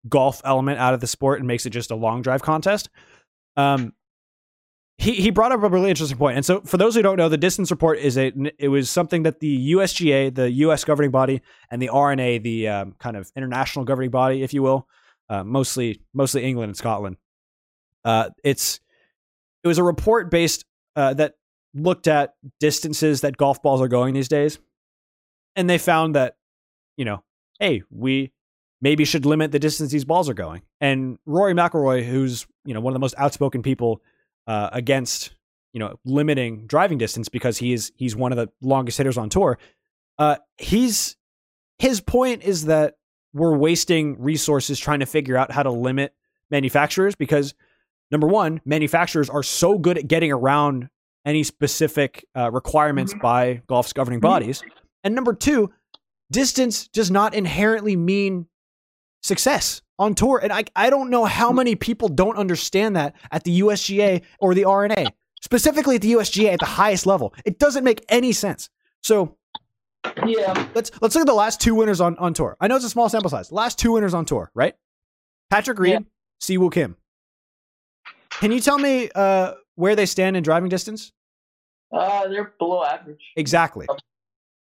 golf 0.08 0.42
element 0.46 0.80
out 0.80 0.94
of 0.94 1.00
the 1.00 1.08
sport 1.08 1.40
and 1.40 1.48
makes 1.48 1.66
it 1.66 1.72
just 1.72 1.92
a 1.92 1.96
long 1.96 2.22
drive 2.22 2.42
contest. 2.42 2.90
Um, 3.58 3.94
he 4.98 5.14
he 5.14 5.32
brought 5.32 5.52
up 5.52 5.64
a 5.64 5.70
really 5.70 5.90
interesting 5.90 6.18
point. 6.18 6.38
And 6.38 6.46
so 6.46 6.62
for 6.62 6.78
those 6.78 6.96
who 6.96 7.02
don't 7.02 7.18
know, 7.18 7.30
the 7.30 7.38
distance 7.38 7.72
report 7.72 8.00
is 8.00 8.18
a 8.18 8.32
it 8.60 8.68
was 8.68 8.90
something 8.90 9.24
that 9.24 9.40
the 9.40 9.74
USGA, 9.74 10.34
the 10.34 10.52
US 10.52 10.84
governing 10.84 11.12
body, 11.12 11.42
and 11.70 11.82
the 11.82 11.90
R&A, 11.90 12.38
the 12.38 12.68
um, 12.68 12.96
kind 13.00 13.18
of 13.18 13.32
international 13.36 13.86
governing 13.86 14.12
body, 14.12 14.44
if 14.44 14.54
you 14.54 14.62
will, 14.62 14.88
uh, 15.30 15.44
mostly 15.44 16.02
mostly 16.14 16.44
England 16.44 16.70
and 16.70 16.78
Scotland. 16.78 17.18
Uh, 18.06 18.30
it's 18.44 18.80
it 19.64 19.68
was 19.68 19.80
a 19.80 19.84
report 19.84 20.30
based 20.30 20.66
uh, 20.96 21.14
that 21.16 21.36
looked 21.74 22.08
at 22.08 22.36
distances 22.60 23.22
that 23.22 23.38
golf 23.38 23.62
balls 23.62 23.82
are 23.82 23.88
going 23.88 24.14
these 24.14 24.28
days, 24.28 24.60
and 25.56 25.70
they 25.70 25.78
found 25.78 26.16
that 26.16 26.36
you 26.98 27.06
know, 27.06 27.24
hey, 27.60 27.84
we 27.90 28.32
maybe 28.82 29.06
should 29.06 29.26
limit 29.26 29.52
the 29.52 29.60
distance 29.60 29.92
these 29.92 30.06
balls 30.06 30.30
are 30.30 30.34
going. 30.34 30.62
And 30.80 31.20
Rory 31.26 31.54
McIlroy, 31.54 32.06
who's 32.06 32.48
you 32.66 32.74
know 32.74 32.82
one 32.82 32.92
of 32.92 32.96
the 32.96 33.00
most 33.00 33.16
outspoken 33.18 33.62
people 33.62 34.02
uh, 34.48 34.70
against 34.74 35.36
you 35.74 35.80
know 35.80 35.98
limiting 36.06 36.68
driving 36.68 36.98
distance 36.98 37.30
because 37.30 37.58
he's 37.58 37.92
he's 37.96 38.16
one 38.16 38.32
of 38.32 38.38
the 38.38 38.50
longest 38.62 38.98
hitters 38.98 39.18
on 39.18 39.30
tour. 39.30 39.58
Uh, 40.18 40.38
he's 40.58 41.16
his 41.80 42.02
point 42.02 42.44
is 42.44 42.66
that 42.66 42.96
we're 43.34 43.56
wasting 43.56 44.22
resources 44.22 44.80
trying 44.80 45.00
to 45.00 45.06
figure 45.06 45.38
out 45.38 45.52
how 45.52 45.64
to 45.64 45.72
limit 45.72 46.14
manufacturers 46.50 47.16
because 47.16 47.54
number 48.12 48.28
one, 48.28 48.62
manufacturers 48.66 49.30
are 49.30 49.44
so 49.44 49.78
good 49.78 49.98
at 49.98 50.08
getting 50.08 50.32
around 50.32 50.90
any 51.26 51.44
specific 51.44 52.26
uh, 52.36 52.52
requirements 52.52 53.14
mm-hmm. 53.14 53.22
by 53.22 53.62
golf's 53.68 53.94
governing 53.94 54.20
mm-hmm. 54.20 54.28
bodies, 54.28 54.64
and 55.04 55.16
number 55.16 55.34
two, 55.34 55.72
distance 56.32 56.88
does 56.88 57.12
not 57.12 57.34
inherently 57.34 57.96
mean 57.96 58.48
success 59.22 59.82
on 60.00 60.16
tour. 60.16 60.40
And 60.42 60.52
I, 60.52 60.64
I 60.76 60.90
don't 60.90 61.10
know 61.10 61.26
how 61.26 61.52
many 61.52 61.76
people 61.76 62.10
don't 62.10 62.38
understand 62.38 62.96
that 62.96 63.16
at 63.32 63.44
the 63.44 63.62
USGA 63.62 64.24
or 64.40 64.54
the 64.56 64.66
R&A, 64.66 65.08
specifically 65.42 65.96
at 65.96 66.02
the 66.02 66.14
USGA 66.14 66.54
at 66.54 66.60
the 66.60 66.66
highest 66.66 67.06
level. 67.06 67.34
It 67.46 67.60
doesn't 67.60 67.84
make 67.84 68.04
any 68.10 68.32
sense. 68.32 68.70
So 69.04 69.38
yeah, 70.26 70.68
let's 70.74 70.92
let's 71.02 71.14
look 71.14 71.22
at 71.22 71.28
the 71.28 71.34
last 71.34 71.62
two 71.62 71.76
winners 71.76 72.02
on, 72.02 72.18
on 72.18 72.34
tour. 72.34 72.58
I 72.60 72.68
know 72.68 72.76
it's 72.76 72.86
a 72.86 72.90
small 72.90 73.08
sample 73.08 73.30
size. 73.30 73.52
Last 73.52 73.78
two 73.78 73.92
winners 73.92 74.16
on 74.16 74.26
tour, 74.26 74.52
right? 74.56 74.74
Patrick 75.52 75.78
Reed, 75.78 75.92
yeah. 75.92 76.00
Siwoo 76.42 76.72
Kim. 76.72 76.96
Can 78.40 78.52
you 78.52 78.60
tell 78.60 78.78
me 78.80 79.10
uh, 79.14 79.54
where 79.76 79.96
they 79.96 80.06
stand 80.06 80.36
in 80.38 80.44
driving 80.44 80.70
distance? 80.70 81.12
Uh, 81.92 82.28
they're 82.28 82.54
below 82.58 82.84
average. 82.84 83.22
Exactly. 83.36 83.88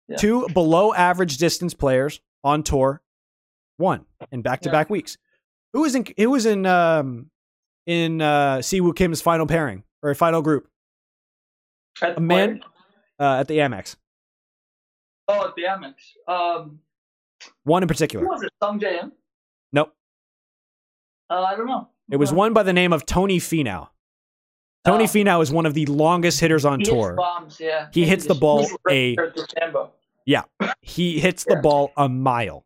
Yeah. 0.07 0.15
Two 0.17 0.47
below 0.49 0.93
average 0.93 1.37
distance 1.37 1.73
players 1.73 2.21
on 2.43 2.63
tour, 2.63 3.01
one 3.77 4.05
in 4.31 4.41
back 4.41 4.61
to 4.61 4.71
back 4.71 4.89
weeks. 4.89 5.17
Who 5.73 5.81
was 5.81 5.93
in? 5.93 6.05
Who 6.17 6.31
was 6.31 6.45
in? 6.45 6.65
Um, 6.65 7.29
in 7.85 8.21
uh, 8.21 8.57
Siwoo 8.57 8.95
Kim's 8.95 9.19
final 9.21 9.47
pairing 9.47 9.83
or 10.03 10.13
final 10.13 10.41
group? 10.43 10.67
At 12.03 12.17
A 12.17 12.21
man 12.21 12.61
uh, 13.19 13.37
at 13.39 13.47
the 13.47 13.57
Amex. 13.57 13.95
Oh, 15.27 15.47
at 15.47 15.55
the 15.55 15.63
Amex. 15.63 15.93
Um, 16.27 16.79
One 17.63 17.81
in 17.83 17.87
particular. 17.87 18.23
who 18.25 18.31
was 18.31 18.43
it? 18.43 18.51
Sungjae 18.61 19.03
Im? 19.03 19.11
Nope. 19.73 19.93
Uh, 21.31 21.41
I 21.41 21.55
don't 21.55 21.65
know. 21.67 21.89
It 22.11 22.17
was 22.17 22.33
one 22.33 22.53
by 22.53 22.63
the 22.63 22.73
name 22.73 22.93
of 22.93 23.05
Tony 23.05 23.37
Finau. 23.39 23.89
Tony 24.85 25.03
Oh. 25.03 25.07
Finau 25.07 25.41
is 25.43 25.51
one 25.51 25.65
of 25.65 25.73
the 25.73 25.85
longest 25.87 26.39
hitters 26.39 26.65
on 26.65 26.79
He 26.79 26.85
hits 26.85 26.89
tour. 26.93 27.13
bombs, 27.15 27.59
yeah. 27.59 27.89
He 27.93 28.01
And 28.03 28.09
hits 28.11 28.25
the 28.25 28.33
ball 28.35 28.65
a- 28.89 29.15
the 29.15 29.47
Sambo. 29.59 29.91
He 30.81 31.19
hits 31.19 31.43
the 31.43 31.55
Yeah. 31.55 31.61
ball 31.61 31.91
a 31.97 32.07
mile. 32.09 32.65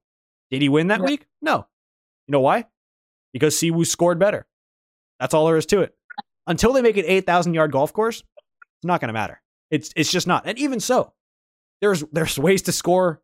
Did 0.51 0.61
he 0.61 0.69
win 0.69 0.87
that 0.87 0.99
Yeah. 0.99 1.05
week? 1.05 1.25
No. 1.41 1.67
You 2.27 2.31
know 2.33 2.39
why? 2.41 2.67
Because 3.33 3.55
Siwoo 3.55 3.85
scored 3.85 4.19
better. 4.19 4.45
That's 5.19 5.33
all 5.33 5.45
there 5.47 5.57
is 5.57 5.65
to 5.67 5.81
it. 5.81 5.95
Until 6.47 6.73
they 6.73 6.81
make 6.81 6.97
an 6.97 7.05
8,000 7.05 7.53
yard 7.53 7.71
golf 7.71 7.91
course, 7.93 8.19
it's 8.21 8.85
not 8.85 9.01
going 9.01 9.07
to 9.09 9.13
matter. 9.13 9.41
It's 9.71 9.91
it's 9.95 10.11
just 10.11 10.27
not. 10.27 10.43
And 10.45 10.57
even 10.59 10.79
so, 10.79 11.13
there's 11.81 12.01
there's 12.11 12.37
ways 12.37 12.61
to 12.63 12.71
score 12.71 13.21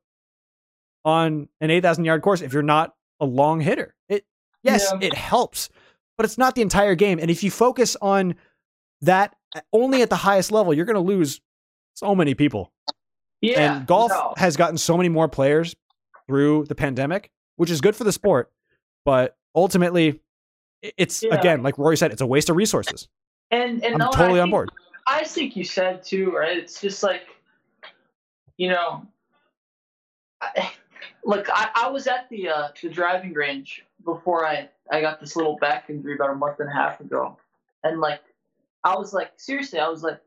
on 1.06 1.48
an 1.62 1.70
8,000 1.70 2.06
yard 2.06 2.22
course 2.22 2.42
if 2.42 2.54
you're 2.54 2.64
not 2.64 2.96
a 3.20 3.26
long 3.26 3.60
hitter. 3.62 3.96
It 4.08 4.26
yes, 4.64 4.90
Yeah. 4.92 5.08
it 5.08 5.14
helps, 5.14 5.70
but 6.20 6.26
it's 6.26 6.38
not 6.38 6.54
the 6.54 6.62
entire 6.62 6.96
game. 6.96 7.18
And 7.18 7.32
if 7.32 7.46
you 7.46 7.50
focus 7.50 7.96
on 8.02 8.36
that 9.00 9.38
only 9.72 10.02
at 10.02 10.10
the 10.10 10.18
highest 10.18 10.52
level, 10.52 10.74
you're 10.74 10.84
going 10.84 10.96
to 10.96 11.00
lose 11.00 11.40
so 11.94 12.14
many 12.14 12.34
people. 12.34 12.74
Yeah. 13.40 13.78
and 13.78 13.88
golf 13.88 14.12
no. 14.12 14.34
has 14.36 14.58
gotten 14.58 14.78
so 14.78 14.98
many 14.98 15.08
more 15.08 15.30
players 15.30 15.78
through 16.28 16.66
the 16.66 16.76
pandemic, 16.76 17.32
which 17.56 17.72
is 17.72 17.80
good 17.80 17.96
for 17.96 18.04
the 18.04 18.12
sport. 18.12 18.52
But 19.06 19.38
ultimately, 19.56 20.20
it's 20.82 21.24
Yeah. 21.24 21.36
again, 21.36 21.64
like 21.64 21.78
Rory 21.78 21.96
said, 21.96 22.12
it's 22.12 22.20
a 22.20 22.28
waste 22.28 22.50
of 22.50 22.58
resources. 22.58 23.08
and 23.50 23.82
and 23.82 23.94
I'm 23.94 24.00
no, 24.00 24.12
totally 24.12 24.42
on 24.42 24.50
board. 24.50 24.72
I 25.08 25.24
think 25.24 25.56
you 25.56 25.64
said 25.64 26.04
too, 26.04 26.32
right? 26.36 26.58
It's 26.58 26.82
just 26.82 27.02
like, 27.02 27.28
you 28.58 28.68
know, 28.68 29.08
I, 30.42 30.70
look, 31.24 31.48
I, 31.50 31.70
I 31.76 31.88
was 31.90 32.08
at 32.08 32.28
the 32.30 32.50
uh, 32.50 32.68
the 32.82 32.90
driving 32.90 33.32
range 33.32 33.86
before 34.04 34.46
I 34.46 34.68
I 34.92 35.02
got 35.02 35.20
this 35.20 35.36
little 35.36 35.58
back 35.58 35.90
injury 35.90 36.16
about 36.16 36.32
a 36.32 36.36
month 36.36 36.60
and 36.60 36.70
a 36.70 36.74
half 36.74 37.00
ago, 37.00 37.38
and 37.84 38.00
like, 38.00 38.22
I 38.84 38.96
was 38.96 39.14
like, 39.14 39.32
seriously, 39.38 39.80
I 39.80 39.88
was 39.90 40.04
like, 40.04 40.20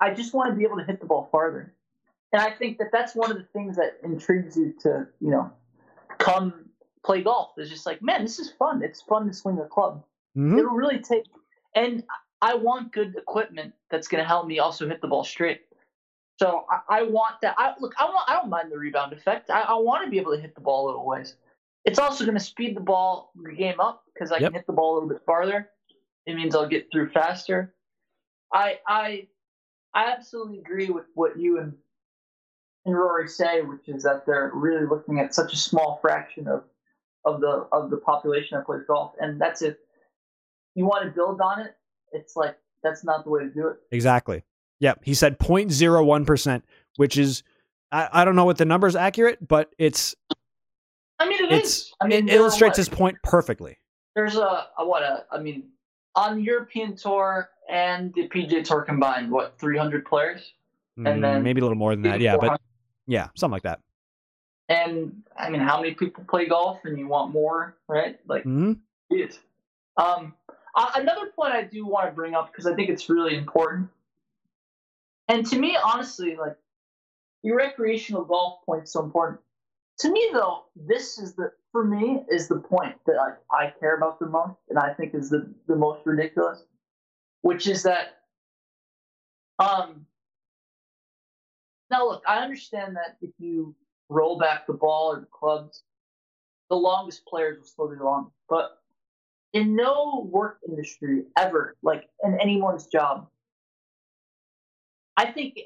I 0.00 0.12
just 0.12 0.34
want 0.34 0.50
to 0.50 0.56
be 0.56 0.64
able 0.64 0.76
to 0.78 0.84
hit 0.84 1.00
the 1.00 1.06
ball 1.06 1.28
farther, 1.32 1.72
and 2.32 2.42
I 2.42 2.50
think 2.50 2.78
that 2.78 2.88
that's 2.92 3.14
one 3.14 3.30
of 3.30 3.38
the 3.38 3.44
things 3.44 3.76
that 3.76 3.98
intrigues 4.02 4.56
you 4.56 4.74
to 4.82 5.06
you 5.20 5.30
know 5.30 5.50
come 6.18 6.66
play 7.04 7.22
golf. 7.22 7.50
It's 7.56 7.70
just 7.70 7.86
like, 7.86 8.02
man, 8.02 8.22
this 8.22 8.38
is 8.38 8.50
fun. 8.50 8.82
It's 8.82 9.02
fun 9.02 9.26
to 9.26 9.32
swing 9.34 9.58
a 9.58 9.66
club. 9.66 10.04
Mhm. 10.36 10.58
it'll 10.58 10.72
really 10.72 10.98
take 10.98 11.24
and 11.76 12.02
i 12.42 12.54
want 12.54 12.92
good 12.92 13.14
equipment 13.16 13.72
that's 13.88 14.08
going 14.08 14.20
to 14.20 14.26
help 14.26 14.46
me 14.48 14.58
also 14.58 14.88
hit 14.88 15.00
the 15.00 15.06
ball 15.06 15.22
straight. 15.22 15.60
So 16.40 16.64
i, 16.68 16.98
I 16.98 17.02
want 17.04 17.36
that. 17.42 17.54
I 17.56 17.74
look 17.78 17.94
i 17.98 18.04
want 18.04 18.28
i 18.28 18.34
don't 18.34 18.48
mind 18.48 18.72
the 18.72 18.78
rebound 18.78 19.12
effect. 19.12 19.48
I, 19.50 19.60
I 19.60 19.74
want 19.74 20.04
to 20.04 20.10
be 20.10 20.18
able 20.18 20.32
to 20.34 20.40
hit 20.40 20.54
the 20.56 20.60
ball 20.60 20.84
a 20.84 20.86
little 20.86 21.06
ways 21.06 21.36
it's 21.84 21.98
also 21.98 22.24
going 22.24 22.36
to 22.36 22.42
speed 22.44 22.76
the 22.76 22.80
ball 22.80 23.32
the 23.36 23.52
game 23.52 23.80
up 23.80 24.04
because 24.12 24.32
i 24.32 24.36
Yep. 24.36 24.42
can 24.50 24.52
hit 24.54 24.66
the 24.66 24.72
ball 24.72 24.92
a 24.92 24.94
little 24.94 25.08
bit 25.08 25.22
farther 25.24 25.68
it 26.26 26.34
means 26.34 26.54
i'll 26.54 26.68
get 26.68 26.88
through 26.90 27.10
faster 27.10 27.74
i 28.52 28.78
i 28.88 29.26
i 29.94 30.10
absolutely 30.12 30.58
agree 30.58 30.90
with 30.90 31.04
what 31.14 31.38
you 31.38 31.58
and 31.58 31.72
and 32.84 32.94
rory 32.94 33.28
say 33.28 33.62
which 33.62 33.88
is 33.88 34.02
that 34.02 34.24
they're 34.26 34.50
really 34.54 34.86
looking 34.86 35.20
at 35.20 35.34
such 35.34 35.52
a 35.52 35.56
small 35.56 35.98
fraction 36.00 36.46
of 36.48 36.64
of 37.24 37.40
the 37.40 37.66
of 37.72 37.90
the 37.90 37.96
population 37.96 38.58
that 38.58 38.66
plays 38.66 38.82
golf 38.86 39.12
and 39.20 39.40
that's 39.40 39.62
if 39.62 39.76
you 40.74 40.84
want 40.84 41.04
to 41.04 41.10
build 41.10 41.40
on 41.40 41.60
it, 41.60 41.76
it's 42.12 42.34
like 42.36 42.56
that's 42.82 43.04
not 43.04 43.24
the 43.24 43.30
way 43.30 43.42
to 43.42 43.48
do 43.48 43.68
it. 43.68 43.76
Exactly. 43.92 44.42
Yep. 44.80 45.02
He 45.04 45.14
said 45.14 45.38
0.01%, 45.38 46.62
which 46.96 47.16
is, 47.16 47.42
I, 47.92 48.08
I 48.12 48.24
don't 48.24 48.34
know 48.36 48.44
what 48.44 48.58
the 48.58 48.64
number 48.64 48.86
is 48.88 48.96
accurate, 48.96 49.46
but 49.46 49.72
it's, 49.78 50.16
I 51.18 51.28
mean, 51.28 51.44
it 51.44 51.52
it's, 51.52 51.68
is. 51.68 51.92
I 52.00 52.06
mean, 52.08 52.28
it 52.28 52.34
illustrates 52.34 52.76
his 52.76 52.88
point 52.88 53.16
perfectly. 53.22 53.78
There's 54.14 54.36
a, 54.36 54.66
a 54.78 54.86
what 54.86 55.02
a 55.02 55.24
I 55.30 55.38
mean, 55.38 55.64
on 56.14 56.36
the 56.36 56.42
European 56.42 56.96
tour 56.96 57.50
and 57.68 58.12
the 58.14 58.28
PGA 58.28 58.62
Tour 58.64 58.82
combined, 58.82 59.30
what 59.30 59.58
300 59.58 60.04
players? 60.04 60.52
And 60.96 61.06
Mm, 61.06 61.20
then- 61.22 61.42
maybe 61.42 61.60
a 61.60 61.64
little 61.64 61.76
more 61.78 61.92
than 61.94 62.02
that. 62.02 62.20
Yeah. 62.20 62.36
But 62.36 62.60
yeah, 63.06 63.28
something 63.36 63.52
like 63.52 63.62
that. 63.62 63.80
and 64.68 65.22
I 65.36 65.50
mean, 65.50 65.60
how 65.60 65.80
many 65.80 65.94
people 65.94 66.24
play 66.28 66.46
golf, 66.46 66.80
and 66.84 66.98
you 66.98 67.06
want 67.08 67.32
more, 67.32 67.76
right? 67.88 68.18
Like, 68.26 68.44
it 68.46 68.78
is. 69.10 69.38
Um, 69.96 70.34
uh, 70.74 70.90
another 70.94 71.26
point 71.36 71.52
I 71.52 71.62
do 71.62 71.84
want 71.86 72.06
to 72.08 72.12
bring 72.12 72.34
up 72.34 72.50
because 72.50 72.66
I 72.66 72.74
think 72.74 72.88
it's 72.90 73.08
really 73.10 73.36
important, 73.36 73.88
and 75.28 75.44
to 75.46 75.58
me, 75.58 75.76
honestly, 75.84 76.36
like 76.36 76.56
your 77.42 77.56
recreational 77.56 78.24
golf 78.24 78.64
point 78.64 78.84
is 78.84 78.92
so 78.92 79.02
important. 79.02 79.40
To 79.98 80.10
me, 80.10 80.30
though, 80.32 80.64
this 80.74 81.18
is 81.18 81.34
the 81.34 81.50
for 81.72 81.84
me 81.84 82.24
is 82.28 82.48
the 82.48 82.58
point 82.58 82.96
that 83.06 83.16
I, 83.18 83.56
I 83.56 83.72
care 83.78 83.96
about 83.96 84.18
the 84.18 84.26
most, 84.26 84.58
and 84.68 84.78
I 84.78 84.92
think 84.94 85.14
is 85.14 85.30
the 85.30 85.52
the 85.68 85.76
most 85.76 86.00
ridiculous, 86.04 86.62
which 87.42 87.66
is 87.68 87.82
that, 87.84 88.18
um. 89.58 90.06
Now, 91.90 92.06
look, 92.06 92.22
I 92.26 92.38
understand 92.38 92.96
that 92.96 93.18
if 93.20 93.30
you 93.38 93.74
roll 94.08 94.38
back 94.38 94.66
the 94.66 94.72
ball 94.72 95.12
or 95.12 95.20
the 95.20 95.26
clubs, 95.30 95.84
the 96.70 96.76
longest 96.76 97.24
players 97.26 97.58
will 97.58 97.66
still 97.66 97.88
be 97.88 98.02
long, 98.02 98.32
but 98.48 98.78
in 99.52 99.76
no 99.76 100.28
work 100.28 100.58
industry 100.68 101.24
ever, 101.38 101.76
like 101.82 102.08
in 102.24 102.38
anyone's 102.40 102.86
job, 102.86 103.28
I 105.16 105.30
think, 105.30 105.58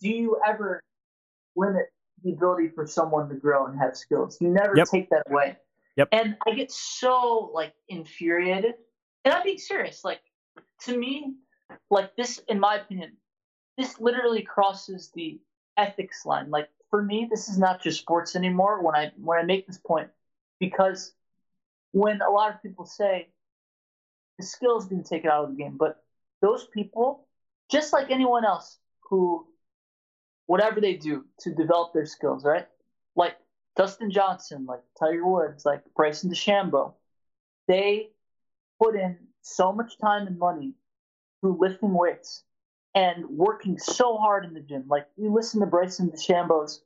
do 0.00 0.08
you 0.08 0.40
ever 0.46 0.82
limit 1.54 1.86
the 2.24 2.32
ability 2.32 2.68
for 2.74 2.86
someone 2.86 3.28
to 3.28 3.34
grow 3.34 3.66
and 3.66 3.78
have 3.78 3.96
skills? 3.96 4.38
You 4.40 4.48
never 4.48 4.76
Yep. 4.76 4.88
take 4.88 5.10
that 5.10 5.24
away. 5.30 5.56
Yep. 5.96 6.08
And 6.12 6.36
I 6.46 6.52
get 6.52 6.72
so 6.72 7.50
like 7.52 7.74
infuriated, 7.88 8.74
and 9.24 9.34
I'm 9.34 9.44
being 9.44 9.58
serious. 9.58 10.04
Like 10.04 10.20
to 10.82 10.96
me, 10.96 11.34
like 11.90 12.16
this, 12.16 12.38
in 12.48 12.58
my 12.58 12.76
opinion, 12.76 13.16
this 13.76 14.00
literally 14.00 14.42
crosses 14.42 15.10
the 15.14 15.40
ethics 15.76 16.24
line. 16.26 16.50
Like 16.50 16.68
for 16.90 17.02
me, 17.02 17.26
this 17.30 17.48
is 17.48 17.58
not 17.58 17.82
just 17.82 18.00
sports 18.00 18.34
anymore. 18.34 18.82
When 18.82 18.94
I 18.96 19.12
when 19.16 19.38
I 19.38 19.42
make 19.42 19.66
this 19.66 19.78
point, 19.78 20.08
because 20.58 21.12
when 21.92 22.20
a 22.22 22.30
lot 22.30 22.52
of 22.52 22.62
people 22.62 22.86
say 22.86 23.28
the 24.38 24.44
skills 24.44 24.86
being 24.86 25.04
taken 25.04 25.30
out 25.30 25.44
of 25.44 25.50
the 25.50 25.56
game, 25.56 25.76
but 25.76 26.02
those 26.40 26.66
people, 26.74 27.28
just 27.70 27.92
like 27.92 28.10
anyone 28.10 28.44
else 28.44 28.78
who, 29.08 29.46
whatever 30.46 30.80
they 30.80 30.94
do 30.94 31.24
to 31.40 31.54
develop 31.54 31.92
their 31.92 32.06
skills, 32.06 32.44
right? 32.44 32.66
Like 33.16 33.36
Dustin 33.76 34.10
Johnson, 34.10 34.66
like 34.66 34.82
Tiger 34.98 35.26
Woods, 35.26 35.64
like 35.64 35.82
Bryson 35.96 36.30
DeChambeau, 36.30 36.94
they 37.68 38.10
put 38.80 38.94
in 38.96 39.18
so 39.42 39.72
much 39.72 39.98
time 39.98 40.26
and 40.26 40.38
money 40.38 40.74
through 41.40 41.58
lifting 41.60 41.94
weights 41.94 42.42
and 42.94 43.24
working 43.28 43.78
so 43.78 44.16
hard 44.16 44.44
in 44.44 44.54
the 44.54 44.60
gym. 44.60 44.84
Like 44.88 45.06
you 45.16 45.32
listen 45.32 45.60
to 45.60 45.66
Bryson 45.66 46.10
DeChambeau's, 46.10 46.82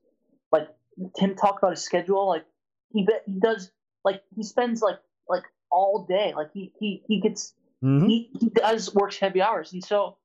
like 0.51 0.69
him 1.17 1.35
talk 1.35 1.59
about 1.59 1.73
his 1.73 1.85
schedule. 1.85 2.27
Like 2.29 2.45
he 2.93 3.07
he 3.27 3.39
does 3.39 3.71
like 4.05 4.23
he 4.35 4.43
spends 4.43 4.83
like 4.83 4.99
like 5.29 5.45
all 5.71 6.07
day. 6.09 6.33
Like 6.35 6.53
he 6.53 6.73
he 6.81 7.03
he 7.07 7.21
gets 7.21 7.55
hmm 7.81 8.07
he, 8.07 8.31
he 8.41 8.49
does 8.49 8.95
works 8.95 9.19
heavy 9.19 9.43
hours, 9.43 9.73
and 9.73 9.85
so 9.85 10.17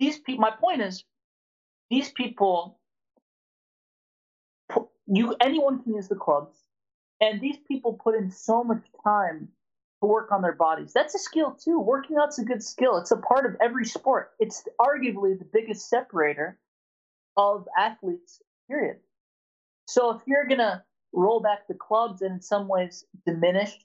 these 0.00 0.18
people. 0.18 0.40
My 0.40 0.50
point 0.50 0.82
is, 0.82 1.04
these 1.90 2.10
people. 2.10 2.78
You 5.06 5.36
anyone 5.40 5.82
can 5.82 5.94
use 5.94 6.08
the 6.08 6.16
clubs, 6.16 6.58
and 7.20 7.40
these 7.40 7.58
people 7.68 7.92
put 8.02 8.16
in 8.16 8.30
so 8.30 8.64
much 8.64 8.82
time 9.04 9.48
to 10.02 10.08
work 10.08 10.32
on 10.32 10.42
their 10.42 10.54
bodies. 10.54 10.92
That's 10.92 11.14
a 11.14 11.18
skill 11.18 11.52
too. 11.52 11.78
Working 11.78 12.16
out's 12.20 12.38
a 12.38 12.44
good 12.44 12.62
skill. 12.62 12.96
It's 12.96 13.12
a 13.12 13.16
part 13.16 13.46
of 13.46 13.56
every 13.60 13.84
sport. 13.84 14.32
It's 14.40 14.64
arguably 14.80 15.38
the 15.38 15.48
biggest 15.52 15.88
separator 15.88 16.58
of 17.36 17.68
athletes. 17.78 18.42
Period. 18.68 18.96
So 19.86 20.10
if 20.10 20.22
you're 20.26 20.46
gonna 20.46 20.84
roll 21.12 21.40
back 21.40 21.68
the 21.68 21.74
clubs 21.74 22.22
and 22.22 22.34
in 22.34 22.40
some 22.42 22.66
ways 22.66 23.04
diminish 23.24 23.78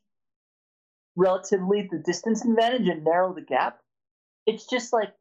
relatively 1.15 1.87
the 1.91 1.99
distance 1.99 2.43
advantage 2.43 2.87
and 2.87 3.03
narrow 3.03 3.33
the 3.33 3.41
gap, 3.41 3.79
it's 4.47 4.65
just 4.65 4.91
like 4.91 5.13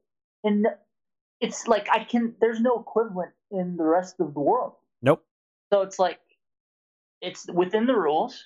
in 0.45 0.65
it's 1.41 1.67
like 1.67 1.89
I 1.91 2.05
can 2.05 2.35
there's 2.41 2.61
no 2.61 2.79
equivalent 2.79 3.33
in 3.51 3.77
the 3.77 3.85
rest 3.85 4.21
of 4.21 4.35
the 4.35 4.41
world. 4.41 4.75
Nope. 5.03 5.25
So 5.73 5.83
it's 5.83 5.99
like 5.99 6.21
it's 7.21 7.47
within 7.53 7.87
the 7.87 7.97
rules. 7.97 8.43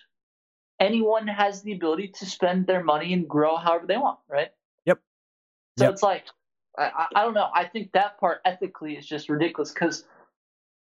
Anyone 0.80 1.28
has 1.28 1.62
the 1.62 1.72
ability 1.72 2.08
to 2.18 2.26
spend 2.26 2.66
their 2.66 2.82
money 2.82 3.12
and 3.12 3.28
grow 3.28 3.56
however 3.56 3.86
they 3.86 3.96
want, 3.96 4.18
right? 4.28 4.50
Yep. 4.86 5.00
So 5.78 5.84
Yep. 5.84 5.92
it's 5.92 6.02
like 6.02 6.24
I, 6.76 7.06
I 7.14 7.22
don't 7.22 7.34
know. 7.34 7.50
I 7.54 7.64
think 7.64 7.92
that 7.92 8.18
part 8.18 8.40
ethically 8.44 8.96
is 8.96 9.06
just 9.06 9.28
ridiculous 9.28 9.72
because 9.72 10.04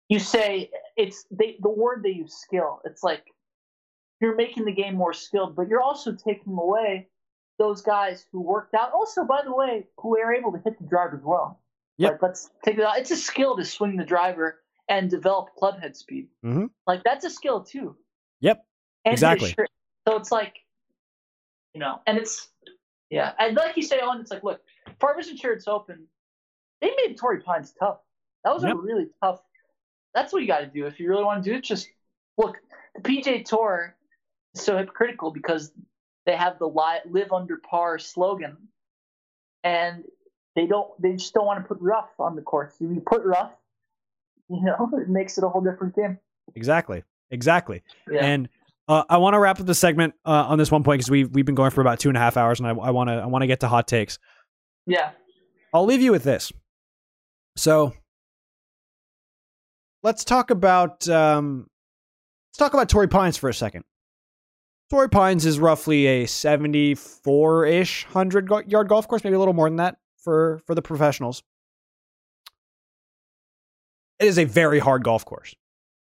you 0.09 0.19
say 0.19 0.71
it's 0.97 1.27
they 1.31 1.57
the 1.61 1.71
word 1.71 2.03
they 2.03 2.11
use 2.11 2.35
skill. 2.35 2.81
It's 2.85 3.03
like 3.03 3.25
you're 4.21 4.35
making 4.35 4.65
the 4.65 4.73
game 4.73 4.95
more 4.95 5.13
skilled, 5.13 5.55
but 5.57 5.69
you're 5.69 5.83
also 5.83 6.13
taking 6.13 6.57
away 6.57 7.09
those 7.59 7.83
guys 7.83 8.27
who 8.33 8.41
worked 8.41 8.75
out. 8.75 8.93
Also, 8.93 9.25
by 9.25 9.43
the 9.45 9.55
way, 9.55 9.87
who 9.99 10.19
are 10.19 10.35
able 10.35 10.53
to 10.53 10.59
hit 10.59 10.79
the 10.79 10.87
drive 10.87 11.15
as 11.15 11.23
well. 11.23 11.61
Yep. 11.99 12.13
Like, 12.13 12.23
let's 12.23 12.51
take 12.65 12.79
it 12.79 12.85
out. 12.85 12.99
It's 12.99 13.11
a 13.11 13.17
skill 13.17 13.57
to 13.57 13.65
swing 13.65 13.97
the 13.97 14.05
driver 14.05 14.61
and 14.89 15.11
develop 15.11 15.55
club 15.57 15.81
head 15.81 15.97
speed. 15.97 16.29
Mhm. 16.45 16.71
Like 16.87 17.03
that's 17.05 17.25
a 17.25 17.31
skill 17.31 17.63
too. 17.65 17.97
Yep. 18.41 18.65
And 19.05 19.13
Exactly. 19.13 19.55
So 20.07 20.17
it's 20.17 20.31
like, 20.31 20.59
you 21.75 21.81
know, 21.81 22.01
and 22.07 22.19
it's 22.19 22.49
yeah, 23.11 23.33
and 23.39 23.57
like 23.57 23.77
you 23.77 23.83
say, 23.83 24.01
on 24.01 24.21
it's 24.21 24.31
like, 24.31 24.45
look, 24.45 24.61
Farmers 25.01 25.29
Insurance 25.29 25.67
Open, 25.69 26.07
they 26.81 26.93
made 26.97 27.17
Torrey 27.17 27.41
Pines 27.41 27.73
tough. 27.79 27.99
That 28.45 28.53
was 28.55 28.63
Yep. 28.63 28.75
a 28.75 28.79
really 28.79 29.09
tough. 29.23 29.41
That's 30.15 30.33
what 30.33 30.43
you 30.43 30.49
got 30.49 30.61
to 30.61 30.67
do 30.67 30.87
if 30.87 30.99
you 31.01 31.09
really 31.09 31.25
want 31.25 31.43
to 31.43 31.51
do 31.51 31.57
it. 31.57 31.65
Just 31.65 31.89
look, 32.37 32.59
the 32.95 33.03
PGA 33.03 33.45
Tour 33.45 33.97
is 34.55 34.63
so 34.63 34.77
hypocritical 34.77 35.31
because 35.31 35.73
they 36.25 36.37
have 36.37 36.59
the 36.59 36.69
live 36.69 37.33
under 37.33 37.59
par 37.59 37.99
slogan, 37.99 38.57
and 39.63 40.05
they 40.57 40.67
don't. 40.67 40.91
They 41.01 41.13
just 41.13 41.35
don't 41.35 41.47
want 41.47 41.63
to 41.63 41.69
put 41.69 41.79
rough 41.81 42.09
on 42.19 42.35
the 42.35 42.43
course. 42.43 42.75
If 42.81 42.91
you 42.91 43.03
put 43.07 43.23
rough, 43.25 43.53
you 44.49 44.63
know, 44.63 44.91
it 44.95 45.09
makes 45.09 45.39
it 45.39 45.45
a 45.45 45.49
whole 45.49 45.61
different 45.61 45.95
game. 45.95 46.19
Exactly. 46.57 47.05
Exactly. 47.31 47.83
Yeah. 48.11 48.25
And 48.25 48.49
uh, 48.89 49.05
I 49.09 49.19
want 49.19 49.35
to 49.35 49.39
wrap 49.39 49.61
up 49.61 49.67
the 49.67 49.75
segment 49.75 50.15
uh, 50.25 50.47
on 50.49 50.59
this 50.59 50.71
one 50.71 50.83
point 50.83 50.99
because 50.99 51.11
we 51.11 51.25
we've 51.25 51.45
been 51.45 51.55
going 51.55 51.71
for 51.71 51.83
about 51.83 52.01
two 52.01 52.09
and 52.09 52.17
a 52.17 52.21
half 52.21 52.37
hours, 52.37 52.59
and 52.59 52.69
I 52.69 52.73
want 52.73 53.09
to 53.09 53.15
I 53.15 53.27
want 53.27 53.43
to 53.43 53.47
get 53.47 53.61
to 53.61 53.69
hot 53.69 53.87
takes. 53.87 54.19
yeah. 54.87 55.11
I'll 55.75 55.85
leave 55.85 56.01
you 56.01 56.13
with 56.13 56.23
this. 56.23 56.53
So 57.57 57.93
let's 60.03 60.25
talk 60.25 60.51
about 60.51 61.07
um, 61.09 61.67
let's 62.49 62.59
talk 62.59 62.73
about 62.73 62.89
Torrey 62.89 63.09
Pines 63.09 63.37
for 63.37 63.51
a 63.51 63.55
second. 63.55 63.85
Torrey 64.89 65.11
Pines 65.11 65.45
is 65.45 65.59
roughly 65.59 66.07
a 66.07 66.27
seventy-four-ish 66.27 68.05
hundred 68.05 68.49
yard 68.69 68.89
golf 68.89 69.07
course, 69.07 69.23
maybe 69.23 69.35
a 69.35 69.39
little 69.39 69.53
more 69.53 69.69
than 69.69 69.77
that 69.77 69.99
for 70.27 70.61
for 70.67 70.75
the 70.75 70.83
professionals. 70.83 71.45
It 74.19 74.27
is 74.27 74.39
a 74.39 74.45
very 74.45 74.81
hard 74.81 75.05
golf 75.05 75.25
course. 75.25 75.55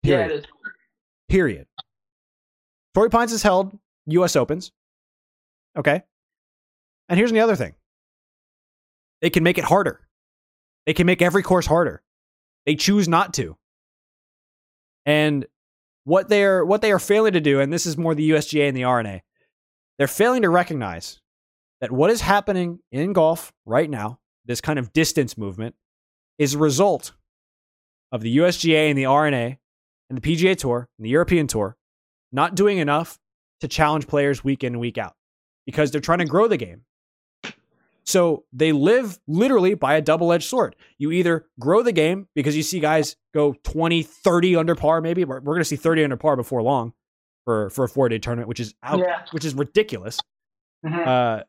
Yeah, 0.02 0.18
Period. 0.18 0.32
it 0.32 0.40
is. 0.40 0.46
Period. 1.30 1.68
Torrey 2.96 3.12
Pines 3.12 3.30
has 3.32 3.44
held 3.44 3.78
U.S. 4.08 4.36
Opens. 4.36 4.72
Okay. 5.78 6.02
And 7.10 7.20
here's 7.20 7.32
the 7.32 7.42
other 7.42 7.56
thing 7.56 7.76
they 9.22 9.30
can 9.30 9.44
make 9.44 9.60
it 9.60 9.66
harder. 9.66 10.02
They 10.88 10.94
can 10.94 11.06
make 11.06 11.22
every 11.22 11.44
course 11.44 11.68
harder. 11.68 12.02
They 12.66 12.76
choose 12.76 13.08
not 13.08 13.36
to. 13.36 13.56
And 15.06 15.46
what 16.06 16.28
they 16.28 16.44
are 16.44 16.66
what 16.66 16.82
they 16.82 16.92
are 16.92 16.98
failing 17.00 17.34
to 17.34 17.40
do, 17.42 17.60
and 17.60 17.72
this 17.72 17.86
is 17.86 17.98
more 17.98 18.16
the 18.16 18.32
USGA 18.32 18.68
and 18.68 18.76
the 18.76 18.86
R&A, 18.86 19.22
they're 20.00 20.08
failing 20.08 20.42
to 20.42 20.50
recognize 20.50 21.22
that 21.82 21.92
what 21.92 22.10
is 22.10 22.22
happening 22.22 22.80
in 22.92 23.14
golf 23.14 23.54
right 23.66 23.90
now, 23.90 24.20
this 24.46 24.62
kind 24.62 24.80
of 24.80 24.94
distance 24.94 25.38
movement, 25.38 25.76
is 26.38 26.54
a 26.54 26.58
result 26.58 27.14
of 28.12 28.22
the 28.22 28.38
USGA 28.38 28.90
and 28.90 28.98
the 28.98 29.06
R&A 29.06 29.60
and 30.10 30.18
the 30.18 30.22
PGA 30.22 30.58
Tour 30.58 30.88
and 30.98 31.06
the 31.06 31.10
European 31.10 31.48
Tour 31.48 31.76
not 32.32 32.56
doing 32.56 32.78
enough 32.78 33.20
to 33.62 33.68
challenge 33.68 34.08
players 34.08 34.44
week 34.44 34.64
in 34.64 34.74
and 34.74 34.80
week 34.80 34.98
out 34.98 35.16
because 35.66 35.92
they're 35.92 36.02
trying 36.02 36.20
to 36.20 36.26
grow 36.26 36.48
the 36.48 36.58
game. 36.58 36.84
So 38.06 38.46
they 38.54 38.72
live 38.72 39.20
literally 39.28 39.74
by 39.74 39.96
a 39.96 40.02
double 40.02 40.32
edged 40.32 40.46
sword. 40.48 40.76
You 40.98 41.12
either 41.12 41.46
grow 41.60 41.84
the 41.84 41.92
game 41.92 42.28
because 42.36 42.56
you 42.56 42.64
see 42.64 42.80
guys 42.80 43.18
go 43.34 43.54
20, 43.64 44.02
30 44.04 44.56
under 44.56 44.76
par, 44.76 45.02
maybe. 45.02 45.26
We're, 45.26 45.42
we're 45.42 45.54
going 45.56 45.60
to 45.60 45.66
see 45.66 45.76
30 45.76 46.06
under 46.06 46.16
par 46.18 46.38
before 46.38 46.62
long 46.64 46.94
for, 47.44 47.70
for 47.70 47.84
a 47.84 47.90
four 47.90 48.08
day 48.08 48.18
tournament, 48.20 48.48
which 48.48 48.62
is 48.62 48.74
out, 48.82 49.00
Yeah. 49.00 49.24
which 49.32 49.44
is 49.44 49.54
ridiculous. 49.56 50.20
Mhm. 50.86 51.06
Uh, 51.06 51.44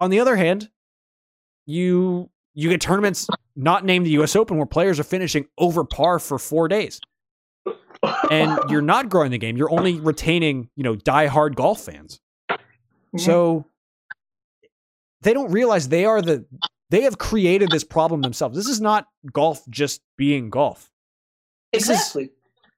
on 0.00 0.10
the 0.10 0.20
other 0.20 0.36
hand, 0.36 0.70
you 1.66 2.30
you 2.54 2.68
get 2.68 2.80
tournaments 2.80 3.26
not 3.56 3.84
named 3.84 4.06
the 4.06 4.10
U.S. 4.12 4.34
Open 4.34 4.56
where 4.56 4.66
players 4.66 4.98
are 4.98 5.04
finishing 5.04 5.46
over 5.58 5.84
par 5.84 6.18
for 6.18 6.38
four 6.38 6.68
days, 6.68 7.00
and 8.30 8.58
you're 8.68 8.82
not 8.82 9.08
growing 9.08 9.30
the 9.30 9.38
game. 9.38 9.56
You're 9.56 9.70
only 9.70 10.00
retaining 10.00 10.68
you 10.76 10.82
know 10.84 10.96
die-hard 10.96 11.54
golf 11.56 11.80
fans. 11.82 12.20
Mhm. 12.50 13.20
So 13.20 13.64
they 15.22 15.32
don't 15.32 15.50
realize 15.52 15.88
they 15.88 16.04
are 16.04 16.22
the 16.22 16.44
they 16.90 17.02
have 17.02 17.18
created 17.18 17.70
this 17.70 17.84
problem 17.84 18.22
themselves. 18.22 18.56
This 18.56 18.66
is 18.68 18.80
not 18.80 19.06
golf 19.32 19.62
just 19.68 20.00
being 20.16 20.50
golf. 20.50 20.90
this 21.72 21.88
is- 21.88 22.16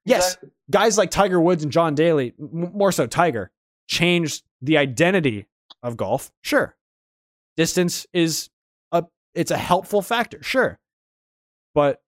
Yes, 0.05 0.33
Exactly. 0.33 0.49
guys 0.69 0.97
like 0.97 1.09
Tiger 1.11 1.39
Woods 1.39 1.63
and 1.63 1.71
John 1.71 1.95
Daly, 1.95 2.33
m- 2.37 2.71
more 2.75 2.91
so 2.91 3.07
Tiger, 3.07 3.51
changed 3.87 4.43
the 4.61 4.77
identity 4.77 5.47
of 5.81 5.95
golf. 5.95 6.29
Sure. 6.41 6.75
Distance 7.55 8.07
is 8.13 8.49
a 8.91 9.03
it's 9.33 9.51
a 9.51 9.57
helpful 9.57 10.01
factor, 10.01 10.41
sure. 10.41 10.79
But 11.73 12.01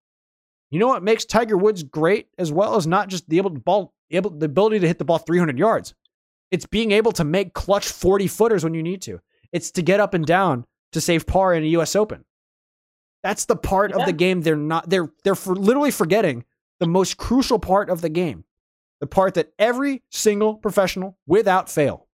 you 0.72 0.80
know 0.80 0.88
what 0.88 1.04
makes 1.04 1.26
Tiger 1.26 1.58
Woods 1.58 1.84
great 1.84 2.28
as 2.38 2.52
well 2.52 2.76
as 2.76 2.88
not 2.88 3.10
just 3.10 3.30
the 3.30 3.38
able 3.38 3.52
to 3.52 3.60
ball 3.60 3.94
able 4.12 4.32
the 4.32 4.46
ability 4.46 4.80
to 4.80 4.88
hit 4.88 4.98
the 4.98 5.06
ball 5.06 5.20
300 5.20 5.58
yards. 5.58 5.94
It's 6.52 6.66
being 6.66 6.92
able 6.92 7.12
to 7.14 7.24
make 7.24 7.54
clutch 7.54 7.88
40 7.88 8.28
footers 8.28 8.64
when 8.64 8.74
you 8.74 8.84
need 8.84 9.02
to. 9.04 9.20
It's 9.52 9.72
to 9.72 9.82
get 9.82 10.00
up 10.00 10.14
and 10.14 10.26
down 10.26 10.66
to 10.92 11.02
save 11.02 11.26
par 11.26 11.54
in 11.54 11.64
a 11.64 11.68
US 11.68 11.96
Open. 11.96 12.26
That's 13.24 13.46
the 13.46 13.56
part 13.56 13.92
of 13.92 14.06
the 14.06 14.14
game 14.14 14.42
they're 14.42 14.56
not 14.56 14.90
they're 14.90 15.10
they're 15.24 15.36
for 15.36 15.56
literally 15.56 15.92
forgetting 15.92 16.46
the 16.80 16.88
most 16.88 17.18
crucial 17.18 17.60
part 17.60 17.90
of 17.90 18.02
the 18.02 18.10
game. 18.10 18.44
The 19.00 19.08
part 19.08 19.34
that 19.34 19.52
every 19.60 20.04
single 20.10 20.56
professional 20.56 21.18
without 21.28 21.70
fail, 21.70 22.08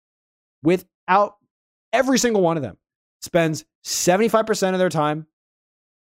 without 0.62 1.36
every 1.92 2.18
single 2.18 2.42
one 2.42 2.56
of 2.56 2.62
them 2.62 2.76
spends 3.22 3.64
75% 3.84 4.72
of 4.72 4.78
their 4.78 4.88
time 4.88 5.26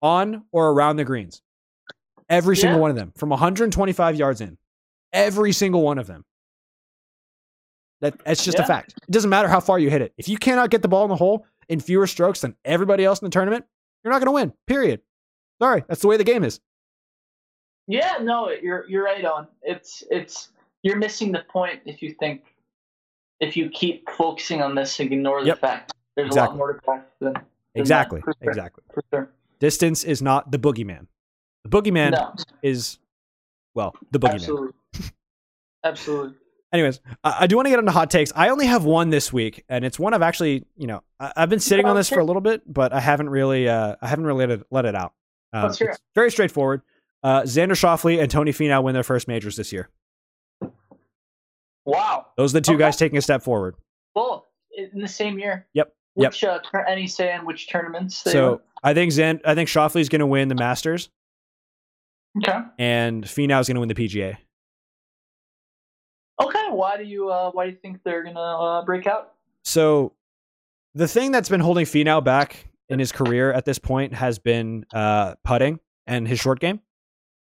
on 0.01 0.43
or 0.51 0.69
around 0.69 0.97
the 0.97 1.03
greens. 1.03 1.41
Every 2.29 2.55
single 2.55 2.79
one 2.79 2.89
of 2.89 2.95
them 2.95 3.13
from 3.15 3.29
125 3.29 4.15
yards 4.15 4.41
in. 4.41 4.57
Every 5.13 5.51
single 5.51 5.81
one 5.81 5.97
of 5.97 6.07
them. 6.07 6.25
That 8.01 8.23
that's 8.23 8.43
just 8.43 8.59
a 8.59 8.63
fact. 8.63 8.93
It 9.07 9.11
doesn't 9.11 9.29
matter 9.29 9.47
how 9.47 9.59
far 9.59 9.79
you 9.79 9.89
hit 9.89 10.01
it. 10.01 10.13
If 10.17 10.29
you 10.29 10.37
cannot 10.37 10.69
get 10.69 10.83
the 10.83 10.87
ball 10.87 11.03
in 11.05 11.09
the 11.09 11.15
hole 11.15 11.45
in 11.67 11.79
fewer 11.79 12.05
strokes 12.05 12.41
than 12.41 12.55
everybody 12.63 13.03
else 13.03 13.19
in 13.21 13.25
the 13.25 13.31
tournament, 13.31 13.65
you're 14.03 14.13
not 14.13 14.19
going 14.19 14.27
to 14.27 14.33
win. 14.33 14.53
Period. 14.67 15.01
Sorry, 15.59 15.83
that's 15.87 16.01
the 16.01 16.07
way 16.07 16.17
the 16.17 16.23
game 16.23 16.43
is. 16.43 16.59
Yeah, 17.87 18.17
no, 18.21 18.51
you're 18.51 18.87
you're 18.87 19.03
right 19.03 19.25
on. 19.25 19.47
It's 19.63 20.03
it's 20.11 20.49
you're 20.83 20.97
missing 20.97 21.31
the 21.31 21.43
point 21.49 21.79
if 21.85 22.03
you 22.03 22.13
think 22.19 22.43
if 23.39 23.57
you 23.57 23.69
keep 23.69 24.07
focusing 24.11 24.61
on 24.61 24.75
this 24.75 24.99
and 24.99 25.11
ignore 25.11 25.43
the 25.43 25.55
fact 25.55 25.93
there's 26.17 26.27
Exactly. 26.27 26.47
a 26.47 26.49
lot 26.49 26.57
more 26.57 26.73
to 26.73 26.79
golf 26.85 27.01
than, 27.21 27.33
than 27.33 27.43
Exactly. 27.75 28.21
sure, 28.21 28.33
Exactly. 28.41 28.83
Sure. 29.13 29.29
Distance 29.59 30.03
is 30.03 30.21
not 30.21 30.51
the 30.51 30.59
boogeyman. 30.59 31.07
The 31.63 31.69
boogeyman 31.69 32.11
no, 32.11 32.33
is, 32.61 32.99
well, 33.75 33.95
the 34.11 34.19
boogeyman. 34.19 34.33
absolutely, 34.33 34.71
absolutely. 35.83 36.33
Anyways, 36.73 36.99
I, 37.23 37.37
I 37.41 37.47
do 37.47 37.55
want 37.55 37.67
to 37.67 37.69
get 37.69 37.79
into 37.79 37.91
hot 37.91 38.09
takes. 38.11 38.31
I 38.35 38.49
only 38.49 38.65
have 38.65 38.83
one 38.83 39.09
this 39.09 39.31
week, 39.31 39.63
and 39.69 39.85
it's 39.85 39.97
one 39.97 40.13
I've 40.13 40.21
actually, 40.21 40.65
you 40.75 40.87
know, 40.87 41.01
I, 41.19 41.31
I've 41.37 41.49
been 41.49 41.59
sitting 41.61 41.85
on 41.85 41.95
this 41.95 42.09
for 42.09 42.19
a 42.19 42.23
little 42.25 42.41
bit, 42.41 42.61
but 42.71 42.91
I 42.93 42.99
haven't 42.99 43.29
really, 43.29 43.69
uh, 43.69 43.95
I 44.01 44.07
haven't 44.07 44.25
really 44.25 44.45
let 44.47 44.59
it, 44.59 44.67
let 44.69 44.85
it 44.85 44.95
out. 44.95 45.13
Um, 45.53 45.69
it's 45.71 45.81
very 46.13 46.29
straightforward. 46.29 46.81
Uh, 47.23 47.41
Xander 47.43 47.71
Schauffele 47.71 48.21
and 48.21 48.29
Tony 48.29 48.51
Finau 48.51 48.83
win 48.83 48.93
their 48.93 49.03
first 49.03 49.27
majors 49.27 49.55
this 49.55 49.71
year. 49.71 49.89
Wow, 51.85 52.27
Those 52.35 52.51
are 52.53 52.59
the 52.59 52.61
two 52.61 52.73
Okay. 52.73 52.79
guys 52.79 52.97
taking 52.97 53.17
a 53.17 53.21
step 53.21 53.41
forward. 53.43 53.75
both 54.13 54.43
in 54.75 54.99
the 54.99 55.07
same 55.07 55.39
year. 55.39 55.65
Yep, 55.73 55.95
yep. 56.17 56.31
Which 56.31 56.43
uh, 56.43 56.59
tur- 56.59 56.85
any 56.87 57.07
say 57.07 57.33
in 57.33 57.45
which 57.45 57.69
tournaments? 57.69 58.23
They 58.23 58.31
So 58.31 58.61
I 58.83 58.93
think 58.93 59.11
Zan, 59.11 59.39
I 59.45 59.55
think 59.55 59.69
Schauffele's 59.69 60.09
going 60.09 60.19
to 60.19 60.25
win 60.27 60.47
the 60.49 60.55
Masters, 60.55 61.09
okay, 62.37 62.59
and 62.77 63.23
Finau 63.23 63.59
is 63.61 63.67
going 63.67 63.75
to 63.75 63.79
win 63.79 63.89
the 63.89 63.95
PGA. 63.95 64.37
okay. 66.41 66.65
Why 66.69 66.97
do 66.97 67.03
you 67.03 67.29
uh, 67.29 67.51
why 67.51 67.65
do 67.65 67.71
you 67.71 67.77
think 67.77 68.03
they're 68.03 68.23
gonna 68.23 68.39
uh, 68.39 68.85
break 68.85 69.07
out? 69.07 69.33
So 69.63 70.13
the 70.93 71.07
thing 71.07 71.31
that's 71.31 71.49
been 71.49 71.59
holding 71.59 71.85
Finau 71.85 72.23
back 72.23 72.67
in 72.89 72.99
his 72.99 73.11
career 73.11 73.51
at 73.51 73.65
this 73.65 73.79
point 73.79 74.13
has 74.13 74.39
been 74.39 74.85
uh, 74.93 75.35
putting 75.43 75.79
and 76.05 76.27
his 76.27 76.39
short 76.39 76.59
game. 76.59 76.79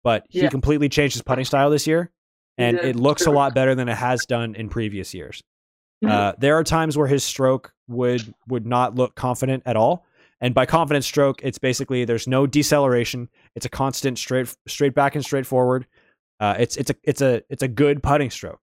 But 0.03 0.25
he 0.29 0.41
Yeah. 0.41 0.49
completely 0.49 0.89
changed 0.89 1.13
his 1.15 1.21
putting 1.21 1.45
style 1.45 1.69
this 1.69 1.85
year, 1.87 2.11
and 2.57 2.77
it 2.77 2.95
looks 2.95 3.25
a 3.27 3.31
lot 3.31 3.53
better 3.53 3.75
than 3.75 3.87
it 3.87 3.95
has 3.95 4.25
done 4.25 4.55
in 4.55 4.67
previous 4.67 5.13
years. 5.13 5.43
Mhm. 6.03 6.09
Uh, 6.09 6.33
there 6.39 6.57
are 6.57 6.63
times 6.63 6.97
where 6.97 7.07
his 7.07 7.23
stroke 7.23 7.73
would 7.87 8.33
would 8.47 8.65
not 8.65 8.95
look 8.95 9.15
confident 9.15 9.63
at 9.65 9.75
all, 9.75 10.05
and 10.39 10.53
by 10.53 10.65
confident 10.65 11.05
stroke, 11.05 11.41
it's 11.43 11.57
basically 11.59 12.05
there's 12.05 12.27
no 12.27 12.47
deceleration. 12.47 13.29
It's 13.55 13.65
a 13.65 13.69
constant 13.69 14.17
straight 14.17 14.55
straight 14.67 14.95
back 14.95 15.15
and 15.15 15.23
straight 15.23 15.45
forward. 15.45 15.85
Uh, 16.39 16.55
it's 16.57 16.75
it's 16.77 16.89
a 16.89 16.95
it's 17.03 17.21
a 17.21 17.43
it's 17.49 17.61
a 17.63 17.67
good 17.67 18.01
putting 18.01 18.29
stroke. 18.31 18.59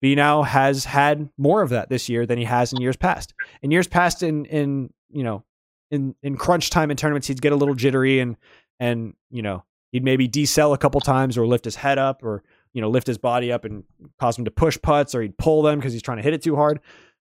B 0.00 0.14
now 0.14 0.42
has 0.42 0.86
had 0.86 1.28
more 1.36 1.60
of 1.60 1.68
that 1.70 1.90
this 1.90 2.08
year 2.08 2.24
than 2.24 2.38
he 2.38 2.44
has 2.44 2.72
in 2.72 2.80
years 2.80 2.96
past. 2.96 3.34
In 3.62 3.70
years 3.70 3.86
past, 3.86 4.22
in 4.22 4.46
in 4.46 4.90
you 5.10 5.22
know, 5.22 5.44
in 5.90 6.14
in 6.22 6.36
crunch 6.38 6.70
time 6.70 6.90
in 6.90 6.96
tournaments, 6.96 7.26
he'd 7.28 7.42
get 7.42 7.52
a 7.52 7.56
little 7.56 7.74
jittery 7.74 8.18
and 8.18 8.36
and 8.78 9.12
you 9.30 9.42
know 9.42 9.62
he'd 9.92 10.04
maybe 10.04 10.26
decel 10.26 10.72
a 10.72 10.78
couple 10.78 11.00
times 11.02 11.36
or 11.36 11.46
lift 11.46 11.66
his 11.66 11.76
head 11.76 11.98
up 11.98 12.22
or 12.22 12.42
you 12.72 12.80
know 12.80 12.88
lift 12.88 13.06
his 13.06 13.18
body 13.18 13.52
up 13.52 13.64
and 13.64 13.84
cause 14.18 14.38
him 14.38 14.44
to 14.44 14.50
push 14.50 14.78
putts 14.80 15.14
or 15.14 15.22
he'd 15.22 15.36
pull 15.36 15.62
them 15.62 15.78
because 15.78 15.92
he's 15.92 16.02
trying 16.02 16.18
to 16.18 16.22
hit 16.22 16.34
it 16.34 16.42
too 16.42 16.56
hard. 16.56 16.80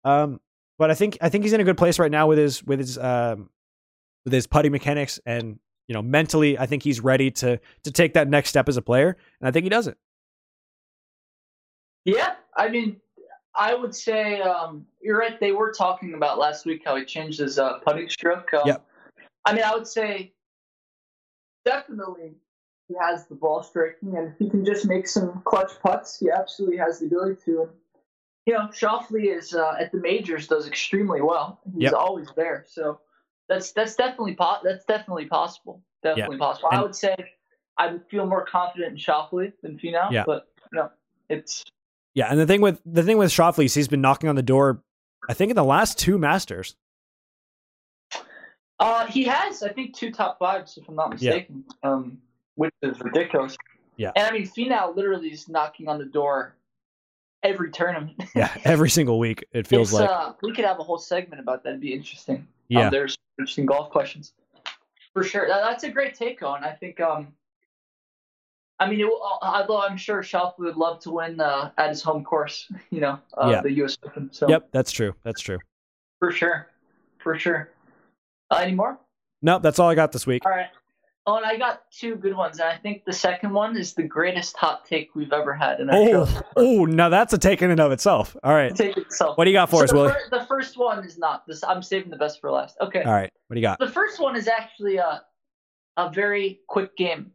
Um, 0.04 0.40
but 0.78 0.90
I 0.90 0.94
think 0.94 1.18
I 1.20 1.28
think 1.28 1.44
he's 1.44 1.52
in 1.52 1.60
a 1.60 1.64
good 1.64 1.78
place 1.78 1.98
right 1.98 2.10
now 2.10 2.26
with 2.26 2.38
his 2.38 2.62
with 2.64 2.78
his 2.78 2.98
um, 2.98 3.50
with 4.24 4.32
his 4.32 4.46
putting 4.46 4.72
mechanics 4.72 5.20
and 5.26 5.58
you 5.86 5.94
know 5.94 6.02
mentally 6.02 6.58
I 6.58 6.66
think 6.66 6.82
he's 6.82 7.00
ready 7.00 7.30
to 7.32 7.60
to 7.84 7.92
take 7.92 8.14
that 8.14 8.28
next 8.28 8.50
step 8.50 8.68
as 8.68 8.76
a 8.76 8.82
player 8.82 9.16
and 9.40 9.48
I 9.48 9.50
think 9.50 9.64
he 9.64 9.70
does 9.70 9.86
it. 9.86 9.96
Yeah, 12.04 12.34
I 12.56 12.68
mean, 12.68 12.96
I 13.54 13.74
would 13.74 13.94
say 13.94 14.40
um, 14.40 14.86
you're 15.02 15.18
right. 15.18 15.38
They 15.38 15.52
were 15.52 15.72
talking 15.72 16.14
about 16.14 16.38
last 16.38 16.64
week 16.64 16.82
how 16.84 16.96
he 16.96 17.04
changed 17.04 17.40
his 17.40 17.58
uh, 17.58 17.78
putting 17.80 18.08
stroke. 18.08 18.54
Um, 18.54 18.62
yep. 18.66 18.86
I 19.44 19.52
mean, 19.52 19.64
I 19.64 19.74
would 19.74 19.86
say 19.86 20.32
definitely 21.64 22.34
he 22.88 22.94
has 23.00 23.26
the 23.26 23.34
ball 23.34 23.62
striking, 23.62 24.16
and 24.16 24.28
if 24.28 24.38
he 24.38 24.48
can 24.48 24.64
just 24.64 24.86
make 24.86 25.06
some 25.06 25.42
clutch 25.44 25.72
putts, 25.82 26.18
he 26.18 26.30
absolutely 26.30 26.78
has 26.78 26.98
the 26.98 27.06
ability 27.06 27.40
to. 27.44 27.62
And 27.62 27.70
you 28.46 28.54
know, 28.54 28.68
Schauffele 28.68 29.36
is 29.36 29.54
uh, 29.54 29.74
at 29.78 29.92
the 29.92 29.98
majors 29.98 30.48
does 30.48 30.66
extremely 30.66 31.20
well. 31.20 31.60
He's 31.74 31.82
Yep. 31.82 31.92
always 31.92 32.28
there, 32.34 32.64
so 32.66 33.00
that's 33.48 33.72
that's 33.72 33.94
definitely 33.94 34.34
po- 34.36 34.60
that's 34.64 34.84
definitely 34.86 35.26
possible. 35.26 35.82
Definitely 36.02 36.38
possible. 36.38 36.70
I 36.72 36.80
would 36.80 36.94
say 36.94 37.14
I 37.76 37.92
would 37.92 38.06
feel 38.10 38.24
more 38.26 38.44
confident 38.46 38.92
in 38.92 38.98
Schauffele 38.98 39.52
than 39.62 39.78
Finau, 39.78 40.10
Yeah. 40.10 40.24
but 40.24 40.48
no, 40.72 40.90
it's 41.28 41.64
Yeah, 42.14 42.28
and 42.30 42.40
the 42.40 42.46
thing 42.46 42.62
with 42.62 42.80
the 42.86 43.02
thing 43.02 43.18
with 43.18 43.30
Schauffele 43.30 43.66
is 43.66 43.74
he's 43.74 43.88
been 43.88 44.00
knocking 44.00 44.30
on 44.30 44.36
the 44.36 44.42
door. 44.42 44.82
I 45.28 45.34
think 45.34 45.50
in 45.50 45.56
the 45.56 45.64
last 45.64 45.98
two 45.98 46.16
Masters. 46.16 46.74
Uh, 48.80 49.06
he 49.06 49.24
has, 49.24 49.62
I 49.64 49.72
think, 49.72 49.92
two 49.94 50.12
top 50.12 50.38
fives, 50.38 50.78
if 50.78 50.88
I'm 50.88 50.94
not 50.94 51.20
Yeah. 51.20 51.32
mistaken, 51.32 51.64
um, 51.82 52.22
which 52.58 52.74
is 52.82 52.98
ridiculous. 53.00 53.56
Yeah. 53.96 54.10
And 54.16 54.26
I 54.26 54.32
mean, 54.32 54.46
Finau 54.48 54.94
literally 54.94 55.28
is 55.32 55.48
knocking 55.48 55.88
on 55.88 55.98
the 55.98 56.04
door 56.04 56.56
every 57.42 57.70
tournament. 57.70 58.20
Yeah, 58.34 58.52
every 58.64 58.90
single 58.90 59.18
week 59.18 59.44
it 59.52 59.66
feels 59.66 59.90
It's, 59.92 60.00
like. 60.00 60.10
uh, 60.10 60.32
we 60.42 60.52
could 60.52 60.64
have 60.64 60.78
a 60.80 60.82
whole 60.82 60.98
segment 60.98 61.40
about 61.40 61.62
that. 61.62 61.70
It'd 61.70 61.80
be 61.80 61.94
interesting. 61.94 62.46
Yeah. 62.68 62.86
Um, 62.86 62.90
there's 62.92 63.16
interesting 63.38 63.64
golf 63.66 63.90
questions 63.90 64.32
for 65.14 65.22
sure. 65.22 65.46
That, 65.48 65.62
that's 65.62 65.84
a 65.84 65.90
great 65.90 66.14
take 66.14 66.42
on. 66.42 66.62
I 66.64 66.72
think. 66.72 67.00
Um, 67.00 67.28
I 68.80 68.88
mean, 68.88 69.00
it, 69.00 69.04
will- 69.06 69.38
although 69.42 69.80
I'm 69.80 69.96
sure 69.96 70.22
Schauffele 70.22 70.58
would 70.58 70.76
love 70.76 71.00
to 71.00 71.10
win 71.10 71.40
uh, 71.40 71.70
at 71.78 71.88
his 71.90 72.02
home 72.02 72.22
course, 72.24 72.70
you 72.90 73.00
know, 73.00 73.18
uh, 73.36 73.48
Yeah. 73.50 73.60
the 73.62 73.72
U.S. 73.82 73.96
Open. 74.04 74.30
So 74.32 74.48
Yep, 74.48 74.68
that's 74.72 74.92
true. 74.92 75.14
That's 75.24 75.40
true. 75.40 75.58
for 76.20 76.30
sure, 76.30 76.68
for 77.18 77.36
sure. 77.38 77.70
Uh, 78.50 78.56
any 78.62 78.74
more? 78.74 78.98
Nope, 79.42 79.62
that's 79.62 79.78
all 79.78 79.88
I 79.88 79.94
got 79.96 80.10
this 80.12 80.26
week. 80.26 80.44
All 80.46 80.50
right. 80.52 80.66
Oh, 81.28 81.36
and 81.36 81.44
I 81.44 81.58
got 81.58 81.82
two 81.90 82.16
good 82.16 82.34
ones, 82.34 82.58
and 82.58 82.70
I 82.70 82.76
think 82.78 83.04
the 83.04 83.12
second 83.12 83.52
one 83.52 83.76
is 83.76 83.92
the 83.92 84.02
greatest 84.02 84.56
hot 84.56 84.86
take 84.86 85.14
we've 85.14 85.30
ever 85.30 85.52
had 85.52 85.78
in 85.78 85.90
our 85.90 85.96
Oh, 85.96 86.24
show. 86.24 86.40
oh, 86.56 86.84
now 86.86 87.10
that's 87.10 87.34
a 87.34 87.38
take 87.38 87.60
in 87.60 87.70
and 87.70 87.78
of 87.80 87.92
itself. 87.92 88.34
All 88.42 88.54
right, 88.54 88.74
Take 88.74 88.96
itself. 88.96 89.36
what 89.36 89.44
do 89.44 89.50
you 89.50 89.54
got 89.56 89.68
for 89.68 89.80
So 89.80 89.84
us, 89.84 89.90
the, 89.90 89.96
Willie? 89.96 90.12
fir- 90.30 90.38
the 90.38 90.46
first 90.46 90.78
one 90.78 91.04
is 91.04 91.18
not 91.18 91.46
this. 91.46 91.62
I'm 91.62 91.82
saving 91.82 92.08
the 92.10 92.16
best 92.16 92.40
for 92.40 92.50
last. 92.50 92.78
Okay. 92.80 93.02
All 93.02 93.12
right, 93.12 93.30
what 93.48 93.54
do 93.54 93.60
you 93.60 93.66
got? 93.66 93.78
The 93.78 93.90
first 93.90 94.18
one 94.18 94.36
is 94.36 94.48
actually 94.48 94.96
a 94.96 95.22
a 95.98 96.08
very 96.10 96.60
quick 96.66 96.96
game. 96.96 97.32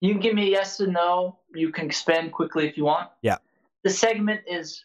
You 0.00 0.12
can 0.12 0.20
give 0.20 0.34
me 0.34 0.46
a 0.46 0.50
yes 0.50 0.80
or 0.80 0.86
no. 0.86 1.40
You 1.52 1.72
can 1.72 1.86
expand 1.86 2.30
quickly 2.30 2.68
if 2.68 2.76
you 2.76 2.84
want. 2.84 3.10
Yeah. 3.22 3.38
The 3.82 3.90
segment 3.90 4.42
is 4.46 4.84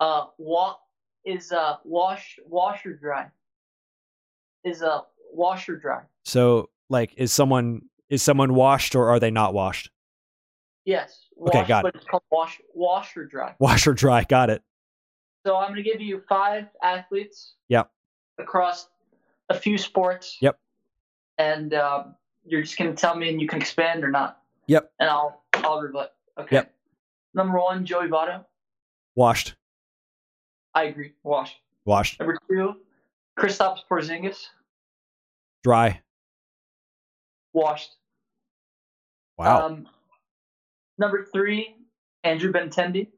uh 0.00 0.24
wa- 0.38 0.76
is 1.24 1.52
uh 1.52 1.76
wash 1.84 2.40
wash 2.48 2.84
or 2.84 2.94
dry. 2.94 3.28
Is 4.64 4.82
uh 4.82 5.02
wash 5.32 5.68
or 5.68 5.76
dry. 5.76 6.00
So, 6.24 6.68
like, 6.92 7.14
is 7.16 7.32
someone 7.32 7.82
is 8.08 8.22
someone 8.22 8.54
washed 8.54 8.94
or 8.94 9.08
are 9.08 9.18
they 9.18 9.30
not 9.30 9.54
washed? 9.54 9.90
Yes. 10.84 11.18
Okay, 11.48 11.64
got 11.66 11.82
but 11.82 11.94
it's 11.96 12.04
called 12.04 12.22
wash 12.30 12.60
wash 12.74 13.16
or 13.16 13.24
dry. 13.24 13.54
Wash 13.58 13.86
or 13.86 13.94
dry? 13.94 14.24
Got 14.24 14.50
it. 14.50 14.62
So 15.44 15.56
I'm 15.56 15.72
going 15.72 15.82
to 15.82 15.90
give 15.90 16.00
you 16.00 16.22
five 16.28 16.66
athletes. 16.82 17.54
Yep. 17.68 17.90
Across 18.38 18.88
a 19.48 19.54
few 19.54 19.76
sports. 19.76 20.38
Yep. 20.40 20.58
And 21.38 21.74
um, 21.74 22.14
you're 22.44 22.62
just 22.62 22.78
going 22.78 22.94
to 22.94 22.96
tell 23.00 23.16
me, 23.16 23.28
and 23.28 23.40
you 23.40 23.48
can 23.48 23.60
expand 23.60 24.04
or 24.04 24.10
not. 24.10 24.40
Yep. 24.68 24.92
And 25.00 25.10
I'll 25.10 25.42
I'll 25.54 25.80
rebut. 25.80 26.14
Okay. 26.38 26.56
Yep. 26.56 26.74
Number 27.34 27.58
one, 27.58 27.84
Joey 27.84 28.08
Votto. 28.08 28.44
Washed. 29.14 29.54
I 30.74 30.84
agree. 30.84 31.12
Washed. 31.22 31.56
Washed. 31.84 32.20
Number 32.20 32.38
two, 32.48 32.76
Kristaps 33.38 33.80
Porzingis. 33.90 34.46
Dry. 35.64 36.00
Washed. 37.52 37.90
Wow. 39.38 39.66
Um, 39.66 39.88
number 40.98 41.26
three, 41.32 41.74
Andrew 42.24 42.52
Benintendi. 42.52 43.08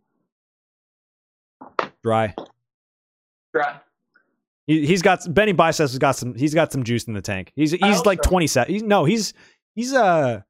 dry. 2.03 2.35
Dry. 3.53 3.81
He, 4.67 4.87
he's 4.87 5.03
got 5.03 5.21
Benny 5.33 5.53
Biceps 5.53 5.93
has 5.93 5.99
got 5.99 6.17
some. 6.17 6.35
He's 6.35 6.55
got 6.55 6.73
some 6.73 6.83
juice 6.85 7.05
in 7.05 7.13
the 7.15 7.21
tank. 7.23 7.53
He's 7.55 7.73
he's 7.73 8.05
like 8.07 8.23
twenty 8.23 8.47
seven. 8.47 8.73
He's, 8.73 8.83
no, 8.83 9.05
he's 9.05 9.35
he's 9.75 9.93
uh, 9.93 10.41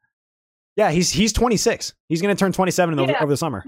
yeah, 0.77 0.91
he's 0.91 1.11
he's 1.11 1.33
twenty 1.33 1.57
six. 1.57 1.95
He's 2.09 2.23
gonna 2.23 2.37
turn 2.37 2.53
twenty 2.53 2.71
seven 2.71 2.99
over, 2.99 3.11
Yeah. 3.11 3.23
over 3.23 3.33
the 3.33 3.37
summer. 3.37 3.65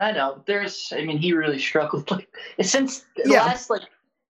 I 0.00 0.12
know. 0.12 0.42
There's. 0.46 0.92
I 0.96 1.04
mean, 1.04 1.18
he 1.18 1.32
really 1.32 1.58
struggled. 1.58 2.10
Like 2.10 2.28
since 2.62 3.04
Yeah. 3.24 3.44
last 3.44 3.70
like 3.70 3.82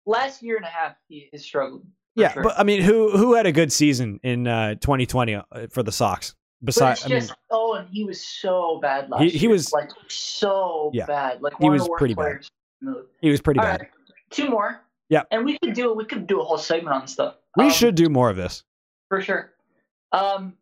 last 0.05 0.43
year 0.43 0.57
and 0.57 0.65
a 0.67 0.69
half, 0.69 0.97
he 1.09 1.29
has 1.33 1.43
struggled. 1.43 1.87
For 2.15 2.21
Yeah, 2.21 2.33
sure. 2.33 2.43
but 2.43 2.59
I 2.59 2.63
mean, 2.65 2.83
who 2.83 3.11
who 3.17 3.35
had 3.35 3.47
a 3.47 3.53
good 3.53 3.73
season 3.73 4.21
in 4.23 4.47
uh, 4.47 4.75
2020 4.77 5.35
uh, 5.35 5.43
for 5.71 5.83
the 5.83 5.93
Sox? 5.93 6.35
But 6.63 6.67
Besides, 6.67 7.01
it's 7.07 7.11
I 7.11 7.15
mean, 7.15 7.29
oh, 7.51 7.75
and 7.75 7.89
he 7.89 8.05
was 8.05 8.23
so 8.25 8.79
bad 8.83 9.09
last 9.09 9.23
He- 9.23 9.39
year. 9.39 9.51
was- 9.51 9.73
like 9.73 9.91
so 10.09 10.91
Yeah. 10.93 11.07
bad. 11.07 11.41
Like 11.41 11.55
He 11.59 11.71
was 11.71 11.81
of 11.83 11.87
the 11.87 11.91
worst 11.93 11.99
pretty 11.99 12.15
bad. 12.15 12.23
players 12.23 12.51
in 12.83 12.87
the 12.89 12.93
league. 12.99 13.07
he 13.23 13.31
was 13.31 13.41
pretty 13.41 13.61
All 13.61 13.67
bad. 13.67 13.81
right, 13.81 13.91
two 14.31 14.51
more. 14.51 14.83
Yeah. 15.09 15.23
and 15.33 15.45
we 15.45 15.59
could 15.59 15.73
do 15.75 15.93
we 15.95 16.05
could 16.05 16.27
do 16.27 16.41
a 16.41 16.45
whole 16.45 16.59
segment 16.59 16.95
on 16.95 17.07
stuff. 17.09 17.37
We 17.57 17.65
Um, 17.65 17.71
should 17.71 17.95
do 17.97 18.09
more 18.09 18.29
of 18.31 18.37
this. 18.37 18.63
for 19.09 19.21
sure. 19.23 19.53
Um, 20.13 20.57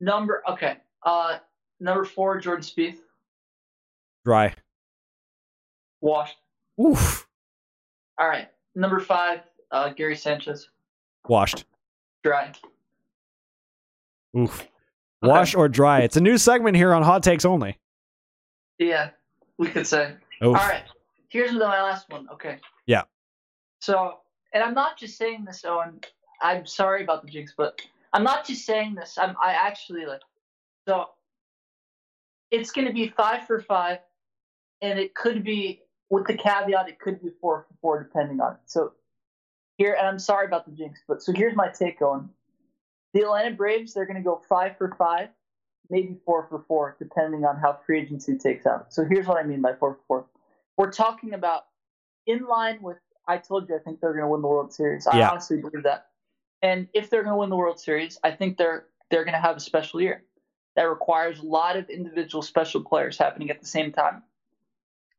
number 0.00 0.42
okay. 0.48 0.78
Uh, 1.04 1.38
number 1.80 2.04
four, 2.04 2.38
Jordan 2.40 2.64
Spieth, 2.64 2.98
Dry. 4.24 4.54
washed. 6.00 6.38
Oof. 6.80 7.28
All 8.18 8.26
right, 8.28 8.48
number 8.74 8.98
five, 9.00 9.40
uh, 9.74 9.92
Gary 9.92 10.16
Sanchez, 10.16 10.68
Washed. 11.28 11.64
dry. 12.22 12.52
Oof. 14.38 14.66
Wash 15.20 15.54
or 15.54 15.68
dry. 15.68 16.00
It's 16.00 16.16
a 16.16 16.20
new 16.20 16.38
segment 16.38 16.76
here 16.76 16.94
on 16.94 17.02
Hot 17.02 17.22
Takes 17.22 17.44
Only. 17.44 17.78
Yeah, 18.78 19.10
we 19.58 19.68
could 19.68 19.86
say. 19.86 20.14
Oof. 20.42 20.48
All 20.56 20.68
right, 20.68 20.84
here's 21.28 21.52
my 21.52 21.82
last 21.82 22.08
one. 22.08 22.28
Okay. 22.32 22.58
Yeah. 22.86 23.02
So, 23.80 24.18
and 24.52 24.62
I'm 24.62 24.74
not 24.74 24.96
just 24.98 25.18
saying 25.18 25.44
this, 25.44 25.64
Owen. 25.64 26.00
I'm 26.40 26.66
sorry 26.66 27.02
about 27.02 27.24
the 27.24 27.30
jinx, 27.30 27.52
but 27.56 27.80
I'm 28.12 28.22
not 28.22 28.46
just 28.46 28.64
saying 28.64 28.94
this. 28.94 29.18
I'm 29.18 29.34
I 29.42 29.52
actually 29.52 30.06
like. 30.06 30.20
So, 30.86 31.06
it's 32.50 32.70
going 32.70 32.86
to 32.86 32.92
be 32.92 33.08
five 33.08 33.46
for 33.46 33.60
five, 33.60 33.98
and 34.82 34.98
it 34.98 35.14
could 35.14 35.42
be 35.42 35.80
with 36.10 36.26
the 36.26 36.34
caveat 36.34 36.88
it 36.88 37.00
could 37.00 37.20
be 37.22 37.30
four 37.40 37.64
for 37.66 37.74
four 37.80 38.02
depending 38.02 38.40
on 38.40 38.52
it. 38.52 38.58
So, 38.66 38.92
here, 39.76 39.96
and 39.98 40.06
I'm 40.06 40.18
sorry 40.18 40.46
about 40.46 40.66
the 40.66 40.72
jinx, 40.72 41.00
but 41.06 41.22
so 41.22 41.32
here's 41.32 41.56
my 41.56 41.68
take 41.68 42.00
on 42.02 42.30
the 43.12 43.22
Atlanta 43.22 43.50
Braves. 43.54 43.94
They're 43.94 44.06
going 44.06 44.16
to 44.16 44.22
go 44.22 44.42
five 44.48 44.76
for 44.76 44.94
five, 44.98 45.28
maybe 45.90 46.16
four 46.24 46.46
for 46.48 46.64
four, 46.66 46.96
depending 46.98 47.44
on 47.44 47.56
how 47.56 47.78
free 47.86 48.00
agency 48.00 48.36
takes 48.36 48.66
out. 48.66 48.92
So 48.92 49.04
here's 49.04 49.26
what 49.26 49.38
I 49.38 49.46
mean 49.46 49.62
by 49.62 49.74
four 49.74 49.94
for 49.94 50.00
four. 50.06 50.26
We're 50.76 50.92
talking 50.92 51.34
about 51.34 51.64
in 52.26 52.46
line 52.46 52.80
with. 52.82 52.98
I 53.26 53.38
told 53.38 53.68
you 53.70 53.74
I 53.74 53.78
think 53.78 54.00
they're 54.00 54.12
going 54.12 54.24
to 54.24 54.28
win 54.28 54.42
the 54.42 54.48
World 54.48 54.72
Series. 54.72 55.06
I 55.06 55.18
Yeah. 55.18 55.30
honestly 55.30 55.56
believe 55.58 55.84
that. 55.84 56.08
And 56.60 56.88
if 56.92 57.08
they're 57.08 57.22
going 57.22 57.32
to 57.32 57.38
win 57.38 57.48
the 57.48 57.56
World 57.56 57.80
Series, 57.80 58.18
I 58.22 58.32
think 58.32 58.58
they're 58.58 58.86
they're 59.10 59.24
going 59.24 59.34
to 59.34 59.40
have 59.40 59.56
a 59.56 59.60
special 59.60 60.00
year 60.00 60.24
that 60.76 60.82
requires 60.84 61.38
a 61.38 61.46
lot 61.46 61.76
of 61.76 61.88
individual 61.88 62.42
special 62.42 62.82
players 62.82 63.16
happening 63.16 63.50
at 63.50 63.60
the 63.60 63.66
same 63.66 63.92
time. 63.92 64.22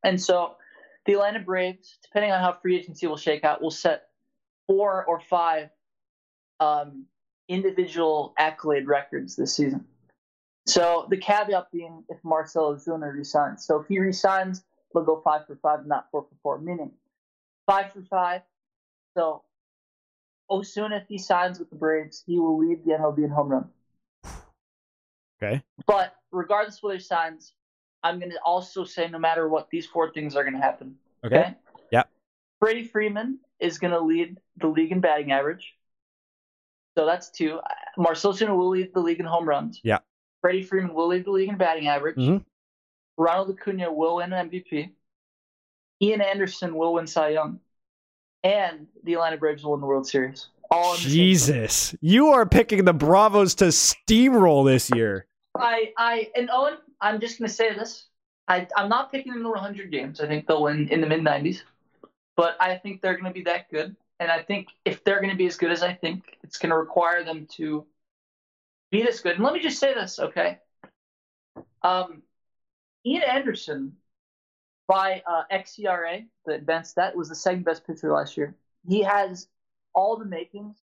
And 0.03 0.22
so 0.22 0.58
the 1.06 1.14
Atlanta 1.14 1.40
Braves, 1.40 1.98
depending 2.03 2.32
on 2.32 2.42
how 2.42 2.53
free 2.53 2.77
agency 2.77 3.08
will 3.08 3.17
shake 3.17 3.43
out, 3.43 3.61
will 3.61 3.72
set 3.72 4.09
four 4.68 5.06
or 5.06 5.19
five 5.19 5.69
um, 6.60 7.06
individual 7.48 8.34
accolade 8.38 8.88
records 8.88 9.35
this 9.35 9.56
season. 9.56 9.85
So 10.68 11.06
the 11.10 11.18
caveat 11.18 11.72
being 11.72 12.03
if 12.10 12.18
Marcell 12.24 12.76
Ozuna 12.76 13.14
resigns. 13.14 13.66
So 13.66 13.80
if 13.80 13.88
he 13.88 14.00
resigns, 14.00 14.64
they'll 14.94 15.03
go 15.03 15.22
five 15.24 15.45
for 15.45 15.56
five, 15.58 15.85
not 15.85 16.08
four 16.11 16.24
for 16.24 16.35
four, 16.42 16.60
meaning 16.60 16.92
five 17.68 17.92
for 17.94 18.02
five. 18.10 18.42
So 19.16 19.44
Ozuna, 20.50 21.02
if 21.02 21.08
he 21.08 21.18
signs 21.18 21.60
with 21.60 21.69
the 21.69 21.76
Braves, 21.76 22.24
he 22.26 22.40
will 22.40 22.58
lead 22.58 22.84
the 22.84 22.94
MLB 22.94 23.26
in 23.26 23.30
home 23.30 23.50
run. 23.50 23.69
Okay. 25.42 25.61
But 25.85 26.16
regardless 26.32 26.77
of 26.77 26.84
whether 26.84 26.98
he 26.98 27.03
signs, 27.03 27.53
I'm 28.03 28.19
going 28.19 28.32
to 28.32 28.40
also 28.44 28.84
say 28.84 29.08
no 29.08 29.19
matter 29.19 29.48
what, 29.48 29.69
these 29.69 29.85
four 29.85 30.11
things 30.11 30.35
are 30.35 30.44
going 30.44 30.56
to 30.56 30.61
happen. 30.61 30.95
Okay. 31.24 31.38
Okay. 31.38 31.56
Yeah. 31.92 32.03
Freddie 32.60 32.84
Freeman 32.84 33.40
is 33.59 33.77
going 33.80 33.92
to 33.92 34.00
lead 34.00 34.38
the 34.58 34.67
league 34.67 34.92
in 34.92 35.00
batting 35.01 35.32
average. 35.32 35.74
So 36.98 37.06
that's 37.06 37.30
two. 37.30 37.59
Marcell 37.98 38.34
Ozuna 38.34 38.56
will 38.56 38.69
lead 38.69 38.93
the 38.93 39.00
league 39.00 39.19
in 39.19 39.25
home 39.25 39.48
runs. 39.48 39.82
Yeah. 39.84 40.00
Freddie 40.42 40.64
Freeman 40.64 40.93
will 40.93 41.08
lead 41.08 41.25
the 41.25 41.32
league 41.32 41.50
in 41.50 41.58
batting 41.58 41.88
average. 41.88 42.16
Mhm. 42.17 42.43
Ronald 43.17 43.50
Acuna 43.50 43.92
will 43.92 44.17
win 44.17 44.32
an 44.34 44.50
MVP. 44.50 44.92
Ian 46.01 46.22
Anderson 46.22 46.75
will 46.75 46.93
win 46.93 47.08
Cy 47.08 47.30
Young. 47.30 47.59
And 48.43 48.88
the 49.03 49.14
Atlanta 49.14 49.38
Braves 49.38 49.64
will 49.64 49.72
win 49.72 49.82
the 49.82 49.88
World 49.88 50.08
Series. 50.08 50.48
All 50.72 50.95
Jesus, 50.95 51.95
you 52.01 52.27
are 52.27 52.45
picking 52.45 52.85
the 52.85 52.93
Bravos 52.93 53.56
to 53.56 53.66
steamroll 53.66 54.66
this 54.66 54.90
year. 54.90 55.25
I, 55.58 55.93
I, 55.98 56.32
and 56.35 56.50
Owen, 56.51 56.77
I'm 57.01 57.19
just 57.19 57.40
going 57.40 57.48
to 57.48 57.53
say 57.53 57.74
this. 57.74 58.08
I, 58.48 58.67
I'm 58.75 58.90
not 58.90 59.11
picking 59.11 59.34
them 59.34 59.43
to 59.43 59.50
100 59.50 59.92
games. 59.92 60.22
I 60.22 60.27
think 60.27 60.48
they'll 60.48 60.64
win 60.64 60.88
in 60.90 61.01
the 61.01 61.08
mid 61.08 61.22
90s, 61.22 61.61
but 62.36 62.58
I 62.60 62.76
think 62.76 63.02
they're 63.02 63.14
going 63.14 63.26
to 63.26 63.32
be 63.32 63.44
that 63.44 63.70
good. 63.70 63.96
And 64.20 64.32
I 64.32 64.42
think 64.42 64.70
if 64.86 65.04
they're 65.04 65.20
going 65.20 65.32
to 65.32 65.38
be 65.38 65.48
as 65.48 65.58
good 65.58 65.72
as 65.72 65.84
I 65.84 65.94
think, 65.94 66.38
it's 66.44 66.58
going 66.58 66.70
to 66.70 66.78
require 66.78 67.24
them 67.24 67.48
to 67.58 67.86
be 68.92 69.02
this 69.02 69.20
good. 69.20 69.36
And 69.36 69.44
let 69.44 69.54
me 69.54 69.60
just 69.60 69.80
say 69.80 69.94
this, 69.94 70.20
okay? 70.20 70.60
Um, 71.82 72.22
Ian 73.06 73.24
Anderson, 73.24 73.94
by 74.88 75.22
uh, 75.28 75.44
xERA, 75.52 76.26
the 76.46 76.54
advanced 76.54 76.92
stat, 76.92 77.16
was 77.16 77.30
the 77.30 77.36
second 77.36 77.66
best 77.66 77.86
pitcher 77.86 78.12
last 78.12 78.38
year. 78.38 78.56
He 78.88 79.04
has 79.04 79.48
all 79.94 80.18
the 80.18 80.26
makings. 80.26 80.78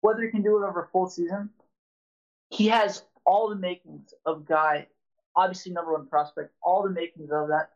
Whether 0.00 0.22
he 0.22 0.30
can 0.30 0.42
do 0.42 0.62
it 0.62 0.68
over 0.68 0.82
a 0.82 0.88
full 0.88 1.08
season, 1.08 1.48
he 2.50 2.68
has 2.68 3.04
all 3.24 3.48
the 3.48 3.56
makings 3.56 4.12
of 4.26 4.46
guy, 4.46 4.86
obviously 5.34 5.72
number 5.72 5.92
one 5.92 6.06
prospect, 6.06 6.52
all 6.62 6.82
the 6.82 6.90
makings 6.90 7.30
of 7.30 7.48
that. 7.48 7.70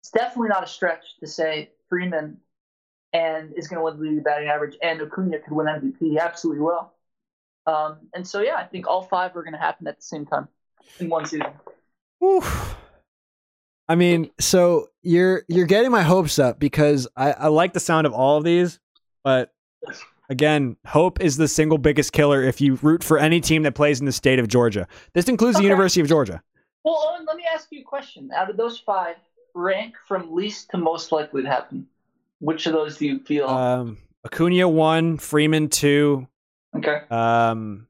It's 0.00 0.10
definitely 0.10 0.48
not 0.48 0.64
a 0.64 0.66
stretch 0.66 1.18
to 1.20 1.26
say 1.28 1.70
Freeman 1.88 2.38
and 3.12 3.52
is 3.56 3.68
going 3.68 3.78
to 3.78 3.84
win 3.84 3.96
the 3.96 4.16
league 4.16 4.24
batting 4.24 4.48
average, 4.48 4.76
and 4.82 5.00
Acuna 5.00 5.38
could 5.38 5.52
win 5.52 5.66
MVP. 5.66 6.18
Absolutely 6.18 6.62
will. 6.62 6.92
Um, 7.66 7.98
and 8.14 8.26
so, 8.26 8.40
yeah, 8.40 8.56
I 8.56 8.64
think 8.64 8.86
all 8.86 9.02
five 9.02 9.36
are 9.36 9.42
going 9.42 9.52
to 9.52 9.58
happen 9.58 9.86
at 9.86 9.96
the 9.96 10.02
same 10.02 10.26
time 10.26 10.48
in 10.98 11.08
one 11.08 11.26
season. 11.26 11.46
Oof. 12.24 12.76
I 13.88 13.94
mean, 13.94 14.30
so 14.40 14.88
you're 15.02 15.42
you're 15.48 15.66
getting 15.66 15.90
my 15.90 16.02
hopes 16.02 16.38
up 16.38 16.58
because 16.58 17.08
I, 17.16 17.32
I 17.32 17.48
like 17.48 17.72
the 17.72 17.80
sound 17.80 18.06
of 18.06 18.12
all 18.12 18.38
of 18.38 18.44
these, 18.44 18.78
but 19.22 19.52
again, 20.30 20.76
hope 20.86 21.20
is 21.20 21.36
the 21.36 21.48
single 21.48 21.78
biggest 21.78 22.12
killer 22.12 22.42
if 22.42 22.60
you 22.60 22.78
root 22.82 23.04
for 23.04 23.18
any 23.18 23.40
team 23.40 23.64
that 23.64 23.74
plays 23.74 24.00
in 24.00 24.06
the 24.06 24.12
state 24.12 24.38
of 24.38 24.48
Georgia. 24.48 24.86
This 25.12 25.28
includes 25.28 25.58
the 25.58 25.64
University 25.64 26.00
of 26.00 26.08
Georgia. 26.08 26.42
Well, 26.84 27.12
Owen, 27.12 27.26
let 27.26 27.36
me 27.36 27.44
ask 27.52 27.68
you 27.70 27.80
a 27.80 27.84
question. 27.84 28.30
Out 28.34 28.48
of 28.48 28.56
those 28.56 28.78
five, 28.78 29.16
rank 29.54 29.94
from 30.08 30.34
least 30.34 30.70
to 30.70 30.78
most 30.78 31.12
likely 31.12 31.42
to 31.42 31.48
happen. 31.48 31.86
Which 32.42 32.66
of 32.66 32.72
those 32.72 32.98
do 32.98 33.06
you 33.06 33.20
feel? 33.20 33.46
Um, 33.46 33.98
Acuna 34.26 34.68
one, 34.68 35.16
Freeman 35.16 35.68
two, 35.68 36.26
okay. 36.76 37.02
um, 37.08 37.86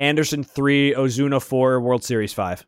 Anderson 0.00 0.42
three, 0.42 0.94
Ozuna 0.94 1.42
four, 1.42 1.78
World 1.78 2.02
Series 2.02 2.32
five. 2.32 2.66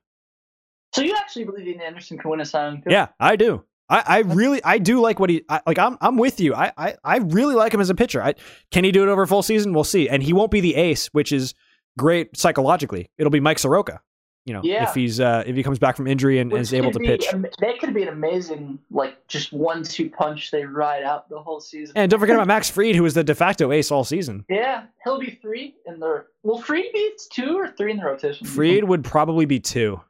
So 0.94 1.00
you 1.00 1.16
actually 1.16 1.44
believe 1.44 1.66
Ian 1.66 1.80
Anderson 1.80 2.18
can 2.18 2.30
win 2.30 2.40
a 2.40 2.44
Cy? 2.44 2.82
Yeah, 2.86 3.08
I 3.18 3.36
do. 3.36 3.64
I, 3.88 4.02
I 4.06 4.18
really 4.18 4.62
I 4.64 4.76
do 4.76 5.00
like 5.00 5.18
what 5.18 5.30
he 5.30 5.44
I, 5.48 5.62
like. 5.66 5.78
I'm 5.78 5.96
I'm 6.02 6.18
with 6.18 6.40
you. 6.40 6.54
I, 6.54 6.72
I 6.76 6.96
I 7.02 7.16
really 7.18 7.54
like 7.54 7.72
him 7.72 7.80
as 7.80 7.88
a 7.88 7.94
pitcher. 7.94 8.22
I, 8.22 8.34
can 8.70 8.84
he 8.84 8.92
do 8.92 9.02
it 9.02 9.08
over 9.08 9.22
a 9.22 9.26
full 9.26 9.42
season? 9.42 9.72
We'll 9.72 9.84
see. 9.84 10.10
And 10.10 10.22
he 10.22 10.34
won't 10.34 10.50
be 10.50 10.60
the 10.60 10.74
ace, 10.74 11.06
which 11.08 11.32
is 11.32 11.54
great 11.96 12.36
psychologically. 12.36 13.10
It'll 13.16 13.30
be 13.30 13.40
Mike 13.40 13.58
Soroka. 13.58 14.02
You 14.46 14.52
know, 14.54 14.60
Yeah. 14.62 14.88
if 14.88 14.94
he's 14.94 15.18
uh 15.20 15.42
if 15.44 15.56
he 15.56 15.62
comes 15.64 15.78
back 15.78 15.96
from 15.96 16.06
injury 16.06 16.38
and, 16.38 16.52
is 16.52 16.72
able 16.72 16.92
to 16.92 17.00
be 17.00 17.06
pitch. 17.08 17.26
that 17.32 17.78
could 17.80 17.92
be 17.92 18.02
an 18.02 18.08
amazing, 18.08 18.78
like, 18.92 19.26
just 19.26 19.52
one-two 19.52 20.08
punch 20.08 20.52
they 20.52 20.64
ride 20.64 21.02
out 21.02 21.28
the 21.28 21.38
whole 21.42 21.58
season. 21.60 21.92
And 21.96 22.08
don't 22.08 22.20
forget 22.20 22.36
about 22.36 22.46
Max 22.46 22.70
Fried, 22.70 22.94
who 22.94 23.02
was 23.02 23.14
the 23.14 23.24
de 23.24 23.34
facto 23.34 23.72
ace 23.72 23.90
all 23.90 24.04
season. 24.04 24.44
yeah, 24.48 24.84
he'll 25.02 25.18
be 25.18 25.38
three 25.42 25.74
in 25.86 25.98
the. 25.98 26.24
Will 26.44 26.62
Fried 26.62 26.84
be 26.92 27.10
two 27.32 27.58
or 27.58 27.68
three 27.72 27.90
in 27.90 27.96
the 27.98 28.04
rotation? 28.04 28.46
Fried 28.46 28.84
would 28.84 29.02
probably 29.02 29.46
be 29.46 29.58
two. 29.58 30.00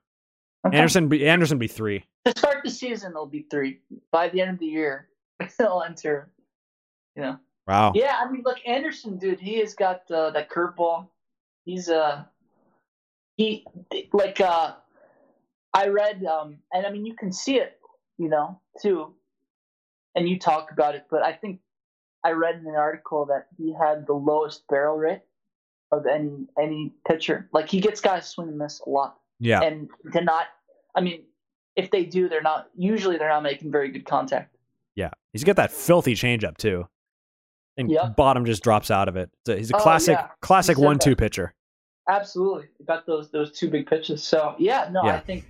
Okay. 0.66 0.76
Anderson 0.76 1.08
be 1.08 1.26
Anderson 1.26 1.56
be 1.58 1.66
three. 1.66 2.04
to 2.26 2.32
start 2.36 2.58
the 2.62 2.70
season, 2.70 3.14
they'll 3.14 3.24
be 3.24 3.46
three. 3.50 3.80
By 4.12 4.28
the 4.28 4.42
end 4.42 4.50
of 4.50 4.58
the 4.58 4.66
year, 4.66 5.08
they'll 5.58 5.82
enter. 5.86 6.30
You 7.14 7.22
know. 7.22 7.38
Wow. 7.66 7.92
Yeah, 7.94 8.16
I 8.22 8.30
mean, 8.30 8.42
look, 8.44 8.58
Anderson, 8.66 9.16
dude, 9.16 9.40
he 9.40 9.58
has 9.60 9.74
got 9.74 10.02
uh, 10.10 10.30
that 10.30 10.50
curveball. 10.50 11.08
He's 11.64 11.88
uh, 11.88 12.22
he 13.36 13.64
like 14.12 14.40
uh, 14.40 14.74
I 15.74 15.88
read 15.88 16.24
um, 16.24 16.58
and 16.72 16.86
I 16.86 16.90
mean, 16.90 17.04
you 17.06 17.14
can 17.14 17.32
see 17.32 17.56
it, 17.56 17.78
you 18.18 18.28
know, 18.28 18.60
too, 18.82 19.14
and 20.14 20.28
you 20.28 20.38
talk 20.38 20.70
about 20.72 20.94
it, 20.94 21.06
but 21.10 21.22
I 21.22 21.32
think 21.32 21.60
I 22.24 22.30
read 22.32 22.56
in 22.56 22.66
an 22.66 22.74
article 22.74 23.26
that 23.26 23.46
he 23.56 23.72
had 23.74 24.06
the 24.06 24.14
lowest 24.14 24.66
barrel 24.68 24.96
rate 24.96 25.22
of 25.92 26.06
any 26.06 26.46
any 26.60 26.92
pitcher. 27.06 27.48
Like 27.52 27.68
he 27.68 27.80
gets 27.80 28.00
guys 28.00 28.28
swing 28.28 28.48
and 28.48 28.58
miss 28.58 28.80
a 28.80 28.88
lot, 28.90 29.18
Yeah. 29.38 29.60
and 29.62 29.88
to 30.12 30.20
not, 30.22 30.46
I 30.94 31.00
mean, 31.00 31.22
if 31.76 31.90
they 31.90 32.04
do, 32.04 32.28
they're 32.28 32.42
not 32.42 32.68
usually 32.76 33.18
they're 33.18 33.28
not 33.28 33.42
making 33.42 33.70
very 33.70 33.90
good 33.90 34.06
contact. 34.06 34.56
Yeah. 34.94 35.10
He's 35.32 35.44
got 35.44 35.56
that 35.56 35.70
filthy 35.72 36.14
changeup 36.14 36.56
too. 36.56 36.88
And 37.76 37.90
Yep. 37.90 38.16
bottom 38.16 38.46
just 38.46 38.62
drops 38.62 38.90
out 38.90 39.06
of 39.08 39.16
it. 39.16 39.30
So 39.44 39.54
he's 39.54 39.70
a 39.70 39.76
Oh, 39.76 39.80
classic 39.80 40.16
yeah. 40.18 40.28
classic 40.40 40.78
one 40.78 40.98
two 40.98 41.14
pitcher. 41.14 41.52
Absolutely, 42.08 42.68
got 42.86 43.06
those 43.06 43.30
those 43.30 43.52
two 43.52 43.68
big 43.68 43.86
pitches. 43.86 44.22
So 44.22 44.54
yeah, 44.58 44.88
no, 44.92 45.02
Yeah. 45.04 45.16
I 45.16 45.20
think 45.20 45.44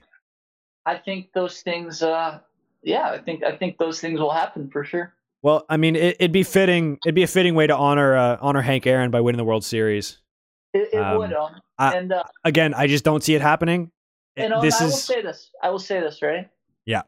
I 0.87 0.97
think 0.97 1.33
those 1.35 1.61
things. 1.63 2.03
Uh, 2.03 2.39
yeah, 2.83 3.11
I 3.11 3.19
think 3.19 3.43
I 3.45 3.57
think 3.57 3.79
those 3.79 4.01
things 4.01 4.21
will 4.21 4.33
happen 4.33 4.71
for 4.71 4.85
sure. 4.85 5.13
Well, 5.43 5.67
I 5.69 5.77
mean, 5.77 5.97
it, 5.97 6.17
it'd 6.19 6.33
be 6.33 6.43
fitting. 6.45 6.99
It'd 7.05 7.15
be 7.15 7.23
a 7.23 7.27
fitting 7.29 7.55
way 7.55 7.67
to 7.67 7.77
honor 7.77 8.17
uh, 8.17 8.39
honor 8.41 8.63
Hank 8.63 8.87
Aaron 8.87 9.11
by 9.11 9.21
winning 9.21 9.37
the 9.39 9.45
World 9.45 9.65
Series. 9.65 10.19
It, 10.73 10.89
it 10.93 10.99
Um, 10.99 11.19
would, 11.19 11.33
um, 11.33 11.61
and 11.79 12.13
uh, 12.13 12.25
Again, 12.45 12.75
I 12.75 12.87
just 12.87 13.05
don't 13.05 13.23
see 13.23 13.35
it 13.35 13.43
happening. 13.43 13.91
and 14.37 14.53
um, 14.53 14.63
this 14.65 14.81
I 14.81 14.85
will 14.85 14.93
is 14.93 15.03
say 15.03 15.23
this. 15.23 15.51
I 15.63 15.71
will 15.71 15.79
say 15.79 16.01
this, 16.01 16.23
right? 16.23 16.49
Yeah. 16.85 17.03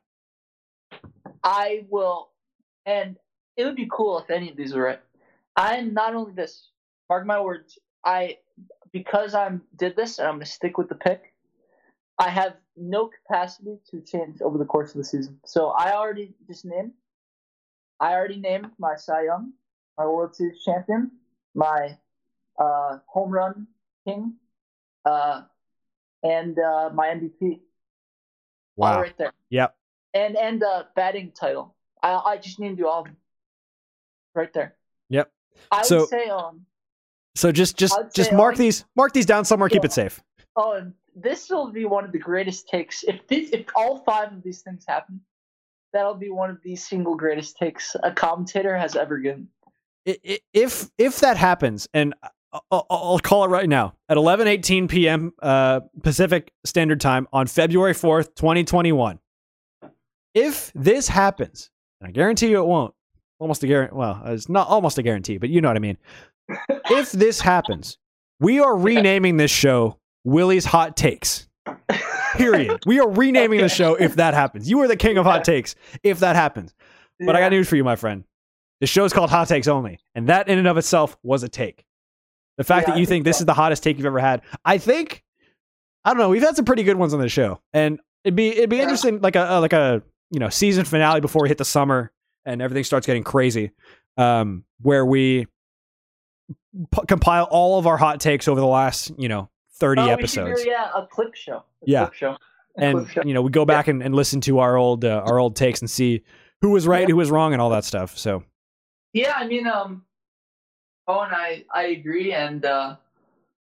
I 1.45 1.87
will, 1.89 2.31
and 2.87 3.17
it 3.57 3.65
would 3.65 3.77
be 3.77 3.89
cool 3.91 4.19
if 4.19 4.31
any 4.31 4.51
of 4.51 4.57
these 4.57 4.75
were 4.75 4.83
right. 4.83 5.01
I'm 5.57 5.95
not 5.95 6.15
only 6.15 6.33
this. 6.33 6.69
Mark 7.09 7.27
my 7.27 7.41
words. 7.41 7.79
I 8.05 8.39
because 8.93 9.35
I'm 9.35 9.63
did 9.77 9.97
this, 9.97 10.19
and 10.19 10.29
I'm 10.29 10.35
gonna 10.35 10.47
stick 10.47 10.79
with 10.79 10.89
the 10.89 10.95
pick. 10.95 11.35
I 12.19 12.29
have 12.31 12.57
no 12.77 13.09
capacity 13.09 13.79
to 13.91 14.01
change 14.01 14.41
over 14.43 14.59
the 14.59 14.65
course 14.65 14.91
of 14.91 14.97
the 14.99 15.05
season. 15.05 15.39
So 15.45 15.69
I 15.69 15.93
already 15.95 16.35
just 16.47 16.65
named. 16.65 16.93
I 18.01 18.15
already 18.15 18.37
named 18.37 18.71
my 18.79 18.95
Cy 18.97 19.25
Young, 19.25 19.53
my 19.97 20.07
World 20.07 20.35
Series 20.35 20.63
champion, 20.65 21.11
my 21.55 21.97
uh, 22.59 22.99
home 23.07 23.31
run 23.31 23.67
king, 24.07 24.35
uh, 25.05 25.43
and 26.23 26.59
uh, 26.59 26.91
my 26.93 27.09
MVP. 27.09 27.61
Wow. 28.77 29.01
right 29.01 29.17
there. 29.19 29.33
Yep. 29.51 29.75
And 30.15 30.37
and 30.37 30.63
uh, 30.63 30.85
batting 30.95 31.33
title. 31.33 31.75
I 32.03 32.13
I 32.15 32.37
just 32.39 32.59
named 32.61 32.79
you 32.79 32.89
all 32.89 33.01
of 33.01 33.07
them. 33.07 33.17
Right 34.35 34.53
there. 34.53 34.77
Yep. 35.09 35.31
I 35.71 35.83
So- 35.83 36.01
would 36.01 36.09
say 36.09 36.27
um 36.29 36.65
So 37.35 37.53
just 37.53 37.77
just 37.77 37.97
I'd 37.99 38.15
just 38.15 38.33
mark 38.33 38.55
only- 38.55 38.67
these 38.67 38.85
mark 38.97 39.13
these 39.13 39.27
down 39.27 39.45
somewhere. 39.45 39.69
Keep 39.69 39.85
it 39.85 39.93
safe. 39.93 40.23
oh 40.57 40.73
and 40.73 40.93
this 41.15 41.51
will 41.51 41.71
be 41.73 41.85
one 41.85 42.05
of 42.05 42.13
the 42.13 42.19
greatest 42.19 42.69
takes 42.69 43.03
if 43.05 43.27
this 43.29 43.51
if 43.51 43.67
all 43.75 43.99
five 44.05 44.33
of 44.33 44.43
these 44.43 44.63
things 44.63 44.85
happen. 44.87 45.21
That'll 45.93 46.15
be 46.15 46.31
one 46.31 46.51
of 46.51 46.59
the 46.63 46.77
single 46.77 47.15
greatest 47.15 47.57
takes 47.57 47.97
a 48.03 48.13
commentator 48.13 48.77
has 48.77 48.95
ever 48.95 49.19
given. 49.19 49.49
If 50.05 50.91
if 50.99 51.21
that 51.21 51.37
happens, 51.37 51.89
and 51.95 52.15
I'll 52.71 53.19
call 53.23 53.45
it 53.45 53.49
right 53.49 53.69
now 53.69 53.95
at 54.09 54.17
11:18 54.17 54.89
p.m. 54.89 55.33
Uh, 55.41 55.81
Pacific 56.03 56.53
Standard 56.65 57.01
Time 57.01 57.27
on 57.33 57.47
February 57.47 57.95
4th, 57.95 58.35
2021. 58.35 59.19
If 60.35 60.73
this 60.75 61.09
happens, 61.09 61.71
and 62.01 62.09
I 62.09 62.13
guarantee 62.13 62.49
you 62.51 62.59
it 62.61 62.67
won't. 62.67 62.95
Almost 63.39 63.63
a 63.63 63.67
guarantee. 63.67 63.95
Well, 63.97 64.23
it's 64.27 64.49
not 64.49 64.69
almost 64.69 64.99
a 64.99 65.03
guarantee, 65.03 65.39
but 65.39 65.49
you 65.49 65.61
know 65.61 65.69
what 65.69 65.77
I 65.77 65.81
mean. 65.81 65.97
If 66.91 67.13
this 67.13 67.41
happens, 67.41 67.99
we 68.41 68.61
are 68.61 68.77
renaming 68.77 69.37
this 69.37 69.51
show 69.51 69.99
Willie's 70.25 70.65
Hot 70.65 70.97
Takes. 70.97 71.49
Period. 72.37 72.81
We 72.87 73.01
are 73.01 73.09
renaming 73.09 73.61
the 73.61 73.69
show 73.69 73.95
if 73.95 74.17
that 74.17 74.35
happens. 74.35 74.71
You 74.71 74.81
are 74.81 74.89
the 74.89 74.97
king 74.97 75.19
of 75.19 75.25
hot 75.27 75.45
takes 75.45 75.75
if 76.03 76.21
that 76.21 76.37
happens. 76.37 76.75
But 77.21 77.35
I 77.37 77.41
got 77.41 77.51
news 77.51 77.69
for 77.69 77.77
you, 77.77 77.85
my 77.85 77.97
friend. 77.97 78.25
The 78.81 78.87
show 78.87 79.05
is 79.05 79.13
called 79.13 79.31
Hot 79.31 79.49
Takes 79.49 79.67
Only, 79.67 79.99
and 80.15 80.29
that 80.29 80.49
in 80.49 80.59
and 80.59 80.69
of 80.69 80.77
itself 80.79 81.17
was 81.23 81.43
a 81.43 81.49
take. 81.49 81.85
The 82.59 82.65
fact 82.65 82.87
Yeah, 82.87 82.95
that 82.95 83.01
you 83.01 83.07
think 83.07 83.19
think 83.19 83.25
this 83.25 83.39
so. 83.39 83.43
is 83.43 83.47
the 83.47 83.55
hottest 83.55 83.83
take 83.83 83.97
you've 83.97 84.07
ever 84.07 84.21
had, 84.21 84.43
I 84.65 84.79
think. 84.79 85.25
I 86.05 86.11
don't 86.11 86.19
know. 86.19 86.29
We've 86.29 86.43
had 86.43 86.55
some 86.57 86.65
pretty 86.65 86.85
good 86.85 86.97
ones 86.97 87.13
on 87.13 87.21
the 87.21 87.29
show, 87.29 87.61
and 87.73 87.99
it'd 88.25 88.37
be 88.37 88.49
it'd 88.51 88.71
be 88.71 88.77
Yeah. 88.77 88.83
interesting, 88.83 89.21
like 89.21 89.35
a, 89.37 89.47
a 89.51 89.61
like 89.61 89.73
a 89.73 90.03
you 90.31 90.39
know 90.39 90.49
season 90.49 90.85
finale 90.85 91.21
before 91.21 91.43
we 91.43 91.49
hit 91.49 91.59
the 91.59 91.65
summer 91.65 92.13
and 92.47 92.63
everything 92.63 92.85
starts 92.85 93.07
getting 93.07 93.25
crazy, 93.25 93.73
um, 94.17 94.65
where 94.81 95.05
we 95.05 95.47
p- 96.93 97.03
compile 97.09 97.45
all 97.51 97.79
of 97.79 97.87
our 97.87 97.97
hot 97.97 98.21
takes 98.21 98.49
over 98.49 98.61
the 98.61 98.67
last 98.67 99.13
you 99.19 99.29
know 99.29 99.49
thirty 99.75 100.01
Oh, 100.03 100.05
we 100.05 100.27
should 100.27 100.43
episodes. 100.45 100.65
do, 100.65 100.71
yeah, 100.71 100.91
a 100.95 101.07
clip 101.07 101.35
show. 101.35 101.57
A 101.59 101.63
Yeah. 101.87 102.01
clip 102.07 102.15
show. 102.15 102.37
and 102.77 102.99
quick 102.99 103.11
show. 103.11 103.23
you 103.25 103.35
know 103.35 103.43
we 103.43 103.51
go 103.51 103.65
back 103.65 103.89
and, 103.89 104.03
and 104.03 104.15
listen 104.15 104.41
to 104.43 104.59
our 104.61 104.77
old 104.77 105.05
uh, 105.05 105.23
our 105.25 105.39
old 105.39 105.57
takes 105.57 105.81
and 105.81 105.91
see 105.91 106.23
who 106.61 106.71
was 106.71 106.87
right, 106.87 107.03
Yeah. 107.03 107.09
who 107.13 107.17
was 107.17 107.31
wrong, 107.31 107.53
and 107.53 107.63
all 107.63 107.71
that 107.71 107.85
stuff. 107.85 108.19
So 108.19 108.43
Yeah, 109.13 109.35
I 109.37 109.47
mean, 109.47 109.67
um, 109.67 110.05
oh, 111.07 111.21
and 111.21 111.33
I 111.35 111.65
I 111.73 111.85
agree, 111.87 112.33
and 112.33 112.65
uh, 112.65 112.97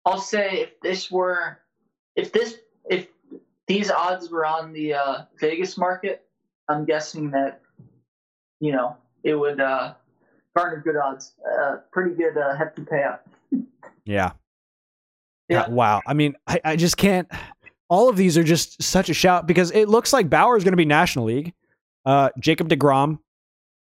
I'll 0.06 0.20
say 0.20 0.62
if 0.62 0.80
this 0.82 1.10
were, 1.12 1.60
if 2.16 2.32
this, 2.32 2.58
if 2.90 3.08
these 3.68 3.90
odds 3.90 4.30
were 4.30 4.46
on 4.46 4.72
the 4.72 4.94
uh, 4.94 5.24
Vegas 5.40 5.78
market, 5.80 6.24
I'm 6.70 6.86
guessing 6.86 7.32
that, 7.32 7.62
you 8.60 8.72
know, 8.72 8.96
it 9.24 9.34
would 9.34 9.60
uh, 9.60 9.96
garner 10.56 10.82
good 10.84 10.96
odds, 10.96 11.34
uh, 11.60 11.78
pretty 11.92 12.16
good 12.16 12.38
uh, 12.38 12.56
hefty 12.56 12.82
payout. 12.84 13.20
yeah, 14.06 14.32
Yeah. 15.50 15.68
wow. 15.70 16.02
I 16.08 16.14
mean, 16.14 16.36
I, 16.48 16.60
I 16.64 16.76
just 16.76 16.98
can't. 16.98 17.28
All 17.90 18.10
of 18.10 18.18
these 18.18 18.38
are 18.38 18.44
just 18.44 18.82
such 18.82 19.10
a 19.10 19.14
shout 19.14 19.46
because 19.46 19.72
it 19.72 19.88
looks 19.90 20.12
like 20.12 20.30
Bauer 20.30 20.58
is 20.58 20.64
going 20.64 20.72
to 20.74 20.78
be 20.78 20.86
National 20.86 21.26
League. 21.26 21.54
Uh, 22.06 22.30
Jacob 22.40 22.68
Degrom 22.70 23.20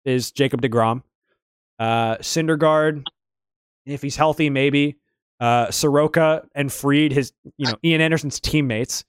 is 0.04 0.30
Jacob 0.30 0.60
Degrom. 0.60 1.02
Uh, 1.78 2.16
Syndergaard, 2.16 3.04
if 3.86 4.02
he's 4.02 4.16
healthy, 4.16 4.50
maybe. 4.50 4.96
Uh, 5.40 5.70
Soroka 5.70 6.46
and 6.54 6.72
Fried, 6.72 7.12
his 7.12 7.32
you 7.56 7.66
know 7.66 7.74
Ian 7.84 8.00
Anderson's 8.00 8.38
teammates. 8.40 9.04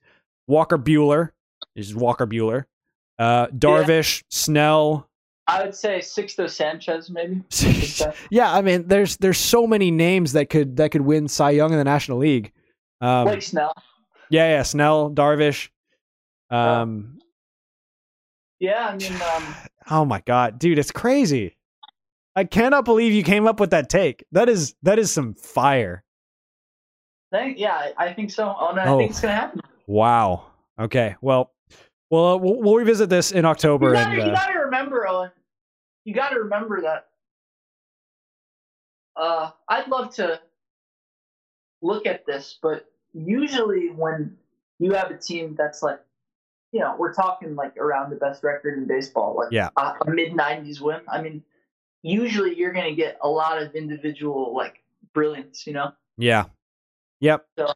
Walker 0.47 0.77
Buehler 0.77 1.31
is 1.75 1.93
Walker 1.95 2.25
Buehler. 2.25 2.65
Uh, 3.19 3.47
Darvish, 3.47 4.23
Snell. 4.29 5.07
I 5.47 5.63
would 5.63 5.75
say 5.75 5.99
Sixto 5.99 6.49
Sanchez, 6.49 7.09
maybe. 7.09 7.43
yeah, 8.31 8.51
I 8.53 8.61
mean, 8.61 8.87
there's 8.87 9.17
there's 9.17 9.37
so 9.37 9.67
many 9.67 9.91
names 9.91 10.33
that 10.33 10.49
could 10.49 10.77
that 10.77 10.91
could 10.91 11.01
win 11.01 11.27
Cy 11.27 11.51
Young 11.51 11.71
in 11.71 11.77
the 11.77 11.83
National 11.83 12.17
League. 12.17 12.51
Um, 13.01 13.25
Blake 13.27 13.41
Snell. 13.43 13.73
yeah, 14.29 14.49
yeah, 14.49 14.63
Snell, 14.63 15.11
Darvish. 15.11 15.69
Um, 16.49 17.19
Yeah, 18.59 18.87
I 18.87 18.97
mean, 18.97 19.13
um, 19.21 19.55
oh 19.91 20.05
my 20.05 20.21
god, 20.25 20.57
dude, 20.59 20.79
it's 20.79 20.91
crazy. 20.91 21.55
I 22.35 22.43
cannot 22.43 22.83
believe 22.85 23.13
you 23.13 23.23
came 23.23 23.47
up 23.47 23.59
with 23.59 23.69
that 23.69 23.87
take. 23.89 24.25
That 24.31 24.49
is 24.49 24.75
that 24.83 24.97
is 24.99 25.11
some 25.11 25.35
fire. 25.35 26.03
thank, 27.31 27.57
yeah, 27.59 27.91
I- 27.97 28.13
think 28.13 28.31
so. 28.31 28.55
Oh, 28.59 28.69
and 28.69 28.79
I 28.79 28.87
Oh. 28.87 28.97
think 28.97 29.11
it's 29.11 29.21
gonna 29.21 29.33
happen. 29.35 29.61
Wow. 29.87 30.47
Okay. 30.79 31.15
Well, 31.21 31.51
well, 32.15 32.27
uh, 32.27 32.37
we'll, 32.37 32.61
we'll 32.61 32.75
revisit 32.75 33.09
this 33.09 33.33
in 33.33 33.43
October. 33.43 33.89
You 33.89 33.93
gotta, 33.93 34.09
and 34.09 34.17
you 34.17 34.31
uh, 34.31 34.35
gotta 34.35 34.59
remember, 34.59 35.05
Owen. 35.07 35.31
You 36.05 36.13
gotta 36.13 36.39
remember 36.39 36.81
that. 36.81 37.07
Uh, 39.17 39.51
I'd 39.67 39.87
love 39.89 40.13
to 40.15 40.39
look 41.81 42.05
at 42.05 42.25
this, 42.25 42.57
but 42.61 42.89
usually 43.13 43.89
when 43.89 44.37
you 44.79 44.93
have 44.93 45.11
a 45.11 45.17
team 45.17 45.55
that's 45.57 45.83
like, 45.83 45.99
you 46.71 46.79
know, 46.79 46.95
we're 46.97 47.13
talking 47.13 47.55
like 47.55 47.75
around 47.77 48.11
the 48.11 48.15
best 48.15 48.43
record 48.43 48.77
in 48.77 48.87
baseball, 48.87 49.35
like 49.37 49.51
Yeah. 49.51 49.69
a, 49.77 49.95
a 50.05 50.09
mid 50.09 50.31
'90s 50.31 50.79
win. 50.79 51.01
I 51.09 51.21
mean, 51.21 51.43
usually 52.01 52.55
you're 52.55 52.73
gonna 52.73 52.95
get 52.95 53.17
a 53.21 53.27
lot 53.27 53.61
of 53.61 53.75
individual 53.75 54.53
like 54.55 54.83
brilliance. 55.13 55.67
You 55.67 55.73
know. 55.73 55.91
yeah, 56.17 56.45
yep. 57.19 57.45
So, 57.57 57.73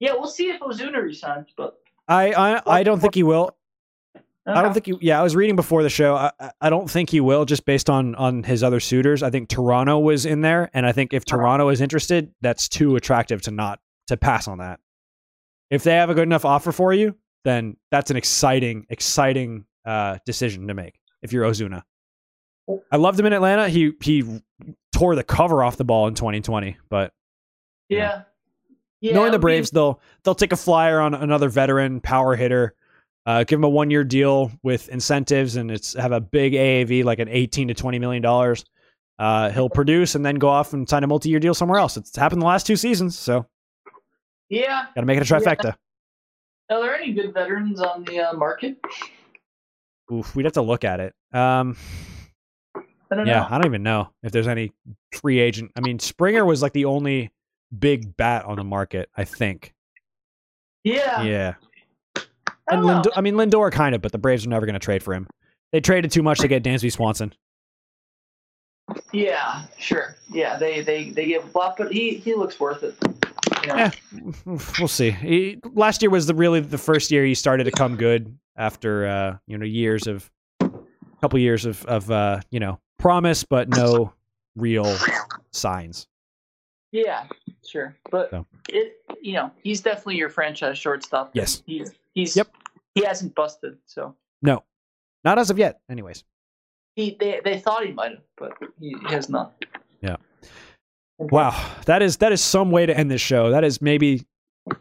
Yeah, 0.00 0.14
we'll 0.14 0.26
see 0.26 0.50
if 0.50 0.60
Ozuna 0.60 1.02
resigns, 1.02 1.48
but 1.56 1.78
I 2.08 2.32
I, 2.32 2.62
I 2.66 2.82
don't 2.82 3.00
think 3.00 3.14
he 3.14 3.22
will. 3.22 3.54
I 4.46 4.62
don't 4.62 4.72
think 4.72 4.86
he. 4.86 4.94
Yeah, 5.02 5.20
I 5.20 5.22
was 5.22 5.36
reading 5.36 5.56
before 5.56 5.82
the 5.82 5.90
show. 5.90 6.14
I, 6.16 6.30
I- 6.40 6.50
I 6.62 6.70
don't 6.70 6.90
think 6.90 7.10
he 7.10 7.20
will, 7.20 7.44
just 7.44 7.64
based 7.66 7.90
on 7.90 8.14
on 8.14 8.42
his 8.42 8.62
other 8.62 8.80
suitors. 8.80 9.22
I 9.22 9.28
think 9.30 9.48
Toronto 9.50 9.98
was 9.98 10.24
in 10.26 10.40
there, 10.40 10.70
and 10.72 10.86
I 10.86 10.92
think 10.92 11.12
if 11.12 11.24
Toronto 11.26 11.68
is 11.68 11.80
interested, 11.82 12.32
that's 12.40 12.68
too 12.68 12.96
attractive 12.96 13.42
to 13.42 13.50
not 13.50 13.78
to 14.06 14.16
pass 14.16 14.48
on 14.48 14.58
that. 14.58 14.80
If 15.70 15.82
they 15.84 15.92
have 15.92 16.08
a 16.08 16.14
good 16.14 16.22
enough 16.22 16.46
offer 16.46 16.72
for 16.72 16.94
you, 16.94 17.14
then 17.44 17.76
that's 17.90 18.10
an 18.10 18.16
exciting, 18.16 18.86
exciting 18.88 19.66
uh, 19.84 20.16
decision 20.24 20.66
to 20.68 20.74
make. 20.74 20.98
If 21.20 21.32
you're 21.34 21.44
Ozuna, 21.44 21.82
I 22.90 22.96
loved 22.96 23.20
him 23.20 23.26
in 23.26 23.34
Atlanta. 23.34 23.68
He 23.68 23.92
he 24.02 24.40
tore 24.94 25.14
the 25.14 25.24
cover 25.24 25.62
off 25.62 25.76
the 25.76 25.84
ball 25.84 26.06
in 26.08 26.14
2020, 26.14 26.78
but 26.88 27.12
Yeah. 27.90 27.98
Yeah. 27.98 28.22
Knowing 29.02 29.32
the 29.32 29.38
Braves, 29.38 29.70
they'll 29.70 30.00
they'll 30.24 30.34
take 30.34 30.52
a 30.52 30.56
flyer 30.56 31.00
on 31.00 31.14
another 31.14 31.48
veteran 31.48 32.00
power 32.00 32.36
hitter, 32.36 32.74
uh, 33.26 33.44
give 33.44 33.58
him 33.58 33.64
a 33.64 33.68
one 33.68 33.90
year 33.90 34.04
deal 34.04 34.50
with 34.62 34.88
incentives, 34.88 35.56
and 35.56 35.70
it's 35.70 35.94
have 35.94 36.12
a 36.12 36.20
big 36.20 36.52
AAV 36.54 37.04
like 37.04 37.18
an 37.18 37.28
eighteen 37.28 37.68
to 37.68 37.74
twenty 37.74 37.98
million 37.98 38.22
dollars. 38.22 38.64
Uh, 39.18 39.50
he'll 39.50 39.68
produce 39.68 40.14
and 40.14 40.24
then 40.24 40.36
go 40.36 40.48
off 40.48 40.72
and 40.72 40.88
sign 40.88 41.02
a 41.02 41.06
multi 41.06 41.28
year 41.28 41.40
deal 41.40 41.54
somewhere 41.54 41.78
else. 41.80 41.96
It's 41.96 42.14
happened 42.16 42.40
the 42.40 42.46
last 42.46 42.66
two 42.66 42.76
seasons, 42.76 43.18
so 43.18 43.46
Yeah. 44.48 44.86
got 44.94 45.00
to 45.00 45.06
make 45.06 45.20
it 45.20 45.28
a 45.28 45.34
trifecta. 45.34 45.74
Are 46.70 46.80
there 46.80 46.94
any 46.94 47.12
good 47.12 47.34
veterans 47.34 47.80
on 47.80 48.04
the 48.04 48.20
uh, 48.20 48.32
market? 48.34 48.78
Oof, 50.12 50.36
we'd 50.36 50.44
have 50.44 50.52
to 50.54 50.62
look 50.62 50.84
at 50.84 51.00
it. 51.00 51.14
Um, 51.32 51.76
I 53.10 53.16
don't 53.16 53.26
yeah, 53.26 53.40
know. 53.40 53.46
I 53.50 53.58
don't 53.58 53.66
even 53.66 53.82
know 53.82 54.10
if 54.22 54.32
there's 54.32 54.46
any 54.48 54.72
free 55.12 55.38
agent. 55.38 55.72
I 55.76 55.80
mean, 55.80 55.98
Springer 55.98 56.44
was 56.44 56.62
like 56.62 56.72
the 56.72 56.84
only 56.84 57.30
big 57.76 58.16
bat 58.16 58.44
on 58.44 58.56
the 58.56 58.64
market, 58.64 59.08
I 59.16 59.24
think. 59.24 59.74
Yeah. 60.84 61.22
Yeah. 61.22 61.54
I 62.16 62.74
And 62.74 62.82
don't 62.82 63.08
I 63.16 63.20
mean, 63.20 63.34
Lindor 63.34 63.72
kind 63.72 63.94
of, 63.94 64.02
but 64.02 64.12
the 64.12 64.18
Braves 64.18 64.46
are 64.46 64.48
never 64.48 64.66
going 64.66 64.74
to 64.74 64.78
trade 64.78 65.02
for 65.02 65.14
him. 65.14 65.26
They 65.72 65.80
traded 65.80 66.10
too 66.10 66.22
much 66.22 66.38
to 66.40 66.48
get 66.48 66.62
Dansby 66.62 66.92
Swanson. 66.92 67.32
Yeah, 69.12 69.64
sure. 69.76 70.16
Yeah, 70.30 70.56
they 70.56 70.80
they 70.80 71.10
they 71.10 71.26
give 71.26 71.54
a 71.54 71.58
lot, 71.58 71.76
but 71.76 71.92
he 71.92 72.14
he 72.16 72.34
looks 72.34 72.58
worth 72.58 72.82
it. 72.82 72.96
You 73.62 73.68
know? 73.68 73.76
Yeah. 73.76 73.90
We'll 74.78 74.88
see. 74.88 75.10
He, 75.10 75.60
last 75.74 76.00
year 76.00 76.10
was 76.10 76.26
the 76.26 76.34
really 76.34 76.60
the 76.60 76.78
first 76.78 77.10
year 77.10 77.24
he 77.24 77.34
started 77.34 77.64
to 77.64 77.70
come 77.70 77.96
good 77.96 78.38
after 78.56 79.06
uh, 79.06 79.36
you 79.46 79.58
know 79.58 79.66
years 79.66 80.06
of 80.06 80.30
a 80.60 80.70
couple 81.20 81.38
years 81.38 81.66
of 81.66 81.84
of 81.84 82.10
uh, 82.10 82.40
you 82.50 82.60
know 82.60 82.80
promise 82.98 83.44
but 83.44 83.68
no 83.68 84.12
real 84.56 84.96
signs. 85.52 86.06
Yeah, 86.92 87.24
sure. 87.66 87.96
But 88.10 88.30
So. 88.30 88.46
it 88.68 88.96
you 89.20 89.34
know 89.34 89.50
he's 89.62 89.80
definitely 89.80 90.16
your 90.16 90.30
franchise 90.30 90.78
shortstop. 90.78 91.30
Yes. 91.34 91.62
He's 91.66 91.92
he's 92.14 92.36
Yep. 92.36 92.48
he 92.94 93.04
hasn't 93.04 93.34
busted, 93.34 93.76
so 93.86 94.14
No, 94.42 94.64
not 95.24 95.38
as 95.38 95.50
of 95.50 95.58
yet. 95.58 95.80
Anyways, 95.90 96.24
he 96.96 97.16
they 97.20 97.40
they 97.44 97.58
thought 97.58 97.84
he 97.84 97.92
might 97.92 98.12
have, 98.12 98.22
but 98.36 98.52
he, 98.80 98.96
he 99.06 99.14
has 99.14 99.28
not. 99.28 99.52
Yeah. 100.00 100.16
Wow, 101.18 101.72
that 101.86 102.00
is 102.02 102.18
that 102.18 102.32
is 102.32 102.40
some 102.40 102.70
way 102.70 102.86
to 102.86 102.96
end 102.96 103.10
this 103.10 103.20
show. 103.20 103.50
That 103.50 103.64
is 103.64 103.82
maybe 103.82 104.24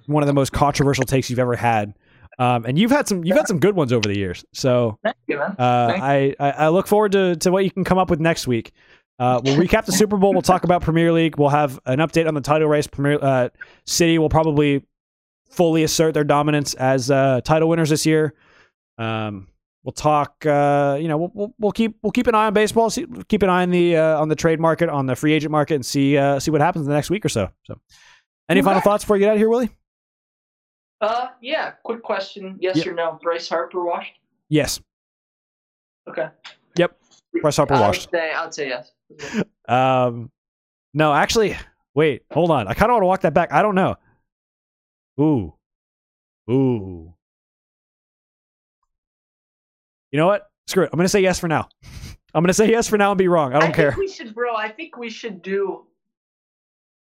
one 0.06 0.22
of 0.24 0.28
the 0.28 0.34
most 0.34 0.52
controversial 0.54 1.04
takes 1.06 1.30
you've 1.30 1.40
ever 1.40 1.56
had. 1.56 1.94
Um, 2.40 2.66
and 2.66 2.78
you've 2.78 2.92
had 2.92 3.08
some 3.08 3.24
you've 3.26 3.36
had 3.36 3.48
some 3.48 3.60
good 3.60 3.76
ones 3.76 3.92
over 3.92 4.08
the 4.08 4.16
years. 4.16 4.46
So 4.54 5.00
Thank 5.04 5.16
you, 5.26 5.40
man. 5.40 5.56
Uh, 5.58 5.98
I 6.00 6.36
I 6.40 6.68
look 6.68 6.86
forward 6.86 7.12
to, 7.14 7.36
to 7.38 7.52
what 7.52 7.64
you 7.64 7.72
can 7.72 7.84
come 7.84 7.98
up 7.98 8.12
with 8.12 8.20
next 8.20 8.46
week. 8.46 8.72
Uh, 9.20 9.42
we'll 9.44 9.56
recap 9.68 9.86
the 9.86 9.92
Super 9.92 10.18
Bowl. 10.18 10.34
We'll 10.34 10.42
talk 10.42 10.64
about 10.64 10.82
Premier 10.82 11.12
League. 11.12 11.38
We'll 11.38 11.50
have 11.50 11.80
an 11.86 12.00
update 12.00 12.28
on 12.28 12.34
the 12.34 12.42
title 12.42 12.68
race. 12.68 12.88
Premier 12.88 13.18
uh, 13.22 13.50
City 13.86 14.18
will 14.20 14.30
probably 14.30 14.84
fully 15.50 15.84
assert 15.84 16.14
their 16.14 16.24
dominance 16.24 16.74
as 16.76 17.10
uh, 17.10 17.42
title 17.44 17.70
winners 17.70 17.90
this 17.90 18.06
year. 18.06 18.34
Um, 18.98 19.48
we'll 19.84 19.94
talk. 19.94 20.46
Uh, 20.46 20.98
you 21.00 21.08
know, 21.08 21.18
we'll, 21.18 21.32
we'll 21.34 21.54
we'll 21.60 21.72
keep 21.72 21.98
we'll 22.04 22.12
keep 22.12 22.28
an 22.28 22.36
eye 22.36 22.48
on 22.48 22.54
baseball. 22.54 22.90
See, 22.90 23.06
keep 23.28 23.44
an 23.44 23.50
eye 23.50 23.64
on 23.64 23.72
the 23.72 23.98
uh, 23.98 24.22
on 24.22 24.30
the 24.30 24.36
trade 24.36 24.60
market, 24.60 24.90
on 24.90 25.06
the 25.06 25.16
free 25.16 25.34
agent 25.34 25.52
market, 25.52 25.76
and 25.76 25.86
see 25.86 26.18
uh, 26.18 26.40
see 26.40 26.52
what 26.52 26.62
happens 26.62 26.86
in 26.86 26.90
the 26.90 26.96
next 26.96 27.10
week 27.10 27.26
or 27.26 27.30
so. 27.30 27.50
So, 27.64 27.80
any 28.50 28.62
final 28.62 28.82
thoughts 28.82 29.04
before 29.04 29.16
you 29.18 29.22
get 29.22 29.30
out 29.30 29.34
of 29.36 29.40
here, 29.40 29.50
Willie? 29.50 29.70
Uh, 31.02 31.28
yeah. 31.42 31.72
Quick 31.84 32.02
question: 32.04 32.58
Yes 32.60 32.78
Yep. 32.78 32.88
or 32.88 32.94
no? 32.94 33.20
Bryce 33.22 33.50
Harper 33.50 33.84
washed? 33.84 34.14
Yes, 34.50 34.80
Okay. 36.10 36.28
Yep. 36.78 36.98
Bryce 37.42 37.58
Harper 37.58 37.74
I 37.76 37.80
would 37.82 37.86
washed. 37.88 38.10
say 38.12 38.32
I 38.32 38.44
would 38.46 38.54
say 38.54 38.70
yes. 38.70 38.92
Um, 39.68 40.32
no, 40.94 41.14
actually, 41.14 41.56
wait, 41.94 42.24
hold 42.32 42.52
on. 42.52 42.68
I 42.68 42.74
kind 42.74 42.90
of 42.92 42.96
want 42.96 43.02
to 43.04 43.08
walk 43.08 43.22
that 43.22 43.34
back. 43.34 43.52
I 43.52 43.62
don't 43.62 43.76
know. 43.76 43.96
Ooh, 45.20 45.54
ooh. 46.50 47.14
You 50.12 50.18
know 50.18 50.28
what? 50.28 50.50
Screw 50.68 50.84
it. 50.84 50.90
I'm 50.94 50.98
gonna 50.98 51.10
say 51.10 51.22
yes 51.22 51.40
for 51.40 51.48
now. 51.48 51.68
I'm 52.34 52.44
gonna 52.44 52.54
say 52.54 52.70
yes 52.70 52.88
for 52.88 52.98
now 52.98 53.12
and 53.12 53.18
be 53.18 53.28
wrong. 53.28 53.54
I 53.54 53.60
don't 53.60 53.74
care. 53.74 53.92
Think 53.92 54.00
we 54.00 54.08
should, 54.08 54.34
bro. 54.36 54.56
I 54.56 54.70
think 54.70 54.98
we 54.98 55.10
should 55.10 55.42
do 55.42 55.86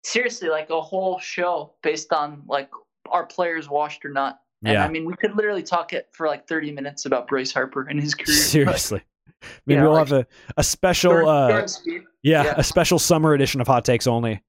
seriously 0.03 0.49
like 0.49 0.70
a 0.70 0.81
whole 0.81 1.19
show 1.19 1.75
based 1.83 2.12
on 2.12 2.43
like 2.47 2.70
our 3.11 3.27
players 3.27 3.69
washed 3.69 4.05
or 4.05 4.11
not. 4.11 4.41
And 4.65 4.75
Yeah. 4.75 4.85
I 4.85 4.89
mean, 4.89 5.05
we 5.05 5.15
could 5.15 5.37
literally 5.37 5.62
talk 5.62 5.93
it 5.93 6.09
for 6.12 6.27
like 6.27 6.47
30 6.47 6.73
minutes 6.73 7.07
about 7.07 7.29
Bryce 7.29 7.53
Harper 7.53 7.87
and 7.89 8.01
his 8.01 8.15
career. 8.15 8.37
Seriously. 8.37 9.03
Maybe 9.67 9.78
Yeah, 9.78 9.83
we'll 9.84 9.92
like- 9.92 10.09
have 10.09 10.12
a, 10.20 10.26
a 10.57 10.62
special, 10.65 11.28
uh, 11.28 11.67
yeah, 11.86 12.44
yeah. 12.44 12.55
a 12.57 12.65
special 12.65 12.99
summer 12.99 13.34
edition 13.34 13.60
of 13.60 13.67
Hot 13.67 13.84
Takes 13.84 14.07
only. 14.07 14.42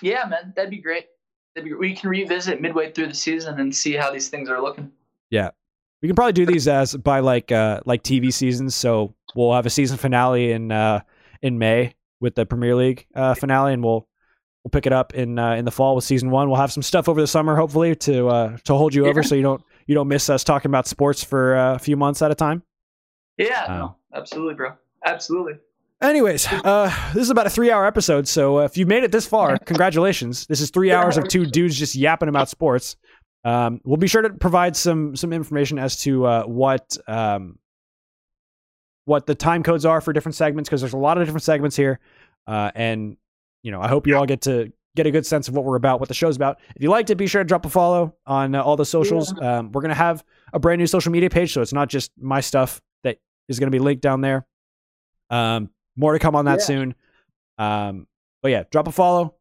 Yeah, 0.00 0.24
man, 0.28 0.52
that'd 0.54 0.70
be 0.70 0.78
great. 0.78 1.06
That'd 1.54 1.68
be, 1.68 1.74
we 1.74 1.94
can 1.94 2.08
revisit 2.10 2.60
midway 2.60 2.92
through 2.92 3.08
the 3.08 3.14
season 3.14 3.58
and 3.58 3.74
see 3.74 3.94
how 3.94 4.12
these 4.12 4.28
things 4.28 4.48
are 4.48 4.60
looking. 4.60 4.92
Yeah, 5.30 5.50
we 6.02 6.08
can 6.08 6.14
probably 6.14 6.32
do 6.34 6.46
these 6.46 6.68
as 6.68 6.94
by 6.96 7.20
like 7.20 7.50
uh 7.50 7.80
like 7.84 8.02
TV 8.02 8.32
seasons. 8.32 8.74
So 8.74 9.14
we'll 9.34 9.52
have 9.54 9.66
a 9.66 9.70
season 9.70 9.96
finale 9.98 10.52
in 10.52 10.70
uh 10.70 11.00
in 11.42 11.58
May 11.58 11.94
with 12.20 12.34
the 12.36 12.46
Premier 12.46 12.76
League 12.76 13.06
uh 13.14 13.34
finale, 13.34 13.72
and 13.72 13.82
we'll 13.82 14.06
we'll 14.62 14.70
pick 14.70 14.86
it 14.86 14.92
up 14.92 15.14
in 15.14 15.38
uh, 15.38 15.54
in 15.54 15.64
the 15.64 15.70
fall 15.72 15.96
with 15.96 16.04
season 16.04 16.30
one. 16.30 16.48
We'll 16.48 16.60
have 16.60 16.72
some 16.72 16.82
stuff 16.82 17.08
over 17.08 17.20
the 17.20 17.26
summer, 17.26 17.56
hopefully, 17.56 17.96
to 17.96 18.28
uh 18.28 18.56
to 18.64 18.74
hold 18.74 18.94
you 18.94 19.06
over, 19.06 19.22
so 19.24 19.34
you 19.34 19.42
don't 19.42 19.62
you 19.86 19.94
don't 19.96 20.08
miss 20.08 20.30
us 20.30 20.44
talking 20.44 20.70
about 20.70 20.86
sports 20.86 21.24
for 21.24 21.56
uh, 21.56 21.74
a 21.74 21.78
few 21.78 21.96
months 21.96 22.22
at 22.22 22.30
a 22.30 22.34
time. 22.36 22.62
Yeah, 23.38 23.64
Um, 23.64 23.78
no, 23.78 23.96
absolutely, 24.14 24.54
bro. 24.54 24.72
Absolutely. 25.04 25.54
Anyways, 26.00 26.46
uh, 26.46 26.92
this 27.14 27.22
is 27.22 27.30
about 27.30 27.46
a 27.46 27.50
three 27.50 27.70
hour 27.72 27.86
episode. 27.86 28.28
So 28.28 28.58
uh, 28.58 28.62
if 28.64 28.76
you've 28.76 28.88
made 28.88 29.02
it 29.04 29.10
this 29.12 29.26
far, 29.26 29.58
congratulations. 29.58 30.46
This 30.46 30.60
is 30.60 30.70
three 30.70 30.92
hours 30.92 31.16
of 31.16 31.26
two 31.28 31.44
dudes 31.46 31.76
just 31.78 31.94
yapping 31.96 32.28
about 32.28 32.48
sports. 32.48 32.96
Um, 33.44 33.80
we'll 33.84 33.96
be 33.96 34.06
sure 34.06 34.22
to 34.22 34.30
provide 34.30 34.76
some 34.76 35.16
some 35.16 35.32
information 35.32 35.78
as 35.78 36.00
to 36.02 36.24
uh, 36.26 36.42
what 36.44 36.96
um, 37.08 37.58
what 39.06 39.26
the 39.26 39.34
time 39.34 39.62
codes 39.62 39.84
are 39.84 40.00
for 40.00 40.12
different 40.12 40.36
segments 40.36 40.68
because 40.68 40.80
there's 40.82 40.92
a 40.92 40.98
lot 40.98 41.18
of 41.18 41.26
different 41.26 41.42
segments 41.42 41.74
here, 41.76 41.98
uh, 42.46 42.70
and 42.74 43.16
you 43.62 43.70
know 43.72 43.80
I 43.80 43.88
hope 43.88 44.06
you 44.06 44.16
all 44.16 44.26
get 44.26 44.42
to 44.42 44.72
get 44.94 45.06
a 45.06 45.10
good 45.10 45.26
sense 45.26 45.48
of 45.48 45.54
what 45.54 45.64
we're 45.64 45.76
about, 45.76 45.98
what 46.00 46.08
the 46.08 46.14
show's 46.14 46.36
about. 46.36 46.58
If 46.76 46.82
you 46.82 46.90
liked 46.90 47.10
it, 47.10 47.14
be 47.16 47.26
sure 47.26 47.42
to 47.42 47.46
drop 47.46 47.64
a 47.64 47.68
follow 47.70 48.14
on 48.26 48.54
uh, 48.54 48.62
all 48.62 48.76
the 48.76 48.84
socials. 48.84 49.32
Um, 49.40 49.72
we're 49.72 49.82
gonna 49.82 49.94
have 49.94 50.24
a 50.52 50.58
brand 50.58 50.78
new 50.80 50.86
social 50.86 51.10
media 51.10 51.30
page, 51.30 51.52
so 51.52 51.60
it's 51.62 51.72
not 51.72 51.88
just 51.88 52.12
my 52.20 52.40
stuff 52.40 52.80
is 53.48 53.58
gonna 53.58 53.70
be 53.70 53.78
linked 53.78 54.02
down 54.02 54.20
there. 54.20 54.46
Um, 55.30 55.70
more 55.96 56.12
to 56.12 56.18
come 56.18 56.36
on 56.36 56.44
that 56.46 56.58
Yeah. 56.60 56.64
soon. 56.64 56.94
Um, 57.58 58.06
but 58.42 58.50
yeah, 58.50 58.64
drop 58.70 58.86
a 58.88 58.92
follow. 58.92 59.34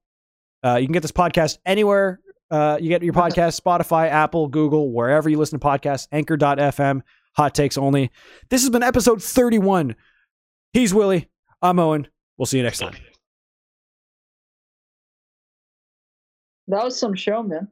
Uh, 0.65 0.75
you 0.75 0.87
can 0.87 0.93
get 0.93 1.01
this 1.01 1.11
podcast 1.11 1.59
anywhere 1.65 2.19
uh, 2.49 2.77
you 2.79 2.89
get 2.89 3.03
your 3.03 3.13
podcast 3.25 3.59
Spotify, 3.59 4.09
Apple, 4.09 4.47
Google, 4.47 4.91
wherever 4.91 5.29
you 5.29 5.37
listen 5.37 5.59
to 5.59 5.65
podcasts, 5.65 6.07
anchor.fm, 6.11 7.01
hot 7.33 7.53
takes 7.53 7.77
only. 7.77 8.09
This 8.49 8.61
has 8.61 8.69
been 8.69 8.83
episode 8.83 9.21
31. 9.21 9.95
He's 10.73 10.93
Willie. 10.93 11.29
I'm 11.61 11.77
Owen. 11.79 12.07
We'll 12.37 12.45
see 12.45 12.57
you 12.57 12.63
next 12.63 12.79
time. 12.79 12.95
That 16.69 16.83
was 16.83 16.97
some 16.99 17.15
show, 17.15 17.43
man. 17.43 17.67